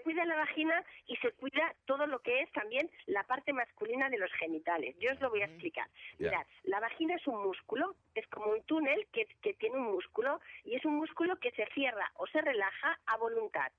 cuida 0.03 0.25
la 0.25 0.35
vagina 0.35 0.83
y 1.07 1.15
se 1.17 1.31
cuida 1.31 1.73
todo 1.85 2.05
lo 2.05 2.19
que 2.19 2.41
es 2.41 2.51
también 2.51 2.89
la 3.07 3.23
parte 3.23 3.53
masculina 3.53 4.09
de 4.09 4.17
los 4.17 4.31
genitales. 4.33 4.95
Yo 4.99 5.11
os 5.11 5.19
lo 5.21 5.29
voy 5.29 5.41
a 5.41 5.45
explicar. 5.45 5.87
Mirad, 6.19 6.45
la 6.63 6.79
vagina 6.79 7.15
es 7.15 7.25
un 7.27 7.41
músculo, 7.41 7.95
es 8.13 8.27
como 8.27 8.51
un 8.51 8.61
túnel 8.63 9.07
que, 9.11 9.25
que 9.41 9.53
tiene 9.53 9.77
un 9.77 9.91
músculo 9.93 10.39
y 10.63 10.75
es 10.75 10.85
un 10.85 10.95
músculo 10.95 11.39
que 11.39 11.51
se 11.51 11.65
cierra 11.73 12.11
o 12.15 12.27
se 12.27 12.41
relaja 12.41 12.99
a 13.05 13.17
voluntad. 13.17 13.71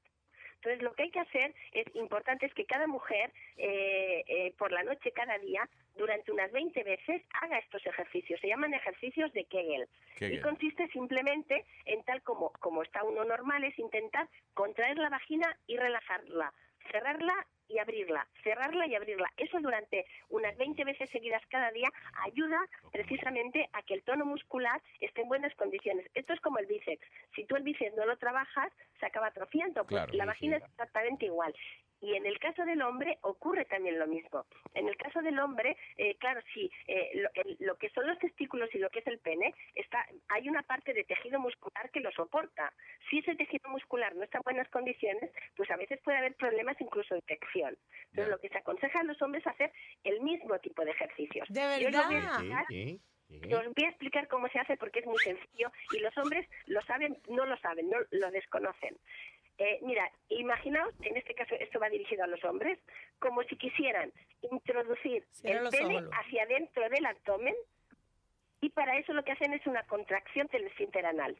Entonces, 0.64 0.82
lo 0.82 0.94
que 0.94 1.02
hay 1.02 1.10
que 1.10 1.20
hacer 1.20 1.54
es 1.72 1.94
importante 1.94 2.46
es 2.46 2.54
que 2.54 2.64
cada 2.64 2.86
mujer, 2.86 3.30
eh, 3.58 4.24
eh, 4.26 4.54
por 4.56 4.72
la 4.72 4.82
noche, 4.82 5.12
cada 5.12 5.36
día, 5.38 5.68
durante 5.96 6.32
unas 6.32 6.50
20 6.52 6.82
veces, 6.82 7.22
haga 7.40 7.58
estos 7.58 7.84
ejercicios. 7.86 8.40
Se 8.40 8.48
llaman 8.48 8.74
ejercicios 8.74 9.32
de 9.32 9.44
Kegel. 9.44 9.88
Kegel. 10.16 10.38
Y 10.38 10.40
consiste 10.40 10.88
simplemente 10.88 11.64
en 11.84 12.02
tal 12.04 12.22
como, 12.22 12.50
como 12.60 12.82
está 12.82 13.04
uno 13.04 13.24
normal, 13.24 13.64
es 13.64 13.78
intentar 13.78 14.28
contraer 14.54 14.98
la 14.98 15.08
vagina 15.08 15.56
y 15.66 15.76
relajarla, 15.76 16.52
cerrarla 16.90 17.46
y 17.68 17.78
abrirla, 17.78 18.26
cerrarla 18.42 18.86
y 18.86 18.94
abrirla. 18.94 19.32
Eso 19.36 19.58
durante 19.60 20.04
unas 20.28 20.56
20 20.56 20.84
veces 20.84 21.08
seguidas 21.10 21.42
cada 21.48 21.70
día 21.70 21.88
ayuda 22.24 22.60
precisamente 22.92 23.68
a 23.72 23.82
que 23.82 23.94
el 23.94 24.02
tono 24.02 24.26
muscular 24.26 24.82
esté 25.00 25.22
en 25.22 25.28
buenas 25.28 25.54
condiciones. 25.54 26.06
Esto 26.14 26.32
es 26.34 26.40
como 26.40 26.58
el 26.58 26.66
bíceps. 26.66 27.06
Si 27.34 27.44
tú 27.44 27.56
el 27.56 27.62
bíceps 27.62 27.96
no 27.96 28.04
lo 28.04 28.16
trabajas, 28.18 28.72
se 29.00 29.06
acaba 29.06 29.28
atrofiando. 29.28 29.84
Pues 29.84 30.04
Claro, 30.04 30.12
la 30.12 30.24
sí, 30.24 30.28
vagina 30.28 30.56
es 30.58 30.64
exactamente 30.64 31.26
igual. 31.26 31.54
Y 32.04 32.14
en 32.16 32.26
el 32.26 32.38
caso 32.38 32.64
del 32.66 32.82
hombre 32.82 33.18
ocurre 33.22 33.64
también 33.64 33.98
lo 33.98 34.06
mismo. 34.06 34.44
En 34.74 34.88
el 34.88 34.96
caso 34.96 35.22
del 35.22 35.38
hombre, 35.38 35.76
eh, 35.96 36.16
claro, 36.16 36.40
sí, 36.52 36.70
eh, 36.86 37.10
lo, 37.14 37.30
el- 37.34 37.56
lo 37.60 37.76
que 37.76 37.88
son 37.90 38.06
los 38.06 38.18
testículos 38.18 38.68
y 38.74 38.78
lo 38.78 38.90
que 38.90 38.98
es 38.98 39.06
el 39.06 39.18
pene, 39.20 39.54
está, 39.74 40.06
hay 40.28 40.48
una 40.48 40.62
parte 40.62 40.92
de 40.92 41.04
tejido 41.04 41.40
muscular 41.40 41.90
que 41.90 42.00
lo 42.00 42.10
soporta. 42.12 42.72
Si 43.08 43.18
ese 43.20 43.34
tejido 43.36 43.70
muscular 43.70 44.14
no 44.14 44.22
está 44.24 44.38
en 44.38 44.42
buenas 44.44 44.68
condiciones, 44.68 45.30
pues 45.56 45.70
a 45.70 45.76
veces 45.76 45.98
puede 46.04 46.18
haber 46.18 46.34
problemas 46.34 46.78
incluso 46.80 47.14
de 47.14 47.20
infección. 47.20 47.76
Entonces, 48.10 48.28
lo 48.30 48.38
que 48.38 48.48
se 48.50 48.58
aconseja 48.58 49.00
a 49.00 49.04
los 49.04 49.20
hombres 49.22 49.42
es 49.46 49.52
hacer 49.52 49.72
el 50.04 50.20
mismo 50.20 50.58
tipo 50.58 50.84
de 50.84 50.90
ejercicios. 50.90 51.48
¿De 51.48 51.60
verdad? 51.84 52.08
explicar. 52.28 52.66
Yo 53.48 53.58
os 53.58 53.64
voy 53.74 53.84
a 53.86 53.88
explicar 53.88 54.28
cómo 54.28 54.48
se 54.48 54.58
hace 54.58 54.76
porque 54.76 55.00
es 55.00 55.06
muy 55.06 55.18
sencillo 55.18 55.72
y 55.92 55.98
los 56.00 56.16
hombres 56.18 56.46
lo 56.66 56.80
saben, 56.82 57.16
no 57.30 57.46
lo 57.46 57.56
saben, 57.56 57.88
no 57.88 57.96
lo 58.10 58.30
desconocen. 58.30 58.96
Eh, 59.58 59.78
mira, 59.82 60.10
imaginaos, 60.30 60.92
en 61.02 61.16
este 61.16 61.34
caso 61.34 61.54
esto 61.54 61.78
va 61.78 61.88
dirigido 61.88 62.24
a 62.24 62.26
los 62.26 62.42
hombres, 62.44 62.78
como 63.20 63.42
si 63.44 63.56
quisieran 63.56 64.12
introducir 64.42 65.24
Cierra 65.30 65.60
el 65.60 65.68
pene 65.68 65.98
ojos, 65.98 66.10
hacia 66.12 66.42
adentro 66.42 66.88
del 66.88 67.06
abdomen 67.06 67.54
y 68.60 68.70
para 68.70 68.98
eso 68.98 69.12
lo 69.12 69.22
que 69.22 69.32
hacen 69.32 69.52
es 69.52 69.64
una 69.66 69.84
contracción 69.84 70.48
del 70.52 70.66
esfínter 70.66 71.06
anal. 71.06 71.36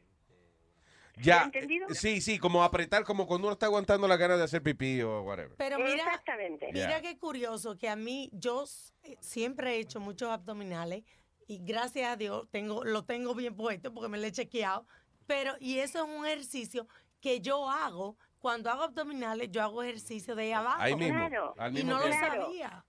Ya, 1.17 1.43
entendido? 1.43 1.87
eh, 1.89 1.93
sí, 1.93 2.21
sí, 2.21 2.39
como 2.39 2.63
apretar, 2.63 3.03
como 3.03 3.25
cuando 3.25 3.47
uno 3.47 3.53
está 3.53 3.65
aguantando 3.67 4.07
la 4.07 4.17
ganas 4.17 4.37
de 4.37 4.43
hacer 4.43 4.61
pipí 4.61 5.01
o 5.01 5.21
whatever. 5.21 5.55
Pero 5.57 5.77
mira, 5.79 6.03
Exactamente. 6.03 6.67
mira 6.71 6.89
Ya. 6.89 7.01
qué 7.01 7.17
curioso 7.17 7.77
que 7.77 7.89
a 7.89 7.95
mí 7.95 8.29
yo 8.33 8.65
eh, 9.03 9.15
siempre 9.19 9.75
he 9.75 9.79
hecho 9.79 9.99
muchos 9.99 10.29
abdominales 10.29 11.03
y 11.47 11.59
gracias 11.63 12.09
a 12.09 12.17
Dios 12.17 12.47
tengo 12.51 12.83
lo 12.83 13.05
tengo 13.05 13.33
bien 13.33 13.55
puesto 13.55 13.93
porque 13.93 14.09
me 14.09 14.17
lo 14.17 14.25
he 14.25 14.31
chequeado, 14.31 14.85
pero 15.25 15.53
y 15.59 15.79
eso 15.79 16.03
es 16.03 16.09
un 16.09 16.25
ejercicio 16.25 16.87
que 17.25 17.41
yo 17.41 17.67
hago 17.67 18.17
cuando 18.37 18.69
hago 18.69 18.83
abdominales, 18.83 19.49
yo 19.49 19.63
hago 19.63 19.81
ejercicio 19.81 20.35
de 20.35 20.43
ahí 20.43 20.51
abajo. 20.51 20.77
Ahí 20.79 20.95
mismo, 20.95 21.17
Claro. 21.27 21.55
al 21.57 21.75
y 21.75 21.83
no 21.83 21.97
lo 21.97 22.11
sabía. 22.13 22.85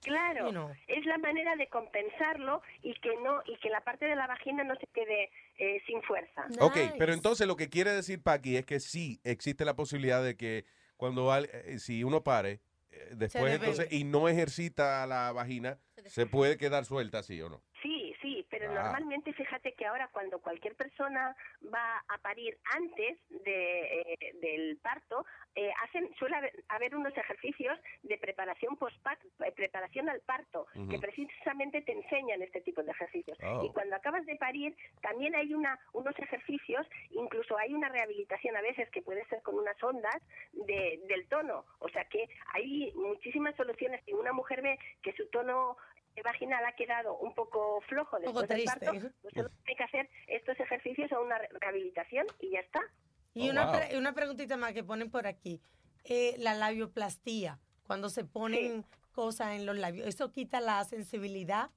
Claro, 0.00 0.46
You 0.46 0.50
know. 0.50 0.70
es 0.88 1.04
la 1.06 1.18
manera 1.18 1.54
de 1.56 1.68
compensarlo 1.68 2.62
y 2.82 2.94
que 3.00 3.10
no 3.22 3.40
y 3.46 3.56
que 3.58 3.70
la 3.70 3.82
parte 3.82 4.06
de 4.06 4.16
la 4.16 4.26
vagina 4.26 4.64
no 4.64 4.74
se 4.76 4.86
quede 4.88 5.30
eh, 5.58 5.80
sin 5.86 6.02
fuerza. 6.02 6.46
Ok, 6.60 6.76
pero 6.98 7.12
entonces 7.12 7.46
lo 7.46 7.54
que 7.56 7.68
quiere 7.68 7.92
decir 7.92 8.20
Paqui 8.22 8.56
es 8.56 8.66
que 8.66 8.80
sí 8.80 9.20
existe 9.24 9.64
la 9.64 9.74
posibilidad 9.74 10.22
de 10.22 10.36
que 10.36 10.64
cuando 10.96 11.30
al- 11.32 11.48
eh, 11.52 11.78
si 11.78 12.02
uno 12.04 12.22
pare, 12.24 12.60
eh, 12.90 13.10
después 13.12 13.52
entonces 13.54 13.86
y 13.92 14.02
no 14.04 14.28
ejercita 14.28 15.06
la 15.06 15.30
vagina, 15.32 15.78
se 16.06 16.26
puede 16.26 16.56
quedar 16.56 16.84
suelta, 16.84 17.22
sí 17.22 17.40
o 17.40 17.48
no. 17.48 17.62
Sí, 17.82 17.95
pero 18.58 18.70
Ah. 18.70 18.82
normalmente 18.84 19.34
fíjate 19.34 19.74
que 19.74 19.84
ahora 19.84 20.08
cuando 20.08 20.40
cualquier 20.40 20.74
persona 20.76 21.36
va 21.72 22.02
a 22.08 22.18
parir 22.18 22.56
antes 22.74 23.18
de, 23.28 24.00
eh, 24.00 24.32
del 24.40 24.78
parto, 24.78 25.26
eh, 25.54 25.70
hacen 25.82 26.14
suele 26.18 26.36
haber, 26.36 26.64
haber 26.68 26.96
unos 26.96 27.14
ejercicios 27.16 27.78
de 28.02 28.16
preparación 28.16 28.76
postparto, 28.76 29.26
eh, 29.44 29.52
preparación 29.52 30.08
al 30.08 30.20
parto, 30.22 30.66
que 30.90 30.98
precisamente 30.98 31.82
te 31.82 31.92
enseñan 31.92 32.40
este 32.40 32.62
tipo 32.62 32.82
de 32.82 32.92
ejercicios. 32.92 33.38
Oh. 33.42 33.62
Y 33.64 33.72
cuando 33.72 33.96
acabas 33.96 34.24
de 34.24 34.36
parir, 34.36 34.74
también 35.02 35.34
hay 35.34 35.52
una 35.52 35.78
unos 35.92 36.18
ejercicios, 36.18 36.86
incluso 37.10 37.58
hay 37.58 37.74
una 37.74 37.90
rehabilitación 37.90 38.56
a 38.56 38.62
veces 38.62 38.88
que 38.90 39.02
puede 39.02 39.24
ser 39.26 39.42
con 39.42 39.58
unas 39.58 39.82
ondas 39.82 40.22
de, 40.52 41.00
del 41.08 41.28
tono. 41.28 41.66
O 41.80 41.88
sea 41.90 42.04
que 42.04 42.26
hay 42.54 42.92
muchísimas 42.94 43.54
soluciones. 43.56 44.02
Si 44.04 44.14
una 44.14 44.32
mujer 44.32 44.62
ve 44.62 44.78
que 45.02 45.12
su 45.12 45.26
tono 45.28 45.76
vaginal 46.22 46.64
ha 46.64 46.72
quedado 46.72 47.16
un 47.18 47.34
poco 47.34 47.80
flojo 47.88 48.18
después 48.18 48.48
del 48.48 48.64
parto, 48.64 48.90
pues 49.22 49.34
solo 49.34 49.50
tiene 49.64 49.76
que 49.76 49.84
hacer 49.84 50.10
estos 50.26 50.58
ejercicios 50.60 51.10
o 51.12 51.22
una 51.22 51.38
re- 51.38 51.48
rehabilitación 51.60 52.26
y 52.40 52.50
ya 52.50 52.60
está. 52.60 52.80
Y 53.34 53.50
una, 53.50 53.70
pre- 53.70 53.98
una 53.98 54.12
preguntita 54.14 54.56
más 54.56 54.72
que 54.72 54.82
ponen 54.82 55.10
por 55.10 55.26
aquí. 55.26 55.60
Eh, 56.04 56.36
la 56.38 56.54
labioplastía, 56.54 57.58
cuando 57.86 58.08
se 58.08 58.24
ponen 58.24 58.84
cosas 59.12 59.52
en 59.56 59.66
los 59.66 59.76
labios, 59.76 60.06
¿eso 60.06 60.32
quita 60.32 60.60
la 60.60 60.82
sensibilidad? 60.84 61.70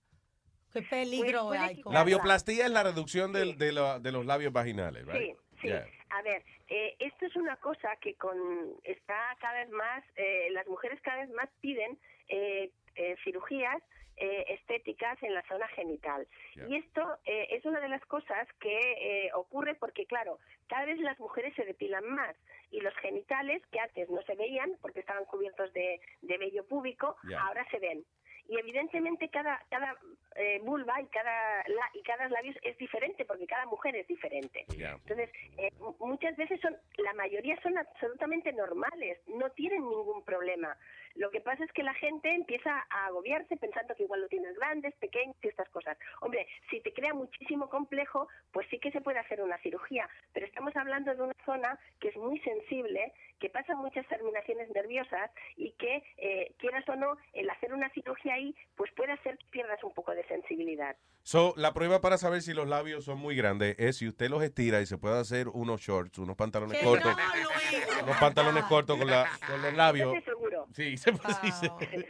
¿Qué 0.72 0.84
peligro 0.84 1.48
puede 1.48 1.60
hay 1.60 1.82
con 1.82 1.94
La 1.94 2.04
bioplastía 2.04 2.66
es 2.66 2.72
la 2.72 2.84
reducción 2.84 3.34
del- 3.34 3.58
de, 3.58 3.72
los 3.74 4.26
labios 4.26 4.54
vaginales, 4.54 5.04
Sí, 5.06 5.12
right? 5.12 5.38
sí. 5.62 5.68
Yeah. 5.68 5.88
A 6.12 6.22
ver, 6.22 6.44
eh, 6.68 6.96
esto 7.00 7.26
es 7.26 7.36
una 7.36 7.56
cosa 7.58 7.96
que 8.02 8.16
con 8.16 8.38
está 8.84 9.36
cada 9.42 9.60
vez 9.60 9.70
más, 9.72 10.04
eh, 10.16 10.50
las 10.52 10.68
mujeres 10.68 11.00
cada 11.02 11.22
vez 11.22 11.30
más 11.32 11.50
piden 11.62 12.00
eh, 12.28 12.72
eh, 12.96 13.16
cirugías 13.24 13.82
eh, 14.20 14.46
estéticas 14.50 15.22
en 15.24 15.34
la 15.34 15.42
zona 15.44 15.68
genital. 15.70 16.28
Y 16.68 16.76
esto 16.76 17.18
eh, 17.26 17.48
es 17.52 17.66
una 17.66 17.80
de 17.80 17.88
las 17.88 18.06
cosas 18.06 18.48
que 18.60 18.78
eh, 18.78 19.32
ocurre 19.34 19.76
porque, 19.76 20.06
claro, 20.06 20.40
cada 20.68 20.86
vez 20.86 21.00
las 21.00 21.20
mujeres 21.20 21.56
se 21.56 21.64
depilan 21.64 22.06
más 22.06 22.36
y 22.70 22.82
los 22.82 22.94
genitales, 22.98 23.66
que 23.72 23.80
antes 23.80 24.10
no 24.10 24.22
se 24.24 24.36
veían 24.36 24.74
porque 24.82 25.00
estaban 25.00 25.26
cubiertos 25.26 25.72
de, 25.74 26.02
de 26.22 26.38
vello 26.38 26.68
púbico, 26.68 27.16
ahora 27.40 27.66
se 27.72 27.80
ven. 27.80 28.04
Y 28.50 28.58
evidentemente 28.58 29.30
cada 29.30 29.60
cada 29.70 29.96
eh, 30.36 30.60
vulva 30.64 31.00
y 31.02 31.08
cada 31.08 31.64
la- 31.68 31.90
y 31.94 32.02
cada 32.04 32.28
labios 32.30 32.56
es 32.64 32.78
diferente 32.78 33.26
porque 33.26 33.46
cada 33.48 33.66
mujer 33.66 33.96
es 33.96 34.08
diferente. 34.08 34.66
Entonces, 35.02 35.30
eh, 35.58 35.70
mu- 35.80 35.96
muchas 36.08 36.36
veces 36.38 36.60
son, 36.62 36.76
la 36.98 37.14
mayoría 37.14 37.60
son 37.62 37.78
absolutamente 37.78 38.52
normales, 38.54 39.20
no 39.28 39.50
tienen 39.52 39.82
ningún 39.90 40.24
problema. 40.24 40.78
Lo 41.16 41.30
que 41.32 41.42
pasa 41.42 41.64
es 41.66 41.72
que 41.74 41.84
la 41.84 41.94
gente 41.96 42.32
empieza 42.34 42.86
a 42.90 43.08
agobiarse 43.08 43.58
pensando 43.58 43.96
que 43.96 44.04
igual 44.04 44.22
lo 44.22 44.28
tienes 44.30 44.56
grandes, 44.56 44.96
pequeños 44.96 45.36
y 45.42 45.48
estas 45.48 45.68
cosas. 45.70 45.98
Hombre, 46.22 46.48
si 46.70 46.80
te 46.82 46.94
crea 46.94 47.14
muchísimo 47.14 47.68
complejo, 47.70 48.28
pues 48.52 48.68
sí 48.70 48.80
que 48.80 48.92
se 48.92 49.02
puede 49.02 49.20
hacer 49.20 49.42
una 49.42 49.58
cirugía, 49.58 50.08
pero 50.34 50.46
estamos 50.46 50.74
hablando 50.78 51.14
de 51.14 51.22
una 51.22 51.34
zona 51.46 51.78
que 52.00 52.10
es 52.10 52.16
muy 52.18 52.40
sensible, 52.42 53.12
que 53.40 53.50
pasan 53.50 53.78
muchas 53.78 54.08
terminaciones 54.08 54.70
nerviosas 54.70 55.32
y 55.58 55.72
que, 55.74 56.04
eh, 56.18 56.54
quieras 56.60 56.88
o 56.88 56.96
no, 56.96 57.18
el 57.34 57.50
hacer 57.50 57.74
una 57.74 57.90
cirugía 57.90 58.39
ahí, 58.40 58.56
pues 58.76 58.92
puede 58.96 59.12
hacer 59.14 59.38
que 59.38 59.46
pierdas 59.52 59.84
un 59.84 59.94
poco 59.94 60.14
de 60.14 60.26
sensibilidad. 60.28 60.96
So, 61.24 61.54
la 61.58 61.74
prueba 61.74 62.02
para 62.02 62.18
saber 62.18 62.42
si 62.42 62.54
los 62.54 62.68
labios 62.68 63.04
son 63.06 63.20
muy 63.20 63.36
grandes 63.36 63.76
es 63.78 63.98
si 63.98 64.08
usted 64.08 64.30
los 64.30 64.42
estira 64.42 64.82
y 64.82 64.86
se 64.86 64.98
puede 64.98 65.20
hacer 65.20 65.48
unos 65.50 65.82
shorts, 65.82 66.18
unos 66.18 66.36
pantalones 66.36 66.80
Que 66.80 66.86
cortos. 66.86 67.16
no, 67.16 68.04
unos 68.06 68.18
pantalones 68.18 68.64
cortos 68.64 68.98
con, 68.98 69.08
la, 69.08 69.30
con 69.48 69.62
los 69.62 69.74
labios. 69.74 70.16
Eso 70.16 70.26
seguro. 70.26 70.68
Sí, 70.74 70.98
se 70.98 71.12
puede 71.14 71.36
sí, 71.36 71.52
se- 71.52 72.10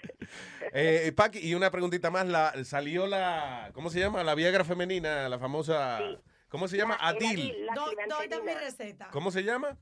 Eh, 0.73 1.11
Paqui, 1.15 1.39
y 1.39 1.55
una 1.55 1.71
preguntita 1.71 2.11
más. 2.11 2.25
La, 2.27 2.63
salió 2.63 3.07
la, 3.07 3.71
¿cómo 3.73 3.89
se 3.89 3.99
llama? 3.99 4.23
La 4.23 4.35
Viagra 4.35 4.63
femenina, 4.63 5.27
la 5.27 5.39
famosa. 5.39 5.99
¿Cómo 6.47 6.67
se 6.67 6.77
llama? 6.77 6.97
La- 7.01 7.07
Adil. 7.09 7.27
Adil, 7.39 7.65
la 7.65 7.73
Do- 7.73 7.85
¿Dónde 7.85 8.23
está 8.25 8.41
mi 8.41 8.53
receta? 8.53 9.07
¿Cómo 9.11 9.31
se 9.31 9.43
llama? 9.43 9.77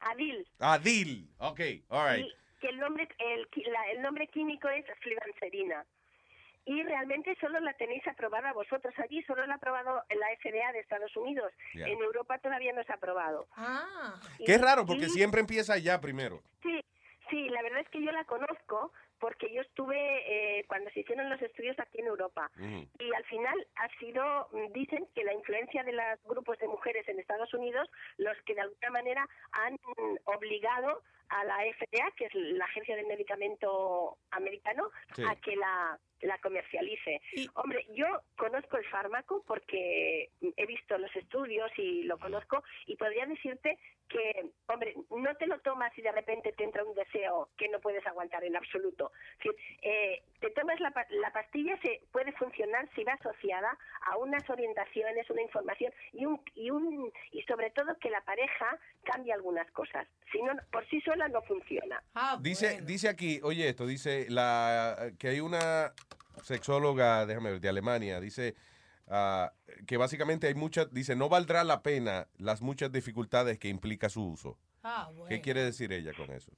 Adil. 0.00 0.46
Adil. 0.58 1.30
Ok, 1.38 1.60
all 1.88 2.16
right. 2.16 2.26
Y 2.26 2.32
que 2.60 2.68
el 2.68 2.78
nombre, 2.78 3.08
el, 3.18 3.48
la- 3.72 3.90
el 3.90 4.02
nombre 4.02 4.26
químico 4.28 4.68
es 4.68 4.84
flibanserina. 5.00 5.84
Y 6.64 6.82
realmente 6.82 7.34
solo 7.40 7.60
la 7.60 7.72
tenéis 7.74 8.06
aprobada 8.06 8.52
vosotros 8.52 8.92
allí, 8.98 9.22
solo 9.22 9.46
la 9.46 9.54
ha 9.54 9.56
aprobado 9.56 10.02
la 10.10 10.26
FDA 10.38 10.72
de 10.72 10.80
Estados 10.80 11.16
Unidos. 11.16 11.50
En 11.72 11.98
Europa 12.02 12.36
todavía 12.38 12.74
no 12.74 12.82
se 12.84 12.92
ha 12.92 12.96
aprobado. 12.96 13.46
Ah. 13.56 14.20
Qué 14.44 14.58
raro, 14.58 14.84
porque 14.84 15.06
Y- 15.06 15.10
siempre 15.10 15.40
empieza 15.40 15.72
allá 15.72 15.98
primero. 15.98 16.42
Sí, 16.62 16.84
sí, 17.30 17.48
la 17.48 17.62
verdad 17.62 17.80
es 17.80 17.88
que 17.88 18.02
yo 18.02 18.12
la 18.12 18.24
conozco 18.24 18.92
porque 19.18 19.50
yo 19.52 19.62
estuve 19.62 19.96
eh, 20.58 20.64
cuando 20.68 20.90
se 20.90 21.00
hicieron 21.00 21.30
los 21.30 21.40
estudios 21.40 21.76
aquí 21.80 22.00
en 22.00 22.06
Europa. 22.06 22.50
Y 22.98 23.14
al 23.14 23.24
final 23.24 23.66
ha 23.76 23.88
sido, 23.98 24.48
mm, 24.52 24.72
dicen 24.72 25.08
que 25.14 25.24
la 25.24 25.32
influencia 25.32 25.82
de 25.84 25.92
los 25.92 26.22
grupos 26.24 26.58
de 26.58 26.68
mujeres 26.68 27.08
en 27.08 27.18
Estados 27.18 27.52
Unidos, 27.54 27.88
los 28.18 28.36
que 28.44 28.54
de 28.54 28.60
alguna 28.60 28.90
manera 28.90 29.28
han 29.52 29.76
obligado 30.26 31.02
a 31.30 31.44
la 31.44 31.56
FDA, 31.58 32.10
que 32.16 32.26
es 32.26 32.34
la 32.34 32.64
agencia 32.64 32.96
del 32.96 33.06
medicamento 33.06 34.18
americano, 34.30 34.90
Sí. 35.14 35.22
a 35.24 35.34
que 35.36 35.56
la, 35.56 35.98
la 36.20 36.38
comercialice. 36.38 37.20
Hombre, 37.54 37.86
yo 37.94 38.06
conozco 38.36 38.76
el 38.76 38.84
fármaco 38.86 39.42
porque 39.46 40.30
he 40.56 40.66
visto 40.66 40.98
los 40.98 41.14
estudios 41.16 41.70
y 41.76 42.02
lo 42.04 42.18
conozco 42.18 42.62
y 42.86 42.96
podría 42.96 43.26
decirte 43.26 43.78
que, 44.08 44.50
hombre, 44.68 44.94
no 45.10 45.34
te 45.36 45.46
lo 45.46 45.60
tomas 45.60 45.96
y 45.98 46.02
de 46.02 46.12
repente 46.12 46.52
te 46.52 46.64
entra 46.64 46.82
un 46.84 46.94
deseo 46.94 47.50
que 47.58 47.68
no 47.68 47.78
puedes 47.80 48.06
aguantar 48.06 48.42
en 48.44 48.56
absoluto. 48.56 49.12
Es 49.32 49.38
decir, 49.44 49.60
eh, 49.82 50.22
te 50.40 50.50
tomas 50.50 50.80
la, 50.80 50.92
la 51.10 51.30
pastilla, 51.32 51.78
se 51.82 52.00
puede 52.10 52.32
funcionar 52.32 52.88
si 52.94 53.04
va 53.04 53.12
asociada 53.14 53.76
a 54.02 54.16
unas 54.16 54.48
orientaciones, 54.48 55.28
una 55.30 55.42
información 55.42 55.92
y 56.12 56.24
un 56.26 56.40
y 56.54 56.70
un 56.70 57.12
y 57.32 57.42
sobre 57.42 57.70
todo 57.70 57.98
que 57.98 58.10
la 58.10 58.22
pareja 58.22 58.78
cambie 59.04 59.32
algunas 59.32 59.70
cosas. 59.72 60.08
Si 60.32 60.40
no, 60.42 60.52
por 60.70 60.86
sí 60.88 61.00
sola 61.02 61.17
no 61.26 61.42
funciona. 61.42 62.00
Dice, 62.40 62.82
dice 62.82 63.08
aquí, 63.08 63.40
oye 63.42 63.68
esto, 63.68 63.86
dice 63.86 64.26
la 64.28 65.10
que 65.18 65.28
hay 65.28 65.40
una 65.40 65.92
sexóloga, 66.44 67.26
déjame 67.26 67.50
ver, 67.52 67.60
de 67.60 67.68
Alemania, 67.68 68.20
dice 68.20 68.54
ah, 69.08 69.52
que 69.86 69.96
básicamente 69.96 70.46
hay 70.46 70.54
muchas, 70.54 70.92
dice, 70.92 71.16
no 71.16 71.28
valdrá 71.28 71.64
la 71.64 71.82
pena 71.82 72.28
las 72.36 72.62
muchas 72.62 72.92
dificultades 72.92 73.58
que 73.58 73.68
implica 73.68 74.08
su 74.08 74.24
uso. 74.24 74.58
Ah, 74.84 75.10
¿Qué 75.28 75.40
quiere 75.40 75.62
decir 75.64 75.92
ella 75.92 76.12
con 76.14 76.30
eso? 76.30 76.52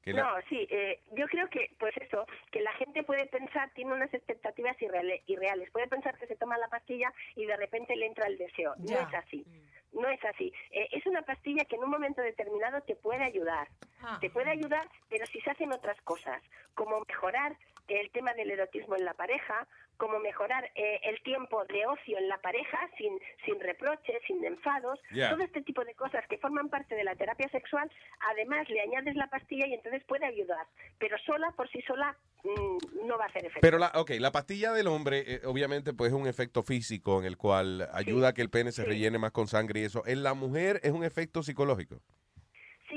Que 0.00 0.12
la- 0.12 0.22
No, 0.22 0.30
sí, 0.48 0.66
eh, 0.70 1.02
yo 1.16 1.26
creo 1.26 1.50
que, 1.50 1.74
pues 1.78 1.92
eso, 1.98 2.24
que 2.50 2.62
la 2.62 2.72
gente 2.74 3.02
puede 3.02 3.26
pensar, 3.26 3.70
tiene 3.74 3.92
unas 3.92 4.12
expectativas 4.14 4.76
irreale- 4.80 5.22
irreales, 5.26 5.70
puede 5.70 5.88
pensar 5.88 6.16
que 6.18 6.26
se 6.26 6.36
toma 6.36 6.56
la 6.56 6.68
pastilla 6.68 7.12
y 7.36 7.44
de 7.44 7.56
repente 7.56 7.94
le 7.96 8.06
entra 8.06 8.26
el 8.28 8.38
deseo. 8.38 8.74
Ya. 8.78 9.02
No 9.02 9.08
es 9.08 9.14
así, 9.14 9.44
no 9.92 10.08
es 10.08 10.22
así. 10.24 10.52
Eh, 10.70 10.88
es 10.92 11.06
una 11.06 11.22
pastilla 11.22 11.64
que 11.64 11.76
en 11.76 11.84
un 11.84 11.90
momento 11.90 12.20
determinado 12.22 12.80
te 12.82 12.94
puede 12.96 13.24
ayudar, 13.24 13.68
Ah. 14.02 14.18
te 14.20 14.30
puede 14.30 14.50
ayudar, 14.50 14.88
pero 15.08 15.26
si 15.26 15.40
se 15.40 15.50
hacen 15.50 15.72
otras 15.72 16.00
cosas, 16.02 16.40
como 16.74 17.00
mejorar 17.08 17.56
el 17.88 18.10
tema 18.10 18.32
del 18.34 18.50
erotismo 18.50 18.96
en 18.96 19.04
la 19.04 19.14
pareja, 19.14 19.66
como 19.96 20.20
mejorar 20.20 20.70
eh, 20.74 21.00
el 21.04 21.20
tiempo 21.22 21.64
de 21.64 21.86
ocio 21.86 22.18
en 22.18 22.28
la 22.28 22.38
pareja 22.38 22.78
sin, 22.96 23.18
sin 23.44 23.60
reproches, 23.60 24.16
sin 24.26 24.44
enfados, 24.44 25.00
todo 25.10 25.42
este 25.42 25.62
tipo 25.62 25.84
de 25.84 25.94
cosas 25.94 26.24
que 26.28 26.38
forman 26.38 26.68
parte 26.68 26.94
de 26.94 27.04
la 27.04 27.16
terapia 27.16 27.48
sexual, 27.48 27.90
además 28.30 28.68
le 28.68 28.80
añades 28.80 29.16
la 29.16 29.28
pastilla 29.28 29.66
y 29.66 29.74
entonces 29.74 30.02
puede 30.04 30.26
ayudar, 30.26 30.66
pero 30.98 31.16
sola, 31.26 31.52
por 31.56 31.68
sí 31.70 31.82
sola, 31.82 32.16
mm, 32.44 33.06
no 33.06 33.18
va 33.18 33.24
a 33.24 33.28
hacer 33.28 33.44
efecto. 33.44 33.60
Pero 33.60 33.78
la, 33.78 33.90
ok, 33.94 34.12
la 34.18 34.30
pastilla 34.30 34.72
del 34.72 34.86
hombre, 34.86 35.24
eh, 35.26 35.40
obviamente, 35.44 35.92
pues 35.92 36.12
es 36.12 36.18
un 36.18 36.28
efecto 36.28 36.62
físico 36.62 37.18
en 37.18 37.26
el 37.26 37.36
cual 37.36 37.88
ayuda 37.92 38.28
a 38.28 38.34
que 38.34 38.42
el 38.42 38.50
pene 38.50 38.70
se 38.70 38.84
rellene 38.84 39.18
más 39.18 39.32
con 39.32 39.48
sangre 39.48 39.80
y 39.80 39.84
eso. 39.84 40.04
En 40.06 40.22
la 40.22 40.34
mujer 40.34 40.80
es 40.82 40.92
un 40.92 41.04
efecto 41.04 41.42
psicológico. 41.42 42.00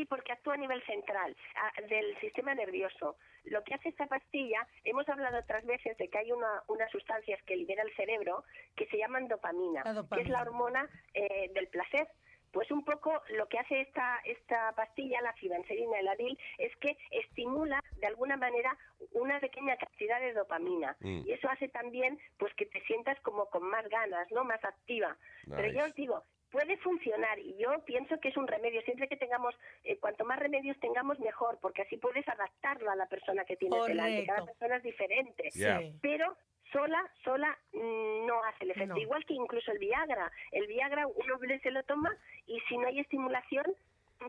Sí, 0.02 0.06
porque 0.08 0.32
actúa 0.32 0.56
a 0.56 0.58
nivel 0.58 0.82
central 0.84 1.36
a- 1.56 1.82
del 1.84 2.18
sistema 2.20 2.56
nervioso. 2.56 3.18
Lo 3.44 3.64
que 3.64 3.76
hace 3.76 3.90
esta 3.90 4.08
pastilla, 4.08 4.68
hemos 4.84 5.08
hablado 5.08 5.38
otras 5.38 5.64
veces 5.64 5.96
de 5.98 6.08
que 6.10 6.18
hay 6.18 6.32
una, 6.32 6.64
unas 6.70 6.90
sustancias 6.90 7.40
que 7.44 7.56
libera 7.56 7.84
el 7.84 7.94
cerebro 7.96 8.44
que 8.76 8.88
se 8.88 8.98
llaman 8.98 9.28
dopamina, 9.28 9.84
que 9.84 10.22
es 10.22 10.30
la 10.30 10.42
hormona 10.42 10.90
eh, 11.14 11.52
del 11.54 11.68
placer. 11.68 12.08
Pues 12.52 12.72
un 12.72 12.84
poco 12.84 13.22
lo 13.30 13.48
que 13.48 13.60
hace 13.60 13.82
esta, 13.82 14.20
esta 14.26 14.72
pastilla, 14.74 15.22
la 15.22 15.34
flibanserina, 15.34 16.00
el 16.00 16.08
Adil, 16.08 16.38
es 16.58 16.76
que 16.78 16.98
estimula 17.12 17.80
de 17.98 18.08
alguna 18.08 18.38
manera 18.38 18.76
una 19.12 19.40
pequeña 19.40 19.78
cantidad 19.78 20.20
de 20.20 20.34
dopamina. 20.34 20.98
Mm. 21.02 21.22
Y 21.28 21.32
eso 21.32 21.48
hace 21.48 21.68
también 21.70 22.20
pues 22.40 22.54
que 22.56 22.66
te 22.66 22.82
sientas 22.86 23.20
como 23.22 23.46
con 23.52 23.64
más 23.70 23.88
ganas, 23.88 24.30
¿no? 24.32 24.44
Más 24.46 24.64
activa. 24.66 25.16
Pero 25.48 25.72
yo 25.72 25.86
os 25.86 25.94
digo, 25.94 26.24
puede 26.52 26.78
funcionar 26.78 27.40
y 27.40 27.56
yo 27.58 27.72
pienso 27.86 28.20
que 28.20 28.30
es 28.30 28.38
un 28.38 28.48
remedio. 28.48 28.82
Siempre 28.82 29.08
que 29.08 29.18
tengamos, 29.18 29.56
eh, 29.84 29.98
cuanto 30.00 30.26
más 30.26 30.38
remedios 30.40 30.78
tengamos, 30.80 31.20
mejor, 31.20 31.58
porque 31.62 31.82
así 31.84 31.98
puedes 31.98 32.28
adaptarlo 32.28 32.92
a 32.92 32.96
la 32.96 33.08
persona 33.08 33.46
que 33.46 33.56
tienes 33.58 33.84
delante. 33.86 34.26
Cada 34.26 34.46
persona 34.46 34.76
es 34.78 34.84
diferente. 34.84 35.50
Sí. 35.52 35.64
Pero 36.02 36.36
sola, 36.72 37.02
sola 37.24 37.58
mm, 37.74 38.26
no 38.28 38.44
hace 38.44 38.66
el 38.66 38.72
efecto. 38.72 38.94
No. 38.96 38.98
Igual 39.02 39.26
que 39.26 39.34
incluso 39.34 39.72
el 39.72 39.80
Viagra. 39.80 40.32
El 40.52 40.68
Viagra 40.68 41.08
un 41.08 41.32
hombre 41.32 41.60
se 41.62 41.72
lo 41.72 41.84
toma 41.84 42.16
y 42.48 42.60
si 42.68 42.78
no 42.78 42.88
hay 42.88 43.00
estimulación, 43.00 43.66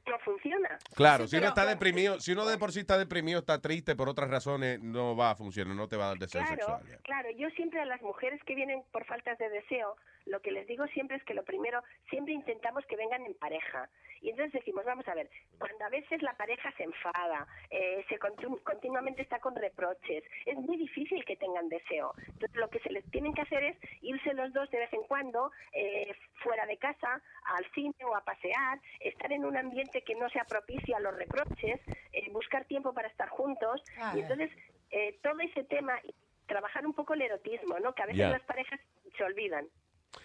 no 0.07 0.19
funciona. 0.21 0.79
Claro, 0.95 1.25
Sí, 1.25 1.31
si 1.33 1.37
uno 1.37 1.43
pero- 1.43 1.49
está 1.51 1.67
deprimido, 1.67 2.19
si 2.19 2.33
uno 2.33 2.47
de 2.47 2.57
por 2.57 2.73
sí 2.73 2.81
está 2.81 2.97
deprimido, 2.97 3.41
está 3.41 3.61
triste 3.61 3.95
por 3.95 4.09
otras 4.09 4.31
razones, 4.31 4.81
no 4.81 5.15
va 5.15 5.33
a 5.33 5.37
funcionar, 5.37 5.75
no 5.77 5.87
te 5.87 5.97
va 5.99 6.05
a 6.07 6.09
dar 6.09 6.19
deseo 6.19 6.41
Claro, 6.41 6.57
sexual. 6.57 6.83
ya. 6.89 6.97
claro, 7.03 7.31
yo 7.33 7.51
siempre 7.51 7.79
a 7.81 7.85
las 7.85 8.01
mujeres 8.01 8.43
que 8.45 8.55
vienen 8.55 8.83
por 8.91 9.05
faltas 9.05 9.37
de 9.37 9.51
deseo, 9.51 9.97
lo 10.27 10.41
que 10.41 10.51
les 10.53 10.67
digo 10.67 10.87
siempre 10.89 11.17
es 11.17 11.25
que 11.25 11.35
lo 11.35 11.45
primero, 11.45 11.83
siempre 12.11 12.33
intentamos 12.35 12.85
que 12.87 12.97
vengan 12.97 13.25
en 13.27 13.35
pareja. 13.35 13.89
Y 14.21 14.31
entonces 14.31 14.53
decimos, 14.53 14.85
vamos 14.85 15.07
a 15.09 15.15
ver, 15.15 15.29
cuando 15.59 15.85
a 15.85 15.89
veces 15.89 16.23
la 16.23 16.35
pareja 16.37 16.71
se 16.77 16.85
enfada, 16.85 17.47
eh, 17.71 18.05
se 18.09 18.21
continu- 18.21 18.63
continuamente 18.63 19.23
está 19.23 19.41
con 19.41 19.57
reproches, 19.57 20.23
es 20.47 20.57
muy 20.57 20.77
difícil 20.77 21.25
que 21.25 21.37
tengan 21.37 21.69
deseo. 21.69 22.15
Entonces 22.29 22.55
lo 22.55 22.71
que 22.71 22.79
se 22.81 22.91
les 22.91 23.05
tienen 23.11 23.35
que 23.35 23.43
hacer 23.43 23.65
es 23.65 23.77
irse 24.01 24.33
los 24.35 24.53
dos 24.53 24.71
de 24.71 24.79
vez 24.79 24.93
en 24.93 25.03
cuando 25.05 25.51
eh, 25.73 26.15
fuera 26.37 26.67
de 26.67 26.77
casa, 26.79 27.21
al 27.47 27.65
cine 27.73 27.95
o 28.05 28.15
a 28.15 28.25
pasear, 28.25 28.79
estar 29.01 29.33
en 29.33 29.45
un 29.45 29.57
ambiente 29.57 30.03
que 30.03 30.15
no 30.15 30.29
sea 30.31 30.45
propicio 30.45 30.97
a 30.97 31.01
los 31.01 31.17
reproches, 31.17 31.81
eh, 32.13 32.31
buscar 32.31 32.65
tiempo 32.67 32.95
para 32.95 33.09
estar 33.09 33.29
juntos. 33.29 33.83
Ah. 33.99 34.13
Y 34.17 34.21
entonces 34.21 34.51
eh, 34.91 35.19
todo 35.23 35.41
ese 35.41 35.65
tema, 35.65 35.99
trabajar 36.47 36.87
un 36.87 36.93
poco 36.95 37.15
el 37.15 37.23
erotismo, 37.23 37.79
¿no? 37.81 37.93
Que 37.95 38.03
a 38.03 38.07
veces 38.07 38.21
las 38.31 38.43
parejas 38.43 38.79
se 39.17 39.25
olvidan. 39.25 39.67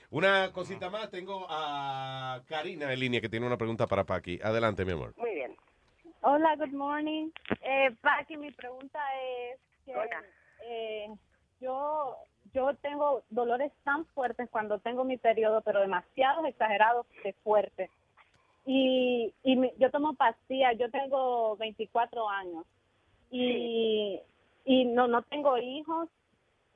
Una 0.09 0.51
cosita 0.53 0.89
más, 0.89 1.09
tengo 1.09 1.45
a 1.49 2.41
Karina 2.47 2.91
en 2.93 2.99
línea 2.99 3.21
que 3.21 3.29
tiene 3.29 3.45
una 3.45 3.57
pregunta 3.57 3.87
para 3.87 4.05
Paqui. 4.05 4.39
Adelante, 4.41 4.85
mi 4.85 4.93
amor. 4.93 5.13
Muy 5.17 5.33
bien. 5.35 5.55
Hola, 6.21 6.55
good 6.55 6.73
morning. 6.73 7.29
Eh, 7.61 7.95
Paqui, 8.01 8.37
mi 8.37 8.51
pregunta 8.51 8.99
es 9.21 9.59
que 9.85 9.93
eh, 10.65 11.07
yo 11.59 12.15
yo 12.53 12.73
tengo 12.75 13.23
dolores 13.29 13.71
tan 13.83 14.05
fuertes 14.07 14.49
cuando 14.49 14.79
tengo 14.79 15.03
mi 15.03 15.17
periodo, 15.17 15.61
pero 15.61 15.81
demasiado 15.81 16.45
exagerados 16.45 17.05
de 17.23 17.33
fuertes. 17.43 17.89
Y, 18.65 19.33
y 19.43 19.71
yo 19.77 19.91
tomo 19.91 20.13
pastillas, 20.15 20.77
yo 20.77 20.89
tengo 20.89 21.55
24 21.57 22.29
años 22.29 22.65
y, 23.31 24.19
y 24.65 24.85
no, 24.85 25.07
no 25.07 25.21
tengo 25.23 25.57
hijos. 25.57 26.09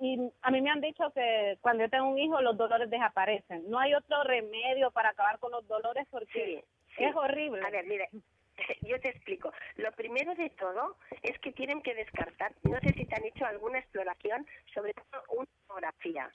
Y 0.02 0.18
a 0.42 0.52
mí 0.52 0.62
me 0.62 0.72
han 0.72 0.82
dicho 0.82 1.12
que 1.14 1.58
cuando 1.62 1.84
yo 1.84 1.90
tengo 1.90 2.10
un 2.10 2.18
hijo 2.18 2.42
los 2.42 2.58
dolores 2.58 2.90
desaparecen. 2.90 3.70
No 3.70 3.80
hay 3.80 3.94
otro 3.94 4.24
remedio 4.24 4.90
para 4.92 5.10
acabar 5.10 5.38
con 5.40 5.52
los 5.52 5.68
dolores 5.68 6.08
porque 6.10 6.64
Sí, 6.98 7.04
es 7.04 7.16
horrible. 7.16 7.62
A 7.66 7.70
ver, 7.70 7.86
mire, 7.86 8.10
Yo 8.82 9.00
te 9.00 9.10
explico. 9.10 9.52
Lo 9.78 9.92
primero 9.94 10.36
de 10.36 10.50
todo 10.52 10.98
es 11.22 11.38
que 11.40 11.52
tienen 11.52 11.82
que 11.82 11.96
descartar, 11.96 12.54
no 12.64 12.80
sé 12.80 12.94
si 12.94 13.06
te 13.06 13.16
han 13.16 13.26
hecho 13.26 13.46
alguna 13.46 13.80
exploración, 13.80 14.46
sobre 14.74 14.94
todo 14.94 15.24
una 15.30 15.48
sonografía. 15.68 16.30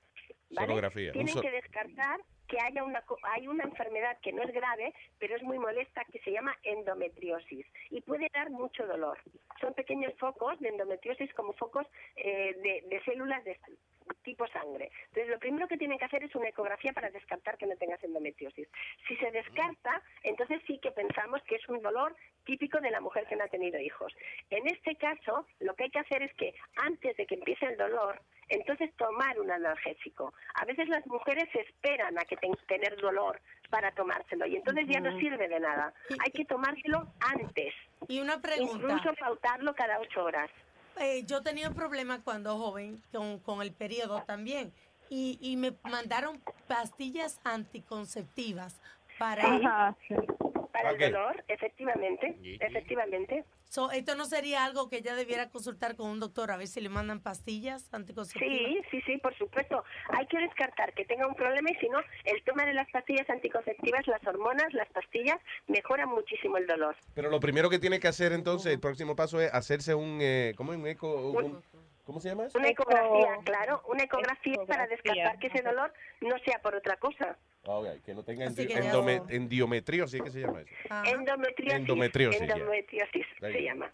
¿Vale? 0.51 0.69
Sonografía, 0.69 1.13
Tienen 1.13 1.33
so- 1.35 1.41
que 1.41 1.51
descartar 1.51 2.21
que 2.49 2.61
haya 2.61 2.85
una 2.85 3.03
hay 3.25 3.49
una 3.49 3.65
enfermedad 3.65 4.19
que 4.23 4.33
no 4.33 4.43
es 4.45 4.53
grave, 4.53 4.95
pero 5.19 5.35
es 5.35 5.43
muy 5.43 5.59
molesta 5.59 6.05
que 6.05 6.21
se 6.21 6.31
llama 6.31 6.57
endometriosis 6.63 7.67
y 7.91 8.01
puede 8.03 8.29
dar 8.33 8.51
mucho 8.51 8.87
dolor. 8.87 9.19
Son 9.61 9.75
pequeños 9.75 10.15
focos 10.19 10.59
de 10.61 10.69
endometriosis 10.69 11.33
como 11.35 11.53
focos 11.55 11.87
eh, 12.15 12.55
de, 12.63 12.85
de 12.89 13.03
células 13.05 13.43
de 13.45 13.59
tipo 14.23 14.47
sangre. 14.49 14.91
Entonces, 15.09 15.29
lo 15.29 15.39
primero 15.41 15.67
que 15.67 15.77
tienen 15.77 15.99
que 15.99 16.05
hacer 16.05 16.23
es 16.23 16.35
una 16.37 16.49
ecografía 16.49 16.93
para 16.93 17.11
descartar 17.11 17.59
que 17.59 17.67
no 17.67 17.77
tengas 17.77 18.03
endometriosis. 18.05 18.69
Si 19.09 19.17
se 19.17 19.33
descarta, 19.33 20.01
entonces 20.23 20.63
sí 20.67 20.79
que 20.79 20.93
pensamos 20.93 21.43
que 21.43 21.57
es 21.57 21.69
un 21.69 21.83
dolor 21.83 22.15
típico 22.45 22.81
de 22.81 22.91
la 22.93 23.01
mujer 23.01 23.27
que 23.27 23.35
no 23.35 23.43
ha 23.45 23.49
tenido 23.49 23.81
hijos. 23.81 24.15
En 24.51 24.69
este 24.69 24.95
caso, 24.97 25.47
lo 25.59 25.75
que 25.75 25.85
hay 25.85 25.91
que 25.91 25.99
hacer 25.99 26.23
es 26.23 26.33
que 26.35 26.55
antes 26.77 27.17
de 27.17 27.27
que 27.27 27.35
empiece 27.35 27.67
el 27.67 27.77
dolor, 27.77 28.21
entonces 28.49 28.94
tomar 28.97 29.39
un 29.41 29.50
analgésico. 29.50 30.33
A 30.55 30.65
veces 30.65 30.89
las 30.89 31.07
mujeres 31.07 31.49
esperan 31.55 32.18
a 32.18 32.25
que 32.25 32.36
tengan 32.36 32.58
tener 32.66 32.97
dolor 32.97 33.41
para 33.70 33.91
tomárselo 33.92 34.47
y 34.47 34.57
entonces 34.57 34.86
ya 34.89 35.00
no 35.00 35.18
sirve 35.18 35.49
de 35.49 35.60
nada. 35.60 35.92
Hay 36.25 36.31
que 36.31 36.44
tomárselo 36.44 37.07
antes. 37.20 37.75
Y 38.08 38.20
una 38.20 38.41
pregunta. 38.41 38.75
Incluso 38.75 39.15
pautarlo 39.15 39.75
cada 39.75 39.99
ocho 40.00 40.25
horas. 40.25 40.50
Eh, 40.99 41.25
yo 41.26 41.42
tenía 41.42 41.68
un 41.68 41.75
problema 41.75 42.23
cuando 42.23 42.57
joven 42.57 43.02
con, 43.12 43.39
con 43.41 43.62
el 43.62 43.73
periodo 43.73 44.23
también. 44.23 44.73
Y, 45.08 45.39
y 45.41 45.57
me 45.57 45.73
mandaron 45.84 46.41
pastillas 46.66 47.41
anticonceptivas 47.44 48.81
para, 49.18 49.42
Ajá, 49.42 49.97
Para 50.73 50.91
el 50.91 51.12
dolor, 51.12 51.44
efectivamente, 51.49 52.36
efectivamente. 52.60 53.44
So, 53.69 53.91
esto 53.91 54.15
no 54.15 54.25
sería 54.25 54.65
algo 54.65 54.89
que 54.89 54.99
ella 54.99 55.15
debiera 55.15 55.51
consultar 55.51 55.97
con 55.97 56.09
un 56.09 56.20
doctor 56.20 56.51
a 56.51 56.57
ver 56.57 56.67
si 56.69 56.81
le 56.81 56.89
mandan 56.89 57.20
pastillas 57.20 57.93
anticonceptivas. 57.93 58.57
Sí, 58.57 58.81
sí, 58.91 59.01
sí, 59.07 59.19
por 59.19 59.36
supuesto. 59.36 59.85
Hay 60.11 60.27
que 60.27 60.39
descartar 60.39 60.95
que 60.95 61.05
tenga 61.05 61.27
un 61.27 61.35
problema 61.35 61.70
y 61.70 61.75
si 61.75 61.89
no, 61.89 61.99
el 62.25 62.43
toma 62.45 62.65
de 62.65 62.73
las 62.75 62.89
pastillas 62.91 63.28
anticonceptivas, 63.28 64.07
las 64.07 64.25
hormonas, 64.27 64.73
las 64.73 64.89
pastillas, 64.91 65.39
mejoran 65.67 66.09
muchísimo 66.09 66.57
el 66.57 66.67
dolor. 66.67 66.97
Pero 67.15 67.28
lo 67.28 67.41
primero 67.41 67.69
que 67.69 67.78
tiene 67.78 68.01
que 68.01 68.09
hacer 68.09 68.33
entonces, 68.33 68.73
el 68.73 68.81
próximo 68.81 69.17
paso 69.17 69.41
es 69.41 69.53
hacerse 69.53 69.95
un, 69.95 70.19
eh, 70.23 70.55
¿cómo 70.57 70.73
es 70.73 70.78
un 70.78 70.86
eco? 70.86 71.31
un- 71.33 71.62
¿Cómo 72.07 72.20
se 72.20 72.28
llama 72.28 72.47
eso? 72.47 72.57
Una 72.57 72.68
ecografía, 72.68 73.36
claro, 73.44 73.83
una 73.89 74.05
ecografía 74.05 74.55
para 74.68 74.86
descartar 74.86 75.39
que 75.41 75.49
ese 75.49 75.60
dolor 75.60 75.93
no 76.20 76.39
sea 76.39 76.60
por 76.62 76.76
otra 76.76 76.97
cosa. 76.97 77.36
Ah, 77.65 77.78
ok, 77.78 78.01
que 78.05 78.15
no 78.15 78.23
tenga 78.23 78.47
endi- 78.47 78.68
que 78.68 78.76
endome- 78.81 79.23
endiometriosis, 79.28 80.23
¿qué 80.23 80.31
se 80.31 80.41
llama 80.41 80.60
eso? 80.60 80.70
Endometriosis. 81.05 81.81
Endometriosis, 81.81 82.41
ya. 82.47 82.55
Endometriosis 82.55 83.26
There 83.41 83.52
se 83.52 83.59
you 83.60 83.67
llama. 83.67 83.91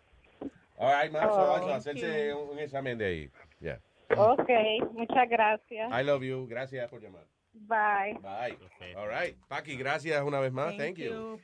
All 0.76 1.02
right, 1.02 1.10
ma, 1.10 1.23
so, 1.23 1.28
Oh, 1.31 1.57
so 1.57 1.66
thank 1.68 1.70
hacerse 1.78 2.28
you. 2.28 2.39
un, 2.39 2.50
un 2.50 2.58
examen 2.58 2.99
de 2.99 3.07
ahí. 3.07 3.31
Yeah. 3.60 3.81
Ok, 4.15 4.50
muchas 4.92 5.26
gracias. 5.31 5.91
I 5.91 6.05
love 6.05 6.23
you. 6.23 6.47
Gracias 6.47 6.91
por 6.91 7.00
llamar. 7.00 7.24
Bye. 7.55 8.18
Bye. 8.20 8.94
All 8.94 9.08
right. 9.08 9.39
Paqui, 9.49 9.76
gracias 9.76 10.20
una 10.23 10.39
vez 10.41 10.52
más. 10.52 10.76
Thank, 10.76 10.97
you. 10.99 11.41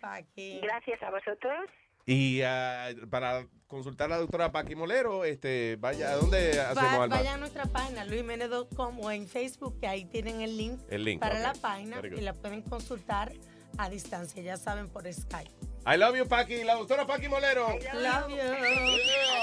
Gracias 0.61 1.03
a 1.03 1.11
vosotros. 1.11 1.71
Y 2.11 2.41
ah, 2.41 2.89
para 3.11 3.47
consultar 3.67 4.07
a 4.07 4.15
la 4.15 4.17
doctora 4.17 4.51
Paqui 4.51 4.75
Molero, 4.75 5.27
este, 5.27 5.77
vaya, 5.79 6.13
¿a 6.13 6.17
dónde 6.17 6.59
hacemos 6.59 6.93
Va- 6.99 7.03
Alma? 7.03 7.17
vayan 7.17 7.35
a 7.35 7.37
nuestra 7.37 7.67
página 7.67 8.07
luismenez.com 8.07 8.99
o 9.01 9.11
en 9.11 9.29
Facebook, 9.29 9.79
que 9.79 9.87
ahí 9.87 10.07
tienen 10.07 10.41
el 10.41 10.57
link, 10.57 10.81
El 10.89 11.05
link, 11.05 11.21
para 11.21 11.39
la 11.39 11.53
página 11.53 12.01
y 12.03 12.23
la 12.23 12.33
pueden 12.33 12.63
consultar 12.63 13.31
a 13.77 13.91
distancia, 13.91 14.43
ya 14.43 14.57
saben, 14.57 14.89
por 14.89 15.05
Skype. 15.13 15.51
I 15.87 15.99
love 15.99 16.17
you, 16.17 16.27
Paqui. 16.27 16.65
La 16.65 16.77
doctora 16.77 17.07
Paqui 17.07 17.29
Molero. 17.29 17.69
Love 17.69 18.31
you. 18.31 18.37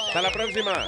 Hasta 0.07 0.21
la 0.23 0.31
próxima. 0.31 0.87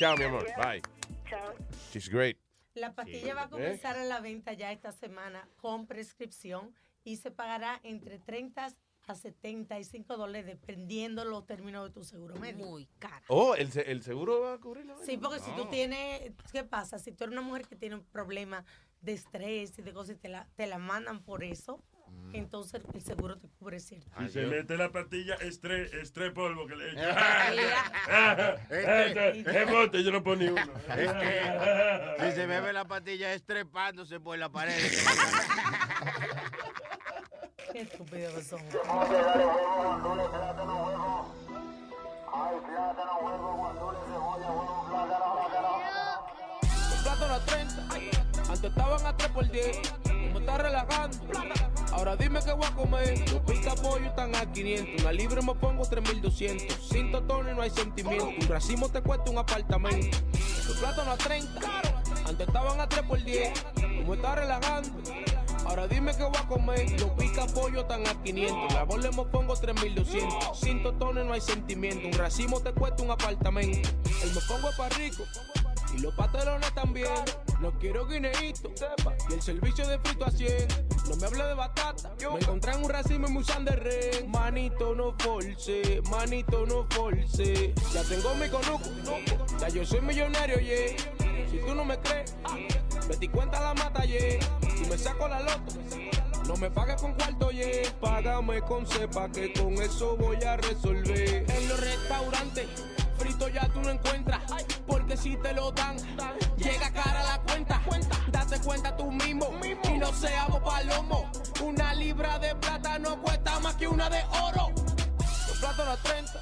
Chao, 0.00 0.16
mi 0.16 0.24
amor. 0.24 0.46
Bye. 0.56 0.82
Chao. 1.30 1.54
She's 1.92 2.08
great. 2.08 2.36
La 2.74 2.92
pastilla 2.92 3.34
va 3.34 3.42
a 3.42 3.46
¿Eh? 3.46 3.50
comenzar 3.50 3.96
a 3.96 4.04
la 4.04 4.18
venta 4.18 4.52
ya 4.52 4.72
esta 4.72 4.90
semana 4.90 5.48
con 5.58 5.86
prescripción 5.86 6.74
y 7.04 7.18
se 7.18 7.30
pagará 7.30 7.78
entre 7.84 8.18
30 8.18 8.68
a 9.08 9.14
75 9.14 10.16
dólares 10.16 10.46
dependiendo 10.46 11.24
los 11.24 11.46
términos 11.46 11.86
de 11.88 11.92
tu 11.92 12.04
seguro 12.04 12.34
médico. 12.36 12.68
Muy 12.68 12.86
cara. 12.98 13.22
Oh, 13.28 13.54
¿el, 13.54 13.70
el 13.86 14.02
seguro 14.02 14.40
va 14.40 14.54
a 14.54 14.58
cubrirlo? 14.58 14.96
Sí, 15.04 15.16
porque 15.16 15.40
si 15.40 15.50
tú 15.52 15.64
tienes, 15.66 16.32
¿qué 16.52 16.64
pasa? 16.64 16.98
Si 16.98 17.12
tú 17.12 17.24
eres 17.24 17.32
una 17.32 17.42
mujer 17.42 17.66
que 17.66 17.76
tiene 17.76 17.94
un 17.96 18.04
problema 18.04 18.64
de 19.00 19.12
estrés 19.12 19.78
y 19.78 19.82
de 19.82 19.92
cosas 19.92 20.16
y 20.16 20.18
te 20.18 20.28
la, 20.28 20.46
te 20.56 20.66
la 20.66 20.78
mandan 20.78 21.22
por 21.22 21.44
eso, 21.44 21.82
Mm. 22.10 22.34
entonces 22.36 22.80
el 22.94 23.02
seguro 23.02 23.36
te 23.38 23.48
cubre 23.58 23.80
cierto. 23.80 24.10
Si 24.22 24.30
se 24.30 24.46
mete 24.46 24.78
la 24.78 24.90
pastilla, 24.90 25.34
estrés, 25.34 25.92
estrés 25.92 26.32
polvo 26.32 26.66
que 26.66 26.74
le 26.74 26.92
echa. 26.92 28.54
Este- 28.70 29.44
yo 30.02 30.10
no 30.12 30.22
pongo 30.22 30.36
ni 30.36 30.46
uno. 30.48 30.72
Es 30.96 31.12
que 31.12 32.16
si 32.30 32.32
se 32.34 32.46
bebe 32.46 32.72
la 32.72 32.86
pastilla 32.86 33.34
es 33.34 33.44
trepándose 33.44 34.20
por 34.20 34.38
la 34.38 34.48
pared. 34.50 34.74
Qué 37.72 37.80
estúpido 37.82 38.34
que 38.34 38.42
son. 38.42 38.60
Los 38.70 38.82
plátanos 47.02 47.30
a 47.30 47.44
30, 47.46 47.82
antes 48.50 48.64
estaban 48.64 49.06
a 49.06 49.16
3 49.16 49.30
por 49.30 49.50
10. 49.50 49.80
Me 50.32 50.38
está 50.40 50.58
relajando, 50.58 51.16
ahora 51.92 52.16
dime 52.16 52.40
qué 52.44 52.52
voy 52.52 52.66
a 52.66 52.74
comer. 52.74 53.18
Los 53.30 53.40
pica 53.42 53.74
pollo 53.74 54.06
están 54.06 54.34
a 54.34 54.50
500, 54.50 55.02
una 55.02 55.12
libre 55.12 55.42
me 55.42 55.54
pongo 55.54 55.84
3200. 55.84 56.88
Sin 56.88 57.12
totones 57.12 57.54
no 57.54 57.62
hay 57.62 57.70
sentimiento, 57.70 58.28
un 58.28 58.48
racimo 58.48 58.88
te 58.88 59.02
cuesta 59.02 59.30
un 59.30 59.38
apartamento. 59.38 60.18
Los 60.66 60.76
plátanos 60.78 61.14
a 61.14 61.16
30, 61.18 61.60
antes 62.26 62.46
estaban 62.46 62.80
a 62.80 62.88
3 62.88 63.02
por 63.02 63.22
10. 63.22 63.52
Me 64.06 64.14
está 64.14 64.34
relajando. 64.34 64.88
Ahora 65.68 65.86
dime 65.86 66.16
qué 66.16 66.24
voy 66.24 66.36
a 66.36 66.48
comer. 66.48 67.00
Los 67.00 67.10
pica 67.10 67.46
pollo 67.46 67.80
están 67.80 68.06
a 68.06 68.14
500. 68.22 68.72
La 68.72 68.84
bola 68.84 69.10
me 69.10 69.24
pongo 69.26 69.54
3200. 69.54 70.58
Sin 70.58 70.82
totones 70.82 71.26
no 71.26 71.34
hay 71.34 71.42
sentimiento. 71.42 72.08
Un 72.08 72.14
racimo 72.14 72.60
te 72.60 72.72
cuesta 72.72 73.02
un 73.02 73.10
apartamento. 73.10 73.90
El 74.22 74.34
me 74.34 74.40
pongo 74.48 74.70
para 74.78 74.96
rico. 74.96 75.24
Y 75.94 76.00
los 76.00 76.14
pantalones 76.14 76.72
también. 76.74 77.12
No 77.60 77.78
quiero 77.78 78.06
guineíto. 78.06 78.70
Y 79.28 79.34
el 79.34 79.42
servicio 79.42 79.86
de 79.86 79.98
frito 79.98 80.24
a 80.24 80.30
100. 80.30 80.68
No 81.10 81.16
me 81.16 81.26
hable 81.26 81.44
de 81.44 81.54
batata. 81.54 82.14
Me 82.32 82.40
encontré 82.40 82.72
en 82.72 82.84
un 82.84 82.90
racimo 82.90 83.28
y 83.28 83.32
me 83.32 83.38
usan 83.40 83.66
de 83.66 83.72
ren. 83.72 84.30
Manito 84.30 84.94
no 84.94 85.14
force. 85.18 86.00
Manito 86.10 86.64
no 86.64 86.86
force. 86.90 87.74
Ya 87.92 88.02
tengo 88.04 88.34
mi 88.36 88.48
conuco. 88.48 88.88
Ya 89.60 89.68
yo 89.68 89.84
soy 89.84 90.00
millonario, 90.00 90.58
yeah. 90.60 91.27
Si 91.50 91.58
tú 91.58 91.74
no 91.74 91.84
me 91.84 91.98
crees, 91.98 92.34
y 93.20 93.28
cuenta 93.28 93.60
la 93.60 93.74
mata, 93.74 94.04
yeah. 94.04 94.38
Si 94.76 94.84
me 94.88 94.98
saco 94.98 95.28
la 95.28 95.40
loto, 95.40 95.72
no 96.46 96.56
me 96.56 96.70
pagues 96.70 97.00
con 97.00 97.14
cuarto, 97.14 97.50
yeah. 97.50 97.90
Págame 98.00 98.60
con 98.62 98.86
cepa 98.86 99.30
que 99.30 99.52
con 99.52 99.74
eso 99.74 100.16
voy 100.16 100.42
a 100.44 100.56
resolver. 100.56 101.50
En 101.50 101.68
los 101.68 101.80
restaurantes, 101.80 102.68
frito 103.16 103.48
ya 103.48 103.66
tú 103.68 103.80
no 103.80 103.90
encuentras. 103.90 104.42
Porque 104.86 105.16
si 105.16 105.36
te 105.36 105.52
lo 105.54 105.72
dan, 105.72 105.96
llega 106.56 106.92
cara 106.92 107.22
la 107.22 107.40
cuenta. 107.42 107.80
Date 108.30 108.60
cuenta 108.60 108.96
tú 108.96 109.10
mismo 109.10 109.50
y 109.84 109.98
no 109.98 110.12
seamos 110.12 110.60
palomo. 110.60 111.30
Una 111.62 111.94
libra 111.94 112.38
de 112.38 112.54
plata 112.56 112.98
no 112.98 113.20
cuesta 113.22 113.58
más 113.60 113.74
que 113.76 113.88
una 113.88 114.08
de 114.10 114.22
oro. 114.42 114.68
Los 115.48 115.58
plátanos 115.58 115.98
a 115.98 116.02
30, 116.02 116.32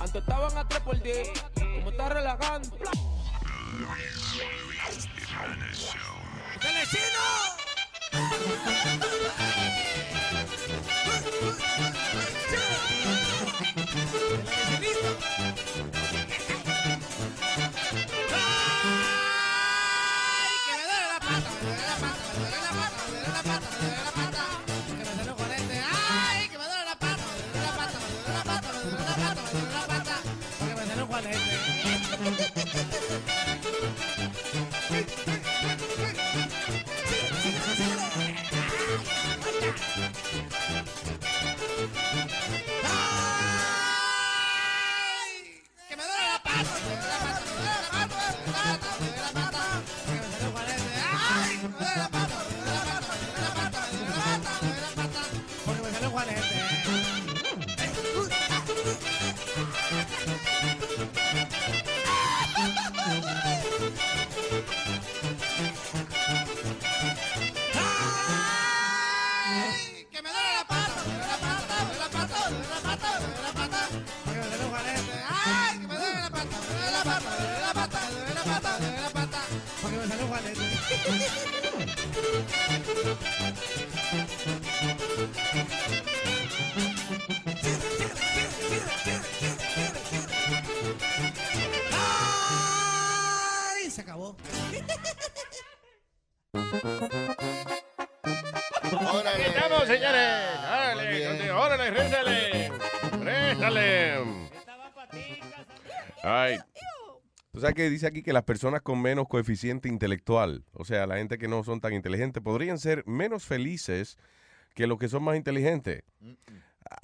antes 0.00 0.14
estaban 0.14 0.58
a 0.58 0.68
3 0.68 0.80
por 0.82 1.00
10. 1.00 1.28
Como 1.54 1.90
está 1.90 2.08
relajando. 2.08 2.68
¡Telecino! 6.60 7.52
Réstale. 103.62 104.50
Ay. 106.22 106.58
Tú 107.52 107.60
sabes 107.60 107.74
que 107.74 107.90
dice 107.90 108.06
aquí 108.06 108.22
que 108.22 108.32
las 108.32 108.44
personas 108.44 108.80
con 108.80 109.00
menos 109.02 109.28
coeficiente 109.28 109.88
intelectual, 109.88 110.64
o 110.72 110.84
sea, 110.84 111.06
la 111.06 111.16
gente 111.18 111.36
que 111.36 111.48
no 111.48 111.62
son 111.64 111.80
tan 111.80 111.92
inteligentes, 111.92 112.42
podrían 112.42 112.78
ser 112.78 113.04
menos 113.06 113.44
felices 113.44 114.16
que 114.74 114.86
los 114.86 114.98
que 114.98 115.08
son 115.08 115.22
más 115.22 115.36
inteligentes. 115.36 116.02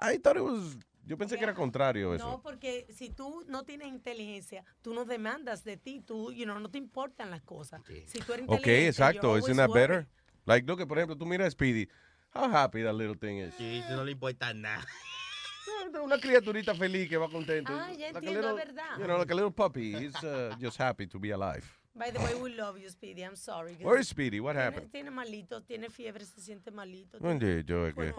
I 0.00 0.18
thought 0.18 0.36
it 0.36 0.42
was- 0.42 0.78
yo 1.04 1.18
pensé 1.18 1.36
que 1.36 1.44
era 1.44 1.54
contrario 1.54 2.14
eso. 2.14 2.26
No, 2.26 2.42
porque 2.42 2.86
si 2.94 3.10
tú 3.10 3.44
no 3.46 3.64
tienes 3.64 3.88
inteligencia, 3.88 4.64
tú 4.80 4.94
no 4.94 5.04
demandas 5.04 5.64
de 5.64 5.76
ti, 5.76 6.00
tú, 6.00 6.32
you 6.32 6.44
know, 6.44 6.58
no 6.60 6.70
te 6.70 6.78
importan 6.78 7.30
las 7.30 7.42
cosas. 7.42 7.82
Si 8.06 8.18
tú 8.20 8.32
eres 8.32 8.46
Ok, 8.46 8.58
inteligente, 8.58 8.88
exacto. 8.88 9.36
you're 9.36 9.40
Isn't 9.40 9.56
that 9.56 9.70
better? 9.70 10.06
Like, 10.46 10.66
look, 10.66 10.86
por 10.86 10.98
ejemplo, 10.98 11.16
tú 11.16 11.26
miras 11.26 11.48
a 11.48 11.50
Speedy. 11.50 11.88
How 12.34 12.50
happy 12.50 12.82
that 12.82 12.94
little 12.94 13.16
thing 13.16 13.36
is. 13.38 13.54
Sí, 13.56 13.82
no 13.90 14.04
le 14.04 14.12
importa 14.12 14.54
nada. 14.54 14.86
Una 16.02 16.18
criaturita 16.18 16.74
feliz 16.74 17.08
que 17.08 17.16
va 17.16 17.28
contento. 17.28 17.72
Ah, 17.74 17.92
ya 17.92 18.12
Like 18.12 18.18
entiendo, 18.18 18.52
little- 18.52 18.54
verdad. 18.56 18.98
You 18.98 19.04
know, 19.04 19.18
like 19.18 19.32
a 19.32 19.36
little 19.36 19.52
puppy. 19.52 19.94
He's 19.94 20.14
uh, 20.22 20.54
just 20.60 20.78
happy 20.80 21.06
to 21.06 21.18
be 21.18 21.30
alive. 21.32 21.64
By 21.94 22.12
the 22.12 22.20
way, 22.20 22.32
we 22.40 22.50
love 22.54 22.78
you, 22.78 22.88
Speedy. 22.88 23.22
I'm 23.24 23.34
sorry. 23.34 23.74
Where 23.82 23.98
is 24.00 24.06
Speedy? 24.08 24.38
What 24.38 24.52
Tiene- 24.54 24.62
happened? 24.66 24.92
Tiene 24.92 25.10
malito, 25.10 25.64
tiene 25.64 25.90
fiebre, 25.90 26.24
se 26.24 26.40
siente 26.40 26.70
malito. 26.70 27.18
Tiene 27.18 27.64
yo 27.64 27.86
el 27.88 27.94
que-. 27.94 28.14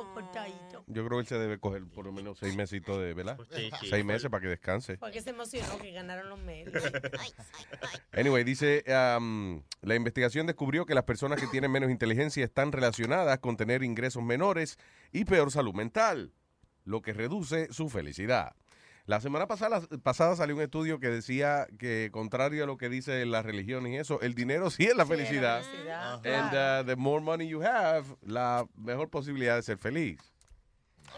Yo 0.87 1.05
creo 1.05 1.09
que 1.17 1.19
él 1.21 1.27
se 1.27 1.39
debe 1.39 1.59
coger 1.59 1.85
por 1.87 2.05
lo 2.05 2.11
menos 2.11 2.39
seis 2.39 2.57
mesitos 2.57 2.99
de, 2.99 3.13
¿verdad? 3.13 3.37
Sí, 3.55 3.69
sí. 3.79 3.87
Seis 3.89 4.03
meses 4.03 4.29
para 4.29 4.41
que 4.41 4.47
descanse. 4.49 4.97
Porque 4.97 5.21
se 5.21 5.29
emocionó 5.29 5.77
que 5.79 5.93
ganaron 5.93 6.27
los 6.29 6.39
medios. 6.39 6.73
Anyway, 8.11 8.43
dice, 8.43 8.83
um, 9.17 9.61
la 9.81 9.95
investigación 9.95 10.45
descubrió 10.47 10.85
que 10.85 10.93
las 10.93 11.03
personas 11.05 11.39
que 11.39 11.47
tienen 11.47 11.71
menos 11.71 11.89
inteligencia 11.89 12.43
están 12.43 12.71
relacionadas 12.71 13.39
con 13.39 13.55
tener 13.55 13.83
ingresos 13.83 14.21
menores 14.23 14.77
y 15.13 15.23
peor 15.25 15.51
salud 15.51 15.73
mental, 15.73 16.33
lo 16.89 17.01
que 17.01 17.13
reduce 17.13 17.71
su 17.71 17.87
felicidad. 17.87 18.55
La 19.05 19.21
semana 19.21 19.47
pasada, 19.47 19.81
pasada 20.03 20.35
salió 20.35 20.55
un 20.55 20.61
estudio 20.61 20.99
que 20.99 21.09
decía 21.09 21.67
que, 21.77 22.09
contrario 22.11 22.63
a 22.63 22.67
lo 22.67 22.77
que 22.77 22.89
dice 22.89 23.25
la 23.25 23.41
religión 23.41 23.87
y 23.87 23.97
eso, 23.97 24.21
el 24.21 24.35
dinero 24.35 24.69
sí 24.69 24.85
es 24.85 24.95
la 24.95 25.05
Sí, 25.05 25.13
es 25.13 25.17
la 25.17 25.63
felicidad. 25.63 26.25
And 26.25 26.53
uh, 26.53 26.85
the 26.85 26.95
more 26.95 27.23
money 27.23 27.47
you 27.47 27.61
have, 27.61 28.05
la 28.21 28.67
mejor 28.75 29.09
posibilidad 29.09 29.55
de 29.55 29.63
ser 29.63 29.77
feliz. 29.77 30.19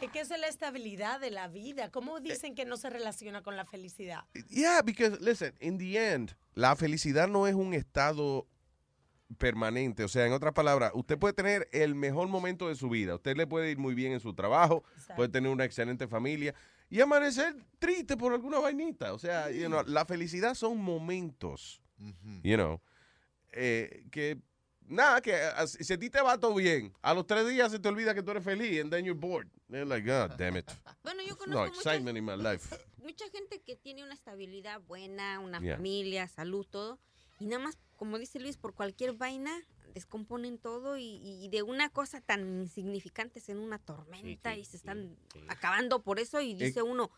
Es 0.01 0.09
que 0.09 0.21
esa 0.21 0.35
es 0.35 0.41
la 0.41 0.47
estabilidad 0.47 1.19
de 1.19 1.31
la 1.31 1.47
vida. 1.47 1.89
¿Cómo 1.91 2.19
dicen 2.19 2.55
que 2.55 2.65
no 2.65 2.75
se 2.77 2.89
relaciona 2.89 3.41
con 3.41 3.55
la 3.55 3.65
felicidad? 3.65 4.23
Yeah, 4.49 4.81
because 4.81 5.19
listen, 5.21 5.53
in 5.59 5.77
the 5.77 6.13
end, 6.13 6.35
la 6.53 6.75
felicidad 6.75 7.27
no 7.27 7.45
es 7.47 7.55
un 7.55 7.73
estado 7.73 8.47
permanente. 9.37 10.03
O 10.03 10.07
sea, 10.07 10.25
en 10.25 10.33
otras 10.33 10.53
palabras, 10.53 10.91
usted 10.95 11.17
puede 11.17 11.33
tener 11.33 11.67
el 11.71 11.95
mejor 11.95 12.27
momento 12.27 12.67
de 12.67 12.75
su 12.75 12.89
vida. 12.89 13.15
Usted 13.15 13.35
le 13.37 13.47
puede 13.47 13.71
ir 13.71 13.77
muy 13.77 13.93
bien 13.95 14.11
en 14.13 14.19
su 14.19 14.33
trabajo, 14.33 14.83
puede 15.15 15.29
tener 15.29 15.51
una 15.51 15.65
excelente 15.65 16.07
familia 16.07 16.53
y 16.89 16.99
amanecer 17.01 17.55
triste 17.79 18.17
por 18.17 18.33
alguna 18.33 18.59
vainita. 18.59 19.13
O 19.13 19.19
sea, 19.19 19.49
you 19.51 19.67
know, 19.67 19.83
la 19.85 20.05
felicidad 20.05 20.55
son 20.55 20.77
momentos, 20.77 21.81
you 22.43 22.55
know, 22.55 22.81
eh, 23.53 24.03
que 24.11 24.37
nada, 24.87 25.21
que 25.21 25.37
si 25.67 25.93
a 25.93 25.97
ti 25.97 26.09
te 26.09 26.21
va 26.21 26.37
todo 26.37 26.55
bien, 26.55 26.93
a 27.01 27.13
los 27.13 27.25
tres 27.25 27.47
días 27.47 27.71
se 27.71 27.79
te 27.79 27.87
olvida 27.89 28.13
que 28.13 28.23
tú 28.23 28.31
eres 28.31 28.43
feliz 28.43 28.81
and 28.81 28.91
then 28.91 29.05
you're 29.05 29.19
bored. 29.19 29.47
You're 29.69 29.85
like, 29.85 30.05
God 30.05 30.37
damn 30.37 30.57
it. 30.57 30.69
Bueno, 31.03 31.21
yo 31.23 31.29
No 31.31 31.37
conozco 31.37 31.65
muchas, 31.67 31.77
excitement 31.77 32.17
in 32.17 32.25
my 32.25 32.35
life. 32.35 32.75
mucha 33.01 33.25
gente 33.29 33.61
que 33.61 33.75
tiene 33.77 34.03
una 34.03 34.13
estabilidad 34.13 34.81
buena, 34.81 35.39
una 35.39 35.59
Yeah. 35.61 35.77
familia, 35.77 36.27
salud, 36.27 36.65
todo. 36.69 36.99
Y 37.39 37.45
nada 37.45 37.63
más, 37.63 37.77
como 38.01 38.17
dice 38.17 38.39
Luis, 38.39 38.57
por 38.57 38.73
cualquier 38.73 39.13
vaina 39.13 39.51
descomponen 39.93 40.57
todo 40.57 40.97
y, 40.97 41.19
y 41.21 41.49
de 41.49 41.61
una 41.61 41.87
cosa 41.91 42.19
tan 42.19 42.61
insignificante 42.61 43.39
en 43.47 43.59
una 43.59 43.77
tormenta 43.77 44.55
y 44.57 44.65
se 44.65 44.77
están 44.77 45.15
acabando 45.49 46.01
por 46.01 46.17
eso 46.19 46.41
y 46.41 46.55
dice 46.55 46.81
uno, 46.81 47.11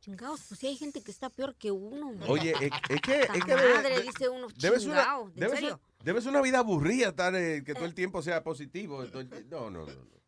chingados, 0.00 0.40
pues 0.48 0.58
si 0.60 0.68
hay 0.68 0.76
gente 0.76 1.02
que 1.02 1.10
está 1.10 1.28
peor 1.28 1.54
que 1.54 1.70
uno. 1.70 2.12
man". 2.14 2.30
Oye, 2.30 2.52
es, 2.58 2.70
es 2.88 3.00
que, 3.02 3.20
es 3.20 3.44
que 3.44 3.54
madre, 3.54 3.96
de- 3.96 4.02
dice 4.04 4.30
uno, 4.30 4.48
debe 4.56 4.80
ser 4.80 4.88
una, 4.88 5.02
chingao, 5.02 5.28
¿en 5.28 5.34
debe 5.34 5.50
ser- 5.50 5.58
serio? 5.58 5.80
debe 6.02 6.20
ser 6.22 6.30
una 6.30 6.40
vida 6.40 6.60
aburrida 6.60 7.08
estar 7.08 7.34
eh, 7.34 7.62
que 7.62 7.74
todo 7.74 7.84
el 7.84 7.92
tiempo 7.94 8.22
sea 8.22 8.42
positivo. 8.42 9.04
todo 9.08 9.20
el 9.20 9.28
ti- 9.28 9.44
No, 9.50 9.68
no, 9.68 9.84
no, 9.84 9.92
no. 9.92 10.18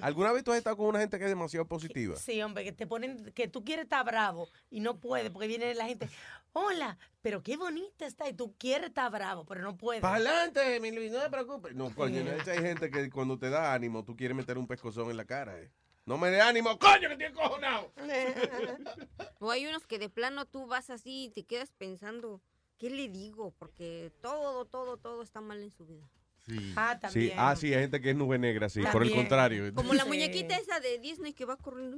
¿Alguna 0.00 0.32
vez 0.32 0.44
tú 0.44 0.52
has 0.52 0.58
estado 0.58 0.76
con 0.76 0.86
una 0.86 1.00
gente 1.00 1.18
que 1.18 1.24
es 1.24 1.30
demasiado 1.30 1.66
positiva? 1.66 2.16
Sí, 2.16 2.40
hombre, 2.42 2.64
que 2.64 2.72
te 2.72 2.86
ponen, 2.86 3.32
que 3.32 3.48
tú 3.48 3.64
quieres 3.64 3.84
estar 3.84 4.04
bravo 4.04 4.48
y 4.70 4.80
no 4.80 4.98
puedes, 5.00 5.30
porque 5.30 5.48
viene 5.48 5.74
la 5.74 5.86
gente, 5.86 6.08
hola, 6.52 6.96
pero 7.22 7.42
qué 7.42 7.56
bonita 7.56 8.06
está, 8.06 8.28
y 8.28 8.34
tú 8.34 8.54
quieres 8.56 8.88
estar 8.88 9.10
bravo, 9.10 9.44
pero 9.44 9.62
no 9.62 9.76
puedes. 9.76 10.00
Para 10.02 10.16
adelante, 10.16 10.78
mi 10.80 10.90
Luis, 10.92 11.10
no 11.10 11.20
te 11.20 11.30
preocupes. 11.30 11.74
No, 11.74 11.94
coño, 11.94 12.22
no, 12.22 12.30
hay 12.30 12.58
gente 12.58 12.90
que 12.90 13.10
cuando 13.10 13.38
te 13.38 13.50
da 13.50 13.72
ánimo, 13.74 14.04
tú 14.04 14.16
quieres 14.16 14.36
meter 14.36 14.58
un 14.58 14.66
pescozón 14.66 15.10
en 15.10 15.16
la 15.16 15.24
cara. 15.24 15.58
eh. 15.58 15.70
No 16.06 16.18
me 16.18 16.30
dé 16.30 16.40
ánimo, 16.40 16.78
coño, 16.78 17.08
que 17.08 17.24
estoy 17.24 17.32
cojonado. 17.32 17.92
O 19.40 19.50
hay 19.50 19.66
unos 19.66 19.86
que 19.86 19.98
de 19.98 20.10
plano 20.10 20.44
tú 20.46 20.66
vas 20.66 20.90
así 20.90 21.24
y 21.24 21.30
te 21.30 21.44
quedas 21.44 21.72
pensando, 21.72 22.42
¿qué 22.78 22.90
le 22.90 23.08
digo? 23.08 23.54
Porque 23.58 24.12
todo, 24.20 24.64
todo, 24.66 24.96
todo 24.98 25.22
está 25.22 25.40
mal 25.40 25.62
en 25.62 25.70
su 25.70 25.86
vida. 25.86 26.06
Sí. 26.50 26.72
Ah, 26.76 26.94
Sí, 26.94 27.00
también. 27.00 27.32
ah, 27.36 27.56
sí, 27.56 27.74
hay 27.74 27.80
gente 27.82 28.00
que 28.00 28.10
es 28.10 28.16
nube 28.16 28.38
negra, 28.38 28.68
sí. 28.68 28.80
Por 28.80 29.02
el 29.02 29.08
También. 29.08 29.16
contrario. 29.16 29.74
Como 29.74 29.94
la 29.94 30.02
Sí. 30.02 30.08
muñequita 30.08 30.56
esa 30.56 30.80
de 30.80 30.98
Disney 30.98 31.32
que 31.32 31.44
va 31.44 31.56
corriendo. 31.56 31.96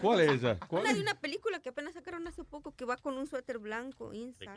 ¿Cuál 0.00 0.20
es 0.20 0.30
esa? 0.32 0.58
¿Cuál 0.68 0.82
Una 0.84 0.92
de 0.94 1.00
una 1.00 1.14
película 1.20 1.60
que 1.60 1.68
apenas 1.68 1.94
sacaron 1.94 2.26
hace 2.26 2.44
poco 2.44 2.74
que 2.74 2.84
va 2.84 2.96
con 2.96 3.16
un 3.16 3.26
suéter 3.26 3.58
blanco. 3.58 4.12
Inside. 4.14 4.48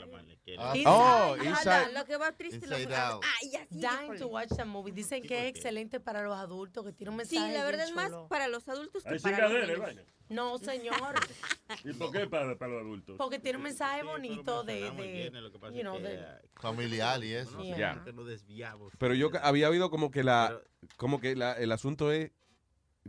Ah, 0.58 0.74
Oh, 0.86 1.36
Ah, 1.40 1.44
Inside- 1.44 1.66
la, 1.66 1.90
la 1.90 2.06
que 2.06 2.18
va 2.18 2.32
triste. 2.32 2.68
la- 2.68 2.78
Inside 2.80 2.96
Out. 2.96 3.24
Ay, 3.42 3.56
así, 3.56 3.76
Dying 3.80 4.20
to 4.20 4.28
watch 4.28 4.50
the 4.56 4.66
movie. 4.66 4.92
Dicen 4.92 5.22
que 5.24 5.48
es 5.48 5.56
excelente 5.56 6.00
para 6.00 6.24
los 6.24 6.36
adultos, 6.38 6.86
que 6.86 6.94
tiene 6.94 7.12
un 7.12 7.26
Sí, 7.26 7.36
mensaje. 7.36 7.54
la 7.58 7.64
verdad 7.66 7.86
es 7.88 7.94
más 7.96 8.12
para 8.30 8.48
los 8.48 8.68
adultos 8.68 9.04
que 9.04 9.10
Hay 9.10 9.20
para 9.20 9.50
los 9.50 9.68
niños. 9.68 10.06
No, 10.34 10.58
señor, 10.58 10.96
¿Y 11.86 11.94
por 11.94 12.12
qué 12.12 12.28
para, 12.28 12.58
para 12.58 12.74
los 12.74 12.82
adultos? 12.82 13.16
porque 13.18 13.40
tiene 13.40 13.58
un 13.58 13.64
mensaje 13.64 14.04
bonito 14.04 14.64
de, 14.64 14.74
de 14.92 15.32
you 15.74 15.82
know, 15.82 16.00
de- 16.00 16.24
Familiar 16.56 17.24
y 17.24 17.34
eso. 17.34 17.62
Yeah. 17.62 18.04
Pero 18.98 19.14
yo 19.16 19.30
ca- 19.32 19.40
había 19.40 19.70
oído 19.70 19.90
como 19.90 20.12
que 20.12 20.24
la, 20.24 20.60
como 20.98 21.20
que 21.20 21.36
la, 21.36 21.54
el 21.54 21.72
asunto 21.72 22.12
es 22.12 22.32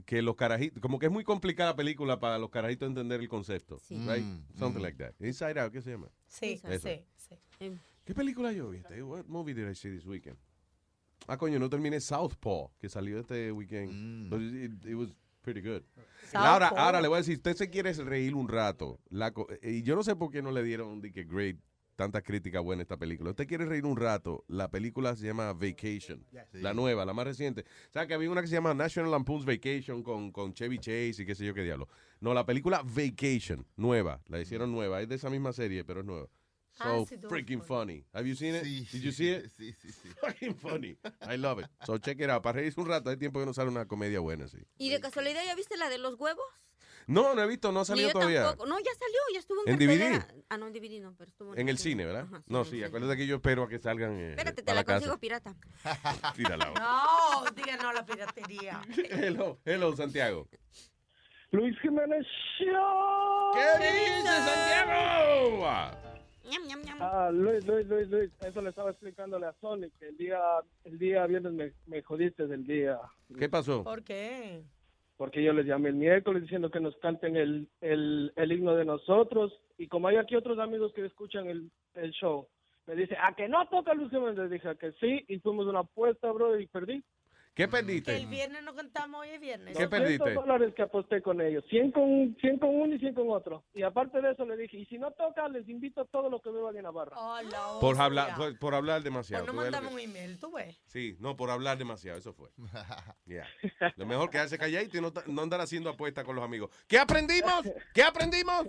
que 0.06 0.22
los 0.22 0.34
carajitos, 0.34 0.80
como 0.80 0.98
que 0.98 1.06
es 1.06 1.12
muy 1.12 1.22
complicada 1.24 1.70
la 1.70 1.76
película 1.76 2.18
para 2.18 2.38
los 2.38 2.50
carajitos 2.50 2.88
entender 2.88 3.20
el 3.20 3.28
concepto, 3.28 3.78
Sí. 3.78 3.94
right? 3.94 4.24
Mm, 4.24 4.58
Something 4.58 4.80
mm. 4.80 4.82
like 4.82 4.98
that. 4.98 5.14
Inside 5.20 5.60
Out, 5.60 5.72
¿qué 5.72 5.80
se 5.82 5.90
llama? 5.92 6.08
Sí, 6.26 6.60
Eso. 6.64 6.88
sí, 6.88 7.04
sí. 7.16 7.38
Em, 7.60 7.78
¿Qué 8.04 8.12
película 8.14 8.52
yo 8.52 8.70
vi? 8.70 8.78
este? 8.78 9.02
What 9.02 9.26
movie 9.26 9.54
did 9.54 9.68
I 9.70 9.74
see 9.74 9.90
this 9.90 10.04
weekend? 10.04 10.36
Ah, 11.26 11.38
coño, 11.38 11.58
no 11.58 11.70
terminé 11.70 12.00
Southpaw, 12.00 12.70
que 12.78 12.88
salió 12.88 13.18
este 13.20 13.50
weekend. 13.52 13.92
Mm. 13.92 14.30
But 14.30 14.40
it, 14.42 14.84
it 14.90 14.94
was 14.94 15.10
pretty 15.44 15.60
good. 15.60 15.82
Ahora, 16.32 16.68
ahora 16.68 17.00
le 17.00 17.06
voy 17.08 17.16
a 17.16 17.18
decir, 17.18 17.36
usted 17.36 17.55
se 17.55 17.70
quiere 17.70 17.92
reír 17.92 18.34
un 18.34 18.48
rato. 18.48 18.98
La 19.10 19.31
co- 19.31 19.47
y 19.62 19.82
yo 19.82 19.94
no 19.94 20.02
sé 20.02 20.16
por 20.16 20.31
qué 20.32 20.42
no 20.42 20.50
le 20.50 20.62
dieron 20.64 21.00
de 21.00 21.12
que 21.12 21.24
great 21.24 21.56
tanta 21.97 22.23
crítica 22.23 22.58
buena 22.58 22.81
a 22.81 22.84
esta 22.84 22.97
película. 22.97 23.31
Usted 23.31 23.47
quiere 23.47 23.66
reír 23.66 23.86
un 23.86 23.97
rato, 23.97 24.44
la 24.48 24.68
película 24.68 25.14
se 25.14 25.26
llama 25.26 25.52
Vacation. 25.52 26.26
Sí. 26.50 26.58
La 26.60 26.74
nueva, 26.74 27.05
la 27.05 27.12
más 27.14 27.24
reciente. 27.24 27.60
O 27.89 27.92
sea, 27.92 28.08
que 28.08 28.14
había 28.14 28.28
una 28.31 28.40
que 28.40 28.48
se 28.48 28.55
llama 28.55 28.74
National 28.74 29.12
Lampoon's 29.12 29.44
Vacation 29.44 30.02
con, 30.02 30.32
con 30.32 30.52
Chevy 30.55 30.78
Chase 30.78 31.23
y 31.23 31.24
qué 31.26 31.36
sé 31.36 31.47
yo 31.47 31.55
qué 31.55 31.62
diablo. 31.62 31.86
No, 32.18 32.34
la 32.34 32.44
película 32.44 32.82
Vacation, 32.82 33.64
nueva. 33.76 34.20
La 34.26 34.40
hicieron 34.40 34.73
nueva. 34.73 35.02
Es 35.02 35.08
de 35.08 35.14
esa 35.14 35.31
misma 35.31 35.52
serie, 35.52 35.84
pero 35.84 36.00
es 36.00 36.06
nueva. 36.06 36.26
Ah, 36.80 36.84
So 36.84 37.06
freaking 37.28 37.62
funny. 37.62 38.04
Have 38.12 38.26
you 38.26 38.34
seen 38.34 38.54
it? 38.54 38.64
Sí, 38.64 38.88
Did 38.92 39.02
you 39.02 39.12
see 39.12 39.30
it? 39.30 39.46
Sí, 39.56 39.72
sí, 39.74 39.92
sí. 39.92 40.08
Fucking 40.20 40.56
funny. 40.56 40.96
I 41.22 41.36
love 41.36 41.60
it. 41.60 41.66
So 41.86 41.98
check 41.98 42.18
it 42.20 42.28
out. 42.30 42.42
Para 42.42 42.58
reírse 42.60 42.80
un 42.80 42.88
rato, 42.88 43.10
hay 43.10 43.16
tiempo 43.16 43.38
que 43.40 43.46
no 43.46 43.54
sale 43.54 43.70
una 43.70 43.86
comedia 43.86 44.20
buena, 44.20 44.48
sí. 44.48 44.58
¿Y 44.78 44.90
de 44.90 45.00
casualidad 45.00 45.42
ya 45.44 45.54
viste 45.54 45.76
la 45.76 45.88
de 45.88 45.98
los 45.98 46.14
huevos? 46.18 46.44
No, 47.06 47.34
no 47.34 47.42
he 47.42 47.46
visto, 47.46 47.70
no 47.70 47.80
ha 47.80 47.84
salido 47.84 48.10
todavía. 48.12 48.44
tampoco. 48.44 48.66
No, 48.66 48.78
ya 48.78 48.90
salió, 48.94 49.18
ya 49.34 49.38
estuvo 49.38 49.60
en, 49.66 49.74
¿En 49.74 49.78
DVD? 49.78 50.10
cartelera. 50.20 50.44
Ah, 50.48 50.56
no, 50.56 50.66
en 50.68 50.72
DVD 50.72 51.00
no, 51.02 51.14
pero 51.16 51.28
estuvo 51.30 51.54
En 51.54 51.68
el 51.68 51.76
cine, 51.78 52.06
¿verdad? 52.06 52.22
Ajá, 52.32 52.42
no, 52.46 52.60
en 52.60 52.64
sí, 52.64 52.70
cine. 52.72 52.86
acuérdate 52.86 53.16
que 53.18 53.26
yo 53.26 53.36
espero 53.36 53.62
a 53.64 53.68
que 53.68 53.78
salgan 53.78 54.18
eh, 54.18 54.30
Espérate, 54.30 54.62
a 54.62 54.64
te 54.64 54.70
la, 54.70 54.74
la 54.76 54.84
casa. 54.84 54.96
consigo 55.00 55.18
pirata. 55.20 55.54
Tírala. 56.34 56.72
No, 56.74 57.44
diga 57.54 57.76
no 57.76 57.90
a 57.90 57.92
la 57.92 58.06
piratería. 58.06 58.80
hello, 59.10 59.60
hello, 59.66 59.94
Santiago. 59.94 60.48
Luis 61.50 61.78
Jiménez 61.82 62.26
Show. 62.58 63.52
¿Qué 63.54 63.84
dices, 63.84 64.44
Santiago? 64.44 66.03
Ñam, 66.55 66.66
ñam, 66.68 66.83
ñam. 66.84 66.99
Ah, 67.00 67.31
Luis, 67.33 67.66
Luis, 67.66 67.86
Luis, 67.89 68.08
Luis, 68.08 68.31
eso 68.47 68.62
le 68.62 68.70
estaba 68.70 68.91
explicándole 68.91 69.47
a 69.47 69.52
Sonic, 69.60 69.92
que 69.99 70.08
el 70.08 70.16
día, 70.16 70.39
el 70.84 70.99
día 70.99 71.26
viernes 71.26 71.52
me, 71.52 71.73
me 71.86 72.02
jodiste 72.02 72.47
del 72.47 72.65
día. 72.65 72.99
¿Qué 73.39 73.49
pasó? 73.49 73.83
¿Por 73.83 74.02
qué? 74.05 74.62
porque 75.16 75.44
yo 75.44 75.52
les 75.52 75.65
llamé 75.65 75.91
el 75.91 75.94
miércoles 75.94 76.42
diciendo 76.42 76.70
que 76.73 76.81
nos 76.81 76.97
canten 76.97 77.36
el, 77.36 77.68
el, 77.81 78.33
el 78.34 78.52
himno 78.52 78.74
de 78.74 78.84
nosotros 78.84 79.52
y 79.78 79.86
como 79.86 80.08
hay 80.08 80.16
aquí 80.16 80.34
otros 80.34 80.58
amigos 80.58 80.92
que 80.92 81.07
escuchan 81.07 81.47
el, 81.49 81.70
el 81.94 82.10
show, 82.10 82.49
me 82.89 82.97
dice, 82.97 83.16
¿a 83.23 83.33
que 83.34 83.49
no 83.49 83.65
toca 83.68 83.94
Luis 83.94 84.10
Jiménez? 84.10 84.50
Dije 84.50 84.68
"A 84.68 84.74
que 84.74 84.91
sí 84.94 85.24
y 85.28 85.39
fuimos 85.39 85.66
una 85.66 85.81
apuesta, 85.81 86.33
bro, 86.33 86.58
y 86.58 86.66
perdí. 86.66 87.02
¿Qué 87.55 87.65
Que 87.65 87.68
perdiste? 87.68 88.16
el 88.16 88.26
viernes 88.26 88.65
no 88.65 88.74
cantamos, 88.74 89.20
hoy 89.20 89.28
es 89.28 89.41
viernes. 89.41 89.76
¿Qué 89.76 89.86
perdiste? 89.86 90.18
200 90.18 90.44
dólares 90.44 90.74
que 90.74 90.83
aposté 90.83 91.23
con 91.23 91.41
ellos, 91.41 91.65
100 91.70 91.92
con, 91.92 92.36
100 92.41 92.58
con 92.58 92.68
uno 92.74 92.94
y 92.94 92.99
100 92.99 93.15
con 93.15 93.31
otro. 93.31 93.62
Y 93.74 93.83
aparte 93.84 94.20
de 94.20 94.33
eso 94.33 94.44
le 94.44 94.57
dije, 94.57 94.76
y 94.78 94.86
si 94.86 94.99
no 94.99 95.12
toca, 95.12 95.49
les 95.49 95.68
invito 95.68 96.00
a 96.00 96.05
todo 96.07 96.28
lo 96.28 96.41
que 96.42 96.50
beban 96.50 96.76
en 96.76 96.83
Navarra. 96.83 97.16
Por 97.81 98.00
hablar, 98.00 98.34
por, 98.36 98.58
por 98.58 98.74
hablar 98.74 99.02
demasiado. 99.05 99.44
Pues 99.44 99.55
no 99.55 99.60
tú 99.60 99.65
ves 99.65 99.70
lo 99.73 99.76
mandamos 99.81 99.97
que- 100.00 100.05
un 100.07 100.10
email, 100.16 100.39
tú 100.41 100.50
ves. 100.52 100.76
Sí, 100.86 101.16
no, 101.20 101.36
por 101.36 101.50
hablar 101.50 101.78
demasiado, 101.78 102.18
eso 102.18 102.33
fue. 102.34 102.50
Yeah. 103.26 103.47
Lo 103.97 104.05
mejor 104.05 104.28
quedarse 104.31 104.58
calladito 104.58 104.99
y 104.99 105.00
no, 105.00 105.12
no 105.26 105.42
andar 105.42 105.60
haciendo 105.60 105.89
apuestas 105.91 106.24
con 106.24 106.34
los 106.36 106.44
amigos. 106.44 106.70
¿Qué 106.86 106.99
aprendimos? 106.99 107.62
¿Qué 107.94 108.02
aprendimos? 108.02 108.68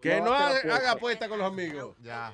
Que 0.00 0.20
no, 0.20 0.32
haga 0.32 0.48
apuestas. 0.58 0.86
apuestas 0.88 1.28
con 1.28 1.38
los 1.38 1.48
amigos. 1.50 1.96
Ya. 2.02 2.32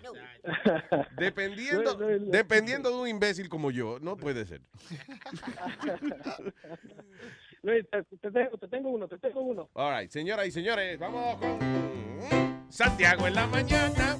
Dependiendo, 1.16 1.94
No, 1.96 2.08
no, 2.10 2.18
no. 2.18 2.30
dependiendo 2.30 2.90
de 2.90 2.96
un 2.96 3.08
imbécil 3.08 3.48
como 3.48 3.70
yo, 3.70 3.98
no 4.00 4.16
puede 4.16 4.44
ser. 4.46 4.60
Luis, 7.62 7.86
te, 7.90 8.02
te 8.16 8.30
tengo, 8.30 8.58
te 8.58 8.68
tengo 8.68 8.90
uno, 8.90 9.06
te 9.08 9.18
tengo 9.18 9.40
uno. 9.40 9.68
All 9.74 10.00
right, 10.00 10.10
señoras 10.10 10.46
y 10.48 10.50
señores, 10.50 10.98
vamos 10.98 11.36
con 11.36 11.58
Santiago 12.68 13.26
en 13.28 13.34
la 13.34 13.46
mañana. 13.46 14.16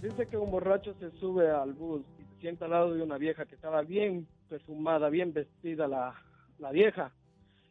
Dice 0.00 0.26
que 0.26 0.36
un 0.36 0.50
borracho 0.50 0.94
se 0.98 1.10
sube 1.18 1.50
al 1.50 1.74
bus 1.74 2.02
y 2.18 2.24
se 2.24 2.40
sienta 2.40 2.64
al 2.64 2.70
lado 2.72 2.94
de 2.94 3.02
una 3.02 3.18
vieja 3.18 3.44
que 3.44 3.54
estaba 3.54 3.82
bien 3.82 4.26
perfumada, 4.48 5.08
bien 5.10 5.32
vestida 5.32 5.86
la, 5.86 6.14
la 6.58 6.70
vieja. 6.72 7.12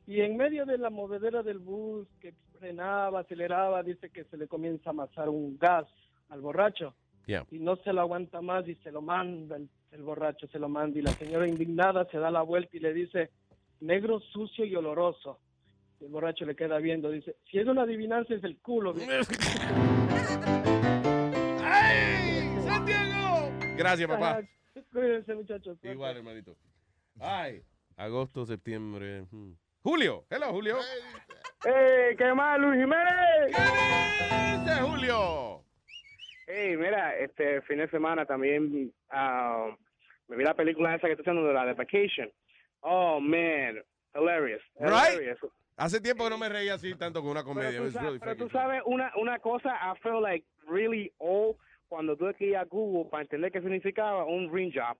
Y 0.05 0.21
en 0.21 0.37
medio 0.37 0.65
de 0.65 0.77
la 0.77 0.89
movedera 0.89 1.41
del 1.43 1.59
bus, 1.59 2.07
que 2.19 2.33
frenaba, 2.63 3.19
aceleraba, 3.19 3.83
dice 3.83 4.09
que 4.09 4.23
se 4.23 4.37
le 4.37 4.47
comienza 4.47 4.89
a 4.89 4.93
amasar 4.93 5.27
un 5.27 5.57
gas 5.57 5.85
al 6.29 6.39
borracho. 6.39 6.95
Yeah. 7.25 7.45
Y 7.51 7.59
no 7.59 7.75
se 7.77 7.91
lo 7.91 7.99
aguanta 7.99 8.39
más 8.41 8.65
y 8.69 8.75
se 8.75 8.91
lo 8.91 9.01
manda, 9.01 9.57
el, 9.57 9.69
el 9.91 10.01
borracho 10.01 10.47
se 10.47 10.59
lo 10.59 10.69
manda. 10.69 10.97
Y 10.97 11.01
la 11.01 11.11
señora 11.11 11.45
indignada 11.45 12.07
se 12.09 12.19
da 12.19 12.31
la 12.31 12.41
vuelta 12.41 12.77
y 12.77 12.79
le 12.79 12.93
dice, 12.93 13.31
negro, 13.81 14.21
sucio 14.21 14.63
y 14.63 14.73
oloroso. 14.75 15.41
Y 15.99 16.05
el 16.05 16.11
borracho 16.11 16.45
le 16.45 16.55
queda 16.55 16.77
viendo, 16.77 17.09
dice, 17.11 17.35
si 17.51 17.59
es 17.59 17.67
una 17.67 17.81
adivinanza 17.81 18.33
es 18.33 18.43
el 18.45 18.57
culo. 18.59 18.93
vieja". 18.93 19.11
¡Ay, 21.65 22.61
Santiago! 22.65 23.51
Gracias, 23.77 24.07
papá. 24.07 24.41
Cuídense, 24.89 25.35
muchachos. 25.35 25.77
Igual, 25.83 26.15
hermanito. 26.15 26.55
Ay, 27.19 27.61
agosto, 27.97 28.45
septiembre. 28.45 29.25
hmm. 29.31 29.51
Julio, 29.81 30.25
hello, 30.29 30.49
Julio. 30.53 30.77
¡Ey! 31.65 32.15
¿Qué 32.17 32.33
más, 32.33 32.59
Luis 32.59 32.79
Jiménez? 32.79 33.55
¿Qué 33.55 34.57
dice 34.59 34.81
Julio? 34.81 35.61
Hey, 36.47 36.75
mira, 36.77 37.17
este 37.17 37.61
fin 37.61 37.77
de 37.77 37.89
semana 37.89 38.25
también 38.25 38.91
ah, 39.09 39.69
me 40.27 40.35
vi 40.35 40.43
la 40.43 40.53
película 40.53 40.93
esa 40.95 41.07
que 41.07 41.13
estoy 41.13 41.23
haciendo 41.23 41.47
de 41.47 41.53
la 41.53 41.65
de 41.65 41.73
Vacation. 41.73 42.29
Oh, 42.81 43.19
man, 43.19 43.81
hilarious. 44.13 44.61
Right? 44.79 45.13
hilarious. 45.13 45.39
Hace 45.77 46.01
tiempo 46.01 46.25
que 46.25 46.29
no 46.29 46.37
me 46.37 46.49
reía 46.49 46.75
así 46.75 46.93
tanto 46.95 47.21
con 47.21 47.31
una 47.31 47.43
comedia. 47.43 47.71
Pero, 47.71 47.79
tú, 47.79 47.85
was 47.85 47.93
sa- 47.93 48.01
really 48.01 48.19
pero 48.19 48.35
tú 48.35 48.49
sabes 48.49 48.81
una, 48.85 49.11
una 49.15 49.39
cosa, 49.39 49.69
I 49.69 49.97
feel 50.03 50.21
like 50.21 50.45
really 50.67 51.11
old 51.17 51.55
cuando 51.87 52.15
tuve 52.15 52.33
que 52.35 52.47
ir 52.47 52.57
a 52.57 52.65
Google 52.65 53.09
para 53.09 53.23
entender 53.23 53.51
qué 53.51 53.61
significaba 53.61 54.25
un 54.25 54.53
ring 54.53 54.71
job. 54.73 54.97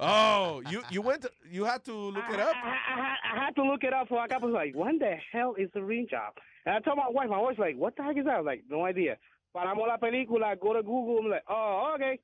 Oh, 0.00 0.62
you 0.70 0.82
you 0.90 1.02
went 1.02 1.22
to, 1.22 1.30
you 1.50 1.64
had 1.64 1.84
to 1.84 1.92
look 1.92 2.24
it 2.30 2.40
up. 2.40 2.54
I, 2.54 2.68
I, 2.68 3.36
I 3.40 3.44
had 3.44 3.54
to 3.56 3.62
look 3.62 3.84
it 3.84 3.92
up, 3.92 4.08
so 4.08 4.16
I 4.16 4.26
was 4.38 4.52
like, 4.52 4.74
what 4.74 4.98
the 4.98 5.16
hell 5.32 5.54
is 5.58 5.70
a 5.74 5.82
ring 5.82 6.06
job? 6.10 6.34
And 6.66 6.74
I 6.76 6.80
told 6.80 6.96
my 6.96 7.08
wife, 7.10 7.28
my 7.28 7.38
wife's 7.40 7.58
like, 7.58 7.76
what 7.76 7.94
the 7.96 8.02
heck 8.02 8.16
is 8.16 8.24
that? 8.24 8.34
I 8.36 8.40
was 8.40 8.46
like, 8.46 8.64
no 8.68 8.84
idea. 8.86 9.16
Paramos 9.54 9.86
la 9.86 9.98
película, 9.98 10.58
go 10.58 10.72
to 10.74 10.82
Google, 10.82 11.18
I'm 11.24 11.30
like, 11.30 11.44
oh, 11.48 11.92
okay. 11.94 12.18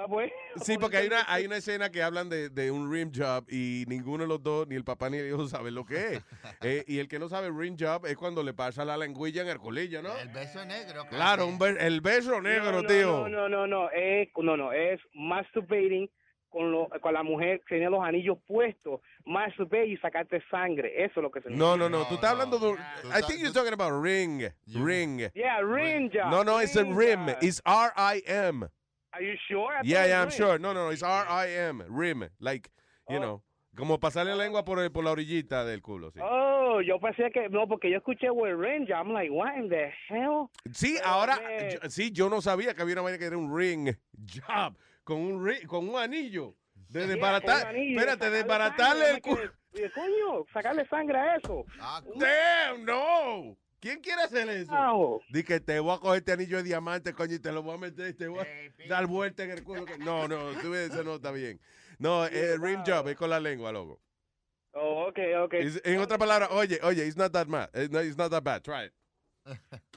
Ah, 0.00 0.06
pues. 0.06 0.30
Sí, 0.62 0.78
porque 0.78 0.96
hay 0.98 1.08
una, 1.08 1.24
hay 1.26 1.44
una 1.46 1.56
escena 1.56 1.90
que 1.90 2.02
hablan 2.04 2.28
de, 2.28 2.50
de 2.50 2.70
un 2.70 2.88
rim 2.92 3.10
job 3.12 3.44
y 3.50 3.84
ninguno 3.88 4.22
de 4.22 4.28
los 4.28 4.40
dos, 4.40 4.68
ni 4.68 4.76
el 4.76 4.84
papá 4.84 5.10
ni 5.10 5.16
el 5.16 5.26
hijo, 5.26 5.46
saben 5.48 5.74
lo 5.74 5.84
que 5.84 5.96
es. 6.14 6.22
Eh, 6.62 6.84
y 6.86 7.00
el 7.00 7.08
que 7.08 7.18
no 7.18 7.28
sabe 7.28 7.50
rim 7.50 7.76
job 7.76 8.06
es 8.06 8.16
cuando 8.16 8.44
le 8.44 8.54
pasa 8.54 8.84
la 8.84 8.96
lengüilla 8.96 9.42
en 9.42 9.48
el 9.48 9.58
colillo, 9.58 10.00
¿no? 10.00 10.16
El 10.16 10.28
beso 10.28 10.64
negro. 10.64 11.04
Claro, 11.10 11.46
un 11.48 11.58
be- 11.58 11.84
el 11.84 12.00
beso 12.00 12.40
negro, 12.40 12.70
no, 12.70 12.82
no, 12.82 12.86
tío. 12.88 13.28
No, 13.28 13.28
no, 13.28 13.48
no, 13.48 13.66
no, 13.66 13.90
es, 13.90 14.28
no, 14.36 14.56
no, 14.56 14.72
es 14.72 15.00
masturbating 15.14 16.08
con, 16.58 16.72
lo, 16.72 16.88
con 17.00 17.14
la 17.14 17.22
mujer 17.22 17.60
que 17.60 17.76
tiene 17.76 17.88
los 17.88 18.02
anillos 18.04 18.36
puestos, 18.46 19.00
masturbate 19.24 19.86
y 19.86 19.96
sacarte 19.98 20.42
sangre. 20.50 20.92
Eso 21.04 21.20
es 21.20 21.22
lo 21.22 21.30
que 21.30 21.40
se 21.40 21.50
No, 21.50 21.76
no, 21.76 21.88
no, 21.88 22.04
tú 22.08 22.14
estás 22.16 22.32
hablando 22.32 22.58
de... 22.58 22.72
I 23.16 23.22
think 23.26 23.40
you're 23.40 23.52
talking 23.52 23.72
about 23.72 23.92
ring, 24.02 24.42
ring. 24.74 25.20
Yeah, 25.34 25.60
ring 25.60 26.10
job. 26.12 26.32
No, 26.32 26.42
no, 26.42 26.58
it's 26.60 26.74
a 26.76 26.82
rim. 26.84 27.28
It's 27.40 27.60
R-I-M. 27.64 28.68
Are 29.12 29.22
you 29.22 29.34
sure? 29.48 29.72
I 29.72 29.82
Yeah, 29.84 30.06
yeah, 30.06 30.20
I'm 30.22 30.30
sure. 30.30 30.58
No, 30.58 30.72
no, 30.72 30.86
no, 30.86 30.90
it's 30.90 31.02
R-I-M. 31.04 31.84
Rim. 31.88 32.28
Like, 32.40 32.68
you 33.08 33.20
know, 33.20 33.42
como 33.76 33.98
pasarle 33.98 34.34
la 34.36 34.42
lengua 34.42 34.64
por, 34.64 34.80
el- 34.80 34.90
por 34.90 35.04
la 35.04 35.12
orillita 35.12 35.64
del 35.64 35.80
culo, 35.80 36.10
sí. 36.10 36.18
Oh, 36.20 36.80
yo 36.80 36.98
pensé 36.98 37.30
que, 37.32 37.48
no, 37.48 37.68
porque 37.68 37.88
yo 37.88 37.98
escuché 37.98 38.30
word 38.30 38.58
ring 38.58 38.84
job. 38.86 39.06
I'm 39.06 39.12
like, 39.12 39.30
what 39.30 39.56
in 39.56 39.68
the 39.68 39.90
hell? 40.08 40.50
Sí, 40.72 40.96
Oh, 41.04 41.08
ahora, 41.08 41.38
yo- 41.70 41.88
sí, 41.88 42.10
yo 42.10 42.28
no 42.28 42.40
sabía 42.42 42.74
que 42.74 42.82
había 42.82 42.94
una 42.94 43.02
vaina 43.02 43.18
que 43.18 43.26
era 43.26 43.36
un 43.38 43.56
ring 43.56 43.94
job, 44.26 44.74
con 45.08 45.20
un, 45.22 45.42
ri- 45.42 45.66
con 45.66 45.88
un 45.88 45.96
anillo. 45.98 46.54
De 46.90 47.06
desbaratar, 47.06 47.74
espérate, 47.74 48.28
desbaratarle 48.30 49.10
el 49.12 49.22
culo. 49.22 49.50
Coño, 49.94 50.44
sacarle 50.52 50.86
sangre 50.88 51.16
a 51.18 51.36
eso. 51.36 51.64
Damn, 52.16 52.84
no. 52.84 53.56
¿Quién 53.80 54.00
quiere 54.00 54.20
hacer 54.22 54.46
eso? 54.50 54.70
No. 54.72 55.20
Di 55.30 55.42
que 55.44 55.60
te 55.60 55.80
voy 55.80 55.94
a 55.96 55.98
coger 55.98 56.18
este 56.18 56.32
anillo 56.32 56.58
de 56.58 56.64
diamante, 56.64 57.14
coño, 57.14 57.34
y 57.36 57.38
te 57.38 57.52
lo 57.52 57.62
voy 57.62 57.74
a 57.76 57.78
meter 57.78 58.08
y 58.08 58.12
te 58.14 58.28
voy 58.28 58.40
a 58.40 58.88
dar 58.88 59.06
vuelta 59.06 59.44
en 59.44 59.52
el 59.52 59.64
culo. 59.64 59.86
No, 59.98 60.28
no, 60.28 60.50
tú 60.60 60.70
ves, 60.70 60.90
eso 60.90 61.02
no 61.02 61.14
está 61.14 61.30
bien. 61.32 61.58
No, 61.98 62.26
eh, 62.26 62.58
rim 62.58 62.82
job 62.86 63.08
es 63.08 63.16
con 63.16 63.30
la 63.30 63.40
lengua, 63.40 63.72
loco. 63.72 64.00
Oh, 64.72 65.06
okay, 65.08 65.32
okay. 65.36 65.62
It's- 65.66 65.80
en 65.84 66.00
otra 66.00 66.18
palabra, 66.18 66.48
oye, 66.50 66.78
oye, 66.82 67.06
it's 67.06 67.16
not 67.16 67.32
that 67.32 67.48
bad. 67.48 67.70
It's 67.74 67.90
not, 67.90 68.04
it's 68.04 68.16
not 68.18 68.30
that 68.30 68.42
bad. 68.44 68.62
Try 68.62 68.84
it. 68.84 68.92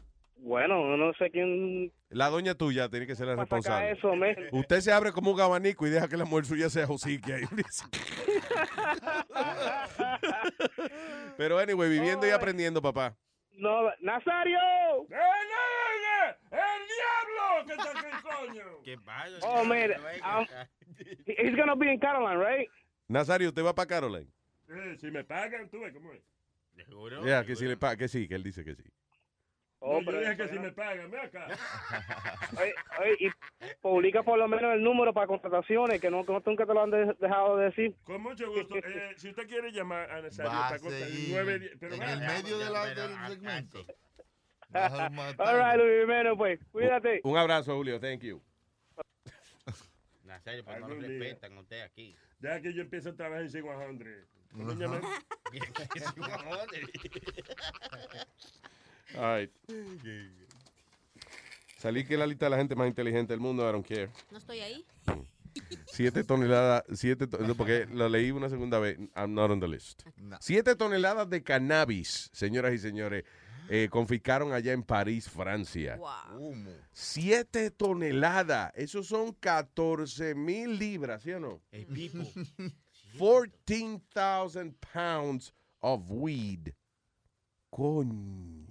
Bueno, 0.41 0.97
no 0.97 1.13
sé 1.13 1.29
quién 1.29 1.93
La 2.09 2.29
doña 2.29 2.55
tuya 2.55 2.89
tiene 2.89 3.05
que 3.05 3.15
ser 3.15 3.27
la 3.27 3.35
responsable. 3.35 3.91
eso. 3.91 4.11
Usted 4.51 4.81
se 4.81 4.91
abre 4.91 5.11
como 5.11 5.29
un 5.31 5.39
abanico 5.39 5.85
y 5.85 5.91
deja 5.91 6.07
que 6.07 6.17
la 6.17 6.25
mujer 6.25 6.45
suya 6.45 6.67
sea 6.69 6.87
josique 6.87 7.31
ahí. 7.33 7.43
Pero 11.37 11.59
anyway, 11.59 11.89
viviendo 11.89 12.27
y 12.27 12.31
aprendiendo, 12.31 12.81
papá. 12.81 13.15
No, 13.51 13.91
Nazario. 14.01 14.57
¡El 15.01 15.07
diablo! 16.89 17.65
¿Qué 17.67 17.75
tal 17.75 17.93
que 18.03 18.09
coño? 18.23 18.81
¿Qué 18.83 18.95
vaya? 18.97 19.37
Oh, 19.43 19.63
man. 19.63 19.91
um, 20.23 20.47
he's 21.27 21.55
gonna 21.55 21.75
be 21.75 21.91
in 21.91 21.99
Caroline, 21.99 22.39
right? 22.39 22.67
Nazario, 23.07 23.49
¿usted 23.49 23.63
va 23.63 23.75
para 23.75 23.87
Caroline? 23.87 24.27
Eh, 24.69 24.97
si 24.99 25.11
me 25.11 25.23
pagan, 25.23 25.69
tú 25.69 25.81
ves 25.81 25.93
cómo 25.93 26.11
es. 26.13 26.23
Ya, 27.25 27.45
que, 27.45 27.55
si 27.55 27.65
le 27.65 27.77
que 27.77 28.07
sí, 28.07 28.27
que 28.27 28.33
él 28.33 28.41
dice 28.43 28.63
que 28.63 28.75
sí. 28.75 28.83
Oh, 29.83 29.93
No, 29.93 29.99
yo 30.01 30.05
pero- 30.05 30.19
dije 30.19 30.37
que 30.37 30.47
si 30.47 30.59
me 30.59 30.71
pagan, 30.71 31.09
ve 31.09 31.19
acá. 31.19 31.47
Oye, 32.61 32.73
oye, 32.99 33.17
y 33.19 33.29
publica 33.81 34.21
por 34.21 34.37
lo 34.37 34.47
menos 34.47 34.75
el 34.75 34.83
número 34.83 35.11
para 35.11 35.25
contrataciones, 35.25 35.99
que 35.99 36.11
no, 36.11 36.23
que 36.23 36.31
no- 36.33 36.43
nunca 36.45 36.67
te 36.67 36.73
lo 36.75 36.83
han 36.83 36.91
de- 36.91 37.15
dejado 37.19 37.57
de 37.57 37.65
decir. 37.65 37.95
Con 38.03 38.21
mucho 38.21 38.47
gusto. 38.51 38.75
Eh, 38.85 39.13
si 39.17 39.29
usted 39.29 39.47
quiere 39.47 39.71
llamar 39.71 40.09
a 40.11 40.21
Nazario 40.21 40.51
para 40.51 40.77
pero 41.79 41.95
en 41.95 42.01
el 42.03 42.19
medio 42.19 42.59
de 42.59 42.69
la- 42.69 42.85
del 42.93 43.17
segmento. 43.27 43.85
All 45.39 45.57
right, 45.57 45.75
Luis 45.77 46.01
Jiménez, 46.01 46.33
pues, 46.37 46.59
cuídate. 46.71 47.19
Un 47.23 47.37
abrazo, 47.37 47.75
Julio. 47.75 47.99
Thank 47.99 48.21
you. 48.21 48.41
Nazario, 50.23 50.63
pues 50.63 50.79
no 50.79 50.87
lo 50.89 50.95
respetan 51.01 51.57
usted 51.57 51.81
aquí. 51.81 52.15
Ya 52.39 52.61
que 52.61 52.71
yo 52.73 52.83
empiezo 52.83 53.09
a 53.09 53.15
trabajar 53.15 53.41
en 53.43 53.49
100 53.49 53.65
¿Cómo 54.51 54.69
se 54.71 54.75
llama? 54.77 55.01
All 59.17 59.39
right. 59.39 59.51
Salí 61.77 62.05
que 62.05 62.15
la 62.17 62.27
lista 62.27 62.45
de 62.45 62.51
la 62.51 62.57
gente 62.57 62.75
más 62.75 62.87
inteligente 62.87 63.33
del 63.33 63.39
mundo, 63.39 63.67
I 63.67 63.71
don't 63.71 63.87
care. 63.87 64.09
No 64.31 64.37
estoy 64.37 64.59
ahí. 64.59 64.85
Siete 65.87 66.23
toneladas, 66.23 66.83
siete, 66.93 67.27
to- 67.27 67.37
porque 67.55 67.85
lo 67.91 68.07
leí 68.07 68.31
una 68.31 68.49
segunda 68.49 68.79
vez, 68.79 68.97
I'm 69.15 69.33
not 69.33 69.51
on 69.51 69.59
the 69.59 69.67
list. 69.67 70.03
Siete 70.39 70.75
toneladas 70.75 71.29
de 71.29 71.43
cannabis, 71.43 72.29
señoras 72.31 72.73
y 72.73 72.77
señores, 72.77 73.25
eh, 73.69 73.89
confiscaron 73.91 74.53
allá 74.53 74.71
en 74.73 74.83
París, 74.83 75.29
Francia. 75.29 75.99
Siete 76.93 77.69
toneladas, 77.71 78.71
esos 78.75 79.07
son 79.07 79.33
14 79.33 80.35
mil 80.35 80.77
libras, 80.77 81.23
¿sí 81.23 81.31
o 81.31 81.39
no? 81.39 81.61
El 81.71 81.85
pipo. 81.87 82.19
14,000 83.19 84.73
pounds 84.93 85.53
of 85.81 86.03
weed. 86.09 86.69
Coño. 87.69 88.67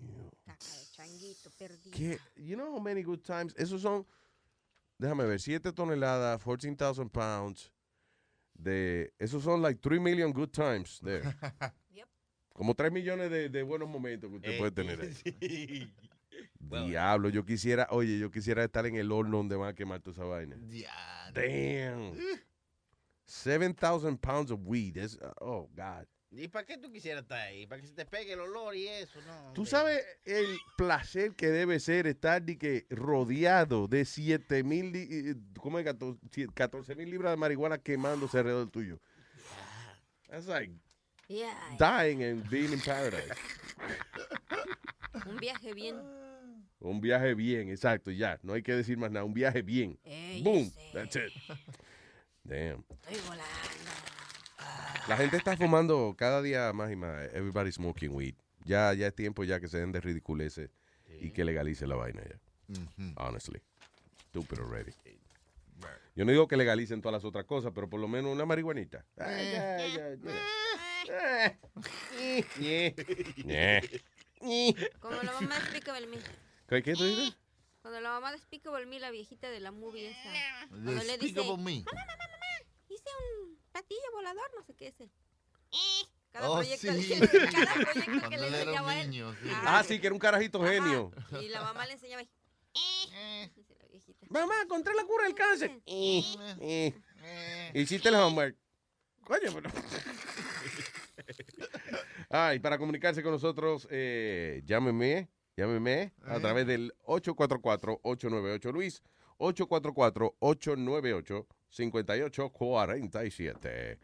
Changuito 0.92 1.50
perdido. 1.58 1.96
¿Qué? 1.96 2.18
You 2.36 2.56
know 2.56 2.74
how 2.74 2.80
many 2.80 3.02
good 3.02 3.20
times? 3.20 3.54
Esos 3.56 3.82
son, 3.82 4.06
déjame 4.98 5.24
ver, 5.26 5.40
7 5.40 5.72
toneladas, 5.72 6.42
14,000 6.42 7.08
pounds. 7.10 7.72
De, 8.54 9.12
esos 9.18 9.42
son 9.42 9.62
like 9.62 9.80
3 9.80 9.98
million 10.00 10.32
good 10.32 10.50
times 10.50 11.00
there. 11.02 11.22
Como 12.52 12.74
3 12.74 12.92
millones 12.92 13.30
de, 13.30 13.48
de 13.48 13.62
buenos 13.62 13.88
momentos 13.88 14.28
que 14.28 14.36
usted 14.36 14.50
Eh, 14.52 14.58
puede 14.58 14.70
tener 14.72 15.00
ahí. 15.00 15.14
sí. 15.14 15.94
Diablo, 16.58 17.28
yo 17.30 17.44
quisiera, 17.44 17.86
oye, 17.90 18.18
yo 18.18 18.30
quisiera 18.30 18.62
estar 18.64 18.84
en 18.86 18.96
el 18.96 19.10
horno 19.12 19.38
donde 19.38 19.56
van 19.56 19.70
a 19.70 19.74
quemar 19.74 20.00
toda 20.00 20.12
esa 20.14 20.24
vaina. 20.24 20.56
Damn. 21.32 22.14
7,000 23.26 24.18
pounds 24.18 24.50
of 24.50 24.60
weed. 24.64 24.96
Oh, 25.40 25.68
God. 25.74 26.06
¿Y 26.32 26.46
para 26.46 26.64
qué 26.64 26.78
tú 26.78 26.92
quisieras 26.92 27.22
estar 27.22 27.40
ahí? 27.40 27.66
¿Para 27.66 27.80
que 27.80 27.88
se 27.88 27.94
te 27.94 28.06
pegue 28.06 28.34
el 28.34 28.40
olor 28.40 28.76
y 28.76 28.86
eso? 28.86 29.20
No. 29.22 29.52
Tú 29.52 29.66
sabes 29.66 30.04
el 30.24 30.58
placer 30.76 31.34
que 31.34 31.48
debe 31.48 31.80
ser 31.80 32.06
estar 32.06 32.40
de 32.40 32.56
que 32.56 32.86
rodeado 32.88 33.88
de 33.88 34.04
7 34.04 34.62
mil, 34.62 34.92
eh, 34.94 35.34
¿cómo 35.58 35.78
es? 35.80 35.84
14 36.54 36.94
mil 36.94 37.10
libras 37.10 37.32
de 37.32 37.36
marihuana 37.36 37.78
quemándose 37.78 38.38
alrededor 38.38 38.70
tuyo. 38.70 39.00
That's 40.28 40.46
like 40.46 40.70
Yeah. 41.26 41.52
dying 41.78 42.22
and 42.22 42.48
being 42.48 42.72
in 42.72 42.80
paradise. 42.80 43.32
Un 45.26 45.36
viaje 45.38 45.74
bien. 45.74 45.96
Un 46.80 47.00
viaje 47.00 47.34
bien, 47.34 47.68
exacto, 47.70 48.10
ya. 48.10 48.38
No 48.42 48.54
hay 48.54 48.62
que 48.62 48.74
decir 48.74 48.96
más 48.96 49.10
nada. 49.10 49.24
Un 49.24 49.34
viaje 49.34 49.62
bien. 49.62 49.98
Eh, 50.04 50.40
Boom. 50.42 50.70
That's 50.92 51.16
it. 51.16 51.32
Damn. 52.44 52.84
Estoy 53.02 53.20
volando. 53.28 53.89
La 55.08 55.16
gente 55.16 55.36
está 55.36 55.56
fumando 55.56 56.14
cada 56.16 56.42
día 56.42 56.72
más 56.72 56.90
y 56.90 56.96
más. 56.96 57.24
Everybody 57.32 57.72
smoking 57.72 58.12
weed. 58.12 58.34
Ya, 58.64 58.92
ya 58.94 59.06
es 59.06 59.14
tiempo 59.14 59.44
ya 59.44 59.60
que 59.60 59.68
se 59.68 59.78
den 59.78 59.92
de 59.92 60.00
ridiculeces 60.00 60.70
y 61.20 61.30
que 61.30 61.44
legalice 61.44 61.86
la 61.86 61.96
vaina 61.96 62.22
ya. 62.22 62.38
Honestly. 63.16 63.60
Stupid 64.28 64.58
already. 64.60 64.92
Yo 66.14 66.24
no 66.24 66.32
digo 66.32 66.46
que 66.46 66.56
legalicen 66.56 67.00
todas 67.00 67.14
las 67.14 67.24
otras 67.24 67.44
cosas, 67.46 67.72
pero 67.74 67.88
por 67.88 68.00
lo 68.00 68.08
menos 68.08 68.32
una 68.32 68.44
marihuanita. 68.44 69.04
Ah, 69.18 69.42
ya, 69.42 69.86
ya, 69.88 70.14
ya. 70.14 71.58
Eh. 74.42 74.92
Como 75.00 75.22
la 75.22 75.32
mamá 75.32 75.58
de 75.58 75.66
Speakable 75.66 76.06
Me. 76.06 76.18
¿Qué, 76.68 76.82
qué 76.82 76.94
tú 76.94 77.04
dices? 77.04 77.36
Cuando 77.82 78.00
la 78.00 78.10
mamá 78.10 78.32
de 78.32 78.38
Speakable 78.38 78.86
Me, 78.86 79.00
la 79.00 79.10
viejita 79.10 79.50
de 79.50 79.60
la 79.60 79.70
movie 79.70 80.10
esa. 80.10 80.32
Cuando 80.68 81.02
le 81.02 81.18
dice, 81.18 81.40
mamá, 81.40 81.56
mamá, 81.56 81.82
mamá, 82.18 82.46
hice 82.88 83.10
un 83.42 83.58
platillo 83.72 84.12
volador, 84.12 84.50
no 84.56 84.62
sé 84.64 84.74
qué 84.74 84.88
es. 84.88 84.94
Cada 86.32 86.48
Oh, 86.50 86.54
proyecto, 86.56 86.92
sí. 86.92 87.08
cada 87.18 87.74
proyecto 87.74 88.10
que 88.12 88.18
Cuando 88.20 88.36
le 88.36 88.46
enseñaba 88.60 88.90
a 88.92 89.00
él. 89.00 89.10
niño, 89.10 89.32
sí. 89.42 89.50
Ah, 89.64 89.82
sí, 89.86 89.98
que 90.00 90.06
era 90.06 90.14
un 90.14 90.20
carajito 90.20 90.62
genio. 90.64 91.10
Y 91.40 91.48
la 91.48 91.62
mamá 91.62 91.86
le 91.86 91.92
enseñaba. 91.94 92.22
Eh. 92.22 93.50
Dice 93.56 93.74
la 93.76 93.86
viejita. 93.88 94.26
Mamá, 94.30 94.54
encontré 94.62 94.94
la 94.94 95.04
cura 95.04 95.24
del 95.24 95.34
cáncer. 95.34 95.80
Eh, 95.86 96.22
eh. 96.60 97.72
Hiciste 97.74 98.08
el 98.10 98.14
homework. 98.14 98.56
Coño, 99.24 99.50
pero. 99.54 99.70
Ah, 102.32 102.54
y 102.54 102.60
para 102.60 102.78
comunicarse 102.78 103.22
con 103.24 103.32
nosotros, 103.32 103.88
eh, 103.90 104.62
llámeme, 104.64 105.28
llámeme 105.56 106.12
a 106.24 106.36
Eh. 106.36 106.40
través 106.40 106.64
del 106.66 106.94
844-898 107.04 108.72
Luis, 108.72 109.02
844-898-5847. 111.72 113.98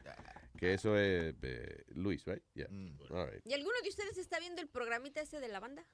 Que 0.58 0.72
eso 0.74 0.96
es 0.96 1.34
eh, 1.42 1.84
Luis, 1.88 2.24
right? 2.24 2.42
Yeah. 2.54 2.66
All 3.10 3.30
right. 3.30 3.46
¿Y 3.46 3.52
alguno 3.52 3.74
de 3.82 3.90
ustedes 3.90 4.16
está 4.16 4.38
viendo 4.40 4.62
el 4.62 4.68
programita 4.68 5.20
ese 5.20 5.38
de 5.38 5.48
la 5.48 5.60
banda? 5.60 5.84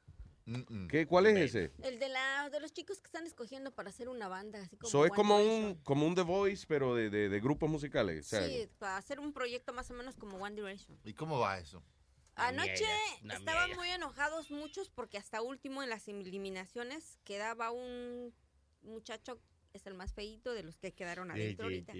¿Qué, 0.89 1.07
¿Cuál 1.07 1.26
es 1.26 1.36
ese? 1.39 1.73
El 1.83 1.99
de, 1.99 2.09
la, 2.09 2.49
de 2.51 2.60
los 2.60 2.73
chicos 2.73 3.01
que 3.01 3.07
están 3.07 3.26
escogiendo 3.26 3.73
para 3.73 3.91
hacer 3.91 4.09
una 4.09 4.28
banda. 4.28 4.60
Así 4.62 4.76
como 4.76 4.91
So, 4.91 5.05
es 5.05 5.10
como 5.12 5.39
Direction. 5.39 5.65
un, 5.67 5.75
como 5.83 6.07
un 6.07 6.15
The 6.15 6.23
Voice, 6.23 6.65
pero 6.68 6.94
de, 6.94 7.10
de, 7.10 7.28
de 7.28 7.41
grupos 7.41 7.68
musicales. 7.70 8.26
o 8.26 8.28
sea, 8.31 8.47
Sí, 8.47 8.68
para 8.78 8.97
hacer 8.97 9.18
un 9.20 9.33
proyecto 9.33 9.73
más 9.73 9.91
o 9.91 9.94
menos 9.94 10.17
como 10.17 10.36
One 10.39 10.55
Direction. 10.57 10.99
¿Y 11.05 11.12
cómo 11.15 11.39
va 11.41 11.59
eso? 11.59 11.83
Anoche 12.34 12.86
estaban 13.34 13.75
muy 13.76 13.89
enojados 13.91 14.51
muchos 14.51 14.89
porque 14.91 15.18
hasta 15.18 15.42
último 15.42 15.83
en 15.83 15.91
las 15.91 16.09
eliminaciones 16.09 17.18
quedaba 17.25 17.70
un 17.70 18.33
muchacho, 18.83 19.39
es 19.78 19.86
el 19.86 19.94
más 19.94 20.12
feíto 20.12 20.52
de 20.52 20.62
los 20.62 20.78
que 20.78 20.92
quedaron 20.92 21.31
adentro 21.31 21.65
ahorita. 21.67 21.92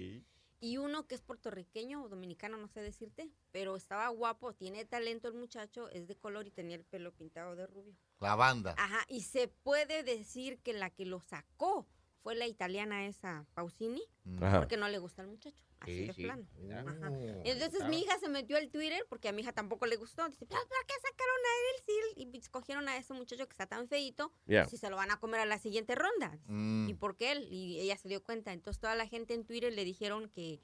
Y 0.59 0.77
uno 0.77 1.07
que 1.07 1.15
es 1.15 1.21
puertorriqueño 1.21 2.03
o 2.03 2.07
dominicano, 2.07 2.55
no 2.55 2.69
sé 2.69 2.79
decirte, 2.81 3.29
pero 3.51 3.75
estaba 3.75 4.07
guapo, 4.07 4.53
tiene 4.53 4.85
talento 4.85 5.27
el 5.27 5.33
muchacho, 5.33 5.89
es 5.89 6.07
de 6.07 6.15
color 6.15 6.47
y 6.47 6.51
tenía 6.51 6.77
el 6.77 6.85
pelo 6.85 7.11
pintado 7.11 7.57
de 7.57 7.67
rubio. 7.67 7.97
La 8.21 8.35
banda. 8.35 8.73
Ajá, 8.77 9.03
y 9.09 9.23
se 9.23 9.49
puede 9.49 10.03
decir 10.03 10.59
que 10.59 10.71
la 10.71 10.89
que 10.89 11.05
lo 11.05 11.19
sacó 11.19 11.85
fue 12.23 12.35
la 12.35 12.47
italiana 12.47 13.05
esa, 13.05 13.45
Pausini, 13.53 14.01
Ajá. 14.41 14.59
porque 14.59 14.77
no 14.77 14.87
le 14.87 14.97
gusta 14.97 15.21
al 15.21 15.27
muchacho, 15.27 15.61
así 15.81 15.91
Sí, 15.93 16.07
de 16.07 16.13
sí. 16.13 16.23
plano. 16.23 16.47
Ajá. 16.71 17.09
Entonces 17.43 17.75
claro. 17.79 17.89
mi 17.89 17.99
hija 17.99 18.17
se 18.17 18.29
metió 18.29 18.55
al 18.57 18.69
Twitter 18.69 19.05
porque 19.09 19.27
a 19.27 19.33
mi 19.33 19.41
hija 19.41 19.51
tampoco 19.51 19.85
le 19.85 19.97
gustó. 19.97 20.27
Dice, 20.29 20.45
"¿Pero 20.45 20.61
¿por 20.61 20.85
qué 20.87 20.93
sacaron 20.95 21.35
a 21.45 21.53
él? 21.69 21.83
Sí, 21.85 22.29
y 22.33 22.37
escogieron 22.37 22.87
a 22.87 22.95
ese 22.97 23.13
muchacho 23.13 23.45
que 23.45 23.51
está 23.51 23.67
tan 23.67 23.87
feito, 23.89 24.31
Yeah. 24.47 24.67
si 24.67 24.77
se 24.77 24.89
lo 24.89 24.95
van 24.95 25.11
a 25.11 25.19
comer 25.19 25.41
a 25.41 25.45
la 25.45 25.59
siguiente 25.59 25.95
ronda. 25.95 26.39
Mm. 26.47 26.87
¿Y 26.89 26.93
por 26.93 27.17
qué 27.17 27.33
él? 27.33 27.47
Y 27.51 27.79
ella 27.81 27.97
se 27.97 28.07
dio 28.07 28.23
cuenta. 28.23 28.53
Entonces 28.53 28.79
toda 28.79 28.95
la 28.95 29.05
gente 29.07 29.33
en 29.33 29.43
Twitter 29.45 29.73
le 29.73 29.83
dijeron 29.83 30.29
que 30.29 30.61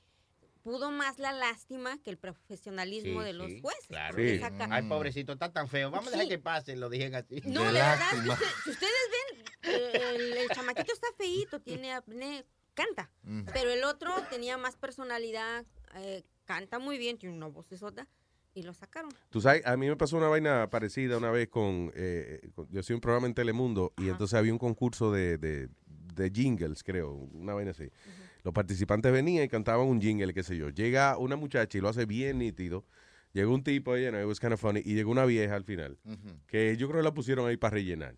pudo 0.63 0.91
más 0.91 1.19
la 1.19 1.31
lástima 1.31 1.97
que 2.03 2.09
el 2.09 2.17
profesionalismo 2.17 3.21
Sí, 3.21 3.25
de 3.25 3.33
los 3.33 3.47
sí, 3.47 3.61
jueces. 3.61 3.87
Claro. 3.87 4.17
saca- 4.39 4.67
Ay, 4.69 4.83
pobrecito, 4.89 5.31
está 5.33 5.51
tan 5.51 5.67
feo. 5.69 5.89
Vamos 5.89 6.07
a 6.09 6.11
dejar 6.11 6.27
que 6.27 6.37
pase, 6.37 6.75
lo 6.75 6.89
dijeron 6.89 7.15
así. 7.15 7.41
No, 7.45 7.63
de 7.63 7.71
verdad, 7.73 7.97
si, 8.11 8.17
usted- 8.29 8.45
si 8.65 8.69
ustedes 8.71 8.91
ven, 9.08 9.08
el, 9.63 10.37
el 10.37 10.49
chamaquito 10.49 10.91
está 10.93 11.07
feíto, 11.17 11.59
tiene 11.61 11.93
apnea, 11.93 12.43
canta. 12.73 13.09
Mm. 13.23 13.41
Pero 13.53 13.71
el 13.71 13.83
otro 13.83 14.11
tenía 14.29 14.57
más 14.57 14.75
personalidad, 14.77 15.65
eh, 15.95 16.23
canta 16.45 16.79
muy 16.79 16.97
bien, 16.97 17.17
tiene 17.17 17.35
una 17.35 17.47
voz 17.47 17.67
sota 17.77 18.07
y 18.53 18.63
lo 18.63 18.73
sacaron. 18.73 19.11
Tú 19.29 19.41
sabes, 19.41 19.65
a 19.65 19.77
mí 19.77 19.87
me 19.87 19.95
pasó 19.95 20.17
una 20.17 20.27
vaina 20.27 20.69
parecida 20.69 21.17
una 21.17 21.29
vez 21.31 21.49
con, 21.49 21.91
eh, 21.95 22.49
con- 22.55 22.67
yo 22.69 22.79
hacía 22.79 22.95
un 22.95 23.01
programa 23.01 23.27
en 23.27 23.33
Telemundo 23.33 23.93
y 23.97 24.09
entonces 24.09 24.33
había 24.37 24.51
un 24.51 24.59
concurso 24.59 25.11
de, 25.11 25.37
de, 25.37 25.69
de 26.15 26.31
jingles, 26.31 26.83
creo, 26.83 27.11
una 27.13 27.53
vaina 27.53 27.71
así. 27.71 27.89
Los 28.43 28.53
participantes 28.53 29.11
venían 29.11 29.43
y 29.43 29.49
cantaban 29.49 29.85
un 29.85 30.01
jingle, 30.01 30.33
qué 30.33 30.43
sé 30.43 30.55
yo. 30.57 30.69
Llega 30.69 31.17
una 31.17 31.35
muchacha 31.35 31.77
y 31.77 31.81
lo 31.81 31.89
hace 31.89 32.05
bien 32.05 32.39
nítido. 32.39 32.85
Llegó 33.33 33.53
un 33.53 33.63
tipo, 33.63 33.95
you 33.95 34.09
know, 34.09 34.19
it 34.19 34.25
was 34.27 34.39
kind 34.39 34.53
of 34.53 34.59
funny, 34.59 34.81
y 34.83 34.95
llegó 34.95 35.11
una 35.11 35.23
vieja 35.25 35.53
al 35.55 35.63
final, 35.63 35.99
que 36.47 36.75
yo 36.77 36.87
creo 36.87 37.01
que 37.01 37.03
la 37.03 37.13
pusieron 37.13 37.47
ahí 37.47 37.57
para 37.57 37.75
rellenar. 37.75 38.15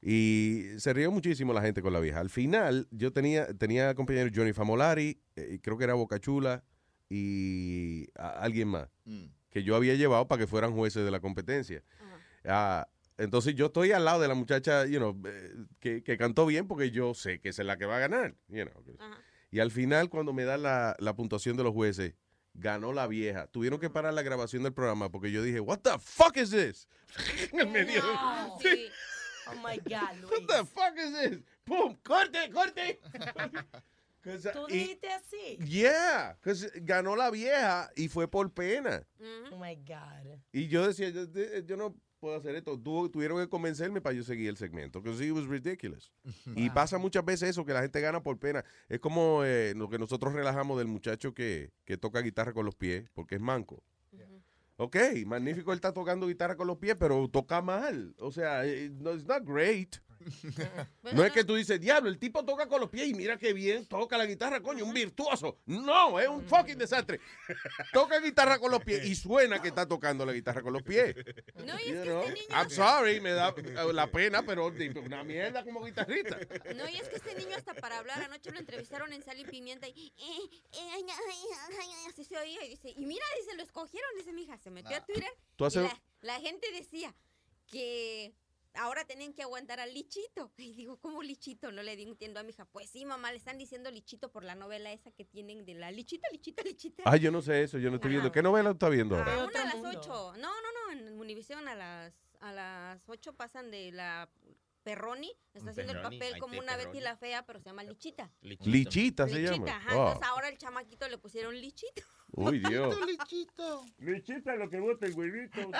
Y 0.00 0.66
se 0.78 0.92
rió 0.92 1.10
muchísimo 1.10 1.52
la 1.52 1.60
gente 1.60 1.82
con 1.82 1.92
la 1.92 1.98
vieja. 2.00 2.20
Al 2.20 2.30
final, 2.30 2.86
yo 2.90 3.12
tenía, 3.12 3.52
tenía 3.54 3.94
compañero 3.94 4.30
Johnny 4.34 4.52
Famolari, 4.52 5.20
eh, 5.36 5.58
creo 5.62 5.76
que 5.76 5.84
era 5.84 5.94
Bocachula 5.94 6.62
y 7.08 8.06
a- 8.16 8.30
alguien 8.42 8.68
más 8.68 8.88
que 9.50 9.62
yo 9.62 9.74
había 9.76 9.94
llevado 9.94 10.28
para 10.28 10.40
que 10.40 10.46
fueran 10.46 10.72
jueces 10.72 11.04
de 11.04 11.10
la 11.10 11.20
competencia. 11.20 11.82
Ah, 12.44 12.86
entonces 13.16 13.54
yo 13.56 13.66
estoy 13.66 13.90
al 13.92 14.04
lado 14.04 14.20
de 14.20 14.28
la 14.28 14.34
muchacha, 14.34 14.86
you 14.86 14.98
know, 14.98 15.20
eh, 15.26 15.54
que, 15.80 16.02
que 16.04 16.16
cantó 16.16 16.46
bien 16.46 16.68
porque 16.68 16.90
yo 16.92 17.14
sé 17.14 17.40
que 17.40 17.48
esa 17.48 17.62
es 17.62 17.66
la 17.66 17.76
que 17.76 17.86
va 17.86 17.96
a 17.96 18.00
ganar. 18.00 18.34
you 18.48 18.64
know. 18.64 18.84
Y 19.50 19.58
al 19.60 19.70
final, 19.70 20.10
cuando 20.10 20.32
me 20.32 20.44
dan 20.44 20.62
la, 20.62 20.94
la 21.00 21.16
puntuación 21.16 21.56
de 21.56 21.64
los 21.64 21.72
jueces, 21.72 22.14
ganó 22.54 22.92
la 22.92 23.06
vieja. 23.06 23.46
Tuvieron 23.48 23.80
que 23.80 23.88
parar 23.90 24.12
la 24.14 24.22
grabación 24.22 24.62
del 24.62 24.72
programa 24.74 25.10
porque 25.10 25.32
yo 25.32 25.42
dije, 25.42 25.58
what 25.60 25.78
the 25.80 25.98
fuck 25.98 26.36
is 26.36 26.50
this? 26.50 26.86
En 27.52 27.60
el 27.60 27.68
medio. 27.68 28.02
Sí. 28.60 28.86
Oh 29.50 29.54
my 29.56 29.78
God, 29.78 30.16
Luis. 30.20 30.30
What 30.30 30.46
the 30.46 30.64
fuck 30.66 30.96
is 30.98 31.12
this? 31.12 31.38
¡Pum! 31.64 31.96
¡Corte, 32.02 32.50
corte! 32.52 33.00
'Cause, 34.22 34.50
¿Tú 34.52 34.66
dijiste 34.66 35.08
así? 35.10 35.58
Yeah, 35.64 36.36
'cause 36.42 36.70
ganó 36.82 37.14
la 37.16 37.30
vieja 37.30 37.88
y 37.96 38.08
fue 38.08 38.28
por 38.28 38.52
pena. 38.52 39.06
Oh 39.52 39.56
my 39.56 39.76
God. 39.76 40.38
Y 40.52 40.66
yo 40.68 40.86
decía, 40.86 41.08
yo, 41.10 41.24
de- 41.26 41.64
yo 41.64 41.76
no 41.76 41.94
puedo 42.18 42.36
hacer 42.36 42.56
esto. 42.56 42.76
Tu- 42.78 43.08
tuvieron 43.10 43.38
que 43.40 43.48
convencerme 43.48 44.00
para 44.00 44.14
yo 44.16 44.24
seguir 44.24 44.48
el 44.48 44.56
segmento. 44.56 45.00
Because 45.00 45.24
it 45.24 45.32
was 45.32 45.46
ridiculous. 45.46 46.10
Y 46.56 46.68
pasa 46.70 46.98
muchas 46.98 47.24
veces 47.24 47.50
eso, 47.50 47.64
que 47.64 47.72
la 47.72 47.80
gente 47.80 48.00
gana 48.00 48.20
por 48.20 48.36
pena. 48.38 48.64
Es 48.88 48.98
como 48.98 49.44
eh, 49.44 49.72
lo 49.76 49.88
que 49.88 49.98
nosotros 49.98 50.32
relajamos 50.34 50.76
del 50.78 50.88
muchacho 50.88 51.32
que, 51.32 51.70
que 51.84 51.96
toca 51.96 52.20
guitarra 52.20 52.52
con 52.52 52.66
los 52.66 52.74
pies, 52.74 53.08
porque 53.14 53.36
es 53.36 53.40
manco. 53.40 53.84
Ok, 54.80 54.96
magnífico, 55.26 55.72
él 55.72 55.78
está 55.78 55.92
tocando 55.92 56.28
guitarra 56.28 56.56
con 56.56 56.68
los 56.68 56.78
pies, 56.78 56.94
pero 56.96 57.28
toca 57.28 57.60
mal. 57.60 58.14
O 58.20 58.30
sea, 58.30 58.64
eh, 58.64 58.88
no, 59.00 59.12
it's 59.12 59.26
not 59.26 59.42
great. 59.44 59.96
No 61.12 61.24
es 61.24 61.32
que 61.32 61.44
tú 61.44 61.54
dices, 61.54 61.80
diablo, 61.80 62.08
el 62.08 62.18
tipo 62.18 62.44
toca 62.44 62.66
con 62.68 62.80
los 62.80 62.90
pies 62.90 63.08
y 63.08 63.14
mira 63.14 63.36
qué 63.38 63.52
bien 63.52 63.86
toca 63.86 64.18
la 64.18 64.26
guitarra, 64.26 64.60
coño, 64.60 64.84
un 64.84 64.92
virtuoso. 64.92 65.58
No, 65.66 66.18
es 66.20 66.28
un 66.28 66.44
fucking 66.44 66.78
desastre. 66.78 67.20
Toca 67.92 68.20
guitarra 68.20 68.58
con 68.58 68.70
los 68.70 68.82
pies 68.84 69.04
y 69.06 69.14
suena 69.14 69.60
que 69.62 69.68
está 69.68 69.86
tocando 69.86 70.24
la 70.26 70.32
guitarra 70.32 70.62
con 70.62 70.72
los 70.72 70.82
pies. 70.82 71.14
No, 71.64 71.74
y 71.80 71.90
es 71.90 72.02
que 72.02 72.18
este 72.18 72.32
niño... 72.32 72.46
I'm 72.50 72.70
sorry, 72.70 73.20
me 73.20 73.30
da 73.32 73.54
eh, 73.56 73.92
la 73.92 74.06
pena, 74.10 74.42
pero 74.44 74.72
una 75.04 75.24
mierda 75.24 75.64
como 75.64 75.84
guitarrista. 75.84 76.38
No, 76.76 76.88
y 76.88 76.96
es 76.96 77.08
que 77.08 77.16
este 77.16 77.34
niño 77.34 77.56
hasta 77.56 77.74
para 77.74 77.98
hablar, 77.98 78.22
anoche 78.22 78.50
lo 78.50 78.58
entrevistaron 78.58 79.12
en 79.12 79.22
Sal 79.22 79.38
y 79.38 79.44
Pimienta 79.44 79.88
y 79.88 80.12
eh, 80.18 80.58
eh, 80.72 80.90
ay, 80.92 81.04
ay, 81.08 81.36
ay, 81.70 81.74
ay, 81.80 82.06
así 82.08 82.24
se 82.24 82.36
oía 82.36 82.64
y 82.64 82.68
dice, 82.70 82.92
y 82.96 83.06
mira, 83.06 83.24
dice, 83.40 83.56
lo 83.56 83.62
escogieron, 83.62 84.08
dice 84.16 84.32
mi 84.32 84.42
hija, 84.42 84.56
se 84.58 84.70
metió 84.70 84.96
a 84.96 85.04
Twitter 85.04 85.28
Tú 85.56 85.64
y 85.64 85.66
haces- 85.68 85.82
la, 85.82 86.00
la 86.34 86.40
gente 86.40 86.70
decía 86.72 87.14
que 87.70 88.32
ahora 88.78 89.04
tienen 89.04 89.34
que 89.34 89.42
aguantar 89.42 89.80
al 89.80 89.92
lichito. 89.92 90.52
Y 90.58 90.72
digo, 90.74 90.98
¿cómo 90.98 91.22
lichito? 91.22 91.70
No 91.72 91.82
le 91.82 91.92
entiendo 92.00 92.40
a 92.40 92.42
mi 92.42 92.50
hija. 92.50 92.64
Pues 92.64 92.90
sí, 92.90 93.04
mamá, 93.04 93.30
le 93.30 93.38
están 93.38 93.58
diciendo 93.58 93.90
lichito 93.90 94.30
por 94.30 94.44
la 94.44 94.54
novela 94.54 94.92
esa 94.92 95.10
que 95.10 95.24
tienen 95.24 95.64
de 95.64 95.74
la 95.74 95.90
lichita, 95.90 96.28
lichita, 96.32 96.62
lichita. 96.62 97.02
Ay, 97.06 97.20
yo 97.20 97.30
no 97.30 97.42
sé 97.42 97.62
eso, 97.62 97.78
yo 97.78 97.90
no 97.90 97.96
estoy 97.96 98.10
viendo. 98.12 98.32
¿Qué 98.32 98.42
novela 98.42 98.70
está 98.70 98.88
viendo 98.88 99.16
A 99.16 99.18
ahora? 99.18 99.44
una 99.44 99.62
a 99.62 99.64
las 99.64 99.96
ocho. 99.96 100.32
No, 100.36 100.48
no, 100.62 100.72
no, 100.72 100.92
en 100.92 101.18
Univisión 101.20 101.68
a 101.68 101.74
las 101.74 102.14
a 102.40 102.52
las 102.52 103.08
ocho 103.08 103.32
pasan 103.34 103.70
de 103.70 103.90
la 103.92 104.28
Perroni, 104.88 105.30
está 105.52 105.70
haciendo 105.70 105.92
el 105.92 106.00
papel 106.00 106.38
como 106.38 106.58
una 106.58 106.74
Betty 106.78 107.00
la 107.00 107.14
fea, 107.14 107.44
pero 107.44 107.60
se 107.60 107.66
llama 107.66 107.82
Lichita. 107.82 108.30
Lichita 108.40 109.28
se 109.28 109.34
Lichita, 109.38 109.54
llama. 109.66 109.76
ajá. 109.76 109.96
Oh. 109.98 110.06
Entonces 110.06 110.28
ahora 110.30 110.48
el 110.48 110.56
chamaquito 110.56 111.06
le 111.10 111.18
pusieron 111.18 111.54
Lichito. 111.54 112.02
Uy, 112.32 112.58
Dios. 112.60 112.96
Lichito. 113.06 113.84
Lichita 113.98 114.54
es 114.54 114.58
lo 114.58 114.70
que 114.70 114.80
bota 114.80 115.04
el 115.04 115.12
huevito. 115.12 115.60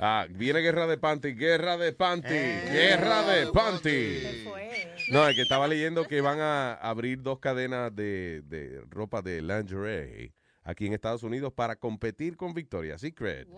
Ah, 0.00 0.26
viene 0.28 0.58
guerra 0.58 0.88
de 0.88 0.98
panty, 0.98 1.34
guerra 1.34 1.76
de 1.76 1.92
panty, 1.92 2.28
guerra 2.28 3.22
de 3.22 3.46
panty. 3.52 4.44
No, 5.10 5.28
es 5.28 5.36
que 5.36 5.42
estaba 5.42 5.68
leyendo 5.68 6.08
que 6.08 6.20
van 6.20 6.40
a 6.40 6.74
abrir 6.74 7.22
dos 7.22 7.38
cadenas 7.38 7.94
de, 7.94 8.42
de 8.46 8.82
ropa 8.90 9.22
de 9.22 9.40
lingerie 9.40 10.34
aquí 10.64 10.86
en 10.86 10.94
Estados 10.94 11.22
Unidos 11.22 11.52
para 11.52 11.76
competir 11.76 12.36
con 12.36 12.54
Victoria's 12.54 13.00
Secret. 13.02 13.48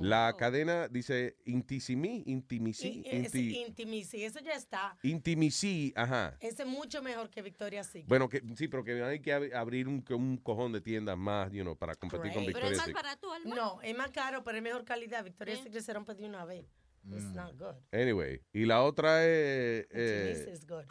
La 0.00 0.34
cadena 0.36 0.88
dice 0.88 1.36
Intisimi, 1.44 2.24
Intimisi, 2.26 3.02
Y- 3.04 3.08
ese 3.08 3.38
Inti, 3.38 3.58
Intimacy, 3.66 4.24
eso 4.24 4.40
ya 4.40 4.54
está. 4.54 4.96
Intimisi, 5.02 5.92
ajá. 5.94 6.36
Ese 6.40 6.62
es 6.62 6.68
mucho 6.68 7.02
mejor 7.02 7.30
que 7.30 7.42
Victoria's 7.42 7.86
Secret. 7.86 8.08
Bueno, 8.08 8.28
que 8.28 8.42
sí, 8.56 8.66
pero 8.68 8.82
que 8.82 9.02
hay 9.02 9.20
que 9.20 9.32
ab- 9.34 9.54
abrir 9.54 9.86
un, 9.86 10.04
un 10.10 10.36
cojón 10.38 10.72
de 10.72 10.80
tiendas 10.80 11.16
más, 11.16 11.52
you 11.52 11.62
know, 11.62 11.76
para 11.76 11.94
competir 11.94 12.32
con. 12.32 12.44
Victoria's 12.46 12.78
Secret. 12.82 13.06
No, 13.44 13.80
es 13.82 13.96
más 13.96 14.10
caro, 14.10 14.42
pero 14.42 14.56
es 14.56 14.62
mejor 14.64 14.84
calidad. 14.84 15.22
Victoria's 15.22 15.60
Secret 15.62 15.82
se 15.84 15.92
rompe 15.92 16.14
de 16.14 16.24
una 16.26 16.44
vez. 16.44 16.64
It's 17.06 17.22
Mm. 17.24 17.34
not 17.36 17.58
good. 17.58 17.74
Anyway, 17.92 18.40
y 18.52 18.64
la 18.64 18.82
otra 18.82 19.22
es 19.24 19.86
eh, 19.90 20.50
is 20.52 20.66
good. 20.66 20.84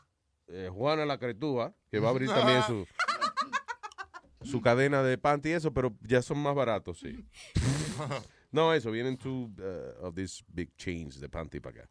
eh, 0.48 0.70
Juana 0.72 1.06
la 1.06 1.18
Cretúa, 1.18 1.76
que 1.90 2.00
va 2.00 2.10
a 2.10 2.12
abrir 2.12 2.30
también 2.30 2.62
su, 2.68 2.86
su 4.44 4.62
cadena 4.62 5.04
de 5.04 5.18
panty 5.18 5.50
y 5.50 5.52
eso, 5.54 5.74
pero 5.74 5.96
ya 6.02 6.22
son 6.22 6.38
más 6.40 6.56
baratos, 6.56 7.00
sí. 7.00 7.26
no, 8.52 8.74
eso, 8.74 8.92
vienen 8.92 9.18
two 9.18 9.52
uh, 9.60 10.06
of 10.06 10.16
these 10.16 10.44
big 10.48 10.76
chains 10.78 11.20
de 11.20 11.30
panty 11.30 11.60
para 11.60 11.82
acá. 11.84 11.90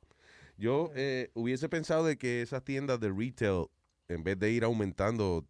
Yo 0.56 0.90
eh, 0.94 1.30
hubiese 1.34 1.68
pensado 1.68 2.04
de 2.04 2.16
que 2.18 2.42
esas 2.42 2.62
tiendas 2.64 3.00
de 3.00 3.10
retail, 3.10 3.66
en 4.08 4.22
vez 4.22 4.38
de 4.38 4.50
ir 4.50 4.64
aumentando, 4.64 5.46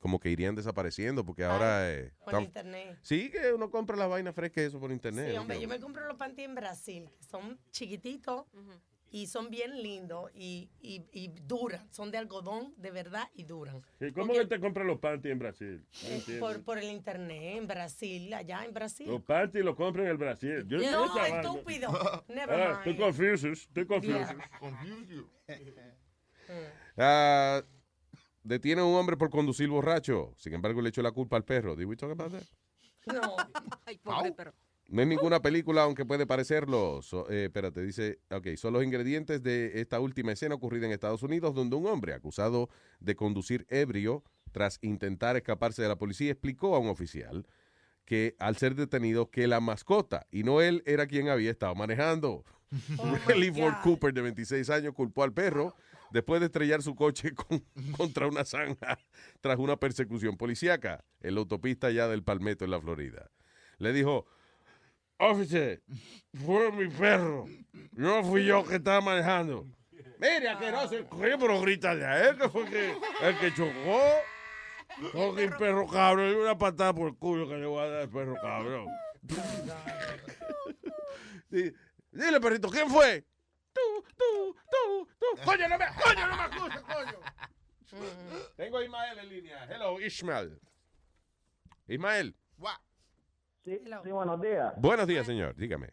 como 0.00 0.20
que 0.20 0.30
irían 0.30 0.54
desapareciendo, 0.54 1.24
porque 1.24 1.44
ahora... 1.44 1.90
eh, 1.90 2.12
Por 2.24 2.28
están- 2.34 2.42
internet. 2.44 2.98
Sí, 3.02 3.30
que 3.30 3.52
uno 3.52 3.70
compra 3.70 3.96
las 3.96 4.08
vainas 4.08 4.34
frescas 4.34 4.64
eso 4.64 4.78
por 4.80 4.92
internet. 4.92 5.30
Sí, 5.32 5.36
hombre, 5.36 5.56
¿no? 5.56 5.62
yo 5.62 5.68
me 5.68 5.80
compro 5.80 6.06
los 6.06 6.16
panties 6.16 6.48
en 6.48 6.54
Brasil, 6.54 7.10
que 7.18 7.24
son 7.24 7.58
chiquititos 7.70 8.44
y 9.10 9.26
son 9.28 9.48
bien 9.50 9.80
lindos 9.82 10.30
y, 10.34 10.68
y, 10.80 11.04
y 11.12 11.28
duran. 11.28 11.86
Son 11.92 12.10
de 12.10 12.18
algodón, 12.18 12.74
de 12.76 12.90
verdad, 12.90 13.28
y 13.34 13.44
duran. 13.44 13.80
¿Y 14.00 14.10
¿Cómo 14.12 14.32
que 14.32 14.46
te 14.46 14.58
compran 14.58 14.86
los 14.86 14.98
panties 14.98 15.32
en 15.32 15.38
Brasil? 15.38 15.86
No 16.02 16.08
Eh, 16.08 16.36
por, 16.40 16.62
por 16.64 16.78
el 16.78 16.90
internet, 16.90 17.58
en 17.58 17.66
Brasil, 17.68 18.32
allá 18.34 18.64
en 18.64 18.74
Brasil. 18.74 19.06
Los 19.06 19.22
panties 19.22 19.64
los 19.64 19.76
compran 19.76 20.06
en 20.06 20.10
el 20.12 20.16
Brasil. 20.18 20.64
Yo 20.66 20.78
No, 20.78 21.24
estúpido. 21.24 22.24
Never 22.28 22.60
Ah, 22.60 22.72
Estoy 22.84 22.92
mind. 22.94 23.04
confuso, 23.04 23.48
estoy 23.48 23.86
confuso. 23.86 24.34
Ah, 26.96 27.62
detiene 28.42 28.80
a 28.80 28.84
un 28.84 28.94
hombre 28.96 29.16
por 29.16 29.30
conducir 29.30 29.68
borracho. 29.68 30.34
Sin 30.36 30.54
embargo, 30.54 30.80
le 30.82 30.88
echó 30.90 31.02
la 31.02 31.12
culpa 31.12 31.36
al 31.36 31.44
perro. 31.44 31.76
Did 31.76 31.86
we 31.86 31.96
talk 31.96 32.10
about 32.10 32.32
that? 32.32 32.42
No. 33.12 33.36
Ay, 33.86 33.98
pobre 33.98 34.32
perro. 34.32 34.54
No 34.88 35.00
es 35.02 35.08
ninguna 35.08 35.40
película, 35.40 35.82
aunque 35.82 36.04
puede 36.04 36.26
parecerlo. 36.26 37.00
So- 37.02 37.28
eh, 37.30 37.44
espérate, 37.46 37.80
dice, 37.82 38.18
ok, 38.30 38.48
son 38.56 38.74
los 38.74 38.84
ingredientes 38.84 39.42
de 39.42 39.80
esta 39.80 39.98
última 39.98 40.32
escena 40.32 40.54
ocurrida 40.54 40.86
en 40.86 40.92
Estados 40.92 41.22
Unidos, 41.22 41.54
donde 41.54 41.76
un 41.76 41.86
hombre 41.86 42.12
acusado 42.12 42.68
de 43.00 43.16
conducir 43.16 43.66
ebrio 43.70 44.22
tras 44.52 44.78
intentar 44.82 45.36
escaparse 45.36 45.82
de 45.82 45.88
la 45.88 45.96
policía 45.96 46.30
explicó 46.30 46.76
a 46.76 46.78
un 46.78 46.88
oficial 46.88 47.46
que 48.04 48.36
al 48.38 48.56
ser 48.58 48.74
detenido 48.74 49.30
que 49.30 49.46
la 49.46 49.60
mascota 49.60 50.26
y 50.30 50.42
no 50.44 50.60
él 50.60 50.82
era 50.86 51.06
quien 51.06 51.28
había 51.28 51.50
estado 51.50 51.74
manejando. 51.74 52.44
Lee 53.36 53.50
Ford 53.50 53.74
Cooper, 53.82 54.12
de 54.12 54.20
26 54.20 54.68
años, 54.70 54.92
culpó 54.94 55.22
al 55.22 55.32
perro 55.32 55.74
después 56.12 56.40
de 56.40 56.46
estrellar 56.46 56.82
su 56.82 56.94
coche 56.94 57.32
con- 57.34 57.64
contra 57.96 58.26
una 58.28 58.44
zanja 58.44 58.98
tras 59.40 59.58
una 59.58 59.76
persecución 59.78 60.36
policíaca 60.36 61.04
en 61.20 61.34
la 61.34 61.40
autopista 61.40 61.90
ya 61.90 62.06
del 62.06 62.22
Palmetto 62.22 62.64
en 62.66 62.70
la 62.70 62.80
Florida. 62.80 63.30
Le 63.78 63.92
dijo, 63.92 64.26
Officer, 65.18 65.82
fue 66.44 66.70
mi 66.72 66.88
perro. 66.88 67.46
No 67.92 68.24
fui 68.24 68.44
yo 68.44 68.64
que 68.64 68.76
estaba 68.76 69.00
manejando. 69.00 69.66
Mire, 70.18 70.48
asqueroso, 70.48 70.96
el 70.96 71.06
coño, 71.06 71.38
pero 71.38 71.60
grítale 71.60 72.04
a 72.04 72.28
él 72.30 72.38
que 72.38 72.48
fue 72.48 72.64
que, 72.68 72.96
el 73.22 73.38
que 73.38 73.54
chocó. 73.54 74.00
Coge 75.12 75.44
el 75.44 75.56
perro 75.56 75.86
cabrón 75.88 76.30
y 76.30 76.34
una 76.34 76.56
patada 76.56 76.92
por 76.94 77.08
el 77.08 77.16
culo 77.16 77.48
que 77.48 77.56
le 77.56 77.66
voy 77.66 77.82
a 77.84 77.88
dar 77.88 78.00
al 78.02 78.08
perro 78.10 78.34
cabrón. 78.40 78.86
Di- 81.50 81.72
Dile, 82.12 82.40
perrito, 82.40 82.68
¿quién 82.70 82.88
fue? 82.88 83.24
Tú, 83.72 83.80
tú, 84.16 84.56
tú, 84.70 85.08
tú. 85.18 85.26
Coño, 85.44 85.68
no 85.68 85.78
me, 85.78 85.86
coño, 86.00 86.26
no 86.28 86.36
me 86.36 86.44
escuches, 86.44 86.80
coño. 86.82 87.18
Tengo 88.56 88.78
a 88.78 88.84
Ismael 88.84 89.18
en 89.18 89.28
línea. 89.28 89.64
Hello, 89.68 90.00
Ismael. 90.00 90.60
Ismael. 91.88 92.36
Sí, 93.64 93.80
sí, 94.02 94.10
buenos 94.10 94.40
días. 94.40 94.74
Buenos 94.76 95.06
días, 95.06 95.26
señor. 95.26 95.54
Dígame. 95.56 95.88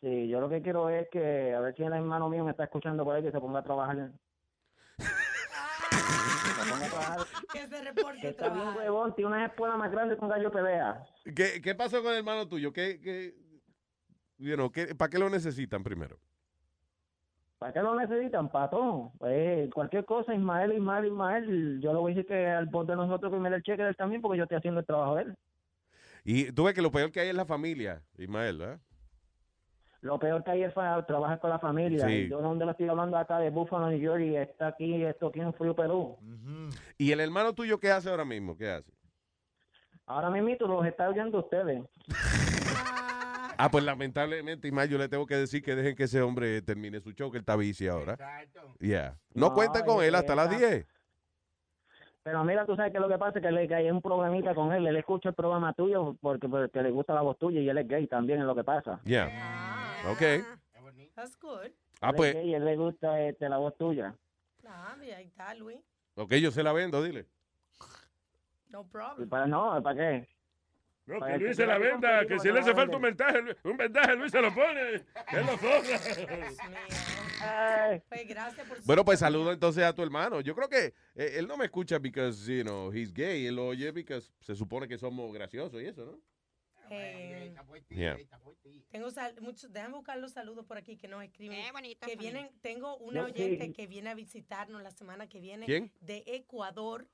Sí, 0.00 0.28
yo 0.28 0.40
lo 0.40 0.48
que 0.48 0.62
quiero 0.62 0.88
es 0.90 1.08
que, 1.10 1.54
a 1.54 1.60
ver 1.60 1.74
si 1.74 1.82
el 1.82 1.92
hermano 1.92 2.28
mío 2.28 2.44
me 2.44 2.50
está 2.52 2.64
escuchando 2.64 3.04
por 3.04 3.16
ahí, 3.16 3.22
que 3.22 3.32
se 3.32 3.40
ponga 3.40 3.60
a 3.60 3.64
trabajar. 3.64 4.10
Que 7.52 7.66
se 7.66 7.82
reporte 7.82 8.20
Que 8.20 8.28
está 8.28 8.48
bien 8.50 8.68
huevón, 8.76 9.14
tiene 9.14 9.28
una 9.30 9.46
espuela 9.46 9.76
más 9.76 9.90
grande 9.90 10.16
que 10.16 10.22
un 10.24 10.28
gallo 10.30 10.50
que 10.52 10.60
vea. 10.60 11.02
¿Qué, 11.34 11.60
qué 11.62 11.74
pasó 11.74 12.02
con 12.02 12.12
el 12.12 12.18
hermano 12.18 12.46
tuyo? 12.46 12.72
¿Qué, 12.72 13.00
qué, 13.00 13.34
you 14.36 14.54
know, 14.54 14.70
qué- 14.70 14.94
¿Para 14.94 15.08
qué 15.08 15.18
lo 15.18 15.30
necesitan 15.30 15.82
primero? 15.82 16.18
¿Para 17.58 17.72
qué 17.72 17.80
lo 17.80 17.94
necesitan? 17.94 18.50
Pato. 18.50 19.12
Pues, 19.18 19.70
cualquier 19.72 20.04
cosa, 20.04 20.34
Ismael, 20.34 20.74
Ismael, 20.74 21.06
Ismael, 21.06 21.80
yo 21.80 21.92
le 21.92 21.98
voy 21.98 22.12
a 22.12 22.14
decir 22.14 22.28
que 22.28 22.46
al 22.46 22.66
boss 22.66 22.86
de 22.86 22.96
nosotros 22.96 23.32
que 23.32 23.38
me 23.38 23.50
dé 23.50 23.56
el 23.56 23.62
cheque 23.62 23.82
de 23.82 23.88
él 23.90 23.96
también, 23.96 24.20
porque 24.20 24.38
yo 24.38 24.44
estoy 24.44 24.58
haciendo 24.58 24.80
el 24.80 24.86
trabajo 24.86 25.14
de 25.16 25.22
él. 25.22 25.36
Y 26.24 26.52
tú 26.52 26.64
ves 26.64 26.74
que 26.74 26.82
lo 26.82 26.90
peor 26.90 27.10
que 27.10 27.20
hay 27.20 27.28
es 27.28 27.34
la 27.34 27.46
familia, 27.46 28.02
Ismael, 28.18 28.58
¿verdad? 28.58 28.80
Lo 30.00 30.18
peor 30.18 30.44
que 30.44 30.50
hay 30.52 30.62
es 30.62 30.72
fa- 30.72 31.04
trabajar 31.06 31.40
con 31.40 31.50
la 31.50 31.58
familia. 31.58 32.06
Sí. 32.06 32.28
Yo 32.28 32.40
donde 32.40 32.64
lo 32.64 32.70
estoy 32.70 32.88
hablando 32.88 33.16
acá 33.16 33.38
de 33.38 33.50
Buffalo, 33.50 33.88
New 33.90 33.98
York, 33.98 34.20
y 34.22 34.36
está 34.36 34.68
aquí, 34.68 35.02
esto 35.04 35.28
aquí 35.28 35.40
en 35.40 35.52
Frío, 35.54 35.74
Perú. 35.74 36.16
¿Y 36.96 37.10
el 37.10 37.20
hermano 37.20 37.52
tuyo 37.52 37.78
qué 37.80 37.90
hace 37.90 38.08
ahora 38.08 38.24
mismo? 38.24 38.56
¿Qué 38.56 38.70
hace? 38.70 38.92
Ahora 40.06 40.30
mismo 40.30 40.48
los 40.68 40.86
está 40.86 41.08
oyendo 41.08 41.38
ustedes. 41.38 41.82
Ah, 43.60 43.72
pues 43.72 43.82
lamentablemente, 43.82 44.68
Ismael, 44.68 44.88
yo 44.88 44.98
le 44.98 45.08
tengo 45.08 45.26
que 45.26 45.34
decir 45.34 45.64
que 45.64 45.74
dejen 45.74 45.96
que 45.96 46.04
ese 46.04 46.22
hombre 46.22 46.62
termine 46.62 47.00
su 47.00 47.10
show, 47.10 47.28
que 47.28 47.38
él 47.38 47.42
está 47.42 47.56
bici 47.56 47.88
ahora. 47.88 48.16
Yeah. 48.78 49.18
No, 49.34 49.48
No, 49.48 49.52
cuenten 49.54 49.84
con 49.84 50.00
él 50.04 50.14
hasta 50.14 50.36
las 50.36 50.52
está- 50.52 50.64
10. 50.68 50.86
Pero 52.28 52.44
mira, 52.44 52.66
tú 52.66 52.76
sabes 52.76 52.92
que 52.92 53.00
lo 53.00 53.08
que 53.08 53.16
pasa 53.16 53.38
es 53.38 53.42
que, 53.42 53.50
le, 53.50 53.66
que 53.66 53.74
hay 53.74 53.90
un 53.90 54.02
problemita 54.02 54.54
con 54.54 54.70
él. 54.70 54.86
Él 54.86 54.96
escucha 54.96 55.30
el 55.30 55.34
programa 55.34 55.72
tuyo 55.72 56.14
porque, 56.20 56.46
porque 56.46 56.82
le 56.82 56.90
gusta 56.90 57.14
la 57.14 57.22
voz 57.22 57.38
tuya 57.38 57.58
y 57.58 57.66
él 57.70 57.78
es 57.78 57.88
gay 57.88 58.06
también, 58.06 58.40
es 58.40 58.44
lo 58.44 58.54
que 58.54 58.64
pasa. 58.64 59.00
Yeah. 59.04 59.30
Ok. 60.12 60.20
That's 61.14 61.38
good. 61.40 61.70
Ah, 62.02 62.12
pues, 62.12 62.34
y 62.44 62.52
él 62.52 62.66
le 62.66 62.76
gusta 62.76 63.18
este, 63.22 63.48
la 63.48 63.56
voz 63.56 63.74
tuya. 63.78 64.14
Ah, 64.66 64.94
mira, 65.00 65.16
ahí 65.16 65.24
está, 65.24 65.54
Luis. 65.54 65.78
ok, 66.16 66.34
yo 66.34 66.50
se 66.50 66.62
la 66.62 66.74
vendo, 66.74 67.02
dile. 67.02 67.24
No 68.68 68.82
Y 68.82 68.84
problem. 68.92 69.28
para, 69.30 69.46
no, 69.46 69.82
¿para 69.82 69.96
qué? 69.96 70.28
No, 71.08 71.20
que 71.24 71.32
que 71.32 71.38
Luis 71.38 71.56
se 71.56 71.66
la 71.66 71.78
venda, 71.78 72.26
que 72.26 72.38
si 72.38 72.52
le 72.52 72.60
hace 72.60 72.74
falta 72.74 72.96
un 72.96 73.02
mensaje, 73.02 73.40
Luis- 73.42 73.56
un 73.64 73.76
mensaje, 73.76 74.14
Luis 74.16 74.30
se 74.30 74.40
lo 74.42 74.54
pone. 74.54 74.80
Él 75.32 75.46
lo 75.46 75.58
cobra. 75.58 76.00
Pues 78.08 78.28
gracias 78.28 78.66
por 78.68 78.76
su 78.78 78.84
Bueno, 78.86 79.04
pues 79.04 79.18
saludo 79.20 79.52
entonces 79.52 79.84
a 79.84 79.92
tu 79.94 80.02
hermano. 80.02 80.40
Yo 80.40 80.54
creo 80.54 80.68
que 80.68 80.94
eh, 81.14 81.34
él 81.36 81.46
no 81.46 81.56
me 81.56 81.64
escucha 81.66 81.98
because, 81.98 82.46
you 82.52 82.62
know, 82.62 82.92
he's 82.92 83.12
gay. 83.12 83.46
Él 83.46 83.56
lo 83.56 83.68
oye 83.68 83.92
porque 83.92 84.20
se 84.40 84.54
supone 84.54 84.86
que 84.88 84.98
somos 84.98 85.32
graciosos 85.32 85.80
y 85.82 85.86
eso, 85.86 86.04
¿no? 86.04 86.18
Eh, 86.90 87.54
Yeah. 87.90 88.16
tengo 88.90 89.10
sal- 89.10 89.34
muchos, 89.40 89.70
déjame 89.72 89.94
buscar 89.96 90.16
los 90.18 90.32
saludos 90.32 90.64
por 90.64 90.78
aquí 90.78 90.96
que 90.96 91.06
nos 91.06 91.22
escriben. 91.22 91.58
que 91.60 91.72
familia. 91.72 92.16
vienen, 92.16 92.50
tengo 92.62 92.96
una 92.98 93.24
oyente 93.24 93.72
que 93.72 93.86
viene 93.86 94.08
a 94.10 94.14
visitarnos 94.14 94.82
la 94.82 94.90
semana 94.90 95.28
que 95.28 95.38
viene. 95.40 95.66
¿Quién? 95.66 95.92
De 96.00 96.22
Ecuador. 96.26 97.06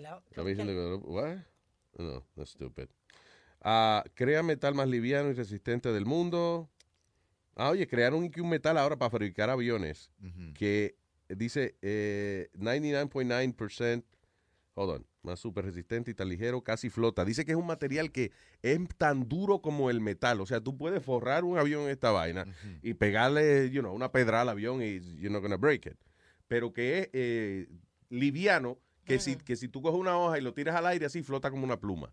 La- 0.01 0.23
La 0.37 0.43
Virgen 0.43 0.67
de 0.67 0.75
Guadalupe. 0.75 1.07
What? 1.09 1.37
No, 1.99 2.25
that's 2.37 2.51
stupid. 2.51 2.89
Ah, 3.61 4.05
crea 4.15 4.43
metal 4.43 4.75
más 4.75 4.89
liviano 4.89 5.31
y 5.31 5.33
resistente 5.35 5.93
del 5.93 6.07
mundo. 6.07 6.71
Ah, 7.57 7.71
oye, 7.71 7.87
crearon 7.89 8.21
un 8.23 8.31
un 8.41 8.49
metal 8.49 8.79
ahora 8.79 8.97
para 8.97 9.11
fabricar 9.11 9.51
aviones 9.51 10.11
que 10.55 10.95
dice 11.29 11.75
eh, 11.83 12.49
99.9%, 12.55 14.05
hold 14.75 14.91
on, 14.91 15.07
más 15.23 15.41
súper 15.41 15.65
resistente 15.65 16.11
y 16.11 16.15
tan 16.15 16.29
ligero, 16.29 16.63
casi 16.63 16.91
flota. 16.91 17.25
Dice 17.25 17.45
que 17.45 17.53
es 17.53 17.59
un 17.59 17.67
material 17.67 18.13
que 18.13 18.33
es 18.63 18.79
tan 18.97 19.29
duro 19.29 19.61
como 19.61 19.91
el 19.91 20.01
metal. 20.01 20.41
O 20.41 20.47
sea, 20.47 20.61
tú 20.61 20.77
puedes 20.77 21.03
forrar 21.03 21.45
un 21.45 21.59
avión 21.59 21.83
en 21.85 21.91
esta 21.91 22.11
vaina 22.11 22.45
y 22.83 22.95
pegarle, 22.95 23.71
you 23.71 23.81
know, 23.81 23.95
una 23.95 24.13
pedra 24.13 24.43
al 24.43 24.49
avión 24.49 24.83
y 24.83 25.01
you're 25.17 25.31
not 25.31 25.43
gonna 25.43 25.57
break 25.57 25.87
it. 25.87 25.97
Pero 26.47 26.73
que 26.73 26.99
es 26.99 27.11
eh, 27.13 27.69
liviano, 28.09 28.79
que, 29.05 29.19
si, 29.19 29.37
que 29.37 29.57
si 29.57 29.69
tú 29.69 29.81
coges 29.83 29.99
una 29.99 30.19
hoja 30.19 30.39
y 30.39 30.43
lo 30.43 30.53
tiras 30.53 30.77
al 30.77 30.87
aire 30.87 31.07
así, 31.07 31.23
flota 31.23 31.51
como 31.51 31.65
una 31.65 31.81
pluma. 31.81 32.13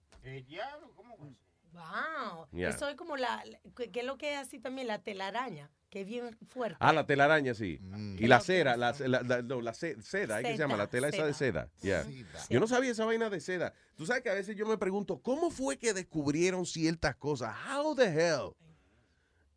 Wow. 1.75 2.47
Yeah. 2.51 2.69
Eso 2.69 2.87
es 2.89 2.95
como 2.95 3.17
la, 3.17 3.43
la- 3.45 3.59
que 3.91 3.99
es 3.99 4.05
lo 4.05 4.17
que 4.17 4.33
es 4.33 4.39
así 4.39 4.59
también 4.59 4.87
la 4.87 4.99
telaraña, 5.03 5.69
que 5.89 6.01
es 6.01 6.07
bien 6.07 6.37
fuerte. 6.49 6.77
Ah, 6.79 6.93
la 6.93 7.05
telaraña, 7.05 7.53
sí. 7.53 7.79
Mm. 7.81 8.15
Y 8.17 8.27
la 8.27 8.39
cera, 8.39 8.77
la, 8.77 8.93
la, 8.99 9.21
la- 9.21 9.41
no, 9.41 9.61
la 9.61 9.73
ce- 9.73 10.01
seda, 10.01 10.39
¿eh? 10.39 10.43
¿qué 10.43 10.51
se 10.53 10.57
llama? 10.57 10.77
La 10.77 10.87
tela 10.87 11.09
esa 11.09 11.25
de 11.25 11.33
seda. 11.33 11.69
Yeah. 11.81 12.05
Yo 12.49 12.59
no 12.59 12.67
sabía 12.67 12.91
esa 12.91 13.05
vaina 13.05 13.29
de 13.29 13.39
seda. 13.41 13.73
Tú 13.95 14.05
sabes 14.05 14.23
que 14.23 14.29
a 14.29 14.33
veces 14.33 14.55
yo 14.55 14.65
me 14.65 14.77
pregunto, 14.77 15.21
¿cómo 15.21 15.51
fue 15.51 15.77
que 15.77 15.93
descubrieron 15.93 16.65
ciertas 16.65 17.15
cosas? 17.17 17.55
How 17.69 17.95
the 17.95 18.05
hell? 18.05 18.51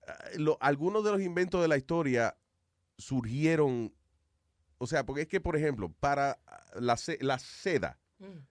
Ah, 0.07 0.25
lo- 0.37 0.59
algunos 0.61 1.05
de 1.05 1.13
los 1.13 1.21
inventos 1.23 1.63
de 1.63 1.69
la 1.69 1.77
historia 1.77 2.37
surgieron, 2.97 3.95
o 4.79 4.87
sea, 4.87 5.05
porque 5.07 5.23
es 5.23 5.29
que, 5.29 5.41
por 5.41 5.57
ejemplo, 5.57 5.93
para 6.01 6.39
la, 6.75 6.97
ce- 6.97 7.19
la 7.21 7.39
seda, 7.39 7.99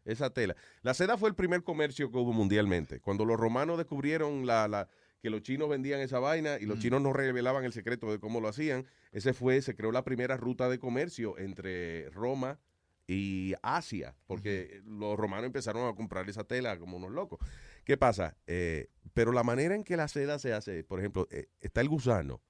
esa 0.06 0.30
tela. 0.34 0.56
La 0.82 0.94
seda 0.94 1.18
fue 1.18 1.30
el 1.30 1.36
primer 1.36 1.64
comercio 1.64 2.12
que 2.12 2.18
hubo 2.18 2.34
mundialmente. 2.34 3.00
Cuando 3.00 3.26
los 3.26 3.40
romanos 3.40 3.78
descubrieron 3.78 4.46
la, 4.46 4.68
la- 4.68 4.88
que 5.22 5.30
los 5.32 5.42
chinos 5.42 5.68
vendían 5.68 6.00
esa 6.00 6.20
vaina 6.20 6.58
y 6.60 6.66
los 6.66 6.80
chinos 6.80 7.02
no 7.02 7.12
revelaban 7.12 7.66
el 7.66 7.74
secreto 7.74 8.12
de 8.12 8.20
cómo 8.20 8.40
lo 8.40 8.48
hacían, 8.48 8.86
ese 9.12 9.34
fue, 9.34 9.62
se 9.62 9.76
creó 9.76 9.92
la 9.92 10.04
primera 10.04 10.38
ruta 10.38 10.70
de 10.70 10.78
comercio 10.80 11.38
entre 11.40 12.10
Roma 12.12 12.60
y 13.08 13.54
Asia, 13.64 14.16
porque 14.28 14.82
los 14.86 15.18
romanos 15.18 15.46
empezaron 15.48 15.88
a 15.92 15.96
comprar 15.96 16.30
esa 16.30 16.44
tela 16.44 16.78
como 16.78 16.98
unos 16.98 17.12
locos. 17.12 17.40
¿Qué 17.84 17.98
pasa? 17.98 18.38
Eh, 18.48 18.90
pero 19.14 19.32
la 19.32 19.44
manera 19.44 19.74
en 19.76 19.84
que 19.84 19.98
la 19.98 20.08
seda 20.08 20.38
se 20.40 20.54
hace, 20.54 20.84
por 20.84 21.00
ejemplo, 21.00 21.28
eh, 21.32 21.48
está 21.62 21.82
el 21.82 21.90
gusano. 21.90 22.42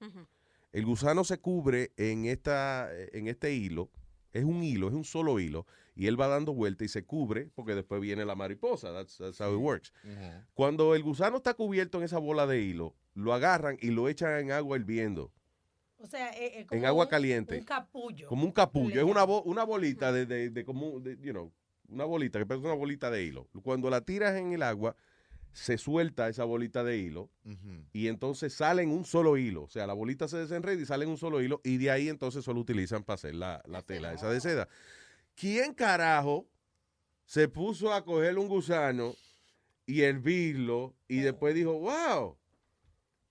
El 0.72 0.84
gusano 0.84 1.24
se 1.24 1.38
cubre 1.38 1.92
en, 1.96 2.26
esta, 2.26 2.90
en 3.12 3.28
este 3.28 3.54
hilo, 3.54 3.88
es 4.32 4.44
un 4.44 4.62
hilo, 4.62 4.88
es 4.88 4.94
un 4.94 5.04
solo 5.04 5.40
hilo, 5.40 5.64
y 5.98 6.06
él 6.06 6.18
va 6.18 6.28
dando 6.28 6.54
vuelta 6.54 6.84
y 6.84 6.88
se 6.88 7.04
cubre, 7.04 7.50
porque 7.56 7.74
después 7.74 8.00
viene 8.00 8.24
la 8.24 8.36
mariposa. 8.36 8.92
That's, 8.92 9.18
that's 9.18 9.40
how 9.40 9.52
it 9.52 9.60
works. 9.60 9.92
Cuando 10.54 10.94
el 10.94 11.02
gusano 11.02 11.38
está 11.38 11.54
cubierto 11.54 11.98
en 11.98 12.04
esa 12.04 12.18
bola 12.18 12.46
de 12.46 12.60
hilo, 12.62 12.94
lo 13.14 13.34
agarran 13.34 13.76
y 13.80 13.90
lo 13.90 14.08
echan 14.08 14.38
en 14.38 14.52
agua 14.52 14.76
hirviendo, 14.78 15.32
O 15.96 16.06
sea, 16.06 16.30
es 16.30 16.66
como 16.66 16.78
en 16.80 16.86
agua 16.86 17.04
un- 17.06 17.10
caliente. 17.10 17.58
Un 17.58 17.64
capullo. 17.64 18.28
Como 18.28 18.44
un 18.44 18.52
capullo. 18.52 19.00
Es 19.00 19.04
una, 19.06 19.24
bo- 19.24 19.42
una 19.42 19.64
bolita 19.64 20.12
de, 20.12 20.24
de, 20.24 20.50
de 20.50 20.64
como, 20.64 21.00
de, 21.00 21.16
you 21.20 21.32
know, 21.32 21.52
una 21.88 22.04
bolita, 22.04 22.38
que 22.38 22.46
parece 22.46 22.64
una 22.64 22.76
bolita 22.76 23.10
de 23.10 23.24
hilo. 23.24 23.48
Cuando 23.64 23.90
la 23.90 24.00
tiras 24.02 24.36
en 24.36 24.52
el 24.52 24.62
agua, 24.62 24.94
se 25.52 25.78
suelta 25.78 26.28
esa 26.28 26.44
bolita 26.44 26.84
de 26.84 26.98
hilo 26.98 27.28
y 27.92 28.06
entonces 28.06 28.52
sale 28.54 28.82
en 28.84 28.90
un 28.90 29.04
solo 29.04 29.36
hilo. 29.36 29.64
O 29.64 29.68
sea, 29.68 29.86
la 29.88 29.94
bolita 29.94 30.28
se 30.28 30.36
desenreda 30.36 30.80
y 30.80 30.86
sale 30.86 31.04
en 31.06 31.10
un 31.10 31.16
solo 31.16 31.40
hilo 31.42 31.60
y 31.64 31.78
de 31.78 31.90
ahí 31.90 32.08
entonces 32.08 32.44
solo 32.44 32.60
utilizan 32.60 33.02
para 33.02 33.14
hacer 33.16 33.34
la, 33.34 33.60
la 33.66 33.82
tela 33.82 34.12
esa 34.12 34.30
de 34.30 34.40
seda. 34.40 34.68
¿Quién 35.38 35.72
carajo 35.72 36.48
se 37.24 37.46
puso 37.46 37.92
a 37.92 38.04
coger 38.04 38.36
un 38.38 38.48
gusano 38.48 39.14
y 39.86 40.02
hervirlo 40.02 40.96
y 41.06 41.20
después 41.20 41.54
dijo, 41.54 41.78
wow, 41.78 42.36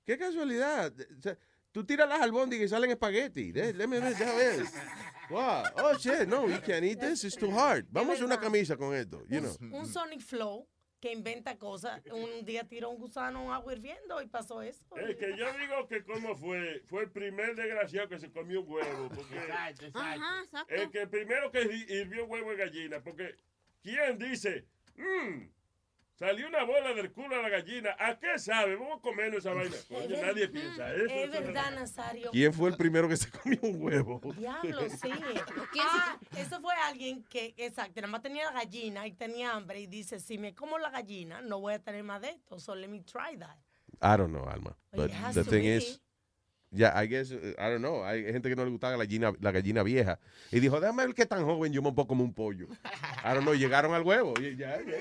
qué 0.06 0.18
casualidad? 0.18 0.94
O 1.18 1.22
sea, 1.22 1.38
tú 1.74 1.84
tiras 1.86 2.08
las 2.08 2.22
albóndigas 2.22 2.68
y 2.68 2.70
salen 2.70 2.92
espagueti. 2.92 3.52
Déjame 3.52 4.00
ver, 4.00 4.16
déjame 4.16 4.38
ver. 4.38 4.66
Wow. 5.30 5.64
Oh, 5.84 5.98
shit, 5.98 6.26
no, 6.30 6.48
you 6.48 6.62
can't 6.62 6.86
eat 6.86 7.02
this, 7.02 7.26
it's 7.26 7.36
too 7.36 7.52
hard. 7.52 7.86
Vamos 7.92 8.12
a 8.12 8.14
hacer 8.14 8.26
una 8.26 8.40
camisa 8.40 8.78
con 8.78 8.96
esto, 8.96 9.26
you 9.28 9.42
know. 9.42 9.58
Un 9.74 9.86
Sonic 9.86 10.22
Flow 10.22 10.66
que 11.00 11.12
inventa 11.12 11.58
cosas. 11.58 12.02
Un 12.12 12.46
día 12.46 12.64
tiró 12.64 12.90
un 12.90 12.98
gusano 13.00 13.44
en 13.44 13.52
agua 13.52 13.74
hirviendo 13.74 14.22
y 14.22 14.28
pasó 14.28 14.62
eso. 14.62 14.84
Es 14.98 15.16
que 15.18 15.36
yo 15.38 15.46
digo 15.58 15.88
que 15.88 16.04
cómo 16.04 16.36
fue, 16.36 16.82
fue 16.88 17.04
el 17.04 17.12
primer 17.12 17.56
desgraciado 17.56 18.10
que 18.10 18.20
se 18.20 18.32
comió 18.32 18.62
un 18.62 18.72
huevo. 18.72 19.10
Porque 19.10 19.38
Ajá, 19.38 19.70
exacto. 19.70 20.74
el 20.74 20.90
que 20.90 21.08
primero 21.08 21.52
que 21.52 21.62
hi- 21.64 21.86
hirvió 21.88 22.26
huevo 22.26 22.52
es 22.52 22.58
gallina. 22.58 23.02
Porque 23.04 23.36
¿quién 23.84 24.18
dice, 24.18 24.66
"Mm, 24.96 25.50
salió 26.18 26.48
una 26.48 26.64
bola 26.64 26.94
del 26.94 27.12
culo 27.12 27.36
a 27.38 27.42
la 27.42 27.50
gallina? 27.50 27.96
¿A 28.00 28.18
qué 28.18 28.38
sabe? 28.40 28.76
Vamos 28.76 29.00
a 29.00 29.02
comernos 29.02 29.40
esa 29.40 29.54
vaina. 29.54 29.76
Coño, 29.88 30.22
nadie 30.22 30.48
piensa 30.48 30.94
eso. 30.94 31.14
Es 31.14 31.32
verdad, 31.32 31.72
Nazario. 31.76 32.32
¿Quién 32.32 32.54
fue 32.54 32.70
el 32.70 32.78
primero 32.78 33.08
que 33.08 33.18
se 33.18 33.30
comió 33.30 33.60
un 33.62 33.82
huevo? 33.82 34.22
Diablo, 34.36 34.82
sí. 35.02 35.12
Ah, 35.82 36.18
eso 36.38 36.60
fue 36.60 36.74
alguien 36.86 37.24
que, 37.24 37.54
exacto, 37.58 38.02
nada 38.02 38.12
más 38.12 38.22
tenía 38.22 38.46
la 38.46 38.52
gallina 38.52 39.06
y 39.08 39.14
tenía 39.14 39.54
hambre 39.54 39.80
y 39.80 39.88
dice, 39.88 40.20
si 40.20 40.38
me 40.38 40.54
como 40.54 40.78
la 40.78 40.90
gallina, 40.90 41.42
no 41.42 41.60
voy 41.60 41.74
a 41.74 41.80
tener 41.80 42.04
más 42.04 42.22
de 42.22 42.30
esto, 42.30 42.60
so 42.60 42.76
let 42.76 42.88
me 42.88 43.02
try 43.02 43.38
that. 43.38 43.58
I 44.02 44.18
don't 44.18 44.32
know, 44.32 44.48
Alma. 44.48 44.76
But 44.92 45.12
the 45.34 45.44
thing 45.44 45.64
be. 45.64 45.78
is, 45.78 46.00
yeah, 46.72 46.92
I 46.96 47.08
guess, 47.08 47.32
uh, 47.32 47.54
I 47.58 47.70
don't 47.70 47.82
know. 47.82 48.04
Hay 48.04 48.24
gente 48.24 48.50
que 48.50 48.56
no 48.56 48.64
le 48.64 48.72
gustaba 48.72 48.94
la 48.98 49.06
gallina, 49.06 49.34
la 49.40 49.52
gallina 49.52 49.84
vieja. 49.84 50.20
Y 50.52 50.60
dijo, 50.60 50.80
déjame 50.80 51.06
ver 51.06 51.16
qué 51.16 51.26
tan 51.26 51.46
joven 51.46 51.72
yo 51.72 51.82
me 51.82 51.92
pongo 51.92 52.08
como 52.08 52.24
un 52.24 52.34
pollo. 52.34 52.68
I 53.24 53.34
don't 53.34 53.44
know, 53.44 53.54
llegaron 53.54 53.94
al 53.94 54.04
huevo. 54.04 54.34
y 54.40 54.56
ya, 54.56 54.78
ya. 54.78 54.98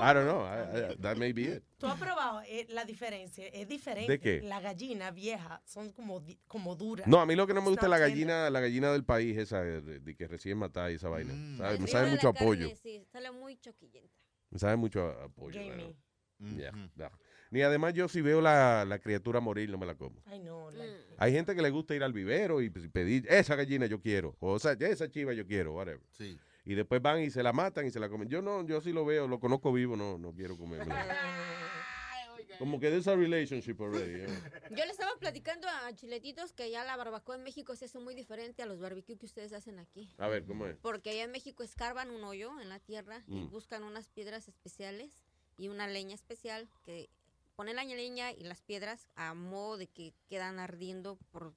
I 0.00 0.14
don't 0.14 0.24
know. 0.26 0.44
I- 0.44 0.92
I- 0.92 0.96
that 1.02 1.16
may 1.16 1.32
be 1.32 1.42
it. 1.42 1.62
¿Tú 1.78 1.86
has 1.86 1.98
probado 1.98 2.40
eh, 2.46 2.66
la 2.70 2.84
diferencia? 2.84 3.46
Es 3.48 3.68
diferente. 3.68 4.12
¿De 4.12 4.18
qué? 4.20 4.40
La 4.42 4.60
gallina 4.60 5.10
vieja 5.10 5.62
son 5.64 5.92
como, 5.92 6.22
como 6.46 6.74
duras. 6.76 7.06
No, 7.06 7.20
a 7.20 7.26
mí 7.26 7.34
lo 7.36 7.46
que 7.46 7.54
no 7.54 7.60
me 7.62 7.68
gusta 7.68 7.86
es 7.86 7.90
la 7.90 7.98
gallina, 7.98 8.48
la 8.50 8.60
gallina 8.60 8.92
del 8.92 9.04
país, 9.04 9.36
esa 9.36 9.62
de, 9.62 10.00
de 10.00 10.16
que 10.16 10.26
recién 10.28 10.58
matada 10.58 10.90
y 10.90 10.94
esa 10.94 11.08
vaina. 11.08 11.32
Mm. 11.34 11.58
¿Sabe? 11.58 11.78
Me 11.78 11.86
sabe 11.88 12.10
mucho 12.10 12.32
la 12.32 12.40
a 12.40 12.44
pollo. 12.44 12.60
carne, 12.68 12.76
Sí, 12.82 13.04
sale 13.12 13.30
muy 13.30 13.56
choquillenta. 13.58 14.12
Me 14.50 14.58
sabe 14.58 14.76
mucho 14.76 15.02
a, 15.06 15.24
a 15.24 15.28
pollo. 15.28 15.58
Gamey. 15.60 15.96
bueno. 16.38 16.56
Yeah, 16.58 16.72
yeah. 16.96 17.10
Ni 17.50 17.62
además 17.62 17.94
yo 17.94 18.08
si 18.08 18.20
veo 18.20 18.40
la, 18.40 18.84
la 18.84 18.98
criatura 18.98 19.40
morir 19.40 19.70
no 19.70 19.78
me 19.78 19.86
la 19.86 19.94
como. 19.94 20.20
Ay, 20.26 20.40
no. 20.40 20.70
la- 20.70 20.84
Hay 21.18 21.32
gente 21.32 21.54
que 21.54 21.62
le 21.62 21.70
gusta 21.70 21.94
ir 21.94 22.02
al 22.02 22.12
vivero 22.12 22.60
y 22.60 22.68
pedir, 22.70 23.24
esa 23.30 23.54
gallina 23.54 23.86
yo 23.86 24.00
quiero, 24.00 24.36
o 24.40 24.58
sea, 24.58 24.72
esa 24.72 25.08
chiva 25.08 25.32
yo 25.32 25.46
quiero, 25.46 25.72
whatever. 25.74 26.02
Sí. 26.10 26.36
Y 26.66 26.74
después 26.74 27.00
van 27.00 27.22
y 27.22 27.30
se 27.30 27.42
la 27.42 27.52
matan 27.52 27.86
y 27.86 27.90
se 27.90 27.98
la 28.00 28.08
comen. 28.08 28.28
Yo 28.28 28.42
no, 28.42 28.66
yo 28.66 28.80
sí 28.82 28.92
lo 28.92 29.04
veo, 29.04 29.26
lo 29.28 29.38
conozco 29.40 29.72
vivo, 29.72 29.96
no, 29.96 30.18
no 30.18 30.32
quiero 30.34 30.58
comérmela. 30.58 31.06
Como 32.58 32.80
que 32.80 32.90
de 32.90 32.98
esa 32.98 33.14
relationship 33.14 33.76
already. 33.80 34.22
eh. 34.22 34.26
Yo 34.70 34.84
le 34.86 34.90
estaba 34.90 35.12
platicando 35.20 35.68
a 35.68 35.92
Chiletitos 35.94 36.52
que 36.54 36.62
allá 36.64 36.84
la 36.84 36.96
barbacoa 36.96 37.36
en 37.36 37.42
México 37.42 37.76
se 37.76 37.84
hace 37.84 37.98
muy 37.98 38.14
diferente 38.14 38.62
a 38.62 38.66
los 38.66 38.80
barbecues 38.80 39.18
que 39.18 39.26
ustedes 39.26 39.52
hacen 39.52 39.78
aquí. 39.78 40.08
A 40.16 40.26
ver, 40.28 40.44
¿cómo 40.46 40.66
es? 40.66 40.76
Porque 40.78 41.10
allá 41.10 41.24
en 41.24 41.32
México 41.32 41.62
escarban 41.62 42.10
un 42.10 42.24
hoyo 42.24 42.58
en 42.60 42.70
la 42.70 42.78
tierra 42.80 43.22
y 43.28 43.42
Mm. 43.42 43.50
buscan 43.50 43.82
unas 43.84 44.08
piedras 44.08 44.48
especiales 44.48 45.22
y 45.58 45.68
una 45.68 45.86
leña 45.86 46.14
especial 46.14 46.66
que 46.82 47.10
ponen 47.56 47.76
la 47.76 47.84
leña 47.84 48.32
y 48.32 48.44
las 48.44 48.62
piedras 48.62 49.06
a 49.16 49.34
modo 49.34 49.76
de 49.76 49.86
que 49.86 50.14
quedan 50.28 50.58
ardiendo 50.58 51.18
por 51.32 51.52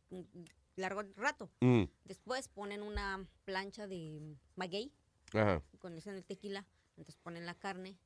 largo 0.79 1.03
rato. 1.15 1.49
Mm. 1.61 1.83
Después 2.05 2.47
ponen 2.47 2.81
una 2.81 3.25
plancha 3.45 3.87
de 3.87 4.35
maguey 4.55 4.91
Ajá. 5.33 5.61
con 5.79 5.93
eso 5.97 6.09
en 6.09 6.15
el 6.17 6.23
tequila, 6.25 6.65
entonces 6.97 7.17
ponen 7.21 7.45
la 7.45 7.53
carne, 7.55 7.97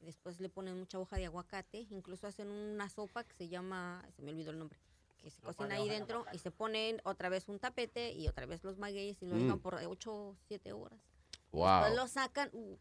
después 0.00 0.40
le 0.40 0.48
ponen 0.48 0.78
mucha 0.78 0.98
hoja 0.98 1.16
de 1.16 1.26
aguacate, 1.26 1.86
incluso 1.90 2.26
hacen 2.26 2.48
una 2.48 2.88
sopa 2.88 3.24
que 3.24 3.34
se 3.34 3.48
llama, 3.48 4.04
se 4.16 4.22
me 4.22 4.30
olvidó 4.32 4.50
el 4.50 4.58
nombre, 4.58 4.78
que 5.18 5.30
se 5.30 5.36
Sopa 5.40 5.54
cocina 5.54 5.76
de 5.76 5.82
ahí 5.82 5.88
dentro 5.88 6.26
y 6.32 6.38
se 6.38 6.50
ponen 6.50 7.00
otra 7.04 7.28
vez 7.28 7.48
un 7.48 7.58
tapete 7.60 8.12
y 8.12 8.26
otra 8.28 8.46
vez 8.46 8.64
los 8.64 8.78
magueyes 8.78 9.22
y 9.22 9.26
lo 9.26 9.36
Mm. 9.36 9.42
dejan 9.44 9.60
por 9.60 9.74
8 9.76 10.12
o 10.14 10.36
7 10.48 10.72
horas. 10.72 10.98
Wow. 11.52 11.66
Después 11.84 11.94
lo 11.96 12.08
sacan, 12.08 12.50
uh. 12.52 12.76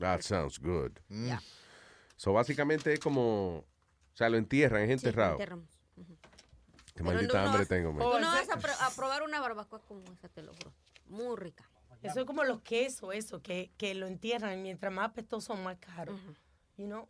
That 0.00 0.22
sounds 0.22 0.58
good. 0.58 0.90
Ya. 1.08 1.40
So, 2.16 2.32
básicamente 2.32 2.92
es 2.92 2.98
como, 2.98 3.58
o 3.58 3.64
sea, 4.16 4.28
lo 4.28 4.36
entierran, 4.36 4.82
es 4.82 5.00
Sí, 5.00 5.06
lo 5.06 5.10
enterrado. 5.10 5.32
enterramos. 5.34 5.68
Qué 6.98 7.04
Pero 7.04 7.14
maldita 7.14 7.38
no 7.40 7.44
hambre 7.46 7.60
vas- 7.60 7.68
tengo, 7.68 7.92
man. 7.92 8.02
Tú 8.10 8.18
no 8.18 8.26
vas 8.26 8.50
a, 8.50 8.56
pro- 8.58 8.72
a 8.80 8.90
probar 8.90 9.22
una 9.22 9.40
barbacoa 9.40 9.80
como 9.86 10.02
esa, 10.12 10.28
te 10.28 10.42
lo 10.42 10.52
juro. 10.52 10.72
Muy 11.06 11.36
rica. 11.36 11.70
Eso 12.02 12.20
es 12.20 12.26
como 12.26 12.42
los 12.44 12.60
quesos, 12.62 13.14
eso, 13.14 13.40
que, 13.40 13.70
que 13.76 13.94
lo 13.94 14.06
entierran. 14.08 14.60
Mientras 14.62 14.92
más 14.92 15.10
apestoso, 15.10 15.54
más 15.54 15.76
caro. 15.78 16.12
You 16.76 16.86
know, 16.86 17.08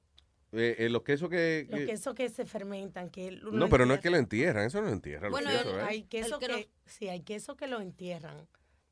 Eh, 0.53 0.77
eh, 0.79 0.89
los 0.91 1.03
quesos 1.03 1.29
que... 1.31 1.67
los 1.71 1.81
que- 1.81 1.87
quesos 1.87 2.15
que 2.15 2.29
se 2.29 2.45
fermentan. 2.45 3.09
Que 3.09 3.31
lo 3.33 3.51
no, 3.51 3.69
pero 3.71 3.87
no 3.87 3.95
es 3.95 4.01
que 4.01 4.11
lo 4.11 4.17
entierran, 4.19 4.67
eso 4.67 4.81
no 4.83 4.89
lo 4.89 4.93
entierran. 4.93 5.31
Bueno, 5.31 5.51
los 5.51 5.63
quesos, 5.63 5.79
¿eh? 5.79 5.85
hay 5.89 6.03
quesos 6.05 6.43
El 6.43 6.49
que 6.49 6.55
que, 6.55 6.71
sí, 6.85 7.09
hay 7.09 7.21
quesos 7.23 7.57
que 7.57 7.67
lo 7.67 7.81
entierran 7.81 8.47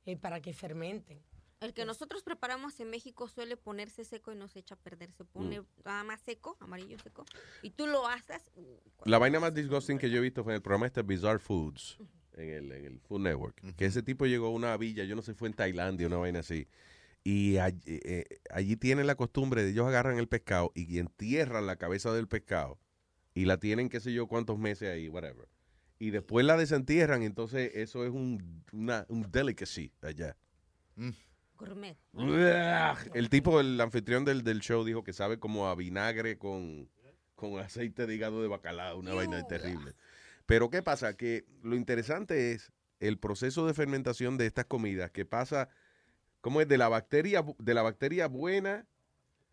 eh, 0.07 0.17
para 0.17 0.41
que 0.41 0.53
fermenten. 0.55 1.23
El 1.61 1.73
que 1.73 1.87
nosotros 1.87 2.23
preparamos 2.23 2.79
en 2.81 2.91
México 2.91 3.29
suele 3.29 3.57
ponerse 3.57 4.05
seco 4.05 4.31
y 4.31 4.37
no 4.37 4.47
se 4.47 4.59
echa 4.59 4.75
a 4.75 4.79
perder. 4.79 5.11
Se 5.13 5.25
pone 5.25 5.61
Mm. 5.61 5.67
nada 5.85 6.05
más 6.05 6.21
seco, 6.21 6.57
amarillo 6.61 6.99
seco. 6.99 7.25
Y 7.63 7.71
tú 7.71 7.87
lo 7.87 8.07
haces. 8.07 8.43
La 9.05 9.19
vaina 9.19 9.41
más 9.41 9.55
disgusting 9.55 9.99
que 9.99 10.11
yo 10.11 10.19
he 10.19 10.21
visto 10.21 10.45
fue 10.45 10.53
en 10.53 10.57
el 10.57 10.63
programa 10.63 10.87
este 10.87 11.03
Bizarre 11.03 11.39
Foods, 11.39 11.97
en 12.35 12.51
el, 12.51 12.73
en 12.73 12.85
el 12.85 13.01
Food 13.01 13.21
Network. 13.23 13.75
Que 13.77 13.87
ese 13.87 14.03
tipo 14.03 14.27
llegó 14.27 14.49
a 14.49 14.51
una 14.51 14.77
villa, 14.77 15.05
yo 15.05 15.17
no 15.17 15.23
sé, 15.23 15.33
fue 15.35 15.49
en 15.49 15.55
Tailandia, 15.55 16.07
una 16.07 16.19
vaina 16.19 16.41
así. 16.41 16.69
Y 17.25 17.57
allí, 17.57 17.81
eh, 17.87 18.25
allí 18.51 18.77
tienen 18.77 19.07
la 19.07 19.15
costumbre 19.17 19.65
de 19.65 19.71
ellos 19.71 19.87
agarran 19.89 20.19
el 20.19 20.29
pescado 20.29 20.73
y 20.75 20.99
entierran 20.99 21.67
la 21.67 21.77
cabeza 21.77 22.13
del 22.13 22.29
pescado 22.29 22.79
y 23.35 23.47
la 23.47 23.59
tienen, 23.59 23.89
qué 23.89 23.99
sé 24.01 24.13
yo, 24.13 24.27
cuántos 24.29 24.59
meses 24.59 24.91
ahí, 24.93 25.09
whatever. 25.09 25.49
Y 25.99 26.11
después 26.11 26.45
la 26.45 26.57
desentierran, 26.59 27.23
entonces 27.23 27.73
eso 27.75 28.05
es 28.05 28.11
un, 28.11 28.63
una, 28.73 29.07
un 29.09 29.23
delicacy 29.33 29.91
allá. 30.03 30.37
Gourmet. 31.57 31.97
El 33.15 33.29
tipo, 33.31 33.61
el 33.61 33.81
anfitrión 33.81 34.25
del, 34.25 34.43
del 34.43 34.61
show 34.61 34.85
dijo 34.85 35.03
que 35.05 35.13
sabe 35.13 35.39
como 35.39 35.69
a 35.69 35.75
vinagre 35.75 36.39
con, 36.39 36.89
con 37.35 37.59
aceite 37.59 38.07
de 38.07 38.15
hígado 38.15 38.43
de 38.43 38.49
bacalao, 38.49 38.99
una 38.99 39.15
vaina 39.15 39.47
terrible. 39.47 39.95
Pero 40.47 40.71
¿qué 40.71 40.83
pasa? 40.83 41.17
Que 41.17 41.45
lo 41.63 41.77
interesante 41.77 42.53
es 42.53 42.73
el 43.01 43.19
proceso 43.19 43.67
de 43.67 43.75
fermentación 43.75 44.39
de 44.39 44.47
estas 44.47 44.65
comidas 44.67 45.11
que 45.11 45.25
pasa, 45.25 45.69
¿cómo 46.41 46.61
es? 46.61 46.69
De 46.69 46.79
la 46.79 46.89
bacteria, 46.89 47.45
de 47.59 47.75
la 47.75 47.83
bacteria 47.83 48.29
buena, 48.29 48.87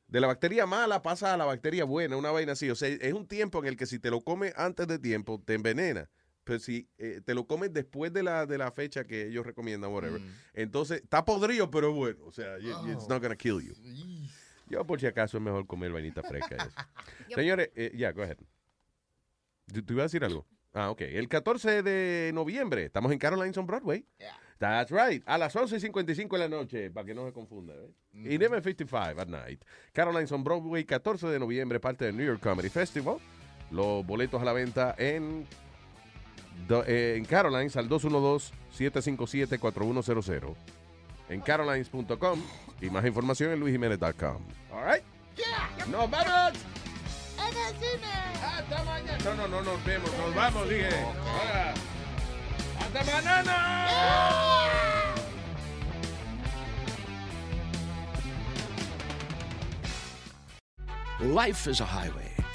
de 0.08 0.20
la 0.20 0.28
bacteria 0.28 0.66
mala 0.66 1.02
pasa 1.02 1.34
a 1.34 1.38
la 1.38 1.46
bacteria 1.46 1.86
buena, 1.86 2.18
una 2.18 2.32
vaina 2.32 2.52
así. 2.52 2.70
O 2.70 2.76
sea, 2.76 2.88
es 2.90 3.14
un 3.14 3.28
tiempo 3.28 3.60
en 3.60 3.66
el 3.66 3.78
que 3.78 3.86
si 3.86 4.00
te 4.00 4.12
lo 4.12 4.22
comes 4.22 4.54
antes 4.58 4.88
de 4.88 5.00
tiempo, 5.00 5.42
te 5.44 5.56
envenena. 5.56 6.10
Pero 6.44 6.60
si 6.60 6.90
eh, 6.98 7.22
te 7.24 7.34
lo 7.34 7.46
comes 7.48 7.72
después 7.74 8.12
de 8.12 8.22
la, 8.24 8.46
de 8.46 8.58
la 8.58 8.72
fecha 8.72 9.04
que 9.06 9.28
ellos 9.28 9.46
recomiendan, 9.46 9.92
whatever, 9.94 10.22
entonces 10.54 11.02
está 11.02 11.24
podrido, 11.24 11.72
pero 11.72 11.94
bueno. 11.94 12.20
O 12.26 12.32
sea, 12.32 12.58
you- 12.60 12.92
it's 12.92 13.08
not 13.08 13.22
gonna 13.22 13.36
kill 13.36 13.62
you. 13.62 13.74
Yo, 14.68 14.86
por 14.86 15.00
si 15.00 15.06
acaso, 15.06 15.38
es 15.38 15.44
mejor 15.44 15.66
comer 15.68 15.92
vainita 15.92 16.22
fresca. 16.24 16.56
eso. 16.56 16.70
Señores, 17.36 17.70
eh, 17.76 17.92
ya, 17.96 18.12
go 18.12 18.24
ahead. 18.24 18.38
¿Tú, 19.74 19.84
tú 19.84 19.94
ibas 19.94 20.04
a 20.04 20.06
decir 20.06 20.24
algo? 20.24 20.46
Ah, 20.74 20.90
ok. 20.90 21.02
El 21.02 21.28
14 21.30 21.84
de 21.84 22.32
noviembre 22.34 22.86
estamos 22.86 23.12
en 23.12 23.20
Caroline's 23.20 23.58
on 23.58 23.68
Broadway. 23.68 24.06
That's 24.60 24.92
right. 24.92 25.22
A 25.26 25.38
las 25.38 25.56
11.55 25.56 26.32
de 26.34 26.40
la 26.40 26.48
noche, 26.48 26.90
para 26.90 27.06
que 27.06 27.14
no 27.14 27.26
se 27.28 27.34
confunda. 27.34 27.74
¿eh? 27.76 27.92
11.55 28.14 29.20
at 29.20 29.28
night. 29.28 29.64
Caroline's 29.92 30.32
on 30.32 30.44
Broadway, 30.44 30.84
14 30.86 31.28
de 31.28 31.40
noviembre, 31.40 31.80
parte 31.80 32.06
del 32.06 32.16
New 32.18 32.26
York 32.26 32.42
Comedy 32.42 32.70
Festival. 32.70 33.18
Los 33.72 34.06
boletos 34.06 34.42
a 34.42 34.46
la 34.46 34.54
venta 34.54 34.96
en, 34.98 35.46
do- 36.68 36.84
eh, 36.86 37.16
en 37.18 37.26
Carolines 37.26 37.76
al 37.78 37.88
212-757-4100. 37.90 40.56
En 41.30 41.42
carolines.com 41.42 42.42
y 42.82 42.90
más 42.90 43.06
información 43.06 43.52
en 43.52 43.60
luisjiménez.com. 43.60 44.42
All 44.72 44.86
right. 44.94 45.04
¡Nos 45.90 46.10
vamos! 46.10 46.54
¡En 47.40 47.58
el 47.58 47.74
cine! 47.80 48.12
¡Hasta 48.44 48.84
mañana! 48.84 49.18
No, 49.24 49.36
no, 49.36 49.48
no 49.48 49.62
nos 49.62 49.84
vemos, 49.86 50.12
nos 50.18 50.36
vamos, 50.36 50.68
dije. 50.70 50.90
Ahora. 50.90 51.74
¡Hasta 52.80 53.04
mañana! 53.12 53.54
Life 61.20 61.68
is 61.68 61.80
a 61.80 61.86
highway, 61.86 62.32